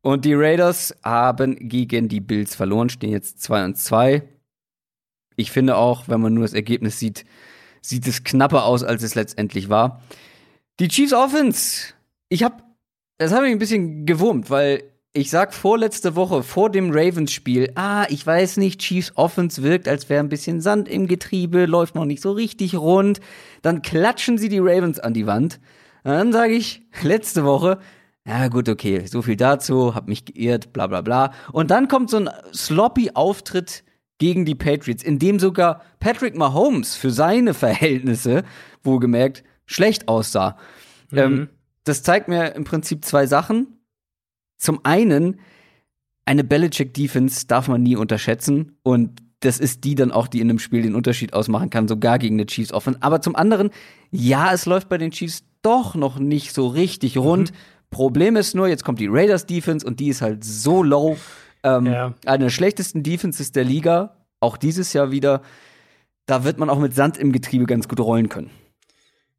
Und 0.00 0.24
die 0.24 0.34
Raiders 0.34 0.94
haben 1.02 1.68
gegen 1.68 2.08
die 2.08 2.20
Bills 2.20 2.54
verloren, 2.54 2.88
stehen 2.88 3.10
jetzt 3.10 3.42
2 3.42 3.64
und 3.64 3.76
2. 3.76 4.22
Ich 5.36 5.50
finde 5.50 5.76
auch, 5.76 6.08
wenn 6.08 6.20
man 6.20 6.34
nur 6.34 6.44
das 6.44 6.54
Ergebnis 6.54 6.98
sieht, 6.98 7.24
sieht 7.82 8.06
es 8.06 8.24
knapper 8.24 8.64
aus, 8.64 8.82
als 8.82 9.02
es 9.02 9.14
letztendlich 9.14 9.68
war. 9.68 10.02
Die 10.80 10.88
Chiefs 10.88 11.12
Offense, 11.12 11.94
ich 12.28 12.42
habe, 12.42 12.62
das 13.18 13.32
hat 13.32 13.42
mich 13.42 13.50
ein 13.52 13.58
bisschen 13.58 14.06
gewurmt, 14.06 14.50
weil 14.50 14.82
ich 15.12 15.30
sag 15.30 15.54
vorletzte 15.54 16.16
Woche, 16.16 16.42
vor 16.42 16.70
dem 16.70 16.90
Ravens-Spiel, 16.92 17.72
ah, 17.74 18.06
ich 18.08 18.24
weiß 18.26 18.58
nicht, 18.58 18.80
Chiefs 18.80 19.12
Offense 19.16 19.62
wirkt, 19.62 19.88
als 19.88 20.08
wäre 20.08 20.20
ein 20.20 20.28
bisschen 20.28 20.60
Sand 20.60 20.88
im 20.88 21.06
Getriebe, 21.06 21.66
läuft 21.66 21.94
noch 21.94 22.04
nicht 22.04 22.22
so 22.22 22.32
richtig 22.32 22.76
rund. 22.76 23.20
Dann 23.62 23.82
klatschen 23.82 24.38
sie 24.38 24.48
die 24.48 24.58
Ravens 24.60 25.00
an 25.00 25.14
die 25.14 25.26
Wand. 25.26 25.60
Und 26.04 26.12
dann 26.12 26.32
sage 26.32 26.52
ich, 26.52 26.82
letzte 27.02 27.44
Woche, 27.44 27.78
ja 28.26 28.48
gut, 28.48 28.68
okay, 28.68 29.06
so 29.06 29.22
viel 29.22 29.36
dazu, 29.36 29.94
hab 29.94 30.06
mich 30.06 30.26
geirrt, 30.26 30.72
bla 30.72 30.86
bla 30.86 31.00
bla. 31.00 31.32
Und 31.52 31.70
dann 31.70 31.88
kommt 31.88 32.10
so 32.10 32.18
ein 32.18 32.30
sloppy 32.54 33.12
Auftritt 33.14 33.84
gegen 34.18 34.44
die 34.44 34.54
Patriots, 34.54 35.02
in 35.02 35.18
dem 35.18 35.38
sogar 35.38 35.82
Patrick 36.00 36.36
Mahomes 36.36 36.94
für 36.94 37.10
seine 37.10 37.54
Verhältnisse, 37.54 38.42
wohlgemerkt, 38.82 39.44
schlecht 39.64 40.08
aussah. 40.08 40.58
Ähm, 41.12 41.48
das 41.84 42.02
zeigt 42.02 42.28
mir 42.28 42.54
im 42.54 42.64
Prinzip 42.64 43.04
zwei 43.04 43.26
Sachen. 43.26 43.77
Zum 44.58 44.80
einen, 44.84 45.40
eine 46.24 46.44
Belichick-Defense 46.44 47.46
darf 47.46 47.68
man 47.68 47.82
nie 47.82 47.96
unterschätzen 47.96 48.76
und 48.82 49.22
das 49.40 49.60
ist 49.60 49.84
die 49.84 49.94
dann 49.94 50.10
auch, 50.10 50.26
die 50.26 50.40
in 50.40 50.50
einem 50.50 50.58
Spiel 50.58 50.82
den 50.82 50.94
Unterschied 50.94 51.32
ausmachen 51.32 51.70
kann, 51.70 51.86
sogar 51.86 52.18
gegen 52.18 52.34
eine 52.36 52.46
Chiefs 52.46 52.72
Offense. 52.72 52.98
Aber 53.02 53.20
zum 53.20 53.36
anderen, 53.36 53.70
ja, 54.10 54.52
es 54.52 54.66
läuft 54.66 54.88
bei 54.88 54.98
den 54.98 55.12
Chiefs 55.12 55.44
doch 55.62 55.94
noch 55.94 56.18
nicht 56.18 56.52
so 56.52 56.66
richtig 56.66 57.16
rund. 57.16 57.52
Problem 57.90 58.36
ist 58.36 58.54
nur, 58.54 58.68
jetzt 58.68 58.84
kommt 58.84 58.98
die 59.00 59.06
Raiders 59.08 59.46
Defense 59.46 59.86
und 59.86 60.00
die 60.00 60.08
ist 60.08 60.22
halt 60.22 60.44
so 60.44 60.82
low. 60.82 61.16
Ähm, 61.62 61.86
Ja. 61.86 62.14
Eine 62.26 62.44
der 62.44 62.50
schlechtesten 62.50 63.02
Defenses 63.02 63.52
der 63.52 63.64
Liga, 63.64 64.16
auch 64.40 64.56
dieses 64.56 64.92
Jahr 64.92 65.10
wieder. 65.10 65.42
Da 66.26 66.44
wird 66.44 66.58
man 66.58 66.68
auch 66.68 66.78
mit 66.78 66.94
Sand 66.94 67.16
im 67.16 67.32
Getriebe 67.32 67.64
ganz 67.64 67.88
gut 67.88 68.00
rollen 68.00 68.28
können. 68.28 68.50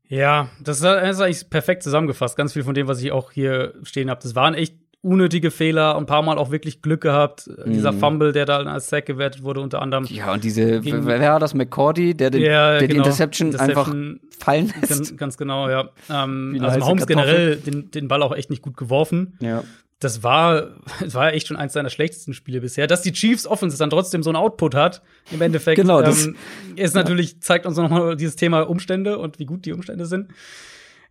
Ja, 0.07 0.49
das 0.63 0.77
ist 0.79 0.85
eigentlich 0.85 1.49
perfekt 1.49 1.83
zusammengefasst. 1.83 2.35
Ganz 2.35 2.53
viel 2.53 2.63
von 2.63 2.73
dem, 2.73 2.87
was 2.87 3.01
ich 3.01 3.11
auch 3.11 3.31
hier 3.31 3.75
stehen 3.83 4.09
habe. 4.09 4.21
Das 4.23 4.33
waren 4.33 4.55
echt 4.55 4.75
unnötige 5.01 5.49
Fehler, 5.51 5.95
ein 5.95 6.05
paar 6.05 6.21
Mal 6.21 6.37
auch 6.37 6.51
wirklich 6.51 6.81
Glück 6.81 7.01
gehabt. 7.01 7.49
Dieser 7.65 7.93
Fumble, 7.93 8.31
der 8.33 8.45
da 8.45 8.57
als 8.63 8.89
Sack 8.89 9.05
gewertet 9.05 9.43
wurde, 9.43 9.61
unter 9.61 9.81
anderem. 9.81 10.05
Ja, 10.09 10.33
und 10.33 10.43
diese, 10.43 10.81
Gegen- 10.81 11.05
wer 11.05 11.21
war 11.21 11.39
das, 11.39 11.53
McCordy, 11.53 12.13
der, 12.15 12.31
den, 12.31 12.41
Ja, 12.41 12.71
der 12.71 12.81
die 12.81 12.87
genau. 12.87 13.03
Interception, 13.05 13.55
einfach 13.55 13.87
Interception, 13.87 14.19
fallen 14.39 14.73
lässt? 14.81 14.89
Ganz, 14.89 15.17
ganz 15.17 15.37
genau, 15.37 15.69
ja. 15.69 15.89
Ähm, 16.09 16.57
also 16.61 16.79
Mahomes 16.79 17.07
generell 17.07 17.55
den, 17.57 17.91
den 17.91 18.07
Ball 18.09 18.21
auch 18.23 18.35
echt 18.35 18.49
nicht 18.49 18.61
gut 18.61 18.75
geworfen. 18.75 19.37
Ja. 19.39 19.63
Das 20.01 20.21
war, 20.23 20.75
das 20.99 21.13
war 21.15 21.31
echt 21.33 21.47
schon 21.47 21.55
eins 21.57 21.71
seiner 21.73 21.89
schlechtesten 21.89 22.33
Spiele 22.33 22.59
bisher. 22.59 22.87
Dass 22.87 23.01
die 23.01 23.13
Chiefs 23.13 23.47
Offense 23.47 23.77
dann 23.77 23.89
trotzdem 23.89 24.21
so 24.21 24.29
einen 24.29 24.37
Output 24.37 24.75
hat, 24.75 25.01
im 25.31 25.41
Endeffekt, 25.41 25.75
Genau, 25.81 26.01
das- 26.01 26.25
ähm, 26.25 26.35
ist 26.75 26.93
natürlich, 26.93 27.41
zeigt 27.41 27.65
uns 27.65 27.77
nochmal 27.77 28.17
dieses 28.17 28.35
Thema 28.35 28.61
Umstände 28.69 29.17
und 29.17 29.39
wie 29.39 29.45
gut 29.45 29.65
die 29.65 29.71
Umstände 29.71 30.05
sind. 30.05 30.29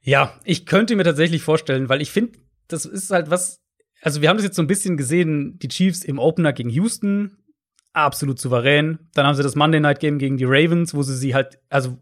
Ja, 0.02 0.34
ich 0.44 0.66
könnte 0.66 0.94
mir 0.94 1.04
tatsächlich 1.04 1.42
vorstellen, 1.42 1.88
weil 1.88 2.02
ich 2.02 2.10
finde, 2.12 2.32
das 2.68 2.84
ist 2.84 3.10
halt 3.10 3.30
was. 3.30 3.60
Also, 4.02 4.22
wir 4.22 4.28
haben 4.28 4.36
das 4.36 4.44
jetzt 4.44 4.56
so 4.56 4.62
ein 4.62 4.66
bisschen 4.68 4.96
gesehen, 4.96 5.58
die 5.58 5.68
Chiefs 5.68 6.04
im 6.04 6.18
Opener 6.18 6.52
gegen 6.52 6.70
Houston, 6.70 7.36
absolut 7.92 8.38
souverän. 8.40 8.98
Dann 9.14 9.26
haben 9.26 9.34
sie 9.34 9.42
das 9.42 9.56
Monday 9.56 9.80
Night 9.80 10.00
Game 10.00 10.18
gegen 10.18 10.36
die 10.36 10.44
Ravens, 10.44 10.94
wo 10.94 11.02
sie 11.02 11.16
sie 11.16 11.34
halt, 11.34 11.58
also, 11.68 11.98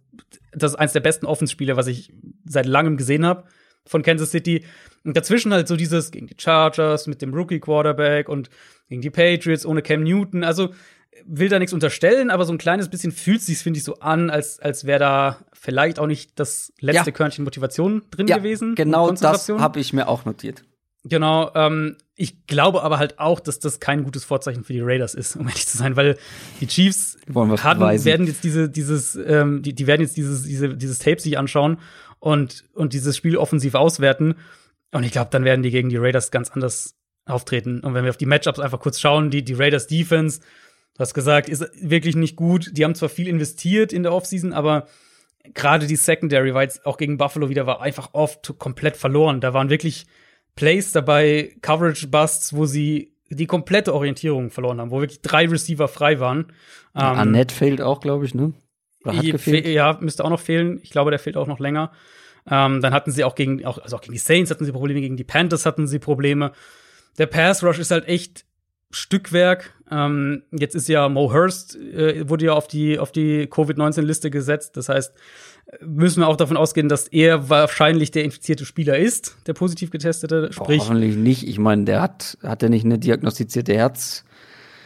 das 0.52 0.72
ist 0.72 0.78
eins 0.78 0.92
der 0.92 1.00
besten 1.00 1.26
Offenspiele, 1.26 1.76
was 1.76 1.86
ich 1.86 2.12
seit 2.44 2.66
langem 2.66 2.96
gesehen 2.96 3.24
habe 3.24 3.44
von 3.86 4.02
Kansas 4.02 4.30
City. 4.30 4.64
Und 5.04 5.16
dazwischen 5.16 5.52
halt 5.52 5.68
so 5.68 5.76
dieses 5.76 6.10
gegen 6.10 6.26
die 6.26 6.34
Chargers 6.38 7.06
mit 7.06 7.22
dem 7.22 7.32
Rookie 7.32 7.60
Quarterback 7.60 8.28
und 8.28 8.50
gegen 8.88 9.00
die 9.00 9.10
Patriots 9.10 9.64
ohne 9.64 9.80
Cam 9.82 10.02
Newton. 10.02 10.44
Also, 10.44 10.70
will 11.24 11.48
da 11.48 11.58
nichts 11.58 11.72
unterstellen, 11.72 12.30
aber 12.30 12.44
so 12.44 12.52
ein 12.52 12.58
kleines 12.58 12.90
bisschen 12.90 13.10
fühlt 13.10 13.40
sich 13.40 13.58
finde 13.58 13.78
ich 13.78 13.84
so 13.84 14.00
an, 14.00 14.28
als 14.28 14.60
als 14.60 14.84
wäre 14.84 14.98
da 14.98 15.38
vielleicht 15.54 15.98
auch 15.98 16.06
nicht 16.06 16.38
das 16.38 16.72
letzte 16.78 17.10
Ja. 17.10 17.16
Körnchen 17.16 17.42
Motivation 17.44 18.02
drin 18.10 18.26
Ja, 18.26 18.36
gewesen. 18.36 18.74
genau 18.74 19.10
das 19.10 19.48
habe 19.48 19.80
ich 19.80 19.92
mir 19.94 20.08
auch 20.08 20.26
notiert. 20.26 20.62
Genau, 21.08 21.52
ähm, 21.54 21.96
ich 22.16 22.46
glaube 22.46 22.82
aber 22.82 22.98
halt 22.98 23.18
auch, 23.18 23.38
dass 23.38 23.60
das 23.60 23.78
kein 23.78 24.02
gutes 24.02 24.24
Vorzeichen 24.24 24.64
für 24.64 24.72
die 24.72 24.80
Raiders 24.80 25.14
ist, 25.14 25.36
um 25.36 25.46
ehrlich 25.46 25.66
zu 25.66 25.76
sein, 25.76 25.96
weil 25.96 26.16
die 26.60 26.66
Chiefs 26.66 27.16
hatten, 27.62 28.04
werden 28.04 28.26
jetzt 28.26 28.42
diese, 28.42 28.68
dieses, 28.68 29.14
ähm, 29.14 29.62
die, 29.62 29.72
die 29.72 29.86
werden 29.86 30.00
jetzt 30.00 30.16
dieses, 30.16 30.42
diese, 30.42 30.76
dieses 30.76 30.98
Tape 30.98 31.20
sich 31.20 31.38
anschauen 31.38 31.78
und, 32.18 32.64
und 32.74 32.92
dieses 32.92 33.16
Spiel 33.16 33.36
offensiv 33.36 33.74
auswerten. 33.74 34.34
Und 34.92 35.04
ich 35.04 35.12
glaube, 35.12 35.28
dann 35.30 35.44
werden 35.44 35.62
die 35.62 35.70
gegen 35.70 35.90
die 35.90 35.96
Raiders 35.96 36.30
ganz 36.30 36.50
anders 36.50 36.96
auftreten. 37.24 37.80
Und 37.80 37.94
wenn 37.94 38.04
wir 38.04 38.10
auf 38.10 38.16
die 38.16 38.26
Matchups 38.26 38.58
einfach 38.58 38.80
kurz 38.80 38.98
schauen, 38.98 39.30
die, 39.30 39.44
die 39.44 39.54
Raiders 39.54 39.86
Defense, 39.86 40.40
du 40.94 41.00
hast 41.00 41.14
gesagt, 41.14 41.48
ist 41.48 41.64
wirklich 41.80 42.16
nicht 42.16 42.36
gut. 42.36 42.70
Die 42.72 42.84
haben 42.84 42.94
zwar 42.94 43.10
viel 43.10 43.28
investiert 43.28 43.92
in 43.92 44.02
der 44.02 44.12
Offseason, 44.12 44.52
aber 44.52 44.86
gerade 45.54 45.86
die 45.86 45.96
Secondary 45.96 46.54
war 46.54 46.62
jetzt 46.62 46.86
auch 46.86 46.96
gegen 46.96 47.18
Buffalo 47.18 47.48
wieder, 47.48 47.66
war 47.66 47.80
einfach 47.80 48.10
oft 48.12 48.54
komplett 48.58 48.96
verloren. 48.96 49.40
Da 49.40 49.52
waren 49.54 49.70
wirklich 49.70 50.06
Plays 50.56 50.90
dabei, 50.92 51.54
Coverage-Busts, 51.62 52.54
wo 52.54 52.66
sie 52.66 53.12
die 53.30 53.46
komplette 53.46 53.94
Orientierung 53.94 54.50
verloren 54.50 54.80
haben, 54.80 54.90
wo 54.90 55.00
wirklich 55.00 55.20
drei 55.20 55.46
Receiver 55.46 55.86
frei 55.88 56.18
waren. 56.20 56.46
Ähm, 56.94 57.02
Annette 57.04 57.54
fehlt 57.54 57.80
auch, 57.80 58.00
glaube 58.00 58.24
ich, 58.24 58.34
ne? 58.34 58.52
Oder 59.04 59.16
hat 59.18 59.24
gefehlt? 59.32 59.64
fe- 59.64 59.70
Ja, 59.70 59.98
müsste 60.00 60.24
auch 60.24 60.30
noch 60.30 60.40
fehlen. 60.40 60.80
Ich 60.82 60.90
glaube, 60.90 61.10
der 61.10 61.18
fehlt 61.20 61.36
auch 61.36 61.46
noch 61.46 61.58
länger. 61.60 61.92
Ähm, 62.48 62.80
dann 62.80 62.92
hatten 62.92 63.10
sie 63.10 63.24
auch 63.24 63.34
gegen, 63.34 63.64
auch, 63.66 63.78
also 63.78 63.96
auch 63.96 64.00
gegen 64.00 64.12
die 64.12 64.18
Saints 64.18 64.50
hatten 64.50 64.64
sie 64.64 64.72
Probleme, 64.72 65.00
gegen 65.00 65.16
die 65.16 65.24
Panthers 65.24 65.66
hatten 65.66 65.86
sie 65.86 65.98
Probleme. 65.98 66.52
Der 67.18 67.26
Pass 67.26 67.62
Rush 67.64 67.78
ist 67.78 67.90
halt 67.90 68.06
echt 68.08 68.44
Stückwerk. 68.90 69.74
Ähm, 69.90 70.42
jetzt 70.50 70.74
ist 70.74 70.88
ja 70.88 71.08
Mo 71.08 71.32
Hurst, 71.32 71.76
äh, 71.76 72.28
wurde 72.28 72.46
ja 72.46 72.52
auf 72.52 72.66
die, 72.66 72.98
auf 72.98 73.12
die 73.12 73.46
Covid-19-Liste 73.46 74.30
gesetzt. 74.30 74.76
Das 74.76 74.88
heißt, 74.88 75.12
müssen 75.80 76.20
wir 76.20 76.28
auch 76.28 76.36
davon 76.36 76.56
ausgehen, 76.56 76.88
dass 76.88 77.08
er 77.08 77.48
wahrscheinlich 77.48 78.10
der 78.10 78.24
infizierte 78.24 78.64
Spieler 78.64 78.98
ist, 78.98 79.36
der 79.46 79.52
positiv 79.52 79.90
getestete. 79.90 80.42
Boah, 80.42 80.52
Sprich, 80.52 80.80
hoffentlich 80.80 81.16
nicht. 81.16 81.46
Ich 81.46 81.58
meine, 81.58 81.84
der 81.84 82.00
hat, 82.00 82.38
hat 82.42 82.62
er 82.62 82.68
nicht 82.68 82.84
eine 82.84 82.98
diagnostizierte 82.98 83.74
Herz. 83.74 84.24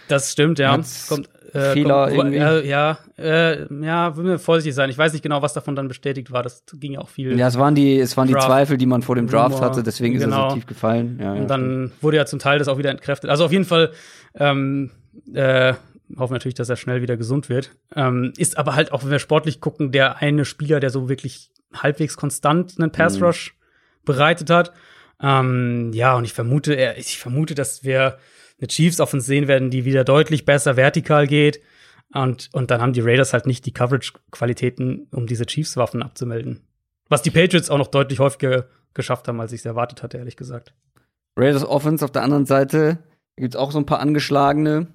Das 0.08 0.32
stimmt, 0.32 0.58
ja. 0.58 0.72
Hat's 0.72 1.06
Kommt, 1.08 1.28
äh, 1.52 1.72
Fehler 1.72 2.06
kommt, 2.08 2.34
irgendwie? 2.34 2.38
äh, 2.38 2.68
ja, 2.68 2.98
äh, 3.18 3.66
ja, 3.84 4.16
will 4.16 4.24
mir 4.24 4.38
vorsichtig 4.38 4.74
sein. 4.74 4.90
Ich 4.90 4.98
weiß 4.98 5.12
nicht 5.12 5.22
genau, 5.22 5.42
was 5.42 5.52
davon 5.52 5.76
dann 5.76 5.88
bestätigt 5.88 6.30
war. 6.30 6.42
Das 6.42 6.64
ging 6.74 6.92
ja 6.92 7.00
auch 7.00 7.08
viel. 7.08 7.38
Ja, 7.38 7.48
es 7.48 7.58
waren 7.58 7.74
die, 7.74 7.98
es 7.98 8.16
waren 8.16 8.26
die 8.28 8.34
Draft. 8.34 8.46
Zweifel, 8.46 8.76
die 8.76 8.86
man 8.86 9.02
vor 9.02 9.16
dem 9.16 9.26
Draft 9.26 9.54
Rumor. 9.56 9.66
hatte, 9.66 9.82
deswegen 9.82 10.14
ist 10.14 10.22
er 10.22 10.28
Genau. 10.28 10.48
so 10.50 10.54
tief 10.56 10.66
gefallen. 10.66 11.18
Ja, 11.20 11.34
ja, 11.34 11.40
Und 11.40 11.48
dann 11.48 11.92
wurde 12.00 12.16
ja 12.18 12.26
zum 12.26 12.38
Teil 12.38 12.58
das 12.58 12.68
auch 12.68 12.78
wieder 12.78 12.90
entkräftet. 12.90 13.30
Also 13.30 13.44
auf 13.44 13.52
jeden 13.52 13.64
Fall 13.64 13.90
ähm, 14.34 14.90
äh, 15.34 15.74
hoffen 16.16 16.32
natürlich, 16.32 16.54
dass 16.54 16.68
er 16.68 16.76
schnell 16.76 17.02
wieder 17.02 17.16
gesund 17.16 17.48
wird. 17.48 17.70
Ähm, 17.94 18.32
ist 18.36 18.58
aber 18.58 18.74
halt 18.74 18.92
auch, 18.92 19.02
wenn 19.04 19.10
wir 19.10 19.18
sportlich 19.18 19.60
gucken, 19.60 19.92
der 19.92 20.18
eine 20.18 20.44
Spieler, 20.44 20.80
der 20.80 20.90
so 20.90 21.08
wirklich 21.08 21.50
halbwegs 21.74 22.16
konstant 22.16 22.74
einen 22.78 22.90
Pass 22.92 23.18
Mhm. 23.18 23.24
Rush 23.26 23.56
bereitet 24.04 24.50
hat. 24.50 24.72
Ähm, 25.22 25.90
ja, 25.92 26.16
und 26.16 26.24
ich 26.24 26.32
vermute, 26.32 26.74
er, 26.74 26.96
ich 26.98 27.18
vermute, 27.18 27.54
dass 27.54 27.84
wir 27.84 28.16
eine 28.60 28.68
Chiefs 28.68 29.00
uns 29.00 29.26
sehen 29.26 29.48
werden, 29.48 29.70
die 29.70 29.84
wieder 29.84 30.04
deutlich 30.04 30.44
besser 30.44 30.76
vertikal 30.76 31.26
geht. 31.26 31.60
Und, 32.12 32.48
und 32.52 32.70
dann 32.70 32.80
haben 32.80 32.92
die 32.92 33.00
Raiders 33.00 33.32
halt 33.32 33.46
nicht 33.46 33.66
die 33.66 33.72
Coverage-Qualitäten, 33.72 35.06
um 35.12 35.26
diese 35.26 35.46
Chiefs-Waffen 35.46 36.02
abzumelden. 36.02 36.60
Was 37.08 37.22
die 37.22 37.30
Patriots 37.30 37.70
auch 37.70 37.78
noch 37.78 37.86
deutlich 37.86 38.18
häufiger 38.18 38.66
geschafft 38.94 39.28
haben, 39.28 39.40
als 39.40 39.52
ich 39.52 39.60
es 39.60 39.66
erwartet 39.66 40.02
hatte, 40.02 40.18
ehrlich 40.18 40.36
gesagt. 40.36 40.74
Raiders 41.36 41.64
Offense 41.64 42.04
auf 42.04 42.10
der 42.10 42.22
anderen 42.22 42.46
Seite 42.46 42.98
gibt 43.36 43.54
es 43.54 43.60
auch 43.60 43.70
so 43.70 43.78
ein 43.78 43.86
paar 43.86 44.00
angeschlagene, 44.00 44.88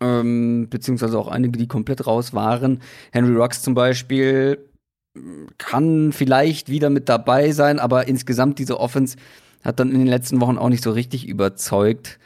ähm, 0.00 0.68
beziehungsweise 0.70 1.18
auch 1.18 1.28
einige, 1.28 1.58
die 1.58 1.66
komplett 1.66 2.06
raus 2.06 2.32
waren. 2.32 2.80
Henry 3.12 3.34
Rux 3.34 3.62
zum 3.62 3.74
Beispiel 3.74 4.58
mh, 5.14 5.48
kann 5.58 6.12
vielleicht 6.12 6.68
wieder 6.68 6.90
mit 6.90 7.08
dabei 7.08 7.50
sein, 7.50 7.78
aber 7.78 8.06
insgesamt 8.06 8.58
diese 8.58 8.78
Offense 8.78 9.16
hat 9.64 9.80
dann 9.80 9.90
in 9.90 9.98
den 9.98 10.06
letzten 10.06 10.40
Wochen 10.40 10.58
auch 10.58 10.68
nicht 10.68 10.84
so 10.84 10.92
richtig 10.92 11.26
überzeugt. 11.26 12.18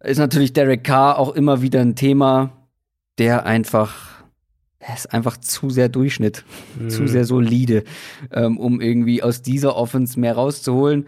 Ist 0.00 0.18
natürlich 0.18 0.52
Derek 0.52 0.84
Carr 0.84 1.18
auch 1.18 1.34
immer 1.34 1.62
wieder 1.62 1.80
ein 1.80 1.96
Thema, 1.96 2.52
der 3.18 3.46
einfach, 3.46 4.22
er 4.78 4.94
ist 4.94 5.12
einfach 5.12 5.36
zu 5.38 5.70
sehr 5.70 5.88
Durchschnitt, 5.88 6.44
zu 6.88 7.06
sehr 7.06 7.24
solide, 7.24 7.84
ähm, 8.30 8.58
um 8.58 8.80
irgendwie 8.80 9.22
aus 9.22 9.42
dieser 9.42 9.74
Offense 9.76 10.20
mehr 10.20 10.34
rauszuholen. 10.34 11.06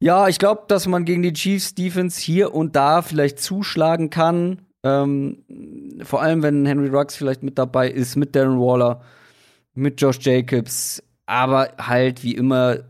Ja, 0.00 0.28
ich 0.28 0.38
glaube, 0.38 0.64
dass 0.68 0.86
man 0.86 1.04
gegen 1.04 1.22
die 1.22 1.32
Chiefs 1.32 1.74
Defense 1.74 2.20
hier 2.20 2.54
und 2.54 2.76
da 2.76 3.02
vielleicht 3.02 3.38
zuschlagen 3.38 4.10
kann. 4.10 4.62
Ähm, 4.82 5.44
vor 6.02 6.20
allem, 6.20 6.42
wenn 6.42 6.66
Henry 6.66 6.88
Ruggs 6.88 7.14
vielleicht 7.14 7.42
mit 7.42 7.56
dabei 7.56 7.88
ist, 7.88 8.16
mit 8.16 8.34
Darren 8.34 8.58
Waller, 8.58 9.02
mit 9.74 10.00
Josh 10.00 10.18
Jacobs. 10.20 11.02
Aber 11.24 11.72
halt 11.78 12.24
wie 12.24 12.34
immer 12.34 12.80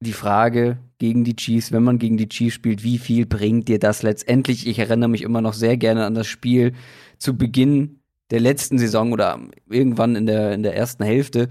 die 0.00 0.14
Frage 0.14 0.78
gegen 0.98 1.24
die 1.24 1.36
Chiefs, 1.36 1.70
wenn 1.72 1.82
man 1.84 1.98
gegen 1.98 2.16
die 2.16 2.28
Chiefs 2.28 2.54
spielt, 2.54 2.82
wie 2.82 2.98
viel 2.98 3.24
bringt 3.26 3.68
dir 3.68 3.78
das 3.78 4.02
letztendlich? 4.02 4.66
Ich 4.66 4.78
erinnere 4.78 5.08
mich 5.08 5.22
immer 5.22 5.40
noch 5.40 5.52
sehr 5.54 5.76
gerne 5.76 6.04
an 6.04 6.14
das 6.14 6.26
Spiel 6.26 6.72
zu 7.18 7.36
Beginn 7.36 8.00
der 8.30 8.40
letzten 8.40 8.78
Saison 8.78 9.12
oder 9.12 9.38
irgendwann 9.70 10.16
in 10.16 10.26
der, 10.26 10.52
in 10.52 10.62
der 10.62 10.76
ersten 10.76 11.04
Hälfte. 11.04 11.48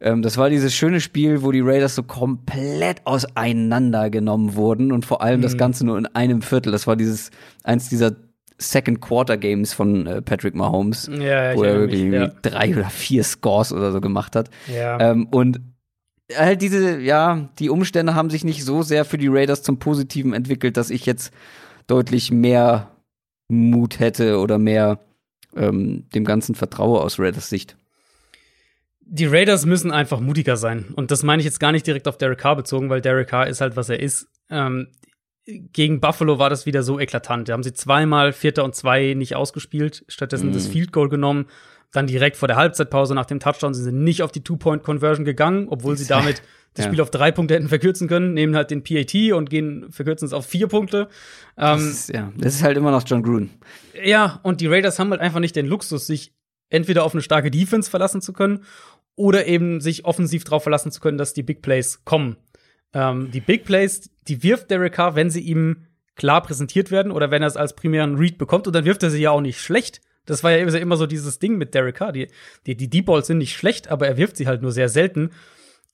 Ähm, 0.00 0.22
das 0.22 0.36
war 0.36 0.50
dieses 0.50 0.74
schöne 0.74 1.00
Spiel, 1.00 1.42
wo 1.42 1.50
die 1.50 1.60
Raiders 1.60 1.94
so 1.94 2.02
komplett 2.02 3.00
auseinandergenommen 3.64 4.54
wurden 4.54 4.92
und 4.92 5.04
vor 5.04 5.22
allem 5.22 5.40
das 5.40 5.54
Mhm. 5.54 5.58
Ganze 5.58 5.86
nur 5.86 5.98
in 5.98 6.06
einem 6.06 6.42
Viertel. 6.42 6.72
Das 6.72 6.86
war 6.86 6.96
dieses, 6.96 7.30
eins 7.62 7.88
dieser 7.88 8.12
Second 8.58 9.00
Quarter 9.00 9.36
Games 9.36 9.72
von 9.72 10.06
äh, 10.06 10.22
Patrick 10.22 10.54
Mahomes, 10.54 11.08
Ja, 11.10 11.54
wo 11.56 11.64
er 11.64 11.80
wirklich 11.80 12.02
irgendwie 12.02 12.32
drei 12.42 12.72
oder 12.76 12.88
vier 12.90 13.24
Scores 13.24 13.72
oder 13.72 13.90
so 13.92 14.00
gemacht 14.00 14.36
hat. 14.36 14.48
ja. 14.72 14.98
Ähm, 15.00 15.26
und 15.30 15.60
halt 16.32 16.62
diese, 16.62 17.00
ja, 17.00 17.48
die 17.58 17.70
Umstände 17.70 18.14
haben 18.14 18.30
sich 18.30 18.44
nicht 18.44 18.64
so 18.64 18.82
sehr 18.82 19.04
für 19.04 19.18
die 19.18 19.28
Raiders 19.28 19.62
zum 19.62 19.78
Positiven 19.78 20.32
entwickelt, 20.32 20.76
dass 20.76 20.90
ich 20.90 21.06
jetzt 21.06 21.32
deutlich 21.86 22.30
mehr 22.30 22.90
Mut 23.48 23.98
hätte 23.98 24.38
oder 24.38 24.58
mehr 24.58 25.00
ähm, 25.54 26.06
dem 26.14 26.24
Ganzen 26.24 26.54
vertraue 26.54 27.00
aus 27.00 27.18
Raiders 27.18 27.48
Sicht. 27.48 27.76
Die 29.06 29.26
Raiders 29.26 29.66
müssen 29.66 29.90
einfach 29.90 30.20
mutiger 30.20 30.56
sein. 30.56 30.86
Und 30.96 31.10
das 31.10 31.22
meine 31.22 31.40
ich 31.40 31.44
jetzt 31.44 31.60
gar 31.60 31.72
nicht 31.72 31.86
direkt 31.86 32.08
auf 32.08 32.16
Derek 32.16 32.38
Carr 32.38 32.56
bezogen, 32.56 32.88
weil 32.88 33.02
Derek 33.02 33.28
Carr 33.28 33.46
ist 33.46 33.60
halt, 33.60 33.76
was 33.76 33.90
er 33.90 34.00
ist. 34.00 34.28
Ähm, 34.48 34.88
gegen 35.46 36.00
Buffalo 36.00 36.38
war 36.38 36.48
das 36.48 36.64
wieder 36.64 36.82
so 36.82 36.98
eklatant. 36.98 37.48
Da 37.48 37.52
haben 37.52 37.62
sie 37.62 37.74
zweimal 37.74 38.32
Vierter 38.32 38.64
und 38.64 38.74
Zwei 38.74 39.12
nicht 39.12 39.36
ausgespielt, 39.36 40.04
stattdessen 40.08 40.52
das 40.52 40.66
Field 40.66 40.90
Goal 40.90 41.10
genommen. 41.10 41.46
Dann 41.94 42.06
direkt 42.06 42.36
vor 42.36 42.48
der 42.48 42.56
Halbzeitpause 42.56 43.14
nach 43.14 43.24
dem 43.24 43.40
Touchdown 43.40 43.72
sind 43.72 43.84
sie 43.84 43.92
nicht 43.92 44.22
auf 44.22 44.30
die 44.32 44.42
Two-Point-Conversion 44.44 45.24
gegangen, 45.24 45.68
obwohl 45.70 45.96
sie 45.96 46.06
damit 46.06 46.42
das 46.74 46.84
Ja. 46.86 46.90
Spiel 46.90 47.00
auf 47.00 47.10
drei 47.10 47.30
Punkte 47.30 47.54
hätten 47.54 47.68
verkürzen 47.68 48.08
können, 48.08 48.34
nehmen 48.34 48.56
halt 48.56 48.70
den 48.72 48.82
PAT 48.82 49.14
und 49.32 49.48
gehen, 49.48 49.86
verkürzen 49.92 50.26
es 50.26 50.32
auf 50.32 50.44
vier 50.44 50.66
Punkte. 50.66 51.08
Das 51.56 51.80
Ähm, 51.80 51.88
ist, 51.88 52.08
ja, 52.12 52.32
das 52.36 52.56
ist 52.56 52.62
halt 52.64 52.76
immer 52.76 52.90
noch 52.90 53.04
John 53.06 53.22
Gruden. 53.22 53.50
ja, 54.04 54.40
und 54.42 54.60
die 54.60 54.66
Raiders 54.66 54.98
haben 54.98 55.10
halt 55.10 55.20
einfach 55.20 55.38
nicht 55.40 55.54
den 55.56 55.66
Luxus, 55.66 56.06
sich 56.08 56.34
entweder 56.68 57.04
auf 57.04 57.14
eine 57.14 57.22
starke 57.22 57.50
Defense 57.52 57.88
verlassen 57.88 58.20
zu 58.20 58.32
können 58.32 58.64
oder 59.14 59.46
eben 59.46 59.80
sich 59.80 60.04
offensiv 60.04 60.42
darauf 60.42 60.64
verlassen 60.64 60.90
zu 60.90 61.00
können, 61.00 61.16
dass 61.16 61.32
die 61.32 61.44
Big 61.44 61.62
Plays 61.62 62.04
kommen. 62.04 62.36
Ähm, 62.92 63.30
die 63.30 63.40
Big 63.40 63.64
Plays, 63.64 64.10
die 64.26 64.42
wirft 64.42 64.68
Derek 64.72 64.94
Carr, 64.94 65.14
wenn 65.14 65.30
sie 65.30 65.40
ihm 65.42 65.86
klar 66.16 66.42
präsentiert 66.42 66.90
werden 66.90 67.12
oder 67.12 67.30
wenn 67.30 67.42
er 67.42 67.48
es 67.48 67.56
als 67.56 67.76
primären 67.76 68.16
Read 68.16 68.36
bekommt 68.36 68.66
und 68.66 68.72
dann 68.74 68.84
wirft 68.84 69.04
er 69.04 69.10
sie 69.10 69.20
ja 69.22 69.30
auch 69.30 69.40
nicht 69.40 69.60
schlecht. 69.60 70.00
Das 70.26 70.42
war 70.42 70.52
ja 70.52 70.58
immer 70.58 70.96
so 70.96 71.06
dieses 71.06 71.38
Ding 71.38 71.56
mit 71.56 71.74
Derek 71.74 71.96
Carr. 71.96 72.12
Die, 72.12 72.28
die, 72.66 72.76
die 72.76 72.88
Deep 72.88 73.06
Balls 73.06 73.26
sind 73.26 73.38
nicht 73.38 73.56
schlecht, 73.56 73.88
aber 73.88 74.06
er 74.06 74.16
wirft 74.16 74.36
sie 74.36 74.46
halt 74.46 74.62
nur 74.62 74.72
sehr 74.72 74.88
selten. 74.88 75.30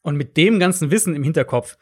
Und 0.03 0.17
mit 0.17 0.37
dem 0.37 0.59
ganzen 0.59 0.91
Wissen 0.91 1.15
im 1.15 1.23
Hinterkopf 1.23 1.77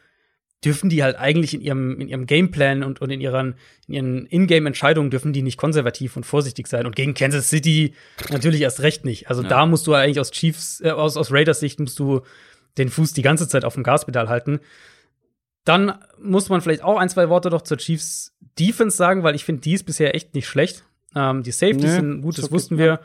dürfen 0.63 0.89
die 0.89 1.03
halt 1.03 1.15
eigentlich 1.15 1.53
in 1.53 1.61
ihrem, 1.61 2.01
in 2.01 2.09
ihrem 2.09 2.25
Gameplan 2.25 2.83
und, 2.83 3.01
und 3.01 3.09
in 3.09 3.21
ihren, 3.21 3.55
in 3.87 3.93
ihren 3.93 4.25
Ingame-Entscheidungen 4.25 5.09
dürfen 5.09 5.31
die 5.31 5.41
nicht 5.41 5.57
konservativ 5.57 6.17
und 6.17 6.25
vorsichtig 6.25 6.67
sein. 6.67 6.85
Und 6.85 6.95
gegen 6.95 7.13
Kansas 7.13 7.49
City 7.49 7.93
natürlich 8.29 8.61
erst 8.61 8.81
recht 8.81 9.05
nicht. 9.05 9.29
Also 9.29 9.41
da 9.41 9.65
musst 9.65 9.87
du 9.87 9.93
eigentlich 9.93 10.19
aus 10.19 10.31
Chiefs, 10.31 10.81
äh, 10.81 10.89
aus, 10.89 11.15
aus 11.15 11.31
Raiders 11.31 11.61
Sicht 11.61 11.79
musst 11.79 11.97
du 11.99 12.21
den 12.77 12.89
Fuß 12.89 13.13
die 13.13 13.21
ganze 13.21 13.47
Zeit 13.47 13.63
auf 13.63 13.75
dem 13.75 13.83
Gaspedal 13.83 14.27
halten. 14.27 14.59
Dann 15.63 15.93
muss 16.21 16.49
man 16.49 16.61
vielleicht 16.61 16.83
auch 16.83 16.97
ein, 16.97 17.09
zwei 17.09 17.29
Worte 17.29 17.49
doch 17.49 17.61
zur 17.61 17.77
Chiefs 17.77 18.35
Defense 18.57 18.97
sagen, 18.97 19.23
weil 19.23 19.35
ich 19.35 19.45
finde, 19.45 19.61
die 19.61 19.73
ist 19.73 19.83
bisher 19.83 20.13
echt 20.13 20.33
nicht 20.33 20.47
schlecht. 20.47 20.83
Ähm, 21.15 21.43
die 21.43 21.51
Safeties 21.51 21.83
Nee, 21.83 21.89
sind 21.89 22.21
gut, 22.21 22.37
das 22.37 22.45
okay, 22.45 22.53
wussten 22.53 22.77
wir. 22.77 22.99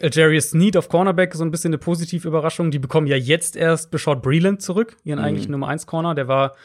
Algerius 0.00 0.50
Sneed 0.50 0.76
auf 0.76 0.88
Cornerback, 0.88 1.34
so 1.34 1.44
ein 1.44 1.50
bisschen 1.50 1.70
eine 1.70 1.78
positive 1.78 2.26
Überraschung. 2.26 2.70
Die 2.70 2.78
bekommen 2.78 3.06
ja 3.06 3.16
jetzt 3.16 3.56
erst 3.56 3.90
Beshaut 3.90 4.22
Breland 4.22 4.60
zurück, 4.60 4.96
ihren 5.04 5.18
mhm. 5.20 5.24
eigentlichen 5.24 5.52
Nummer 5.52 5.68
1 5.68 5.86
Corner. 5.86 6.14
Der 6.14 6.26
war, 6.26 6.56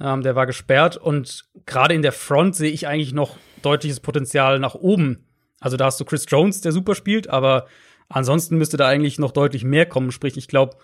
ähm, 0.00 0.22
der 0.22 0.34
war 0.34 0.46
gesperrt. 0.46 0.96
Und 0.96 1.44
gerade 1.66 1.94
in 1.94 2.02
der 2.02 2.12
Front 2.12 2.56
sehe 2.56 2.72
ich 2.72 2.88
eigentlich 2.88 3.12
noch 3.12 3.36
deutliches 3.62 4.00
Potenzial 4.00 4.58
nach 4.58 4.74
oben. 4.74 5.26
Also 5.60 5.76
da 5.76 5.84
hast 5.86 6.00
du 6.00 6.04
Chris 6.04 6.26
Jones, 6.28 6.60
der 6.60 6.72
super 6.72 6.96
spielt, 6.96 7.30
aber 7.30 7.66
ansonsten 8.08 8.58
müsste 8.58 8.76
da 8.76 8.88
eigentlich 8.88 9.20
noch 9.20 9.30
deutlich 9.30 9.62
mehr 9.62 9.86
kommen. 9.86 10.10
Sprich, 10.10 10.36
ich 10.36 10.48
glaube, 10.48 10.76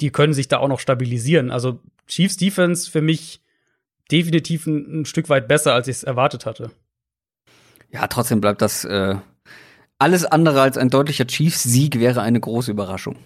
die 0.00 0.10
können 0.10 0.32
sich 0.32 0.48
da 0.48 0.58
auch 0.58 0.68
noch 0.68 0.80
stabilisieren. 0.80 1.52
Also 1.52 1.80
Chiefs 2.08 2.36
Defense 2.36 2.90
für 2.90 3.00
mich 3.00 3.42
definitiv 4.10 4.66
ein, 4.66 5.00
ein 5.00 5.04
Stück 5.04 5.28
weit 5.28 5.46
besser, 5.46 5.74
als 5.74 5.86
ich 5.86 5.96
es 5.96 6.02
erwartet 6.02 6.46
hatte. 6.46 6.72
Ja, 7.90 8.06
trotzdem 8.06 8.40
bleibt 8.40 8.62
das 8.62 8.84
äh, 8.84 9.16
alles 9.98 10.24
andere 10.24 10.60
als 10.60 10.78
ein 10.78 10.90
deutlicher 10.90 11.26
Chiefs-Sieg 11.26 11.98
wäre 11.98 12.22
eine 12.22 12.40
große 12.40 12.70
Überraschung. 12.70 13.16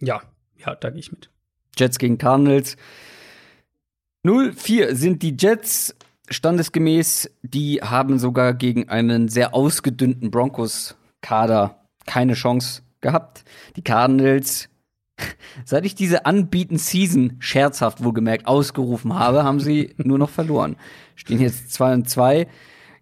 Ja, 0.00 0.22
ja, 0.56 0.74
da 0.74 0.90
gehe 0.90 1.00
ich 1.00 1.12
mit. 1.12 1.30
Jets 1.76 1.98
gegen 1.98 2.18
Cardinals. 2.18 2.76
0-4 4.24 4.94
sind 4.94 5.22
die 5.22 5.36
Jets 5.38 5.94
standesgemäß. 6.28 7.30
Die 7.42 7.80
haben 7.82 8.18
sogar 8.18 8.54
gegen 8.54 8.88
einen 8.88 9.28
sehr 9.28 9.54
ausgedünnten 9.54 10.30
Broncos-Kader 10.30 11.88
keine 12.06 12.34
Chance 12.34 12.82
gehabt. 13.00 13.44
Die 13.76 13.82
Cardinals 13.82 14.68
Seit 15.64 15.84
ich 15.84 15.94
diese 15.94 16.22
Unbeaten 16.24 16.78
Season 16.78 17.36
scherzhaft 17.38 18.02
wohlgemerkt 18.02 18.46
ausgerufen 18.46 19.14
habe, 19.14 19.44
haben 19.44 19.60
sie 19.60 19.94
nur 19.98 20.18
noch 20.18 20.30
verloren. 20.30 20.76
Stehen 21.14 21.40
jetzt 21.40 21.72
2 21.72 21.94
und 21.94 22.08
2. 22.08 22.46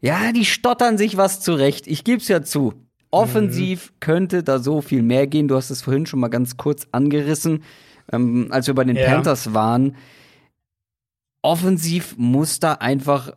Ja, 0.01 0.33
die 0.33 0.45
stottern 0.45 0.99
sich 0.99 1.17
was 1.17 1.41
zurecht. 1.41 1.87
Ich 1.87 2.05
geb's 2.05 2.29
ja 2.29 2.43
zu. 2.43 2.75
Offensiv 3.11 3.91
mhm. 3.91 3.95
könnte 4.01 4.43
da 4.43 4.59
so 4.59 4.81
viel 4.81 5.03
mehr 5.03 5.27
gehen. 5.27 5.49
Du 5.49 5.57
hast 5.57 5.71
es 5.71 5.83
vorhin 5.83 6.07
schon 6.07 6.21
mal 6.21 6.29
ganz 6.29 6.57
kurz 6.57 6.87
angerissen, 6.93 7.63
ähm, 8.13 8.49
als 8.51 8.67
wir 8.67 8.75
bei 8.75 8.85
den 8.85 8.97
ja. 8.97 9.07
Panthers 9.07 9.55
waren. 9.55 9.97
Offensiv 11.43 12.17
muss 12.19 12.61
da 12.61 12.75
einfach 12.75 13.33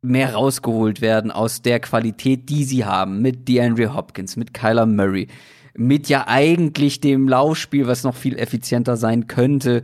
mehr 0.00 0.34
rausgeholt 0.34 1.00
werden 1.00 1.30
aus 1.30 1.62
der 1.62 1.80
Qualität, 1.80 2.48
die 2.48 2.64
sie 2.64 2.84
haben. 2.84 3.22
Mit 3.22 3.48
DeAndre 3.48 3.94
Hopkins, 3.94 4.36
mit 4.36 4.54
Kyler 4.54 4.86
Murray 4.86 5.28
mit 5.76 6.08
ja 6.08 6.26
eigentlich 6.26 7.00
dem 7.00 7.28
Laufspiel, 7.28 7.86
was 7.86 8.04
noch 8.04 8.14
viel 8.14 8.38
effizienter 8.38 8.96
sein 8.96 9.26
könnte, 9.26 9.82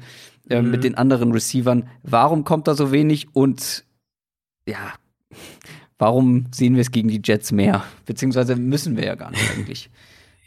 äh, 0.48 0.62
mhm. 0.62 0.70
mit 0.70 0.84
den 0.84 0.94
anderen 0.94 1.32
Receivern. 1.32 1.88
Warum 2.02 2.44
kommt 2.44 2.68
da 2.68 2.74
so 2.74 2.92
wenig 2.92 3.34
und 3.34 3.84
ja, 4.66 4.94
warum 6.00 6.46
sehen 6.50 6.74
wir 6.74 6.80
es 6.80 6.90
gegen 6.90 7.08
die 7.08 7.20
Jets 7.22 7.52
mehr? 7.52 7.84
Beziehungsweise 8.06 8.56
müssen 8.56 8.96
wir 8.96 9.04
ja 9.04 9.14
gar 9.14 9.30
nicht 9.30 9.50
eigentlich. 9.52 9.90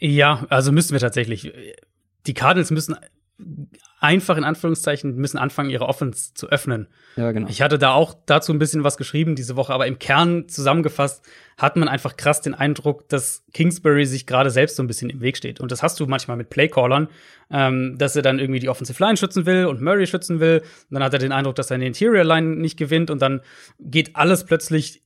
Ja, 0.00 0.44
also 0.50 0.72
müssen 0.72 0.92
wir 0.92 1.00
tatsächlich. 1.00 1.52
Die 2.26 2.34
Cardinals 2.34 2.70
müssen 2.70 2.96
einfach 4.00 4.36
in 4.36 4.44
Anführungszeichen 4.44 5.16
müssen 5.16 5.38
anfangen, 5.38 5.70
ihre 5.70 5.86
Offense 5.86 6.34
zu 6.34 6.48
öffnen. 6.50 6.88
Ja, 7.16 7.32
genau. 7.32 7.48
Ich 7.48 7.62
hatte 7.62 7.78
da 7.78 7.92
auch 7.92 8.14
dazu 8.26 8.52
ein 8.52 8.58
bisschen 8.58 8.84
was 8.84 8.98
geschrieben 8.98 9.34
diese 9.34 9.56
Woche, 9.56 9.72
aber 9.72 9.86
im 9.86 9.98
Kern 9.98 10.46
zusammengefasst 10.48 11.24
hat 11.56 11.76
man 11.76 11.88
einfach 11.88 12.16
krass 12.16 12.42
den 12.42 12.54
Eindruck, 12.54 13.08
dass 13.08 13.44
Kingsbury 13.54 14.04
sich 14.04 14.26
gerade 14.26 14.50
selbst 14.50 14.76
so 14.76 14.82
ein 14.82 14.88
bisschen 14.88 15.08
im 15.08 15.20
Weg 15.20 15.36
steht. 15.36 15.58
Und 15.60 15.72
das 15.72 15.82
hast 15.82 15.98
du 16.00 16.06
manchmal 16.06 16.36
mit 16.36 16.50
Playcallern, 16.50 17.08
ähm, 17.50 17.96
dass 17.96 18.14
er 18.14 18.22
dann 18.22 18.38
irgendwie 18.38 18.60
die 18.60 18.68
Offensive 18.68 19.02
Line 19.02 19.16
schützen 19.16 19.46
will 19.46 19.66
und 19.66 19.80
Murray 19.80 20.06
schützen 20.06 20.38
will. 20.38 20.60
Und 20.60 20.94
dann 20.94 21.02
hat 21.02 21.14
er 21.14 21.18
den 21.18 21.32
Eindruck, 21.32 21.54
dass 21.54 21.70
er 21.70 21.76
eine 21.76 21.86
Interior 21.86 22.24
Line 22.24 22.56
nicht 22.56 22.76
gewinnt 22.76 23.10
und 23.10 23.22
dann 23.22 23.40
geht 23.80 24.16
alles 24.16 24.44
plötzlich 24.44 25.03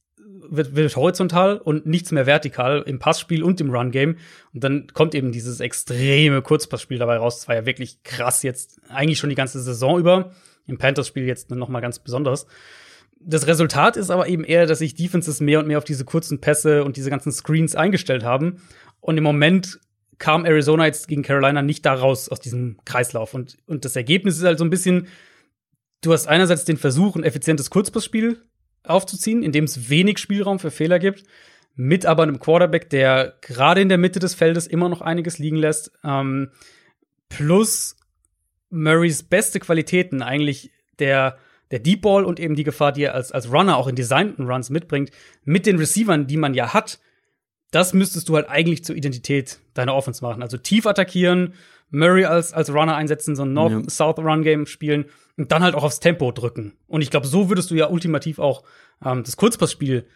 wird, 0.50 0.74
wird 0.76 0.96
horizontal 0.96 1.58
und 1.58 1.86
nichts 1.86 2.12
mehr 2.12 2.26
vertikal 2.26 2.82
im 2.86 2.98
Passspiel 2.98 3.42
und 3.42 3.60
im 3.60 3.70
Run-Game. 3.70 4.16
Und 4.52 4.64
dann 4.64 4.86
kommt 4.88 5.14
eben 5.14 5.32
dieses 5.32 5.60
extreme 5.60 6.42
Kurzpassspiel 6.42 6.98
dabei 6.98 7.16
raus. 7.16 7.38
Das 7.38 7.48
war 7.48 7.54
ja 7.54 7.66
wirklich 7.66 8.02
krass 8.02 8.42
jetzt, 8.42 8.80
eigentlich 8.88 9.18
schon 9.18 9.30
die 9.30 9.36
ganze 9.36 9.60
Saison 9.60 9.98
über. 9.98 10.32
Im 10.66 10.78
Panthers-Spiel 10.78 11.24
jetzt 11.24 11.50
noch 11.50 11.68
mal 11.68 11.80
ganz 11.80 11.98
besonders. 11.98 12.46
Das 13.20 13.46
Resultat 13.46 13.96
ist 13.96 14.10
aber 14.10 14.28
eben 14.28 14.44
eher, 14.44 14.66
dass 14.66 14.78
sich 14.78 14.94
Defenses 14.94 15.40
mehr 15.40 15.58
und 15.58 15.66
mehr 15.66 15.78
auf 15.78 15.84
diese 15.84 16.04
kurzen 16.04 16.40
Pässe 16.40 16.84
und 16.84 16.96
diese 16.96 17.10
ganzen 17.10 17.32
Screens 17.32 17.74
eingestellt 17.74 18.22
haben. 18.22 18.62
Und 19.00 19.16
im 19.16 19.24
Moment 19.24 19.80
kam 20.18 20.44
Arizona 20.44 20.86
jetzt 20.86 21.08
gegen 21.08 21.22
Carolina 21.22 21.62
nicht 21.62 21.86
da 21.86 21.94
raus 21.94 22.28
aus 22.28 22.40
diesem 22.40 22.76
Kreislauf. 22.84 23.34
Und, 23.34 23.56
und 23.66 23.84
das 23.84 23.96
Ergebnis 23.96 24.36
ist 24.36 24.44
halt 24.44 24.58
so 24.58 24.64
ein 24.64 24.70
bisschen, 24.70 25.08
du 26.02 26.12
hast 26.12 26.26
einerseits 26.26 26.64
den 26.64 26.76
Versuch, 26.76 27.16
ein 27.16 27.24
effizientes 27.24 27.70
Kurzpassspiel 27.70 28.42
aufzuziehen, 28.88 29.42
indem 29.42 29.64
es 29.64 29.90
wenig 29.90 30.18
Spielraum 30.18 30.58
für 30.58 30.70
Fehler 30.70 30.98
gibt, 30.98 31.24
mit 31.74 32.06
aber 32.06 32.24
einem 32.24 32.40
Quarterback, 32.40 32.90
der 32.90 33.34
gerade 33.40 33.80
in 33.80 33.88
der 33.88 33.98
Mitte 33.98 34.18
des 34.18 34.34
Feldes 34.34 34.66
immer 34.66 34.88
noch 34.88 35.00
einiges 35.00 35.38
liegen 35.38 35.56
lässt, 35.56 35.92
ähm, 36.02 36.50
plus 37.28 37.96
Murrays 38.70 39.22
beste 39.22 39.60
Qualitäten, 39.60 40.22
eigentlich 40.22 40.70
der, 40.98 41.38
der 41.70 41.78
Deep 41.78 42.02
Ball 42.02 42.24
und 42.24 42.40
eben 42.40 42.54
die 42.54 42.64
Gefahr, 42.64 42.92
die 42.92 43.04
er 43.04 43.14
als, 43.14 43.32
als 43.32 43.52
Runner 43.52 43.76
auch 43.76 43.86
in 43.86 43.94
designten 43.94 44.46
Runs 44.46 44.70
mitbringt, 44.70 45.10
mit 45.44 45.66
den 45.66 45.78
Receivern, 45.78 46.26
die 46.26 46.36
man 46.36 46.54
ja 46.54 46.74
hat, 46.74 46.98
das 47.70 47.92
müsstest 47.92 48.28
du 48.28 48.36
halt 48.36 48.48
eigentlich 48.48 48.84
zur 48.84 48.96
Identität 48.96 49.60
deiner 49.74 49.94
Offense 49.94 50.24
machen. 50.24 50.42
Also 50.42 50.56
tief 50.56 50.86
attackieren, 50.86 51.54
Murray 51.90 52.24
als, 52.24 52.52
als 52.52 52.72
Runner 52.72 52.94
einsetzen, 52.94 53.34
so 53.36 53.44
ein 53.44 53.52
North-South-Run-Game 53.52 54.66
spielen 54.66 55.06
und 55.36 55.52
dann 55.52 55.62
halt 55.62 55.74
auch 55.74 55.84
aufs 55.84 56.00
Tempo 56.00 56.32
drücken. 56.32 56.74
Und 56.86 57.02
ich 57.02 57.10
glaube, 57.10 57.26
so 57.26 57.48
würdest 57.48 57.70
du 57.70 57.74
ja 57.74 57.88
ultimativ 57.88 58.38
auch 58.38 58.62
ähm, 59.04 59.22
das 59.24 59.36
Kurzpassspiel 59.36 60.06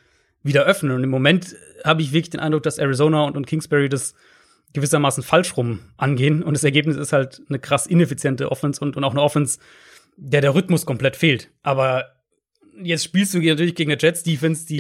wieder 0.43 0.65
öffnen. 0.65 0.93
Und 0.93 1.05
im 1.05 1.11
Moment 1.11 1.57
habe 1.85 2.03
ich 2.03 2.12
wirklich 2.12 2.31
den 2.31 2.40
Eindruck, 2.40 2.62
dass 2.65 2.78
Arizona 2.78 3.24
und, 3.24 3.36
und 3.36 3.47
Kingsbury 3.47 3.89
das 3.89 4.15
gewissermaßen 4.74 5.23
falsch 5.23 5.57
rum 5.57 5.81
angehen. 5.97 6.43
Und 6.43 6.55
das 6.55 6.65
Ergebnis 6.65 6.97
ist 6.97 7.12
halt 7.12 7.43
eine 7.49 7.59
krass 7.59 7.86
ineffiziente 7.86 8.51
Offense 8.51 8.81
und, 8.81 8.97
und 8.97 9.05
auch 9.05 9.12
eine 9.12 9.23
Offense, 9.23 9.59
der 10.16 10.40
der 10.40 10.55
Rhythmus 10.55 10.86
komplett 10.86 11.16
fehlt. 11.16 11.51
Aber 11.62 12.07
jetzt 12.82 13.05
spielst 13.05 13.35
du 13.35 13.39
natürlich 13.40 13.74
gegen 13.74 13.90
eine 13.90 14.01
Jets-Defense, 14.01 14.66
die 14.66 14.78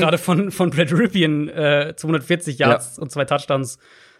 gerade 0.00 0.18
von, 0.18 0.50
von 0.50 0.70
Brad 0.70 0.92
Ripien 0.92 1.48
äh, 1.48 1.94
240 1.96 2.58
Yards 2.58 2.96
ja. 2.96 3.02
und 3.02 3.12
zwei 3.12 3.24
Touchdowns 3.24 3.78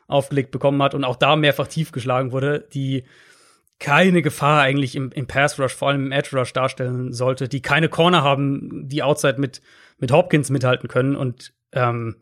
aufgelegt 0.08 0.50
bekommen 0.50 0.82
hat 0.82 0.94
und 0.94 1.04
auch 1.04 1.16
da 1.16 1.36
mehrfach 1.36 1.68
tief 1.68 1.92
geschlagen 1.92 2.32
wurde, 2.32 2.66
die 2.72 3.04
keine 3.78 4.22
Gefahr 4.22 4.62
eigentlich 4.62 4.96
im, 4.96 5.12
im 5.12 5.28
Pass 5.28 5.60
Rush, 5.60 5.74
vor 5.74 5.88
allem 5.88 6.06
im 6.06 6.12
Edge 6.12 6.36
Rush 6.36 6.52
darstellen 6.52 7.12
sollte, 7.12 7.48
die 7.48 7.62
keine 7.62 7.88
Corner 7.88 8.24
haben, 8.24 8.88
die 8.88 9.04
Outside 9.04 9.38
mit, 9.38 9.60
mit 9.98 10.10
Hopkins 10.10 10.50
mithalten 10.50 10.88
können 10.88 11.14
und 11.14 11.52
ähm, 11.72 12.16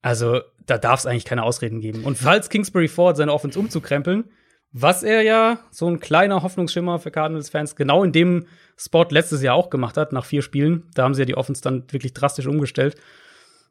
also 0.00 0.40
da 0.64 0.78
darf 0.78 1.00
es 1.00 1.06
eigentlich 1.06 1.24
keine 1.24 1.42
Ausreden 1.42 1.80
geben. 1.80 2.04
Und 2.04 2.16
falls 2.16 2.48
Kingsbury 2.48 2.88
Ford 2.88 3.16
seine 3.16 3.32
Offense 3.32 3.58
umzukrempeln, 3.58 4.24
was 4.72 5.02
er 5.02 5.22
ja 5.22 5.58
so 5.70 5.88
ein 5.88 6.00
kleiner 6.00 6.42
Hoffnungsschimmer 6.42 6.98
für 6.98 7.10
Cardinals-Fans 7.10 7.76
genau 7.76 8.04
in 8.04 8.12
dem 8.12 8.46
Spot 8.76 9.06
letztes 9.08 9.42
Jahr 9.42 9.54
auch 9.54 9.70
gemacht 9.70 9.96
hat, 9.96 10.12
nach 10.12 10.24
vier 10.24 10.42
Spielen, 10.42 10.90
da 10.94 11.04
haben 11.04 11.14
sie 11.14 11.22
ja 11.22 11.26
die 11.26 11.36
Offense 11.36 11.62
dann 11.62 11.84
wirklich 11.90 12.14
drastisch 12.14 12.46
umgestellt, 12.46 12.96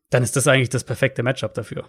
dann 0.10 0.24
ist 0.24 0.36
das 0.36 0.48
eigentlich 0.48 0.70
das 0.70 0.84
perfekte 0.84 1.24
Matchup 1.24 1.54
dafür. 1.54 1.86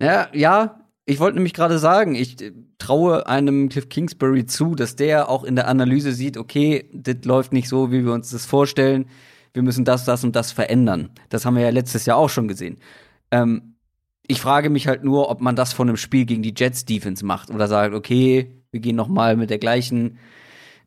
Ja, 0.00 0.28
ja, 0.32 0.80
ich 1.08 1.20
wollte 1.20 1.36
nämlich 1.36 1.54
gerade 1.54 1.78
sagen, 1.78 2.14
ich 2.14 2.40
äh, 2.42 2.52
traue 2.76 3.26
einem 3.26 3.70
Cliff 3.70 3.88
Kingsbury 3.88 4.44
zu, 4.44 4.74
dass 4.74 4.94
der 4.94 5.30
auch 5.30 5.42
in 5.42 5.56
der 5.56 5.66
Analyse 5.66 6.12
sieht, 6.12 6.36
okay, 6.36 6.90
das 6.92 7.24
läuft 7.24 7.52
nicht 7.54 7.68
so, 7.68 7.90
wie 7.90 8.04
wir 8.04 8.12
uns 8.12 8.30
das 8.30 8.44
vorstellen. 8.44 9.06
Wir 9.54 9.62
müssen 9.62 9.86
das, 9.86 10.04
das 10.04 10.22
und 10.22 10.36
das 10.36 10.52
verändern. 10.52 11.08
Das 11.30 11.46
haben 11.46 11.56
wir 11.56 11.62
ja 11.62 11.70
letztes 11.70 12.04
Jahr 12.04 12.18
auch 12.18 12.28
schon 12.28 12.46
gesehen. 12.46 12.76
Ähm, 13.30 13.76
ich 14.26 14.42
frage 14.42 14.68
mich 14.68 14.86
halt 14.86 15.02
nur, 15.02 15.30
ob 15.30 15.40
man 15.40 15.56
das 15.56 15.72
von 15.72 15.88
einem 15.88 15.96
Spiel 15.96 16.26
gegen 16.26 16.42
die 16.42 16.52
Jets 16.54 16.84
Defense 16.84 17.24
macht 17.24 17.50
oder 17.50 17.68
sagt, 17.68 17.94
okay, 17.94 18.62
wir 18.70 18.80
gehen 18.80 18.96
noch 18.96 19.08
mal 19.08 19.34
mit 19.34 19.48
der 19.48 19.58
gleichen, 19.58 20.18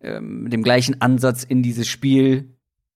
ähm, 0.01 0.43
mit 0.43 0.53
dem 0.53 0.61
gleichen 0.61 1.01
Ansatz 1.01 1.43
in 1.43 1.63
dieses 1.63 1.87
Spiel 1.87 2.50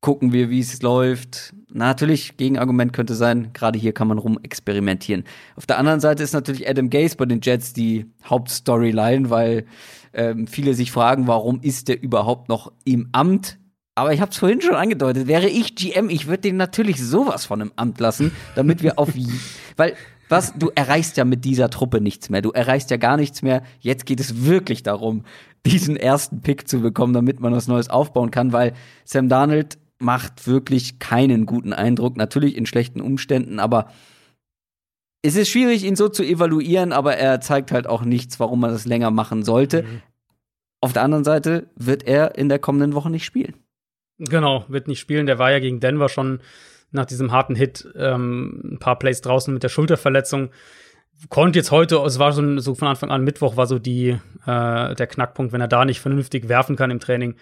gucken 0.06 0.34
wir, 0.34 0.52
wie 0.52 0.60
es 0.60 0.84
läuft. 0.84 1.56
natürlich, 1.74 2.38
Gegenargument 2.38 2.94
könnte 2.94 3.16
sein, 3.16 3.50
gerade 3.54 3.80
hier 3.80 3.92
kann 3.92 4.08
man 4.08 4.20
rumexperimentieren. 4.20 5.24
Auf 5.56 5.66
der 5.66 5.80
anderen 5.80 6.00
Seite 6.00 6.22
ist 6.22 6.32
natürlich 6.32 6.70
Adam 6.70 6.92
Gase 6.92 7.18
bei 7.18 7.26
den 7.26 7.40
Jets 7.42 7.74
die 7.74 8.06
Hauptstoryline, 8.24 9.32
weil 9.32 9.66
ähm, 10.14 10.46
viele 10.46 10.76
sich 10.76 10.92
fragen, 10.92 11.26
warum 11.26 11.60
ist 11.60 11.88
der 11.88 12.04
überhaupt 12.04 12.50
noch 12.50 12.72
im 12.84 13.10
Amt? 13.14 13.58
Aber 13.96 14.14
ich 14.14 14.22
habe 14.22 14.30
es 14.30 14.38
vorhin 14.38 14.62
schon 14.62 14.76
angedeutet, 14.76 15.26
wäre 15.26 15.50
ich 15.50 15.74
GM, 15.74 16.12
ich 16.12 16.28
würde 16.28 16.42
den 16.42 16.58
natürlich 16.58 17.04
sowas 17.04 17.46
von 17.46 17.62
im 17.62 17.72
Amt 17.76 18.00
lassen, 18.00 18.32
damit 18.54 18.84
wir 18.84 19.00
auf 19.00 19.10
weil 19.76 19.96
was 20.30 20.54
du 20.54 20.72
erreichst 20.76 21.18
ja 21.18 21.26
mit 21.26 21.46
dieser 21.46 21.72
Truppe 21.72 22.00
nichts 22.00 22.30
mehr. 22.30 22.44
Du 22.44 22.52
erreichst 22.52 22.92
ja 22.92 22.98
gar 22.98 23.18
nichts 23.18 23.42
mehr. 23.42 23.64
Jetzt 23.80 24.06
geht 24.06 24.20
es 24.20 24.46
wirklich 24.46 24.82
darum, 24.82 25.24
diesen 25.66 25.98
ersten 25.98 26.42
Pick 26.42 26.68
zu 26.68 26.82
bekommen, 26.82 27.14
damit 27.14 27.40
man 27.40 27.54
was 27.54 27.68
Neues 27.68 27.90
aufbauen 27.90 28.30
kann, 28.30 28.52
weil 28.54 28.74
Sam 29.04 29.30
Darnold 29.30 29.78
macht 30.06 30.48
wirklich 30.48 31.00
keinen 31.00 31.46
guten 31.46 31.74
Eindruck. 31.74 32.16
Natürlich 32.16 32.56
in 32.56 32.66
schlechten 32.66 33.02
Umständen, 33.02 33.60
aber 33.60 33.92
es 35.22 35.36
ist 35.36 35.50
schwierig, 35.50 35.84
ihn 35.84 35.96
so 35.96 36.08
zu 36.08 36.24
evaluieren, 36.24 36.94
aber 36.94 37.18
er 37.18 37.42
zeigt 37.42 37.72
halt 37.72 37.88
auch 37.88 38.04
nichts, 38.04 38.40
warum 38.40 38.60
man 38.60 38.70
das 38.70 38.86
länger 38.86 39.10
machen 39.10 39.44
sollte. 39.44 39.82
Mhm. 39.82 40.02
Auf 40.82 40.94
der 40.94 41.02
anderen 41.02 41.24
Seite 41.24 41.72
wird 41.76 42.04
er 42.04 42.38
in 42.38 42.48
der 42.48 42.60
kommenden 42.60 42.94
Woche 42.94 43.10
nicht 43.10 43.26
spielen. 43.26 43.56
Genau, 44.20 44.66
wird 44.68 44.88
nicht 44.88 45.00
spielen. 45.00 45.26
Der 45.26 45.40
war 45.40 45.52
ja 45.52 45.60
gegen 45.60 45.80
Denver 45.80 46.10
schon 46.10 46.42
nach 46.92 47.06
diesem 47.06 47.32
harten 47.32 47.56
Hit 47.56 47.88
ähm, 47.96 48.62
ein 48.74 48.80
paar 48.80 49.00
Plays 49.00 49.22
draußen 49.22 49.52
mit 49.52 49.64
der 49.64 49.70
Schulterverletzung. 49.70 50.52
konnte 51.30 51.58
jetzt 51.58 51.72
heute, 51.72 51.98
es 52.06 52.20
war 52.20 52.32
so, 52.32 52.60
so 52.60 52.76
von 52.76 52.88
Anfang 52.88 53.10
an 53.10 53.24
Mittwoch 53.24 53.58
war 53.58 53.66
so 53.66 53.80
die 53.80 54.10
äh, 54.46 54.96
der 54.96 55.08
Knackpunkt, 55.08 55.52
wenn 55.52 55.62
er 55.62 55.68
da 55.68 55.86
nicht 55.86 56.02
vernünftig 56.02 56.48
werfen 56.48 56.76
kann 56.76 56.92
im 56.92 57.00
Training, 57.00 57.36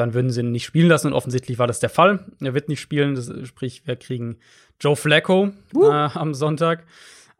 dann 0.00 0.14
würden 0.14 0.30
sie 0.30 0.40
ihn 0.40 0.52
nicht 0.52 0.64
spielen 0.64 0.88
lassen 0.88 1.08
und 1.08 1.12
offensichtlich 1.12 1.58
war 1.58 1.66
das 1.66 1.80
der 1.80 1.90
Fall. 1.90 2.20
Er 2.40 2.54
wird 2.54 2.68
nicht 2.68 2.80
spielen, 2.80 3.14
das, 3.14 3.32
sprich 3.44 3.82
wir 3.86 3.96
kriegen 3.96 4.36
Joe 4.80 4.96
Flacco 4.96 5.50
uh. 5.74 5.84
äh, 5.84 6.08
am 6.14 6.34
Sonntag. 6.34 6.84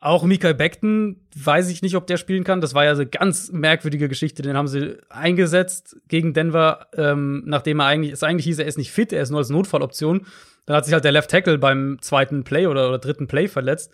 Auch 0.01 0.23
Mikael 0.23 0.55
Beckton, 0.55 1.17
weiß 1.35 1.69
ich 1.71 1.83
nicht, 1.83 1.97
ob 1.97 2.07
der 2.07 2.19
spielen 2.19 2.45
kann. 2.45 2.61
Das 2.61 2.73
war 2.73 2.85
ja 2.85 2.95
so 2.95 3.03
eine 3.03 3.11
ganz 3.11 3.51
merkwürdige 3.51 4.09
Geschichte. 4.09 4.43
Den 4.43 4.57
haben 4.57 4.69
sie 4.69 4.97
eingesetzt 5.09 5.97
gegen 6.07 6.35
Denver, 6.35 6.87
ähm, 6.97 7.43
nachdem 7.47 7.81
er 7.81 7.87
eigentlich, 7.87 8.13
es 8.13 8.23
eigentlich 8.23 8.45
hieß, 8.45 8.61
er 8.61 8.67
ist 8.67 8.79
nicht 8.79 8.93
fit, 8.93 9.13
er 9.13 9.23
ist 9.23 9.31
nur 9.31 9.41
als 9.41 9.51
Notfalloption. 9.51 10.25
Dann 10.67 10.77
hat 10.77 10.85
sich 10.85 10.95
halt 10.95 11.05
der 11.05 11.13
Left 11.13 11.31
Tackle 11.31 11.59
beim 11.59 11.99
zweiten 12.01 12.45
Play 12.45 12.69
oder, 12.69 12.89
oder 12.89 12.99
dritten 12.99 13.27
Play 13.27 13.49
verletzt. 13.49 13.93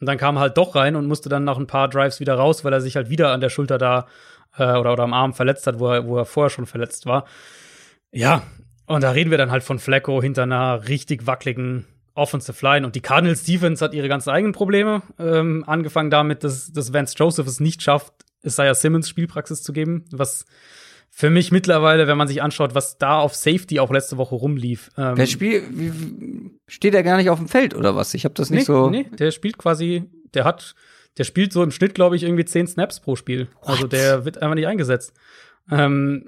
Und 0.00 0.08
dann 0.08 0.18
kam 0.18 0.36
er 0.36 0.40
halt 0.40 0.56
doch 0.56 0.74
rein 0.74 0.96
und 0.96 1.06
musste 1.06 1.28
dann 1.28 1.44
nach 1.44 1.56
ein 1.56 1.68
paar 1.68 1.88
Drives 1.88 2.18
wieder 2.18 2.34
raus, 2.34 2.64
weil 2.64 2.72
er 2.72 2.80
sich 2.80 2.96
halt 2.96 3.08
wieder 3.08 3.30
an 3.30 3.40
der 3.40 3.48
Schulter 3.48 3.78
da 3.78 4.08
äh, 4.58 4.76
oder, 4.76 4.92
oder 4.92 5.04
am 5.04 5.14
Arm 5.14 5.34
verletzt 5.34 5.66
hat, 5.66 5.78
wo 5.78 5.88
er, 5.88 6.06
wo 6.06 6.18
er 6.18 6.24
vorher 6.24 6.50
schon 6.50 6.66
verletzt 6.66 7.06
war. 7.06 7.26
Ja, 8.14 8.42
und 8.86 9.02
da 9.02 9.10
reden 9.10 9.30
wir 9.30 9.38
dann 9.38 9.50
halt 9.50 9.62
von 9.62 9.78
Flecko 9.78 10.22
hinter 10.22 10.44
einer 10.44 10.88
richtig 10.88 11.26
wackeligen 11.26 11.86
Offensive 12.14 12.64
Line. 12.64 12.86
Und 12.86 12.94
die 12.94 13.00
Cardinals 13.00 13.44
Defense 13.44 13.84
hat 13.84 13.92
ihre 13.92 14.08
ganz 14.08 14.28
eigenen 14.28 14.52
Probleme. 14.52 15.02
Ähm, 15.18 15.64
angefangen 15.66 16.10
damit, 16.10 16.44
dass, 16.44 16.72
dass 16.72 16.92
Vance 16.92 17.14
Joseph 17.18 17.46
es 17.46 17.60
nicht 17.60 17.82
schafft, 17.82 18.12
Isaiah 18.44 18.74
Simmons 18.74 19.08
Spielpraxis 19.08 19.62
zu 19.62 19.72
geben, 19.72 20.04
was 20.12 20.44
für 21.10 21.30
mich 21.30 21.50
mittlerweile, 21.52 22.06
wenn 22.06 22.18
man 22.18 22.28
sich 22.28 22.42
anschaut, 22.42 22.74
was 22.74 22.98
da 22.98 23.18
auf 23.18 23.34
Safety 23.34 23.80
auch 23.80 23.90
letzte 23.90 24.16
Woche 24.16 24.34
rumlief. 24.34 24.90
Ähm, 24.98 25.14
der 25.14 25.26
Spiel 25.26 25.62
steht 26.66 26.94
er 26.94 27.02
gar 27.02 27.16
nicht 27.16 27.30
auf 27.30 27.38
dem 27.38 27.48
Feld 27.48 27.74
oder 27.74 27.96
was? 27.96 28.14
Ich 28.14 28.24
habe 28.24 28.34
das 28.34 28.50
nicht 28.50 28.60
nee, 28.60 28.64
so. 28.64 28.90
Nee, 28.90 29.06
der 29.18 29.30
spielt 29.30 29.56
quasi, 29.56 30.04
der 30.34 30.44
hat, 30.44 30.74
der 31.16 31.24
spielt 31.24 31.52
so 31.52 31.62
im 31.62 31.70
Schnitt, 31.70 31.94
glaube 31.94 32.16
ich, 32.16 32.24
irgendwie 32.24 32.44
zehn 32.44 32.66
Snaps 32.66 33.00
pro 33.00 33.16
Spiel. 33.16 33.48
What? 33.60 33.70
Also 33.70 33.86
der 33.86 34.24
wird 34.24 34.42
einfach 34.42 34.56
nicht 34.56 34.66
eingesetzt. 34.66 35.14
Ähm, 35.70 36.24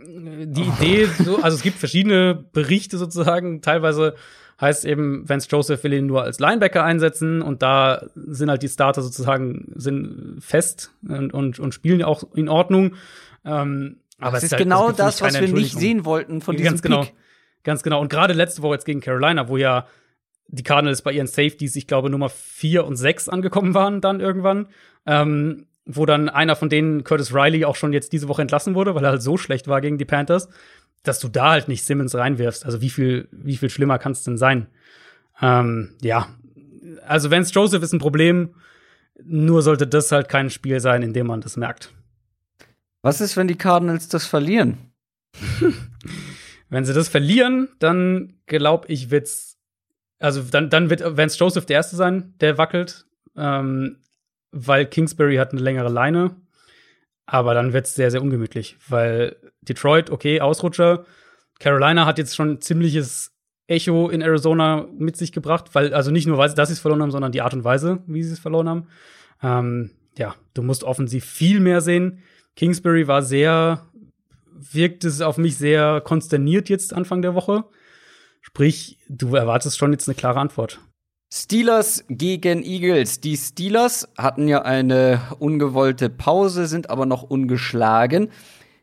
die 0.54 0.62
oh. 0.62 0.72
Idee, 0.80 1.06
so, 1.06 1.42
also 1.42 1.56
es 1.56 1.62
gibt 1.62 1.78
verschiedene 1.78 2.34
Berichte 2.34 2.98
sozusagen. 2.98 3.60
Teilweise 3.60 4.14
heißt 4.60 4.84
eben, 4.86 5.28
Vance 5.28 5.48
Joseph 5.50 5.84
will 5.84 5.92
ihn 5.92 6.06
nur 6.06 6.22
als 6.22 6.38
Linebacker 6.40 6.82
einsetzen 6.82 7.42
und 7.42 7.62
da 7.62 8.06
sind 8.14 8.48
halt 8.48 8.62
die 8.62 8.68
Starter 8.68 9.02
sozusagen 9.02 9.72
sind 9.74 10.38
fest 10.40 10.92
und, 11.06 11.34
und, 11.34 11.58
und 11.58 11.74
spielen 11.74 12.02
auch 12.02 12.24
in 12.34 12.48
Ordnung. 12.48 12.94
Ähm, 13.44 13.98
aber 14.18 14.36
das 14.36 14.44
ist 14.44 14.52
halt, 14.52 14.62
genau 14.62 14.92
das, 14.92 15.20
was 15.20 15.38
wir 15.38 15.48
nicht 15.48 15.78
sehen 15.78 16.04
wollten 16.06 16.40
von 16.40 16.56
diesem 16.56 16.72
Ganz 16.72 16.82
genau. 16.82 17.02
Pick. 17.02 17.14
Ganz 17.64 17.82
genau. 17.82 18.00
Und 18.00 18.08
gerade 18.08 18.32
letzte 18.32 18.62
Woche 18.62 18.74
jetzt 18.74 18.86
gegen 18.86 19.00
Carolina, 19.00 19.48
wo 19.48 19.56
ja 19.56 19.86
die 20.48 20.62
Cardinals 20.62 21.02
bei 21.02 21.12
ihren 21.12 21.26
Safeties, 21.26 21.76
ich 21.76 21.86
glaube, 21.86 22.08
Nummer 22.08 22.28
4 22.28 22.86
und 22.86 22.96
6 22.96 23.28
angekommen 23.28 23.74
waren 23.74 24.00
dann 24.00 24.20
irgendwann. 24.20 24.68
Ähm, 25.04 25.66
wo 25.86 26.04
dann 26.04 26.28
einer 26.28 26.56
von 26.56 26.68
denen, 26.68 27.04
Curtis 27.04 27.32
Riley, 27.32 27.64
auch 27.64 27.76
schon 27.76 27.92
jetzt 27.92 28.12
diese 28.12 28.28
Woche 28.28 28.42
entlassen 28.42 28.74
wurde, 28.74 28.94
weil 28.94 29.04
er 29.04 29.12
halt 29.12 29.22
so 29.22 29.36
schlecht 29.36 29.68
war 29.68 29.80
gegen 29.80 29.98
die 29.98 30.04
Panthers, 30.04 30.48
dass 31.02 31.20
du 31.20 31.28
da 31.28 31.50
halt 31.50 31.68
nicht 31.68 31.84
Simmons 31.84 32.14
reinwirfst. 32.14 32.64
Also 32.64 32.80
wie 32.80 32.90
viel, 32.90 33.28
wie 33.30 33.56
viel 33.56 33.70
schlimmer 33.70 33.98
kann 33.98 34.12
es 34.12 34.24
denn 34.24 34.36
sein? 34.36 34.66
Ähm, 35.40 35.94
ja, 36.02 36.28
also 37.06 37.30
Vance 37.30 37.52
Joseph 37.52 37.82
ist 37.82 37.92
ein 37.92 38.00
Problem, 38.00 38.54
nur 39.22 39.62
sollte 39.62 39.86
das 39.86 40.12
halt 40.12 40.28
kein 40.28 40.50
Spiel 40.50 40.80
sein, 40.80 41.02
in 41.02 41.12
dem 41.12 41.28
man 41.28 41.40
das 41.40 41.56
merkt. 41.56 41.92
Was 43.02 43.20
ist, 43.20 43.36
wenn 43.36 43.48
die 43.48 43.56
Cardinals 43.56 44.08
das 44.08 44.26
verlieren? 44.26 44.78
wenn 46.68 46.84
sie 46.84 46.94
das 46.94 47.08
verlieren, 47.08 47.68
dann 47.78 48.34
glaube 48.46 48.88
ich, 48.88 49.10
wird's 49.10 49.56
also 50.18 50.42
dann, 50.42 50.70
dann 50.70 50.90
wird 50.90 51.02
Vance 51.16 51.36
Joseph 51.38 51.66
der 51.66 51.76
Erste 51.76 51.96
sein, 51.96 52.34
der 52.40 52.58
wackelt. 52.58 53.06
Ähm, 53.36 53.98
weil 54.56 54.86
Kingsbury 54.86 55.36
hat 55.36 55.52
eine 55.52 55.60
längere 55.60 55.88
Leine. 55.88 56.36
Aber 57.26 57.54
dann 57.54 57.72
wird 57.72 57.86
es 57.86 57.94
sehr, 57.94 58.10
sehr 58.10 58.22
ungemütlich, 58.22 58.76
weil 58.88 59.36
Detroit, 59.60 60.10
okay, 60.10 60.40
Ausrutscher. 60.40 61.04
Carolina 61.58 62.06
hat 62.06 62.18
jetzt 62.18 62.36
schon 62.36 62.60
ziemliches 62.60 63.32
Echo 63.66 64.08
in 64.08 64.22
Arizona 64.22 64.86
mit 64.96 65.16
sich 65.16 65.32
gebracht, 65.32 65.74
weil, 65.74 65.92
also 65.92 66.12
nicht 66.12 66.26
nur, 66.26 66.38
weil 66.38 66.48
sie 66.48 66.54
das 66.54 66.70
es 66.70 66.78
verloren 66.78 67.02
haben, 67.02 67.10
sondern 67.10 67.32
die 67.32 67.42
Art 67.42 67.54
und 67.54 67.64
Weise, 67.64 67.98
wie 68.06 68.22
sie 68.22 68.34
es 68.34 68.38
verloren 68.38 68.68
haben. 68.68 68.86
Ähm, 69.42 69.90
ja, 70.16 70.36
du 70.54 70.62
musst 70.62 70.84
offensiv 70.84 71.24
viel 71.24 71.58
mehr 71.58 71.80
sehen. 71.80 72.22
Kingsbury 72.54 73.08
war 73.08 73.22
sehr, 73.22 73.86
wirkt 74.52 75.04
es 75.04 75.20
auf 75.20 75.36
mich 75.36 75.56
sehr 75.56 76.00
konsterniert 76.00 76.68
jetzt 76.68 76.94
Anfang 76.94 77.22
der 77.22 77.34
Woche. 77.34 77.64
Sprich, 78.40 78.98
du 79.08 79.34
erwartest 79.34 79.76
schon 79.76 79.92
jetzt 79.92 80.08
eine 80.08 80.14
klare 80.14 80.38
Antwort. 80.38 80.78
Steelers 81.32 82.04
gegen 82.08 82.62
Eagles. 82.62 83.20
Die 83.20 83.36
Steelers 83.36 84.08
hatten 84.16 84.48
ja 84.48 84.62
eine 84.62 85.20
ungewollte 85.38 86.08
Pause, 86.08 86.66
sind 86.66 86.88
aber 86.88 87.06
noch 87.06 87.22
ungeschlagen. 87.22 88.30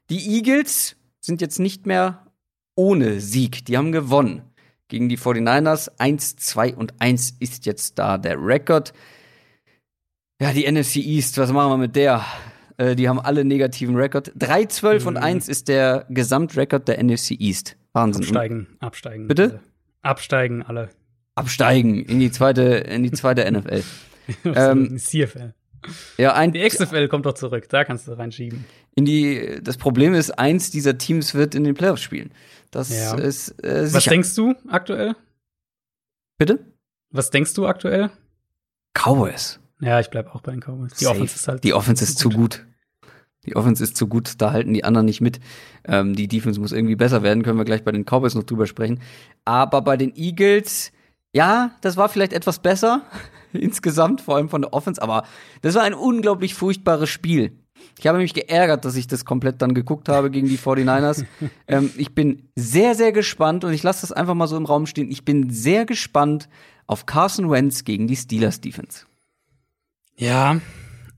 Die 0.10 0.36
Eagles 0.36 0.98
sind 1.20 1.42
jetzt 1.42 1.60
nicht 1.60 1.86
mehr 1.86 2.28
ohne 2.76 3.22
Sieg. 3.22 3.66
Die 3.66 3.78
haben 3.78 3.92
gewonnen 3.92 4.42
gegen 4.90 5.08
die 5.10 5.18
49ers. 5.18 5.90
1, 5.98 6.36
2 6.36 6.76
und 6.76 6.94
1 7.00 7.38
ist 7.40 7.66
jetzt 7.66 7.98
da 7.98 8.18
der 8.18 8.38
Rekord. 8.38 8.94
Ja, 10.42 10.52
die 10.52 10.70
NFC 10.70 10.98
East, 10.98 11.38
was 11.38 11.52
machen 11.52 11.72
wir 11.72 11.78
mit 11.78 11.96
der? 11.96 12.26
Äh, 12.78 12.96
die 12.96 13.08
haben 13.08 13.20
alle 13.20 13.46
negativen 13.46 13.96
Rekord. 13.96 14.34
3, 14.36 14.66
12 14.66 15.04
mhm. 15.04 15.08
und 15.08 15.18
1 15.18 15.48
ist 15.48 15.70
der 15.70 16.06
Gesamtrekord 16.10 16.88
der 16.88 17.02
NFC 17.02 17.32
East. 17.40 17.78
Wahnsinn. 17.94 18.24
Absteigen, 18.24 18.68
absteigen. 18.80 19.28
Bitte? 19.28 19.62
Absteigen 20.02 20.64
alle 20.64 20.90
absteigen 21.36 22.04
in 22.06 22.20
die 22.20 22.32
zweite, 22.32 22.62
in 22.62 23.04
die 23.04 23.12
zweite 23.12 23.50
NFL. 23.52 23.84
ähm, 24.46 24.98
CFL. 24.98 25.54
Ja, 26.18 26.34
ein, 26.34 26.54
die 26.54 26.66
XFL 26.66 27.08
kommt 27.08 27.26
doch 27.26 27.34
zurück, 27.34 27.68
da 27.70 27.84
kannst 27.84 28.08
du 28.08 28.14
reinschieben. 28.14 28.66
In 28.96 29.06
die, 29.06 29.60
das 29.62 29.78
Problem 29.78 30.14
ist, 30.14 30.32
eins 30.32 30.72
dieser 30.72 30.98
Teams 30.98 31.34
wird 31.34 31.56
in 31.56 31.64
den 31.64 31.74
Playoffs 31.74 32.02
spielen. 32.02 32.32
Das 32.72 32.90
ja. 32.90 33.16
ist 33.16 33.64
äh, 33.64 33.86
sicher. 33.86 33.98
Was 33.98 34.04
denkst 34.06 34.36
du 34.36 34.56
aktuell? 34.70 35.16
Bitte? 36.38 36.60
Was 37.12 37.30
denkst 37.30 37.54
du 37.54 37.68
aktuell? 37.68 38.10
Cowboys. 38.94 39.60
Ja, 39.82 40.00
ich 40.00 40.10
bleib 40.10 40.34
auch 40.34 40.42
bei 40.42 40.52
den 40.52 40.62
Cowboys. 40.62 40.94
Die 40.94 41.04
Safe. 41.04 41.16
Offense 41.18 41.36
ist 41.36 41.48
halt. 41.48 41.64
Die 41.64 41.74
Offense 41.74 42.04
ist 42.04 42.18
zu 42.18 42.30
gut. 42.30 42.38
gut. 42.38 42.66
Die 43.46 43.56
Offense 43.58 43.84
ist 43.84 43.98
zu 43.98 44.08
gut, 44.08 44.36
da 44.38 44.54
halten 44.54 44.74
die 44.74 44.86
anderen 44.86 45.06
nicht 45.06 45.20
mit. 45.20 45.40
Ähm, 45.86 46.16
die 46.16 46.30
Defense 46.30 46.60
muss 46.62 46.72
irgendwie 46.72 46.96
besser 46.96 47.24
werden, 47.24 47.44
können 47.44 47.58
wir 47.58 47.66
gleich 47.66 47.84
bei 47.84 47.92
den 47.92 48.06
Cowboys 48.06 48.36
noch 48.36 48.44
drüber 48.44 48.68
sprechen. 48.68 49.02
Aber 49.44 49.82
bei 49.82 49.98
den 49.98 50.16
Eagles, 50.16 50.94
ja, 51.34 51.72
das 51.82 51.98
war 51.98 52.10
vielleicht 52.10 52.34
etwas 52.34 52.60
besser 52.60 53.02
insgesamt, 53.54 54.22
vor 54.22 54.38
allem 54.38 54.50
von 54.50 54.62
der 54.62 54.74
Offense, 54.74 55.02
aber 55.02 55.24
das 55.62 55.76
war 55.76 55.84
ein 55.84 55.94
unglaublich 55.94 56.54
furchtbares 56.54 57.10
Spiel. 57.10 57.58
Ich 58.00 58.08
habe 58.08 58.20
mich 58.20 58.34
geärgert, 58.34 58.86
dass 58.86 58.96
ich 58.96 59.08
das 59.08 59.26
komplett 59.26 59.62
dann 59.62 59.74
geguckt 59.74 60.08
habe 60.10 60.32
gegen 60.32 60.48
die 60.48 60.58
49ers. 60.58 61.26
ähm, 61.68 61.92
ich 61.98 62.16
bin 62.16 62.50
sehr, 62.56 62.96
sehr 62.96 63.12
gespannt 63.12 63.64
und 63.66 63.74
ich 63.74 63.84
lasse 63.84 64.02
das 64.02 64.12
einfach 64.12 64.36
mal 64.36 64.48
so 64.48 64.56
im 64.56 64.66
Raum 64.66 64.86
stehen. 64.86 65.12
Ich 65.12 65.26
bin 65.26 65.50
sehr 65.50 65.86
gespannt 65.86 66.48
auf 66.88 67.06
Carson 67.06 67.50
Wentz 67.50 67.84
gegen 67.84 68.08
die 68.08 68.16
Steelers 68.16 68.62
Defense. 68.62 69.06
Ja, 70.16 70.60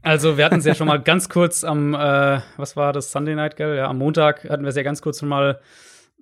also 0.02 0.38
wir 0.38 0.46
hatten 0.46 0.60
es 0.60 0.66
ja 0.66 0.76
schon 0.76 0.88
mal 0.88 1.02
ganz 1.04 1.30
kurz 1.30 1.64
am, 1.64 1.94
äh, 1.94 2.40
was 2.58 2.76
war 2.76 2.94
das, 2.94 3.12
Sunday 3.12 3.36
Night, 3.36 3.56
gell? 3.56 3.76
Ja, 3.76 3.88
am 3.88 3.98
Montag 3.98 4.48
hatten 4.50 4.64
wir 4.64 4.70
es 4.70 4.76
ja 4.76 4.84
ganz 4.84 5.02
kurz 5.02 5.20
schon 5.20 5.30
mal 5.30 5.60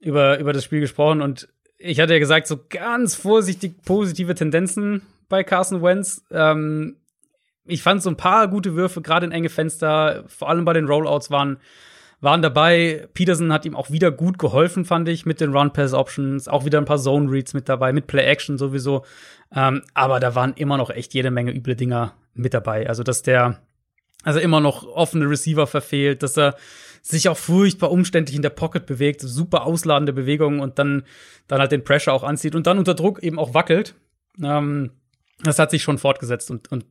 über, 0.01 0.39
über 0.39 0.53
das 0.53 0.63
Spiel 0.63 0.79
gesprochen 0.79 1.21
und 1.21 1.49
ich 1.83 1.99
hatte 1.99 2.13
ja 2.13 2.19
gesagt, 2.19 2.47
so 2.47 2.57
ganz 2.69 3.15
vorsichtig 3.15 3.83
positive 3.83 4.33
Tendenzen 4.35 5.01
bei 5.27 5.43
Carson 5.43 5.81
Wentz. 5.81 6.23
Ähm, 6.31 6.95
ich 7.65 7.81
fand 7.81 8.01
so 8.01 8.09
ein 8.09 8.17
paar 8.17 8.47
gute 8.47 8.75
Würfe, 8.75 9.01
gerade 9.01 9.25
in 9.25 9.31
enge 9.31 9.49
Fenster, 9.49 10.23
vor 10.27 10.49
allem 10.49 10.65
bei 10.65 10.73
den 10.73 10.87
Rollouts 10.87 11.29
waren, 11.29 11.57
waren 12.21 12.41
dabei. 12.41 13.07
Peterson 13.13 13.51
hat 13.51 13.65
ihm 13.65 13.75
auch 13.75 13.91
wieder 13.91 14.11
gut 14.11 14.39
geholfen, 14.39 14.85
fand 14.85 15.09
ich, 15.09 15.25
mit 15.25 15.41
den 15.41 15.55
Run-Pass-Options, 15.55 16.47
auch 16.47 16.65
wieder 16.65 16.77
ein 16.77 16.85
paar 16.85 16.99
Zone-Reads 16.99 17.53
mit 17.53 17.67
dabei, 17.67 17.91
mit 17.91 18.07
Play-Action 18.07 18.57
sowieso. 18.57 19.05
Ähm, 19.53 19.83
aber 19.93 20.19
da 20.19 20.35
waren 20.35 20.53
immer 20.53 20.77
noch 20.77 20.89
echt 20.89 21.13
jede 21.13 21.31
Menge 21.31 21.53
üble 21.53 21.75
Dinger 21.75 22.13
mit 22.33 22.53
dabei. 22.53 22.87
Also, 22.87 23.03
dass 23.03 23.23
der, 23.23 23.59
also 24.23 24.39
immer 24.39 24.61
noch 24.61 24.87
offene 24.87 25.29
Receiver 25.29 25.67
verfehlt, 25.67 26.23
dass 26.23 26.37
er 26.37 26.55
sich 27.03 27.27
auch 27.27 27.37
furchtbar 27.37 27.91
umständlich 27.91 28.35
in 28.35 28.41
der 28.41 28.49
Pocket 28.49 28.85
bewegt, 28.85 29.21
super 29.21 29.65
ausladende 29.65 30.13
Bewegungen 30.13 30.61
und 30.61 30.79
dann, 30.79 31.03
dann 31.47 31.59
halt 31.59 31.73
den 31.73 31.83
Pressure 31.83 32.13
auch 32.13 32.23
anzieht 32.23 32.55
und 32.55 32.65
dann 32.65 32.79
unter 32.79 32.95
Druck 32.95 33.21
eben 33.21 33.37
auch 33.37 33.53
wackelt. 33.53 33.93
Ähm, 34.41 34.91
das 35.43 35.59
hat 35.59 35.69
sich 35.69 35.83
schon 35.83 35.97
fortgesetzt 35.97 36.49
und, 36.49 36.71
und 36.71 36.85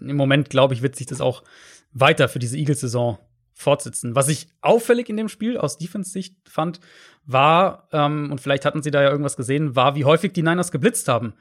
im 0.00 0.16
Moment, 0.16 0.48
glaube 0.48 0.72
ich, 0.72 0.82
wird 0.82 0.96
sich 0.96 1.06
das 1.06 1.20
auch 1.20 1.44
weiter 1.92 2.28
für 2.28 2.38
diese 2.38 2.56
Eagles-Saison 2.56 3.18
fortsetzen. 3.52 4.14
Was 4.14 4.28
ich 4.28 4.48
auffällig 4.62 5.10
in 5.10 5.16
dem 5.16 5.28
Spiel 5.28 5.58
aus 5.58 5.76
Defense-Sicht 5.76 6.36
fand, 6.48 6.80
war, 7.26 7.88
ähm, 7.92 8.30
und 8.30 8.40
vielleicht 8.40 8.64
hatten 8.64 8.82
sie 8.82 8.90
da 8.90 9.02
ja 9.02 9.10
irgendwas 9.10 9.36
gesehen, 9.36 9.76
war, 9.76 9.96
wie 9.96 10.04
häufig 10.06 10.32
die 10.32 10.42
Niners 10.42 10.70
geblitzt 10.70 11.08
haben. 11.08 11.34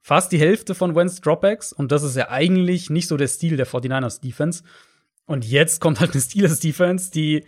Fast 0.00 0.30
die 0.30 0.38
Hälfte 0.38 0.74
von 0.74 0.94
Wentz 0.94 1.20
Dropbacks, 1.20 1.72
und 1.72 1.90
das 1.90 2.04
ist 2.04 2.16
ja 2.16 2.28
eigentlich 2.28 2.90
nicht 2.90 3.08
so 3.08 3.16
der 3.16 3.28
Stil 3.28 3.56
der 3.56 3.66
49ers 3.66 4.20
Defense. 4.20 4.62
Und 5.24 5.44
jetzt 5.44 5.80
kommt 5.80 6.00
halt 6.00 6.12
eine 6.12 6.20
Steelers 6.20 6.60
Defense, 6.60 7.10
die 7.10 7.44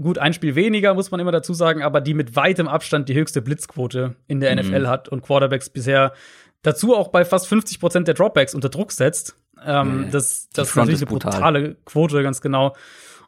gut, 0.00 0.18
ein 0.18 0.32
Spiel 0.32 0.54
weniger, 0.54 0.94
muss 0.94 1.10
man 1.10 1.20
immer 1.20 1.32
dazu 1.32 1.54
sagen, 1.54 1.82
aber 1.82 2.00
die 2.00 2.14
mit 2.14 2.36
weitem 2.36 2.68
Abstand 2.68 3.08
die 3.08 3.14
höchste 3.14 3.42
Blitzquote 3.42 4.16
in 4.26 4.40
der 4.40 4.52
mhm. 4.52 4.70
NFL 4.70 4.86
hat 4.86 5.08
und 5.08 5.22
Quarterbacks 5.22 5.70
bisher 5.70 6.12
dazu 6.62 6.96
auch 6.96 7.08
bei 7.08 7.24
fast 7.24 7.46
50 7.48 7.80
Prozent 7.80 8.08
der 8.08 8.14
Dropbacks 8.14 8.54
unter 8.54 8.68
Druck 8.68 8.92
setzt. 8.92 9.36
Ähm, 9.64 10.02
Nee, 10.02 10.10
das 10.10 10.48
das 10.50 10.70
ist 10.70 10.76
natürlich 10.76 10.94
ist 10.94 11.02
eine 11.02 11.10
brutal. 11.10 11.32
brutale 11.32 11.76
Quote, 11.84 12.22
ganz 12.22 12.40
genau. 12.40 12.74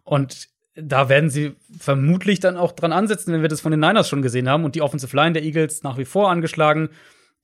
Und 0.04 0.48
da 0.74 1.08
werden 1.08 1.30
sie 1.30 1.56
vermutlich 1.78 2.40
dann 2.40 2.56
auch 2.56 2.72
dran 2.72 2.92
ansetzen, 2.92 3.32
wenn 3.32 3.42
wir 3.42 3.48
das 3.48 3.60
von 3.60 3.70
den 3.70 3.80
Niners 3.80 4.08
schon 4.08 4.22
gesehen 4.22 4.48
haben 4.48 4.64
und 4.64 4.74
die 4.74 4.82
Offensive 4.82 5.14
Line 5.14 5.32
der 5.32 5.42
Eagles 5.42 5.82
nach 5.82 5.98
wie 5.98 6.04
vor 6.04 6.30
angeschlagen. 6.30 6.90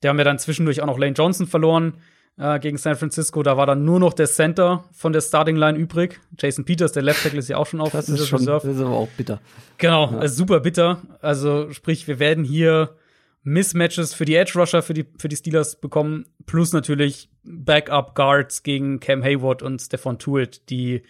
Die 0.01 0.07
haben 0.07 0.17
ja 0.17 0.23
dann 0.23 0.39
zwischendurch 0.39 0.81
auch 0.81 0.87
noch 0.87 0.97
Lane 0.97 1.13
Johnson 1.13 1.47
verloren 1.47 1.95
äh, 2.37 2.59
gegen 2.59 2.77
San 2.77 2.95
Francisco. 2.95 3.43
Da 3.43 3.57
war 3.57 3.65
dann 3.65 3.83
nur 3.83 3.99
noch 3.99 4.13
der 4.13 4.27
Center 4.27 4.83
von 4.93 5.13
der 5.13 5.21
Starting 5.21 5.55
Line 5.55 5.77
übrig. 5.77 6.19
Jason 6.37 6.65
Peters, 6.65 6.91
der 6.91 7.03
Left 7.03 7.23
Tackle, 7.23 7.39
ist 7.39 7.49
ja 7.49 7.57
auch 7.57 7.67
schon 7.67 7.81
auf 7.81 7.91
Das 7.91 8.09
ist 8.09 8.27
schon, 8.27 8.45
das 8.45 8.63
ist 8.63 8.79
aber 8.79 8.95
auch 8.95 9.09
bitter. 9.09 9.41
Genau, 9.77 10.07
also 10.17 10.35
super 10.35 10.59
bitter. 10.59 11.01
Also 11.21 11.71
sprich, 11.71 12.07
wir 12.07 12.19
werden 12.19 12.43
hier 12.43 12.95
Mismatches 13.43 14.13
für 14.13 14.25
die 14.25 14.35
Edge 14.35 14.59
Rusher 14.59 14.81
für 14.81 14.93
die 14.93 15.05
für 15.17 15.29
die 15.29 15.37
Steelers 15.37 15.79
bekommen, 15.79 16.25
plus 16.45 16.73
natürlich 16.73 17.29
Backup 17.43 18.13
Guards 18.13 18.61
gegen 18.61 18.99
Cam 18.99 19.23
Hayward 19.23 19.63
und 19.63 19.81
Stephon 19.81 20.19
Tuitt, 20.19 20.69
die 20.69 21.03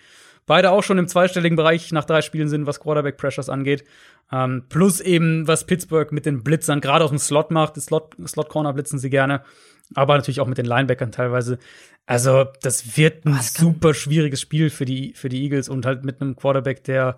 beide 0.48 0.72
auch 0.72 0.82
schon 0.82 0.98
im 0.98 1.07
zweistelligen 1.07 1.56
Bereich 1.56 1.91
nach 1.91 2.06
drei 2.06 2.24
Spielen 2.24 2.49
sind, 2.49 2.65
was 2.65 2.80
Quarterback 2.80 3.18
Pressures 3.18 3.49
angeht. 3.49 3.84
Ähm, 4.32 4.64
plus 4.68 4.99
eben 4.99 5.48
was 5.48 5.65
Pittsburgh 5.65 6.11
mit 6.11 6.26
den 6.26 6.44
Blitzern 6.44 6.82
gerade 6.82 7.06
aus 7.06 7.11
dem 7.11 7.19
Slot 7.19 7.52
macht, 7.52 7.76
die 7.76 7.82
Slot 7.82 8.15
Slot 8.26 8.49
Corner 8.49 8.74
blitzen 8.74 8.98
sie 8.98 9.11
gerne, 9.11 9.44
aber 9.94 10.18
natürlich 10.18 10.41
auch 10.41 10.48
mit 10.48 10.57
den 10.57 10.65
Linebackern 10.65 11.11
teilweise. 11.11 11.60
Also 12.07 12.45
das 12.61 12.98
wird 12.98 13.26
ein 13.26 13.38
Was 13.38 13.53
super 13.53 13.94
schwieriges 13.94 14.41
Spiel 14.41 14.69
für 14.69 14.86
die 14.86 15.14
für 15.14 15.30
die 15.30 15.44
Eagles 15.44 15.69
und 15.69 15.86
halt 15.86 16.03
mit 16.03 16.22
einem 16.22 16.36
Quarterback, 16.36 16.84
der 16.84 17.18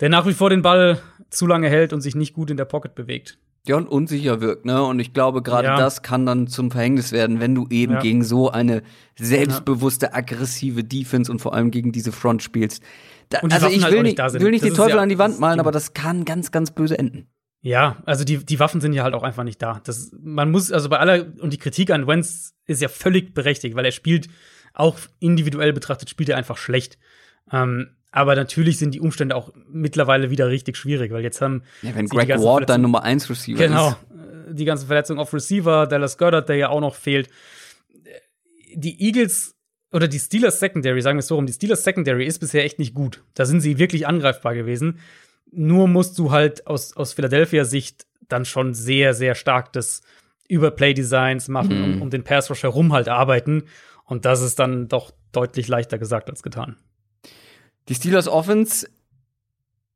der 0.00 0.08
nach 0.10 0.26
wie 0.26 0.34
vor 0.34 0.50
den 0.50 0.62
Ball 0.62 1.00
zu 1.30 1.46
lange 1.46 1.68
hält 1.68 1.92
und 1.92 2.02
sich 2.02 2.14
nicht 2.14 2.34
gut 2.34 2.50
in 2.50 2.56
der 2.56 2.64
Pocket 2.66 2.94
bewegt. 2.94 3.38
Ja, 3.66 3.76
und 3.76 3.86
unsicher 3.88 4.42
wirkt, 4.42 4.66
ne? 4.66 4.82
Und 4.82 5.00
ich 5.00 5.14
glaube, 5.14 5.40
gerade 5.42 5.68
Ja. 5.68 5.76
das 5.76 6.02
kann 6.02 6.26
dann 6.26 6.46
zum 6.48 6.70
Verhängnis 6.70 7.12
werden, 7.12 7.40
wenn 7.40 7.54
du 7.54 7.66
eben 7.70 7.94
Ja. 7.94 8.00
gegen 8.00 8.22
so 8.22 8.50
eine 8.50 8.82
selbstbewusste, 9.18 10.12
aggressive 10.14 10.84
Defense 10.84 11.30
und 11.32 11.38
vor 11.40 11.54
allem 11.54 11.70
gegen 11.70 11.90
diese 11.92 12.12
Front 12.12 12.42
spielst. 12.42 12.82
Da, 13.30 13.40
Und 13.40 13.50
die 13.50 13.54
also 13.54 13.66
Waffen 13.66 13.78
ich 13.78 13.82
halt 13.84 13.92
will 13.92 13.98
auch 14.00 14.02
nicht 14.02 14.10
nicht, 14.10 14.18
da 14.18 14.28
sind. 14.28 14.42
will 14.42 14.50
nicht 14.50 14.62
Das 14.64 14.70
den 14.70 14.76
Teufel 14.76 14.96
ja 14.96 15.02
an 15.02 15.08
die 15.08 15.18
Wand 15.18 15.40
malen, 15.40 15.60
aber 15.60 15.72
das 15.72 15.94
kann 15.94 16.24
ganz, 16.26 16.50
ganz 16.52 16.72
böse 16.72 16.98
enden. 16.98 17.26
Ja, 17.62 18.02
also 18.04 18.24
die, 18.24 18.44
die 18.44 18.60
Waffen 18.60 18.82
sind 18.82 18.92
ja 18.92 19.02
halt 19.04 19.14
auch 19.14 19.22
einfach 19.22 19.44
nicht 19.44 19.62
da. 19.62 19.80
Das, 19.84 20.12
man 20.22 20.50
muss, 20.50 20.70
also 20.70 20.90
bei 20.90 20.98
aller, 20.98 21.24
und 21.40 21.50
die 21.54 21.56
Kritik 21.58 21.90
an 21.90 22.06
Wentz 22.06 22.52
ist 22.66 22.82
ja 22.82 22.88
völlig 22.88 23.32
berechtigt, 23.32 23.74
weil 23.74 23.86
er 23.86 23.92
spielt, 23.92 24.28
auch 24.74 24.98
individuell 25.20 25.72
betrachtet, 25.72 26.10
spielt 26.10 26.28
er 26.28 26.36
einfach 26.36 26.58
schlecht. 26.58 26.98
Ähm, 27.50 27.88
aber 28.16 28.36
natürlich 28.36 28.78
sind 28.78 28.94
die 28.94 29.00
Umstände 29.00 29.34
auch 29.34 29.52
mittlerweile 29.68 30.30
wieder 30.30 30.48
richtig 30.48 30.76
schwierig, 30.76 31.10
weil 31.12 31.22
jetzt 31.24 31.40
haben 31.40 31.62
Ja, 31.82 31.94
wenn 31.96 32.06
Greg 32.06 32.28
Ward 32.30 32.70
dein 32.70 32.80
Nummer 32.80 33.02
1 33.02 33.28
Receiver 33.28 33.58
Genau. 33.58 33.88
ist. 33.88 33.96
Äh, 34.50 34.54
Die 34.54 34.64
ganzen 34.64 34.86
Verletzungen 34.86 35.18
auf 35.18 35.34
Receiver, 35.34 35.86
Dallas 35.88 36.16
Goddard, 36.16 36.48
der 36.48 36.56
ja 36.56 36.68
auch 36.68 36.80
noch 36.80 36.94
fehlt. 36.94 37.28
Die 38.74 39.00
Eagles 39.04 39.54
oder 39.92 40.06
die 40.08 40.18
Steelers 40.18 40.58
Secondary, 40.60 41.00
sagen 41.02 41.16
wir 41.16 41.20
es 41.20 41.28
so 41.28 41.36
rum, 41.36 41.46
die 41.46 41.52
Steelers 41.52 41.84
Secondary 41.84 42.24
ist 42.26 42.38
bisher 42.40 42.64
echt 42.64 42.78
nicht 42.78 42.94
gut. 42.94 43.22
Da 43.34 43.44
sind 43.46 43.60
sie 43.60 43.78
wirklich 43.78 44.06
angreifbar 44.06 44.54
gewesen. 44.54 44.98
Nur 45.50 45.86
musst 45.88 46.18
du 46.18 46.30
halt 46.32 46.66
aus, 46.66 46.96
aus 46.96 47.12
Philadelphia 47.12 47.64
Sicht 47.64 48.06
dann 48.28 48.44
schon 48.44 48.74
sehr, 48.74 49.14
sehr 49.14 49.34
stark 49.34 49.72
das 49.72 50.02
Überplay-Designs 50.48 51.48
machen, 51.48 51.78
Mhm. 51.78 51.84
um, 51.96 52.02
um 52.02 52.10
den 52.10 52.24
Pass 52.24 52.50
Rush 52.50 52.62
herum 52.64 52.92
halt 52.92 53.08
arbeiten. 53.08 53.64
Und 54.04 54.24
das 54.24 54.42
ist 54.42 54.58
dann 54.58 54.88
doch 54.88 55.12
deutlich 55.32 55.68
leichter 55.68 55.98
gesagt 55.98 56.28
als 56.28 56.42
getan. 56.42 56.76
Die 57.88 57.94
Steelers 57.94 58.28
Offense, 58.28 58.88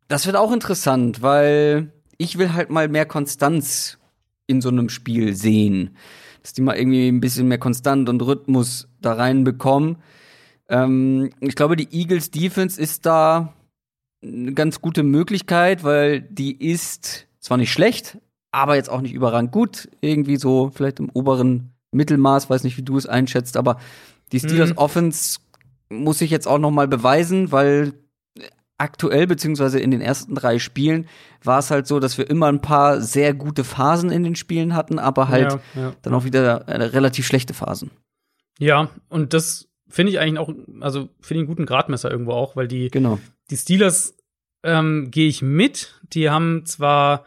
das 0.09 0.27
wird 0.27 0.36
auch 0.36 0.52
interessant, 0.52 1.23
weil 1.23 1.93
ich 2.19 2.39
will 2.39 2.52
halt 2.52 2.70
mal 2.70 2.89
mehr 2.89 3.06
Konstanz 3.06 3.98
in 4.47 4.60
so 4.60 4.69
einem 4.69 4.89
Spiel 4.89 5.35
sehen. 5.35 5.97
Dass 6.43 6.52
die 6.52 6.62
mal 6.62 6.77
irgendwie 6.77 7.09
ein 7.09 7.20
bisschen 7.20 7.48
mehr 7.48 7.59
Konstant 7.59 8.09
und 8.09 8.23
Rhythmus 8.23 8.89
da 9.01 9.15
reinbekommen. 9.15 9.97
Ähm, 10.69 11.31
ich 11.40 11.55
glaube, 11.55 11.77
die 11.77 11.89
Eagles 11.93 12.31
Defense 12.31 12.81
ist 12.81 13.06
da 13.06 13.55
eine 14.23 14.52
ganz 14.52 14.81
gute 14.81 15.02
Möglichkeit, 15.02 15.85
weil 15.85 16.20
die 16.20 16.52
ist 16.52 17.27
zwar 17.40 17.56
nicht 17.56 17.73
schlecht, 17.73 18.19
aber 18.51 18.77
jetzt 18.77 18.90
auch 18.90 19.01
nicht 19.01 19.15
überragend 19.15 19.52
gut. 19.52 19.89
Irgendwie 20.01 20.36
so 20.36 20.70
vielleicht 20.74 20.98
im 21.01 21.10
oberen 21.10 21.73
Mittelmaß, 21.93 22.51
weiß 22.51 22.65
nicht, 22.65 22.77
wie 22.77 22.82
du 22.82 22.97
es 22.97 23.06
einschätzt, 23.06 23.56
aber 23.56 23.78
die 24.32 24.40
Steelers 24.40 24.70
Mhm. 24.70 24.78
Offense 24.78 25.39
muss 25.90 26.20
ich 26.20 26.31
jetzt 26.31 26.47
auch 26.47 26.59
noch 26.59 26.70
mal 26.70 26.89
beweisen, 26.89 27.52
weil 27.52 27.94
aktuell 28.78 29.27
beziehungsweise 29.27 29.81
in 29.81 29.90
den 29.90 30.01
ersten 30.01 30.35
drei 30.35 30.59
Spielen 30.59 31.09
war 31.43 31.59
es 31.59 31.70
halt 31.70 31.86
so, 31.86 31.98
dass 31.98 32.16
wir 32.16 32.31
immer 32.31 32.47
ein 32.47 32.60
paar 32.60 33.01
sehr 33.01 33.35
gute 33.35 33.65
Phasen 33.65 34.10
in 34.10 34.23
den 34.23 34.36
Spielen 34.36 34.74
hatten, 34.74 34.98
aber 34.98 35.28
halt 35.28 35.59
ja, 35.74 35.82
ja. 35.82 35.94
dann 36.02 36.15
auch 36.15 36.24
wieder 36.24 36.69
äh, 36.69 36.82
relativ 36.85 37.27
schlechte 37.27 37.55
Phasen. 37.55 37.90
ja, 38.59 38.90
und 39.09 39.35
das 39.35 39.69
finde 39.89 40.12
ich 40.12 40.20
eigentlich 40.20 40.39
auch, 40.39 40.52
also 40.81 41.09
finde 41.20 41.35
ich 41.35 41.39
einen 41.39 41.47
guten 41.47 41.66
Gradmesser 41.66 42.10
irgendwo 42.10 42.32
auch, 42.32 42.56
weil 42.56 42.69
die 42.69 42.90
Genau. 42.90 43.19
Die 43.51 43.56
Steelers 43.56 44.15
ähm, 44.62 45.10
gehe 45.10 45.28
ich 45.28 45.43
mit. 45.43 45.94
Die 46.12 46.31
haben 46.31 46.66
zwar 46.66 47.24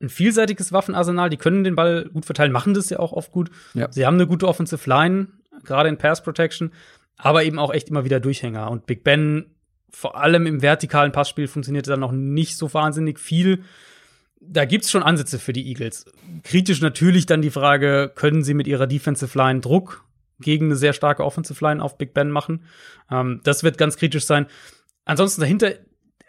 ein 0.00 0.08
vielseitiges 0.08 0.72
Waffenarsenal, 0.72 1.30
die 1.30 1.36
können 1.36 1.64
den 1.64 1.76
Ball 1.76 2.08
gut 2.12 2.24
verteilen, 2.24 2.50
machen 2.50 2.74
das 2.74 2.90
ja 2.90 2.98
auch 2.98 3.12
oft 3.12 3.30
gut. 3.30 3.50
Ja. 3.74 3.90
Sie 3.92 4.04
haben 4.04 4.14
eine 4.14 4.26
gute 4.26 4.48
Offensive 4.48 4.88
Line, 4.88 5.28
gerade 5.64 5.88
in 5.88 5.96
Pass 5.96 6.22
Protection, 6.22 6.72
aber 7.16 7.44
eben 7.44 7.58
auch 7.58 7.72
echt 7.72 7.88
immer 7.88 8.04
wieder 8.04 8.20
Durchhänger. 8.20 8.70
Und 8.70 8.86
Big 8.86 9.04
Ben, 9.04 9.46
vor 9.90 10.16
allem 10.16 10.46
im 10.46 10.62
vertikalen 10.62 11.12
Passspiel, 11.12 11.48
funktioniert 11.48 11.86
dann 11.88 12.00
noch 12.00 12.12
nicht 12.12 12.56
so 12.56 12.72
wahnsinnig 12.74 13.18
viel. 13.20 13.62
Da 14.40 14.64
gibt's 14.64 14.90
schon 14.90 15.02
Ansätze 15.04 15.38
für 15.38 15.52
die 15.52 15.68
Eagles. 15.68 16.04
Kritisch 16.42 16.80
natürlich 16.80 17.26
dann 17.26 17.42
die 17.42 17.50
Frage, 17.50 18.10
können 18.14 18.42
sie 18.42 18.54
mit 18.54 18.66
ihrer 18.66 18.86
Defensive 18.88 19.38
Line 19.38 19.60
Druck 19.60 20.04
gegen 20.40 20.66
eine 20.66 20.76
sehr 20.76 20.92
starke 20.92 21.24
Offensive 21.24 21.64
Line 21.64 21.82
auf 21.82 21.96
Big 21.96 22.12
Ben 22.14 22.30
machen? 22.30 22.64
Ähm, 23.10 23.40
das 23.44 23.62
wird 23.62 23.78
ganz 23.78 23.96
kritisch 23.96 24.24
sein. 24.26 24.46
Ansonsten 25.04 25.42
dahinter, 25.42 25.74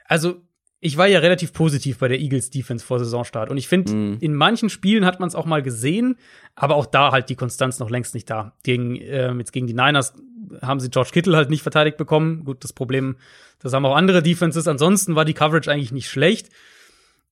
also 0.05 0.41
ich 0.79 0.97
war 0.97 1.07
ja 1.07 1.19
relativ 1.19 1.53
positiv 1.53 1.97
bei 1.99 2.09
der 2.09 2.19
Eagles 2.19 2.49
Defense 2.49 2.85
vor 2.85 2.99
Saisonstart 2.99 3.49
und 3.49 3.57
ich 3.57 3.67
finde, 3.69 3.93
Mhm. 3.93 4.17
in 4.19 4.35
manchen 4.35 4.69
Spielen 4.69 5.05
hat 5.05 5.19
man 5.19 5.29
es 5.29 5.33
auch 5.35 5.45
mal 5.45 5.63
gesehen, 5.63 6.17
aber 6.55 6.75
auch 6.75 6.85
da 6.85 7.11
halt 7.11 7.29
die 7.29 7.35
Konstanz 7.35 7.79
noch 7.79 7.89
längst 7.89 8.13
nicht 8.13 8.29
da. 8.29 8.53
Gegen, 8.63 8.97
ähm, 9.01 9.39
jetzt 9.39 9.53
gegen 9.53 9.65
die 9.65 9.73
Niners 9.73 10.13
haben 10.61 10.79
sie 10.79 10.89
George 10.89 11.11
Kittle 11.13 11.35
halt 11.35 11.49
nicht 11.49 11.63
verteidigt 11.63 11.97
bekommen. 11.97 12.43
Gut, 12.45 12.63
das 12.63 12.73
Problem, 12.73 13.17
das 13.59 13.73
haben 13.73 13.85
auch 13.85 13.95
andere 13.95 14.21
Defenses. 14.21 14.67
Ansonsten 14.67 15.15
war 15.15 15.25
die 15.25 15.33
Coverage 15.33 15.71
eigentlich 15.71 15.91
nicht 15.91 16.09
schlecht. 16.09 16.49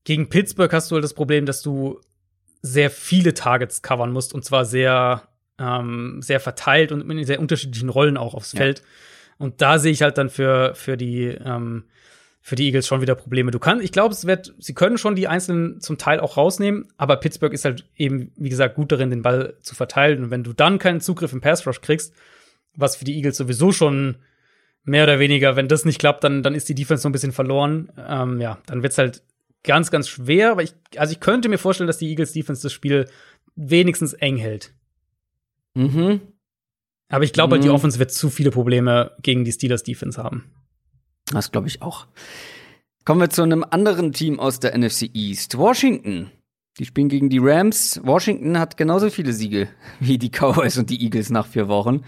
Gegen 0.03 0.30
Pittsburgh 0.30 0.72
hast 0.73 0.89
du 0.89 0.95
halt 0.95 1.03
das 1.03 1.14
Problem, 1.14 1.45
dass 1.45 1.61
du 1.61 1.99
sehr 2.61 2.89
viele 2.89 3.34
Targets 3.34 3.81
covern 3.81 4.11
musst 4.11 4.34
und 4.34 4.45
zwar 4.45 4.65
sehr, 4.65 5.23
ähm, 5.60 6.22
sehr 6.22 6.39
verteilt 6.39 6.91
und 6.91 7.10
in 7.10 7.23
sehr 7.26 7.39
unterschiedlichen 7.39 7.89
Rollen 7.89 8.18
auch 8.18 8.34
aufs 8.34 8.53
Ja. 8.53 8.57
Feld. 8.57 8.84
Und 9.38 9.61
da 9.61 9.80
sehe 9.80 9.91
ich 9.91 10.03
halt 10.03 10.18
dann 10.18 10.30
für, 10.30 10.76
für 10.76 10.98
die, 10.98 11.26
ähm, 11.26 11.85
für 12.41 12.56
die 12.56 12.65
Eagles 12.65 12.88
schon 12.88 13.02
wieder 13.02 13.15
Probleme. 13.15 13.52
Du 13.52 13.60
kannst, 13.60 13.84
ich 13.84 13.91
glaube, 13.91 14.14
es 14.14 14.26
wird, 14.26 14.53
sie 14.60 14.73
können 14.73 14.98
schon 14.98 15.15
die 15.15 15.27
einzelnen 15.27 15.80
zum 15.80 15.98
Teil 15.98 16.19
auch 16.19 16.38
rausnehmen, 16.38 16.88
aber 16.98 17.15
Pittsburgh 17.18 17.53
ist 17.53 17.65
halt 17.65 17.85
eben, 17.95 18.31
wie 18.35 18.49
gesagt, 18.49 18.76
gut 18.76 18.91
darin, 18.91 19.10
den 19.11 19.22
Ball 19.22 19.56
zu 19.61 19.76
verteilen. 19.76 20.23
Und 20.23 20.31
wenn 20.31 20.43
du 20.43 20.53
dann 20.53 20.80
keinen 20.80 21.02
Zugriff 21.02 21.34
im 21.34 21.41
Pass 21.41 21.65
Rush 21.68 21.81
kriegst, 21.81 22.15
was 22.76 22.95
für 22.95 23.06
die 23.06 23.15
Eagles 23.15 23.38
sowieso 23.38 23.72
schon 23.72 24.18
mehr 24.84 25.03
oder 25.03 25.19
weniger, 25.19 25.56
wenn 25.56 25.68
das 25.68 25.85
nicht 25.85 25.99
klappt, 25.99 26.23
dann, 26.23 26.43
dann 26.43 26.56
ist 26.56 26.68
die 26.69 26.76
Defense 26.76 27.03
so 27.03 27.10
ein 27.10 27.11
bisschen 27.11 27.31
verloren. 27.31 27.91
Ähm, 27.98 28.41
ja, 28.41 28.57
dann 28.65 28.81
wird's 28.84 28.98
halt 28.98 29.23
ganz, 29.64 29.91
ganz 29.91 30.10
schwer. 30.10 30.52
Aber 30.52 30.64
ich, 30.64 30.73
also 30.98 31.11
ich 31.14 31.19
könnte 31.19 31.49
mir 31.49 31.57
vorstellen, 31.60 31.88
dass 31.88 31.99
die 31.99 32.10
Eagles 32.10 32.34
Defense 32.34 32.64
das 32.64 32.73
Spiel 32.73 33.07
wenigstens 33.56 34.14
eng 34.14 34.38
hält. 34.38 34.73
Mhm. 35.76 36.22
Aber 37.10 37.23
ich 37.23 37.34
glaube, 37.34 37.56
halt, 37.56 37.64
die 37.64 37.68
Mhm. 37.69 37.76
Offense 37.76 37.99
wird 37.99 38.11
zu 38.11 38.30
viele 38.30 38.52
Probleme 38.52 39.11
gegen 39.22 39.43
die 39.43 39.52
Steelers 39.52 39.84
Defense 39.84 40.22
haben. 40.22 40.45
Das 41.31 41.52
glaube 41.52 41.68
ich 41.68 41.81
auch. 41.81 42.07
Kommen 43.06 43.22
wir 43.22 43.30
zu 43.30 43.43
einem 43.43 43.64
anderen 43.69 44.14
Team 44.14 44.39
aus 44.39 44.60
der 44.60 44.77
NFC 44.77 45.10
East. 45.14 45.57
Washington. 45.57 46.31
Die 46.80 46.85
spielen 46.85 47.10
gegen 47.10 47.30
die 47.30 47.39
Rams. 47.39 47.99
Washington 48.03 48.57
hat 48.57 48.77
genauso 48.77 49.10
viele 49.10 49.34
Siege 49.34 49.68
wie 49.99 50.18
die 50.18 50.30
Cowboys 50.31 50.77
und 50.77 50.89
die 50.89 51.03
Eagles 51.03 51.30
nach 51.30 51.48
vier 51.48 51.68
Wochen. 51.68 52.03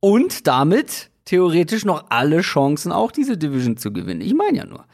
Und 0.00 0.46
damit 0.46 1.10
theoretisch 1.24 1.84
noch 1.84 2.06
alle 2.08 2.40
Chancen, 2.40 2.90
auch 2.90 3.12
diese 3.12 3.36
Division 3.36 3.76
zu 3.76 3.92
gewinnen. 3.92 4.20
Ich 4.20 4.34
meine 4.34 4.58
ja 4.58 4.66
nur. 4.66 4.84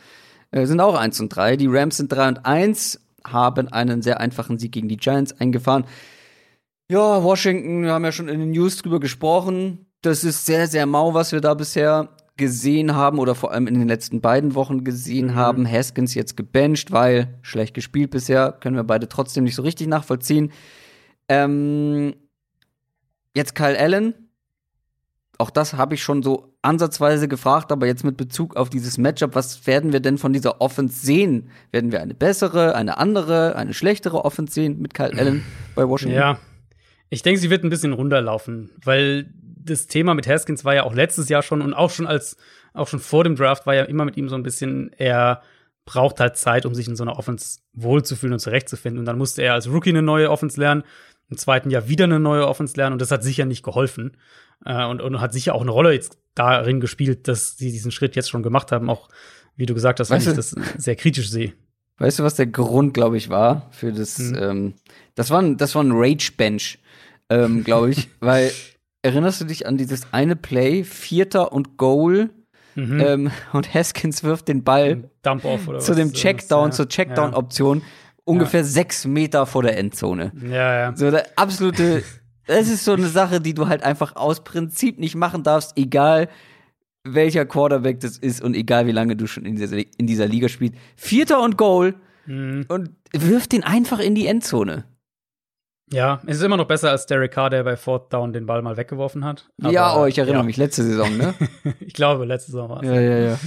Äh, 0.50 0.66
sind 0.66 0.80
auch 0.80 0.94
1 0.94 1.20
und 1.20 1.30
3. 1.30 1.56
Die 1.56 1.66
Rams 1.66 1.96
sind 1.96 2.12
3 2.12 2.28
und 2.28 2.46
1, 2.46 3.00
haben 3.24 3.68
einen 3.68 4.02
sehr 4.02 4.20
einfachen 4.20 4.58
Sieg 4.58 4.72
gegen 4.72 4.88
die 4.88 4.96
Giants 4.96 5.32
eingefahren. 5.40 5.84
Ja, 6.88 7.22
Washington, 7.22 7.82
wir 7.82 7.92
haben 7.92 8.04
ja 8.04 8.12
schon 8.12 8.28
in 8.28 8.38
den 8.38 8.50
News 8.50 8.76
drüber 8.76 9.00
gesprochen. 9.00 9.86
Das 10.02 10.24
ist 10.24 10.46
sehr, 10.46 10.68
sehr 10.68 10.86
mau, 10.86 11.14
was 11.14 11.32
wir 11.32 11.40
da 11.40 11.54
bisher 11.54 12.10
gesehen 12.36 12.94
haben 12.94 13.18
oder 13.18 13.34
vor 13.34 13.52
allem 13.52 13.66
in 13.66 13.74
den 13.74 13.88
letzten 13.88 14.20
beiden 14.20 14.54
Wochen 14.54 14.84
gesehen 14.84 15.34
haben. 15.34 15.68
Haskins 15.70 16.14
jetzt 16.14 16.36
gebencht, 16.36 16.92
weil 16.92 17.38
schlecht 17.42 17.74
gespielt 17.74 18.10
bisher, 18.10 18.52
können 18.52 18.76
wir 18.76 18.84
beide 18.84 19.08
trotzdem 19.08 19.44
nicht 19.44 19.54
so 19.54 19.62
richtig 19.62 19.88
nachvollziehen. 19.88 20.52
Ähm, 21.28 22.14
jetzt 23.34 23.54
Kyle 23.54 23.78
Allen. 23.78 24.25
Auch 25.38 25.50
das 25.50 25.74
habe 25.74 25.94
ich 25.94 26.02
schon 26.02 26.22
so 26.22 26.54
ansatzweise 26.62 27.28
gefragt, 27.28 27.70
aber 27.70 27.86
jetzt 27.86 28.04
mit 28.04 28.16
Bezug 28.16 28.56
auf 28.56 28.70
dieses 28.70 28.96
Matchup, 28.96 29.34
was 29.34 29.66
werden 29.66 29.92
wir 29.92 30.00
denn 30.00 30.18
von 30.18 30.32
dieser 30.32 30.60
Offense 30.60 31.04
sehen? 31.04 31.50
Werden 31.72 31.92
wir 31.92 32.00
eine 32.00 32.14
bessere, 32.14 32.74
eine 32.74 32.98
andere, 32.98 33.56
eine 33.56 33.74
schlechtere 33.74 34.24
Offense 34.24 34.54
sehen 34.54 34.80
mit 34.80 34.94
Kyle 34.94 35.12
Allen 35.18 35.44
bei 35.74 35.86
Washington? 35.86 36.16
Ja. 36.16 36.38
Ich 37.10 37.22
denke, 37.22 37.40
sie 37.40 37.50
wird 37.50 37.64
ein 37.64 37.70
bisschen 37.70 37.92
runterlaufen, 37.92 38.70
weil 38.82 39.30
das 39.66 39.86
Thema 39.86 40.14
mit 40.14 40.26
Haskins 40.26 40.64
war 40.64 40.74
ja 40.74 40.84
auch 40.84 40.94
letztes 40.94 41.28
Jahr 41.28 41.42
schon 41.42 41.60
und 41.60 41.74
auch 41.74 41.90
schon 41.90 42.06
als, 42.06 42.36
auch 42.72 42.88
schon 42.88 43.00
vor 43.00 43.24
dem 43.24 43.36
Draft 43.36 43.66
war 43.66 43.74
ja 43.74 43.84
immer 43.84 44.04
mit 44.04 44.16
ihm 44.16 44.28
so 44.28 44.36
ein 44.36 44.42
bisschen, 44.42 44.90
er 44.96 45.42
braucht 45.84 46.18
halt 46.18 46.36
Zeit, 46.36 46.66
um 46.66 46.74
sich 46.74 46.88
in 46.88 46.96
so 46.96 47.04
einer 47.04 47.18
Offense 47.18 47.60
wohlzufühlen 47.72 48.32
und 48.32 48.40
zurechtzufinden. 48.40 48.98
Und 48.98 49.04
dann 49.04 49.18
musste 49.18 49.42
er 49.42 49.54
als 49.54 49.68
Rookie 49.68 49.90
eine 49.90 50.02
neue 50.02 50.30
Offense 50.30 50.58
lernen, 50.58 50.82
im 51.28 51.36
zweiten 51.36 51.70
Jahr 51.70 51.88
wieder 51.88 52.04
eine 52.04 52.20
neue 52.20 52.46
Offense 52.46 52.76
lernen 52.76 52.94
und 52.94 53.02
das 53.02 53.10
hat 53.10 53.24
sicher 53.24 53.46
nicht 53.46 53.64
geholfen. 53.64 54.16
Äh, 54.64 54.86
und, 54.86 55.00
und 55.00 55.20
hat 55.20 55.32
sicher 55.32 55.54
auch 55.54 55.62
eine 55.62 55.70
Rolle 55.70 55.92
jetzt 55.92 56.18
darin 56.34 56.80
gespielt, 56.80 57.28
dass 57.28 57.56
sie 57.56 57.72
diesen 57.72 57.90
Schritt 57.90 58.16
jetzt 58.16 58.30
schon 58.30 58.42
gemacht 58.42 58.72
haben, 58.72 58.90
auch 58.90 59.08
wie 59.56 59.66
du 59.66 59.74
gesagt 59.74 60.00
hast, 60.00 60.10
weil 60.10 60.20
ich 60.20 60.24
das 60.26 60.54
sehr 60.76 60.96
kritisch 60.96 61.30
sehe. 61.30 61.54
Weißt 61.98 62.18
du, 62.18 62.24
was 62.24 62.34
der 62.34 62.46
Grund, 62.46 62.92
glaube 62.92 63.16
ich, 63.16 63.30
war 63.30 63.68
für 63.70 63.92
das? 63.92 64.18
Hm. 64.18 64.36
Ähm, 64.38 64.74
das 65.14 65.30
war 65.30 65.40
ein, 65.40 65.56
das 65.56 65.74
war 65.74 65.82
ein 65.82 65.92
Rage-Bench, 65.92 66.78
ähm, 67.30 67.64
glaube 67.64 67.90
ich, 67.90 68.08
weil 68.20 68.52
erinnerst 69.02 69.40
du 69.40 69.46
dich 69.46 69.66
an 69.66 69.78
dieses 69.78 70.12
eine 70.12 70.36
Play, 70.36 70.84
Vierter 70.84 71.52
und 71.52 71.78
Goal? 71.78 72.30
Mhm. 72.74 73.00
Ähm, 73.00 73.30
und 73.54 73.72
Haskins 73.72 74.22
wirft 74.22 74.48
den 74.48 74.62
Ball 74.62 75.08
zu 75.78 75.94
dem 75.94 76.12
Checkdown, 76.12 76.66
ja. 76.66 76.70
zur 76.72 76.86
Checkdown-Option, 76.86 77.78
ja. 77.78 77.84
ungefähr 78.24 78.60
ja. 78.60 78.66
sechs 78.66 79.06
Meter 79.06 79.46
vor 79.46 79.62
der 79.62 79.78
Endzone. 79.78 80.32
Ja, 80.42 80.74
ja. 80.74 80.94
So 80.94 81.10
der 81.10 81.26
absolute, 81.36 82.02
das 82.47 82.68
ist 82.68 82.85
so 82.85 82.93
eine 82.93 83.09
Sache, 83.09 83.40
die 83.40 83.55
du 83.55 83.68
halt 83.68 83.82
einfach 83.82 84.16
aus 84.16 84.44
Prinzip 84.44 84.98
nicht 84.98 85.14
machen 85.14 85.43
darfst, 85.43 85.77
egal 85.77 86.28
welcher 87.05 87.47
Quarterback 87.47 88.01
das 88.01 88.18
ist 88.18 88.43
und 88.43 88.55
egal 88.55 88.86
wie 88.86 88.93
lange 88.93 89.16
du 89.16 89.27
schon 89.27 89.44
in 89.44 89.56
dieser, 89.56 89.77
in 89.77 90.06
dieser 90.06 90.27
Liga 90.27 90.48
spielst. 90.48 90.77
Vierter 90.97 91.43
und 91.43 91.56
Goal 91.56 91.94
mhm. 92.27 92.66
und 92.68 92.90
wirft 93.12 93.52
den 93.52 93.64
einfach 93.64 93.98
in 93.98 94.14
die 94.14 94.27
Endzone. 94.27 94.85
Ja, 95.93 96.20
es 96.27 96.39
ist 96.39 96.43
immer 96.43 96.56
noch 96.56 96.66
besser 96.66 96.90
als 96.90 97.06
Derek 97.06 97.32
Carr, 97.32 97.51
der 97.51 97.62
bei 97.62 97.77
Fourth 97.77 98.12
Down 98.12 98.32
den 98.32 98.47
Ball 98.47 98.60
mal 98.60 98.77
weggeworfen 98.77 99.24
hat. 99.24 99.48
Aber, 99.62 99.73
ja, 99.73 99.97
oh, 99.97 100.06
ich 100.06 100.18
erinnere 100.18 100.40
ja. 100.40 100.44
mich, 100.44 100.56
letzte 100.56 100.82
Saison, 100.82 101.16
ne? 101.16 101.35
ich 101.81 101.93
glaube, 101.93 102.24
letzte 102.24 102.51
Saison 102.51 102.68
war 102.68 102.82
es. 102.82 102.89
Ja, 102.89 103.01
ja, 103.01 103.18
ja. 103.18 103.39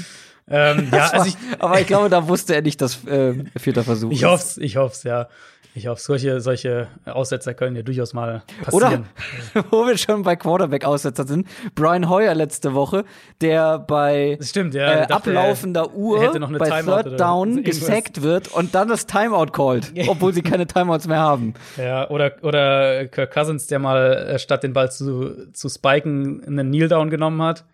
Ähm, 0.47 0.87
ja, 0.91 1.09
also 1.09 1.27
ich, 1.27 1.35
aber 1.59 1.79
ich 1.81 1.87
glaube, 1.87 2.09
da 2.09 2.27
wusste 2.27 2.55
er 2.55 2.61
nicht, 2.61 2.81
dass 2.81 3.05
äh, 3.05 3.43
vierter 3.57 3.83
Versuch. 3.83 4.11
Ich 4.11 4.23
hoffe 4.23 4.43
es, 4.43 4.57
ich 4.57 4.77
hoffe 4.77 4.95
es, 4.95 5.03
ja. 5.03 5.27
Ich 5.75 5.87
hoffe, 5.87 6.01
solche, 6.01 6.41
solche 6.41 6.87
Aussetzer 7.05 7.53
können 7.53 7.75
ja 7.75 7.83
durchaus 7.83 8.13
mal 8.13 8.43
passieren. 8.63 9.05
Oder, 9.53 9.65
wo 9.71 9.85
wir 9.85 9.97
schon 9.97 10.23
bei 10.23 10.35
Quarterback-Aussetzer 10.35 11.27
sind, 11.27 11.47
Brian 11.75 12.09
Hoyer 12.09 12.33
letzte 12.33 12.73
Woche, 12.73 13.05
der 13.39 13.77
bei 13.77 14.39
stimmt, 14.41 14.73
ja, 14.73 15.03
äh, 15.03 15.07
ablaufender 15.07 15.93
Uhr 15.93 16.31
bei 16.57 16.69
Timeout 16.69 17.03
Third 17.03 17.19
Down 17.19 17.63
gesackt 17.63 18.23
wird 18.23 18.47
und 18.47 18.73
dann 18.73 18.87
das 18.87 19.05
Timeout 19.05 19.51
callt, 19.51 19.93
obwohl 20.07 20.33
sie 20.33 20.41
keine 20.41 20.65
Timeouts 20.65 21.07
mehr 21.07 21.19
haben. 21.19 21.53
Ja, 21.77 22.09
oder, 22.09 22.33
oder 22.41 23.05
Kirk 23.07 23.31
Cousins, 23.31 23.67
der 23.67 23.77
mal 23.77 24.13
äh, 24.13 24.39
statt 24.39 24.63
den 24.63 24.73
Ball 24.73 24.91
zu, 24.91 25.51
zu 25.53 25.69
spiken 25.69 26.43
einen 26.45 26.69
Kneel-Down 26.69 27.11
genommen 27.11 27.41
hat. 27.43 27.65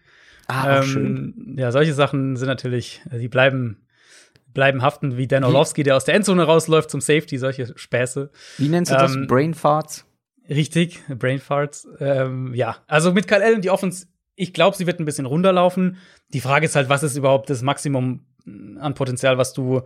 Ah, 0.48 0.78
ähm, 0.78 0.84
schön. 0.84 1.56
Ja, 1.58 1.72
solche 1.72 1.94
Sachen 1.94 2.36
sind 2.36 2.48
natürlich, 2.48 3.02
die 3.12 3.30
bleiben 3.30 3.78
bleiben 4.56 4.82
haften, 4.82 5.18
wie 5.18 5.27
Dan 5.27 5.44
Orlovsky, 5.44 5.84
der 5.84 5.95
aus 5.95 6.06
der 6.06 6.15
Endzone 6.15 6.44
rausläuft 6.44 6.90
zum 6.90 7.02
Safety, 7.02 7.38
solche 7.38 7.77
Späße. 7.77 8.32
Wie 8.57 8.69
nennst 8.69 8.91
du 8.91 8.95
das? 8.95 9.14
Ähm, 9.14 9.27
Brain 9.27 9.53
Farts? 9.53 10.06
Richtig, 10.49 11.02
Brain 11.07 11.40
Farts. 11.40 11.88
Ähm, 11.99 12.56
ja, 12.56 12.77
also 12.88 13.11
mit 13.11 13.27
Kyle 13.27 13.44
Allen, 13.44 13.61
die 13.61 13.69
Offense, 13.69 14.07
ich 14.36 14.53
glaube, 14.53 14.76
sie 14.76 14.88
wird 14.88 14.99
ein 14.99 15.06
bisschen 15.06 15.27
runterlaufen. 15.27 15.98
Die 16.34 16.41
Frage 16.41 16.65
ist 16.65 16.76
halt, 16.76 16.90
was 16.90 17.03
ist 17.03 17.15
überhaupt 17.15 17.49
das 17.52 17.61
Maximum 17.61 18.26
an 18.80 18.94
Potenzial, 18.95 19.38
was 19.38 19.53
du 19.53 19.82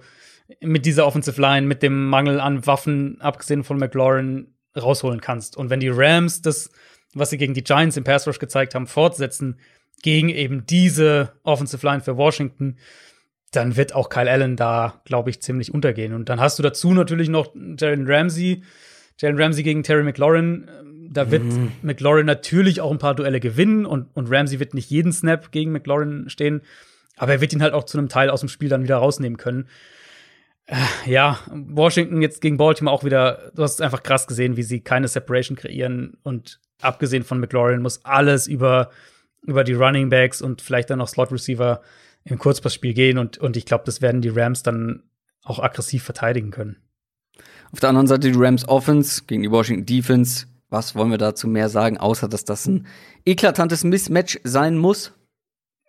mit 0.61 0.85
dieser 0.85 1.05
Offensive 1.05 1.39
Line, 1.39 1.67
mit 1.67 1.83
dem 1.83 2.07
Mangel 2.07 2.39
an 2.39 2.65
Waffen, 2.65 3.19
abgesehen 3.21 3.63
von 3.63 3.77
McLaurin, 3.77 4.53
rausholen 4.75 5.21
kannst. 5.21 5.57
Und 5.57 5.69
wenn 5.69 5.79
die 5.79 5.89
Rams 5.89 6.41
das, 6.41 6.69
was 7.13 7.29
sie 7.29 7.37
gegen 7.37 7.53
die 7.53 7.63
Giants 7.63 7.97
im 7.97 8.03
Pass 8.03 8.27
Rush 8.27 8.39
gezeigt 8.39 8.75
haben, 8.75 8.87
fortsetzen, 8.87 9.59
gegen 10.01 10.29
eben 10.29 10.65
diese 10.65 11.33
Offensive 11.43 11.85
Line 11.85 12.01
für 12.01 12.17
Washington, 12.17 12.77
dann 13.51 13.75
wird 13.75 13.95
auch 13.95 14.09
Kyle 14.09 14.29
Allen 14.29 14.55
da, 14.55 15.01
glaube 15.05 15.29
ich, 15.29 15.41
ziemlich 15.41 15.73
untergehen. 15.73 16.13
Und 16.13 16.29
dann 16.29 16.39
hast 16.39 16.59
du 16.59 16.63
dazu 16.63 16.93
natürlich 16.93 17.29
noch 17.29 17.53
Jalen 17.77 18.05
Ramsey. 18.07 18.63
Jalen 19.17 19.41
Ramsey 19.41 19.63
gegen 19.63 19.83
Terry 19.83 20.03
McLaurin. 20.03 20.69
Da 21.11 21.31
wird 21.31 21.43
mhm. 21.43 21.71
McLaurin 21.81 22.25
natürlich 22.25 22.81
auch 22.81 22.91
ein 22.91 22.99
paar 22.99 23.15
Duelle 23.15 23.39
gewinnen 23.39 23.85
und, 23.85 24.07
und 24.13 24.31
Ramsey 24.31 24.59
wird 24.59 24.73
nicht 24.73 24.89
jeden 24.89 25.11
Snap 25.11 25.51
gegen 25.51 25.71
McLaurin 25.71 26.29
stehen. 26.29 26.61
Aber 27.17 27.33
er 27.33 27.41
wird 27.41 27.51
ihn 27.51 27.61
halt 27.61 27.73
auch 27.73 27.83
zu 27.83 27.97
einem 27.97 28.09
Teil 28.09 28.29
aus 28.29 28.41
dem 28.41 28.49
Spiel 28.49 28.69
dann 28.69 28.83
wieder 28.83 28.97
rausnehmen 28.97 29.37
können. 29.37 29.67
Äh, 30.67 30.77
ja, 31.05 31.39
Washington 31.51 32.21
jetzt 32.21 32.41
gegen 32.41 32.57
Baltimore 32.57 32.95
auch 32.95 33.03
wieder, 33.03 33.51
du 33.55 33.63
hast 33.63 33.75
es 33.75 33.81
einfach 33.81 34.03
krass 34.03 34.27
gesehen, 34.27 34.55
wie 34.55 34.63
sie 34.63 34.81
keine 34.81 35.07
Separation 35.07 35.57
kreieren 35.57 36.17
und 36.21 36.59
abgesehen 36.79 37.23
von 37.23 37.39
McLaurin 37.39 37.81
muss 37.81 38.05
alles 38.05 38.47
über, 38.47 38.91
über 39.41 39.63
die 39.63 39.73
Running 39.73 40.09
Backs 40.09 40.41
und 40.41 40.61
vielleicht 40.61 40.91
dann 40.91 40.99
noch 40.99 41.07
Slot 41.07 41.31
Receiver 41.31 41.81
im 42.23 42.37
Kurzpassspiel 42.37 42.93
gehen 42.93 43.17
und, 43.17 43.37
und 43.37 43.57
ich 43.57 43.65
glaube, 43.65 43.83
das 43.85 44.01
werden 44.01 44.21
die 44.21 44.29
Rams 44.29 44.63
dann 44.63 45.03
auch 45.43 45.59
aggressiv 45.59 46.03
verteidigen 46.03 46.51
können. 46.51 46.77
Auf 47.71 47.79
der 47.79 47.89
anderen 47.89 48.07
Seite 48.07 48.31
die 48.31 48.37
Rams 48.37 48.67
Offense 48.67 49.23
gegen 49.25 49.43
die 49.43 49.51
Washington 49.51 49.85
Defense. 49.85 50.47
Was 50.69 50.95
wollen 50.95 51.11
wir 51.11 51.17
dazu 51.17 51.47
mehr 51.47 51.69
sagen, 51.69 51.97
außer 51.97 52.27
dass 52.27 52.45
das 52.45 52.67
ein 52.67 52.87
eklatantes 53.25 53.83
Mismatch 53.83 54.39
sein 54.43 54.77
muss? 54.77 55.13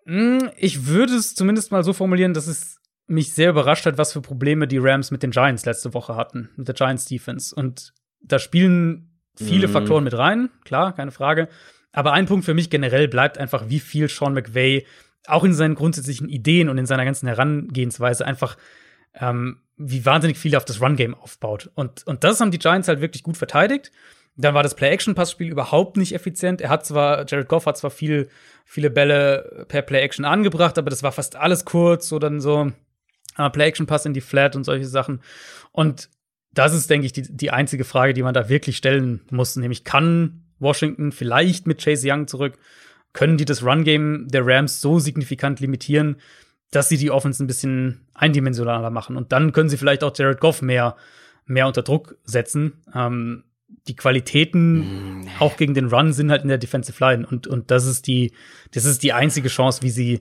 Hm, 0.07 0.51
ich 0.57 0.87
würde 0.87 1.15
es 1.15 1.35
zumindest 1.35 1.73
mal 1.73 1.85
so 1.85 1.93
formulieren, 1.93 2.33
dass 2.33 2.47
es 2.47 2.81
mich 3.07 3.33
sehr 3.33 3.51
überrascht 3.51 3.87
hat, 3.87 3.99
was 3.99 4.13
für 4.13 4.21
Probleme 4.21 4.69
die 4.69 4.79
Rams 4.79 5.11
mit 5.11 5.23
den 5.23 5.33
Giants 5.33 5.67
letzte 5.67 5.93
Woche 5.95 6.17
hatten, 6.17 6.51
mit 6.57 6.69
der 6.69 6.75
Giants 6.75 7.07
Defense. 7.07 7.55
Und 7.55 7.93
da 8.23 8.39
spielen 8.39 9.21
viele 9.37 9.69
mm. 9.69 9.71
Faktoren 9.71 10.05
mit 10.05 10.17
rein, 10.17 10.51
klar, 10.65 10.95
keine 10.95 11.11
Frage. 11.11 11.49
Aber 11.93 12.13
ein 12.13 12.27
Punkt 12.27 12.45
für 12.45 12.55
mich 12.55 12.71
generell 12.71 13.09
bleibt 13.09 13.37
einfach, 13.37 13.69
wie 13.69 13.81
viel 13.81 14.09
Sean 14.09 14.33
McVay 14.33 14.87
auch 15.27 15.45
in 15.45 15.55
seinen 15.55 15.75
grundsätzlichen 15.75 16.29
Ideen 16.29 16.69
und 16.69 16.79
in 16.79 16.87
seiner 16.87 17.05
ganzen 17.05 17.27
Herangehensweise 17.27 18.27
einfach, 18.27 18.57
ähm, 19.15 19.61
wie 19.77 20.05
wahnsinnig 20.05 20.39
viel 20.39 20.57
auf 20.57 20.65
das 20.65 20.81
Run-Game 20.81 21.15
aufbaut. 21.15 21.71
Und, 21.75 22.07
und 22.07 22.25
das 22.25 22.41
haben 22.41 22.51
die 22.51 22.59
Giants 22.59 22.89
halt 22.89 23.01
wirklich 23.01 23.23
gut 23.23 23.37
verteidigt. 23.37 23.91
Dann 24.37 24.55
war 24.55 24.63
das 24.63 24.75
Play-Action-Passspiel 24.75 25.51
überhaupt 25.51 25.97
nicht 25.97 26.15
effizient. 26.15 26.61
Er 26.61 26.71
hat 26.71 26.87
zwar, 26.87 27.27
Jared 27.27 27.49
Goff 27.49 27.67
hat 27.67 27.77
zwar 27.77 27.91
viel, 27.91 28.29
viele 28.65 28.91
Bälle 28.91 29.67
per 29.69 29.83
Play-Action 29.83 30.25
angebracht, 30.25 30.79
aber 30.79 30.91
das 30.91 31.03
war 31.03 31.13
fast 31.13 31.37
alles 31.37 31.65
kurz, 31.65 32.09
so 32.09 32.19
dann 32.19 32.41
so 32.41 32.71
Play-Action-Pass 33.37 34.07
in 34.07 34.15
die 34.15 34.21
Flat 34.21 34.57
und 34.57 34.65
solche 34.65 34.87
Sachen. 34.87 35.21
Und 35.73 36.09
das 36.53 36.75
ist, 36.75 36.91
denke 36.91 37.07
ich, 37.07 37.13
die, 37.13 37.23
die 37.23 37.51
einzige 37.51 37.85
Frage, 37.85 38.13
die 38.15 38.23
man 38.23 38.35
da 38.35 38.49
wirklich 38.49 38.77
stellen 38.77 39.21
muss. 39.31 39.57
Nämlich, 39.57 39.85
kann 39.85 40.45
Washington 40.59 41.13
vielleicht 41.13 41.67
mit 41.67 41.83
Chase 41.83 42.11
Young 42.11 42.27
zurück 42.27 42.59
können 43.13 43.37
die 43.37 43.45
das 43.45 43.65
Run-Game 43.65 44.29
der 44.29 44.47
Rams 44.47 44.81
so 44.81 44.99
signifikant 44.99 45.61
limitieren, 45.61 46.17
dass 46.71 46.89
sie 46.89 46.97
die 46.97 47.11
Offense 47.11 47.43
ein 47.43 47.47
bisschen 47.47 48.07
eindimensionaler 48.15 48.91
machen. 48.91 49.17
Und 49.17 49.33
dann 49.33 49.53
können 49.53 49.69
sie 49.69 49.77
vielleicht 49.77 50.05
auch 50.05 50.17
Jared 50.17 50.41
Goff 50.41 50.63
mehr, 50.63 50.97
mehr 51.47 51.67
unter 51.67 51.83
Druck 51.83 52.17
setzen. 52.25 52.85
Ähm, 52.95 53.45
die 53.89 53.97
Qualitäten 53.97 55.23
mm. 55.23 55.29
auch 55.41 55.57
gegen 55.57 55.75
den 55.75 55.87
Run 55.87 56.13
sind 56.13 56.31
halt 56.31 56.43
in 56.43 56.49
der 56.49 56.59
Defensive 56.59 57.03
Line. 57.03 57.27
Und, 57.27 57.47
und 57.47 57.71
das 57.71 57.87
ist 57.87 58.07
die, 58.07 58.33
das 58.73 58.85
ist 58.85 59.03
die 59.03 59.13
einzige 59.13 59.49
Chance, 59.49 59.83
wie 59.83 59.91
sie, 59.91 60.21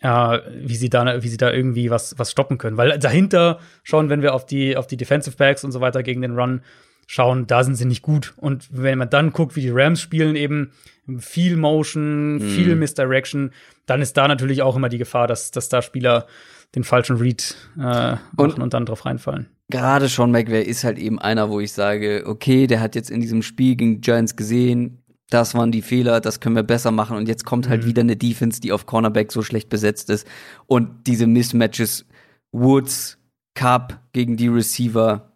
äh, 0.00 0.38
wie 0.56 0.76
sie 0.76 0.88
da, 0.88 1.22
wie 1.22 1.28
sie 1.28 1.36
da 1.36 1.52
irgendwie 1.52 1.90
was, 1.90 2.18
was 2.18 2.30
stoppen 2.30 2.56
können. 2.56 2.78
Weil 2.78 2.98
dahinter 2.98 3.60
schauen, 3.82 4.08
wenn 4.08 4.22
wir 4.22 4.34
auf 4.34 4.46
die, 4.46 4.76
auf 4.76 4.86
die 4.86 4.96
Defensive 4.96 5.36
Backs 5.36 5.64
und 5.64 5.72
so 5.72 5.80
weiter 5.82 6.02
gegen 6.02 6.22
den 6.22 6.38
Run 6.38 6.62
schauen, 7.06 7.46
da 7.46 7.64
sind 7.64 7.76
sie 7.76 7.84
nicht 7.84 8.02
gut. 8.02 8.34
Und 8.36 8.68
wenn 8.70 8.98
man 8.98 9.10
dann 9.10 9.32
guckt, 9.32 9.56
wie 9.56 9.60
die 9.60 9.70
Rams 9.70 10.00
spielen, 10.00 10.36
eben 10.36 10.72
viel 11.18 11.56
Motion, 11.56 12.40
viel 12.40 12.76
Misdirection, 12.76 13.50
dann 13.86 14.00
ist 14.00 14.16
da 14.16 14.26
natürlich 14.28 14.62
auch 14.62 14.76
immer 14.76 14.88
die 14.88 14.98
Gefahr, 14.98 15.26
dass, 15.26 15.50
dass 15.50 15.68
da 15.68 15.82
Spieler 15.82 16.26
den 16.74 16.84
falschen 16.84 17.16
Read 17.16 17.54
äh, 17.76 17.80
machen 17.80 18.20
und, 18.36 18.58
und 18.58 18.74
dann 18.74 18.86
drauf 18.86 19.04
reinfallen. 19.06 19.46
Gerade 19.70 20.08
Sean 20.08 20.30
McVay 20.30 20.62
ist 20.62 20.84
halt 20.84 20.98
eben 20.98 21.18
einer, 21.18 21.48
wo 21.50 21.60
ich 21.60 21.72
sage, 21.72 22.24
okay, 22.26 22.66
der 22.66 22.80
hat 22.80 22.94
jetzt 22.94 23.10
in 23.10 23.20
diesem 23.20 23.42
Spiel 23.42 23.76
gegen 23.76 24.00
Giants 24.00 24.36
gesehen, 24.36 25.02
das 25.30 25.54
waren 25.54 25.72
die 25.72 25.82
Fehler, 25.82 26.20
das 26.20 26.40
können 26.40 26.56
wir 26.56 26.62
besser 26.62 26.90
machen 26.90 27.16
und 27.16 27.28
jetzt 27.28 27.44
kommt 27.44 27.68
halt 27.68 27.82
mhm. 27.82 27.86
wieder 27.86 28.00
eine 28.02 28.16
Defense, 28.16 28.60
die 28.60 28.72
auf 28.72 28.86
Cornerback 28.86 29.32
so 29.32 29.42
schlecht 29.42 29.68
besetzt 29.68 30.10
ist 30.10 30.26
und 30.66 31.06
diese 31.06 31.26
Mismatches 31.26 32.06
Woods, 32.52 33.18
Cup 33.54 34.00
gegen 34.12 34.36
die 34.36 34.48
Receiver, 34.48 35.16
mm, 35.16 35.33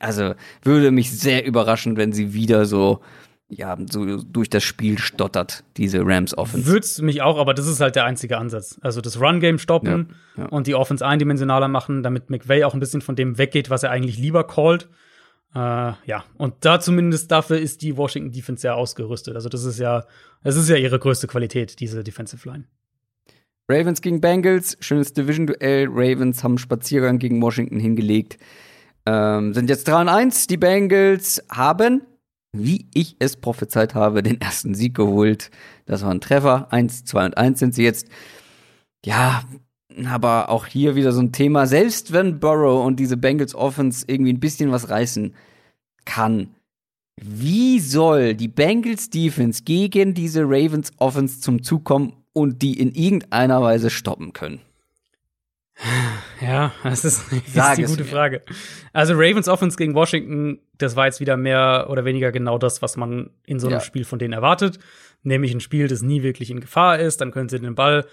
also 0.00 0.34
würde 0.62 0.90
mich 0.90 1.10
sehr 1.10 1.44
überraschen, 1.46 1.96
wenn 1.96 2.12
sie 2.12 2.32
wieder 2.34 2.64
so 2.64 3.00
ja, 3.50 3.78
so 3.90 4.22
durch 4.22 4.50
das 4.50 4.62
Spiel 4.62 4.98
stottert, 4.98 5.64
diese 5.78 6.04
Rams 6.04 6.36
Offense. 6.36 6.66
Würd's 6.66 7.00
mich 7.00 7.22
auch, 7.22 7.38
aber 7.38 7.54
das 7.54 7.66
ist 7.66 7.80
halt 7.80 7.96
der 7.96 8.04
einzige 8.04 8.36
Ansatz. 8.36 8.78
Also 8.82 9.00
das 9.00 9.20
Run-Game 9.20 9.58
stoppen 9.58 10.14
ja, 10.36 10.44
ja. 10.44 10.48
und 10.50 10.66
die 10.66 10.74
Offense 10.74 11.06
eindimensionaler 11.06 11.68
machen, 11.68 12.02
damit 12.02 12.28
McVay 12.28 12.64
auch 12.64 12.74
ein 12.74 12.80
bisschen 12.80 13.00
von 13.00 13.16
dem 13.16 13.38
weggeht, 13.38 13.70
was 13.70 13.84
er 13.84 13.90
eigentlich 13.90 14.18
lieber 14.18 14.46
callt. 14.46 14.88
Äh, 15.54 15.58
ja, 15.58 16.24
und 16.36 16.56
da 16.60 16.78
zumindest 16.78 17.30
dafür 17.30 17.58
ist 17.58 17.80
die 17.80 17.96
Washington 17.96 18.32
Defense 18.32 18.66
ja 18.66 18.74
ausgerüstet. 18.74 19.34
Also 19.34 19.48
das 19.48 19.64
ist 19.64 19.78
ja, 19.78 20.04
das 20.44 20.56
ist 20.56 20.68
ja 20.68 20.76
ihre 20.76 20.98
größte 20.98 21.26
Qualität, 21.26 21.80
diese 21.80 22.04
Defensive 22.04 22.46
Line. 22.46 22.64
Ravens 23.66 24.02
gegen 24.02 24.20
Bengals, 24.20 24.76
schönes 24.80 25.14
Division-Duell. 25.14 25.88
Ravens 25.90 26.44
haben 26.44 26.58
Spaziergang 26.58 27.18
gegen 27.18 27.40
Washington 27.40 27.80
hingelegt. 27.80 28.38
Ähm, 29.08 29.54
sind 29.54 29.70
jetzt 29.70 29.88
3 29.88 30.02
und 30.02 30.08
1. 30.08 30.46
Die 30.48 30.56
Bengals 30.56 31.42
haben 31.50 32.02
wie 32.52 32.86
ich 32.94 33.16
es 33.18 33.36
prophezeit 33.36 33.94
habe, 33.94 34.22
den 34.22 34.40
ersten 34.40 34.74
Sieg 34.74 34.94
geholt. 34.94 35.50
Das 35.86 36.02
war 36.02 36.10
ein 36.10 36.20
Treffer. 36.20 36.72
Eins, 36.72 37.04
zwei 37.04 37.24
und 37.24 37.36
eins 37.36 37.58
sind 37.58 37.74
sie 37.74 37.84
jetzt. 37.84 38.08
Ja, 39.04 39.42
aber 40.06 40.48
auch 40.48 40.66
hier 40.66 40.94
wieder 40.94 41.12
so 41.12 41.20
ein 41.20 41.32
Thema. 41.32 41.66
Selbst 41.66 42.12
wenn 42.12 42.40
Burrow 42.40 42.84
und 42.86 42.96
diese 42.96 43.16
Bengals 43.16 43.54
Offense 43.54 44.04
irgendwie 44.06 44.32
ein 44.32 44.40
bisschen 44.40 44.70
was 44.70 44.90
reißen 44.90 45.34
kann, 46.04 46.54
wie 47.20 47.80
soll 47.80 48.34
die 48.34 48.48
Bengals 48.48 49.10
Defense 49.10 49.64
gegen 49.64 50.14
diese 50.14 50.42
Ravens 50.44 50.92
Offense 50.98 51.40
zum 51.40 51.62
Zug 51.62 51.84
kommen 51.84 52.12
und 52.32 52.62
die 52.62 52.78
in 52.78 52.92
irgendeiner 52.92 53.60
Weise 53.60 53.90
stoppen 53.90 54.32
können? 54.32 54.60
Ja, 56.40 56.72
das 56.82 57.04
ist, 57.04 57.24
das 57.54 57.70
ist 57.70 57.78
die 57.78 57.84
gute 57.84 58.04
mir. 58.04 58.10
Frage. 58.10 58.42
Also 58.92 59.14
Ravens 59.14 59.48
Offense 59.48 59.76
gegen 59.76 59.94
Washington, 59.94 60.60
das 60.76 60.96
war 60.96 61.06
jetzt 61.06 61.20
wieder 61.20 61.36
mehr 61.36 61.86
oder 61.88 62.04
weniger 62.04 62.32
genau 62.32 62.58
das, 62.58 62.82
was 62.82 62.96
man 62.96 63.30
in 63.46 63.60
so 63.60 63.68
einem 63.68 63.76
ja. 63.76 63.80
Spiel 63.80 64.04
von 64.04 64.18
denen 64.18 64.32
erwartet. 64.32 64.78
Nämlich 65.22 65.52
ein 65.52 65.60
Spiel, 65.60 65.88
das 65.88 66.02
nie 66.02 66.22
wirklich 66.22 66.50
in 66.50 66.60
Gefahr 66.60 66.98
ist. 66.98 67.20
Dann 67.20 67.32
können 67.32 67.48
sie 67.48 67.58
den 67.58 67.74
Ball 67.74 68.06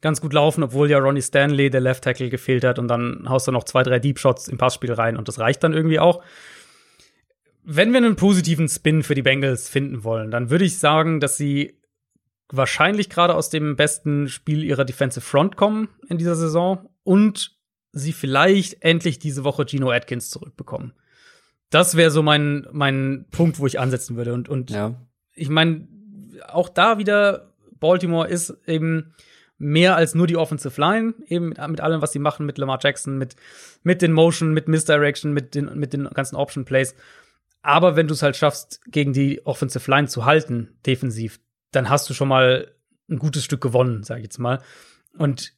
ganz 0.00 0.20
gut 0.20 0.32
laufen, 0.32 0.62
obwohl 0.62 0.90
ja 0.90 0.98
Ronnie 0.98 1.22
Stanley, 1.22 1.70
der 1.70 1.80
Left 1.80 2.04
Tackle, 2.04 2.30
gefehlt 2.30 2.64
hat. 2.64 2.78
Und 2.78 2.88
dann 2.88 3.26
haust 3.28 3.46
du 3.48 3.52
noch 3.52 3.64
zwei, 3.64 3.82
drei 3.82 3.98
Deep 3.98 4.18
Shots 4.18 4.48
im 4.48 4.58
Passspiel 4.58 4.92
rein 4.92 5.16
und 5.16 5.28
das 5.28 5.38
reicht 5.38 5.62
dann 5.62 5.72
irgendwie 5.72 6.00
auch. 6.00 6.22
Wenn 7.62 7.92
wir 7.92 7.98
einen 7.98 8.16
positiven 8.16 8.68
Spin 8.68 9.02
für 9.02 9.14
die 9.14 9.22
Bengals 9.22 9.68
finden 9.68 10.02
wollen, 10.02 10.30
dann 10.30 10.50
würde 10.50 10.64
ich 10.64 10.78
sagen, 10.78 11.20
dass 11.20 11.36
sie 11.36 11.78
wahrscheinlich 12.50 13.10
gerade 13.10 13.34
aus 13.34 13.50
dem 13.50 13.76
besten 13.76 14.28
Spiel 14.28 14.64
ihrer 14.64 14.84
Defensive 14.84 15.24
Front 15.24 15.56
kommen 15.56 15.88
in 16.08 16.18
dieser 16.18 16.34
Saison 16.34 16.89
und 17.02 17.56
sie 17.92 18.12
vielleicht 18.12 18.82
endlich 18.82 19.18
diese 19.18 19.44
Woche 19.44 19.66
Gino 19.66 19.90
Atkins 19.90 20.30
zurückbekommen. 20.30 20.92
Das 21.70 21.96
wäre 21.96 22.10
so 22.10 22.22
mein, 22.22 22.66
mein 22.72 23.26
Punkt, 23.30 23.58
wo 23.58 23.66
ich 23.66 23.78
ansetzen 23.78 24.16
würde. 24.16 24.34
Und, 24.34 24.48
und 24.48 24.70
ja. 24.70 24.94
ich 25.34 25.48
meine, 25.48 25.86
auch 26.48 26.68
da 26.68 26.98
wieder, 26.98 27.54
Baltimore 27.78 28.28
ist 28.28 28.56
eben 28.66 29.14
mehr 29.56 29.94
als 29.94 30.14
nur 30.14 30.26
die 30.26 30.36
Offensive 30.36 30.80
Line, 30.80 31.14
eben 31.26 31.50
mit 31.68 31.80
allem, 31.80 32.00
was 32.00 32.12
sie 32.12 32.18
machen, 32.18 32.46
mit 32.46 32.58
Lamar 32.58 32.78
Jackson, 32.82 33.18
mit, 33.18 33.36
mit 33.82 34.02
den 34.02 34.12
Motion, 34.12 34.52
mit 34.52 34.68
Misdirection, 34.68 35.32
mit 35.32 35.54
den, 35.54 35.78
mit 35.78 35.92
den 35.92 36.04
ganzen 36.04 36.36
Option 36.36 36.64
Plays. 36.64 36.94
Aber 37.62 37.94
wenn 37.94 38.08
du 38.08 38.14
es 38.14 38.22
halt 38.22 38.36
schaffst, 38.36 38.80
gegen 38.86 39.12
die 39.12 39.44
Offensive 39.44 39.88
Line 39.90 40.08
zu 40.08 40.24
halten, 40.24 40.78
defensiv, 40.86 41.40
dann 41.72 41.90
hast 41.90 42.08
du 42.08 42.14
schon 42.14 42.28
mal 42.28 42.72
ein 43.08 43.18
gutes 43.18 43.44
Stück 43.44 43.60
gewonnen, 43.60 44.02
sag 44.02 44.18
ich 44.18 44.24
jetzt 44.24 44.38
mal. 44.38 44.62
Und 45.18 45.52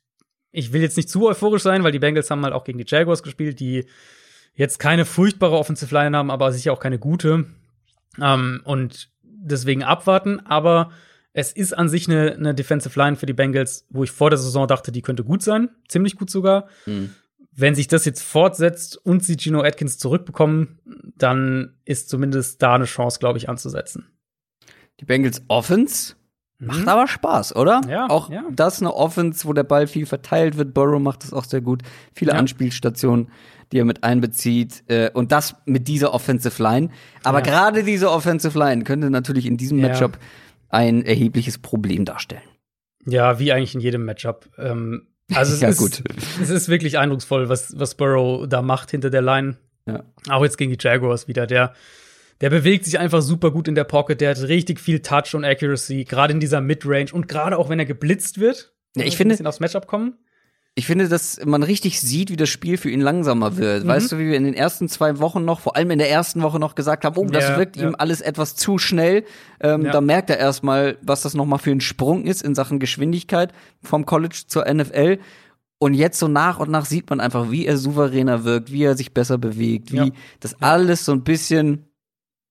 ich 0.52 0.72
will 0.72 0.82
jetzt 0.82 0.96
nicht 0.96 1.08
zu 1.08 1.26
euphorisch 1.26 1.62
sein, 1.62 1.82
weil 1.82 1.92
die 1.92 1.98
Bengals 1.98 2.30
haben 2.30 2.44
halt 2.44 2.54
auch 2.54 2.64
gegen 2.64 2.78
die 2.78 2.84
Jaguars 2.86 3.22
gespielt, 3.22 3.58
die 3.58 3.86
jetzt 4.54 4.78
keine 4.78 5.04
furchtbare 5.04 5.56
Offensive 5.56 5.92
Line 5.94 6.16
haben, 6.16 6.30
aber 6.30 6.52
sicher 6.52 6.72
auch 6.72 6.80
keine 6.80 6.98
gute. 6.98 7.46
Ähm, 8.20 8.60
und 8.64 9.10
deswegen 9.22 9.82
abwarten. 9.82 10.40
Aber 10.40 10.92
es 11.32 11.52
ist 11.52 11.72
an 11.72 11.88
sich 11.88 12.08
eine, 12.08 12.34
eine 12.34 12.54
Defensive 12.54 12.98
Line 12.98 13.16
für 13.16 13.26
die 13.26 13.32
Bengals, 13.32 13.86
wo 13.88 14.04
ich 14.04 14.10
vor 14.10 14.28
der 14.28 14.38
Saison 14.38 14.68
dachte, 14.68 14.92
die 14.92 15.02
könnte 15.02 15.24
gut 15.24 15.42
sein. 15.42 15.70
Ziemlich 15.88 16.16
gut 16.16 16.30
sogar. 16.30 16.68
Mhm. 16.84 17.14
Wenn 17.54 17.74
sich 17.74 17.88
das 17.88 18.04
jetzt 18.04 18.22
fortsetzt 18.22 18.96
und 18.96 19.24
sie 19.24 19.36
Gino 19.38 19.62
Atkins 19.62 19.98
zurückbekommen, 19.98 20.80
dann 21.16 21.74
ist 21.84 22.08
zumindest 22.08 22.62
da 22.62 22.74
eine 22.74 22.84
Chance, 22.84 23.18
glaube 23.18 23.38
ich, 23.38 23.48
anzusetzen. 23.48 24.06
Die 25.00 25.04
Bengals 25.04 25.42
Offense 25.48 26.14
Macht 26.64 26.82
mhm. 26.82 26.88
aber 26.88 27.08
Spaß, 27.08 27.56
oder? 27.56 27.80
Ja. 27.88 28.08
Auch 28.08 28.30
ja. 28.30 28.44
das 28.52 28.80
eine 28.80 28.94
Offense, 28.94 29.48
wo 29.48 29.52
der 29.52 29.64
Ball 29.64 29.88
viel 29.88 30.06
verteilt 30.06 30.56
wird. 30.56 30.72
Burrow 30.72 31.00
macht 31.00 31.24
das 31.24 31.32
auch 31.32 31.42
sehr 31.42 31.60
gut. 31.60 31.82
Viele 32.14 32.32
ja. 32.32 32.38
Anspielstationen, 32.38 33.30
die 33.72 33.78
er 33.78 33.84
mit 33.84 34.04
einbezieht. 34.04 34.84
Äh, 34.86 35.10
und 35.10 35.32
das 35.32 35.56
mit 35.66 35.88
dieser 35.88 36.14
Offensive 36.14 36.62
Line. 36.62 36.90
Aber 37.24 37.38
ja. 37.38 37.44
gerade 37.44 37.82
diese 37.82 38.12
Offensive 38.12 38.56
Line 38.56 38.84
könnte 38.84 39.10
natürlich 39.10 39.46
in 39.46 39.56
diesem 39.56 39.80
Matchup 39.80 40.18
ein 40.68 41.04
erhebliches 41.04 41.58
Problem 41.58 42.04
darstellen. 42.04 42.42
Ja, 43.06 43.40
wie 43.40 43.52
eigentlich 43.52 43.74
in 43.74 43.80
jedem 43.80 44.04
Matchup. 44.04 44.48
Ähm, 44.56 45.08
also 45.34 45.54
es, 45.54 45.60
ja, 45.62 45.68
ist, 45.68 45.78
gut. 45.78 46.04
es 46.40 46.48
ist 46.48 46.68
wirklich 46.68 46.96
eindrucksvoll, 46.96 47.48
was, 47.48 47.76
was 47.76 47.96
Burrow 47.96 48.46
da 48.48 48.62
macht 48.62 48.92
hinter 48.92 49.10
der 49.10 49.22
Line. 49.22 49.56
Ja. 49.86 50.04
Auch 50.30 50.44
jetzt 50.44 50.58
gegen 50.58 50.70
die 50.70 50.78
Jaguars 50.80 51.26
wieder. 51.26 51.48
Der 51.48 51.74
der 52.42 52.50
bewegt 52.50 52.84
sich 52.84 52.98
einfach 52.98 53.22
super 53.22 53.52
gut 53.52 53.68
in 53.68 53.76
der 53.76 53.84
Pocket, 53.84 54.20
der 54.20 54.30
hat 54.30 54.42
richtig 54.42 54.80
viel 54.80 55.00
Touch 55.00 55.34
und 55.34 55.44
Accuracy, 55.44 56.04
gerade 56.04 56.34
in 56.34 56.40
dieser 56.40 56.60
Midrange 56.60 57.12
und 57.12 57.28
gerade 57.28 57.56
auch 57.56 57.68
wenn 57.68 57.78
er 57.78 57.86
geblitzt 57.86 58.38
wird. 58.40 58.74
Ja, 58.96 59.04
ich 59.04 59.16
finde, 59.16 59.36
ein 59.38 59.46
aufs 59.46 59.60
Matchup 59.60 59.86
kommen. 59.86 60.18
Ich 60.74 60.86
finde, 60.86 61.08
dass 61.08 61.44
man 61.44 61.62
richtig 61.62 62.00
sieht, 62.00 62.30
wie 62.30 62.36
das 62.36 62.48
Spiel 62.48 62.78
für 62.78 62.90
ihn 62.90 63.00
langsamer 63.00 63.58
wird. 63.58 63.84
Mhm. 63.84 63.88
Weißt 63.88 64.10
du, 64.10 64.18
wie 64.18 64.26
wir 64.26 64.36
in 64.36 64.44
den 64.44 64.54
ersten 64.54 64.88
zwei 64.88 65.18
Wochen 65.18 65.44
noch, 65.44 65.60
vor 65.60 65.76
allem 65.76 65.90
in 65.90 65.98
der 65.98 66.10
ersten 66.10 66.42
Woche 66.42 66.58
noch 66.58 66.74
gesagt 66.74 67.04
haben, 67.04 67.16
oh, 67.16 67.26
das 67.26 67.44
ja, 67.44 67.58
wirkt 67.58 67.76
ja. 67.76 67.88
ihm 67.88 67.94
alles 67.96 68.20
etwas 68.22 68.56
zu 68.56 68.78
schnell. 68.78 69.24
Ähm, 69.60 69.84
ja. 69.84 69.92
Da 69.92 70.00
merkt 70.00 70.30
er 70.30 70.38
erstmal, 70.38 70.96
was 71.02 71.22
das 71.22 71.34
nochmal 71.34 71.58
für 71.58 71.70
ein 71.70 71.82
Sprung 71.82 72.24
ist 72.24 72.42
in 72.42 72.54
Sachen 72.54 72.80
Geschwindigkeit 72.80 73.52
vom 73.82 74.04
College 74.04 74.44
zur 74.48 74.64
NFL. 74.64 75.18
Und 75.78 75.94
jetzt 75.94 76.18
so 76.18 76.26
nach 76.26 76.58
und 76.58 76.70
nach 76.70 76.86
sieht 76.86 77.08
man 77.10 77.20
einfach, 77.20 77.50
wie 77.50 77.66
er 77.66 77.76
souveräner 77.76 78.44
wirkt, 78.44 78.72
wie 78.72 78.82
er 78.82 78.96
sich 78.96 79.12
besser 79.12 79.36
bewegt, 79.36 79.92
wie 79.92 80.12
das 80.40 80.60
alles 80.62 81.04
so 81.04 81.12
ein 81.12 81.22
bisschen 81.22 81.91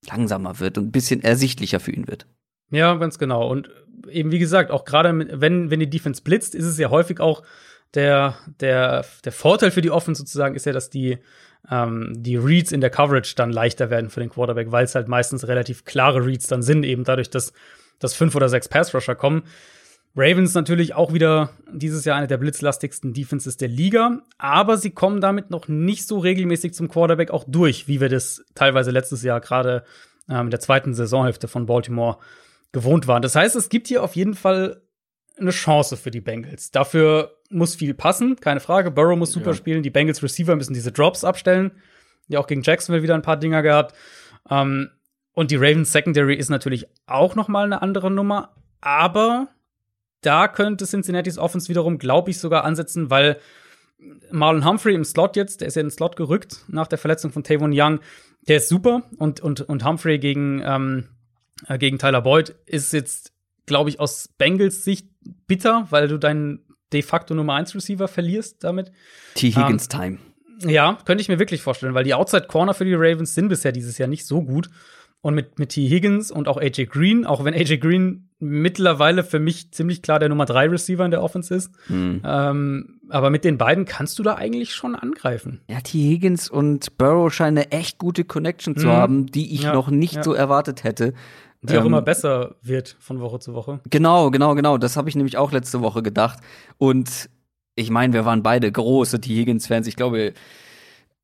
langsamer 0.07 0.59
wird 0.59 0.77
und 0.77 0.87
ein 0.87 0.91
bisschen 0.91 1.23
ersichtlicher 1.23 1.79
für 1.79 1.91
ihn 1.91 2.07
wird. 2.07 2.25
Ja, 2.71 2.95
ganz 2.95 3.19
genau. 3.19 3.47
Und 3.47 3.69
eben 4.09 4.31
wie 4.31 4.39
gesagt, 4.39 4.71
auch 4.71 4.85
gerade 4.85 5.41
wenn, 5.41 5.69
wenn 5.69 5.79
die 5.79 5.89
Defense 5.89 6.21
blitzt, 6.21 6.55
ist 6.55 6.65
es 6.65 6.77
ja 6.77 6.89
häufig 6.89 7.19
auch 7.19 7.43
der, 7.93 8.35
der, 8.59 9.05
der 9.25 9.31
Vorteil 9.31 9.71
für 9.71 9.81
die 9.81 9.91
Offense 9.91 10.19
sozusagen 10.19 10.55
ist 10.55 10.65
ja, 10.65 10.71
dass 10.71 10.89
die, 10.89 11.17
ähm, 11.69 12.13
die 12.15 12.37
Reads 12.37 12.71
in 12.71 12.81
der 12.81 12.89
Coverage 12.89 13.35
dann 13.35 13.51
leichter 13.51 13.89
werden 13.89 14.09
für 14.09 14.21
den 14.21 14.29
Quarterback, 14.29 14.71
weil 14.71 14.85
es 14.85 14.95
halt 14.95 15.07
meistens 15.07 15.47
relativ 15.47 15.83
klare 15.83 16.25
Reads 16.25 16.47
dann 16.47 16.61
sind, 16.61 16.83
eben 16.83 17.03
dadurch, 17.03 17.29
dass, 17.29 17.51
dass 17.99 18.13
fünf 18.13 18.33
oder 18.35 18.49
sechs 18.49 18.69
Pass-Rusher 18.69 19.15
kommen. 19.15 19.43
Ravens 20.15 20.53
natürlich 20.53 20.93
auch 20.93 21.13
wieder 21.13 21.51
dieses 21.71 22.03
Jahr 22.03 22.17
eine 22.17 22.27
der 22.27 22.37
blitzlastigsten 22.37 23.13
Defenses 23.13 23.57
der 23.57 23.69
Liga, 23.69 24.21
aber 24.37 24.77
sie 24.77 24.91
kommen 24.91 25.21
damit 25.21 25.49
noch 25.49 25.67
nicht 25.67 26.05
so 26.05 26.19
regelmäßig 26.19 26.73
zum 26.73 26.89
Quarterback 26.89 27.31
auch 27.31 27.45
durch, 27.47 27.87
wie 27.87 28.01
wir 28.01 28.09
das 28.09 28.43
teilweise 28.53 28.91
letztes 28.91 29.23
Jahr 29.23 29.39
gerade 29.39 29.85
ähm, 30.29 30.47
in 30.47 30.51
der 30.51 30.59
zweiten 30.59 30.93
Saisonhälfte 30.93 31.47
von 31.47 31.65
Baltimore 31.65 32.17
gewohnt 32.73 33.07
waren. 33.07 33.21
Das 33.21 33.35
heißt, 33.35 33.55
es 33.55 33.69
gibt 33.69 33.87
hier 33.87 34.03
auf 34.03 34.15
jeden 34.15 34.33
Fall 34.33 34.81
eine 35.39 35.51
Chance 35.51 35.95
für 35.95 36.11
die 36.11 36.21
Bengals. 36.21 36.71
Dafür 36.71 37.37
muss 37.49 37.75
viel 37.75 37.93
passen, 37.93 38.35
keine 38.35 38.59
Frage. 38.59 38.91
Burrow 38.91 39.17
muss 39.17 39.31
super 39.31 39.51
ja. 39.51 39.55
spielen, 39.55 39.81
die 39.81 39.89
Bengals 39.89 40.21
Receiver 40.21 40.55
müssen 40.55 40.73
diese 40.73 40.91
Drops 40.91 41.23
abstellen. 41.23 41.71
Die 42.27 42.37
auch 42.37 42.47
gegen 42.47 42.61
Jacksonville 42.61 43.03
wieder 43.03 43.15
ein 43.15 43.23
paar 43.23 43.37
Dinger 43.37 43.61
gehabt. 43.61 43.95
Ähm, 44.49 44.89
und 45.33 45.51
die 45.51 45.55
Ravens 45.55 45.91
Secondary 45.91 46.35
ist 46.35 46.49
natürlich 46.49 46.87
auch 47.07 47.35
noch 47.35 47.47
mal 47.47 47.65
eine 47.65 47.81
andere 47.81 48.11
Nummer, 48.11 48.55
aber 48.81 49.47
da 50.21 50.47
könnte 50.47 50.85
Cincinnati's 50.85 51.37
Offense 51.37 51.69
wiederum, 51.69 51.97
glaube 51.97 52.31
ich, 52.31 52.39
sogar 52.39 52.63
ansetzen, 52.63 53.09
weil 53.09 53.39
Marlon 54.31 54.65
Humphrey 54.65 54.95
im 54.95 55.03
Slot 55.03 55.35
jetzt, 55.35 55.61
der 55.61 55.67
ist 55.67 55.75
ja 55.75 55.81
in 55.81 55.87
den 55.87 55.91
Slot 55.91 56.15
gerückt 56.15 56.65
nach 56.67 56.87
der 56.87 56.97
Verletzung 56.97 57.31
von 57.31 57.43
Tavon 57.43 57.71
Young, 57.73 57.99
der 58.47 58.57
ist 58.57 58.69
super 58.69 59.03
und, 59.17 59.39
und, 59.39 59.61
und 59.61 59.85
Humphrey 59.85 60.17
gegen, 60.19 60.61
ähm, 60.65 61.07
äh, 61.67 61.77
gegen 61.77 61.99
Tyler 61.99 62.21
Boyd 62.21 62.55
ist 62.65 62.93
jetzt, 62.93 63.33
glaube 63.65 63.89
ich, 63.89 63.99
aus 63.99 64.29
Bengals 64.37 64.83
Sicht 64.83 65.07
bitter, 65.47 65.87
weil 65.91 66.07
du 66.07 66.17
deinen 66.17 66.65
de 66.91 67.01
facto 67.01 67.33
Nummer 67.33 67.53
1 67.55 67.75
Receiver 67.75 68.07
verlierst 68.07 68.63
damit. 68.63 68.91
T. 69.35 69.51
Higgins 69.51 69.87
ähm, 69.93 69.99
Time. 69.99 70.17
Ja, 70.71 70.97
könnte 71.05 71.21
ich 71.21 71.29
mir 71.29 71.39
wirklich 71.39 71.61
vorstellen, 71.61 71.93
weil 71.93 72.03
die 72.03 72.13
Outside 72.13 72.47
Corner 72.47 72.73
für 72.73 72.85
die 72.85 72.93
Ravens 72.93 73.33
sind 73.33 73.49
bisher 73.49 73.71
dieses 73.71 73.97
Jahr 73.97 74.09
nicht 74.09 74.25
so 74.25 74.43
gut. 74.43 74.69
Und 75.21 75.35
mit, 75.35 75.59
mit 75.59 75.69
T. 75.69 75.87
Higgins 75.87 76.31
und 76.31 76.47
auch 76.47 76.57
AJ 76.57 76.87
Green, 76.87 77.25
auch 77.27 77.43
wenn 77.43 77.53
AJ 77.53 77.77
Green 77.77 78.29
mittlerweile 78.39 79.23
für 79.23 79.39
mich 79.39 79.71
ziemlich 79.71 80.01
klar 80.01 80.17
der 80.17 80.29
Nummer 80.29 80.45
3 80.45 80.69
Receiver 80.69 81.05
in 81.05 81.11
der 81.11 81.21
Offense 81.21 81.53
ist. 81.53 81.71
Mhm. 81.89 82.21
Ähm, 82.25 82.99
aber 83.09 83.29
mit 83.29 83.43
den 83.43 83.59
beiden 83.59 83.85
kannst 83.85 84.17
du 84.17 84.23
da 84.23 84.35
eigentlich 84.35 84.73
schon 84.73 84.95
angreifen. 84.95 85.61
Ja, 85.69 85.79
T. 85.81 85.99
Higgins 85.99 86.49
und 86.49 86.97
Burrow 86.97 87.31
scheinen 87.31 87.59
eine 87.59 87.71
echt 87.71 87.99
gute 87.99 88.23
Connection 88.23 88.75
zu 88.75 88.87
mhm. 88.87 88.91
haben, 88.91 89.25
die 89.27 89.53
ich 89.53 89.63
ja, 89.63 89.73
noch 89.73 89.91
nicht 89.91 90.15
ja. 90.15 90.23
so 90.23 90.33
erwartet 90.33 90.83
hätte. 90.83 91.13
Die 91.61 91.73
ähm, 91.73 91.81
auch 91.81 91.85
immer 91.85 92.01
besser 92.01 92.55
wird 92.63 92.97
von 92.99 93.19
Woche 93.19 93.39
zu 93.39 93.53
Woche. 93.53 93.79
Genau, 93.89 94.31
genau, 94.31 94.55
genau. 94.55 94.79
Das 94.79 94.97
habe 94.97 95.07
ich 95.09 95.15
nämlich 95.15 95.37
auch 95.37 95.51
letzte 95.51 95.81
Woche 95.81 96.01
gedacht. 96.01 96.39
Und 96.79 97.29
ich 97.75 97.91
meine, 97.91 98.13
wir 98.13 98.25
waren 98.25 98.41
beide 98.41 98.71
große 98.71 99.21
T. 99.21 99.35
Higgins-Fans. 99.35 99.85
Ich 99.85 99.95
glaube, 99.95 100.33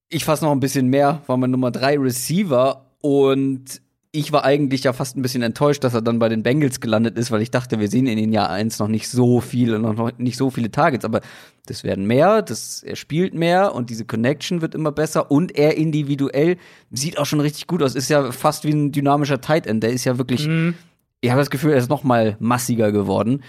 ich 0.09 0.23
fasse 0.23 0.45
noch 0.45 0.51
ein 0.51 0.59
bisschen 0.59 0.87
mehr, 0.87 1.23
war 1.25 1.37
mein 1.37 1.51
Nummer 1.51 1.71
3 1.71 1.97
Receiver. 1.97 2.85
Und 3.01 3.81
ich 4.17 4.31
war 4.31 4.43
eigentlich 4.43 4.83
ja 4.83 4.93
fast 4.93 5.15
ein 5.15 5.21
bisschen 5.21 5.43
enttäuscht, 5.43 5.83
dass 5.83 5.93
er 5.93 6.01
dann 6.01 6.17
bei 6.17 6.27
den 6.27 6.41
Bengals 6.41 6.79
gelandet 6.79 7.17
ist, 7.17 7.29
weil 7.29 7.41
ich 7.43 7.51
dachte, 7.51 7.79
wir 7.79 7.87
sehen 7.87 8.07
in 8.07 8.17
den 8.17 8.33
Jahr 8.33 8.49
1 8.49 8.79
noch 8.79 8.87
nicht 8.87 9.09
so 9.09 9.41
viel 9.41 9.75
und 9.75 9.81
noch 9.83 10.17
nicht 10.17 10.37
so 10.37 10.49
viele 10.49 10.71
Targets, 10.71 11.05
aber 11.05 11.21
das 11.67 11.83
werden 11.83 12.07
mehr, 12.07 12.41
das, 12.41 12.81
er 12.81 12.95
spielt 12.95 13.35
mehr 13.35 13.75
und 13.75 13.91
diese 13.91 14.05
Connection 14.05 14.61
wird 14.61 14.73
immer 14.73 14.91
besser 14.91 15.29
und 15.29 15.55
er 15.55 15.77
individuell 15.77 16.57
sieht 16.89 17.19
auch 17.19 17.27
schon 17.27 17.41
richtig 17.41 17.67
gut 17.67 17.83
aus. 17.83 17.93
Ist 17.93 18.09
ja 18.09 18.31
fast 18.31 18.63
wie 18.63 18.71
ein 18.71 18.91
dynamischer 18.91 19.39
Tight 19.39 19.67
End. 19.67 19.83
Der 19.83 19.91
ist 19.91 20.05
ja 20.05 20.17
wirklich, 20.17 20.47
mhm. 20.47 20.73
ich 21.21 21.29
habe 21.29 21.41
das 21.41 21.51
Gefühl, 21.51 21.73
er 21.73 21.77
ist 21.77 21.89
noch 21.89 22.03
mal 22.03 22.37
massiger 22.39 22.91
geworden. 22.91 23.43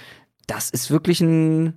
Das 0.46 0.68
ist 0.68 0.90
wirklich 0.90 1.20
ein 1.20 1.74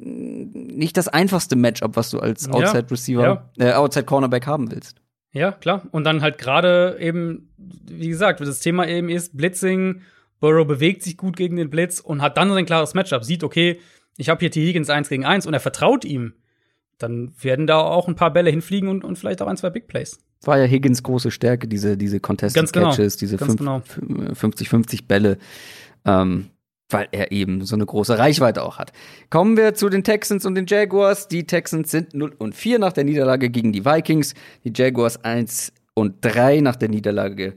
nicht 0.00 0.96
das 0.96 1.06
einfachste 1.06 1.54
Matchup, 1.54 1.96
was 1.96 2.10
du 2.10 2.18
als 2.18 2.48
Outside 2.50 2.90
Receiver, 2.90 3.44
ja. 3.56 3.68
äh, 3.68 3.72
Outside 3.74 4.04
Cornerback 4.04 4.46
haben 4.46 4.70
willst. 4.70 5.01
Ja, 5.32 5.52
klar. 5.52 5.82
Und 5.92 6.04
dann 6.04 6.20
halt 6.22 6.38
gerade 6.38 6.96
eben, 7.00 7.48
wie 7.56 8.08
gesagt, 8.08 8.40
das 8.40 8.60
Thema 8.60 8.86
eben 8.86 9.08
ist 9.08 9.36
Blitzing. 9.36 10.02
Burrow 10.40 10.66
bewegt 10.66 11.02
sich 11.02 11.16
gut 11.16 11.36
gegen 11.36 11.56
den 11.56 11.70
Blitz 11.70 12.00
und 12.00 12.20
hat 12.20 12.36
dann 12.36 12.50
ein 12.52 12.66
klares 12.66 12.94
Matchup. 12.94 13.24
Sieht, 13.24 13.44
okay, 13.44 13.80
ich 14.16 14.28
habe 14.28 14.40
hier 14.40 14.50
T. 14.50 14.64
Higgins 14.66 14.90
1 14.90 15.08
gegen 15.08 15.24
1 15.24 15.46
und 15.46 15.54
er 15.54 15.60
vertraut 15.60 16.04
ihm. 16.04 16.34
Dann 16.98 17.32
werden 17.40 17.66
da 17.66 17.78
auch 17.80 18.08
ein 18.08 18.14
paar 18.14 18.32
Bälle 18.32 18.50
hinfliegen 18.50 18.88
und, 18.88 19.04
und 19.04 19.18
vielleicht 19.18 19.40
auch 19.40 19.46
ein, 19.46 19.56
zwei 19.56 19.70
Big 19.70 19.88
Plays. 19.88 20.18
War 20.44 20.58
ja 20.58 20.64
Higgins 20.64 21.02
große 21.02 21.30
Stärke, 21.30 21.68
diese, 21.68 21.96
diese 21.96 22.20
Contested 22.20 22.60
Ganz 22.60 22.72
genau. 22.72 22.90
Catches, 22.90 23.16
diese 23.16 23.36
Ganz 23.36 23.52
fünf- 23.52 23.58
genau. 23.60 23.82
50-50 24.34 25.06
Bälle. 25.06 25.38
Ähm, 26.04 26.48
weil 26.92 27.08
er 27.12 27.32
eben 27.32 27.64
so 27.64 27.74
eine 27.74 27.86
große 27.86 28.18
Reichweite 28.18 28.62
auch 28.62 28.78
hat. 28.78 28.92
Kommen 29.30 29.56
wir 29.56 29.74
zu 29.74 29.88
den 29.88 30.04
Texans 30.04 30.44
und 30.46 30.54
den 30.54 30.66
Jaguars. 30.66 31.28
Die 31.28 31.44
Texans 31.46 31.90
sind 31.90 32.14
0 32.14 32.34
und 32.38 32.54
4 32.54 32.78
nach 32.78 32.92
der 32.92 33.04
Niederlage 33.04 33.50
gegen 33.50 33.72
die 33.72 33.84
Vikings. 33.84 34.34
Die 34.64 34.72
Jaguars 34.74 35.24
1 35.24 35.72
und 35.94 36.16
3 36.22 36.60
nach 36.60 36.76
der 36.76 36.88
Niederlage 36.88 37.54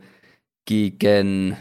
gegen 0.65 1.55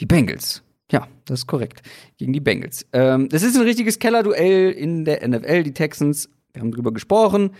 die 0.00 0.06
Bengals. 0.06 0.62
Ja, 0.90 1.08
das 1.24 1.40
ist 1.40 1.46
korrekt. 1.46 1.82
Gegen 2.18 2.32
die 2.32 2.40
Bengals. 2.40 2.86
Ähm, 2.92 3.28
das 3.28 3.42
ist 3.42 3.56
ein 3.56 3.62
richtiges 3.62 3.98
Kellerduell 3.98 4.70
in 4.72 5.04
der 5.04 5.26
NFL. 5.26 5.62
Die 5.62 5.72
Texans, 5.72 6.28
wir 6.52 6.60
haben 6.60 6.70
drüber 6.70 6.92
gesprochen, 6.92 7.52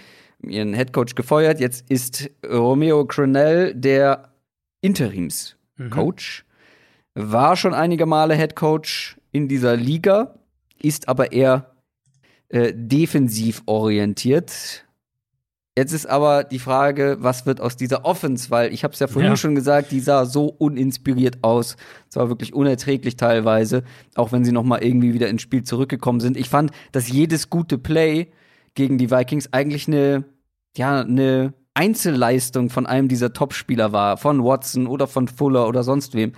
haben 0.43 0.51
ihren 0.51 0.75
Headcoach 0.75 1.15
gefeuert. 1.15 1.59
Jetzt 1.59 1.91
ist 1.91 2.31
Romeo 2.47 3.07
Cronell 3.07 3.75
der 3.75 4.33
Interimscoach. 4.83 6.45
War 7.15 7.57
schon 7.57 7.75
einige 7.75 8.07
Male 8.07 8.35
Headcoach 8.35 9.17
in 9.33 9.49
dieser 9.49 9.77
Liga, 9.77 10.35
ist 10.81 11.09
aber 11.09 11.33
eher 11.33 11.73
äh, 12.49 12.73
defensiv 12.75 13.63
orientiert. 13.67 14.85
Jetzt 15.77 15.93
ist 15.93 16.07
aber 16.07 16.45
die 16.45 16.59
Frage, 16.59 17.17
was 17.21 17.47
wird 17.47 17.61
aus 17.61 17.77
dieser 17.77 18.05
Offense? 18.05 18.51
Weil 18.51 18.75
ich 18.75 18.85
habe 18.85 18.93
es 18.93 19.01
ja 19.01 19.07
vorhin 19.07 19.31
Ja. 19.33 19.37
schon 19.37 19.55
gesagt, 19.55 19.91
die 19.91 20.01
sah 20.01 20.27
so 20.27 20.47
uninspiriert 20.47 21.39
aus. 21.43 21.77
Es 22.11 22.17
war 22.17 22.29
wirklich 22.29 22.53
unerträglich 22.53 23.17
teilweise, 23.17 23.83
auch 24.15 24.33
wenn 24.33 24.45
sie 24.45 24.53
noch 24.53 24.65
mal 24.65 24.83
irgendwie 24.85 25.15
wieder 25.15 25.29
ins 25.29 25.41
Spiel 25.41 25.63
zurückgekommen 25.65 26.21
sind. 26.21 26.37
Ich 26.37 26.51
fand, 26.51 26.73
dass 26.93 27.09
jedes 27.09 27.49
gute 27.49 27.79
Play 27.79 28.29
gegen 28.75 28.99
die 28.99 29.11
Vikings 29.11 29.53
eigentlich 29.53 29.89
eine 29.89 30.25
ja 30.77 31.01
eine 31.01 31.55
Einzelleistung 31.75 32.69
von 32.69 32.87
einem 32.87 33.09
dieser 33.09 33.33
Topspieler 33.33 33.93
war, 33.93 34.19
von 34.19 34.45
Watson 34.45 34.87
oder 34.87 35.07
von 35.07 35.27
Fuller 35.27 35.69
oder 35.69 35.83
sonst 35.83 36.15
wem. 36.15 36.33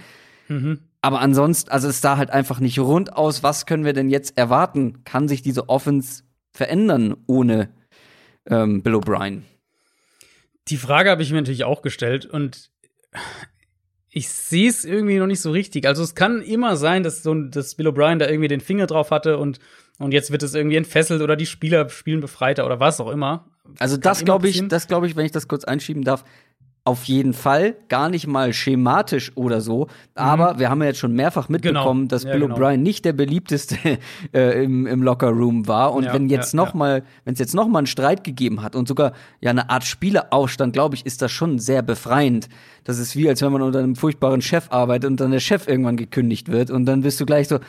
Mhm. 0.49 0.81
Aber 1.01 1.21
ansonsten, 1.21 1.71
also 1.71 1.89
es 1.89 2.01
sah 2.01 2.17
halt 2.17 2.31
einfach 2.31 2.61
nicht 2.61 2.79
rund 2.79 3.15
aus. 3.15 3.43
Was 3.43 3.67
können 3.67 3.85
wir 3.85 3.93
denn 3.93 4.09
jetzt 4.09 4.39
erwarten? 4.39 5.05
Kann 5.05 5.29
sich 5.29 5.43
diese 5.43 5.69
Offense 5.69 6.23
verändern 6.53 7.17
ohne 7.27 7.69
ähm, 8.47 8.83
Bill 8.83 8.95
O'Brien? 8.95 9.43
Die 10.69 10.79
Frage 10.79 11.11
habe 11.11 11.23
ich 11.23 11.31
mir 11.31 11.39
natürlich 11.39 11.65
auch 11.65 11.83
gestellt 11.83 12.25
und 12.25 12.71
ich 14.09 14.29
sehe 14.29 14.71
es 14.71 14.85
irgendwie 14.85 15.19
noch 15.19 15.27
nicht 15.27 15.41
so 15.41 15.51
richtig. 15.51 15.87
Also 15.87 16.03
es 16.03 16.15
kann 16.15 16.41
immer 16.41 16.77
sein, 16.77 17.03
dass 17.03 17.23
so 17.23 17.35
dass 17.35 17.75
Bill 17.75 17.89
O'Brien 17.89 18.19
da 18.19 18.29
irgendwie 18.29 18.49
den 18.49 18.61
Finger 18.61 18.87
drauf 18.87 19.11
hatte 19.11 19.39
und 19.39 19.59
und 19.99 20.13
jetzt 20.13 20.33
wird 20.33 20.43
es 20.43 20.55
irgendwie 20.55 20.77
entfesselt 20.77 21.23
oder 21.23 21.37
die 21.37 21.47
Spieler 21.47 21.89
spielen 21.89 22.21
befreiter 22.21 22.67
oder 22.67 22.81
was 22.81 23.01
auch 23.01 23.11
immer. 23.11 23.49
Also 23.79 23.97
das 23.97 24.25
glaube 24.25 24.49
ich, 24.49 24.67
das 24.69 24.89
glaube 24.89 25.07
ich, 25.07 25.17
wenn 25.17 25.27
ich 25.27 25.33
das 25.33 25.49
kurz 25.49 25.65
einschieben 25.65 26.03
darf, 26.03 26.25
auf 26.87 27.05
jeden 27.05 27.33
Fall, 27.33 27.77
gar 27.89 28.11
nicht 28.11 28.27
mal 28.27 28.53
schematisch 28.53 29.33
oder 29.37 29.63
so, 29.63 29.87
aber 30.15 30.59
wir 30.59 30.69
haben 30.69 30.83
ja 30.83 30.89
jetzt 30.89 30.99
schon 30.99 31.15
mehrfach 31.15 31.49
mitbekommen, 31.49 32.03
Genau. 32.03 32.09
dass 32.09 32.25
Ja, 32.25 32.33
Bill 32.33 32.43
genau. 32.43 32.57
O'Brien 32.57 32.77
nicht 32.77 33.07
der 33.07 33.15
beliebteste 33.15 33.77
äh, 34.35 34.63
im, 34.63 34.87
im 34.87 35.03
Lockerroom 35.03 35.67
war 35.67 35.95
und 35.95 36.05
Ja, 36.05 36.13
wenn 36.13 36.29
jetzt 36.29 36.53
ja, 36.53 36.59
noch 36.59 36.75
mal, 36.75 37.03
wenn 37.25 37.33
es 37.33 37.41
jetzt 37.41 37.55
noch 37.55 37.69
mal 37.69 37.79
einen 37.79 37.87
Streit 37.87 38.23
gegeben 38.23 38.63
hat 38.63 38.77
und 38.77 38.87
sogar 38.87 39.13
ja 39.41 39.49
eine 39.51 39.71
Art 39.71 39.85
Spieleaufstand, 39.85 40.75
glaube 40.75 40.95
ich, 40.95 41.07
ist 41.07 41.23
das 41.23 41.33
schon 41.33 41.59
sehr 41.59 41.81
befreiend. 41.81 42.51
Das 42.85 42.99
ist 42.99 43.17
wie 43.17 43.31
als 43.31 43.41
wenn 43.41 43.51
man 43.51 43.63
unter 43.63 43.79
einem 43.79 43.97
furchtbaren 43.97 44.43
Chef 44.43 44.67
arbeitet 44.71 45.09
und 45.11 45.19
dann 45.21 45.31
der 45.31 45.41
Chef 45.41 45.67
irgendwann 45.67 45.97
gekündigt 45.97 46.53
wird 46.53 46.71
und 46.71 46.85
dann 46.85 47.01
bist 47.01 47.19
du 47.19 47.25
gleich 47.25 47.49
so 47.49 47.61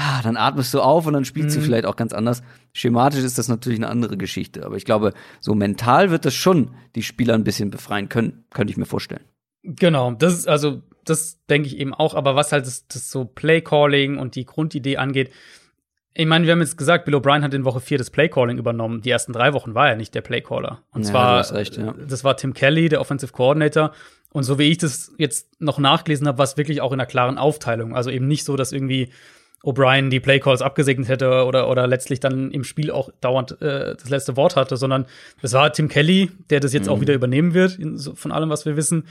ah, 0.00 0.22
dann 0.22 0.36
atmest 0.36 0.72
du 0.72 0.80
auf 0.80 1.06
und 1.06 1.12
dann 1.12 1.24
spielst 1.24 1.56
Mhm. 1.56 1.60
du 1.60 1.66
vielleicht 1.66 1.84
auch 1.86 1.96
ganz 1.96 2.12
anders. 2.12 2.42
Schematisch 2.72 3.20
ist 3.24 3.36
das 3.36 3.48
natürlich 3.48 3.78
eine 3.78 3.88
andere 3.88 4.16
Geschichte, 4.16 4.64
aber 4.64 4.76
ich 4.76 4.84
glaube, 4.84 5.12
so 5.40 5.54
mental 5.54 6.10
wird 6.10 6.24
das 6.24 6.34
schon 6.34 6.70
die 6.94 7.02
Spieler 7.02 7.34
ein 7.34 7.44
bisschen 7.44 7.70
befreien 7.70 8.08
können, 8.08 8.44
könnte 8.50 8.70
ich 8.70 8.76
mir 8.76 8.86
vorstellen. 8.86 9.24
Genau, 9.64 10.12
das 10.12 10.34
ist 10.34 10.48
also, 10.48 10.82
das 11.04 11.44
denke 11.50 11.66
ich 11.68 11.78
eben 11.78 11.92
auch, 11.94 12.14
aber 12.14 12.36
was 12.36 12.52
halt 12.52 12.66
das, 12.66 12.86
das 12.86 13.10
so 13.10 13.24
Play-Calling 13.24 14.18
und 14.18 14.34
die 14.36 14.44
Grundidee 14.46 14.98
angeht, 14.98 15.30
ich 16.14 16.26
meine, 16.26 16.46
wir 16.46 16.52
haben 16.52 16.60
jetzt 16.60 16.76
gesagt, 16.78 17.04
Bill 17.04 17.14
O'Brien 17.14 17.42
hat 17.42 17.54
in 17.54 17.64
Woche 17.64 17.80
4 17.80 17.98
das 17.98 18.10
Play-Calling 18.10 18.58
übernommen. 18.58 19.02
Die 19.02 19.10
ersten 19.10 19.32
drei 19.32 19.52
Wochen 19.52 19.74
war 19.74 19.88
er 19.88 19.94
nicht 19.96 20.14
der 20.16 20.20
Play-Caller. 20.22 20.82
Und 20.90 21.02
Ja, 21.04 21.10
zwar, 21.10 21.52
recht, 21.52 21.76
ja. 21.76 21.92
das 22.08 22.24
war 22.24 22.36
Tim 22.36 22.54
Kelly, 22.54 22.88
der 22.88 23.00
Offensive 23.00 23.30
Coordinator. 23.32 23.92
Und 24.32 24.42
so 24.42 24.58
wie 24.58 24.64
ich 24.64 24.78
das 24.78 25.12
jetzt 25.18 25.60
noch 25.60 25.78
nachgelesen 25.78 26.26
habe, 26.26 26.38
war 26.38 26.44
es 26.44 26.56
wirklich 26.56 26.80
auch 26.80 26.92
in 26.92 26.98
einer 27.00 27.06
klaren 27.06 27.38
Aufteilung. 27.38 27.94
Also 27.94 28.10
eben 28.10 28.26
nicht 28.26 28.44
so, 28.44 28.56
dass 28.56 28.72
irgendwie 28.72 29.10
O'Brien 29.64 30.08
die 30.08 30.20
Play-Calls 30.20 30.62
abgesegnet 30.62 31.08
hätte 31.08 31.44
oder, 31.44 31.68
oder 31.68 31.86
letztlich 31.86 32.20
dann 32.20 32.50
im 32.52 32.62
Spiel 32.64 32.90
auch 32.90 33.10
dauernd 33.20 33.60
äh, 33.60 33.96
das 33.96 34.08
letzte 34.08 34.36
Wort 34.36 34.54
hatte, 34.56 34.76
sondern 34.76 35.06
es 35.42 35.52
war 35.52 35.72
Tim 35.72 35.88
Kelly, 35.88 36.30
der 36.50 36.60
das 36.60 36.72
jetzt 36.72 36.86
Mhm. 36.86 36.92
auch 36.92 37.00
wieder 37.00 37.14
übernehmen 37.14 37.54
wird, 37.54 37.78
in, 37.78 37.98
von 37.98 38.30
allem, 38.32 38.50
was 38.50 38.66
wir 38.66 38.76
wissen. 38.76 39.04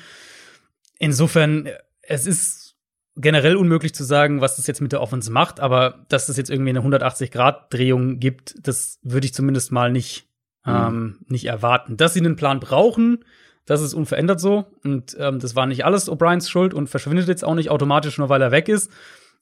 Insofern, 0.99 1.69
es 2.01 2.25
ist 2.25 2.75
generell 3.15 3.55
unmöglich 3.55 3.93
zu 3.93 4.03
sagen, 4.03 4.41
was 4.41 4.55
das 4.57 4.67
jetzt 4.67 4.81
mit 4.81 4.91
der 4.91 5.01
Offense 5.01 5.31
macht, 5.31 5.59
aber 5.59 6.05
dass 6.09 6.29
es 6.29 6.37
jetzt 6.37 6.49
irgendwie 6.49 6.69
eine 6.69 6.81
180-Grad-Drehung 6.81 8.19
gibt, 8.19 8.55
das 8.65 8.99
würde 9.03 9.25
ich 9.25 9.33
zumindest 9.33 9.71
mal 9.71 9.91
nicht, 9.91 10.27
ähm, 10.65 11.19
nicht 11.27 11.45
erwarten. 11.45 11.97
Dass 11.97 12.13
sie 12.13 12.19
einen 12.19 12.35
Plan 12.35 12.59
brauchen, 12.59 13.23
das 13.65 13.81
ist 13.81 13.93
unverändert 13.93 14.39
so. 14.39 14.65
Und 14.83 15.15
ähm, 15.19 15.39
das 15.39 15.55
war 15.55 15.65
nicht 15.65 15.83
alles 15.85 16.09
O'Briens 16.09 16.49
Schuld 16.49 16.73
und 16.73 16.89
verschwindet 16.89 17.27
jetzt 17.27 17.43
auch 17.43 17.55
nicht 17.55 17.69
automatisch, 17.69 18.17
nur 18.17 18.29
weil 18.29 18.41
er 18.41 18.51
weg 18.51 18.69
ist. 18.69 18.91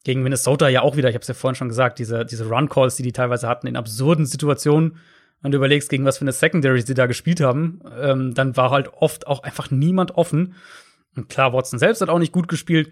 Gegen 0.06 0.22
Minnesota 0.22 0.70
ja 0.70 0.84
auch 0.84 0.98
wieder, 0.98 1.10
ich 1.10 1.16
habe 1.16 1.24
es 1.24 1.28
ja 1.28 1.34
vorhin 1.34 1.56
schon 1.56 1.68
gesagt, 1.68 1.98
diese, 1.98 2.26
diese 2.26 2.48
Run-Calls, 2.48 2.96
die 2.96 3.02
die 3.02 3.12
teilweise 3.12 3.48
hatten 3.48 3.66
in 3.66 3.76
absurden 3.76 4.28
Situationen. 4.28 4.98
Wenn 5.42 5.52
du 5.52 5.58
überlegst, 5.58 5.90
gegen 5.90 6.06
was 6.06 6.20
für 6.20 6.22
eine 6.22 6.32
Secondary 6.32 6.80
sie 6.84 6.94
da 6.94 7.08
gespielt 7.08 7.42
haben, 7.42 7.82
ähm, 8.00 8.36
dann 8.36 8.56
war 8.56 8.70
halt 8.70 8.94
oft 8.94 9.26
auch 9.26 9.42
einfach 9.42 9.72
niemand 9.72 10.12
offen. 10.16 10.54
Und 11.16 11.28
klar, 11.28 11.54
Watson 11.54 11.80
selbst 11.80 12.02
hat 12.02 12.10
auch 12.10 12.20
nicht 12.20 12.32
gut 12.32 12.48
gespielt. 12.48 12.92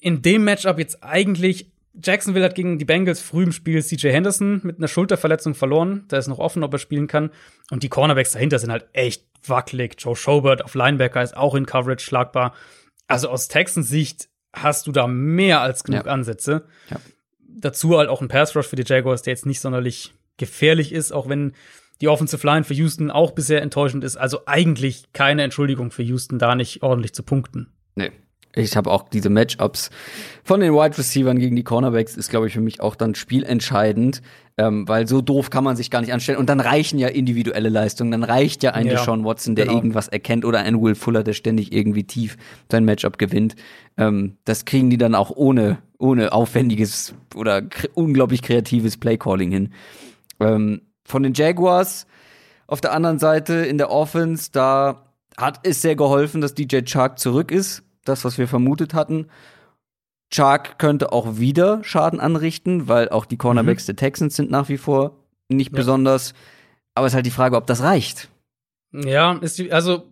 In 0.00 0.20
dem 0.20 0.42
Matchup 0.42 0.80
jetzt 0.80 1.04
eigentlich, 1.04 1.70
Jacksonville 1.94 2.44
hat 2.44 2.56
gegen 2.56 2.80
die 2.80 2.84
Bengals 2.84 3.22
früh 3.22 3.44
im 3.44 3.52
Spiel 3.52 3.80
CJ 3.80 4.08
Henderson 4.08 4.60
mit 4.64 4.78
einer 4.78 4.88
Schulterverletzung 4.88 5.54
verloren. 5.54 6.06
Da 6.08 6.18
ist 6.18 6.26
noch 6.26 6.40
offen, 6.40 6.64
ob 6.64 6.72
er 6.72 6.80
spielen 6.80 7.06
kann. 7.06 7.30
Und 7.70 7.84
die 7.84 7.88
Cornerbacks 7.88 8.32
dahinter 8.32 8.58
sind 8.58 8.72
halt 8.72 8.86
echt 8.94 9.24
wackelig. 9.46 9.94
Joe 9.98 10.16
Schobert 10.16 10.64
auf 10.64 10.74
Linebacker 10.74 11.22
ist 11.22 11.36
auch 11.36 11.54
in 11.54 11.66
Coverage 11.66 12.04
schlagbar. 12.04 12.52
Also 13.06 13.28
aus 13.28 13.46
Texans 13.46 13.88
Sicht 13.88 14.28
hast 14.62 14.86
du 14.86 14.92
da 14.92 15.06
mehr 15.06 15.60
als 15.60 15.84
genug 15.84 16.06
Ja. 16.06 16.12
Ansätze. 16.12 16.66
Ja. 16.90 16.96
Dazu 17.48 17.96
halt 17.98 18.08
auch 18.08 18.20
ein 18.20 18.28
Pass 18.28 18.54
Rush 18.54 18.66
für 18.66 18.76
die 18.76 18.84
Jaguars, 18.86 19.22
der 19.22 19.32
jetzt 19.32 19.46
nicht 19.46 19.60
sonderlich 19.60 20.14
gefährlich 20.36 20.92
ist, 20.92 21.12
auch 21.12 21.28
wenn 21.28 21.54
die 22.00 22.08
Offensive 22.08 22.46
Line 22.46 22.62
für 22.64 22.74
Houston 22.74 23.10
auch 23.10 23.32
bisher 23.32 23.60
enttäuschend 23.62 24.04
ist. 24.04 24.16
Also 24.16 24.42
eigentlich 24.46 25.12
keine 25.12 25.42
Entschuldigung 25.42 25.90
für 25.90 26.02
Houston, 26.04 26.38
da 26.38 26.54
nicht 26.54 26.82
ordentlich 26.82 27.12
zu 27.12 27.22
punkten. 27.24 27.72
Nee. 27.96 28.12
Ich 28.54 28.76
habe 28.76 28.90
auch 28.90 29.08
diese 29.08 29.30
Matchups 29.30 29.90
von 30.42 30.60
den 30.60 30.72
Wide 30.72 30.96
Receivers 30.96 31.36
gegen 31.36 31.54
die 31.54 31.62
Cornerbacks 31.62 32.16
ist, 32.16 32.30
glaube 32.30 32.46
ich, 32.46 32.54
für 32.54 32.60
mich 32.60 32.80
auch 32.80 32.96
dann 32.96 33.14
spielentscheidend, 33.14 34.22
ähm, 34.56 34.88
weil 34.88 35.06
so 35.06 35.20
doof 35.20 35.50
kann 35.50 35.62
man 35.64 35.76
sich 35.76 35.90
gar 35.90 36.00
nicht 36.00 36.12
anstellen. 36.12 36.38
Und 36.38 36.48
dann 36.48 36.60
reichen 36.60 36.98
ja 36.98 37.08
individuelle 37.08 37.68
Leistungen. 37.68 38.10
Dann 38.10 38.24
reicht 38.24 38.62
ja 38.62 38.72
ein 38.72 38.86
Ja, 38.86 38.94
Deshaun 38.94 39.24
Watson, 39.24 39.54
der 39.54 39.66
genau. 39.66 39.78
irgendwas 39.78 40.08
erkennt, 40.08 40.44
oder 40.44 40.60
ein 40.60 40.80
Will 40.80 40.94
Fuller, 40.94 41.22
der 41.22 41.34
ständig 41.34 41.72
irgendwie 41.72 42.04
tief 42.04 42.36
sein 42.70 42.84
Matchup 42.84 43.18
gewinnt. 43.18 43.54
Ähm, 43.96 44.38
das 44.44 44.64
kriegen 44.64 44.90
die 44.90 44.98
dann 44.98 45.14
auch 45.14 45.30
ohne, 45.30 45.78
ohne 45.98 46.32
aufwendiges 46.32 47.14
oder 47.34 47.62
kre 47.62 47.88
unglaublich 47.94 48.42
kreatives 48.42 48.96
Playcalling 48.96 49.50
hin. 49.50 49.72
Ähm, 50.40 50.80
von 51.04 51.22
den 51.22 51.34
Jaguars 51.34 52.06
auf 52.66 52.80
der 52.80 52.92
anderen 52.92 53.18
Seite 53.18 53.54
in 53.54 53.78
der 53.78 53.90
Offense, 53.90 54.50
da 54.52 55.04
hat 55.36 55.60
es 55.62 55.82
sehr 55.82 55.96
geholfen, 55.96 56.40
dass 56.40 56.54
DJ 56.54 56.80
Chark 56.84 57.18
zurück 57.18 57.50
ist. 57.50 57.82
Das, 58.08 58.24
was 58.24 58.38
wir 58.38 58.48
vermutet 58.48 58.94
hatten. 58.94 59.26
Chark 60.32 60.78
könnte 60.78 61.12
auch 61.12 61.38
wieder 61.38 61.82
Schaden 61.84 62.20
anrichten, 62.20 62.86
weil 62.88 63.08
auch 63.08 63.24
die 63.24 63.36
Cornerbacks 63.38 63.86
der 63.86 63.96
Texans 63.96 64.36
sind 64.36 64.50
nach 64.50 64.68
wie 64.68 64.76
vor 64.78 65.16
nicht 65.48 65.72
Mhm. 65.72 65.76
Ja. 65.76 65.80
besonders. 65.80 66.34
Aber 66.94 67.06
es 67.06 67.12
ist 67.12 67.14
halt 67.16 67.26
die 67.26 67.30
Frage, 67.30 67.56
ob 67.56 67.66
das 67.66 67.82
reicht. 67.82 68.28
Ja, 68.92 69.32
ist 69.40 69.58
die, 69.58 69.72
also 69.72 70.04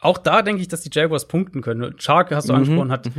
auch 0.00 0.18
da 0.18 0.42
denke 0.42 0.60
ich, 0.60 0.68
dass 0.68 0.82
die 0.82 0.90
Jaguars 0.92 1.28
punkten 1.28 1.62
können. 1.62 1.96
Chark, 1.98 2.30
hast 2.32 2.48
du 2.48 2.52
Mhm, 2.52 2.58
angesprochen, 2.58 2.90
hat 2.92 3.10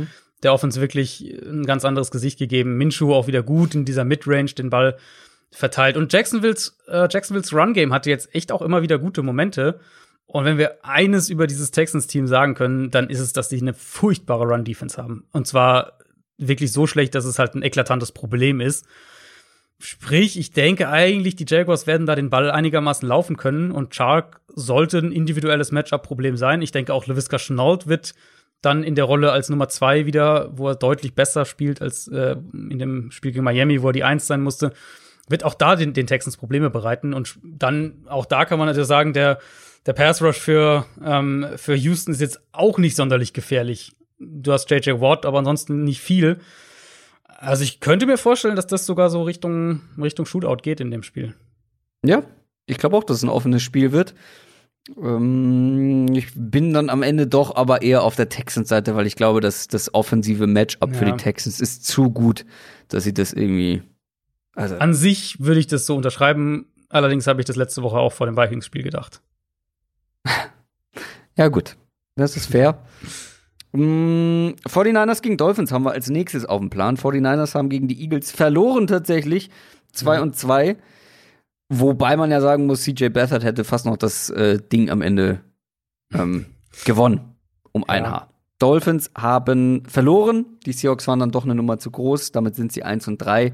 der 0.42 0.52
Offense 0.52 0.80
wirklich 0.80 1.22
ein 1.44 1.64
ganz 1.64 1.84
anderes 1.84 2.10
Gesicht 2.10 2.38
gegeben. 2.38 2.76
Minshew 2.76 3.12
auch 3.14 3.26
wieder 3.26 3.42
gut 3.42 3.74
in 3.74 3.84
dieser 3.84 4.04
Midrange 4.04 4.52
den 4.52 4.70
Ball 4.70 4.96
verteilt. 5.50 5.96
Und 5.96 6.12
Jacksonville's, 6.12 6.78
äh, 6.88 7.08
Jacksonville's 7.10 7.52
Run-Game 7.52 7.92
hatte 7.92 8.10
jetzt 8.10 8.32
echt 8.34 8.52
auch 8.52 8.62
immer 8.62 8.82
wieder 8.82 8.98
gute 8.98 9.22
Momente. 9.22 9.80
Und 10.26 10.44
wenn 10.44 10.58
wir 10.58 10.84
eines 10.84 11.30
über 11.30 11.46
dieses 11.46 11.70
Texans-Team 11.70 12.26
sagen 12.26 12.54
können, 12.54 12.90
dann 12.90 13.08
ist 13.08 13.20
es, 13.20 13.32
dass 13.32 13.48
sie 13.48 13.60
eine 13.60 13.74
furchtbare 13.74 14.44
Run-Defense 14.44 15.00
haben. 15.00 15.24
Und 15.32 15.46
zwar 15.46 15.98
wirklich 16.36 16.72
so 16.72 16.86
schlecht, 16.86 17.14
dass 17.14 17.24
es 17.24 17.38
halt 17.38 17.54
ein 17.54 17.62
eklatantes 17.62 18.12
Problem 18.12 18.60
ist. 18.60 18.86
Sprich, 19.78 20.38
ich 20.38 20.52
denke 20.52 20.88
eigentlich, 20.88 21.36
die 21.36 21.46
Jaguars 21.46 21.86
werden 21.86 22.06
da 22.06 22.14
den 22.14 22.30
Ball 22.30 22.50
einigermaßen 22.50 23.06
laufen 23.06 23.36
können 23.36 23.70
und 23.70 23.94
Chark 23.94 24.40
sollte 24.48 24.98
ein 24.98 25.12
individuelles 25.12 25.70
Matchup-Problem 25.70 26.36
sein. 26.36 26.62
Ich 26.62 26.72
denke 26.72 26.94
auch 26.94 27.06
LaVisca 27.06 27.36
Chenault 27.38 27.86
wird 27.86 28.14
dann 28.62 28.82
in 28.82 28.94
der 28.94 29.04
Rolle 29.04 29.32
als 29.32 29.50
Nummer 29.50 29.68
zwei 29.68 30.06
wieder, 30.06 30.50
wo 30.56 30.68
er 30.68 30.76
deutlich 30.76 31.14
besser 31.14 31.44
spielt 31.44 31.82
als 31.82 32.08
äh, 32.08 32.36
in 32.52 32.78
dem 32.78 33.10
Spiel 33.10 33.32
gegen 33.32 33.44
Miami, 33.44 33.82
wo 33.82 33.90
er 33.90 33.92
die 33.92 34.04
Eins 34.04 34.26
sein 34.26 34.40
musste, 34.40 34.72
wird 35.28 35.44
auch 35.44 35.54
da 35.54 35.76
den, 35.76 35.92
den 35.92 36.06
Texans 36.06 36.38
Probleme 36.38 36.70
bereiten. 36.70 37.12
Und 37.12 37.38
dann, 37.44 38.06
auch 38.08 38.24
da 38.24 38.46
kann 38.46 38.58
man 38.58 38.66
natürlich 38.66 38.88
sagen, 38.88 39.12
der, 39.12 39.38
der 39.86 39.92
Pass 39.92 40.20
Rush 40.20 40.38
für, 40.38 40.86
ähm, 41.04 41.46
für 41.56 41.74
Houston 41.74 42.12
ist 42.12 42.20
jetzt 42.20 42.40
auch 42.52 42.78
nicht 42.78 42.96
sonderlich 42.96 43.32
gefährlich. 43.32 43.92
Du 44.18 44.52
hast 44.52 44.70
JJ 44.70 45.00
Watt, 45.00 45.24
aber 45.24 45.38
ansonsten 45.38 45.84
nicht 45.84 46.00
viel. 46.00 46.40
Also 47.24 47.62
ich 47.62 47.80
könnte 47.80 48.06
mir 48.06 48.18
vorstellen, 48.18 48.56
dass 48.56 48.66
das 48.66 48.86
sogar 48.86 49.10
so 49.10 49.22
Richtung, 49.22 49.82
Richtung 50.00 50.26
Shootout 50.26 50.62
geht 50.62 50.80
in 50.80 50.90
dem 50.90 51.02
Spiel. 51.02 51.34
Ja, 52.04 52.22
ich 52.66 52.78
glaube 52.78 52.96
auch, 52.96 53.04
dass 53.04 53.18
es 53.18 53.22
ein 53.22 53.28
offenes 53.28 53.62
Spiel 53.62 53.92
wird. 53.92 54.14
Ähm, 54.96 56.08
ich 56.14 56.28
bin 56.34 56.72
dann 56.72 56.90
am 56.90 57.02
Ende 57.02 57.26
doch 57.26 57.54
aber 57.54 57.82
eher 57.82 58.02
auf 58.02 58.16
der 58.16 58.28
Texans-Seite, 58.28 58.96
weil 58.96 59.06
ich 59.06 59.16
glaube, 59.16 59.40
dass 59.40 59.68
das 59.68 59.92
offensive 59.94 60.46
Matchup 60.46 60.92
ja. 60.92 60.98
für 60.98 61.04
die 61.04 61.16
Texans 61.16 61.60
ist 61.60 61.86
zu 61.86 62.10
gut, 62.10 62.44
dass 62.88 63.04
sie 63.04 63.14
das 63.14 63.32
irgendwie. 63.32 63.82
Also 64.54 64.76
An 64.76 64.94
sich 64.94 65.40
würde 65.40 65.60
ich 65.60 65.66
das 65.66 65.86
so 65.86 65.94
unterschreiben. 65.94 66.66
Allerdings 66.88 67.26
habe 67.26 67.40
ich 67.40 67.46
das 67.46 67.56
letzte 67.56 67.82
Woche 67.82 67.98
auch 67.98 68.12
vor 68.12 68.26
dem 68.26 68.36
Vikings-Spiel 68.36 68.82
gedacht. 68.82 69.20
ja, 71.36 71.48
gut. 71.48 71.76
Das 72.16 72.36
ist 72.36 72.46
fair. 72.46 72.82
49ers 73.74 75.18
mm, 75.18 75.22
gegen 75.22 75.36
Dolphins 75.36 75.70
haben 75.70 75.84
wir 75.84 75.92
als 75.92 76.08
nächstes 76.08 76.46
auf 76.46 76.60
dem 76.60 76.70
Plan. 76.70 76.96
49ers 76.96 77.54
haben 77.54 77.68
gegen 77.68 77.88
die 77.88 78.00
Eagles 78.00 78.30
verloren 78.30 78.86
tatsächlich. 78.86 79.50
2 79.92 80.16
mhm. 80.16 80.22
und 80.22 80.36
2. 80.36 80.76
Wobei 81.68 82.16
man 82.16 82.30
ja 82.30 82.40
sagen 82.40 82.66
muss, 82.66 82.82
CJ 82.82 83.08
Beathard 83.08 83.44
hätte 83.44 83.64
fast 83.64 83.86
noch 83.86 83.96
das 83.96 84.30
äh, 84.30 84.58
Ding 84.60 84.88
am 84.88 85.02
Ende 85.02 85.40
ähm, 86.12 86.46
gewonnen. 86.84 87.36
Um 87.72 87.84
ein 87.88 88.04
ja. 88.04 88.10
Haar. 88.10 88.30
Dolphins 88.58 89.10
haben 89.14 89.82
verloren. 89.86 90.46
Die 90.64 90.72
Seahawks 90.72 91.06
waren 91.08 91.18
dann 91.18 91.30
doch 91.30 91.44
eine 91.44 91.54
Nummer 91.54 91.78
zu 91.78 91.90
groß. 91.90 92.32
Damit 92.32 92.54
sind 92.54 92.72
sie 92.72 92.84
1 92.84 93.06
und 93.08 93.18
3 93.18 93.52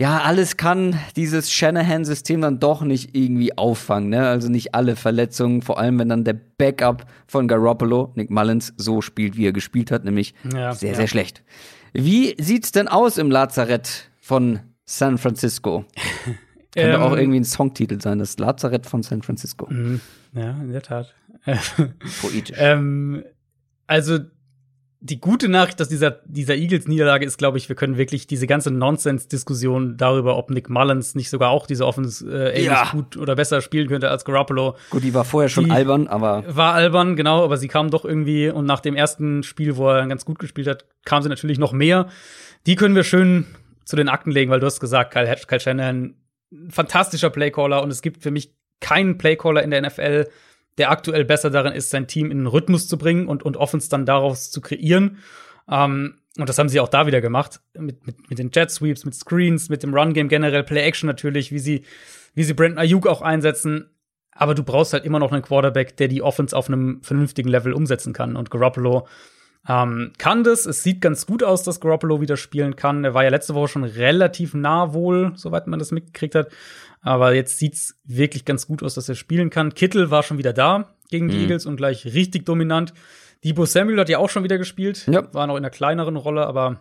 ja, 0.00 0.22
alles 0.22 0.56
kann 0.56 0.98
dieses 1.14 1.52
Shanahan-System 1.52 2.40
dann 2.40 2.58
doch 2.58 2.82
nicht 2.82 3.14
irgendwie 3.14 3.56
auffangen. 3.56 4.10
Ne? 4.10 4.26
Also 4.26 4.48
nicht 4.48 4.74
alle 4.74 4.96
Verletzungen, 4.96 5.62
vor 5.62 5.78
allem 5.78 5.98
wenn 6.00 6.08
dann 6.08 6.24
der 6.24 6.34
Backup 6.34 7.06
von 7.28 7.46
Garoppolo, 7.46 8.12
Nick 8.16 8.28
Mullins, 8.30 8.72
so 8.76 9.00
spielt, 9.00 9.36
wie 9.36 9.46
er 9.46 9.52
gespielt 9.52 9.92
hat, 9.92 10.04
nämlich 10.04 10.34
ja, 10.52 10.72
sehr, 10.74 10.90
ja. 10.90 10.96
sehr 10.96 11.06
schlecht. 11.06 11.44
Wie 11.92 12.34
sieht's 12.42 12.72
denn 12.72 12.88
aus 12.88 13.18
im 13.18 13.30
Lazarett 13.30 14.10
von 14.20 14.60
San 14.84 15.16
Francisco? 15.16 15.84
Könnte 16.74 16.96
ähm, 16.96 17.02
auch 17.02 17.16
irgendwie 17.16 17.38
ein 17.38 17.44
Songtitel 17.44 18.00
sein, 18.00 18.18
das 18.18 18.36
Lazarett 18.38 18.86
von 18.86 19.04
San 19.04 19.22
Francisco. 19.22 19.68
Mhm. 19.70 20.00
Ja, 20.32 20.50
in 20.60 20.72
der 20.72 20.82
Tat. 20.82 21.14
Poetisch. 22.20 22.56
ähm, 22.58 23.22
also 23.86 24.18
die 25.06 25.20
gute 25.20 25.50
Nachricht 25.50 25.82
aus 25.82 25.90
dieser, 25.90 26.12
dieser 26.24 26.54
Eagles-Niederlage 26.54 27.26
ist, 27.26 27.36
glaube 27.36 27.58
ich, 27.58 27.68
wir 27.68 27.76
können 27.76 27.98
wirklich 27.98 28.26
diese 28.26 28.46
ganze 28.46 28.70
Nonsens-Diskussion 28.70 29.98
darüber, 29.98 30.38
ob 30.38 30.48
Nick 30.48 30.70
Mullins 30.70 31.14
nicht 31.14 31.28
sogar 31.28 31.50
auch 31.50 31.66
diese 31.66 31.86
Offense 31.86 32.26
äh, 32.26 32.64
ja. 32.64 32.88
gut 32.90 33.18
oder 33.18 33.36
besser 33.36 33.60
spielen 33.60 33.86
könnte 33.86 34.08
als 34.08 34.24
Garoppolo. 34.24 34.76
Gut, 34.88 35.04
die 35.04 35.12
war 35.12 35.26
vorher 35.26 35.50
schon 35.50 35.66
die 35.66 35.70
albern, 35.70 36.06
aber. 36.06 36.42
War 36.48 36.72
albern, 36.72 37.16
genau, 37.16 37.44
aber 37.44 37.58
sie 37.58 37.68
kam 37.68 37.90
doch 37.90 38.06
irgendwie 38.06 38.48
und 38.48 38.64
nach 38.64 38.80
dem 38.80 38.96
ersten 38.96 39.42
Spiel, 39.42 39.76
wo 39.76 39.90
er 39.90 40.06
ganz 40.06 40.24
gut 40.24 40.38
gespielt 40.38 40.66
hat, 40.66 40.86
kam 41.04 41.22
sie 41.22 41.28
natürlich 41.28 41.58
noch 41.58 41.72
mehr. 41.72 42.08
Die 42.66 42.74
können 42.74 42.94
wir 42.94 43.04
schön 43.04 43.44
zu 43.84 43.96
den 43.96 44.08
Akten 44.08 44.30
legen, 44.30 44.50
weil 44.50 44.60
du 44.60 44.66
hast 44.66 44.80
gesagt, 44.80 45.12
Kyle, 45.12 45.36
Kyle 45.46 45.60
Shanahan, 45.60 46.14
fantastischer 46.70 47.28
Playcaller 47.28 47.82
und 47.82 47.90
es 47.90 48.00
gibt 48.00 48.22
für 48.22 48.30
mich 48.30 48.54
keinen 48.80 49.18
Playcaller 49.18 49.62
in 49.62 49.70
der 49.70 49.82
NFL, 49.82 50.28
der 50.78 50.90
aktuell 50.90 51.24
besser 51.24 51.50
darin 51.50 51.72
ist, 51.72 51.90
sein 51.90 52.06
Team 52.06 52.30
in 52.30 52.38
den 52.38 52.46
Rhythmus 52.46 52.88
zu 52.88 52.98
bringen 52.98 53.28
und, 53.28 53.42
und 53.42 53.56
Offense 53.56 53.88
dann 53.88 54.06
daraus 54.06 54.50
zu 54.50 54.60
kreieren. 54.60 55.18
Ähm, 55.68 56.18
und 56.36 56.48
das 56.48 56.58
haben 56.58 56.68
sie 56.68 56.80
auch 56.80 56.88
da 56.88 57.06
wieder 57.06 57.20
gemacht. 57.20 57.60
Mit, 57.78 58.06
mit, 58.06 58.28
mit 58.28 58.38
den 58.38 58.50
Jet 58.52 58.70
Sweeps, 58.70 59.04
mit 59.04 59.14
Screens, 59.14 59.68
mit 59.68 59.82
dem 59.82 59.94
Run 59.94 60.14
Game 60.14 60.28
generell, 60.28 60.64
Play 60.64 60.82
Action 60.82 61.06
natürlich, 61.06 61.52
wie 61.52 61.60
sie, 61.60 61.84
wie 62.34 62.42
sie 62.42 62.54
Brandon 62.54 62.78
Ayuk 62.78 63.06
auch 63.06 63.22
einsetzen. 63.22 63.90
Aber 64.32 64.56
du 64.56 64.64
brauchst 64.64 64.92
halt 64.92 65.04
immer 65.04 65.20
noch 65.20 65.30
einen 65.30 65.42
Quarterback, 65.42 65.96
der 65.96 66.08
die 66.08 66.22
Offense 66.22 66.56
auf 66.56 66.66
einem 66.68 67.02
vernünftigen 67.02 67.48
Level 67.48 67.72
umsetzen 67.72 68.12
kann. 68.12 68.34
Und 68.34 68.50
Garoppolo 68.50 69.06
ähm, 69.68 70.12
kann 70.18 70.44
das. 70.44 70.66
Es 70.66 70.82
sieht 70.82 71.00
ganz 71.00 71.26
gut 71.26 71.42
aus, 71.42 71.62
dass 71.62 71.80
Garoppolo 71.80 72.20
wieder 72.20 72.36
spielen 72.36 72.76
kann. 72.76 73.04
Er 73.04 73.14
war 73.14 73.24
ja 73.24 73.30
letzte 73.30 73.54
Woche 73.54 73.68
schon 73.68 73.84
relativ 73.84 74.54
nah 74.54 74.92
wohl, 74.92 75.32
soweit 75.36 75.66
man 75.66 75.78
das 75.78 75.90
mitgekriegt 75.90 76.34
hat. 76.34 76.48
Aber 77.00 77.34
jetzt 77.34 77.58
sieht's 77.58 77.96
wirklich 78.04 78.44
ganz 78.44 78.66
gut 78.66 78.82
aus, 78.82 78.94
dass 78.94 79.08
er 79.08 79.14
spielen 79.14 79.50
kann. 79.50 79.74
Kittel 79.74 80.10
war 80.10 80.22
schon 80.22 80.38
wieder 80.38 80.52
da 80.52 80.94
gegen 81.10 81.28
die 81.28 81.36
mhm. 81.36 81.42
Eagles 81.42 81.66
und 81.66 81.76
gleich 81.76 82.04
richtig 82.06 82.46
dominant. 82.46 82.92
Debo 83.44 83.66
Samuel 83.66 84.00
hat 84.00 84.08
ja 84.08 84.18
auch 84.18 84.30
schon 84.30 84.44
wieder 84.44 84.58
gespielt. 84.58 85.06
Ja. 85.06 85.32
War 85.34 85.46
noch 85.46 85.54
in 85.56 85.64
einer 85.64 85.70
kleineren 85.70 86.16
Rolle, 86.16 86.46
aber 86.46 86.80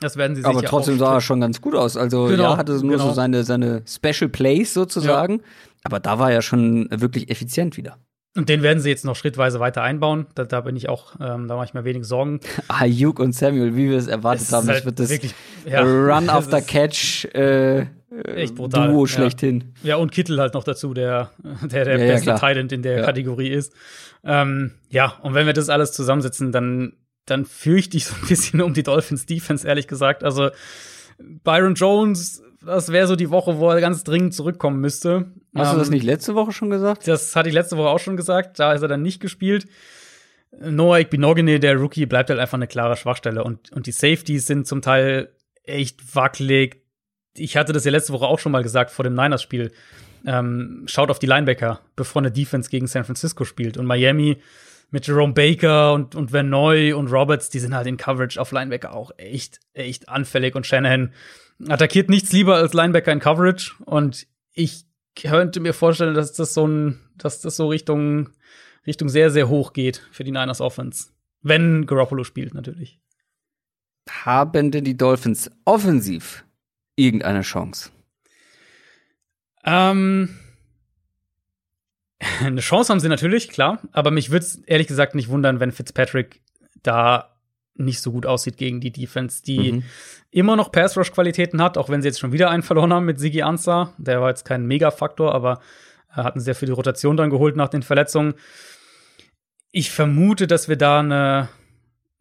das 0.00 0.16
werden 0.16 0.36
sie 0.36 0.42
sich 0.42 0.48
Aber 0.48 0.62
trotzdem 0.62 0.98
sah 0.98 1.14
er 1.14 1.20
schon 1.22 1.40
ganz 1.40 1.60
gut 1.62 1.74
aus. 1.74 1.96
Also 1.96 2.26
genau, 2.26 2.42
ja, 2.42 2.56
hatte 2.58 2.72
nur 2.72 2.92
genau. 2.92 3.08
so 3.08 3.12
seine, 3.12 3.44
seine 3.44 3.82
Special 3.86 4.28
Plays 4.28 4.74
sozusagen. 4.74 5.38
Ja. 5.38 5.44
Aber 5.84 6.00
da 6.00 6.18
war 6.18 6.30
er 6.30 6.42
schon 6.42 6.88
wirklich 6.90 7.30
effizient 7.30 7.76
wieder. 7.78 7.98
Und 8.36 8.48
den 8.48 8.62
werden 8.62 8.80
sie 8.80 8.90
jetzt 8.90 9.04
noch 9.04 9.16
schrittweise 9.16 9.60
weiter 9.60 9.82
einbauen. 9.82 10.26
Da, 10.34 10.44
da 10.44 10.60
bin 10.60 10.76
ich 10.76 10.88
auch, 10.88 11.14
ähm, 11.20 11.48
da 11.48 11.56
mache 11.56 11.66
ich 11.66 11.74
mir 11.74 11.84
wenig 11.84 12.04
Sorgen. 12.04 12.40
Ayuk 12.68 13.18
und 13.18 13.34
Samuel, 13.34 13.76
wie 13.76 13.90
wir 13.90 13.96
es 13.96 14.06
erwartet 14.08 14.42
es 14.42 14.52
haben, 14.52 14.66
das 14.66 14.76
halt 14.76 14.84
wird 14.84 15.00
das 15.00 15.08
wirklich, 15.08 15.34
ja, 15.64 15.80
Run 15.82 16.28
after 16.28 16.60
Catch 16.60 17.24
äh, 17.34 17.86
echt 18.24 18.54
brutal. 18.54 18.92
Duo 18.92 19.06
schlechthin. 19.06 19.72
Ja. 19.82 19.90
ja, 19.90 19.96
und 19.96 20.12
Kittel 20.12 20.38
halt 20.38 20.54
noch 20.54 20.64
dazu, 20.64 20.94
der 20.94 21.30
der, 21.62 21.84
der 21.84 21.98
ja, 21.98 22.12
beste 22.12 22.30
ja, 22.30 22.38
Talent 22.38 22.72
in 22.72 22.82
der 22.82 23.02
Kategorie 23.02 23.48
ist. 23.48 23.72
Ähm, 24.24 24.72
ja, 24.90 25.14
und 25.22 25.34
wenn 25.34 25.46
wir 25.46 25.52
das 25.52 25.68
alles 25.68 25.92
zusammensetzen, 25.92 26.52
dann 26.52 26.92
dann 27.24 27.44
fürchte 27.44 27.96
ich 27.96 28.06
so 28.06 28.14
ein 28.14 28.28
bisschen 28.28 28.60
um 28.60 28.74
die 28.74 28.82
Dolphins 28.82 29.26
Defense, 29.26 29.66
ehrlich 29.66 29.88
gesagt. 29.88 30.24
Also 30.24 30.50
Byron 31.18 31.74
Jones 31.74 32.42
das 32.66 32.92
wäre 32.92 33.06
so 33.06 33.16
die 33.16 33.30
Woche, 33.30 33.58
wo 33.58 33.70
er 33.70 33.80
ganz 33.80 34.04
dringend 34.04 34.34
zurückkommen 34.34 34.80
müsste. 34.80 35.32
Hast 35.54 35.72
du 35.72 35.78
das 35.78 35.88
ähm, 35.88 35.94
nicht 35.94 36.04
letzte 36.04 36.34
Woche 36.34 36.52
schon 36.52 36.70
gesagt? 36.70 37.06
Das 37.08 37.34
hatte 37.34 37.48
ich 37.48 37.54
letzte 37.54 37.76
Woche 37.76 37.88
auch 37.88 37.98
schon 37.98 38.16
gesagt. 38.16 38.58
Da 38.58 38.72
ist 38.72 38.82
er 38.82 38.88
dann 38.88 39.02
nicht 39.02 39.20
gespielt. 39.20 39.66
Noah 40.60 40.98
Ikbinogene, 40.98 41.60
der 41.60 41.76
Rookie, 41.76 42.06
bleibt 42.06 42.30
halt 42.30 42.40
einfach 42.40 42.58
eine 42.58 42.66
klare 42.66 42.96
Schwachstelle. 42.96 43.44
Und, 43.44 43.72
und 43.72 43.86
die 43.86 43.92
Safeties 43.92 44.46
sind 44.46 44.66
zum 44.66 44.82
Teil 44.82 45.30
echt 45.64 46.14
wackelig. 46.14 46.82
Ich 47.34 47.56
hatte 47.56 47.72
das 47.72 47.84
ja 47.84 47.90
letzte 47.90 48.12
Woche 48.12 48.26
auch 48.26 48.38
schon 48.38 48.52
mal 48.52 48.62
gesagt 48.62 48.90
vor 48.90 49.04
dem 49.04 49.14
Niners-Spiel. 49.14 49.72
Ähm, 50.26 50.84
schaut 50.86 51.10
auf 51.10 51.18
die 51.18 51.26
Linebacker, 51.26 51.80
bevor 51.94 52.22
eine 52.22 52.32
Defense 52.32 52.70
gegen 52.70 52.86
San 52.86 53.04
Francisco 53.04 53.44
spielt. 53.44 53.76
Und 53.76 53.86
Miami 53.86 54.38
mit 54.90 55.06
Jerome 55.06 55.34
Baker 55.34 55.92
und, 55.92 56.14
und 56.14 56.32
Van 56.32 56.48
Noy 56.48 56.92
und 56.92 57.08
Roberts, 57.08 57.50
die 57.50 57.58
sind 57.58 57.74
halt 57.74 57.86
in 57.86 57.96
Coverage 57.96 58.40
auf 58.40 58.52
Linebacker 58.52 58.94
auch 58.94 59.10
echt, 59.18 59.60
echt 59.74 60.08
anfällig. 60.08 60.54
Und 60.54 60.66
Shanahan 60.66 61.12
attackiert 61.68 62.08
nichts 62.08 62.32
lieber 62.32 62.56
als 62.56 62.72
Linebacker 62.72 63.12
in 63.12 63.20
Coverage. 63.20 63.74
Und 63.84 64.26
ich 64.52 64.84
könnte 65.14 65.60
mir 65.60 65.72
vorstellen, 65.72 66.14
dass 66.14 66.32
das 66.32 66.54
so 66.54 66.66
ein, 66.66 67.00
dass 67.16 67.40
das 67.40 67.56
so 67.56 67.68
Richtung, 67.68 68.30
Richtung 68.86 69.08
sehr, 69.08 69.30
sehr 69.30 69.48
hoch 69.48 69.72
geht 69.72 70.06
für 70.12 70.24
die 70.24 70.32
Niners 70.32 70.60
Offense. 70.60 71.08
Wenn 71.42 71.86
Garoppolo 71.86 72.24
spielt, 72.24 72.54
natürlich. 72.54 73.00
Haben 74.08 74.70
denn 74.70 74.84
die 74.84 74.96
Dolphins 74.96 75.50
offensiv 75.64 76.44
irgendeine 76.94 77.42
Chance? 77.42 77.90
Ähm, 79.64 80.36
eine 82.40 82.60
Chance 82.60 82.92
haben 82.92 83.00
sie 83.00 83.08
natürlich, 83.08 83.48
klar. 83.48 83.80
Aber 83.92 84.10
mich 84.10 84.30
würde 84.30 84.44
es 84.44 84.56
ehrlich 84.66 84.86
gesagt 84.86 85.14
nicht 85.14 85.28
wundern, 85.28 85.60
wenn 85.60 85.72
Fitzpatrick 85.72 86.40
da 86.82 87.35
nicht 87.78 88.00
so 88.00 88.12
gut 88.12 88.26
aussieht 88.26 88.56
gegen 88.56 88.80
die 88.80 88.92
Defense, 88.92 89.42
die 89.42 89.72
mhm. 89.72 89.82
immer 90.30 90.56
noch 90.56 90.72
Pass-Rush-Qualitäten 90.72 91.62
hat, 91.62 91.78
auch 91.78 91.88
wenn 91.88 92.02
sie 92.02 92.08
jetzt 92.08 92.20
schon 92.20 92.32
wieder 92.32 92.50
einen 92.50 92.62
verloren 92.62 92.92
haben 92.92 93.06
mit 93.06 93.18
Sigi 93.18 93.42
Ansah. 93.42 93.92
Der 93.98 94.20
war 94.20 94.28
jetzt 94.28 94.44
kein 94.44 94.66
Mega-Faktor, 94.66 95.34
aber 95.34 95.60
äh, 96.10 96.22
hatten 96.22 96.40
sehr 96.40 96.54
viel 96.54 96.66
die 96.66 96.72
Rotation 96.72 97.16
dann 97.16 97.30
geholt 97.30 97.56
nach 97.56 97.68
den 97.68 97.82
Verletzungen. 97.82 98.34
Ich 99.70 99.90
vermute, 99.90 100.46
dass 100.46 100.68
wir 100.68 100.76
da 100.76 101.00
eine, 101.00 101.48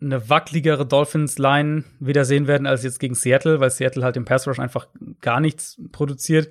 eine 0.01 0.29
wackeligere 0.29 0.85
Dolphins-Line 0.85 1.83
wieder 1.99 2.25
sehen 2.25 2.47
werden 2.47 2.67
als 2.67 2.83
jetzt 2.83 2.99
gegen 2.99 3.15
Seattle, 3.15 3.59
weil 3.59 3.69
Seattle 3.69 4.03
halt 4.03 4.17
im 4.17 4.25
Pass-Rush 4.25 4.59
einfach 4.59 4.87
gar 5.21 5.39
nichts 5.39 5.81
produziert. 5.91 6.49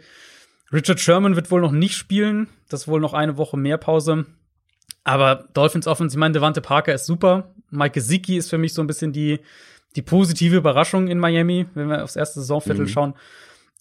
Richard 0.72 0.98
Sherman 0.98 1.36
wird 1.36 1.50
wohl 1.50 1.60
noch 1.60 1.72
nicht 1.72 1.96
spielen. 1.96 2.48
Das 2.68 2.82
ist 2.82 2.88
wohl 2.88 3.00
noch 3.00 3.14
eine 3.14 3.36
Woche 3.36 3.56
mehr 3.56 3.78
Pause. 3.78 4.26
Aber 5.04 5.46
Dolphins 5.52 5.86
Offense, 5.86 6.16
ich 6.16 6.18
meine, 6.18 6.32
Devante 6.32 6.62
Parker 6.62 6.94
ist 6.94 7.06
super. 7.06 7.54
Mike 7.74 7.94
Gesicki 7.94 8.36
ist 8.36 8.50
für 8.50 8.58
mich 8.58 8.74
so 8.74 8.82
ein 8.82 8.86
bisschen 8.86 9.12
die, 9.12 9.40
die 9.96 10.02
positive 10.02 10.56
Überraschung 10.56 11.08
in 11.08 11.18
Miami, 11.18 11.66
wenn 11.74 11.88
wir 11.88 12.04
aufs 12.04 12.16
erste 12.16 12.40
Saisonviertel 12.40 12.84
mhm. 12.84 12.88
schauen. 12.88 13.14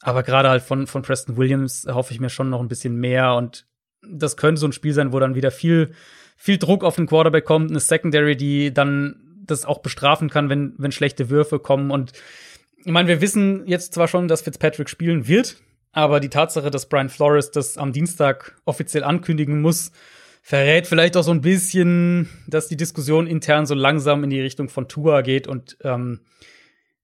Aber 0.02 0.24
gerade 0.24 0.50
halt 0.50 0.64
von, 0.64 0.86
von 0.86 1.02
Preston 1.02 1.38
Williams 1.38 1.88
hoffe 1.90 2.14
ich 2.14 2.20
mir 2.20 2.30
schon 2.30 2.50
noch 2.50 2.60
ein 2.60 2.68
bisschen 2.68 2.96
mehr. 2.96 3.36
Und 3.36 3.66
das 4.08 4.38
könnte 4.38 4.60
so 4.60 4.68
ein 4.68 4.74
Spiel 4.74 4.94
sein, 4.94 5.14
wo 5.14 5.20
dann 5.20 5.36
wieder 5.36 5.50
viel, 5.52 5.94
viel 6.36 6.58
Druck 6.58 6.84
auf 6.84 6.98
den 6.98 7.08
Quarterback 7.08 7.46
kommt, 7.46 7.70
eine 7.70 7.80
Secondary, 7.80 8.36
die 8.36 8.74
dann 8.74 9.16
das 9.46 9.66
auch 9.66 9.80
bestrafen 9.80 10.30
kann, 10.30 10.50
wenn, 10.50 10.74
wenn 10.78 10.92
schlechte 10.92 11.30
Würfe 11.30 11.60
kommen. 11.60 11.90
Und 11.90 12.12
ich 12.78 12.92
meine, 12.92 13.08
wir 13.08 13.22
wissen 13.22 13.66
jetzt 13.66 13.94
zwar 13.94 14.08
schon, 14.08 14.28
dass 14.28 14.42
Fitzpatrick 14.42 14.90
spielen 14.90 15.28
wird, 15.28 15.58
aber 15.94 16.20
die 16.20 16.30
Tatsache, 16.30 16.70
dass 16.70 16.90
Brian 16.90 17.10
Flores 17.10 17.52
das 17.52 17.78
am 17.78 17.94
Dienstag 17.94 18.56
offiziell 18.66 19.04
ankündigen 19.04 19.62
muss, 19.62 19.92
verrät 20.44 20.88
vielleicht 20.88 21.16
auch 21.16 21.24
so 21.24 21.32
ein 21.32 21.42
bisschen, 21.42 22.30
dass 22.48 22.68
die 22.68 22.76
Diskussion 22.76 23.28
intern 23.28 23.66
so 23.66 23.74
langsam 23.74 24.24
in 24.26 24.30
die 24.30 24.42
Richtung 24.42 24.68
von 24.68 24.90
Tua 24.90 25.22
geht. 25.22 25.48
Und 25.48 25.78
ähm, 25.82 26.20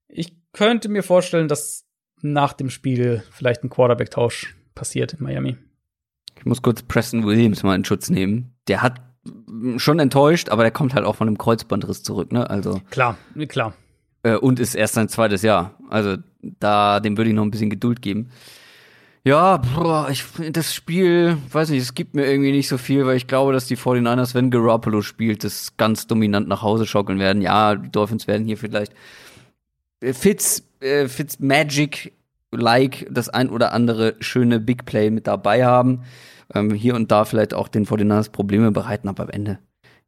ich 0.08 0.36
könnte 0.52 0.90
mir 0.90 1.02
vorstellen, 1.02 1.48
dass 1.48 1.86
nach 2.20 2.52
dem 2.52 2.68
Spiel 2.68 3.24
vielleicht 3.32 3.64
ein 3.64 3.70
Quarterback-Tausch 3.70 4.54
passiert 4.74 5.14
in 5.14 5.24
Miami. 5.24 5.56
Ich 6.38 6.44
muss 6.44 6.60
kurz 6.60 6.82
Preston 6.82 7.24
Williams 7.24 7.62
mal 7.62 7.74
in 7.74 7.84
Schutz 7.84 8.10
nehmen. 8.10 8.54
Der 8.68 8.82
hat 8.82 9.00
schon 9.76 9.98
enttäuscht, 9.98 10.50
aber 10.50 10.62
der 10.62 10.70
kommt 10.70 10.94
halt 10.94 11.06
auch 11.06 11.16
von 11.16 11.26
einem 11.26 11.38
Kreuzbandriss 11.38 12.02
zurück, 12.02 12.32
ne? 12.32 12.48
Also 12.48 12.80
klar, 12.90 13.16
klar. 13.48 13.74
Äh, 14.22 14.36
und 14.36 14.60
ist 14.60 14.74
erst 14.74 14.94
sein 14.94 15.08
zweites 15.08 15.42
Jahr. 15.42 15.78
Also 15.88 16.16
da 16.42 17.00
dem 17.00 17.16
würde 17.16 17.30
ich 17.30 17.36
noch 17.36 17.44
ein 17.44 17.50
bisschen 17.50 17.70
Geduld 17.70 18.02
geben. 18.02 18.30
Ja, 19.22 19.58
boah, 19.58 20.08
ich 20.10 20.24
das 20.50 20.74
Spiel, 20.74 21.36
weiß 21.52 21.70
nicht, 21.70 21.82
es 21.82 21.94
gibt 21.94 22.14
mir 22.14 22.24
irgendwie 22.26 22.52
nicht 22.52 22.68
so 22.68 22.78
viel, 22.78 23.04
weil 23.04 23.16
ich 23.16 23.26
glaube, 23.26 23.52
dass 23.52 23.66
die 23.66 23.76
49ers, 23.76 24.34
wenn 24.34 24.50
Garoppolo 24.50 25.02
spielt, 25.02 25.44
das 25.44 25.76
ganz 25.76 26.06
dominant 26.06 26.48
nach 26.48 26.62
Hause 26.62 26.86
schaukeln 26.86 27.18
werden. 27.18 27.42
Ja, 27.42 27.74
die 27.74 27.90
Dolphins 27.90 28.26
werden 28.26 28.46
hier 28.46 28.56
vielleicht 28.56 28.94
äh, 30.00 30.14
Fitz, 30.14 30.62
äh, 30.80 31.06
Fitz 31.06 31.38
Magic 31.38 32.14
like 32.50 33.06
das 33.10 33.28
ein 33.28 33.50
oder 33.50 33.72
andere 33.72 34.16
schöne 34.20 34.58
Big 34.58 34.86
Play 34.86 35.10
mit 35.10 35.26
dabei 35.26 35.66
haben. 35.66 36.02
Ähm, 36.54 36.72
hier 36.72 36.94
und 36.94 37.12
da 37.12 37.26
vielleicht 37.26 37.52
auch 37.52 37.68
den 37.68 37.86
49ers 37.86 38.32
Probleme 38.32 38.72
bereiten, 38.72 39.08
aber 39.08 39.24
am 39.24 39.30
Ende 39.30 39.58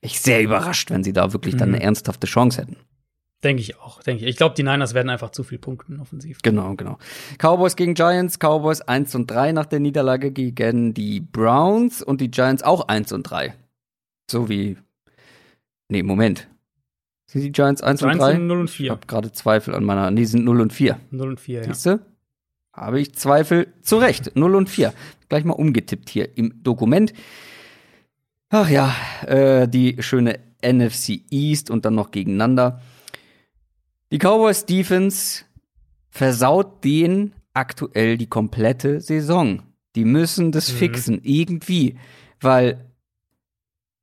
ich 0.01 0.21
sehr 0.21 0.43
überrascht, 0.43 0.91
wenn 0.91 1.05
sie 1.05 1.13
da 1.13 1.33
wirklich 1.33 1.57
dann 1.57 1.69
eine 1.69 1.77
mhm. 1.77 1.85
ernsthafte 1.85 2.27
Chance 2.27 2.63
hätten. 2.63 2.77
Denke 3.45 3.61
ich 3.63 3.79
auch, 3.81 4.03
denke 4.03 4.23
ich. 4.23 4.31
Ich 4.31 4.37
glaube, 4.37 4.55
die 4.55 4.63
Niners 4.63 4.95
werden 4.95 5.11
einfach 5.11 5.31
zu 5.31 5.43
viel 5.43 5.59
punkten 5.59 6.01
offensiv. 6.01 6.43
Genau, 6.43 6.75
genau. 6.77 6.99
Cowboys 7.39 7.75
gegen 7.75 7.95
Giants, 7.95 8.39
Cowboys 8.39 8.81
1 8.83 9.15
und 9.17 9.31
3 9.31 9.53
nach 9.53 9.67
der 9.67 9.81
Niederlage 9.81 10.31
gegen 10.31 10.95
die 10.95 11.21
Browns 11.21 12.03
und 12.03 12.21
die 12.21 12.31
Giants 12.31 12.63
auch 12.63 12.87
1 12.87 13.13
und 13.13 13.25
3. 13.25 13.55
So 14.31 14.49
wie 14.49 14.77
Nee, 15.93 16.03
Moment. 16.03 16.49
Sind 17.27 17.43
die 17.43 17.53
Giants 17.53 17.83
1 17.83 18.01
Giants 18.01 18.15
und 18.15 18.27
3? 18.27 18.33
Sind 18.33 18.47
0 18.47 18.61
und 18.61 18.71
4. 18.71 18.85
Ich 18.87 18.91
habe 18.91 19.07
gerade 19.07 19.31
Zweifel 19.31 19.75
an 19.75 19.85
meiner. 19.85 20.11
Nee, 20.11 20.25
sind 20.25 20.43
0 20.43 20.63
und 20.63 20.73
4. 20.73 20.99
0 21.11 21.29
und 21.29 21.39
4, 21.39 21.59
ja. 21.59 21.65
Siehste? 21.65 22.01
Habe 22.73 22.99
ich 22.99 23.15
Zweifel 23.15 23.75
zu 23.83 23.99
Recht. 23.99 24.35
0 24.35 24.55
und 24.55 24.71
4. 24.71 24.95
Gleich 25.29 25.45
mal 25.45 25.53
umgetippt 25.53 26.09
hier 26.09 26.35
im 26.39 26.63
Dokument. 26.63 27.13
Ach 28.49 28.71
ja, 28.71 28.95
äh, 29.27 29.69
die 29.69 30.03
schöne 30.03 30.39
NFC 30.63 31.21
East 31.31 31.71
und 31.71 31.85
dann 31.85 31.95
noch 31.95 32.11
gegeneinander. 32.11 32.81
Die 34.13 34.19
Cowboys 34.19 34.67
Defense 34.67 35.45
versaut 36.11 36.85
denen 36.85 37.33
aktuell 37.55 38.19
die 38.19 38.29
komplette 38.29 39.01
Saison. 39.01 39.63
Die 39.97 40.05
müssen 40.05 40.53
das 40.53 40.71
mhm. 40.71 40.77
fixen, 40.77 41.21
irgendwie. 41.23 41.97
Weil, 42.41 42.85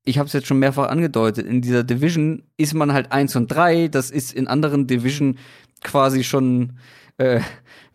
ich 0.04 0.18
habe 0.18 0.26
es 0.26 0.34
jetzt 0.34 0.48
schon 0.48 0.58
mehrfach 0.58 0.90
angedeutet, 0.90 1.46
in 1.46 1.62
dieser 1.62 1.84
Division 1.84 2.42
ist 2.58 2.74
man 2.74 2.92
halt 2.92 3.12
1 3.12 3.36
und 3.36 3.50
3. 3.50 3.88
Das 3.88 4.10
ist 4.10 4.34
in 4.34 4.48
anderen 4.48 4.88
Division 4.88 5.38
quasi 5.84 6.24
schon 6.24 6.80
äh, 7.18 7.42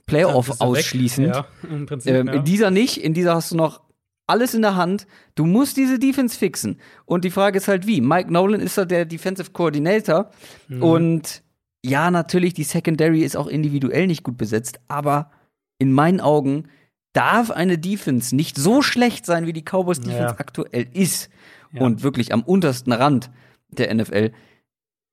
Playoff 0.06 0.60
ausschließend. 0.60 1.34
Ja, 1.34 1.46
im 1.68 1.86
Prinzip, 1.86 2.12
ähm, 2.12 2.28
ja. 2.28 2.34
In 2.34 2.44
dieser 2.44 2.70
nicht. 2.70 2.98
In 2.98 3.14
dieser 3.14 3.34
hast 3.34 3.50
du 3.50 3.56
noch 3.56 3.80
alles 4.28 4.54
in 4.54 4.62
der 4.62 4.76
Hand. 4.76 5.08
Du 5.34 5.46
musst 5.46 5.76
diese 5.76 5.98
Defense 5.98 6.38
fixen. 6.38 6.78
Und 7.06 7.24
die 7.24 7.30
Frage 7.30 7.58
ist 7.58 7.66
halt 7.66 7.88
wie. 7.88 8.00
Mike 8.00 8.32
Nolan 8.32 8.60
ist 8.60 8.78
da 8.78 8.84
der 8.84 9.04
Defensive 9.04 9.50
Coordinator. 9.50 10.30
Mhm. 10.68 10.82
Und 10.82 11.42
ja, 11.84 12.10
natürlich, 12.10 12.54
die 12.54 12.64
Secondary 12.64 13.22
ist 13.22 13.36
auch 13.36 13.46
individuell 13.46 14.06
nicht 14.06 14.22
gut 14.22 14.38
besetzt, 14.38 14.80
aber 14.88 15.30
in 15.78 15.92
meinen 15.92 16.20
Augen 16.20 16.64
darf 17.12 17.50
eine 17.50 17.76
Defense 17.76 18.34
nicht 18.34 18.56
so 18.56 18.80
schlecht 18.80 19.26
sein, 19.26 19.46
wie 19.46 19.52
die 19.52 19.62
Cowboys 19.62 20.00
Defense 20.00 20.34
ja. 20.34 20.40
aktuell 20.40 20.86
ist 20.94 21.28
ja. 21.72 21.82
und 21.82 22.02
wirklich 22.02 22.32
am 22.32 22.42
untersten 22.42 22.90
Rand 22.90 23.30
der 23.68 23.94
NFL. 23.94 24.32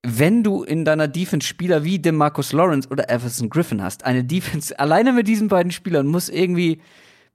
Wenn 0.03 0.43
du 0.43 0.63
in 0.63 0.85
deiner 0.85 1.09
Defense 1.09 1.45
Spieler 1.45 1.83
wie 1.83 1.99
DeMarcus 1.99 2.53
Lawrence 2.53 2.87
oder 2.87 3.09
Everson 3.09 3.49
Griffin 3.49 3.83
hast, 3.83 4.05
eine 4.05 4.23
Defense 4.23 4.79
alleine 4.79 5.11
mit 5.11 5.27
diesen 5.27 5.49
beiden 5.49 5.73
Spielern 5.73 6.07
muss 6.07 6.29
irgendwie 6.29 6.81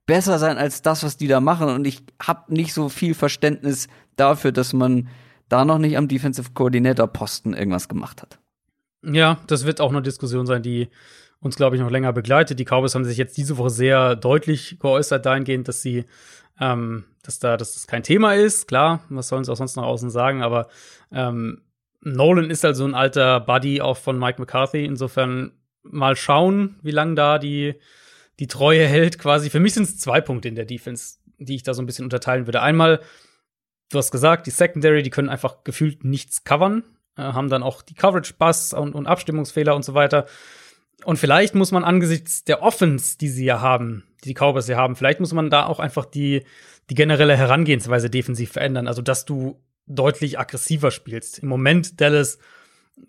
besser 0.07 0.39
sein 0.39 0.57
als 0.57 0.81
das, 0.81 1.03
was 1.03 1.19
die 1.19 1.29
da 1.29 1.41
machen. 1.41 1.69
Und 1.69 1.87
ich 1.87 2.03
habe 2.23 2.55
nicht 2.55 2.73
so 2.73 2.89
viel 2.89 3.13
Verständnis 3.13 3.89
dafür, 4.17 4.51
dass 4.51 4.73
man 4.73 5.09
da 5.51 5.67
noch 5.67 5.79
nicht 5.79 5.99
am 5.99 6.09
Defensive 6.09 6.53
Coordinator 6.55 7.07
Posten 7.07 7.53
irgendwas 7.53 7.89
gemacht 7.89 8.23
hat. 8.23 8.39
Ja, 9.07 9.41
das 9.47 9.65
wird 9.65 9.81
auch 9.81 9.91
eine 9.91 10.03
Diskussion 10.03 10.47
sein, 10.47 10.63
die 10.63 10.89
uns, 11.41 11.57
glaube 11.57 11.77
ich, 11.77 11.83
noch 11.83 11.91
länger 11.91 12.13
begleitet. 12.13 12.59
Die 12.59 12.65
Cowboys 12.65 12.95
haben 12.95 13.05
sich 13.05 13.19
jetzt 13.19 13.37
diese 13.37 13.57
Woche 13.57 13.71
sehr 13.71 14.17
deutlich 14.17 14.79
geäußert 14.81 15.25
dahingehend, 15.25 15.69
dass 15.69 15.81
sie, 15.81 16.07
ähm, 16.61 17.05
dass 17.23 17.39
da, 17.39 17.57
dass 17.57 17.75
das 17.75 17.87
kein 17.87 18.03
Thema 18.03 18.35
ist. 18.35 18.67
Klar, 18.67 19.01
was 19.09 19.29
sollen 19.29 19.45
sie 19.45 19.53
auch 19.53 19.57
sonst 19.57 19.77
nach 19.77 19.85
außen 19.85 20.11
sagen, 20.11 20.43
aber 20.43 20.69
ähm, 21.13 21.63
Nolan 22.01 22.51
ist 22.51 22.65
also 22.65 22.85
ein 22.85 22.95
alter 22.95 23.41
Buddy 23.41 23.81
auch 23.81 23.97
von 23.97 24.19
Mike 24.19 24.41
McCarthy. 24.41 24.85
Insofern 24.85 25.53
mal 25.83 26.17
schauen, 26.17 26.77
wie 26.83 26.91
lange 26.91 27.15
da 27.15 27.39
die, 27.39 27.75
die 28.39 28.47
Treue 28.49 28.87
hält 28.87 29.19
quasi. 29.19 29.51
Für 29.51 29.61
mich 29.61 29.75
sind 29.75 29.85
es 29.85 29.99
zwei 29.99 30.21
Punkte 30.21 30.49
in 30.49 30.55
der 30.55 30.67
Defense, 30.67 31.19
die 31.39 31.55
ich 31.55 31.63
da 31.63 31.75
so 31.75 31.83
ein 31.83 31.87
bisschen 31.87 32.05
unterteilen 32.05 32.47
würde. 32.47 32.63
Einmal, 32.63 33.01
du 33.91 33.99
hast 33.99 34.11
gesagt, 34.11 34.47
die 34.47 34.53
Secondary, 34.53 35.03
die 35.03 35.11
können 35.11 35.29
einfach 35.29 35.65
gefühlt 35.65 36.05
nichts 36.05 36.45
covern. 36.45 36.83
Äh, 37.17 37.23
haben 37.23 37.49
dann 37.49 37.63
auch 37.63 37.83
die 37.83 37.95
Coverage-Busts 37.95 38.75
und, 38.75 38.95
und 38.95 39.07
Abstimmungsfehler 39.07 39.75
und 39.75 39.85
so 39.85 39.95
weiter. 39.95 40.27
Und 41.05 41.19
vielleicht 41.19 41.55
muss 41.55 41.73
man 41.73 41.85
angesichts 41.85 42.45
der 42.45 42.63
Offense, 42.63 43.19
die 43.19 43.29
sie 43.29 43.45
ja 43.45 43.61
haben, 43.61 44.05
die 44.25 44.29
die 44.29 44.35
Cowboys 44.35 44.69
ja 44.69 44.77
haben, 44.77 44.97
vielleicht 44.97 45.21
muss 45.21 45.33
man 45.33 45.51
da 45.51 45.67
auch 45.67 45.79
einfach 45.79 46.05
die, 46.05 46.45
die 46.91 46.95
generelle 46.95 47.37
Herangehensweise 47.37 48.11
defensiv 48.11 48.53
verändern. 48.53 48.87
Also, 48.89 49.03
dass 49.03 49.25
du 49.25 49.61
deutlich 49.87 50.39
aggressiver 50.39 50.91
spielst. 50.91 51.39
Im 51.39 51.49
Moment 51.49 52.01
Dallas 52.01 52.39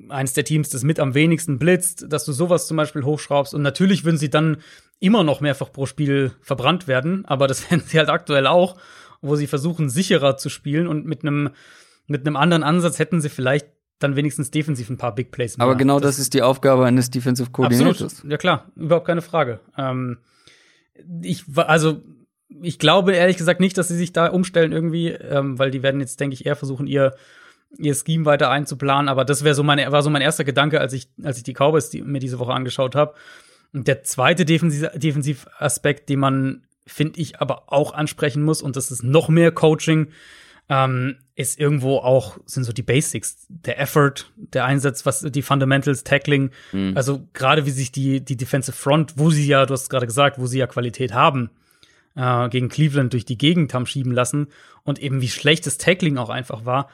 eins 0.09 0.34
der 0.34 0.43
Teams, 0.43 0.69
das 0.69 0.84
mit 0.84 0.99
am 0.99 1.13
wenigsten 1.13 1.59
blitzt, 1.59 2.05
dass 2.09 2.25
du 2.25 2.34
sowas 2.34 2.67
zum 2.67 2.77
Beispiel 2.77 3.03
hochschraubst. 3.03 3.53
Und 3.53 3.61
natürlich 3.61 4.03
würden 4.03 4.17
sie 4.17 4.29
dann 4.29 4.57
immer 4.99 5.23
noch 5.23 5.41
mehrfach 5.41 5.71
pro 5.71 5.85
Spiel 5.85 6.34
verbrannt 6.41 6.88
werden, 6.88 7.25
aber 7.25 7.47
das 7.47 7.69
werden 7.71 7.84
sie 7.85 7.97
halt 7.97 8.09
aktuell 8.09 8.47
auch, 8.47 8.77
wo 9.21 9.35
sie 9.35 9.47
versuchen, 9.47 9.89
sicherer 9.89 10.38
zu 10.38 10.49
spielen 10.49 10.88
und 10.88 11.05
mit 11.05 11.23
einem 11.23 11.49
mit 12.09 12.25
einem 12.25 12.38
anderen 12.38 12.63
Ansatz 12.63 12.99
hätten 12.99 13.19
sie 13.19 13.27
vielleicht 13.29 13.67
dann 13.99 14.15
wenigstens 14.15 14.52
defensiv 14.52 14.90
ein 14.90 14.98
paar 14.98 15.15
Big 15.15 15.32
Plays 15.32 15.57
mehr. 15.57 15.65
Aber 15.65 15.76
genau 15.76 15.99
das, 15.99 16.15
das 16.15 16.19
ist 16.19 16.34
die 16.34 16.41
Aufgabe 16.41 16.86
eines 16.86 17.10
Defensive 17.10 17.49
Coordinators. 17.52 18.02
Absolut. 18.02 18.32
Ja 18.32 18.38
klar, 18.38 18.72
überhaupt 18.76 19.07
keine 19.07 19.22
Frage. 19.22 19.60
Ähm, 19.78 20.19
ich 21.22 21.45
also 21.56 22.02
ich 22.61 22.80
glaube 22.80 23.14
ehrlich 23.14 23.38
gesagt 23.38 23.60
nicht, 23.60 23.78
dass 23.78 23.88
sie 23.88 23.98
sich 23.98 24.14
da 24.14 24.28
umstellen 24.28 24.72
irgendwie, 24.72 25.10
ähm, 25.10 25.60
weil 25.60 25.72
die 25.72 25.84
werden 25.84 25.99
jetzt 25.99 26.19
denke 26.19 26.36
ich 26.36 26.45
eher 26.45 26.56
versuchen 26.56 26.88
ihr 26.88 27.15
ihr 27.78 27.95
Scheme 27.95 28.26
weiter 28.26 28.49
einzuplanen. 28.49 29.10
Aber 29.10 29.26
das 29.26 29.44
wäre 29.44 29.56
so 29.56 29.64
meine 29.64 29.91
war 29.91 30.03
so 30.03 30.10
mein 30.10 30.22
erster 30.22 30.44
Gedanke, 30.44 30.80
als 30.80 30.94
ich 30.94 31.10
als 31.24 31.38
ich 31.38 31.44
die 31.44 31.53
Cowboys 31.53 31.90
die, 31.90 32.02
mir 32.02 32.19
diese 32.19 32.40
Woche 32.40 32.53
angeschaut 32.53 32.95
habe. 32.95 33.14
Und 33.74 33.88
der 33.88 34.03
zweite 34.03 34.45
Defensiv 34.45 34.90
Defensivaspekt, 34.95 36.10
den 36.10 36.19
man 36.19 36.64
finde 36.86 37.19
ich 37.19 37.41
aber 37.41 37.64
auch 37.68 37.94
ansprechen 37.94 38.44
muss 38.44 38.61
und 38.61 38.76
das 38.76 38.91
ist 38.91 39.03
noch 39.03 39.28
mehr 39.28 39.52
Coaching 39.52 40.07
ähm, 40.69 41.18
ist 41.35 41.60
irgendwo 41.60 41.98
auch, 41.98 42.39
sind 42.45 42.64
so 42.64 42.73
die 42.73 42.84
Basics, 42.84 43.45
der 43.48 43.80
Effort, 43.80 44.26
der 44.35 44.65
Einsatz, 44.65 45.06
was 45.06 45.22
die 45.22 45.41
Fundamentals, 45.41 46.03
Tackling, 46.03 46.52
mhm. 46.72 46.94
also 46.95 47.27
gerade 47.34 47.65
wie 47.65 47.72
sich 47.72 47.91
die, 47.91 48.23
die 48.23 48.35
Defensive 48.35 48.76
Front, 48.76 49.14
wo 49.18 49.30
sie 49.30 49.48
ja, 49.48 49.65
du 49.65 49.73
hast 49.73 49.89
gerade 49.89 50.07
gesagt, 50.07 50.39
wo 50.39 50.45
sie 50.45 50.60
ja 50.60 50.68
Qualität 50.68 51.14
haben, 51.14 51.52
äh, 52.15 52.49
gegen 52.49 52.69
Cleveland 52.69 53.14
durch 53.14 53.23
die 53.23 53.38
Gegend 53.38 53.73
haben 53.73 53.85
schieben 53.85 54.11
lassen 54.11 54.48
und 54.84 54.99
eben 54.99 55.22
wie 55.22 55.30
schlecht 55.30 55.65
das 55.65 55.77
Tackling 55.77 56.18
auch 56.18 56.30
einfach 56.30 56.65
war. 56.65 56.89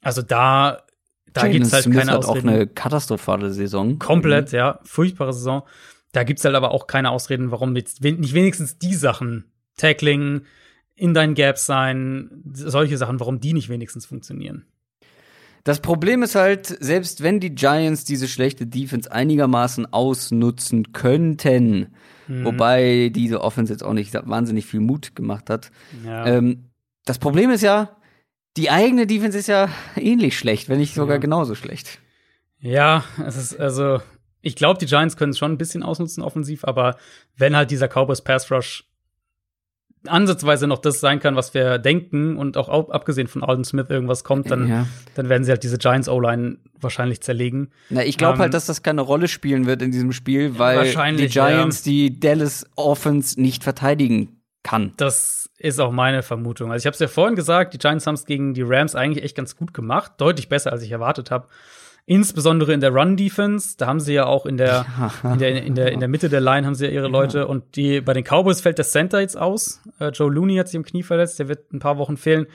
Also 0.00 0.22
da, 0.22 0.84
da 1.32 1.48
gibt 1.48 1.66
es 1.66 1.72
halt 1.72 1.84
keine 1.84 2.12
hat 2.12 2.24
Ausreden. 2.24 2.48
auch 2.48 2.52
eine 2.52 2.66
katastrophale 2.66 3.52
Saison. 3.52 3.98
Komplett, 3.98 4.52
mhm. 4.52 4.58
ja, 4.58 4.80
furchtbare 4.84 5.34
Saison. 5.34 5.64
Da 6.12 6.24
gibt's 6.24 6.44
halt 6.44 6.54
aber 6.54 6.70
auch 6.70 6.86
keine 6.86 7.10
Ausreden, 7.10 7.50
warum 7.50 7.72
nicht 7.74 8.02
wenigstens 8.02 8.78
die 8.78 8.94
Sachen, 8.94 9.44
Tackling, 9.76 10.42
in 10.98 11.14
deinen 11.14 11.34
Gaps 11.34 11.64
sein, 11.64 12.42
solche 12.52 12.98
Sachen, 12.98 13.20
warum 13.20 13.40
die 13.40 13.52
nicht 13.52 13.68
wenigstens 13.68 14.04
funktionieren. 14.04 14.64
Das 15.64 15.80
Problem 15.80 16.22
ist 16.22 16.34
halt, 16.34 16.66
selbst 16.66 17.22
wenn 17.22 17.40
die 17.40 17.54
Giants 17.54 18.04
diese 18.04 18.26
schlechte 18.26 18.66
Defense 18.66 19.10
einigermaßen 19.10 19.92
ausnutzen 19.92 20.92
könnten, 20.92 21.94
mhm. 22.26 22.44
wobei 22.44 23.10
diese 23.14 23.42
Offense 23.42 23.72
jetzt 23.72 23.82
auch 23.82 23.92
nicht 23.92 24.14
wahnsinnig 24.14 24.66
viel 24.66 24.80
Mut 24.80 25.14
gemacht 25.14 25.50
hat, 25.50 25.70
ja. 26.04 26.26
ähm, 26.26 26.70
das 27.04 27.18
Problem 27.18 27.50
ist 27.50 27.62
ja, 27.62 27.96
die 28.56 28.70
eigene 28.70 29.06
Defense 29.06 29.38
ist 29.38 29.46
ja 29.46 29.68
ähnlich 29.96 30.38
schlecht, 30.38 30.68
wenn 30.68 30.78
nicht 30.78 30.94
sogar 30.94 31.16
ja. 31.16 31.20
genauso 31.20 31.54
schlecht. 31.54 32.00
Ja, 32.60 33.04
es 33.24 33.36
ist 33.36 33.60
also, 33.60 34.00
ich 34.40 34.56
glaube, 34.56 34.80
die 34.80 34.86
Giants 34.86 35.16
können 35.16 35.30
es 35.30 35.38
schon 35.38 35.52
ein 35.52 35.58
bisschen 35.58 35.82
ausnutzen 35.82 36.22
offensiv, 36.22 36.64
aber 36.64 36.96
wenn 37.36 37.54
halt 37.54 37.70
dieser 37.70 37.88
Cowboys 37.88 38.22
Pass 38.22 38.50
Rush 38.50 38.87
ansatzweise 40.06 40.66
noch 40.66 40.78
das 40.78 41.00
sein 41.00 41.20
kann, 41.20 41.36
was 41.36 41.54
wir 41.54 41.78
denken 41.78 42.36
und 42.36 42.56
auch 42.56 42.90
abgesehen 42.90 43.26
von 43.26 43.42
Alden 43.42 43.64
Smith 43.64 43.86
irgendwas 43.88 44.24
kommt, 44.24 44.50
dann, 44.50 44.68
ja. 44.68 44.86
dann 45.14 45.28
werden 45.28 45.44
sie 45.44 45.50
halt 45.50 45.62
diese 45.62 45.78
Giants 45.78 46.08
O-Line 46.08 46.58
wahrscheinlich 46.80 47.20
zerlegen. 47.20 47.70
Na, 47.90 48.04
ich 48.04 48.16
glaube 48.16 48.32
halt, 48.32 48.38
ähm, 48.38 48.42
halt, 48.42 48.54
dass 48.54 48.66
das 48.66 48.82
keine 48.82 49.00
Rolle 49.00 49.28
spielen 49.28 49.66
wird 49.66 49.82
in 49.82 49.90
diesem 49.90 50.12
Spiel, 50.12 50.58
weil 50.58 50.92
die 51.16 51.26
Giants 51.26 51.84
ja. 51.84 51.92
die 51.92 52.20
Dallas 52.20 52.66
Offense 52.76 53.40
nicht 53.40 53.64
verteidigen 53.64 54.40
kann. 54.62 54.92
Das 54.96 55.50
ist 55.58 55.80
auch 55.80 55.92
meine 55.92 56.22
Vermutung. 56.22 56.70
Also 56.70 56.82
ich 56.82 56.86
habe 56.86 56.94
es 56.94 57.00
ja 57.00 57.08
vorhin 57.08 57.34
gesagt, 57.36 57.74
die 57.74 57.78
Giants 57.78 58.06
haben 58.06 58.14
es 58.14 58.26
gegen 58.26 58.54
die 58.54 58.62
Rams 58.62 58.94
eigentlich 58.94 59.24
echt 59.24 59.36
ganz 59.36 59.56
gut 59.56 59.74
gemacht, 59.74 60.12
deutlich 60.18 60.48
besser 60.48 60.72
als 60.72 60.82
ich 60.82 60.92
erwartet 60.92 61.30
habe. 61.30 61.48
Insbesondere 62.10 62.72
in 62.72 62.80
der 62.80 62.90
Run-Defense, 62.90 63.76
da 63.76 63.86
haben 63.86 64.00
sie 64.00 64.14
ja 64.14 64.24
auch 64.24 64.46
in 64.46 64.56
der, 64.56 64.86
in 65.30 65.38
der, 65.38 65.62
in 65.62 65.74
der, 65.74 65.92
in 65.92 66.00
der 66.00 66.08
Mitte 66.08 66.30
der 66.30 66.40
Line 66.40 66.66
haben 66.66 66.74
sie 66.74 66.86
ja 66.86 66.90
ihre 66.90 67.06
Leute. 67.06 67.46
Und 67.46 67.76
die, 67.76 68.00
bei 68.00 68.14
den 68.14 68.24
Cowboys 68.24 68.62
fällt 68.62 68.78
der 68.78 68.86
Center 68.86 69.20
jetzt 69.20 69.36
aus. 69.36 69.82
Äh, 70.00 70.08
Joe 70.08 70.32
Looney 70.32 70.56
hat 70.56 70.68
sich 70.68 70.76
im 70.76 70.86
Knie 70.86 71.02
verletzt, 71.02 71.38
der 71.38 71.48
wird 71.48 71.70
ein 71.70 71.80
paar 71.80 71.98
Wochen 71.98 72.16
fehlen. 72.16 72.46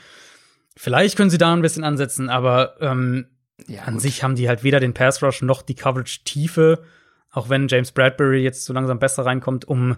Vielleicht 0.75 1.15
können 1.17 1.29
sie 1.29 1.37
da 1.37 1.53
ein 1.53 1.61
bisschen 1.61 1.83
ansetzen, 1.83 2.31
aber 2.31 2.77
ähm, 2.81 3.27
ja, 3.67 3.83
an 3.83 3.99
sich 3.99 4.23
haben 4.23 4.33
die 4.33 4.47
halt 4.47 4.63
weder 4.63 4.79
den 4.79 4.95
Pass 4.95 5.21
Rush 5.21 5.43
noch 5.43 5.61
die 5.61 5.75
Coverage-Tiefe, 5.75 6.81
auch 7.29 7.47
wenn 7.49 7.67
James 7.67 7.91
Bradbury 7.91 8.41
jetzt 8.41 8.65
so 8.65 8.73
langsam 8.73 8.97
besser 8.97 9.23
reinkommt, 9.23 9.65
um, 9.65 9.97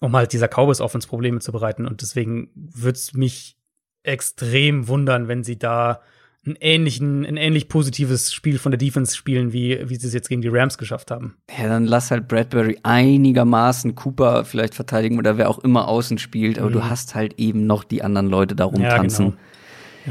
um 0.00 0.16
halt 0.16 0.32
dieser 0.32 0.48
Cowboys-Offense 0.48 1.06
Probleme 1.06 1.38
zu 1.38 1.52
bereiten. 1.52 1.86
Und 1.86 2.02
deswegen 2.02 2.50
würde 2.56 2.96
es 2.96 3.14
mich 3.14 3.56
extrem 4.02 4.88
wundern, 4.88 5.28
wenn 5.28 5.44
sie 5.44 5.60
da 5.60 6.00
ein, 6.46 6.56
ähnlichen, 6.60 7.26
ein 7.26 7.36
ähnlich 7.36 7.68
positives 7.68 8.32
Spiel 8.32 8.58
von 8.58 8.72
der 8.72 8.78
Defense 8.78 9.14
spielen, 9.14 9.52
wie, 9.52 9.78
wie 9.88 9.96
sie 9.96 10.06
es 10.06 10.14
jetzt 10.14 10.28
gegen 10.28 10.40
die 10.40 10.48
Rams 10.48 10.78
geschafft 10.78 11.10
haben. 11.10 11.36
Ja, 11.56 11.68
dann 11.68 11.84
lass 11.84 12.10
halt 12.10 12.28
Bradbury 12.28 12.78
einigermaßen 12.82 13.94
Cooper 13.94 14.44
vielleicht 14.44 14.74
verteidigen 14.74 15.18
oder 15.18 15.36
wer 15.36 15.50
auch 15.50 15.58
immer 15.58 15.88
außen 15.88 16.18
spielt, 16.18 16.58
aber 16.58 16.70
mhm. 16.70 16.74
du 16.74 16.84
hast 16.84 17.14
halt 17.14 17.38
eben 17.38 17.66
noch 17.66 17.84
die 17.84 18.02
anderen 18.02 18.28
Leute 18.28 18.54
da 18.54 18.64
rumtanzen. 18.64 19.26
Ja, 19.26 19.32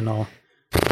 genau. 0.02 0.28
genau. 0.72 0.90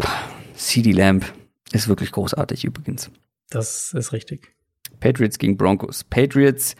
CD 0.54 0.90
Lamp 0.90 1.24
ist 1.72 1.88
wirklich 1.88 2.10
großartig 2.10 2.64
übrigens. 2.64 3.10
Das 3.50 3.92
ist 3.92 4.12
richtig. 4.12 4.52
Patriots 4.98 5.38
gegen 5.38 5.56
Broncos. 5.56 6.02
Patriots 6.02 6.74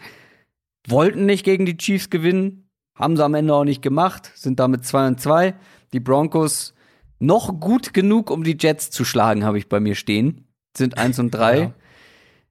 wollten 0.85 1.25
nicht 1.25 1.45
gegen 1.45 1.65
die 1.65 1.77
Chiefs 1.77 2.09
gewinnen, 2.09 2.69
haben 2.95 3.15
sie 3.15 3.23
am 3.23 3.35
Ende 3.35 3.53
auch 3.53 3.63
nicht 3.63 3.81
gemacht, 3.81 4.31
sind 4.35 4.59
damit 4.59 4.85
2 4.85 5.07
und 5.07 5.21
2. 5.21 5.55
Die 5.93 6.01
Broncos 6.01 6.73
noch 7.19 7.59
gut 7.59 7.93
genug, 7.93 8.31
um 8.31 8.43
die 8.43 8.57
Jets 8.59 8.89
zu 8.89 9.05
schlagen, 9.05 9.43
habe 9.43 9.57
ich 9.57 9.69
bei 9.69 9.79
mir 9.79 9.95
stehen. 9.95 10.47
Sind 10.75 10.97
eins 10.97 11.19
und 11.19 11.31
drei. 11.31 11.59
Ja. 11.59 11.73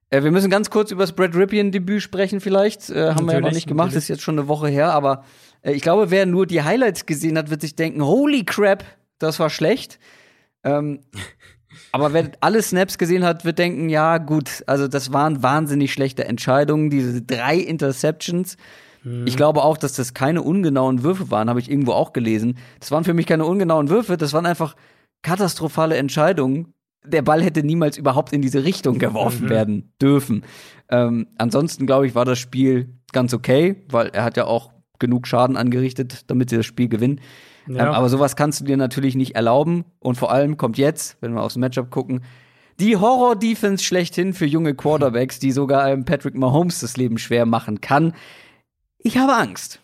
Äh, 0.09 0.23
wir 0.23 0.31
müssen 0.31 0.49
ganz 0.49 0.69
kurz 0.69 0.91
über 0.91 1.03
das 1.03 1.13
Brad 1.13 1.35
Ripien-Debüt 1.35 2.01
sprechen, 2.01 2.39
vielleicht. 2.39 2.89
Äh, 2.89 3.13
haben 3.13 3.25
wir 3.25 3.33
ja 3.33 3.41
noch 3.41 3.51
nicht 3.51 3.67
gemacht, 3.67 3.87
natürlich. 3.87 4.03
ist 4.05 4.09
jetzt 4.09 4.21
schon 4.21 4.37
eine 4.37 4.47
Woche 4.47 4.67
her, 4.67 4.91
aber 4.91 5.23
äh, 5.61 5.73
ich 5.73 5.81
glaube, 5.81 6.11
wer 6.11 6.25
nur 6.25 6.45
die 6.45 6.63
Highlights 6.63 7.05
gesehen 7.05 7.37
hat, 7.37 7.49
wird 7.49 7.61
sich 7.61 7.75
denken: 7.75 8.03
Holy 8.03 8.43
crap, 8.43 8.83
das 9.17 9.39
war 9.39 9.49
schlecht. 9.49 9.99
Ähm, 10.63 11.01
aber 11.91 12.13
wer 12.13 12.31
alle 12.41 12.61
Snaps 12.61 12.97
gesehen 12.97 13.23
hat, 13.23 13.45
wird 13.45 13.59
denken: 13.59 13.89
Ja, 13.89 14.17
gut, 14.17 14.63
also 14.67 14.87
das 14.87 15.13
waren 15.13 15.43
wahnsinnig 15.43 15.93
schlechte 15.93 16.25
Entscheidungen, 16.25 16.89
diese 16.89 17.21
drei 17.21 17.57
Interceptions. 17.57 18.57
Ich 19.25 19.37
glaube 19.37 19.63
auch, 19.63 19.77
dass 19.77 19.93
das 19.93 20.13
keine 20.13 20.41
ungenauen 20.41 21.03
Würfe 21.03 21.31
waren, 21.31 21.49
habe 21.49 21.59
ich 21.59 21.71
irgendwo 21.71 21.93
auch 21.93 22.11
gelesen. 22.13 22.57
Das 22.79 22.91
waren 22.91 23.03
für 23.03 23.13
mich 23.13 23.25
keine 23.25 23.45
ungenauen 23.45 23.89
Würfe, 23.89 24.17
das 24.17 24.33
waren 24.33 24.45
einfach 24.45 24.75
katastrophale 25.21 25.95
Entscheidungen. 25.95 26.73
Der 27.05 27.21
Ball 27.21 27.41
hätte 27.41 27.63
niemals 27.63 27.97
überhaupt 27.97 28.33
in 28.33 28.41
diese 28.41 28.63
Richtung 28.65 28.99
geworfen 28.99 29.45
mhm. 29.45 29.49
werden 29.49 29.93
dürfen. 30.01 30.43
Ähm, 30.89 31.27
ansonsten, 31.37 31.85
glaube 31.85 32.07
ich, 32.07 32.15
war 32.15 32.25
das 32.25 32.39
Spiel 32.39 32.99
ganz 33.13 33.33
okay, 33.33 33.83
weil 33.89 34.07
er 34.07 34.23
hat 34.23 34.37
ja 34.37 34.45
auch 34.45 34.71
genug 34.99 35.27
Schaden 35.27 35.55
angerichtet, 35.55 36.29
damit 36.29 36.49
sie 36.49 36.57
das 36.57 36.65
Spiel 36.65 36.89
gewinnen. 36.89 37.21
Ja. 37.67 37.87
Ähm, 37.87 37.93
aber 37.93 38.09
sowas 38.09 38.35
kannst 38.35 38.59
du 38.59 38.65
dir 38.65 38.77
natürlich 38.77 39.15
nicht 39.15 39.35
erlauben. 39.35 39.85
Und 39.99 40.15
vor 40.15 40.31
allem 40.31 40.57
kommt 40.57 40.77
jetzt, 40.77 41.17
wenn 41.21 41.33
wir 41.33 41.41
aufs 41.41 41.55
Matchup 41.55 41.89
gucken, 41.89 42.21
die 42.79 42.97
Horror-Defense 42.97 43.83
schlechthin 43.83 44.33
für 44.33 44.45
junge 44.45 44.73
Quarterbacks, 44.73 45.39
die 45.39 45.51
sogar 45.51 45.83
einem 45.83 46.05
Patrick 46.05 46.35
Mahomes 46.35 46.79
das 46.79 46.95
Leben 46.97 47.17
schwer 47.17 47.45
machen 47.45 47.81
kann. 47.81 48.13
Ich 48.99 49.17
habe 49.17 49.33
Angst. 49.33 49.79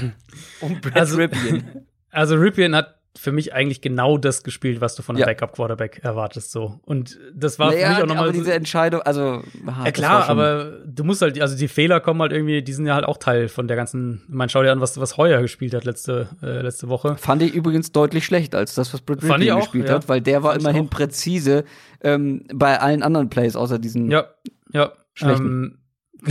um 0.60 0.80
Brad 0.80 0.96
also, 0.96 1.16
Ripien. 1.16 1.86
Also 2.16 2.36
Ripien 2.36 2.76
hat 2.76 2.94
für 3.16 3.32
mich 3.32 3.54
eigentlich 3.54 3.80
genau 3.80 4.18
das 4.18 4.42
gespielt, 4.42 4.80
was 4.80 4.96
du 4.96 5.02
von 5.02 5.16
einem 5.16 5.20
ja. 5.20 5.26
Backup-Quarterback 5.26 6.00
erwartest. 6.02 6.50
So. 6.50 6.80
Und 6.84 7.18
das 7.32 7.58
war 7.58 7.70
naja, 7.70 7.86
für 7.86 7.92
mich 7.92 8.02
auch 8.02 8.06
nochmal. 8.06 8.24
Aber 8.24 8.32
diese 8.32 8.54
Entscheidung, 8.54 9.02
also. 9.02 9.42
Ja, 9.84 9.92
klar, 9.92 10.28
aber 10.28 10.80
du 10.84 11.04
musst 11.04 11.22
halt, 11.22 11.40
also 11.40 11.56
die 11.56 11.68
Fehler 11.68 12.00
kommen 12.00 12.20
halt 12.20 12.32
irgendwie, 12.32 12.62
die 12.62 12.72
sind 12.72 12.86
ja 12.86 12.94
halt 12.94 13.04
auch 13.04 13.16
Teil 13.16 13.48
von 13.48 13.68
der 13.68 13.76
ganzen. 13.76 14.22
Man 14.28 14.48
schau 14.48 14.62
dir 14.62 14.72
an, 14.72 14.80
was, 14.80 14.98
was 15.00 15.16
Heuer 15.16 15.40
gespielt 15.42 15.74
hat 15.74 15.84
letzte, 15.84 16.28
äh, 16.42 16.60
letzte 16.62 16.88
Woche. 16.88 17.16
Fand 17.16 17.42
ich 17.42 17.54
übrigens 17.54 17.92
deutlich 17.92 18.24
schlecht 18.24 18.54
als 18.54 18.74
das, 18.74 18.92
was 18.92 19.00
Brad 19.00 19.22
Ripien 19.22 19.58
gespielt 19.58 19.88
ja. 19.88 19.94
hat, 19.94 20.08
weil 20.08 20.20
der 20.20 20.42
war 20.42 20.52
Fand 20.52 20.62
immerhin 20.62 20.88
präzise 20.88 21.64
ähm, 22.00 22.44
bei 22.52 22.80
allen 22.80 23.02
anderen 23.02 23.30
Plays, 23.30 23.54
außer 23.54 23.78
diesen. 23.78 24.10
Ja, 24.10 24.26
ja. 24.72 24.92
Schlechten. 25.14 25.46
Ähm, 25.46 25.78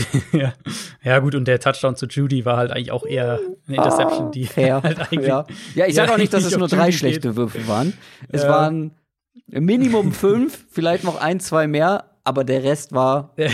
ja. 0.32 0.54
ja, 1.04 1.20
gut, 1.20 1.36
und 1.36 1.48
der 1.48 1.60
Touchdown 1.60 1.96
zu 1.96 2.08
Judy 2.08 2.46
war 2.46 2.58
halt 2.58 2.72
eigentlich 2.72 2.92
auch 2.92 3.06
eher 3.06 3.40
eine 3.68 3.78
Interception, 3.78 4.32
die 4.32 4.46
fair. 4.46 4.82
halt 4.84 5.00
eigentlich. 5.00 5.28
Ja, 5.28 5.46
ja 5.76 5.86
ich 5.86 5.96
sage 5.96 6.12
auch 6.14 6.18
nicht, 6.18 6.34
dass 6.34 6.46
es 6.46 6.58
nur 6.58 6.68
drei 6.68 6.86
Judy 6.86 6.98
schlechte 6.98 7.30
geht. 7.30 7.38
Würfe 7.38 7.68
waren. 7.68 7.94
Es 8.30 8.44
ja. 8.44 8.50
waren 8.50 8.92
Minimum 9.48 10.12
fünf, 10.12 10.66
vielleicht 10.70 11.04
noch 11.04 11.20
ein, 11.20 11.40
zwei 11.40 11.68
mehr, 11.68 12.06
aber 12.24 12.44
der 12.44 12.64
Rest 12.64 12.94
war 12.94 13.32
okay. 13.34 13.52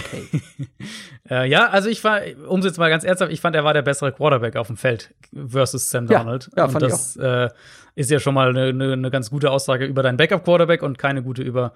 ja, 1.30 1.70
also 1.70 1.90
ich 1.90 2.04
war, 2.04 2.22
um 2.48 2.60
es 2.60 2.66
jetzt 2.66 2.78
mal 2.78 2.90
ganz 2.90 3.04
ernsthaft, 3.04 3.32
ich 3.32 3.42
fand, 3.42 3.56
er 3.56 3.64
war 3.64 3.74
der 3.74 3.82
bessere 3.82 4.12
Quarterback 4.12 4.56
auf 4.56 4.68
dem 4.68 4.78
Feld 4.78 5.14
versus 5.34 5.90
Sam 5.90 6.08
Donald. 6.08 6.50
Ja, 6.56 6.66
ja 6.68 6.74
und 6.74 6.82
das 6.82 7.16
äh, 7.16 7.50
ist 7.96 8.12
ja 8.12 8.20
schon 8.20 8.34
mal 8.34 8.50
eine, 8.50 8.68
eine, 8.68 8.94
eine 8.94 9.12
ganz 9.12 9.30
gute 9.30 9.52
Aussage 9.52 9.86
über 9.86 10.04
deinen 10.04 10.18
Backup-Quarterback 10.18 10.84
und 10.84 10.98
keine 10.98 11.24
gute 11.24 11.42
über 11.42 11.74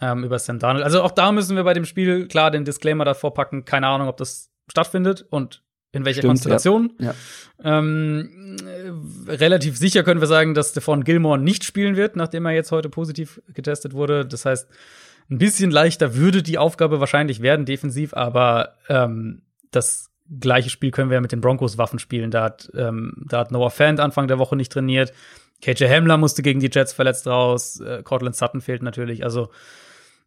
ähm, 0.00 0.24
über 0.24 0.38
Sam 0.38 0.58
Darnold. 0.58 0.84
Also 0.84 1.02
auch 1.02 1.10
da 1.10 1.32
müssen 1.32 1.56
wir 1.56 1.64
bei 1.64 1.74
dem 1.74 1.84
Spiel 1.84 2.26
klar 2.26 2.50
den 2.50 2.64
Disclaimer 2.64 3.04
davor 3.04 3.34
packen. 3.34 3.64
Keine 3.64 3.86
Ahnung, 3.88 4.08
ob 4.08 4.16
das 4.16 4.50
stattfindet 4.70 5.26
und 5.30 5.62
in 5.92 6.04
welcher 6.04 6.20
Stimmt, 6.20 6.30
Konstellation. 6.30 6.92
Ja. 6.98 7.14
Ja. 7.62 7.78
Ähm, 7.78 8.56
relativ 9.26 9.76
sicher 9.76 10.04
können 10.04 10.20
wir 10.20 10.28
sagen, 10.28 10.54
dass 10.54 10.70
Stephon 10.70 11.04
Gilmore 11.04 11.38
nicht 11.38 11.64
spielen 11.64 11.96
wird, 11.96 12.16
nachdem 12.16 12.46
er 12.46 12.52
jetzt 12.52 12.70
heute 12.70 12.88
positiv 12.88 13.42
getestet 13.52 13.92
wurde. 13.92 14.24
Das 14.24 14.44
heißt, 14.44 14.68
ein 15.30 15.38
bisschen 15.38 15.70
leichter 15.70 16.14
würde 16.14 16.42
die 16.42 16.58
Aufgabe 16.58 17.00
wahrscheinlich 17.00 17.42
werden, 17.42 17.66
defensiv, 17.66 18.14
aber 18.14 18.76
ähm, 18.88 19.42
das 19.72 20.10
gleiche 20.38 20.70
Spiel 20.70 20.92
können 20.92 21.10
wir 21.10 21.16
ja 21.16 21.20
mit 21.20 21.32
den 21.32 21.40
Broncos 21.40 21.76
Waffen 21.76 21.98
spielen. 21.98 22.30
Da 22.30 22.44
hat, 22.44 22.70
ähm, 22.76 23.24
da 23.28 23.40
hat 23.40 23.50
Noah 23.50 23.70
Fant 23.70 23.98
Anfang 23.98 24.28
der 24.28 24.38
Woche 24.38 24.54
nicht 24.54 24.70
trainiert. 24.70 25.12
KJ 25.60 25.84
Hamler 25.84 26.16
musste 26.16 26.42
gegen 26.42 26.60
die 26.60 26.70
Jets 26.72 26.92
verletzt 26.92 27.26
raus. 27.26 27.80
Äh, 27.80 28.02
Cortland 28.02 28.36
Sutton 28.36 28.60
fehlt 28.60 28.82
natürlich. 28.82 29.24
Also 29.24 29.50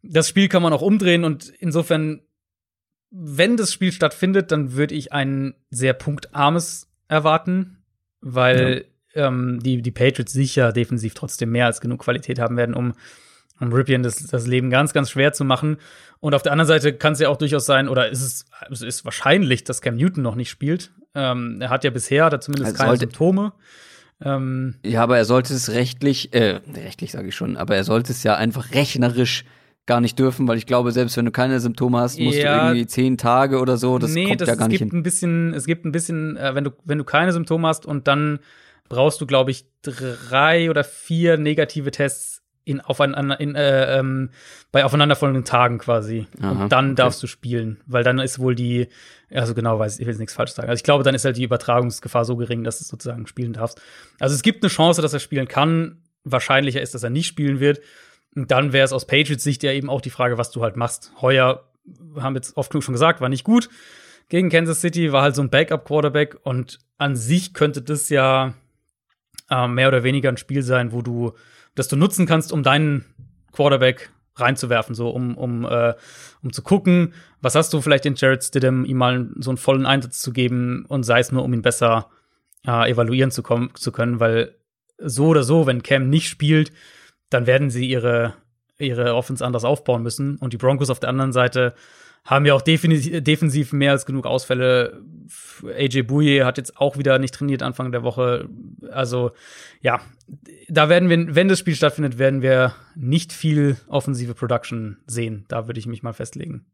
das 0.02 0.28
Spiel 0.28 0.48
kann 0.48 0.62
man 0.62 0.72
auch 0.72 0.82
umdrehen 0.82 1.24
und 1.24 1.48
insofern, 1.58 2.22
wenn 3.10 3.56
das 3.56 3.72
Spiel 3.72 3.92
stattfindet, 3.92 4.52
dann 4.52 4.74
würde 4.74 4.94
ich 4.94 5.12
ein 5.12 5.54
sehr 5.70 5.94
punktarmes 5.94 6.88
erwarten, 7.08 7.78
weil 8.20 8.86
ja. 9.14 9.26
ähm, 9.26 9.60
die, 9.62 9.82
die 9.82 9.90
Patriots 9.90 10.32
sicher 10.32 10.72
defensiv 10.72 11.14
trotzdem 11.14 11.50
mehr 11.50 11.66
als 11.66 11.80
genug 11.80 12.02
Qualität 12.02 12.38
haben 12.38 12.56
werden, 12.56 12.74
um, 12.74 12.94
um 13.60 13.72
Ripien 13.72 14.02
das, 14.02 14.26
das 14.26 14.46
Leben 14.46 14.70
ganz, 14.70 14.92
ganz 14.92 15.10
schwer 15.10 15.32
zu 15.32 15.44
machen. 15.44 15.78
Und 16.20 16.34
auf 16.34 16.42
der 16.42 16.52
anderen 16.52 16.68
Seite 16.68 16.92
kann 16.92 17.12
es 17.14 17.20
ja 17.20 17.28
auch 17.28 17.36
durchaus 17.36 17.66
sein, 17.66 17.88
oder 17.88 18.08
ist 18.08 18.22
es, 18.22 18.46
es 18.70 18.82
ist 18.82 19.04
wahrscheinlich, 19.04 19.64
dass 19.64 19.80
Cam 19.80 19.96
Newton 19.96 20.22
noch 20.22 20.34
nicht 20.34 20.50
spielt. 20.50 20.92
Ähm, 21.14 21.58
er 21.60 21.70
hat 21.70 21.84
ja 21.84 21.90
bisher, 21.90 22.26
hat 22.26 22.42
zumindest 22.42 22.72
also 22.72 22.82
keine 22.82 22.96
Symptome. 22.96 23.52
Ähm, 24.24 24.74
ja, 24.84 25.02
aber 25.02 25.18
er 25.18 25.24
sollte 25.24 25.52
es 25.52 25.70
rechtlich, 25.70 26.32
äh, 26.32 26.60
rechtlich 26.74 27.12
sage 27.12 27.28
ich 27.28 27.34
schon, 27.34 27.56
aber 27.56 27.76
er 27.76 27.84
sollte 27.84 28.12
es 28.12 28.22
ja 28.22 28.36
einfach 28.36 28.72
rechnerisch 28.72 29.44
gar 29.86 30.00
nicht 30.00 30.18
dürfen, 30.18 30.48
weil 30.48 30.56
ich 30.56 30.66
glaube, 30.66 30.92
selbst 30.92 31.16
wenn 31.16 31.26
du 31.26 31.30
keine 31.30 31.60
Symptome 31.60 31.98
hast, 31.98 32.18
musst 32.18 32.38
ja, 32.38 32.56
du 32.56 32.64
irgendwie 32.68 32.86
zehn 32.86 33.18
Tage 33.18 33.60
oder 33.60 33.76
so. 33.76 33.98
Das 33.98 34.12
nee, 34.12 34.26
kommt 34.26 34.40
das, 34.40 34.48
ja 34.48 34.54
gar 34.54 34.66
es 34.66 34.68
nicht 34.70 34.78
gibt 34.78 34.92
hin. 34.92 35.00
Ein 35.00 35.02
bisschen, 35.02 35.52
es 35.52 35.66
gibt 35.66 35.84
ein 35.84 35.92
bisschen, 35.92 36.36
äh, 36.36 36.54
wenn 36.54 36.64
du 36.64 36.70
wenn 36.84 36.98
du 36.98 37.04
keine 37.04 37.32
Symptome 37.32 37.68
hast 37.68 37.84
und 37.84 38.08
dann 38.08 38.38
brauchst 38.88 39.20
du, 39.20 39.26
glaube 39.26 39.50
ich, 39.50 39.66
drei 39.82 40.70
oder 40.70 40.84
vier 40.84 41.36
negative 41.36 41.90
Tests 41.90 42.33
in, 42.64 42.80
aufeinander, 42.80 43.38
in, 43.40 43.54
äh, 43.54 43.98
ähm, 43.98 44.30
bei 44.72 44.84
aufeinanderfolgenden 44.84 45.44
Tagen 45.44 45.78
quasi. 45.78 46.26
Aha, 46.40 46.50
und 46.50 46.72
dann 46.72 46.86
okay. 46.86 46.94
darfst 46.96 47.22
du 47.22 47.26
spielen, 47.26 47.80
weil 47.86 48.04
dann 48.04 48.18
ist 48.18 48.38
wohl 48.38 48.54
die, 48.54 48.88
also 49.30 49.54
genau 49.54 49.78
weiß 49.78 49.94
ich, 49.94 50.00
ich 50.00 50.06
will 50.06 50.12
jetzt 50.12 50.20
nichts 50.20 50.34
falsch 50.34 50.52
sagen. 50.52 50.68
Also 50.68 50.78
ich 50.78 50.84
glaube, 50.84 51.04
dann 51.04 51.14
ist 51.14 51.24
halt 51.24 51.36
die 51.36 51.44
Übertragungsgefahr 51.44 52.24
so 52.24 52.36
gering, 52.36 52.64
dass 52.64 52.78
du 52.78 52.84
sozusagen 52.84 53.26
spielen 53.26 53.52
darfst. 53.52 53.80
Also 54.18 54.34
es 54.34 54.42
gibt 54.42 54.62
eine 54.62 54.70
Chance, 54.70 55.02
dass 55.02 55.12
er 55.12 55.20
spielen 55.20 55.48
kann. 55.48 56.02
Wahrscheinlicher 56.24 56.80
ist, 56.80 56.94
dass 56.94 57.02
er 57.02 57.10
nicht 57.10 57.26
spielen 57.26 57.60
wird. 57.60 57.80
Und 58.34 58.50
dann 58.50 58.72
wäre 58.72 58.84
es 58.84 58.92
aus 58.92 59.06
Patriots 59.06 59.44
Sicht 59.44 59.62
ja 59.62 59.72
eben 59.72 59.90
auch 59.90 60.00
die 60.00 60.10
Frage, 60.10 60.38
was 60.38 60.50
du 60.50 60.62
halt 60.62 60.76
machst. 60.76 61.12
Heuer, 61.20 61.68
haben 62.16 62.34
wir 62.34 62.38
jetzt 62.38 62.56
oft 62.56 62.70
genug 62.70 62.82
schon 62.82 62.94
gesagt, 62.94 63.20
war 63.20 63.28
nicht 63.28 63.44
gut 63.44 63.68
gegen 64.28 64.50
Kansas 64.50 64.80
City, 64.80 65.12
war 65.12 65.22
halt 65.22 65.34
so 65.34 65.42
ein 65.42 65.50
Backup-Quarterback 65.50 66.38
und 66.42 66.78
an 66.98 67.16
sich 67.16 67.54
könnte 67.54 67.82
das 67.82 68.08
ja 68.08 68.54
äh, 69.50 69.68
mehr 69.68 69.88
oder 69.88 70.02
weniger 70.02 70.28
ein 70.28 70.36
Spiel 70.36 70.62
sein, 70.62 70.92
wo 70.92 71.02
du, 71.02 71.34
das 71.74 71.88
du 71.88 71.96
nutzen 71.96 72.26
kannst, 72.26 72.52
um 72.52 72.62
deinen 72.62 73.04
Quarterback 73.52 74.10
reinzuwerfen, 74.36 74.94
so 74.94 75.10
um, 75.10 75.36
um, 75.36 75.64
äh, 75.64 75.94
um 76.42 76.52
zu 76.52 76.62
gucken, 76.62 77.14
was 77.40 77.54
hast 77.54 77.72
du 77.72 77.80
vielleicht 77.80 78.06
in 78.06 78.16
Jared 78.16 78.42
Stidham, 78.42 78.84
ihm 78.84 78.96
mal 78.96 79.28
so 79.38 79.50
einen 79.50 79.58
vollen 79.58 79.86
Einsatz 79.86 80.20
zu 80.20 80.32
geben 80.32 80.84
und 80.88 81.04
sei 81.04 81.20
es 81.20 81.30
nur, 81.30 81.44
um 81.44 81.54
ihn 81.54 81.62
besser 81.62 82.10
äh, 82.66 82.90
evaluieren 82.90 83.30
zu, 83.30 83.42
kommen, 83.42 83.70
zu 83.74 83.92
können, 83.92 84.20
weil 84.20 84.56
so 84.98 85.28
oder 85.28 85.44
so, 85.44 85.66
wenn 85.66 85.82
Cam 85.82 86.08
nicht 86.08 86.28
spielt, 86.28 86.72
dann 87.30 87.46
werden 87.46 87.70
sie 87.70 87.88
ihre, 87.88 88.34
ihre 88.78 89.14
Offense 89.14 89.44
anders 89.44 89.64
aufbauen 89.64 90.02
müssen. 90.02 90.36
Und 90.36 90.52
die 90.52 90.56
Broncos 90.56 90.90
auf 90.90 91.00
der 91.00 91.10
anderen 91.10 91.32
Seite 91.32 91.74
haben 92.24 92.46
ja 92.46 92.54
auch 92.54 92.62
defensiv 92.62 93.72
mehr 93.72 93.92
als 93.92 94.06
genug 94.06 94.26
Ausfälle. 94.26 95.02
AJ 95.62 96.02
Bouye 96.02 96.44
hat 96.44 96.56
jetzt 96.56 96.78
auch 96.78 96.96
wieder 96.96 97.18
nicht 97.18 97.34
trainiert 97.34 97.62
Anfang 97.62 97.92
der 97.92 98.02
Woche. 98.02 98.48
Also, 98.90 99.32
ja, 99.80 100.00
da 100.68 100.88
werden 100.88 101.10
wir, 101.10 101.34
wenn 101.34 101.48
das 101.48 101.58
Spiel 101.58 101.74
stattfindet, 101.74 102.18
werden 102.18 102.40
wir 102.40 102.74
nicht 102.94 103.32
viel 103.32 103.76
offensive 103.88 104.34
Production 104.34 104.96
sehen. 105.06 105.44
Da 105.48 105.66
würde 105.66 105.78
ich 105.78 105.86
mich 105.86 106.02
mal 106.02 106.14
festlegen. 106.14 106.64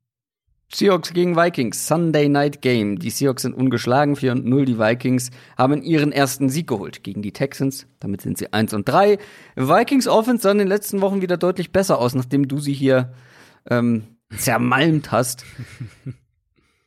Seahawks 0.73 1.13
gegen 1.13 1.37
Vikings, 1.37 1.89
Sunday 1.89 2.29
Night 2.29 2.63
Game. 2.63 3.01
Die 3.01 3.11
Seahawks 3.11 3.43
sind 3.43 3.55
ungeschlagen, 3.55 4.15
4 4.15 4.31
und 4.31 4.47
0. 4.47 4.67
Die 4.67 4.79
Vikings 4.79 5.31
haben 5.59 5.83
ihren 5.83 6.13
ersten 6.13 6.49
Sieg 6.49 6.69
geholt 6.69 7.03
gegen 7.03 7.23
die 7.23 7.33
Texans. 7.33 7.89
Damit 7.99 8.21
sind 8.21 8.39
sie 8.39 8.53
1 8.53 8.73
und 8.75 8.89
3. 8.89 9.19
Vikings 9.57 10.07
Offense 10.07 10.45
sah 10.45 10.53
in 10.53 10.59
den 10.59 10.69
letzten 10.69 11.01
Wochen 11.01 11.23
wieder 11.23 11.37
deutlich 11.37 11.73
besser 11.73 11.99
aus, 11.99 12.15
nachdem 12.15 12.47
du 12.47 12.61
sie 12.61 12.73
hier 12.73 13.13
ähm, 13.69 14.05
zermalmt 14.37 15.13
hast. 15.13 15.45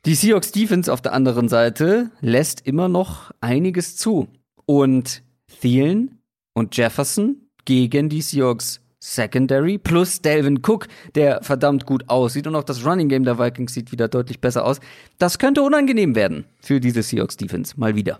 Die 0.05 0.15
Seahawks 0.15 0.51
Defense 0.51 0.91
auf 0.91 1.01
der 1.01 1.13
anderen 1.13 1.47
Seite 1.47 2.11
lässt 2.21 2.65
immer 2.67 2.89
noch 2.89 3.31
einiges 3.41 3.95
zu. 3.95 4.27
Und 4.65 5.23
Thielen 5.61 6.19
und 6.53 6.75
Jefferson 6.75 7.37
gegen 7.65 8.09
die 8.09 8.21
Seahawks 8.21 8.81
Secondary 8.99 9.77
plus 9.77 10.21
Delvin 10.21 10.61
Cook, 10.65 10.87
der 11.15 11.43
verdammt 11.43 11.85
gut 11.85 12.09
aussieht 12.09 12.47
und 12.47 12.55
auch 12.55 12.63
das 12.63 12.85
Running 12.85 13.09
Game 13.09 13.25
der 13.25 13.37
Vikings 13.37 13.73
sieht 13.73 13.91
wieder 13.91 14.07
deutlich 14.07 14.39
besser 14.39 14.63
aus. 14.63 14.79
Das 15.17 15.39
könnte 15.39 15.61
unangenehm 15.61 16.15
werden 16.15 16.45
für 16.61 16.79
diese 16.79 17.03
Seahawks 17.03 17.35
Defense 17.35 17.73
mal 17.77 17.95
wieder. 17.95 18.19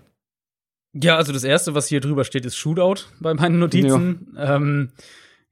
Ja, 0.94 1.16
also 1.16 1.32
das 1.32 1.46
erste, 1.46 1.74
was 1.74 1.88
hier 1.88 2.02
drüber 2.02 2.26
steht, 2.26 2.46
ist 2.46 2.58
Shootout 2.58 3.06
bei 3.22 3.34
meinen 3.34 3.60
Notizen. 3.60 4.34
Ja. 4.36 4.58
Ähm, 4.58 4.92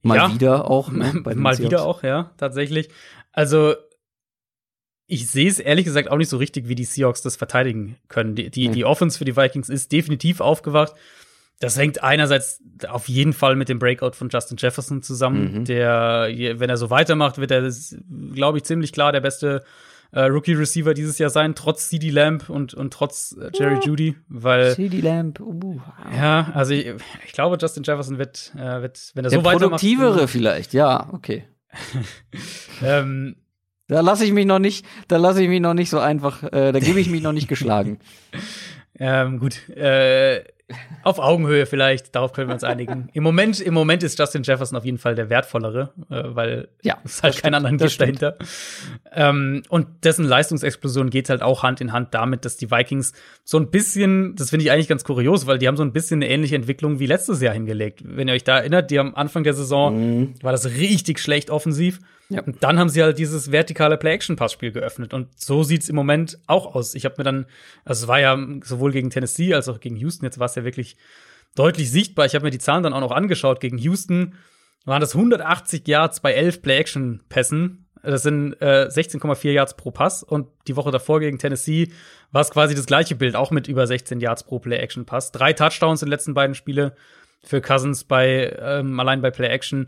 mal 0.02 0.18
ja. 0.18 0.34
wieder 0.34 0.70
auch. 0.70 0.92
Ne, 0.92 1.14
mal 1.24 1.56
Seahawks. 1.56 1.60
wieder 1.60 1.86
auch, 1.86 2.04
ja, 2.04 2.32
tatsächlich. 2.38 2.90
Also 3.32 3.76
ich 5.08 5.28
sehe 5.28 5.50
es 5.50 5.60
ehrlich 5.60 5.84
gesagt 5.84 6.10
auch 6.10 6.18
nicht 6.18 6.30
so 6.30 6.38
richtig, 6.38 6.70
wie 6.70 6.76
die 6.76 6.86
Seahawks 6.86 7.22
das 7.22 7.36
verteidigen 7.36 7.98
können. 8.08 8.36
Die, 8.36 8.50
die, 8.50 8.70
mhm. 8.70 8.74
die 8.74 8.86
Offense 8.86 9.18
für 9.18 9.26
die 9.26 9.36
Vikings 9.36 9.68
ist 9.68 9.92
definitiv 9.92 10.40
aufgewacht. 10.40 10.94
Das 11.60 11.78
hängt 11.78 12.02
einerseits 12.02 12.62
auf 12.88 13.10
jeden 13.10 13.34
Fall 13.34 13.58
mit 13.58 13.68
dem 13.68 13.78
Breakout 13.78 14.14
von 14.14 14.30
Justin 14.30 14.58
Jefferson 14.58 15.04
zusammen, 15.04 15.60
mhm. 15.60 15.66
der, 15.66 16.30
wenn 16.56 16.70
er 16.70 16.78
so 16.78 16.90
weitermacht, 16.90 17.38
wird 17.40 17.52
er, 17.52 17.70
glaube 18.34 18.58
ich, 18.58 18.64
ziemlich 18.64 18.94
klar 18.94 19.12
der 19.12 19.20
beste 19.20 19.64
äh, 20.12 20.22
Rookie-Receiver 20.22 20.94
dieses 20.94 21.20
Jahr 21.20 21.30
sein, 21.30 21.56
trotz 21.56 21.90
CD 21.90 22.10
Lamb 22.10 22.50
und, 22.50 22.74
und 22.74 22.94
trotz 22.94 23.36
äh, 23.40 23.52
Jerry 23.54 23.76
ja. 23.76 23.82
Judy, 23.82 24.16
weil 24.28 24.76
CD 24.76 25.02
Lamb, 25.02 25.40
uh. 25.40 25.80
ja, 26.16 26.52
also 26.54 26.74
ich, 26.74 26.92
ich, 27.26 27.32
glaube, 27.34 27.58
Justin 27.60 27.84
Jefferson 27.84 28.18
wird, 28.18 28.54
äh, 28.56 28.82
wird 28.82 29.12
wenn 29.14 29.26
er 29.26 29.30
der 29.30 29.40
so 29.40 29.46
weitermacht. 29.46 29.82
Produktivere 29.82 30.28
vielleicht, 30.28 30.74
ja, 30.74 31.10
okay. 31.12 31.46
ähm, 32.84 33.36
da 33.88 34.00
lasse 34.02 34.26
ich 34.26 34.32
mich 34.32 34.46
noch 34.46 34.60
nicht, 34.60 34.86
da 35.08 35.18
lasse 35.18 35.44
ich 35.44 35.50
mich 35.50 35.60
noch 35.60 35.74
nicht 35.74 35.90
so 35.90 36.00
einfach, 36.00 36.44
äh, 36.44 36.72
da 36.72 36.80
gebe 36.80 37.00
ich 37.00 37.10
mich 37.10 37.22
noch 37.22 37.34
nicht 37.34 37.48
geschlagen. 37.48 38.00
ähm, 39.00 39.40
gut, 39.40 39.68
äh, 39.70 40.44
auf 41.04 41.20
Augenhöhe 41.20 41.66
vielleicht, 41.66 42.16
darauf 42.16 42.34
können 42.34 42.50
wir 42.50 42.54
uns 42.54 42.64
einigen. 42.64 43.10
Im 43.14 43.24
Moment, 43.24 43.60
im 43.60 43.74
Moment 43.74 44.04
ist 44.04 44.18
Justin 44.18 44.44
Jefferson 44.44 44.78
auf 44.78 44.86
jeden 44.86 44.98
Fall 44.98 45.16
der 45.16 45.30
wertvollere, 45.30 45.92
äh, 46.10 46.24
weil 46.36 46.68
ja, 46.84 46.98
es 47.04 47.24
halt 47.24 47.42
keinen 47.42 47.56
anderen 47.56 47.78
gibt 47.78 48.00
dahinter. 48.00 48.38
Ähm, 49.12 49.64
und 49.70 49.88
dessen 50.04 50.26
Leistungsexplosion 50.26 51.10
geht 51.10 51.30
halt 51.30 51.42
auch 51.42 51.64
Hand 51.64 51.82
in 51.82 51.92
Hand 51.92 52.14
damit, 52.14 52.46
dass 52.46 52.58
die 52.58 52.72
Vikings 52.72 53.14
so 53.44 53.58
ein 53.58 53.70
bisschen, 53.72 54.36
das 54.36 54.50
finde 54.50 54.66
ich 54.66 54.72
eigentlich 54.72 54.88
ganz 54.88 55.04
kurios, 55.04 55.48
weil 55.48 55.58
die 55.58 55.68
haben 55.68 55.78
so 55.78 55.84
ein 55.84 55.94
bisschen 55.94 56.22
eine 56.22 56.30
ähnliche 56.30 56.56
Entwicklung 56.56 57.00
wie 57.00 57.06
letztes 57.06 57.42
Jahr 57.42 57.54
hingelegt. 57.54 58.02
Wenn 58.04 58.28
ihr 58.28 58.34
euch 58.34 58.44
da 58.44 58.60
erinnert, 58.60 58.92
die 58.92 59.00
am 59.00 59.16
Anfang 59.16 59.44
der 59.44 59.54
Saison 59.54 60.20
mhm. 60.20 60.34
war 60.42 60.52
das 60.52 60.66
richtig 60.66 61.20
schlecht 61.20 61.50
offensiv. 61.50 62.00
Ja. 62.32 62.42
Und 62.44 62.64
dann 62.64 62.80
haben 62.80 62.90
sie 62.90 63.04
halt 63.04 63.18
dieses 63.18 63.52
vertikale 63.52 63.98
Play-Action-Passspiel 63.98 64.72
geöffnet. 64.72 65.14
Und 65.14 65.28
so 65.40 65.64
sieht's 65.64 65.90
im 65.90 65.96
Moment 65.96 66.40
auch 66.48 66.76
aus. 66.76 66.96
Ich 66.96 67.04
habe 67.04 67.16
mir 67.18 67.24
dann, 67.24 67.46
also 67.84 68.04
es 68.04 68.08
war 68.08 68.20
ja 68.20 68.38
sowohl 68.64 68.92
gegen 68.92 69.10
Tennessee 69.10 69.54
als 69.54 69.68
auch 69.68 69.80
gegen 69.80 69.98
Houston, 69.98 70.26
jetzt 70.26 70.40
war 70.40 70.46
es 70.46 70.56
ja 70.56 70.64
wirklich 70.64 70.96
deutlich 71.56 71.92
sichtbar. 71.92 72.26
Ich 72.26 72.36
habe 72.36 72.46
mir 72.46 72.52
die 72.52 72.60
Zahlen 72.60 72.84
dann 72.84 72.94
auch 72.94 73.02
noch 73.02 73.12
angeschaut. 73.12 73.60
Gegen 73.60 73.78
Houston 73.78 74.36
waren 74.86 75.02
das 75.02 75.14
180 75.14 75.88
Yards 75.88 76.22
bei 76.22 76.34
11 76.34 76.62
Play-Action-Pässen. 76.62 77.86
Das 78.04 78.24
sind 78.24 78.54
äh, 78.62 78.88
16,4 78.90 79.52
Yards 79.52 79.76
pro 79.76 79.92
Pass. 79.92 80.24
Und 80.24 80.48
die 80.68 80.76
Woche 80.76 80.92
davor 80.92 81.20
gegen 81.20 81.38
Tennessee 81.38 81.92
war 82.32 82.42
es 82.42 82.50
quasi 82.50 82.74
das 82.74 82.86
gleiche 82.86 83.16
Bild, 83.16 83.36
auch 83.36 83.52
mit 83.52 83.68
über 83.68 83.86
16 83.86 84.22
Yards 84.22 84.44
pro 84.44 84.60
Play-Action-Pass. 84.60 85.32
Drei 85.32 85.54
Touchdowns 85.54 86.02
in 86.02 86.08
den 86.08 86.12
letzten 86.12 86.34
beiden 86.34 86.56
Spiele 86.56 86.96
für 87.44 87.62
Cousins 87.62 88.06
bei 88.06 88.58
ähm, 88.60 89.00
allein 89.00 89.22
bei 89.22 89.32
Play-Action. 89.32 89.88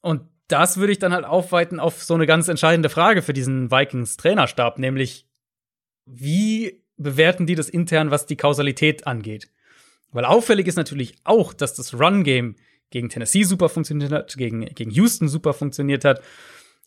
Und 0.00 0.22
das 0.48 0.76
würde 0.76 0.92
ich 0.92 0.98
dann 0.98 1.12
halt 1.12 1.24
aufweiten 1.24 1.80
auf 1.80 2.02
so 2.02 2.14
eine 2.14 2.26
ganz 2.26 2.48
entscheidende 2.48 2.88
Frage 2.88 3.22
für 3.22 3.32
diesen 3.32 3.70
Vikings-Trainerstab, 3.70 4.78
nämlich 4.78 5.26
wie 6.06 6.82
bewerten 6.96 7.46
die 7.46 7.54
das 7.54 7.68
intern, 7.68 8.10
was 8.10 8.26
die 8.26 8.36
Kausalität 8.36 9.06
angeht? 9.06 9.48
Weil 10.12 10.24
auffällig 10.24 10.66
ist 10.66 10.76
natürlich 10.76 11.16
auch, 11.24 11.52
dass 11.52 11.74
das 11.74 11.94
Run-Game 11.94 12.56
gegen 12.90 13.08
Tennessee 13.08 13.42
super 13.42 13.68
funktioniert 13.68 14.12
hat, 14.12 14.36
gegen, 14.36 14.66
gegen 14.66 14.90
Houston 14.90 15.28
super 15.28 15.54
funktioniert 15.54 16.04
hat, 16.04 16.22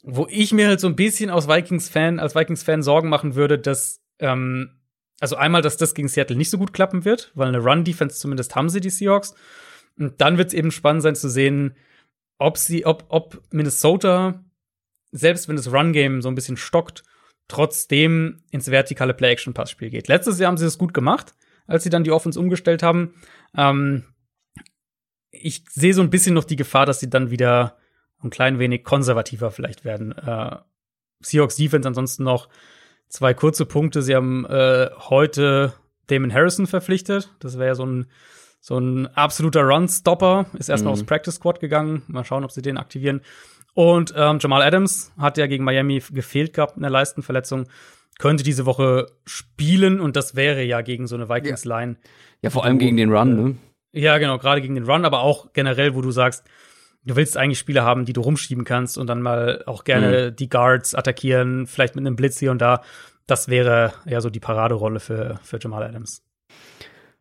wo 0.03 0.27
ich 0.29 0.53
mir 0.53 0.67
halt 0.67 0.79
so 0.79 0.87
ein 0.87 0.95
bisschen 0.95 1.29
aus 1.29 1.47
Vikings-Fan, 1.47 2.19
als 2.19 2.35
Vikings-Fan 2.35 2.83
Sorgen 2.83 3.09
machen 3.09 3.35
würde, 3.35 3.59
dass, 3.59 4.01
ähm, 4.19 4.79
also 5.19 5.35
einmal, 5.35 5.61
dass 5.61 5.77
das 5.77 5.95
gegen 5.95 6.07
Seattle 6.07 6.37
nicht 6.37 6.51
so 6.51 6.57
gut 6.57 6.71
klappen 6.71 7.03
wird, 7.03 7.31
weil 7.35 7.49
eine 7.49 7.59
Run-Defense 7.59 8.17
zumindest 8.17 8.55
haben 8.55 8.69
sie, 8.69 8.79
die 8.79 8.91
Seahawks. 8.91 9.33
Und 9.97 10.21
dann 10.21 10.37
wird 10.37 10.49
es 10.49 10.53
eben 10.53 10.71
spannend 10.71 11.01
sein 11.01 11.15
zu 11.15 11.27
sehen, 11.27 11.75
ob 12.37 12.57
sie, 12.57 12.85
ob, 12.85 13.05
ob 13.09 13.41
Minnesota, 13.51 14.43
selbst 15.11 15.47
wenn 15.47 15.55
das 15.55 15.71
Run-Game 15.71 16.21
so 16.21 16.29
ein 16.29 16.35
bisschen 16.35 16.57
stockt, 16.57 17.03
trotzdem 17.47 18.43
ins 18.51 18.69
vertikale 18.69 19.13
Play-Action-Pass-Spiel 19.13 19.89
geht. 19.89 20.07
Letztes 20.07 20.39
Jahr 20.39 20.49
haben 20.49 20.57
sie 20.57 20.65
das 20.65 20.77
gut 20.77 20.93
gemacht, 20.93 21.33
als 21.65 21.83
sie 21.83 21.89
dann 21.89 22.03
die 22.03 22.11
Offense 22.11 22.39
umgestellt 22.39 22.83
haben. 22.83 23.13
Ähm, 23.55 24.05
ich 25.31 25.63
sehe 25.69 25.93
so 25.93 26.01
ein 26.01 26.09
bisschen 26.09 26.33
noch 26.33 26.43
die 26.43 26.55
Gefahr, 26.55 26.85
dass 26.85 26.99
sie 26.99 27.09
dann 27.09 27.31
wieder 27.31 27.77
ein 28.21 28.29
klein 28.29 28.59
wenig 28.59 28.83
konservativer 28.83 29.51
vielleicht 29.51 29.85
werden. 29.85 30.11
Äh, 30.11 30.57
Seahawks 31.21 31.55
Defense 31.55 31.87
ansonsten 31.87 32.23
noch 32.23 32.49
zwei 33.07 33.33
kurze 33.33 33.65
Punkte. 33.65 34.01
Sie 34.01 34.15
haben 34.15 34.45
äh, 34.45 34.89
heute 35.09 35.73
Damon 36.07 36.33
Harrison 36.33 36.67
verpflichtet. 36.67 37.33
Das 37.39 37.57
wäre 37.57 37.67
ja 37.67 37.75
so 37.75 37.85
ein 37.85 38.07
so 38.67 38.77
ein 38.77 39.07
absoluter 39.15 39.61
Run-Stopper, 39.61 40.47
ist 40.59 40.67
erstmal 40.67 40.91
mhm. 40.91 40.99
aufs 40.99 41.05
Practice 41.05 41.35
Squad 41.35 41.61
gegangen. 41.61 42.03
Mal 42.07 42.25
schauen, 42.25 42.43
ob 42.43 42.51
sie 42.51 42.61
den 42.61 42.77
aktivieren. 42.77 43.21
Und 43.73 44.13
ähm, 44.17 44.39
Jamal 44.41 44.61
Adams 44.61 45.13
hat 45.17 45.37
ja 45.37 45.47
gegen 45.47 45.63
Miami 45.63 46.03
gefehlt 46.11 46.53
gehabt 46.53 46.75
in 46.75 46.81
der 46.81 46.91
Leistenverletzung. 46.91 47.69
Könnte 48.19 48.43
diese 48.43 48.65
Woche 48.65 49.05
spielen 49.25 50.01
und 50.01 50.17
das 50.17 50.35
wäre 50.35 50.63
ja 50.63 50.81
gegen 50.81 51.07
so 51.07 51.15
eine 51.15 51.29
Vikings-Line. 51.29 51.93
Ja. 51.93 52.09
ja, 52.41 52.49
vor 52.49 52.65
allem 52.65 52.77
gegen 52.77 52.97
den 52.97 53.09
Run, 53.09 53.35
ne? 53.41 53.55
Ja, 53.93 54.17
genau, 54.17 54.37
gerade 54.37 54.59
gegen 54.59 54.75
den 54.75 54.83
Run, 54.83 55.05
aber 55.05 55.21
auch 55.21 55.53
generell, 55.53 55.95
wo 55.95 56.01
du 56.01 56.11
sagst, 56.11 56.43
du 57.05 57.15
willst 57.15 57.37
eigentlich 57.37 57.59
Spieler 57.59 57.85
haben, 57.85 58.03
die 58.03 58.11
du 58.11 58.19
rumschieben 58.19 58.65
kannst 58.65 58.97
und 58.97 59.07
dann 59.07 59.21
mal 59.21 59.63
auch 59.65 59.85
gerne 59.85 60.31
mhm. 60.31 60.35
die 60.35 60.49
Guards 60.49 60.93
attackieren, 60.93 61.67
vielleicht 61.67 61.95
mit 61.95 62.05
einem 62.05 62.17
Blitz 62.17 62.37
hier 62.37 62.51
und 62.51 62.61
da. 62.61 62.81
Das 63.27 63.47
wäre 63.47 63.93
ja 64.05 64.19
so 64.19 64.29
die 64.29 64.41
Paraderolle 64.41 64.99
für, 64.99 65.39
für 65.41 65.57
Jamal 65.57 65.83
Adams. 65.83 66.21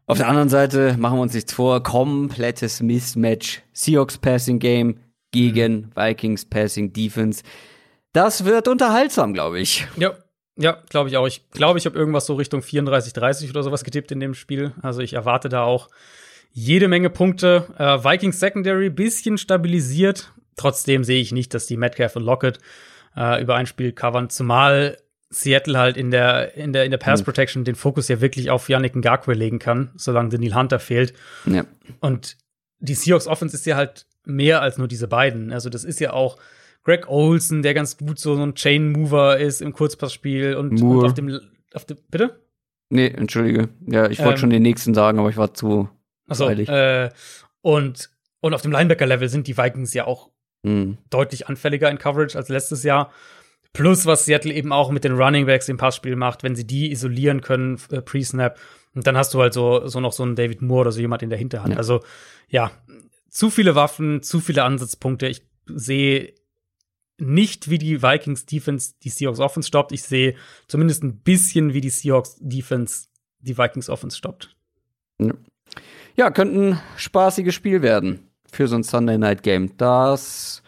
Auf 0.08 0.18
der 0.18 0.28
anderen 0.28 0.48
Seite 0.48 0.96
machen 0.98 1.18
wir 1.18 1.22
uns 1.22 1.34
nichts 1.34 1.52
vor, 1.52 1.82
komplettes 1.82 2.80
Mismatch. 2.80 3.62
Seahawks 3.72 4.18
Passing 4.18 4.60
Game 4.60 5.00
gegen 5.32 5.90
Vikings 5.96 6.44
Passing 6.44 6.92
Defense. 6.92 7.42
Das 8.12 8.44
wird 8.44 8.68
unterhaltsam, 8.68 9.34
glaube 9.34 9.58
ich. 9.58 9.86
Ja, 9.96 10.14
ja, 10.56 10.78
glaube 10.88 11.08
ich 11.08 11.16
auch. 11.16 11.26
Ich 11.26 11.50
glaube, 11.50 11.80
ich 11.80 11.86
habe 11.86 11.98
irgendwas 11.98 12.26
so 12.26 12.34
Richtung 12.34 12.62
34, 12.62 13.12
30 13.14 13.50
oder 13.50 13.64
sowas 13.64 13.82
getippt 13.82 14.12
in 14.12 14.20
dem 14.20 14.34
Spiel. 14.34 14.72
Also 14.80 15.00
ich 15.00 15.14
erwarte 15.14 15.48
da 15.48 15.64
auch 15.64 15.88
jede 16.52 16.86
Menge 16.86 17.10
Punkte. 17.10 17.66
Äh, 17.76 18.04
Vikings 18.04 18.38
Secondary 18.38 18.90
bisschen 18.90 19.38
stabilisiert. 19.38 20.32
Trotzdem 20.54 21.02
sehe 21.02 21.20
ich 21.20 21.32
nicht, 21.32 21.52
dass 21.52 21.66
die 21.66 21.76
Metcalf 21.76 22.14
und 22.14 22.22
Lockett 22.22 22.60
äh, 23.16 23.42
über 23.42 23.56
ein 23.56 23.66
Spiel 23.66 23.92
covern, 23.92 24.30
zumal 24.30 24.98
Seattle 25.36 25.78
halt 25.78 25.96
in 25.96 26.10
der, 26.10 26.54
in 26.54 26.72
der, 26.72 26.84
in 26.84 26.90
der 26.90 26.98
Pass 26.98 27.20
mhm. 27.20 27.24
Protection 27.24 27.60
mhm. 27.62 27.66
den 27.66 27.74
Fokus 27.74 28.08
ja 28.08 28.20
wirklich 28.20 28.50
auf 28.50 28.68
Yannick 28.68 28.96
Ngakwe 28.96 29.34
legen 29.34 29.58
kann, 29.58 29.90
solange 29.96 30.30
Daniel 30.30 30.54
Hunter 30.54 30.78
fehlt. 30.78 31.12
Ja. 31.44 31.64
Und 32.00 32.36
die 32.78 32.94
Seahawks 32.94 33.26
Offense 33.26 33.56
ist 33.56 33.66
ja 33.66 33.76
halt 33.76 34.06
mehr 34.24 34.62
als 34.62 34.78
nur 34.78 34.88
diese 34.88 35.08
beiden. 35.08 35.52
Also 35.52 35.70
das 35.70 35.84
ist 35.84 36.00
ja 36.00 36.12
auch 36.12 36.38
Greg 36.84 37.08
Olson, 37.08 37.62
der 37.62 37.74
ganz 37.74 37.96
gut 37.96 38.18
so, 38.18 38.34
ein 38.34 38.54
Chain 38.54 38.92
Mover 38.92 39.38
ist 39.38 39.60
im 39.60 39.72
Kurzpassspiel 39.72 40.54
und, 40.54 40.80
und 40.80 41.04
auf 41.04 41.14
dem, 41.14 41.40
auf 41.74 41.84
dem, 41.84 41.98
bitte? 42.10 42.40
Nee, 42.88 43.08
entschuldige. 43.08 43.68
Ja, 43.86 44.08
ich 44.08 44.20
wollte 44.20 44.32
ähm, 44.32 44.38
schon 44.38 44.50
den 44.50 44.62
nächsten 44.62 44.94
sagen, 44.94 45.18
aber 45.18 45.28
ich 45.28 45.36
war 45.36 45.52
zu 45.52 45.88
achso, 46.28 46.48
äh, 46.48 47.10
und, 47.60 48.10
und 48.40 48.54
auf 48.54 48.62
dem 48.62 48.70
Linebacker-Level 48.70 49.28
sind 49.28 49.48
die 49.48 49.58
Vikings 49.58 49.92
ja 49.94 50.06
auch 50.06 50.30
mhm. 50.62 50.98
deutlich 51.10 51.48
anfälliger 51.48 51.90
in 51.90 51.98
Coverage 51.98 52.38
als 52.38 52.48
letztes 52.48 52.84
Jahr. 52.84 53.10
Plus, 53.76 54.06
was 54.06 54.24
Seattle 54.24 54.54
eben 54.54 54.72
auch 54.72 54.90
mit 54.90 55.04
den 55.04 55.12
Running 55.12 55.44
Backs 55.44 55.68
im 55.68 55.76
Passspiel 55.76 56.16
macht, 56.16 56.42
wenn 56.42 56.56
sie 56.56 56.66
die 56.66 56.90
isolieren 56.90 57.42
können, 57.42 57.78
äh, 57.90 58.00
pre-Snap. 58.00 58.58
Und 58.94 59.06
dann 59.06 59.18
hast 59.18 59.34
du 59.34 59.40
halt 59.42 59.52
so, 59.52 59.86
so 59.86 60.00
noch 60.00 60.14
so 60.14 60.22
einen 60.22 60.34
David 60.34 60.62
Moore 60.62 60.80
oder 60.82 60.92
so 60.92 61.00
jemand 61.00 61.22
in 61.22 61.28
der 61.28 61.38
Hinterhand. 61.38 61.74
Ja. 61.74 61.76
Also, 61.76 62.02
ja, 62.48 62.70
zu 63.28 63.50
viele 63.50 63.74
Waffen, 63.74 64.22
zu 64.22 64.40
viele 64.40 64.64
Ansatzpunkte. 64.64 65.28
Ich 65.28 65.42
sehe 65.66 66.32
nicht, 67.18 67.68
wie 67.68 67.76
die 67.76 68.02
Vikings 68.02 68.46
Defense 68.46 68.94
die 69.02 69.10
Seahawks 69.10 69.40
Offense 69.40 69.68
stoppt. 69.68 69.92
Ich 69.92 70.04
sehe 70.04 70.36
zumindest 70.68 71.02
ein 71.02 71.18
bisschen, 71.18 71.74
wie 71.74 71.82
die 71.82 71.90
Seahawks 71.90 72.36
Defense 72.40 73.08
die 73.40 73.58
Vikings 73.58 73.90
Offense 73.90 74.16
stoppt. 74.16 74.56
Ja, 76.16 76.30
könnte 76.30 76.58
ein 76.58 76.80
spaßiges 76.96 77.54
Spiel 77.54 77.82
werden 77.82 78.30
für 78.50 78.68
so 78.68 78.76
ein 78.76 78.84
Sunday 78.84 79.18
Night 79.18 79.42
Game. 79.42 79.76
Das 79.76 80.62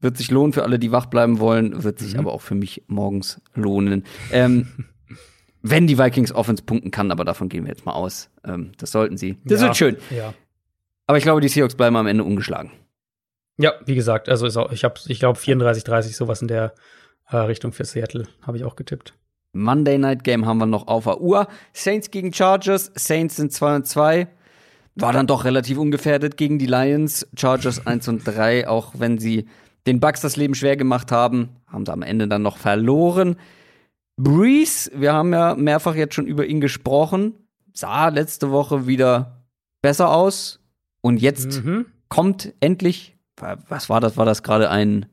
wird 0.00 0.16
sich 0.16 0.30
lohnen 0.30 0.52
für 0.52 0.62
alle, 0.62 0.78
die 0.78 0.92
wach 0.92 1.06
bleiben 1.06 1.40
wollen, 1.40 1.82
wird 1.82 1.98
sich 1.98 2.14
Mhm. 2.14 2.20
aber 2.20 2.32
auch 2.32 2.40
für 2.42 2.54
mich 2.54 2.84
morgens 2.86 3.40
lohnen. 3.54 4.04
Ähm, 4.32 4.68
wenn 5.62 5.86
die 5.86 5.98
Vikings 5.98 6.32
Offense 6.32 6.62
punkten 6.62 6.90
kann, 6.90 7.10
aber 7.10 7.24
davon 7.24 7.48
gehen 7.48 7.64
wir 7.64 7.70
jetzt 7.70 7.84
mal 7.84 7.92
aus. 7.92 8.30
Ähm, 8.44 8.72
das 8.78 8.92
sollten 8.92 9.16
sie. 9.16 9.36
Das 9.44 9.60
Ja, 9.60 9.66
wird 9.66 9.76
schön. 9.76 9.96
Ja. 10.10 10.34
Aber 11.06 11.18
ich 11.18 11.24
glaube, 11.24 11.40
die 11.40 11.48
Seahawks 11.48 11.74
bleiben 11.74 11.96
am 11.96 12.06
Ende 12.06 12.22
ungeschlagen. 12.24 12.70
Ja, 13.58 13.72
wie 13.86 13.96
gesagt, 13.96 14.28
also 14.28 14.46
auch, 14.60 14.70
ich 14.72 14.84
habe, 14.84 14.94
ich 15.08 15.18
glaube 15.18 15.38
34, 15.38 15.82
30 15.82 16.16
sowas 16.16 16.42
in 16.42 16.48
der 16.48 16.74
äh, 17.28 17.36
Richtung 17.38 17.72
für 17.72 17.84
Seattle 17.84 18.28
habe 18.42 18.56
ich 18.56 18.64
auch 18.64 18.76
getippt. 18.76 19.14
Monday 19.52 19.98
Night 19.98 20.22
Game 20.22 20.46
haben 20.46 20.58
wir 20.58 20.66
noch 20.66 20.86
auf 20.86 21.04
der 21.04 21.20
Uhr. 21.20 21.48
Saints 21.72 22.10
gegen 22.12 22.32
Chargers. 22.32 22.92
Saints 22.94 23.36
sind 23.36 23.52
2 23.52 23.76
und 23.76 23.86
2. 23.86 24.28
War 24.94 25.12
dann 25.12 25.26
doch 25.26 25.44
relativ 25.44 25.78
ungefährdet 25.78 26.36
gegen 26.36 26.58
die 26.58 26.66
Lions. 26.66 27.26
Chargers 27.36 27.84
1 27.86 28.06
und 28.08 28.24
3, 28.24 28.68
auch 28.68 28.92
wenn 28.98 29.18
sie 29.18 29.48
den 29.86 30.00
Bucks 30.00 30.20
das 30.20 30.36
Leben 30.36 30.54
schwer 30.54 30.76
gemacht 30.76 31.12
haben, 31.12 31.50
haben 31.66 31.86
sie 31.86 31.92
am 31.92 32.02
Ende 32.02 32.28
dann 32.28 32.42
noch 32.42 32.58
verloren. 32.58 33.36
Breeze, 34.16 34.90
wir 34.94 35.12
haben 35.12 35.32
ja 35.32 35.54
mehrfach 35.54 35.94
jetzt 35.94 36.14
schon 36.14 36.26
über 36.26 36.44
ihn 36.46 36.60
gesprochen, 36.60 37.34
sah 37.72 38.08
letzte 38.08 38.50
Woche 38.50 38.86
wieder 38.86 39.44
besser 39.80 40.10
aus. 40.10 40.60
Und 41.00 41.20
jetzt 41.22 41.62
Mhm. 41.64 41.86
kommt 42.08 42.52
endlich, 42.60 43.16
was 43.36 43.88
war 43.88 44.00
das? 44.00 44.16
War 44.16 44.26
das 44.26 44.42
gerade 44.42 44.68
ein, 44.70 45.06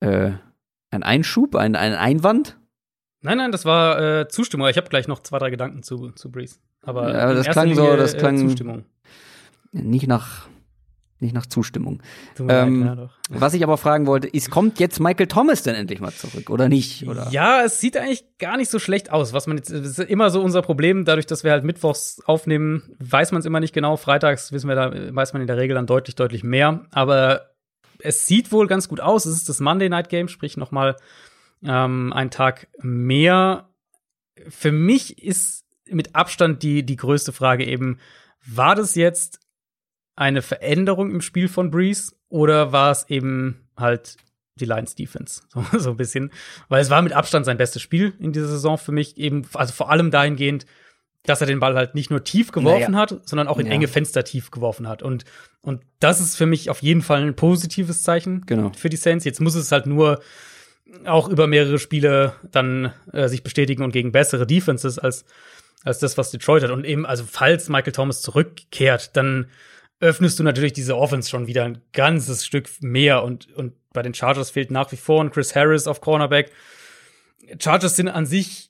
äh, 0.00 0.32
ein 0.90 1.02
Einschub, 1.02 1.56
ein, 1.56 1.74
ein 1.76 1.94
Einwand? 1.94 2.58
Nein, 3.22 3.38
nein, 3.38 3.52
das 3.52 3.64
war 3.64 4.20
äh, 4.20 4.28
Zustimmung. 4.28 4.68
Ich 4.68 4.76
habe 4.76 4.88
gleich 4.88 5.08
noch 5.08 5.20
zwei, 5.20 5.38
drei 5.38 5.50
Gedanken 5.50 5.82
zu, 5.82 6.10
zu 6.12 6.30
Breeze. 6.30 6.56
Aber, 6.82 7.12
Ja, 7.12 7.20
aber 7.24 7.34
das 7.34 7.48
klang 7.48 7.74
so, 7.74 7.96
das 7.96 8.14
äh, 8.14 8.18
klang- 8.18 8.38
Zustimmung. 8.38 8.84
Nicht 9.72 10.06
nach, 10.06 10.48
nicht 11.20 11.34
nach 11.34 11.46
Zustimmung. 11.46 12.02
Ähm, 12.38 12.80
leid, 12.80 12.88
ja, 12.88 12.94
doch. 12.94 13.10
Was 13.28 13.54
ich 13.54 13.62
aber 13.62 13.76
fragen 13.76 14.06
wollte, 14.06 14.28
ist, 14.28 14.50
kommt 14.50 14.80
jetzt 14.80 15.00
Michael 15.00 15.26
Thomas 15.26 15.62
denn 15.62 15.74
endlich 15.74 16.00
mal 16.00 16.12
zurück 16.12 16.50
oder 16.50 16.68
nicht? 16.68 17.06
Oder? 17.06 17.28
Ja, 17.30 17.62
es 17.64 17.80
sieht 17.80 17.96
eigentlich 17.96 18.24
gar 18.38 18.56
nicht 18.56 18.70
so 18.70 18.78
schlecht 18.78 19.12
aus. 19.12 19.32
Was 19.32 19.46
man 19.46 19.56
jetzt, 19.56 19.70
das 19.70 19.98
ist 19.98 19.98
immer 19.98 20.30
so 20.30 20.40
unser 20.42 20.62
Problem, 20.62 21.04
dadurch, 21.04 21.26
dass 21.26 21.44
wir 21.44 21.52
halt 21.52 21.64
mittwochs 21.64 22.20
aufnehmen, 22.24 22.96
weiß 22.98 23.32
man 23.32 23.40
es 23.40 23.46
immer 23.46 23.60
nicht 23.60 23.74
genau. 23.74 23.96
Freitags 23.96 24.52
wissen 24.52 24.68
wir 24.68 24.74
da, 24.74 25.14
weiß 25.14 25.32
man 25.32 25.42
in 25.42 25.48
der 25.48 25.56
Regel 25.56 25.74
dann 25.74 25.86
deutlich, 25.86 26.16
deutlich 26.16 26.42
mehr. 26.42 26.86
Aber 26.90 27.50
es 27.98 28.26
sieht 28.26 28.52
wohl 28.52 28.66
ganz 28.66 28.88
gut 28.88 29.00
aus. 29.00 29.26
Es 29.26 29.36
ist 29.36 29.48
das 29.48 29.60
Monday 29.60 29.88
Night 29.88 30.08
Game, 30.08 30.28
sprich 30.28 30.56
nochmal 30.56 30.96
ähm, 31.62 32.12
ein 32.12 32.30
Tag 32.30 32.68
mehr. 32.80 33.68
Für 34.48 34.72
mich 34.72 35.22
ist 35.22 35.64
mit 35.86 36.14
Abstand 36.14 36.62
die, 36.62 36.84
die 36.84 36.96
größte 36.96 37.32
Frage 37.32 37.66
eben, 37.66 37.98
war 38.46 38.74
das 38.74 38.94
jetzt 38.94 39.40
eine 40.16 40.42
Veränderung 40.42 41.10
im 41.10 41.20
Spiel 41.20 41.48
von 41.48 41.70
Breeze 41.70 42.12
oder 42.28 42.72
war 42.72 42.90
es 42.90 43.08
eben 43.08 43.68
halt 43.76 44.16
die 44.56 44.64
Lions 44.66 44.94
Defense? 44.94 45.42
So, 45.72 45.78
so 45.78 45.90
ein 45.90 45.96
bisschen. 45.96 46.30
Weil 46.68 46.82
es 46.82 46.90
war 46.90 47.02
mit 47.02 47.12
Abstand 47.12 47.46
sein 47.46 47.56
bestes 47.56 47.82
Spiel 47.82 48.12
in 48.18 48.32
dieser 48.32 48.48
Saison 48.48 48.76
für 48.78 48.92
mich 48.92 49.16
eben, 49.16 49.46
also 49.54 49.72
vor 49.72 49.90
allem 49.90 50.10
dahingehend, 50.10 50.66
dass 51.24 51.40
er 51.42 51.46
den 51.46 51.60
Ball 51.60 51.74
halt 51.74 51.94
nicht 51.94 52.10
nur 52.10 52.24
tief 52.24 52.50
geworfen 52.50 52.92
Naja. 52.92 53.02
hat, 53.02 53.28
sondern 53.28 53.46
auch 53.48 53.58
in 53.58 53.66
Ja. 53.66 53.72
enge 53.72 53.88
Fenster 53.88 54.24
tief 54.24 54.50
geworfen 54.50 54.88
hat. 54.88 55.02
Und, 55.02 55.24
und 55.60 55.82
das 55.98 56.18
ist 56.20 56.36
für 56.36 56.46
mich 56.46 56.70
auf 56.70 56.80
jeden 56.82 57.02
Fall 57.02 57.22
ein 57.22 57.36
positives 57.36 58.02
Zeichen 58.02 58.46
Genau. 58.46 58.72
für 58.74 58.88
die 58.88 58.96
Saints. 58.96 59.24
Jetzt 59.26 59.40
muss 59.40 59.54
es 59.54 59.70
halt 59.70 59.86
nur 59.86 60.20
auch 61.04 61.28
über 61.28 61.46
mehrere 61.46 61.78
Spiele 61.78 62.32
dann 62.50 62.92
äh, 63.12 63.28
sich 63.28 63.42
bestätigen 63.42 63.82
und 63.82 63.92
gegen 63.92 64.12
bessere 64.12 64.46
Defenses 64.46 64.98
als, 64.98 65.24
als 65.84 65.98
das, 65.98 66.16
was 66.18 66.30
Detroit 66.30 66.62
hat. 66.64 66.70
Und 66.70 66.84
eben, 66.84 67.04
also 67.06 67.24
falls 67.30 67.68
Michael 67.68 67.92
Thomas 67.92 68.22
zurückkehrt, 68.22 69.14
dann 69.16 69.46
öffnest 70.00 70.38
du 70.38 70.42
natürlich 70.42 70.72
diese 70.72 70.96
Offense 70.96 71.28
schon 71.28 71.46
wieder 71.46 71.64
ein 71.64 71.82
ganzes 71.92 72.44
Stück 72.44 72.68
mehr. 72.80 73.22
Und, 73.22 73.54
und 73.54 73.74
bei 73.92 74.02
den 74.02 74.14
Chargers 74.14 74.50
fehlt 74.50 74.70
nach 74.70 74.90
wie 74.92 74.96
vor 74.96 75.22
ein 75.22 75.30
Chris 75.30 75.54
Harris 75.54 75.86
auf 75.86 76.00
Cornerback. 76.00 76.50
Chargers 77.58 77.96
sind 77.96 78.08
an 78.08 78.26
sich 78.26 78.68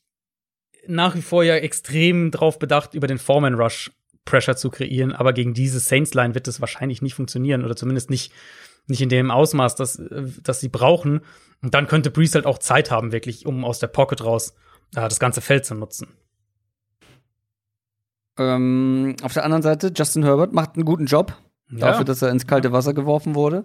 nach 0.87 1.15
wie 1.15 1.23
vor 1.23 1.45
ja 1.45 1.57
extrem 1.57 2.31
drauf 2.31 2.59
bedacht, 2.59 2.95
über 2.95 3.07
den 3.07 3.19
Foreman 3.19 3.55
Rush 3.55 3.91
Pressure 4.25 4.57
zu 4.57 4.71
kreieren, 4.71 5.13
aber 5.13 5.33
gegen 5.33 5.55
diese 5.55 5.81
Saints 5.81 6.15
Line 6.15 6.35
wird 6.35 6.47
das 6.47 6.61
wahrscheinlich 6.61 7.03
nicht 7.03 7.15
funktionieren 7.15 7.65
oder 7.65 7.75
zumindest 7.77 8.11
nicht 8.11 8.33
nicht 8.87 9.01
in 9.03 9.09
dem 9.09 9.31
Ausmaß, 9.31 9.77
das 9.77 9.99
äh, 9.99 10.25
das 10.43 10.61
sie 10.61 10.69
brauchen. 10.69 11.21
Und 11.63 11.75
dann 11.75 11.87
könnte 11.87 12.11
Breeze 12.11 12.35
halt 12.35 12.47
auch 12.47 12.59
Zeit 12.59 12.91
haben, 12.91 13.13
wirklich, 13.13 13.47
um 13.47 13.65
aus 13.65 13.79
der 13.79 13.87
Pocket 13.89 14.25
raus 14.25 14.55
äh, 14.95 15.03
das 15.03 15.21
ganze 15.21 15.41
Feld 15.41 15.65
zu 15.65 15.75
nutzen. 15.75 16.09
Ähm, 18.39 19.17
auf 19.23 19.33
der 19.35 19.45
anderen 19.45 19.63
Seite, 19.63 19.93
Justin 19.95 20.23
Herbert 20.25 20.53
macht 20.53 20.77
einen 20.77 20.85
guten 20.85 21.07
Job 21.07 21.37
dafür, 21.71 22.05
dass 22.05 22.23
er 22.23 22.31
ins 22.31 22.47
kalte 22.47 22.73
Wasser 22.73 22.95
geworfen 22.95 23.35
wurde. 23.35 23.65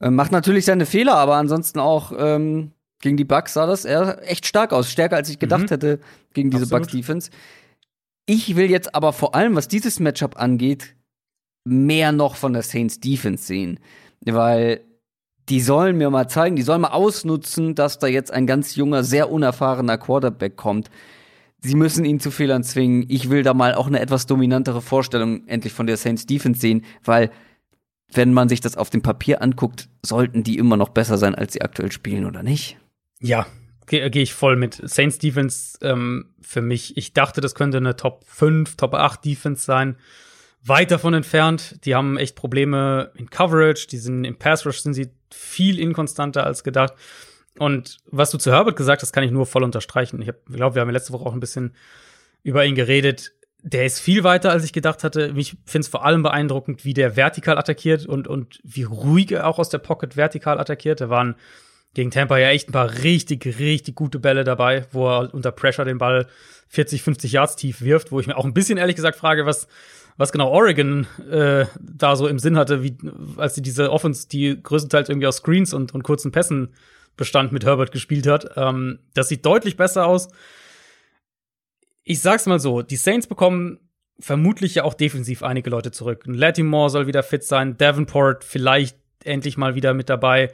Ähm, 0.00 0.14
macht 0.14 0.32
natürlich 0.32 0.64
seine 0.64 0.86
Fehler, 0.86 1.16
aber 1.16 1.36
ansonsten 1.36 1.78
auch 1.78 2.12
ähm, 2.16 2.72
gegen 3.00 3.16
die 3.16 3.24
Bucks 3.24 3.54
sah 3.54 3.66
das 3.66 3.84
eher 3.84 4.18
echt 4.28 4.46
stark 4.46 4.72
aus. 4.72 4.90
Stärker, 4.90 5.16
als 5.16 5.28
ich 5.28 5.38
gedacht 5.38 5.62
Mhm. 5.64 5.68
hätte 5.68 6.00
gegen 6.34 6.50
diese. 6.50 6.66
Bucks-Defense. 6.68 7.30
Ich 8.26 8.56
will 8.56 8.70
jetzt 8.70 8.94
aber 8.94 9.12
vor 9.12 9.34
allem, 9.34 9.56
was 9.56 9.68
dieses 9.68 10.00
Matchup 10.00 10.40
angeht, 10.40 10.94
mehr 11.64 12.12
noch 12.12 12.36
von 12.36 12.52
der 12.52 12.62
Saints 12.62 13.00
Defense 13.00 13.44
sehen. 13.44 13.78
Weil 14.24 14.80
die 15.48 15.60
sollen 15.60 15.98
mir 15.98 16.08
mal 16.10 16.28
zeigen, 16.28 16.54
die 16.56 16.62
sollen 16.62 16.80
mal 16.82 16.92
ausnutzen, 16.92 17.74
dass 17.74 17.98
da 17.98 18.06
jetzt 18.06 18.32
ein 18.32 18.46
ganz 18.46 18.76
junger, 18.76 19.02
sehr 19.02 19.30
unerfahrener 19.30 19.98
Quarterback 19.98 20.56
kommt. 20.56 20.88
Sie 21.64 21.76
müssen 21.76 22.04
ihn 22.04 22.18
zu 22.18 22.32
Fehlern 22.32 22.64
zwingen. 22.64 23.06
Ich 23.08 23.30
will 23.30 23.44
da 23.44 23.54
mal 23.54 23.74
auch 23.74 23.86
eine 23.86 24.00
etwas 24.00 24.26
dominantere 24.26 24.82
Vorstellung 24.82 25.46
endlich 25.46 25.72
von 25.72 25.86
der 25.86 25.96
Saints 25.96 26.26
Defense 26.26 26.60
sehen, 26.60 26.84
weil 27.04 27.30
wenn 28.12 28.32
man 28.32 28.48
sich 28.48 28.60
das 28.60 28.76
auf 28.76 28.90
dem 28.90 29.00
Papier 29.00 29.40
anguckt, 29.42 29.88
sollten 30.04 30.42
die 30.42 30.58
immer 30.58 30.76
noch 30.76 30.90
besser 30.90 31.18
sein, 31.18 31.34
als 31.34 31.52
sie 31.52 31.62
aktuell 31.62 31.92
spielen, 31.92 32.26
oder 32.26 32.42
nicht? 32.42 32.78
Ja, 33.20 33.46
gehe 33.86 34.10
geh 34.10 34.22
ich 34.22 34.34
voll 34.34 34.56
mit. 34.56 34.80
Saints 34.84 35.18
Defense 35.18 35.78
ähm, 35.82 36.34
für 36.40 36.62
mich, 36.62 36.96
ich 36.96 37.12
dachte, 37.12 37.40
das 37.40 37.54
könnte 37.54 37.78
eine 37.78 37.96
Top 37.96 38.24
5, 38.26 38.76
Top 38.76 38.94
8 38.94 39.24
Defense 39.24 39.64
sein. 39.64 39.96
Weit 40.64 40.90
davon 40.90 41.14
entfernt. 41.14 41.84
Die 41.84 41.94
haben 41.94 42.16
echt 42.16 42.36
Probleme 42.36 43.12
in 43.14 43.30
Coverage, 43.30 43.86
die 43.86 43.98
sind 43.98 44.24
im 44.24 44.36
Pass 44.36 44.66
Rush 44.66 44.80
sind 44.80 44.94
sie 44.94 45.10
viel 45.32 45.78
inkonstanter 45.78 46.44
als 46.44 46.64
gedacht. 46.64 46.94
Und 47.58 47.98
was 48.06 48.30
du 48.30 48.38
zu 48.38 48.50
Herbert 48.50 48.76
gesagt 48.76 49.02
hast, 49.02 49.12
kann 49.12 49.24
ich 49.24 49.30
nur 49.30 49.46
voll 49.46 49.62
unterstreichen. 49.62 50.22
Ich 50.22 50.32
glaube, 50.54 50.74
wir 50.74 50.82
haben 50.82 50.90
letzte 50.90 51.12
Woche 51.12 51.26
auch 51.26 51.34
ein 51.34 51.40
bisschen 51.40 51.74
über 52.42 52.64
ihn 52.64 52.74
geredet. 52.74 53.32
Der 53.62 53.84
ist 53.84 54.00
viel 54.00 54.24
weiter, 54.24 54.50
als 54.50 54.64
ich 54.64 54.72
gedacht 54.72 55.04
hatte. 55.04 55.32
Ich 55.36 55.56
finde 55.66 55.84
es 55.84 55.88
vor 55.88 56.04
allem 56.04 56.22
beeindruckend, 56.22 56.84
wie 56.84 56.94
der 56.94 57.16
vertikal 57.16 57.58
attackiert 57.58 58.06
und, 58.06 58.26
und 58.26 58.58
wie 58.64 58.82
ruhig 58.82 59.32
er 59.32 59.46
auch 59.46 59.58
aus 59.58 59.68
der 59.68 59.78
Pocket 59.78 60.16
vertikal 60.16 60.58
attackiert. 60.58 61.00
Da 61.00 61.10
waren 61.10 61.36
gegen 61.94 62.10
Tampa 62.10 62.38
ja 62.38 62.48
echt 62.48 62.68
ein 62.68 62.72
paar 62.72 62.90
richtig, 63.02 63.44
richtig 63.58 63.94
gute 63.94 64.18
Bälle 64.18 64.44
dabei, 64.44 64.86
wo 64.90 65.08
er 65.08 65.32
unter 65.34 65.52
Pressure 65.52 65.84
den 65.84 65.98
Ball 65.98 66.26
40, 66.68 67.02
50 67.02 67.32
Yards 67.32 67.56
tief 67.56 67.82
wirft, 67.82 68.12
wo 68.12 68.18
ich 68.18 68.26
mir 68.26 68.36
auch 68.36 68.46
ein 68.46 68.54
bisschen 68.54 68.78
ehrlich 68.78 68.96
gesagt 68.96 69.18
frage, 69.18 69.44
was, 69.44 69.68
was 70.16 70.32
genau 70.32 70.50
Oregon 70.50 71.06
äh, 71.30 71.66
da 71.78 72.16
so 72.16 72.26
im 72.28 72.38
Sinn 72.38 72.56
hatte, 72.56 72.82
wie, 72.82 72.96
als 73.36 73.54
sie 73.54 73.62
diese 73.62 73.92
Offense, 73.92 74.26
die 74.26 74.60
größtenteils 74.60 75.10
irgendwie 75.10 75.26
aus 75.26 75.36
Screens 75.36 75.74
und, 75.74 75.92
und 75.94 76.02
kurzen 76.02 76.32
Pässen 76.32 76.70
bestand, 77.16 77.52
mit 77.52 77.64
Herbert 77.64 77.92
gespielt 77.92 78.26
hat. 78.26 78.50
Ähm, 78.56 78.98
das 79.14 79.28
sieht 79.28 79.44
deutlich 79.44 79.76
besser 79.76 80.06
aus. 80.06 80.28
Ich 82.04 82.20
sag's 82.20 82.46
mal 82.46 82.58
so, 82.58 82.82
die 82.82 82.96
Saints 82.96 83.26
bekommen 83.26 83.78
vermutlich 84.18 84.74
ja 84.76 84.84
auch 84.84 84.94
defensiv 84.94 85.42
einige 85.42 85.70
Leute 85.70 85.90
zurück. 85.90 86.24
Latimore 86.26 86.90
soll 86.90 87.06
wieder 87.06 87.22
fit 87.22 87.44
sein, 87.44 87.76
Davenport 87.76 88.44
vielleicht 88.44 88.96
endlich 89.24 89.56
mal 89.56 89.74
wieder 89.74 89.94
mit 89.94 90.08
dabei. 90.08 90.52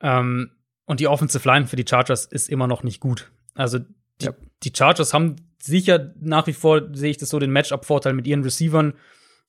Ähm, 0.00 0.50
und 0.84 1.00
die 1.00 1.06
Offensive 1.08 1.46
Line 1.48 1.66
für 1.66 1.76
die 1.76 1.84
Chargers 1.88 2.24
ist 2.24 2.48
immer 2.48 2.66
noch 2.66 2.82
nicht 2.82 3.00
gut. 3.00 3.30
Also 3.54 3.78
die, 3.78 4.26
Ja. 4.26 4.32
die 4.64 4.72
Chargers 4.76 5.14
haben 5.14 5.36
sicher 5.62 6.12
nach 6.20 6.46
wie 6.46 6.52
vor, 6.52 6.94
sehe 6.94 7.10
ich 7.10 7.18
das 7.18 7.28
so, 7.28 7.38
den 7.38 7.50
Matchup-Vorteil 7.52 8.12
mit 8.12 8.26
ihren 8.26 8.42
Receivern 8.42 8.94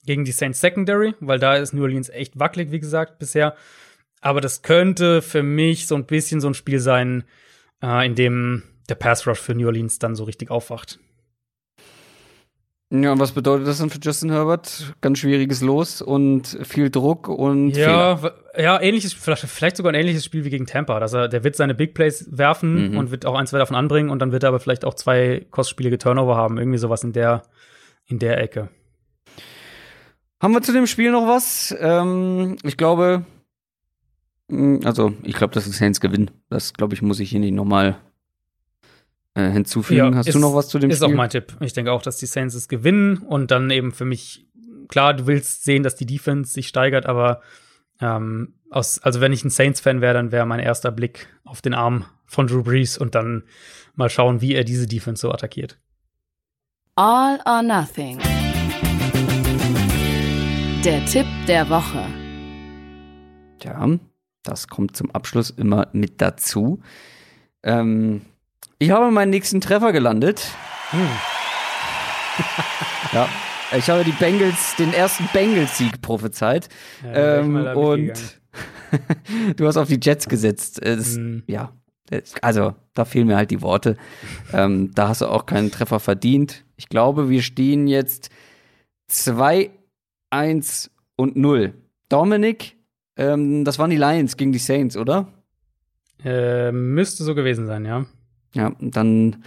gegen 0.05 0.25
die 0.25 0.31
Saints 0.31 0.59
Secondary, 0.59 1.15
weil 1.19 1.39
da 1.39 1.55
ist 1.55 1.73
New 1.73 1.83
Orleans 1.83 2.09
echt 2.09 2.37
wackelig, 2.39 2.71
wie 2.71 2.79
gesagt, 2.79 3.17
bisher. 3.19 3.55
Aber 4.21 4.39
das 4.39 4.61
könnte 4.61 5.21
für 5.21 5.43
mich 5.43 5.87
so 5.87 5.95
ein 5.95 6.05
bisschen 6.05 6.39
so 6.41 6.47
ein 6.47 6.53
Spiel 6.53 6.79
sein, 6.79 7.23
äh, 7.83 8.05
in 8.05 8.15
dem 8.15 8.63
der 8.87 8.95
Pass 8.95 9.27
Rush 9.27 9.39
für 9.39 9.55
New 9.55 9.65
Orleans 9.65 9.99
dann 9.99 10.15
so 10.15 10.23
richtig 10.23 10.51
aufwacht. 10.51 10.99
Ja, 12.93 13.13
und 13.13 13.19
was 13.19 13.31
bedeutet 13.31 13.67
das 13.67 13.77
dann 13.77 13.89
für 13.89 13.99
Justin 14.01 14.31
Herbert? 14.31 14.93
Ganz 14.99 15.19
schwieriges 15.19 15.61
Los 15.61 16.01
und 16.01 16.59
viel 16.63 16.89
Druck 16.89 17.29
und 17.29 17.71
ja, 17.71 18.17
Fehler. 18.17 18.33
ja, 18.57 18.81
ähnliches, 18.81 19.13
vielleicht, 19.13 19.77
sogar 19.77 19.93
ein 19.93 19.99
ähnliches 19.99 20.25
Spiel 20.25 20.43
wie 20.43 20.49
gegen 20.49 20.65
Tampa. 20.65 20.99
Dass 20.99 21.13
er, 21.13 21.29
der 21.29 21.45
wird 21.45 21.55
seine 21.55 21.73
Big 21.73 21.93
Plays 21.93 22.27
werfen 22.29 22.91
mhm. 22.91 22.97
und 22.97 23.09
wird 23.09 23.25
auch 23.25 23.35
ein, 23.35 23.47
zwei 23.47 23.59
davon 23.59 23.77
anbringen 23.77 24.09
und 24.09 24.19
dann 24.19 24.33
wird 24.33 24.43
er 24.43 24.49
aber 24.49 24.59
vielleicht 24.59 24.83
auch 24.83 24.93
zwei 24.93 25.47
kostspielige 25.51 25.99
Turnover 25.99 26.35
haben. 26.35 26.57
Irgendwie 26.57 26.79
sowas 26.79 27.05
in 27.05 27.13
der, 27.13 27.43
in 28.07 28.19
der 28.19 28.41
Ecke. 28.41 28.67
Haben 30.41 30.53
wir 30.53 30.61
zu 30.61 30.73
dem 30.73 30.85
Spiel 30.85 31.11
noch 31.11 31.27
was? 31.27 31.73
Ähm, 31.79 32.57
ich 32.63 32.75
glaube, 32.75 33.25
also 34.83 35.13
ich 35.23 35.35
glaube, 35.35 35.53
dass 35.53 35.65
die 35.65 35.71
Saints 35.71 36.01
gewinnen. 36.01 36.31
Das 36.49 36.73
glaube 36.73 36.93
ich, 36.93 37.01
muss 37.01 37.19
ich 37.19 37.29
hier 37.29 37.39
nicht 37.39 37.53
nochmal 37.53 37.97
äh, 39.33 39.49
hinzufügen. 39.49 40.11
Ja, 40.11 40.15
Hast 40.15 40.27
ist, 40.27 40.35
du 40.35 40.39
noch 40.39 40.53
was 40.53 40.67
zu 40.67 40.79
dem 40.79 40.89
ist 40.89 40.97
Spiel? 40.97 41.07
Ist 41.07 41.13
auch 41.13 41.17
mein 41.17 41.29
Tipp. 41.29 41.55
Ich 41.61 41.73
denke 41.73 41.91
auch, 41.91 42.01
dass 42.01 42.17
die 42.17 42.25
Saints 42.25 42.55
es 42.55 42.67
gewinnen 42.67 43.17
und 43.17 43.51
dann 43.51 43.69
eben 43.69 43.91
für 43.91 44.05
mich, 44.05 44.47
klar, 44.89 45.13
du 45.13 45.27
willst 45.27 45.63
sehen, 45.63 45.83
dass 45.83 45.95
die 45.95 46.05
Defense 46.05 46.51
sich 46.51 46.67
steigert, 46.67 47.05
aber 47.05 47.41
ähm, 48.01 48.55
aus, 48.69 48.99
also 48.99 49.21
wenn 49.21 49.31
ich 49.31 49.43
ein 49.43 49.49
Saints-Fan 49.49 50.01
wäre, 50.01 50.13
dann 50.13 50.31
wäre 50.31 50.45
mein 50.45 50.59
erster 50.59 50.91
Blick 50.91 51.27
auf 51.43 51.61
den 51.61 51.73
Arm 51.73 52.05
von 52.25 52.47
Drew 52.47 52.63
Brees 52.63 52.97
und 52.97 53.15
dann 53.15 53.43
mal 53.95 54.09
schauen, 54.09 54.41
wie 54.41 54.53
er 54.53 54.63
diese 54.63 54.87
Defense 54.87 55.21
so 55.21 55.31
attackiert. 55.31 55.79
All 56.95 57.39
or 57.45 57.61
Nothing. 57.61 58.19
Der 60.83 61.05
Tipp 61.05 61.27
der 61.47 61.69
Woche. 61.69 62.05
Ja, 63.63 63.87
das 64.43 64.67
kommt 64.67 64.95
zum 64.95 65.11
Abschluss 65.11 65.49
immer 65.49 65.87
mit 65.93 66.21
dazu. 66.21 66.81
Ähm, 67.63 68.21
ich 68.79 68.91
habe 68.91 69.11
meinen 69.11 69.29
nächsten 69.29 69.61
Treffer 69.61 69.91
gelandet. 69.91 70.47
Hm. 70.89 71.07
ja. 73.13 73.29
Ich 73.77 73.89
habe 73.89 74.03
die 74.03 74.11
Bengals, 74.11 74.75
den 74.75 74.93
ersten 74.93 75.29
Bengals-Sieg 75.31 76.01
prophezeit. 76.01 76.67
Ja, 77.03 77.39
ähm, 77.39 77.55
und 77.55 78.41
du 79.55 79.67
hast 79.67 79.77
auf 79.77 79.87
die 79.87 79.99
Jets 80.01 80.27
gesetzt. 80.27 80.81
Es, 80.81 81.15
hm. 81.15 81.43
Ja, 81.47 81.71
also 82.41 82.75
da 82.93 83.05
fehlen 83.05 83.27
mir 83.27 83.37
halt 83.37 83.51
die 83.51 83.61
Worte. 83.61 83.95
ähm, 84.53 84.91
da 84.93 85.07
hast 85.07 85.21
du 85.21 85.27
auch 85.27 85.45
keinen 85.45 85.71
Treffer 85.71 85.99
verdient. 85.99 86.65
Ich 86.75 86.89
glaube, 86.89 87.29
wir 87.29 87.41
stehen 87.41 87.87
jetzt 87.87 88.29
2, 89.07 89.71
1 90.31 90.91
und 91.15 91.35
0. 91.35 91.73
Dominik, 92.09 92.75
ähm, 93.21 93.63
das 93.63 93.77
waren 93.77 93.91
die 93.91 93.97
Lions 93.97 94.35
gegen 94.35 94.51
die 94.51 94.59
Saints, 94.59 94.97
oder? 94.97 95.27
Äh, 96.23 96.71
müsste 96.71 97.23
so 97.23 97.35
gewesen 97.35 97.67
sein, 97.67 97.85
ja. 97.85 98.05
Ja, 98.53 98.73
dann 98.79 99.43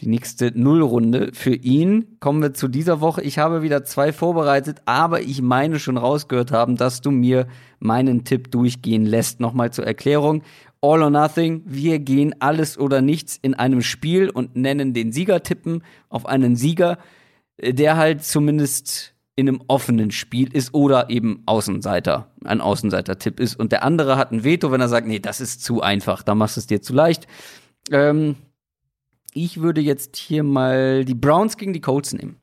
die 0.00 0.08
nächste 0.08 0.50
Nullrunde 0.58 1.30
für 1.32 1.54
ihn. 1.54 2.18
Kommen 2.20 2.42
wir 2.42 2.52
zu 2.52 2.68
dieser 2.68 3.00
Woche. 3.00 3.22
Ich 3.22 3.38
habe 3.38 3.62
wieder 3.62 3.84
zwei 3.84 4.12
vorbereitet, 4.12 4.82
aber 4.84 5.22
ich 5.22 5.40
meine 5.40 5.78
schon 5.78 5.96
rausgehört 5.96 6.50
haben, 6.52 6.76
dass 6.76 7.00
du 7.00 7.10
mir 7.10 7.46
meinen 7.78 8.24
Tipp 8.24 8.50
durchgehen 8.50 9.06
lässt. 9.06 9.40
Nochmal 9.40 9.72
zur 9.72 9.86
Erklärung. 9.86 10.42
All 10.82 11.02
or 11.02 11.10
Nothing. 11.10 11.62
Wir 11.64 11.98
gehen 12.00 12.34
alles 12.40 12.76
oder 12.76 13.00
nichts 13.00 13.38
in 13.40 13.54
einem 13.54 13.80
Spiel 13.80 14.28
und 14.28 14.54
nennen 14.54 14.92
den 14.92 15.12
Siegertippen 15.12 15.82
auf 16.10 16.26
einen 16.26 16.56
Sieger, 16.56 16.98
der 17.58 17.96
halt 17.96 18.22
zumindest 18.22 19.15
in 19.36 19.48
einem 19.48 19.62
offenen 19.68 20.10
Spiel 20.10 20.52
ist 20.52 20.72
oder 20.72 21.10
eben 21.10 21.42
Außenseiter, 21.44 22.32
ein 22.44 22.62
Außenseiter-Tipp 22.62 23.38
ist. 23.38 23.54
Und 23.54 23.70
der 23.70 23.84
andere 23.84 24.16
hat 24.16 24.32
ein 24.32 24.44
Veto, 24.44 24.72
wenn 24.72 24.80
er 24.80 24.88
sagt, 24.88 25.06
nee, 25.06 25.18
das 25.18 25.42
ist 25.42 25.62
zu 25.62 25.82
einfach, 25.82 26.22
da 26.22 26.34
machst 26.34 26.56
du 26.56 26.60
es 26.60 26.66
dir 26.66 26.80
zu 26.80 26.94
leicht. 26.94 27.26
Ähm, 27.90 28.36
ich 29.34 29.60
würde 29.60 29.82
jetzt 29.82 30.16
hier 30.16 30.42
mal 30.42 31.04
die 31.04 31.14
Browns 31.14 31.58
gegen 31.58 31.74
die 31.74 31.82
Colts 31.82 32.14
nehmen. 32.14 32.40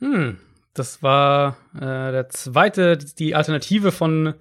Hm, 0.00 0.38
das 0.72 1.02
war 1.02 1.58
äh, 1.74 1.80
der 1.80 2.30
zweite, 2.30 2.96
die 2.96 3.34
Alternative 3.34 3.92
von, 3.92 4.32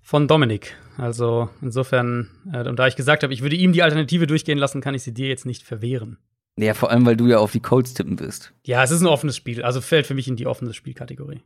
von 0.00 0.28
Dominik. 0.28 0.74
Also 0.96 1.50
insofern, 1.60 2.30
äh, 2.50 2.66
und 2.66 2.78
da 2.78 2.86
ich 2.86 2.96
gesagt 2.96 3.22
habe, 3.22 3.34
ich 3.34 3.42
würde 3.42 3.56
ihm 3.56 3.72
die 3.72 3.82
Alternative 3.82 4.26
durchgehen 4.26 4.56
lassen, 4.56 4.80
kann 4.80 4.94
ich 4.94 5.02
sie 5.02 5.12
dir 5.12 5.28
jetzt 5.28 5.44
nicht 5.44 5.64
verwehren. 5.64 6.16
Ja, 6.58 6.72
vor 6.72 6.90
allem, 6.90 7.04
weil 7.04 7.16
du 7.16 7.26
ja 7.26 7.38
auf 7.38 7.52
die 7.52 7.60
Colts 7.60 7.92
tippen 7.92 8.18
wirst. 8.18 8.52
Ja, 8.64 8.82
es 8.82 8.90
ist 8.90 9.02
ein 9.02 9.06
offenes 9.06 9.36
Spiel, 9.36 9.62
also 9.62 9.80
fällt 9.80 10.06
für 10.06 10.14
mich 10.14 10.26
in 10.26 10.36
die 10.36 10.46
offene 10.46 10.72
Spielkategorie. 10.72 11.42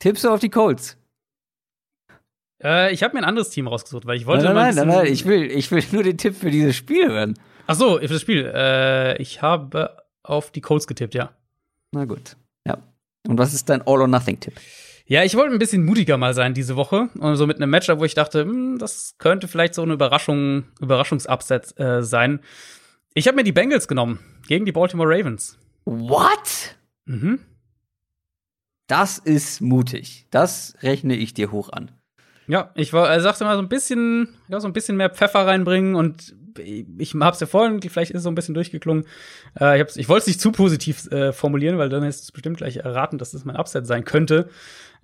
Tippst 0.00 0.24
du 0.24 0.28
auf 0.28 0.40
die 0.40 0.50
Colts? 0.50 0.98
Äh, 2.62 2.92
ich 2.92 3.02
habe 3.02 3.14
mir 3.14 3.20
ein 3.20 3.28
anderes 3.28 3.50
Team 3.50 3.68
rausgesucht, 3.68 4.06
weil 4.06 4.18
ich 4.18 4.26
wollte. 4.26 4.44
Nein, 4.44 4.54
nein, 4.54 4.74
nein, 4.74 4.86
nein, 4.86 4.96
nein, 4.98 5.12
ich 5.12 5.24
will, 5.24 5.50
ich 5.50 5.70
will 5.70 5.82
nur 5.92 6.02
den 6.02 6.18
Tipp 6.18 6.36
für 6.36 6.50
dieses 6.50 6.76
Spiel 6.76 7.08
hören. 7.08 7.38
Ach 7.66 7.74
so, 7.74 7.98
für 7.98 8.08
das 8.08 8.20
Spiel. 8.20 8.50
Äh, 8.54 9.20
ich 9.20 9.40
habe 9.40 9.96
auf 10.22 10.50
die 10.50 10.60
Colts 10.60 10.86
getippt, 10.86 11.14
ja. 11.14 11.30
Na 11.92 12.04
gut. 12.04 12.36
Ja. 12.66 12.78
Und 13.26 13.38
was 13.38 13.54
ist 13.54 13.68
dein 13.68 13.82
All-or-Nothing-Tipp? 13.82 14.54
Ja, 15.06 15.24
ich 15.24 15.34
wollte 15.36 15.52
ein 15.52 15.58
bisschen 15.58 15.84
mutiger 15.84 16.18
mal 16.18 16.34
sein 16.34 16.54
diese 16.54 16.76
Woche. 16.76 17.08
Und 17.18 17.36
so 17.36 17.46
mit 17.46 17.56
einem 17.56 17.70
Matchup, 17.70 17.98
wo 17.98 18.04
ich 18.04 18.14
dachte, 18.14 18.42
hm, 18.42 18.78
das 18.78 19.14
könnte 19.18 19.48
vielleicht 19.48 19.74
so 19.74 19.82
eine 19.82 19.94
Überraschung, 19.94 20.64
Überraschungsupset 20.80 21.78
äh, 21.80 22.02
sein. 22.02 22.40
Ich 23.14 23.26
habe 23.26 23.36
mir 23.36 23.44
die 23.44 23.52
Bengals 23.52 23.88
genommen 23.88 24.20
gegen 24.50 24.66
die 24.66 24.72
Baltimore 24.72 25.08
Ravens. 25.08 25.56
What? 25.84 26.74
Mhm. 27.04 27.38
Das 28.88 29.18
ist 29.18 29.60
mutig. 29.60 30.26
Das 30.30 30.74
rechne 30.82 31.14
ich 31.14 31.34
dir 31.34 31.52
hoch 31.52 31.68
an. 31.70 31.92
Ja, 32.48 32.72
ich 32.74 32.92
war, 32.92 33.08
er 33.08 33.20
sagte 33.20 33.44
mal 33.44 33.54
so 33.54 33.62
ein 33.62 33.68
bisschen, 33.68 34.34
ja, 34.48 34.58
so 34.58 34.66
ein 34.66 34.72
bisschen 34.72 34.96
mehr 34.96 35.08
Pfeffer 35.08 35.46
reinbringen 35.46 35.94
und 35.94 36.34
ich 36.58 37.14
hab's 37.14 37.38
ja 37.38 37.46
vorhin, 37.46 37.80
vielleicht 37.80 38.10
ist 38.10 38.18
es 38.18 38.22
so 38.24 38.28
ein 38.28 38.34
bisschen 38.34 38.56
durchgeklungen. 38.56 39.06
Äh, 39.60 39.80
ich, 39.80 39.96
ich 39.96 40.08
wollte 40.08 40.22
es 40.22 40.26
nicht 40.26 40.40
zu 40.40 40.50
positiv 40.50 41.06
äh, 41.12 41.32
formulieren, 41.32 41.78
weil 41.78 41.88
dann 41.88 42.02
ist 42.02 42.24
es 42.24 42.32
bestimmt 42.32 42.56
gleich 42.56 42.78
erraten, 42.78 43.18
dass 43.18 43.30
das 43.30 43.44
mein 43.44 43.54
Upset 43.54 43.86
sein 43.86 44.04
könnte. 44.04 44.50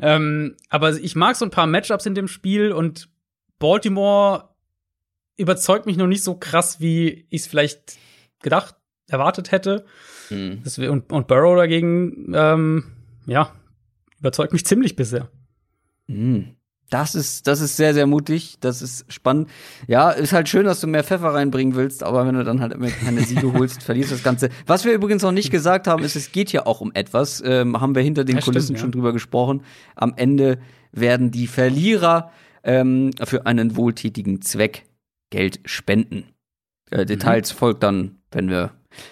Ähm, 0.00 0.56
aber 0.70 0.90
ich 0.96 1.14
mag 1.14 1.36
so 1.36 1.44
ein 1.44 1.52
paar 1.52 1.68
Matchups 1.68 2.04
in 2.04 2.16
dem 2.16 2.26
Spiel 2.26 2.72
und 2.72 3.10
Baltimore 3.60 4.48
überzeugt 5.36 5.86
mich 5.86 5.96
noch 5.96 6.08
nicht 6.08 6.24
so 6.24 6.34
krass, 6.34 6.80
wie 6.80 7.28
ich 7.30 7.42
es 7.42 7.46
vielleicht 7.46 7.96
gedacht, 8.42 8.74
erwartet 9.08 9.52
hätte. 9.52 9.84
Mhm. 10.30 10.62
Und, 10.88 11.12
und 11.12 11.26
Burrow 11.28 11.56
dagegen, 11.56 12.32
ähm, 12.34 12.84
ja, 13.26 13.52
überzeugt 14.18 14.52
mich 14.52 14.64
ziemlich 14.64 14.96
bisher. 14.96 15.28
Mhm. 16.06 16.56
Das 16.88 17.16
ist, 17.16 17.48
das 17.48 17.60
ist 17.60 17.76
sehr, 17.76 17.94
sehr 17.94 18.06
mutig. 18.06 18.58
Das 18.60 18.80
ist 18.80 19.12
spannend. 19.12 19.48
Ja, 19.88 20.10
ist 20.10 20.32
halt 20.32 20.48
schön, 20.48 20.64
dass 20.64 20.80
du 20.80 20.86
mehr 20.86 21.02
Pfeffer 21.02 21.34
reinbringen 21.34 21.74
willst, 21.74 22.04
aber 22.04 22.26
wenn 22.26 22.36
du 22.36 22.44
dann 22.44 22.60
halt 22.60 22.72
immer 22.72 22.88
keine 22.88 23.22
Siege 23.22 23.52
holst, 23.52 23.82
verlierst 23.84 24.12
du 24.12 24.14
das 24.14 24.22
Ganze. 24.22 24.50
Was 24.66 24.84
wir 24.84 24.92
übrigens 24.92 25.22
noch 25.22 25.32
nicht 25.32 25.50
gesagt 25.50 25.88
haben, 25.88 26.04
ist, 26.04 26.14
es 26.14 26.30
geht 26.30 26.52
ja 26.52 26.64
auch 26.64 26.80
um 26.80 26.92
etwas. 26.94 27.42
Ähm, 27.44 27.80
haben 27.80 27.96
wir 27.96 28.02
hinter 28.02 28.24
den 28.24 28.36
ja, 28.36 28.42
Kulissen 28.42 28.66
stimmt, 28.66 28.80
schon 28.80 28.92
drüber 28.92 29.12
gesprochen. 29.12 29.62
Am 29.96 30.14
Ende 30.16 30.58
werden 30.92 31.32
die 31.32 31.48
Verlierer 31.48 32.30
ähm, 32.62 33.10
für 33.24 33.46
einen 33.46 33.76
wohltätigen 33.76 34.40
Zweck 34.42 34.84
Geld 35.30 35.60
spenden. 35.64 36.24
Äh, 36.90 37.04
Details 37.04 37.52
mhm. 37.52 37.58
folgt 37.58 37.82
dann, 37.82 38.18
wenn 38.30 38.48
wir, 38.48 38.70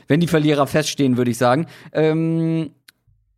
wenn 0.09 0.21
die 0.21 0.27
Verlierer 0.27 0.67
feststehen, 0.67 1.17
würde 1.17 1.31
ich 1.31 1.39
sagen. 1.39 1.67
Ähm, 1.93 2.71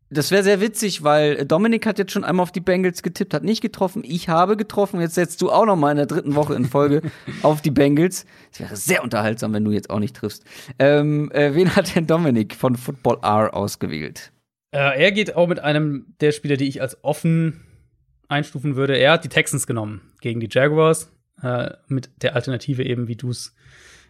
das 0.09 0.31
wäre 0.31 0.45
sehr 0.45 0.61
witzig, 0.61 1.03
weil 1.03 1.45
Dominik 1.47 1.85
hat 1.85 1.99
jetzt 1.99 2.13
schon 2.13 2.23
einmal 2.23 2.45
auf 2.45 2.53
die 2.53 2.61
Bengals 2.61 3.03
getippt, 3.03 3.35
hat 3.35 3.43
nicht 3.43 3.61
getroffen. 3.61 4.03
Ich 4.05 4.29
habe 4.29 4.57
getroffen. 4.57 5.01
Jetzt 5.01 5.15
setzt 5.15 5.43
du 5.43 5.51
auch 5.51 5.67
noch 5.67 5.75
mal 5.75 5.91
in 5.91 5.97
der 5.97 6.07
dritten 6.07 6.37
Woche 6.37 6.55
in 6.55 6.65
Folge 6.65 7.03
auf 7.43 7.61
die 7.61 7.73
Bengals. 7.73 8.25
Es 8.53 8.61
wäre 8.61 8.77
sehr 8.77 9.03
unterhaltsam, 9.03 9.53
wenn 9.53 9.65
du 9.65 9.73
jetzt 9.73 9.91
auch 9.91 9.99
nicht 9.99 10.15
triffst. 10.15 10.45
Ähm, 10.79 11.31
äh, 11.33 11.55
wen 11.55 11.75
hat 11.75 11.97
denn 11.97 12.07
Dominik 12.07 12.55
von 12.55 12.77
Football 12.77 13.19
R 13.23 13.53
ausgewählt? 13.53 14.33
Äh, 14.71 15.03
er 15.03 15.11
geht 15.11 15.35
auch 15.35 15.49
mit 15.49 15.59
einem 15.59 16.15
der 16.21 16.31
Spieler, 16.31 16.57
die 16.57 16.69
ich 16.69 16.81
als 16.81 17.03
offen 17.03 17.65
einstufen 18.29 18.77
würde. 18.77 18.97
Er 18.97 19.13
hat 19.13 19.25
die 19.25 19.29
Texans 19.29 19.67
genommen 19.67 20.03
gegen 20.21 20.39
die 20.39 20.49
Jaguars. 20.49 21.11
Äh, 21.43 21.73
mit 21.89 22.11
der 22.23 22.37
Alternative 22.37 22.85
eben, 22.85 23.09
wie 23.09 23.17
du 23.17 23.31
es 23.31 23.56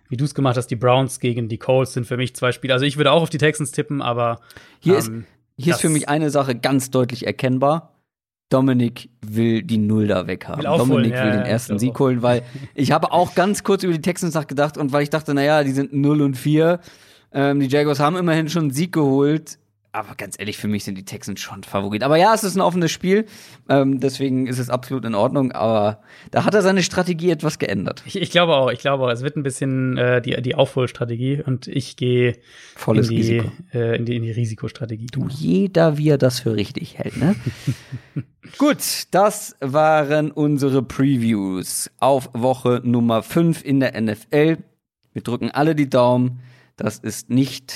wie 0.08 0.16
du 0.16 0.24
es 0.24 0.34
gemacht 0.34 0.56
hast, 0.56 0.68
die 0.68 0.76
Browns 0.76 1.20
gegen 1.20 1.48
die 1.48 1.58
Colts 1.58 1.92
sind 1.92 2.06
für 2.06 2.16
mich 2.16 2.34
zwei 2.34 2.52
Spiele. 2.52 2.74
Also 2.74 2.86
ich 2.86 2.96
würde 2.96 3.12
auch 3.12 3.22
auf 3.22 3.30
die 3.30 3.38
Texans 3.38 3.72
tippen, 3.72 4.02
aber 4.02 4.40
hier 4.80 4.94
ähm, 4.94 4.98
ist 4.98 5.12
hier 5.58 5.74
ist 5.74 5.80
für 5.80 5.88
mich 5.88 6.08
eine 6.08 6.30
Sache 6.30 6.54
ganz 6.54 6.90
deutlich 6.90 7.26
erkennbar. 7.26 7.94
Dominik 8.48 9.08
will 9.26 9.62
die 9.62 9.78
Null 9.78 10.06
da 10.06 10.26
weghaben. 10.26 10.64
Will 10.64 10.78
Dominik 10.78 11.12
will 11.12 11.18
ja, 11.18 11.30
den 11.30 11.46
ersten 11.46 11.78
Sieg 11.78 11.98
holen, 11.98 12.22
weil 12.22 12.42
ich 12.74 12.92
habe 12.92 13.10
auch 13.10 13.34
ganz 13.34 13.64
kurz 13.64 13.82
über 13.82 13.92
die 13.92 14.02
Texans 14.02 14.34
nachgedacht 14.34 14.78
und 14.78 14.92
weil 14.92 15.02
ich 15.02 15.10
dachte, 15.10 15.34
naja, 15.34 15.64
die 15.64 15.72
sind 15.72 15.92
0 15.92 16.22
und 16.22 16.36
4. 16.36 16.78
Ähm, 17.32 17.60
die 17.60 17.66
Jaguars 17.66 17.98
haben 17.98 18.16
immerhin 18.16 18.48
schon 18.48 18.64
einen 18.64 18.70
Sieg 18.70 18.92
geholt 18.92 19.58
aber 19.96 20.14
ganz 20.14 20.36
ehrlich, 20.38 20.58
für 20.58 20.68
mich 20.68 20.84
sind 20.84 20.98
die 20.98 21.04
Texans 21.04 21.40
schon 21.40 21.64
Favorit. 21.64 22.02
Aber 22.02 22.16
ja, 22.16 22.34
es 22.34 22.44
ist 22.44 22.54
ein 22.54 22.60
offenes 22.60 22.92
Spiel, 22.92 23.24
ähm, 23.68 23.98
deswegen 23.98 24.46
ist 24.46 24.58
es 24.58 24.68
absolut 24.68 25.06
in 25.06 25.14
Ordnung. 25.14 25.52
Aber 25.52 26.02
da 26.30 26.44
hat 26.44 26.54
er 26.54 26.60
seine 26.60 26.82
Strategie 26.82 27.30
etwas 27.30 27.58
geändert. 27.58 28.02
Ich, 28.04 28.16
ich 28.20 28.30
glaube 28.30 28.54
auch, 28.54 28.70
ich 28.70 28.80
glaube 28.80 29.04
auch, 29.04 29.10
es 29.10 29.22
wird 29.22 29.36
ein 29.36 29.42
bisschen 29.42 29.96
äh, 29.96 30.20
die, 30.20 30.40
die 30.42 30.54
Aufholstrategie 30.54 31.42
und 31.42 31.66
ich 31.66 31.96
gehe 31.96 32.36
volles 32.74 33.08
in 33.08 33.16
die, 33.16 33.22
Risiko. 33.22 33.52
Äh, 33.72 33.96
in, 33.96 34.04
die, 34.04 34.16
in 34.16 34.22
die 34.22 34.32
Risikostrategie. 34.32 35.06
Du, 35.06 35.28
jeder, 35.28 35.96
wie 35.96 36.10
er 36.10 36.18
das 36.18 36.40
für 36.40 36.54
richtig 36.54 36.98
hält, 36.98 37.16
ne? 37.16 37.34
Gut, 38.58 39.06
das 39.10 39.56
waren 39.60 40.30
unsere 40.30 40.82
Previews 40.82 41.90
auf 41.98 42.30
Woche 42.34 42.82
Nummer 42.84 43.22
5 43.22 43.64
in 43.64 43.80
der 43.80 43.98
NFL. 44.00 44.58
Wir 45.14 45.22
drücken 45.22 45.50
alle 45.50 45.74
die 45.74 45.88
Daumen. 45.88 46.40
Das 46.76 46.98
ist 46.98 47.30
nicht 47.30 47.74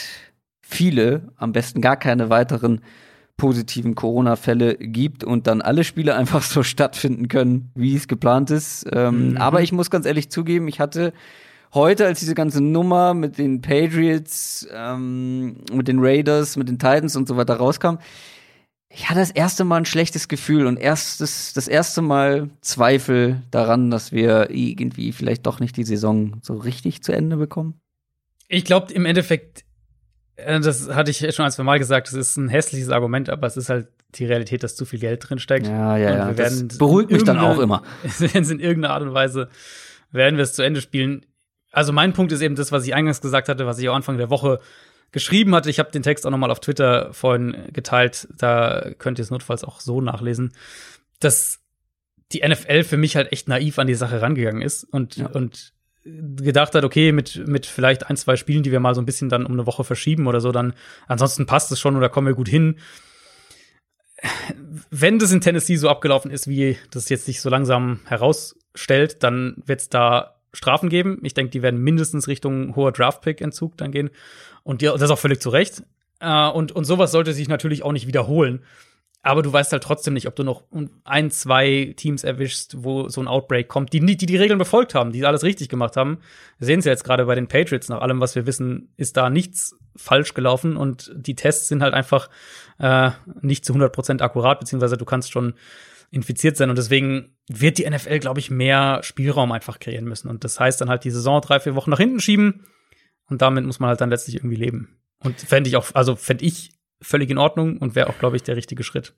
viele, 0.71 1.33
am 1.37 1.53
besten 1.53 1.81
gar 1.81 1.97
keine 1.97 2.31
weiteren 2.31 2.81
positiven 3.37 3.95
Corona-Fälle 3.95 4.77
gibt 4.77 5.25
und 5.25 5.47
dann 5.47 5.63
alle 5.63 5.83
Spiele 5.85 6.15
einfach 6.21 6.43
so 6.43 6.63
stattfinden 6.63 7.29
können, 7.29 7.71
wie 7.75 7.97
es 7.97 8.09
geplant 8.09 8.51
ist. 8.51 8.87
Ähm, 8.93 9.31
Mhm. 9.31 9.37
Aber 9.39 9.63
ich 9.63 9.73
muss 9.73 9.91
ganz 9.91 10.07
ehrlich 10.07 10.31
zugeben, 10.31 10.69
ich 10.69 10.79
hatte 10.81 11.13
heute, 11.73 12.07
als 12.07 12.21
diese 12.21 12.35
ganze 12.35 12.63
Nummer 12.63 13.15
mit 13.15 13.39
den 13.39 13.61
Patriots, 13.63 14.67
ähm, 14.73 15.57
mit 15.73 15.89
den 15.89 15.99
Raiders, 16.01 16.57
mit 16.57 16.69
den 16.69 16.79
Titans 16.79 17.17
und 17.17 17.29
so 17.29 17.37
weiter 17.37 17.57
rauskam, 17.57 17.97
ich 18.93 19.09
hatte 19.09 19.21
das 19.21 19.31
erste 19.31 19.65
Mal 19.65 19.77
ein 19.77 19.85
schlechtes 19.85 20.27
Gefühl 20.27 20.67
und 20.67 20.77
erstes, 20.77 21.53
das 21.53 21.69
erste 21.69 22.03
Mal 22.03 22.51
Zweifel 22.61 23.41
daran, 23.53 23.91
dass 23.91 24.11
wir 24.11 24.51
irgendwie 24.51 25.13
vielleicht 25.13 25.47
doch 25.47 25.61
nicht 25.61 25.77
die 25.77 25.85
Saison 25.85 26.41
so 26.43 26.55
richtig 26.55 27.03
zu 27.03 27.13
Ende 27.13 27.37
bekommen. 27.37 27.81
Ich 28.49 28.65
glaube, 28.65 28.93
im 28.93 29.07
Endeffekt, 29.07 29.65
das 30.47 30.89
hatte 30.91 31.11
ich 31.11 31.19
schon 31.35 31.45
ein, 31.45 31.51
zwei 31.53 31.63
Mal 31.63 31.79
gesagt, 31.79 32.09
es 32.09 32.15
ist 32.15 32.37
ein 32.37 32.49
hässliches 32.49 32.91
Argument, 32.91 33.29
aber 33.31 33.47
es 33.47 33.57
ist 33.57 33.69
halt 33.71 33.89
die 34.17 34.25
Realität, 34.27 34.63
dass 34.63 34.77
zu 34.77 34.85
viel 34.85 34.99
Geld 34.99 35.29
drin 35.29 35.39
steckt. 35.39 35.67
Ja, 35.67 35.97
ja, 35.97 36.11
ja. 36.17 36.33
Das 36.33 36.67
beruhigt 36.79 37.11
mich 37.11 37.23
dann 37.25 37.39
auch 37.39 37.59
immer. 37.59 37.83
Wenn 38.19 38.43
es 38.43 38.51
in 38.51 38.61
irgendeiner 38.61 38.95
Art 38.95 39.03
und 39.03 39.15
Weise 39.15 39.49
werden 40.11 40.37
wir 40.37 40.43
es 40.43 40.53
zu 40.55 40.63
Ende 40.63 40.81
spielen. 40.81 41.25
Also 41.73 41.93
mein 41.93 42.13
Punkt 42.13 42.33
ist 42.33 42.41
eben 42.41 42.57
das, 42.57 42.73
was 42.73 42.85
ich 42.85 42.95
eingangs 42.95 43.21
gesagt 43.21 43.49
hatte, 43.49 43.67
was 43.67 43.79
ich 43.79 43.89
auch 43.89 43.95
Anfang 43.95 44.17
der 44.19 44.31
Woche 44.31 44.59
geschrieben 45.13 45.55
hatte. 45.55 45.71
Ich 45.71 45.79
habe 45.79 45.91
den 45.93 46.03
Text 46.03 46.27
auch 46.27 46.31
noch 46.31 46.39
mal 46.39 46.51
auf 46.51 46.61
Twitter 46.61 47.13
vorhin 47.13 47.57
geteilt. 47.73 48.27
Da 48.37 48.91
könnt 48.99 49.19
ihr 49.19 49.23
es 49.23 49.31
notfalls 49.31 49.63
auch 49.65 49.81
so 49.81 50.01
nachlesen, 50.01 50.53
dass 51.21 51.61
die 52.33 52.47
NFL 52.47 52.85
für 52.85 52.97
mich 52.97 53.17
halt 53.17 53.33
echt 53.33 53.49
naiv 53.49 53.79
an 53.79 53.87
die 53.87 53.95
Sache 53.95 54.21
rangegangen 54.23 54.63
ist 54.63 54.85
und 54.85 55.17
Ja. 55.17 55.27
und 55.29 55.73
gedacht 56.05 56.75
hat, 56.75 56.85
okay, 56.85 57.13
mit 57.13 57.47
mit 57.47 57.67
vielleicht 57.67 58.09
ein, 58.09 58.17
zwei 58.17 58.37
Spielen, 58.37 58.63
die 58.63 58.73
wir 58.73 58.81
mal 58.81 58.95
so 58.95 59.03
ein 59.03 59.07
bisschen 59.07 59.29
dann 59.29 59.47
um 59.47 59.53
eine 59.53 59.67
Woche 59.67 59.85
verschieben 59.85 60.27
oder 60.27 60.41
so, 60.41 60.53
dann 60.53 60.75
ansonsten 61.07 61.47
passt 61.47 61.71
es 61.73 61.81
schon 61.81 61.97
oder 61.97 62.09
kommen 62.09 62.27
wir 62.27 62.35
gut 62.35 62.49
hin 62.49 62.77
wenn 64.91 65.19
das 65.19 65.33
in 65.33 65.41
Tennessee 65.41 65.77
so 65.77 65.89
abgelaufen 65.89 66.31
ist, 66.31 66.49
wie 66.49 66.77
das 66.91 67.09
jetzt 67.09 67.25
sich 67.25 67.41
so 67.41 67.49
langsam 67.49 68.01
herausstellt, 68.05 69.23
dann 69.23 69.63
wird 69.65 69.81
es 69.81 69.89
da 69.89 70.37
Strafen 70.53 70.89
geben. 70.89 71.19
Ich 71.23 71.35
denke, 71.35 71.51
die 71.51 71.63
werden 71.63 71.81
mindestens 71.81 72.29
Richtung 72.29 72.75
hoher 72.77 72.93
Draft-Pick-Entzug 72.93 73.77
dann 73.77 73.93
gehen. 73.93 74.11
Und 74.63 74.83
die, 74.83 74.87
das 74.87 75.03
ist 75.03 75.11
auch 75.11 75.19
völlig 75.19 75.41
zu 75.41 75.51
Recht. 75.51 75.83
Äh, 76.21 76.49
und, 76.49 76.73
und 76.73 76.85
sowas 76.85 77.13
sollte 77.13 77.33
sich 77.33 77.49
natürlich 77.49 77.83
auch 77.83 77.93
nicht 77.93 78.07
wiederholen. 78.07 78.63
Aber 79.23 79.43
du 79.43 79.53
weißt 79.53 79.73
halt 79.73 79.83
trotzdem 79.83 80.15
nicht, 80.15 80.27
ob 80.27 80.35
du 80.35 80.45
noch 80.45 80.65
ein, 81.05 81.31
zwei 81.31 81.93
Teams 81.97 82.25
erwischst, 82.25 82.83
wo 82.83 83.09
so 83.09 83.21
ein 83.21 83.29
Outbreak 83.29 83.69
kommt, 83.69 83.93
die 83.93 84.01
die, 84.01 84.17
die 84.17 84.37
Regeln 84.37 84.59
befolgt 84.59 84.95
haben, 84.95 85.13
die 85.13 85.25
alles 85.27 85.43
richtig 85.43 85.69
gemacht 85.69 85.97
haben. 85.97 86.21
Wir 86.59 86.67
sehen 86.67 86.79
es 86.79 86.87
ja 86.87 86.93
jetzt 86.93 87.05
gerade 87.05 87.27
bei 87.27 87.35
den 87.35 87.47
Patriots. 87.47 87.91
Nach 87.91 88.01
allem, 88.01 88.21
was 88.21 88.35
wir 88.35 88.47
wissen, 88.47 88.95
ist 88.97 89.19
da 89.19 89.29
nichts 89.29 89.77
falsch 89.95 90.33
gelaufen 90.33 90.77
und 90.77 91.13
die 91.15 91.35
Tests 91.35 91.69
sind 91.69 91.83
halt 91.83 91.93
einfach 91.93 92.31
äh, 92.79 93.11
nicht 93.43 93.67
zu 93.67 93.75
100% 93.75 94.23
akkurat, 94.23 94.59
beziehungsweise 94.59 94.97
du 94.97 95.05
kannst 95.05 95.31
schon 95.31 95.55
infiziert 96.11 96.57
sein. 96.57 96.71
Und 96.71 96.77
deswegen 96.77 97.37
wird 97.47 97.77
die 97.77 97.89
NFL, 97.89 98.21
glaube 98.21 98.41
ich, 98.41 98.51
mehr 98.51 99.01
Spielraum 99.03 99.53
einfach 99.53 99.79
kreieren 99.79 100.07
müssen. 100.07 100.29
Und 100.29 100.45
das 100.45 100.59
heißt 100.59 100.81
dann 100.81 100.89
halt 100.89 101.05
die 101.05 101.11
Saison 101.11 101.43
drei, 101.43 101.61
vier 101.61 101.75
Wochen 101.75 101.91
nach 101.91 101.99
hinten 101.99 102.21
schieben. 102.21 102.65
Und 103.29 103.43
damit 103.43 103.67
muss 103.67 103.81
man 103.81 103.91
halt 103.91 104.01
dann 104.01 104.11
letztlich 104.11 104.37
irgendwie 104.37 104.57
leben. 104.57 104.99
Und 105.23 105.39
fände 105.39 105.69
ich 105.69 105.77
auch, 105.77 105.95
also 105.95 106.17
fände 106.17 106.45
ich 106.45 106.73
völlig 107.03 107.31
in 107.31 107.39
Ordnung 107.39 107.79
und 107.79 107.95
wäre 107.95 108.09
auch, 108.09 108.19
glaube 108.19 108.37
ich, 108.37 108.43
der 108.43 108.57
richtige 108.57 108.83
Schritt. 108.85 109.15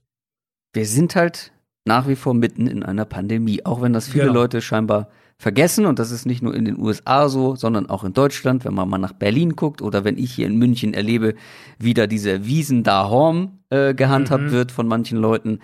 Wir 0.72 0.86
sind 0.86 1.16
halt 1.16 1.52
nach 1.84 2.06
wie 2.09 2.16
vor 2.16 2.32
mitten 2.34 2.66
in 2.66 2.82
einer 2.82 3.04
Pandemie, 3.04 3.64
auch 3.64 3.82
wenn 3.82 3.92
das 3.92 4.09
viele 4.09 4.24
Genau. 4.26 4.34
Leute 4.34 4.60
scheinbar 4.62 5.09
vergessen. 5.36 5.84
Und 5.86 5.98
das 5.98 6.12
ist 6.12 6.26
nicht 6.26 6.40
nur 6.42 6.54
in 6.54 6.64
den 6.64 6.78
USA 6.78 7.28
so, 7.28 7.56
sondern 7.56 7.90
auch 7.90 8.04
in 8.04 8.12
Deutschland, 8.12 8.64
wenn 8.64 8.74
man 8.74 8.88
mal 8.88 8.98
nach 8.98 9.12
Berlin 9.12 9.56
guckt 9.56 9.82
oder 9.82 10.04
wenn 10.04 10.16
ich 10.16 10.32
hier 10.32 10.46
in 10.46 10.56
München 10.56 10.94
erlebe, 10.94 11.34
wie 11.80 11.94
da 11.94 12.06
diese 12.06 12.46
Wiesen 12.46 12.84
da 12.84 13.09
Horm 13.09 13.59
äh, 13.70 13.94
gehandhabt 13.94 14.44
Mhm. 14.44 14.50
wird 14.52 14.70
von 14.72 14.86
manchen 14.86 15.18
Leuten, 15.18 15.59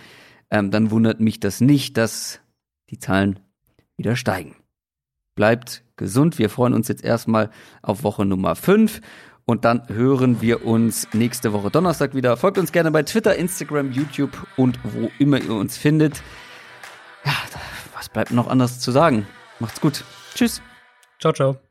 ähm, 0.51 0.73
dann 0.73 0.91
wundert 0.91 1.21
mich 1.21 1.39
das 1.39 1.61
nicht, 1.61 1.97
dass 1.97 2.41
die 2.91 2.99
Zahlen 2.99 3.39
wieder 3.97 4.17
steigen. 4.17 4.57
Bleibt 5.37 5.85
gesund. 5.97 6.39
Wir 6.41 6.51
freuen 6.51 6.75
uns 6.75 6.89
jetzt 6.89 7.05
erstmal 7.05 7.51
auf 7.83 8.03
Woche 8.03 8.25
Nummer 8.25 8.57
5. 8.57 9.01
Und 9.49 9.65
dann 9.65 9.89
hören 9.89 10.43
wir 10.43 10.67
uns 10.67 11.09
nächste 11.15 11.55
Woche 11.55 11.71
Donnerstag 11.71 12.15
wieder. 12.15 12.37
Folgt 12.37 12.59
uns 12.59 12.71
gerne 12.71 12.91
bei 12.91 13.03
Twitter, 13.03 13.35
Instagram, 13.35 13.93
YouTube 13.93 14.47
und 14.59 14.79
wo 14.85 15.11
immer 15.19 15.41
ihr 15.41 15.55
uns 15.55 15.79
findet. 15.79 16.23
Ja, 17.25 17.33
was 17.97 18.11
bleibt 18.11 18.31
noch 18.31 18.47
anders 18.47 18.79
zu 18.79 18.91
sagen? 18.91 19.27
Macht's 19.59 19.81
gut. 19.81 20.05
Tschüss. 20.35 20.61
Ciao, 21.19 21.33
ciao. 21.33 21.68